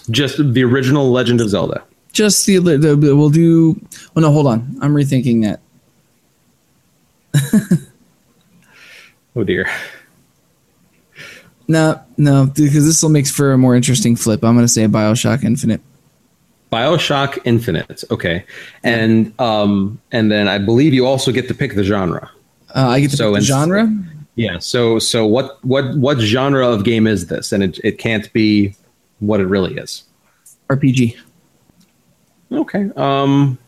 Just 0.08 0.36
the 0.54 0.62
original 0.62 1.10
Legend 1.10 1.40
of 1.40 1.48
Zelda. 1.48 1.82
Just 2.12 2.44
the, 2.46 2.58
the, 2.58 2.76
the 2.76 3.16
we'll 3.16 3.30
do. 3.30 3.80
Oh 4.16 4.20
no, 4.20 4.32
hold 4.32 4.46
on. 4.46 4.76
I'm 4.80 4.94
rethinking 4.94 5.42
that. 5.42 5.60
Oh 9.36 9.44
dear. 9.44 9.68
No, 11.68 12.00
no, 12.16 12.46
because 12.46 12.84
this 12.84 13.02
will 13.02 13.10
make 13.10 13.28
for 13.28 13.52
a 13.52 13.58
more 13.58 13.76
interesting 13.76 14.16
flip. 14.16 14.42
I'm 14.42 14.54
gonna 14.56 14.66
say 14.66 14.86
Bioshock 14.86 15.44
Infinite. 15.44 15.80
Bioshock 16.72 17.38
Infinite. 17.44 18.02
Okay, 18.10 18.44
and 18.82 19.32
um, 19.40 20.00
and 20.10 20.32
then 20.32 20.48
I 20.48 20.58
believe 20.58 20.92
you 20.92 21.06
also 21.06 21.30
get 21.30 21.46
to 21.48 21.54
pick 21.54 21.76
the 21.76 21.84
genre. 21.84 22.28
Uh, 22.74 22.88
I 22.88 23.00
get 23.00 23.12
to 23.12 23.16
So 23.16 23.32
pick 23.32 23.40
the 23.40 23.46
genre. 23.46 23.92
Yeah. 24.34 24.58
So 24.58 24.98
so 24.98 25.26
what 25.26 25.64
what 25.64 25.96
what 25.96 26.18
genre 26.18 26.66
of 26.68 26.82
game 26.84 27.06
is 27.06 27.28
this? 27.28 27.52
And 27.52 27.62
it 27.62 27.78
it 27.84 27.98
can't 27.98 28.32
be 28.32 28.74
what 29.20 29.40
it 29.40 29.46
really 29.46 29.76
is. 29.76 30.02
RPG. 30.68 31.16
Okay. 32.52 32.90
Um. 32.96 33.58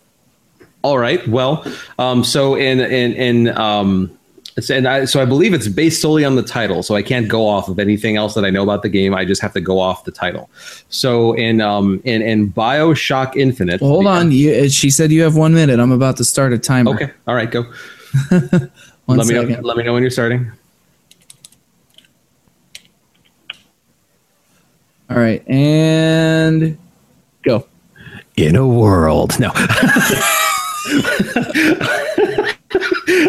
All 0.83 0.99
right. 0.99 1.27
Well. 1.29 1.65
Um. 1.99 2.25
So 2.25 2.55
in 2.55 2.81
in 2.81 3.13
in 3.13 3.57
um. 3.57 4.19
And 4.69 4.87
I, 4.87 5.07
so 5.07 5.23
I 5.23 5.25
believe 5.25 5.55
it's 5.55 5.67
based 5.67 6.03
solely 6.03 6.27
on 6.27 6.37
the 6.37 6.43
title, 6.43 6.83
so 6.83 6.95
I 6.95 7.03
can't 7.03 7.27
go 7.27 7.47
off 7.47 7.69
of 7.71 7.79
anything 7.79 8.19
else 8.19 8.35
that 8.35 8.45
I 8.45 8.51
know 8.51 8.63
about 8.63 8.83
the 8.83 8.91
game. 8.91 9.15
I 9.15 9.25
just 9.25 9.41
have 9.41 9.55
to 9.55 9.63
go 9.63 9.81
off 9.81 10.05
the 10.05 10.11
title. 10.11 10.51
So 10.91 11.33
in 11.33 11.63
um 11.63 12.03
in 12.05 12.21
in 12.21 12.53
Bioshock 12.53 13.35
Infinite. 13.35 13.81
Well, 13.81 13.91
hold 13.91 14.07
on. 14.07 14.31
You, 14.31 14.53
uh, 14.53 14.69
she 14.69 14.91
said 14.91 15.11
you 15.11 15.23
have 15.23 15.37
one 15.37 15.55
minute. 15.55 15.81
I'm 15.81 15.91
about 15.91 16.19
to 16.19 16.25
start 16.25 16.53
a 16.53 16.59
timer. 16.59 16.91
Okay. 16.95 17.11
All 17.27 17.35
right. 17.35 17.51
Go. 17.51 17.65
One 19.07 19.19
let 19.19 19.27
me 19.27 19.35
know, 19.35 19.61
let 19.63 19.77
me 19.77 19.83
know 19.83 19.95
when 19.95 20.03
you're 20.03 20.11
starting. 20.11 20.53
All 25.11 25.17
right, 25.19 25.47
and. 25.49 26.79
In 28.37 28.57
a 28.57 28.67
world. 28.67 29.39
No. 29.39 29.51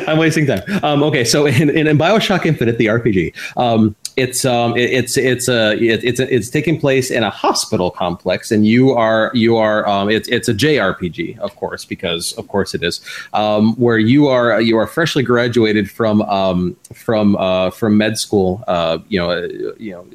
I'm 0.07 0.17
wasting 0.17 0.45
time. 0.45 0.61
Um, 0.83 1.03
okay, 1.03 1.23
so 1.23 1.45
in, 1.45 1.69
in, 1.69 1.87
in 1.87 1.97
Bioshock 1.97 2.45
Infinite, 2.45 2.77
the 2.77 2.85
RPG, 2.87 3.33
um, 3.57 3.95
it's 4.15 4.45
um, 4.45 4.77
it, 4.77 4.91
it's 4.91 5.17
it's 5.17 5.47
a 5.47 5.73
it, 5.73 6.03
it's 6.03 6.19
a, 6.19 6.33
it's 6.33 6.49
taking 6.49 6.79
place 6.79 7.09
in 7.09 7.23
a 7.23 7.29
hospital 7.29 7.89
complex, 7.89 8.51
and 8.51 8.65
you 8.65 8.91
are 8.91 9.31
you 9.33 9.57
are 9.57 9.87
um, 9.87 10.09
it's 10.09 10.27
it's 10.29 10.47
a 10.47 10.53
JRPG, 10.53 11.39
of 11.39 11.55
course, 11.55 11.83
because 11.83 12.33
of 12.33 12.47
course 12.47 12.73
it 12.75 12.83
is, 12.83 13.01
um, 13.33 13.75
where 13.75 13.97
you 13.97 14.27
are 14.27 14.61
you 14.61 14.77
are 14.77 14.87
freshly 14.87 15.23
graduated 15.23 15.89
from 15.89 16.21
um, 16.23 16.77
from 16.93 17.35
uh, 17.37 17.71
from 17.71 17.97
med 17.97 18.17
school, 18.17 18.63
uh, 18.67 18.99
you 19.07 19.19
know, 19.19 19.31
uh, 19.31 19.47
you 19.77 19.91
know, 19.91 20.05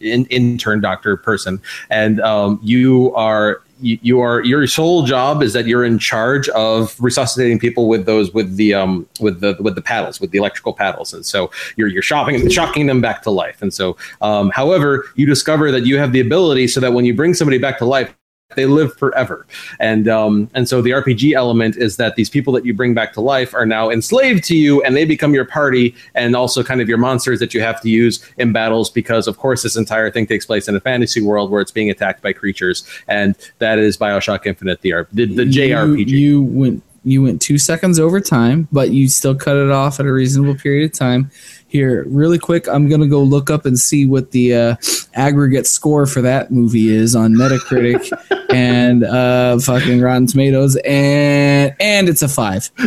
in, 0.00 0.26
intern 0.26 0.80
doctor 0.80 1.16
person, 1.16 1.62
and 1.90 2.20
um, 2.20 2.58
you 2.62 3.14
are 3.14 3.62
you, 3.84 4.20
are 4.20 4.42
your 4.42 4.66
sole 4.66 5.04
job 5.04 5.42
is 5.42 5.52
that 5.52 5.66
you're 5.66 5.84
in 5.84 5.98
charge 5.98 6.48
of 6.50 6.96
resuscitating 7.00 7.58
people 7.58 7.88
with 7.88 8.06
those 8.06 8.32
with 8.32 8.56
the 8.56 8.74
um 8.74 9.06
with 9.20 9.40
the 9.40 9.56
with 9.60 9.74
the 9.74 9.82
paddles 9.82 10.20
with 10.20 10.30
the 10.30 10.38
electrical 10.38 10.72
paddles. 10.72 11.12
And 11.12 11.24
so 11.24 11.50
you're 11.76 11.88
you're 11.88 12.02
shopping 12.02 12.48
shocking 12.50 12.86
them 12.86 13.00
back 13.00 13.22
to 13.22 13.30
life. 13.30 13.60
And 13.60 13.72
so 13.72 13.96
um 14.22 14.50
however 14.50 15.04
you 15.16 15.26
discover 15.26 15.70
that 15.70 15.86
you 15.86 15.98
have 15.98 16.12
the 16.12 16.20
ability 16.20 16.68
so 16.68 16.80
that 16.80 16.92
when 16.92 17.04
you 17.04 17.14
bring 17.14 17.34
somebody 17.34 17.58
back 17.58 17.78
to 17.78 17.84
life 17.84 18.14
they 18.54 18.66
live 18.66 18.96
forever. 18.96 19.46
And 19.80 20.08
um, 20.08 20.50
and 20.54 20.68
so 20.68 20.82
the 20.82 20.90
RPG 20.90 21.34
element 21.34 21.76
is 21.76 21.96
that 21.96 22.16
these 22.16 22.30
people 22.30 22.52
that 22.54 22.64
you 22.64 22.74
bring 22.74 22.94
back 22.94 23.12
to 23.14 23.20
life 23.20 23.54
are 23.54 23.66
now 23.66 23.90
enslaved 23.90 24.44
to 24.44 24.56
you, 24.56 24.82
and 24.82 24.96
they 24.96 25.04
become 25.04 25.34
your 25.34 25.44
party, 25.44 25.94
and 26.14 26.36
also 26.36 26.62
kind 26.62 26.80
of 26.80 26.88
your 26.88 26.98
monsters 26.98 27.40
that 27.40 27.54
you 27.54 27.60
have 27.60 27.80
to 27.82 27.88
use 27.88 28.24
in 28.36 28.52
battles. 28.52 28.90
Because 28.90 29.26
of 29.26 29.38
course, 29.38 29.62
this 29.62 29.76
entire 29.76 30.10
thing 30.10 30.26
takes 30.26 30.46
place 30.46 30.68
in 30.68 30.76
a 30.76 30.80
fantasy 30.80 31.20
world 31.20 31.50
where 31.50 31.60
it's 31.60 31.72
being 31.72 31.90
attacked 31.90 32.22
by 32.22 32.32
creatures, 32.32 32.86
and 33.08 33.34
that 33.58 33.78
is 33.78 33.96
Bioshock 33.96 34.46
Infinite, 34.46 34.82
the 34.82 35.06
the, 35.12 35.26
the 35.26 35.44
JRPG. 35.44 36.08
You, 36.08 36.18
you 36.18 36.42
went 36.42 36.82
you 37.04 37.22
went 37.22 37.42
two 37.42 37.58
seconds 37.58 38.00
over 38.00 38.20
time, 38.20 38.66
but 38.72 38.90
you 38.90 39.08
still 39.08 39.34
cut 39.34 39.56
it 39.56 39.70
off 39.70 40.00
at 40.00 40.06
a 40.06 40.12
reasonable 40.12 40.54
period 40.54 40.90
of 40.90 40.98
time. 40.98 41.30
Here, 41.74 42.04
really 42.06 42.38
quick, 42.38 42.68
I'm 42.68 42.88
gonna 42.88 43.08
go 43.08 43.20
look 43.20 43.50
up 43.50 43.66
and 43.66 43.76
see 43.76 44.06
what 44.06 44.30
the 44.30 44.54
uh, 44.54 44.76
aggregate 45.14 45.66
score 45.66 46.06
for 46.06 46.22
that 46.22 46.52
movie 46.52 46.88
is 46.88 47.16
on 47.16 47.34
Metacritic 47.34 48.12
and 48.54 49.02
uh, 49.02 49.58
fucking 49.58 50.00
Rotten 50.00 50.28
Tomatoes, 50.28 50.76
and 50.84 51.74
and 51.80 52.08
it's 52.08 52.22
a 52.22 52.28
five. 52.28 52.70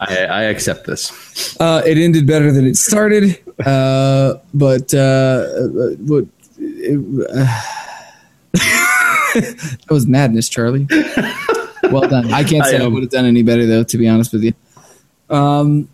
I, 0.00 0.26
I 0.28 0.42
accept 0.46 0.88
this. 0.88 1.56
Uh, 1.60 1.82
it 1.86 1.96
ended 1.96 2.26
better 2.26 2.50
than 2.50 2.66
it 2.66 2.76
started, 2.76 3.38
uh, 3.64 4.34
but 4.52 4.92
uh, 4.92 5.46
what? 5.98 6.26
It, 6.58 7.28
uh, 7.30 7.62
that 9.34 9.86
was 9.88 10.08
madness, 10.08 10.48
Charlie. 10.48 10.88
Well 11.92 12.08
done. 12.08 12.32
I 12.32 12.42
can't 12.42 12.66
say 12.66 12.78
I, 12.78 12.86
I 12.86 12.88
would 12.88 13.04
have 13.04 13.12
done 13.12 13.26
any 13.26 13.44
better 13.44 13.66
though, 13.66 13.84
to 13.84 13.96
be 13.96 14.08
honest 14.08 14.32
with 14.32 14.42
you. 14.42 14.52
Um, 15.28 15.88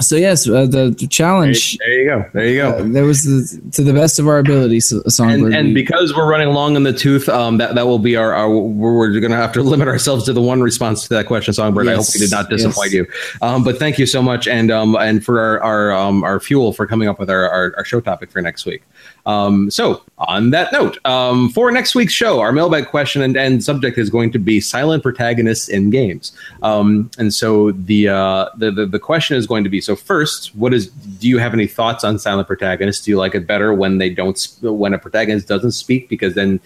so 0.00 0.16
yes, 0.16 0.48
uh, 0.48 0.66
the, 0.66 0.94
the, 0.96 1.06
challenge. 1.06 1.78
There, 1.78 1.88
there, 1.88 1.98
you 1.98 2.08
go. 2.08 2.30
There 2.32 2.48
you 2.48 2.56
go. 2.56 2.68
Uh, 2.70 2.82
there 2.84 3.04
was 3.04 3.24
the, 3.24 3.70
to 3.72 3.82
the 3.82 3.92
best 3.92 4.18
of 4.18 4.26
our 4.28 4.38
ability, 4.38 4.80
songbird. 4.80 5.52
And, 5.52 5.54
and 5.54 5.74
because 5.74 6.14
we're 6.14 6.28
running 6.28 6.48
long 6.48 6.76
in 6.76 6.82
the 6.82 6.92
tooth, 6.92 7.28
um, 7.28 7.58
that 7.58 7.74
that 7.74 7.86
will 7.86 7.98
be 7.98 8.16
our. 8.16 8.32
our 8.32 8.50
we're, 8.50 8.96
we're 8.96 9.20
going 9.20 9.30
to 9.30 9.36
have 9.36 9.52
to 9.52 9.62
limit 9.70 9.88
ourselves 9.88 10.24
to 10.24 10.32
the 10.32 10.42
one 10.42 10.60
response 10.60 11.02
to 11.04 11.14
that 11.14 11.26
question, 11.26 11.54
songbird. 11.54 11.86
Yes. 11.86 11.92
I 11.92 11.96
hope 11.96 12.06
we 12.14 12.20
did 12.20 12.30
not 12.30 12.50
disappoint 12.50 12.92
yes. 12.92 13.06
you. 13.06 13.06
Um, 13.42 13.64
but 13.64 13.78
thank 13.78 13.98
you 13.98 14.06
so 14.06 14.22
much, 14.22 14.48
and 14.48 14.70
um, 14.70 14.96
and 14.96 15.24
for 15.24 15.40
our 15.40 15.62
our 15.62 15.92
um, 15.92 16.24
our 16.24 16.40
fuel 16.40 16.72
for 16.72 16.86
coming 16.86 17.08
up 17.08 17.18
with 17.18 17.30
our, 17.30 17.48
our, 17.48 17.74
our 17.76 17.84
show 17.84 18.00
topic 18.00 18.30
for 18.30 18.40
next 18.40 18.66
week. 18.66 18.82
Um, 19.26 19.70
so, 19.70 20.02
on 20.18 20.50
that 20.50 20.72
note, 20.72 20.98
um, 21.04 21.50
for 21.50 21.70
next 21.70 21.94
week's 21.94 22.12
show, 22.12 22.40
our 22.40 22.52
mailbag 22.52 22.88
question 22.88 23.22
and, 23.22 23.36
and 23.36 23.62
subject 23.62 23.98
is 23.98 24.10
going 24.10 24.32
to 24.32 24.38
be 24.38 24.60
silent 24.60 25.02
protagonists 25.02 25.68
in 25.68 25.90
games. 25.90 26.32
Um, 26.62 27.10
and 27.18 27.32
so 27.32 27.72
the, 27.72 28.08
uh, 28.08 28.48
the, 28.56 28.70
the 28.70 28.86
the 28.86 28.98
question 28.98 29.36
is 29.36 29.46
going 29.46 29.64
to 29.64 29.70
be: 29.70 29.80
so 29.80 29.89
first, 29.96 30.54
what 30.54 30.74
is? 30.74 30.88
Do 30.88 31.28
you 31.28 31.38
have 31.38 31.54
any 31.54 31.66
thoughts 31.66 32.04
on 32.04 32.18
silent 32.18 32.46
protagonists? 32.46 33.04
Do 33.04 33.10
you 33.10 33.18
like 33.18 33.34
it 33.34 33.46
better 33.46 33.72
when 33.74 33.98
they 33.98 34.10
don't 34.10 34.38
when 34.60 34.94
a 34.94 34.98
protagonist 34.98 35.48
doesn't 35.48 35.72
speak 35.72 36.08
because 36.08 36.34
then 36.34 36.60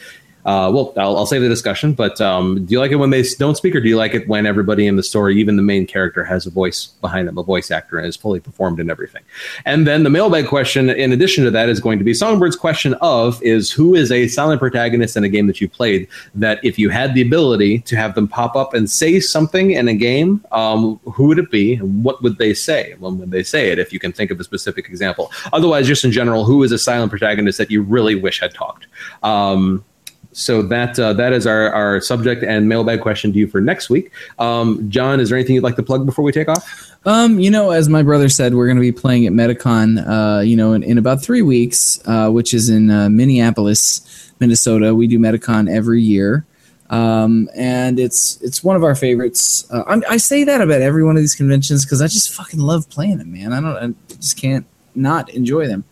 uh, 0.45 0.71
well, 0.73 0.93
I'll, 0.97 1.16
I'll, 1.16 1.27
save 1.27 1.41
the 1.41 1.49
discussion. 1.49 1.95
But 1.95 2.21
um, 2.21 2.66
do 2.66 2.73
you 2.73 2.79
like 2.79 2.91
it 2.91 2.97
when 2.97 3.11
they 3.11 3.23
don't 3.39 3.57
speak, 3.57 3.75
or 3.75 3.81
do 3.81 3.89
you 3.89 3.97
like 3.97 4.15
it 4.15 4.29
when 4.29 4.45
everybody 4.45 4.87
in 4.87 4.97
the 4.97 5.03
story, 5.03 5.39
even 5.41 5.57
the 5.57 5.62
main 5.62 5.87
character, 5.87 6.23
has 6.23 6.45
a 6.45 6.51
voice 6.51 6.87
behind 7.01 7.27
them, 7.29 7.39
a 7.39 7.43
voice 7.43 7.71
actor, 7.71 7.99
and 7.99 8.07
is 8.07 8.16
fully 8.16 8.41
performed 8.41 8.79
and 8.79 8.91
everything? 8.91 9.23
And 9.65 9.87
then 9.87 10.03
the 10.03 10.11
mailbag 10.11 10.47
question, 10.47 10.91
in 10.91 11.12
addition 11.12 11.45
to 11.45 11.51
that, 11.53 11.69
is 11.71 11.81
going 11.81 11.99
to 11.99 12.05
be 12.05 12.12
Songbird's 12.12 12.57
question 12.57 12.95
of 13.01 13.43
is 13.43 13.71
who 13.71 13.95
is 13.95 14.12
a 14.12 14.29
silent 14.29 14.61
protagonist 14.61 15.16
in 15.16 15.25
a 15.25 15.29
game 15.31 15.47
that 15.47 15.61
you 15.61 15.69
played 15.69 16.09
that 16.35 16.62
if 16.62 16.79
you 16.79 16.91
had 16.91 17.15
the 17.15 17.23
ability 17.23 17.79
to 17.81 17.97
have 17.97 18.15
them 18.15 18.29
pop 18.29 18.55
up 18.55 18.75
and 18.75 18.91
say 18.91 19.21
something 19.21 19.71
in 19.71 19.89
a 19.89 19.95
game, 19.95 20.45
um, 20.53 21.01
who 21.05 21.25
would 21.27 21.39
it 21.39 21.51
be, 21.51 21.75
and 21.75 22.05
what 22.05 22.23
would 22.23 22.37
they 22.37 22.53
say? 22.53 22.95
When 22.99 23.19
would 23.19 23.31
they 23.31 23.43
say 23.43 23.71
it? 23.71 23.79
If 23.79 23.93
you 23.95 23.99
can 23.99 24.12
think 24.12 24.31
of 24.31 24.39
a 24.39 24.45
specific 24.45 24.89
example. 24.89 25.33
Otherwise, 25.55 25.87
just 25.87 26.05
in 26.05 26.12
general, 26.12 26.45
who 26.45 26.62
is 26.62 26.73
a 26.73 26.79
silent 26.79 27.11
protagonist 27.11 27.57
that 27.59 27.71
you 27.71 27.83
really 27.83 28.15
wish 28.15 28.41
had 28.41 28.53
talked? 28.53 28.87
Um, 29.23 29.85
so 30.35 30.62
that 30.62 30.98
uh, 30.98 31.12
that 31.15 31.32
is 31.32 31.47
our, 31.47 31.73
our 31.73 32.01
subject 32.01 32.43
and 32.43 32.69
mailbag 32.69 33.01
question 33.01 33.32
to 33.32 33.39
you 33.39 33.47
for 33.47 33.61
next 33.61 33.89
week. 33.89 34.11
Um, 34.39 34.90
John, 34.90 35.20
is 35.20 35.31
there 35.31 35.39
anything 35.39 35.55
you'd 35.55 35.65
like 35.65 35.77
to 35.77 35.82
plug 35.82 36.05
before 36.05 36.24
we 36.24 36.32
take 36.32 36.48
off? 36.48 36.90
Um, 37.06 37.39
you 37.39 37.51
know, 37.51 37.70
as 37.70 37.89
my 37.89 38.02
brother 38.02 38.28
said, 38.28 38.55
we're 38.55 38.66
going 38.66 38.77
to 38.77 38.81
be 38.81 38.93
playing 38.93 39.27
at 39.27 39.32
Metacon, 39.32 40.06
uh, 40.06 40.40
you 40.40 40.56
know, 40.56 40.73
in, 40.73 40.82
in 40.82 40.98
about 40.98 41.23
three 41.23 41.43
weeks, 41.43 42.01
uh, 42.06 42.31
which 42.31 42.52
is 42.52 42.69
in 42.69 42.90
uh, 42.90 43.09
Minneapolis, 43.09 44.32
Minnesota. 44.40 44.94
We 44.94 45.06
do 45.06 45.19
Metacon 45.19 45.70
every 45.70 46.02
year. 46.02 46.44
Um, 46.90 47.48
and 47.55 47.98
it's 47.98 48.40
it's 48.43 48.62
one 48.62 48.77
of 48.77 48.85
our 48.85 48.94
favorites. 48.94 49.70
Uh, 49.70 50.01
i 50.09 50.16
say 50.16 50.44
that 50.44 50.61
about 50.61 50.82
every 50.82 51.02
one 51.02 51.16
of 51.16 51.23
these 51.23 51.35
conventions 51.35 51.85
because 51.85 52.02
I 52.02 52.06
just 52.09 52.32
fucking 52.32 52.61
love 52.61 52.90
playing 52.90 53.19
them, 53.19 53.32
man. 53.32 53.52
I 53.52 53.61
don't, 53.61 53.97
I 54.11 54.15
just 54.15 54.36
can't 54.36 54.66
not 54.94 55.31
enjoy 55.31 55.66
them. 55.66 55.85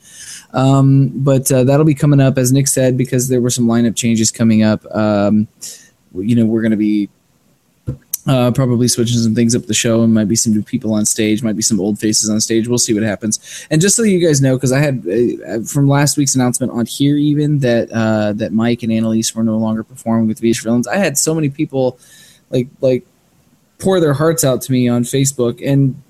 Um, 0.52 1.10
but 1.14 1.50
uh, 1.50 1.64
that'll 1.64 1.86
be 1.86 1.94
coming 1.94 2.20
up, 2.20 2.38
as 2.38 2.52
Nick 2.52 2.68
said, 2.68 2.98
because 2.98 3.28
there 3.28 3.40
were 3.40 3.50
some 3.50 3.66
lineup 3.66 3.96
changes 3.96 4.30
coming 4.30 4.62
up. 4.62 4.84
Um, 4.94 5.48
you 6.14 6.36
know, 6.36 6.44
we're 6.44 6.60
going 6.60 6.72
to 6.72 6.76
be 6.76 7.08
uh, 8.26 8.52
probably 8.52 8.86
switching 8.86 9.18
some 9.18 9.34
things 9.34 9.54
up 9.54 9.66
the 9.66 9.74
show, 9.74 10.02
and 10.02 10.14
might 10.14 10.28
be 10.28 10.36
some 10.36 10.52
new 10.52 10.62
people 10.62 10.92
on 10.94 11.04
stage, 11.04 11.42
might 11.42 11.56
be 11.56 11.62
some 11.62 11.80
old 11.80 11.98
faces 11.98 12.30
on 12.30 12.40
stage. 12.40 12.68
We'll 12.68 12.78
see 12.78 12.94
what 12.94 13.02
happens. 13.02 13.66
And 13.70 13.80
just 13.80 13.96
so 13.96 14.02
you 14.02 14.24
guys 14.24 14.40
know, 14.40 14.56
because 14.56 14.72
I 14.72 14.78
had 14.78 15.06
uh, 15.08 15.62
from 15.62 15.88
last 15.88 16.16
week's 16.16 16.34
announcement 16.34 16.72
on 16.72 16.86
here, 16.86 17.16
even 17.16 17.58
that 17.60 17.90
uh, 17.90 18.32
that 18.34 18.52
Mike 18.52 18.82
and 18.82 18.92
Annalise 18.92 19.34
were 19.34 19.42
no 19.42 19.56
longer 19.56 19.82
performing 19.82 20.28
with 20.28 20.40
VH 20.40 20.62
Villains. 20.62 20.86
I 20.86 20.96
had 20.96 21.18
so 21.18 21.34
many 21.34 21.50
people 21.50 21.98
like 22.50 22.68
like 22.80 23.04
pour 23.78 23.98
their 23.98 24.14
hearts 24.14 24.44
out 24.44 24.62
to 24.62 24.72
me 24.72 24.88
on 24.88 25.02
Facebook, 25.02 25.60
and 25.66 26.00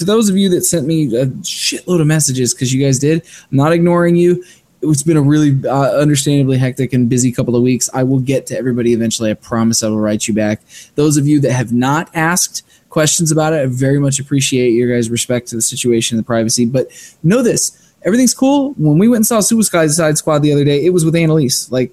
to 0.00 0.04
those 0.06 0.30
of 0.30 0.36
you 0.36 0.48
that 0.48 0.62
sent 0.62 0.86
me 0.86 1.14
a 1.14 1.26
shitload 1.26 2.00
of 2.00 2.06
messages 2.06 2.54
because 2.54 2.72
you 2.72 2.84
guys 2.84 2.98
did, 2.98 3.22
I'm 3.50 3.56
not 3.56 3.72
ignoring 3.72 4.16
you. 4.16 4.42
It's 4.82 5.02
been 5.02 5.18
a 5.18 5.22
really 5.22 5.60
uh, 5.68 5.98
understandably 5.98 6.56
hectic 6.56 6.94
and 6.94 7.06
busy 7.06 7.30
couple 7.32 7.54
of 7.54 7.62
weeks. 7.62 7.90
I 7.92 8.02
will 8.02 8.20
get 8.20 8.46
to 8.46 8.56
everybody 8.56 8.94
eventually. 8.94 9.30
I 9.30 9.34
promise 9.34 9.82
I 9.82 9.88
will 9.88 10.00
write 10.00 10.26
you 10.26 10.32
back. 10.32 10.62
Those 10.94 11.18
of 11.18 11.26
you 11.28 11.38
that 11.40 11.52
have 11.52 11.70
not 11.70 12.08
asked 12.14 12.62
questions 12.88 13.30
about 13.30 13.52
it, 13.52 13.60
I 13.60 13.66
very 13.66 14.00
much 14.00 14.18
appreciate 14.18 14.70
your 14.70 14.90
guys' 14.90 15.10
respect 15.10 15.48
to 15.48 15.56
the 15.56 15.62
situation 15.62 16.16
and 16.16 16.24
the 16.24 16.26
privacy. 16.26 16.64
But 16.64 16.88
know 17.22 17.42
this 17.42 17.76
everything's 18.02 18.32
cool. 18.32 18.72
When 18.78 18.96
we 18.96 19.06
went 19.06 19.18
and 19.18 19.26
saw 19.26 19.40
Suicide 19.40 20.16
Squad 20.16 20.38
the 20.38 20.50
other 20.50 20.64
day, 20.64 20.82
it 20.82 20.94
was 20.94 21.04
with 21.04 21.14
Annalise. 21.14 21.70
Like 21.70 21.92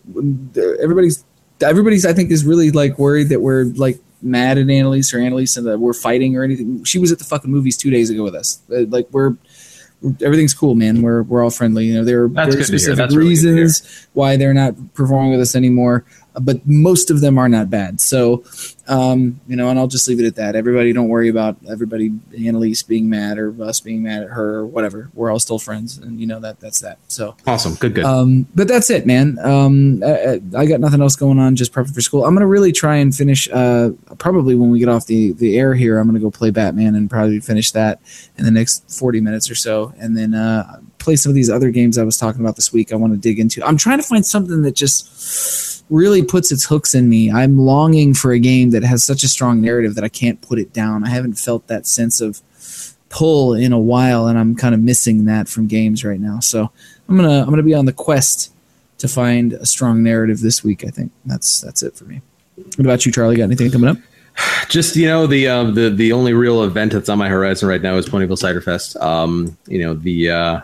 everybody's, 0.82 1.26
everybody's 1.62 2.06
I 2.06 2.14
think 2.14 2.32
is 2.32 2.46
really 2.46 2.72
like 2.72 2.98
worried 2.98 3.28
that 3.30 3.42
we're 3.42 3.66
like 3.66 4.00
mad 4.22 4.58
at 4.58 4.70
Annalise 4.70 5.14
or 5.14 5.20
Annalise 5.20 5.58
and 5.58 5.68
that 5.68 5.80
we're 5.80 5.94
fighting 5.94 6.36
or 6.36 6.44
anything. 6.44 6.84
She 6.84 7.00
was 7.00 7.12
at 7.12 7.20
the 7.20 7.26
fucking 7.26 7.52
movies 7.52 7.78
two 7.78 7.90
days 7.90 8.10
ago 8.10 8.24
with 8.24 8.36
us. 8.36 8.62
Uh, 8.72 8.86
like 8.88 9.08
we're 9.12 9.36
everything's 10.22 10.54
cool, 10.54 10.76
man. 10.76 11.02
We're 11.02 11.24
we're 11.24 11.44
all 11.44 11.50
friendly. 11.50 11.86
You 11.86 11.96
know, 11.96 12.04
there 12.04 12.24
are 12.24 12.52
specific 12.64 13.12
reasons 13.12 13.82
really 13.84 14.08
why 14.14 14.38
they're 14.38 14.54
not 14.54 14.76
performing 14.94 15.32
with 15.32 15.42
us 15.42 15.56
anymore 15.56 16.06
but 16.40 16.66
most 16.66 17.10
of 17.10 17.22
them 17.22 17.38
are 17.38 17.50
not 17.50 17.70
bad. 17.70 18.00
So, 18.00 18.44
um, 18.88 19.40
you 19.48 19.56
know, 19.56 19.70
and 19.70 19.78
I'll 19.78 19.88
just 19.88 20.08
leave 20.08 20.20
it 20.20 20.26
at 20.26 20.36
that. 20.36 20.56
Everybody, 20.56 20.94
don't 20.94 21.08
worry 21.08 21.30
about 21.30 21.58
everybody, 21.70 22.12
Annalise 22.38 22.84
being 22.84 23.10
mad 23.10 23.38
or 23.38 23.54
us 23.62 23.80
being 23.80 24.04
mad 24.04 24.24
at 24.24 24.30
her 24.30 24.56
or 24.56 24.66
whatever. 24.66 25.10
We're 25.14 25.32
all 25.32 25.40
still 25.40 25.60
friends, 25.60 25.98
and 25.98 26.20
you 26.20 26.28
know 26.28 26.40
that 26.40 26.60
that's 26.60 26.80
that. 26.82 27.00
So 27.08 27.36
awesome, 27.46 27.76
good, 27.76 27.96
good. 27.96 28.06
Um, 28.06 28.48
but 28.56 28.68
that's 28.68 28.90
it, 28.90 29.06
man. 29.06 29.38
Um, 29.40 30.04
I, 30.04 30.42
I, 30.56 30.66
got 30.66 30.80
nothing 30.80 31.02
else 31.02 31.16
going 31.16 31.40
on. 31.40 31.56
Just 31.56 31.74
prepping 31.74 31.94
for 31.94 32.02
school. 32.02 32.26
I'm 32.26 32.34
gonna 32.34 32.48
really 32.48 32.72
try 32.72 32.98
and 32.98 33.14
finish. 33.14 33.50
Uh, 33.52 33.92
probably 34.18 34.56
when 34.56 34.70
we 34.70 34.80
get 34.80 34.90
off 34.90 35.08
the 35.08 35.34
the 35.34 35.58
air 35.58 35.74
here, 35.74 36.00
I'm 36.00 36.08
gonna 36.08 36.20
go 36.20 36.32
play 36.32 36.52
Batman 36.52 36.96
and 36.96 37.10
probably 37.10 37.40
finish 37.40 37.72
that 37.72 38.00
in 38.38 38.46
the 38.46 38.52
next 38.52 38.90
40 38.90 39.22
minutes 39.22 39.50
or 39.50 39.56
so, 39.56 39.94
and 39.98 40.16
then 40.18 40.34
uh, 40.34 40.80
play 41.00 41.16
some 41.16 41.30
of 41.30 41.36
these 41.36 41.50
other 41.50 41.72
games 41.72 41.98
I 41.98 42.04
was 42.04 42.18
talking 42.18 42.42
about 42.42 42.56
this 42.56 42.72
week. 42.72 42.92
I 42.92 42.96
want 42.96 43.14
to 43.14 43.18
dig 43.18 43.40
into. 43.40 43.66
I'm 43.66 43.78
trying 43.78 43.98
to 43.98 44.04
find 44.04 44.26
something 44.26 44.62
that 44.64 44.76
just 44.76 45.77
really 45.90 46.24
puts 46.24 46.52
its 46.52 46.66
hooks 46.66 46.94
in 46.94 47.10
me. 47.10 47.32
I'm 47.32 47.60
longing 47.60 48.14
for 48.14 48.32
a 48.32 48.40
game 48.40 48.72
that 48.72 48.84
has 48.84 49.04
such 49.04 49.24
a 49.24 49.28
strong 49.28 49.62
narrative 49.62 49.96
that 49.96 50.04
I 50.04 50.10
can't 50.10 50.42
put 50.42 50.60
it 50.60 50.74
down. 50.74 51.06
I 51.06 51.10
haven't 51.10 51.36
felt 51.36 51.68
that 51.68 51.88
sense 51.88 52.20
of 52.22 52.42
pull 53.10 53.54
in 53.54 53.72
a 53.72 53.80
while, 53.80 54.28
and 54.28 54.38
I'm 54.38 54.56
kind 54.56 54.76
of 54.76 54.82
missing 54.82 55.26
that 55.26 55.48
from 55.48 55.68
games 55.68 56.04
right 56.04 56.20
now. 56.20 56.40
So 56.40 56.72
I'm 57.08 57.16
gonna 57.16 57.42
I'm 57.42 57.50
gonna 57.50 57.64
be 57.64 57.74
on 57.74 57.86
the 57.86 57.94
quest 57.94 58.54
to 58.98 59.08
find 59.08 59.54
a 59.54 59.66
strong 59.66 60.04
narrative 60.04 60.42
this 60.42 60.64
week. 60.64 60.84
I 60.84 60.90
think 60.90 61.12
that's 61.26 61.62
that's 61.62 61.84
it 61.84 61.96
for 61.96 62.06
me. 62.06 62.22
What 62.56 62.80
about 62.80 63.06
you, 63.06 63.12
Charlie? 63.12 63.38
Got 63.38 63.44
anything 63.44 63.72
coming 63.72 63.90
up? 63.90 63.98
Just 64.70 64.96
you 64.96 65.08
know 65.08 65.28
the 65.28 65.48
uh, 65.48 65.64
the 65.66 65.90
the 65.90 66.12
only 66.12 66.34
real 66.34 66.64
event 66.64 66.94
that's 66.94 67.10
on 67.10 67.18
my 67.18 67.30
horizon 67.30 67.70
right 67.70 67.82
now 67.82 67.96
is 67.96 68.08
Ponyville 68.08 68.38
Cider 68.38 68.62
Fest. 68.62 68.98
Um, 68.98 69.58
you 69.68 69.80
know 69.80 69.94
the 69.94 70.32
uh, 70.32 70.62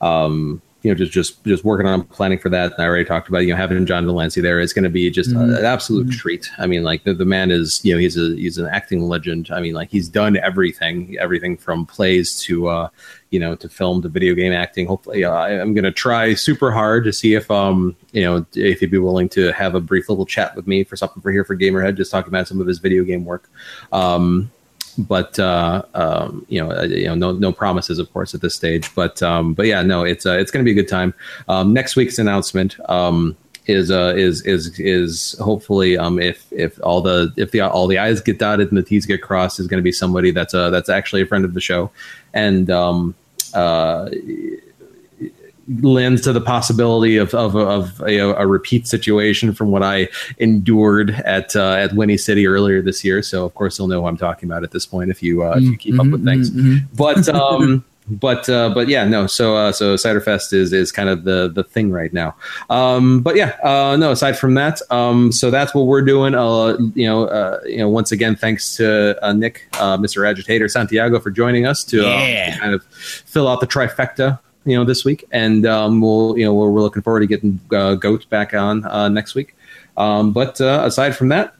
um, 0.00 0.60
you 0.82 0.90
know, 0.90 0.94
just 0.94 1.12
just 1.12 1.44
just 1.44 1.64
working 1.64 1.86
on 1.86 2.04
planning 2.04 2.38
for 2.38 2.48
that. 2.48 2.72
And 2.72 2.82
I 2.82 2.86
already 2.86 3.04
talked 3.04 3.28
about 3.28 3.40
you 3.40 3.48
know 3.48 3.56
having 3.56 3.84
John 3.84 4.06
de 4.06 4.12
Lancie 4.12 4.40
there. 4.40 4.60
It's 4.60 4.72
going 4.72 4.84
to 4.84 4.90
be 4.90 5.10
just 5.10 5.30
mm-hmm. 5.30 5.52
a, 5.52 5.58
an 5.58 5.64
absolute 5.64 6.06
mm-hmm. 6.06 6.18
treat. 6.18 6.50
I 6.58 6.66
mean, 6.66 6.84
like 6.84 7.04
the, 7.04 7.12
the 7.12 7.24
man 7.24 7.50
is 7.50 7.80
you 7.84 7.92
know 7.92 7.98
he's 7.98 8.16
a 8.16 8.34
he's 8.36 8.56
an 8.56 8.66
acting 8.66 9.02
legend. 9.02 9.50
I 9.50 9.60
mean, 9.60 9.74
like 9.74 9.90
he's 9.90 10.08
done 10.08 10.36
everything, 10.38 11.16
everything 11.18 11.56
from 11.56 11.84
plays 11.84 12.40
to 12.42 12.68
uh, 12.68 12.88
you 13.28 13.38
know 13.38 13.54
to 13.56 13.68
film 13.68 14.00
to 14.02 14.08
video 14.08 14.34
game 14.34 14.52
acting. 14.52 14.86
Hopefully, 14.86 15.24
uh, 15.24 15.32
I'm 15.32 15.74
going 15.74 15.84
to 15.84 15.92
try 15.92 16.32
super 16.34 16.70
hard 16.72 17.04
to 17.04 17.12
see 17.12 17.34
if 17.34 17.50
um 17.50 17.94
you 18.12 18.22
know 18.22 18.46
if 18.54 18.80
he'd 18.80 18.90
be 18.90 18.98
willing 18.98 19.28
to 19.30 19.52
have 19.52 19.74
a 19.74 19.80
brief 19.80 20.08
little 20.08 20.26
chat 20.26 20.56
with 20.56 20.66
me 20.66 20.84
for 20.84 20.96
something 20.96 21.22
for 21.22 21.30
here 21.30 21.44
for 21.44 21.56
Gamerhead, 21.56 21.96
just 21.96 22.10
talking 22.10 22.28
about 22.28 22.48
some 22.48 22.60
of 22.60 22.66
his 22.66 22.78
video 22.78 23.04
game 23.04 23.24
work. 23.26 23.50
Um, 23.92 24.50
but 25.00 25.38
uh, 25.38 25.82
um, 25.94 26.46
you 26.48 26.62
know, 26.62 26.70
uh, 26.72 26.82
you 26.82 27.06
know, 27.06 27.14
no 27.14 27.32
no 27.32 27.52
promises, 27.52 27.98
of 27.98 28.12
course, 28.12 28.34
at 28.34 28.40
this 28.40 28.54
stage. 28.54 28.94
But 28.94 29.22
um, 29.22 29.54
but 29.54 29.66
yeah, 29.66 29.82
no, 29.82 30.04
it's 30.04 30.26
uh, 30.26 30.38
it's 30.38 30.50
going 30.50 30.64
to 30.64 30.68
be 30.68 30.78
a 30.78 30.82
good 30.82 30.88
time. 30.88 31.14
Um, 31.48 31.72
next 31.72 31.96
week's 31.96 32.18
announcement 32.18 32.76
um, 32.88 33.36
is 33.66 33.90
uh 33.90 34.14
is 34.16 34.42
is 34.42 34.78
is 34.80 35.36
hopefully 35.38 35.96
um 35.96 36.18
if 36.18 36.46
if 36.50 36.80
all 36.82 37.00
the 37.00 37.32
if 37.36 37.50
the 37.52 37.60
all 37.60 37.86
the 37.86 37.98
i's 37.98 38.20
get 38.20 38.38
dotted 38.38 38.68
and 38.68 38.78
the 38.78 38.82
t's 38.82 39.06
get 39.06 39.22
crossed 39.22 39.60
is 39.60 39.66
going 39.66 39.78
to 39.78 39.82
be 39.82 39.92
somebody 39.92 40.30
that's 40.30 40.54
uh 40.54 40.70
that's 40.70 40.88
actually 40.88 41.22
a 41.22 41.26
friend 41.26 41.44
of 41.44 41.54
the 41.54 41.60
show 41.60 41.90
and 42.32 42.70
um 42.70 43.14
uh 43.54 44.08
lends 45.80 46.22
to 46.22 46.32
the 46.32 46.40
possibility 46.40 47.16
of 47.16 47.34
of, 47.34 47.56
of 47.56 48.00
a, 48.02 48.18
a 48.18 48.46
repeat 48.46 48.86
situation 48.86 49.52
from 49.52 49.70
what 49.70 49.82
I 49.82 50.08
endured 50.38 51.10
at 51.10 51.54
uh, 51.54 51.72
at 51.72 51.92
Whinny 51.92 52.16
City 52.16 52.46
earlier 52.46 52.82
this 52.82 53.04
year. 53.04 53.22
So 53.22 53.44
of 53.44 53.54
course 53.54 53.78
you'll 53.78 53.88
know 53.88 54.02
who 54.02 54.06
I'm 54.06 54.16
talking 54.16 54.48
about 54.48 54.64
at 54.64 54.72
this 54.72 54.86
point 54.86 55.10
if 55.10 55.22
you 55.22 55.42
uh, 55.42 55.56
if 55.56 55.62
you 55.62 55.76
keep 55.76 55.98
up 56.00 56.06
with 56.06 56.24
things. 56.24 56.50
But 56.94 57.28
um, 57.34 57.84
but 58.10 58.48
uh, 58.48 58.70
but 58.70 58.88
yeah, 58.88 59.04
no. 59.04 59.26
So 59.26 59.56
uh, 59.56 59.72
so 59.72 59.94
Ciderfest 59.94 60.52
is 60.52 60.72
is 60.72 60.90
kind 60.90 61.08
of 61.08 61.24
the 61.24 61.48
the 61.48 61.62
thing 61.62 61.90
right 61.90 62.12
now. 62.12 62.34
Um, 62.68 63.20
but 63.20 63.36
yeah, 63.36 63.56
uh, 63.62 63.96
no. 63.96 64.10
Aside 64.10 64.38
from 64.38 64.54
that, 64.54 64.80
um, 64.90 65.30
so 65.30 65.50
that's 65.50 65.74
what 65.74 65.86
we're 65.86 66.02
doing. 66.02 66.34
Uh, 66.34 66.76
you 66.94 67.06
know, 67.06 67.26
uh, 67.26 67.60
you 67.64 67.78
know. 67.78 67.88
Once 67.88 68.12
again, 68.12 68.34
thanks 68.34 68.76
to 68.76 69.16
uh, 69.24 69.32
Nick, 69.32 69.68
uh, 69.74 69.96
Mr. 69.96 70.28
Agitator 70.28 70.68
Santiago, 70.68 71.20
for 71.20 71.30
joining 71.30 71.66
us 71.66 71.84
to, 71.84 72.06
uh, 72.06 72.50
to 72.52 72.58
kind 72.58 72.74
of 72.74 72.84
fill 72.84 73.46
out 73.46 73.60
the 73.60 73.66
trifecta. 73.66 74.38
You 74.70 74.76
know, 74.76 74.84
this 74.84 75.04
week, 75.04 75.24
and 75.32 75.66
um, 75.66 76.00
we'll 76.00 76.38
you 76.38 76.44
know 76.44 76.54
we're, 76.54 76.70
we're 76.70 76.80
looking 76.80 77.02
forward 77.02 77.20
to 77.20 77.26
getting 77.26 77.58
uh, 77.72 77.94
Goat 77.94 78.28
back 78.30 78.54
on 78.54 78.84
uh, 78.84 79.08
next 79.08 79.34
week. 79.34 79.56
Um, 79.96 80.32
but 80.32 80.60
uh, 80.60 80.82
aside 80.84 81.16
from 81.16 81.28
that, 81.28 81.54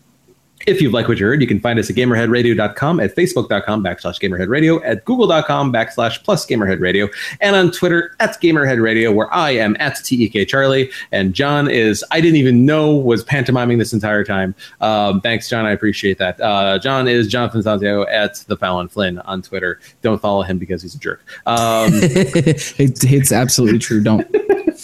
if 0.67 0.81
you've 0.81 0.93
liked 0.93 1.09
what 1.09 1.19
you 1.19 1.27
heard, 1.27 1.41
you 1.41 1.47
can 1.47 1.61
find 1.61 1.79
us 1.79 1.89
at 1.91 1.97
gamerheadradio.com, 1.97 3.01
at 3.01 3.15
facebook.com 3.17 3.83
backslash 3.83 4.21
gamerheadradio, 4.21 4.81
at 4.85 5.05
google.com 5.05 5.73
backslash 5.73 6.23
plus 6.23 6.47
gamerheadradio, 6.47 7.11
and 7.41 7.57
on 7.57 7.71
Twitter 7.71 8.15
at 8.21 8.41
gamerheadradio, 8.41 9.15
where 9.15 9.33
I 9.33 9.51
am 9.53 9.77
at 9.81 9.97
TEK 10.05 10.47
Charlie, 10.49 10.91
and 11.13 11.35
John 11.35 11.69
is, 11.69 12.05
I 12.11 12.21
didn't 12.21 12.37
even 12.37 12.67
know 12.67 12.95
was 12.95 13.25
pantomiming 13.25 13.79
this 13.79 13.93
entire 13.93 14.25
time. 14.25 14.55
Um, 14.81 15.21
thanks, 15.21 15.49
John. 15.49 15.67
I 15.67 15.73
appreciate 15.73 16.19
that. 16.19 16.41
Uh, 16.41 16.79
John 16.79 17.09
is 17.09 17.29
Jonathan 17.29 17.63
Santiago 17.63 18.07
at 18.07 18.37
the 18.47 18.57
Fallon 18.57 18.89
Flynn 18.89 19.19
on 19.21 19.43
Twitter. 19.43 19.81
Don't 20.03 20.21
follow 20.21 20.43
him 20.43 20.59
because 20.59 20.83
he's 20.83 20.95
a 20.95 20.99
jerk. 20.99 21.23
Um, 21.47 21.91
it, 21.95 22.75
it's 22.79 23.33
absolutely 23.33 23.79
true. 23.79 24.03
Don't. 24.03 24.27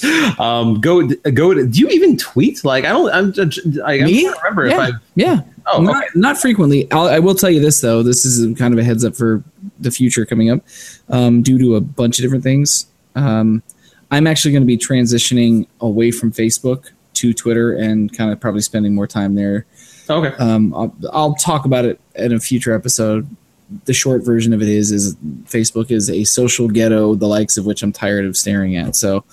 um, 0.41 0.81
go, 0.81 1.07
go, 1.07 1.55
do 1.55 1.79
you 1.79 1.89
even 1.89 2.17
tweet? 2.17 2.65
Like, 2.65 2.85
I 2.85 2.89
don't, 2.91 3.11
I'm, 3.11 3.51
I, 3.85 3.99
Me? 3.99 4.23
trying 4.23 4.35
to 4.35 4.41
remember 4.43 4.67
if. 4.67 4.79
I, 4.79 4.91
yeah. 5.15 5.41
Oh, 5.69 5.81
not, 5.81 5.97
okay. 5.97 6.07
not 6.15 6.39
frequently. 6.39 6.91
I'll, 6.93 7.09
I 7.09 7.19
will 7.19 7.35
tell 7.35 7.51
you 7.51 7.61
this 7.61 7.81
though. 7.81 8.03
This 8.03 8.25
is 8.25 8.57
kind 8.59 8.73
of 8.73 8.79
a 8.79 8.85
heads 8.85 9.05
up 9.05 9.17
for 9.17 9.43
the 9.81 9.91
future 9.91 10.25
coming 10.25 10.51
up, 10.51 10.61
um, 11.09 11.43
due 11.43 11.59
to 11.59 11.77
a 11.77 11.81
bunch 11.81 12.19
of 12.19 12.23
different 12.23 12.45
things. 12.45 12.87
Um, 13.15 13.63
I'm 14.11 14.27
actually 14.27 14.53
going 14.53 14.63
to 14.63 14.67
be 14.67 14.79
transitioning 14.79 15.67
away 15.81 16.11
from 16.11 16.31
Facebook 16.31 16.91
to 17.15 17.33
Twitter 17.33 17.75
and 17.75 18.17
kind 18.17 18.31
of 18.31 18.39
probably 18.39 18.61
spending 18.61 18.95
more 18.95 19.07
time 19.07 19.35
there. 19.35 19.67
okay. 20.09 20.37
Um, 20.37 20.75
I'll, 20.75 20.95
I'll 21.13 21.35
talk 21.35 21.65
about 21.65 21.85
it 21.85 22.01
in 22.15 22.33
a 22.33 22.39
future 22.39 22.75
episode. 22.75 23.29
The 23.87 23.95
short 23.95 24.25
version 24.25 24.53
of 24.53 24.63
it 24.63 24.69
is 24.69 24.93
is 24.93 25.17
Facebook 25.47 25.91
is 25.91 26.09
a 26.09 26.23
social 26.23 26.69
ghetto, 26.69 27.17
the 27.17 27.27
likes 27.27 27.57
of 27.57 27.67
which 27.67 27.83
I'm 27.83 27.91
tired 27.91 28.25
of 28.25 28.37
staring 28.37 28.77
at. 28.77 28.95
So 28.95 29.25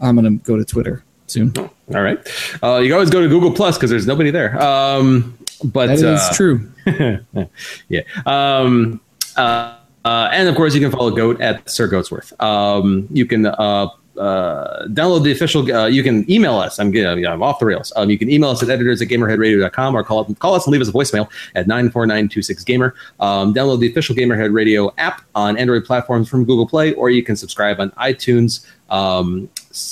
I'm 0.00 0.16
going 0.16 0.38
to 0.38 0.44
go 0.44 0.56
to 0.56 0.64
Twitter 0.64 1.04
soon. 1.26 1.52
All 1.56 1.68
right. 1.88 2.18
Uh, 2.62 2.78
you 2.78 2.88
can 2.88 2.92
always 2.94 3.10
go 3.10 3.20
to 3.20 3.28
Google 3.28 3.52
Plus 3.52 3.76
because 3.76 3.90
there's 3.90 4.06
nobody 4.06 4.30
there. 4.30 4.60
Um, 4.62 5.36
but 5.64 5.86
That 5.86 5.98
is 5.98 6.02
uh, 6.02 6.32
true. 6.32 6.72
yeah. 7.88 8.02
Um, 8.26 9.00
uh, 9.36 9.76
uh, 10.04 10.30
and 10.32 10.48
of 10.48 10.54
course, 10.54 10.74
you 10.74 10.80
can 10.80 10.90
follow 10.90 11.10
Goat 11.10 11.40
at 11.40 11.68
Sir 11.68 11.88
Goatsworth. 11.88 12.32
Um, 12.42 13.06
you 13.10 13.26
can 13.26 13.46
uh, 13.46 13.88
uh, 14.20 14.86
download 14.88 15.24
the 15.24 15.32
official. 15.32 15.70
Uh, 15.70 15.86
you 15.86 16.02
can 16.02 16.30
email 16.30 16.56
us. 16.56 16.78
I'm 16.78 16.90
getting, 16.90 17.26
I'm 17.26 17.42
off 17.42 17.58
the 17.58 17.66
rails. 17.66 17.92
Um, 17.96 18.10
you 18.10 18.18
can 18.18 18.30
email 18.30 18.50
us 18.50 18.62
at 18.62 18.70
editors 18.70 19.00
at 19.02 19.08
gamerheadradio.com 19.08 19.94
or 19.94 20.02
call 20.02 20.24
call 20.34 20.54
us 20.54 20.66
and 20.66 20.72
leave 20.72 20.80
us 20.80 20.88
a 20.88 20.92
voicemail 20.92 21.30
at 21.54 21.66
nine 21.66 21.90
four 21.90 22.06
nine 22.06 22.28
two 22.28 22.42
six 22.42 22.64
gamer. 22.64 22.94
Um, 23.18 23.54
download 23.54 23.80
the 23.80 23.90
official 23.90 24.14
Gamerhead 24.14 24.54
Radio 24.54 24.92
app 24.98 25.22
on 25.34 25.56
Android 25.56 25.84
platforms 25.84 26.28
from 26.28 26.44
Google 26.44 26.66
Play, 26.66 26.92
or 26.94 27.10
you 27.10 27.22
can 27.22 27.36
subscribe 27.36 27.80
on 27.80 27.90
iTunes, 27.92 28.66
um, 28.90 29.48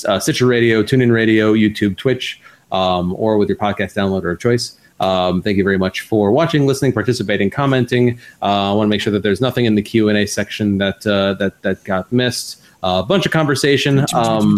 uh, 0.06 0.18
Stitcher 0.18 0.46
Radio, 0.46 0.82
TuneIn 0.82 1.12
Radio, 1.12 1.54
YouTube, 1.54 1.96
Twitch, 1.96 2.40
um, 2.72 3.14
or 3.14 3.36
with 3.38 3.48
your 3.48 3.58
podcast 3.58 3.94
downloader 3.94 4.32
of 4.32 4.40
choice. 4.40 4.78
Um, 5.00 5.42
thank 5.42 5.56
you 5.56 5.64
very 5.64 5.78
much 5.78 6.00
for 6.00 6.32
watching, 6.32 6.66
listening, 6.66 6.92
participating, 6.92 7.50
commenting. 7.50 8.18
Uh, 8.42 8.70
I 8.70 8.72
want 8.72 8.88
to 8.88 8.90
make 8.90 9.00
sure 9.00 9.12
that 9.12 9.22
there's 9.22 9.40
nothing 9.40 9.64
in 9.64 9.76
the 9.76 9.82
Q 9.82 10.08
and 10.08 10.18
A 10.18 10.26
section 10.26 10.78
that 10.78 11.06
uh, 11.06 11.34
that 11.34 11.62
that 11.62 11.84
got 11.84 12.10
missed. 12.12 12.62
A 12.82 13.02
bunch 13.02 13.26
of 13.26 13.32
conversation. 13.32 14.04
Um, 14.12 14.56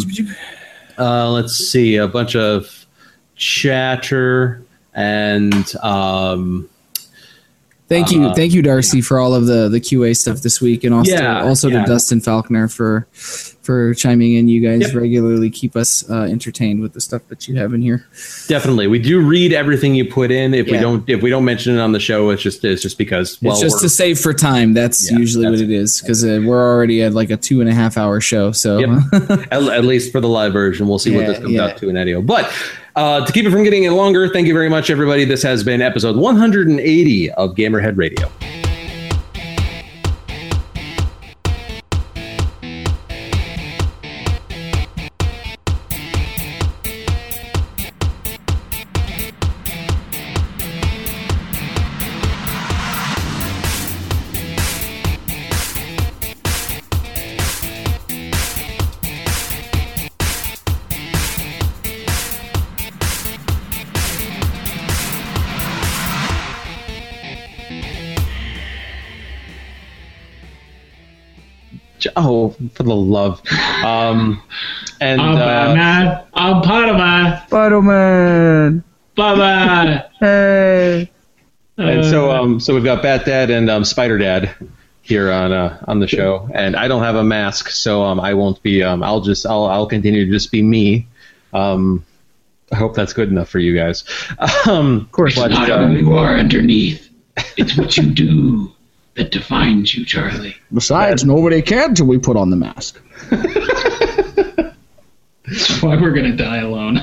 uh, 0.99 1.31
let's 1.31 1.55
see, 1.55 1.97
a 1.97 2.09
bunch 2.09 2.37
of 2.37 2.87
chatter 3.37 4.63
and 4.95 5.77
um, 5.83 6.70
Thank 7.91 8.13
you, 8.13 8.23
Uh, 8.25 8.35
thank 8.35 8.55
you, 8.55 8.63
Darcy, 8.63 9.01
for 9.01 9.19
all 9.19 9.35
of 9.35 9.47
the 9.47 9.69
the 9.69 9.81
QA 9.81 10.17
stuff 10.17 10.43
this 10.43 10.61
week, 10.61 10.85
and 10.85 10.95
also 10.95 11.11
Yeah, 11.11 11.43
also 11.43 11.69
yeah. 11.69 11.81
to 11.85 11.91
Dustin 11.91 12.21
Falconer 12.21 12.69
for 12.69 13.07
for 13.13 13.95
chiming 13.95 14.35
in. 14.35 14.47
You 14.49 14.61
guys 14.61 14.81
Yep. 14.83 14.95
regularly 14.95 15.51
keep 15.51 15.75
us 15.77 16.09
uh, 16.09 16.23
entertained 16.23 16.81
with 16.83 16.93
the 16.93 17.01
stuff 17.01 17.23
that 17.29 17.49
you 17.49 17.57
have 17.57 17.75
in 17.75 17.83
here. 17.83 18.07
definitely 18.49 18.87
we 18.87 19.01
do 19.01 19.19
read 19.21 19.53
everything 19.53 19.97
you 19.97 20.05
put 20.05 20.31
in. 20.31 20.55
If 20.55 20.67
we 20.71 20.79
don't 20.79 21.03
if 21.09 21.21
we 21.21 21.31
don't 21.31 21.45
mention 21.45 21.77
it 21.77 21.81
on 21.81 21.91
the 21.91 21.99
show, 22.01 22.31
it's 22.31 22.43
just 22.43 22.65
it's 22.65 22.81
just 22.81 22.97
because 22.97 23.39
well 23.43 23.53
it's 23.55 23.61
just 23.61 23.81
to 23.83 23.89
save 23.89 24.21
for 24.21 24.33
time. 24.33 24.73
That's 24.73 25.11
Yeah, 25.11 25.19
usually 25.19 25.45
that's- 25.47 25.61
what 25.61 25.69
it 25.69 25.75
is 25.75 26.01
because 26.01 26.25
uh, 26.25 26.41
we're 26.45 26.63
already 26.73 27.03
at 27.03 27.13
like 27.13 27.31
a 27.31 27.37
two 27.37 27.61
and 27.61 27.69
a 27.69 27.75
half 27.75 27.99
hour 27.99 28.21
show. 28.21 28.53
So 28.53 28.79
Yep. 28.79 28.91
at, 29.51 29.63
at 29.65 29.85
least 29.85 30.13
for 30.13 30.21
the 30.21 30.29
live 30.29 30.53
version. 30.53 30.87
We'll 30.87 31.01
see 31.01 31.15
what 31.15 31.27
this 31.27 31.39
comes 31.39 31.51
yeah. 31.51 31.65
out 31.65 31.77
to 31.79 31.89
in 31.89 31.97
audio. 31.97 32.23
But 32.23 32.49
uh, 32.97 33.25
to 33.25 33.33
keep 33.33 33.45
it 33.47 33.51
from 33.51 33.63
getting 33.65 33.87
any 33.87 33.95
longer, 33.95 34.29
thank 34.29 34.47
you 34.47 34.55
very 34.55 34.69
much, 34.69 34.91
everybody. 34.91 35.25
This 35.25 35.43
has 35.43 35.65
been 35.65 35.83
episode 35.83 36.17
180 36.17 37.31
of 37.33 37.55
Gamerhead 37.55 37.97
Radio. 37.97 38.60
For 72.75 72.83
the 72.83 72.95
love. 72.95 73.41
Um, 73.85 74.43
and 75.01 75.21
I'm 75.21 75.35
uh, 75.35 75.39
Batman. 75.39 76.25
I'm 76.35 76.63
Spider-Man. 76.63 77.47
Spider-Man. 77.47 78.85
Bye-bye. 79.17 81.09
Hey. 81.81 81.95
and 81.95 82.05
so 82.05 82.31
um, 82.31 82.61
so 82.61 82.75
we've 82.75 82.85
got 82.85 83.03
Bat 83.03 83.25
Dad 83.25 83.49
and 83.49 83.71
um, 83.71 83.85
Spider 83.85 84.19
Dad 84.19 84.55
here 85.01 85.33
on 85.33 85.51
uh, 85.51 85.83
on 85.89 85.99
the 85.99 86.07
show, 86.07 86.47
and 86.53 86.77
I 86.77 86.89
don't 86.89 87.03
have 87.03 87.15
a 87.15 87.25
mask, 87.25 87.71
so 87.71 88.03
um, 88.03 88.21
I 88.21 88.35
won't 88.35 88.63
be. 88.63 88.83
Um, 88.83 89.03
I'll 89.03 89.23
just 89.23 89.47
I'll 89.47 89.65
I'll 89.65 89.87
continue 89.87 90.27
to 90.27 90.31
just 90.31 90.53
be 90.53 90.61
me. 90.61 91.07
Um, 91.55 92.05
I 92.71 92.77
hope 92.77 92.95
that's 92.95 93.15
good 93.15 93.31
enough 93.31 93.49
for 93.49 93.61
you 93.61 93.75
guys. 93.75 94.05
Um, 94.69 94.99
of 94.99 95.13
course. 95.13 95.37
but, 95.37 95.53
Not 95.53 95.71
uh, 95.71 95.87
who 95.87 95.95
you 95.95 96.13
are 96.19 96.37
underneath. 96.37 97.09
It's 97.57 97.79
what 97.79 97.97
you 97.97 98.11
do 98.11 98.71
that 99.21 99.31
defines 99.31 99.95
you, 99.95 100.05
Charlie. 100.07 100.57
Besides, 100.73 101.27
nobody 101.27 101.61
cared 101.61 101.95
till 101.95 102.07
we 102.07 102.17
put 102.19 102.39
on 102.39 102.49
the 102.49 102.57
mask. 102.57 102.99
That's 105.47 105.83
why 105.83 105.97
we're 105.97 106.13
gonna 106.13 106.35
die 106.35 106.59
alone. 106.59 106.95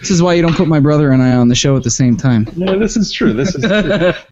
This 0.00 0.10
is 0.10 0.20
why 0.20 0.34
you 0.34 0.42
don't 0.42 0.56
put 0.56 0.66
my 0.66 0.80
brother 0.80 1.12
and 1.12 1.22
I 1.22 1.36
on 1.36 1.46
the 1.48 1.54
show 1.54 1.76
at 1.76 1.84
the 1.84 1.90
same 1.90 2.16
time. 2.16 2.48
no, 2.56 2.76
this 2.78 2.96
is 2.96 3.12
true. 3.12 3.32
This 3.32 3.54
is 3.54 3.62
true. 3.64 4.12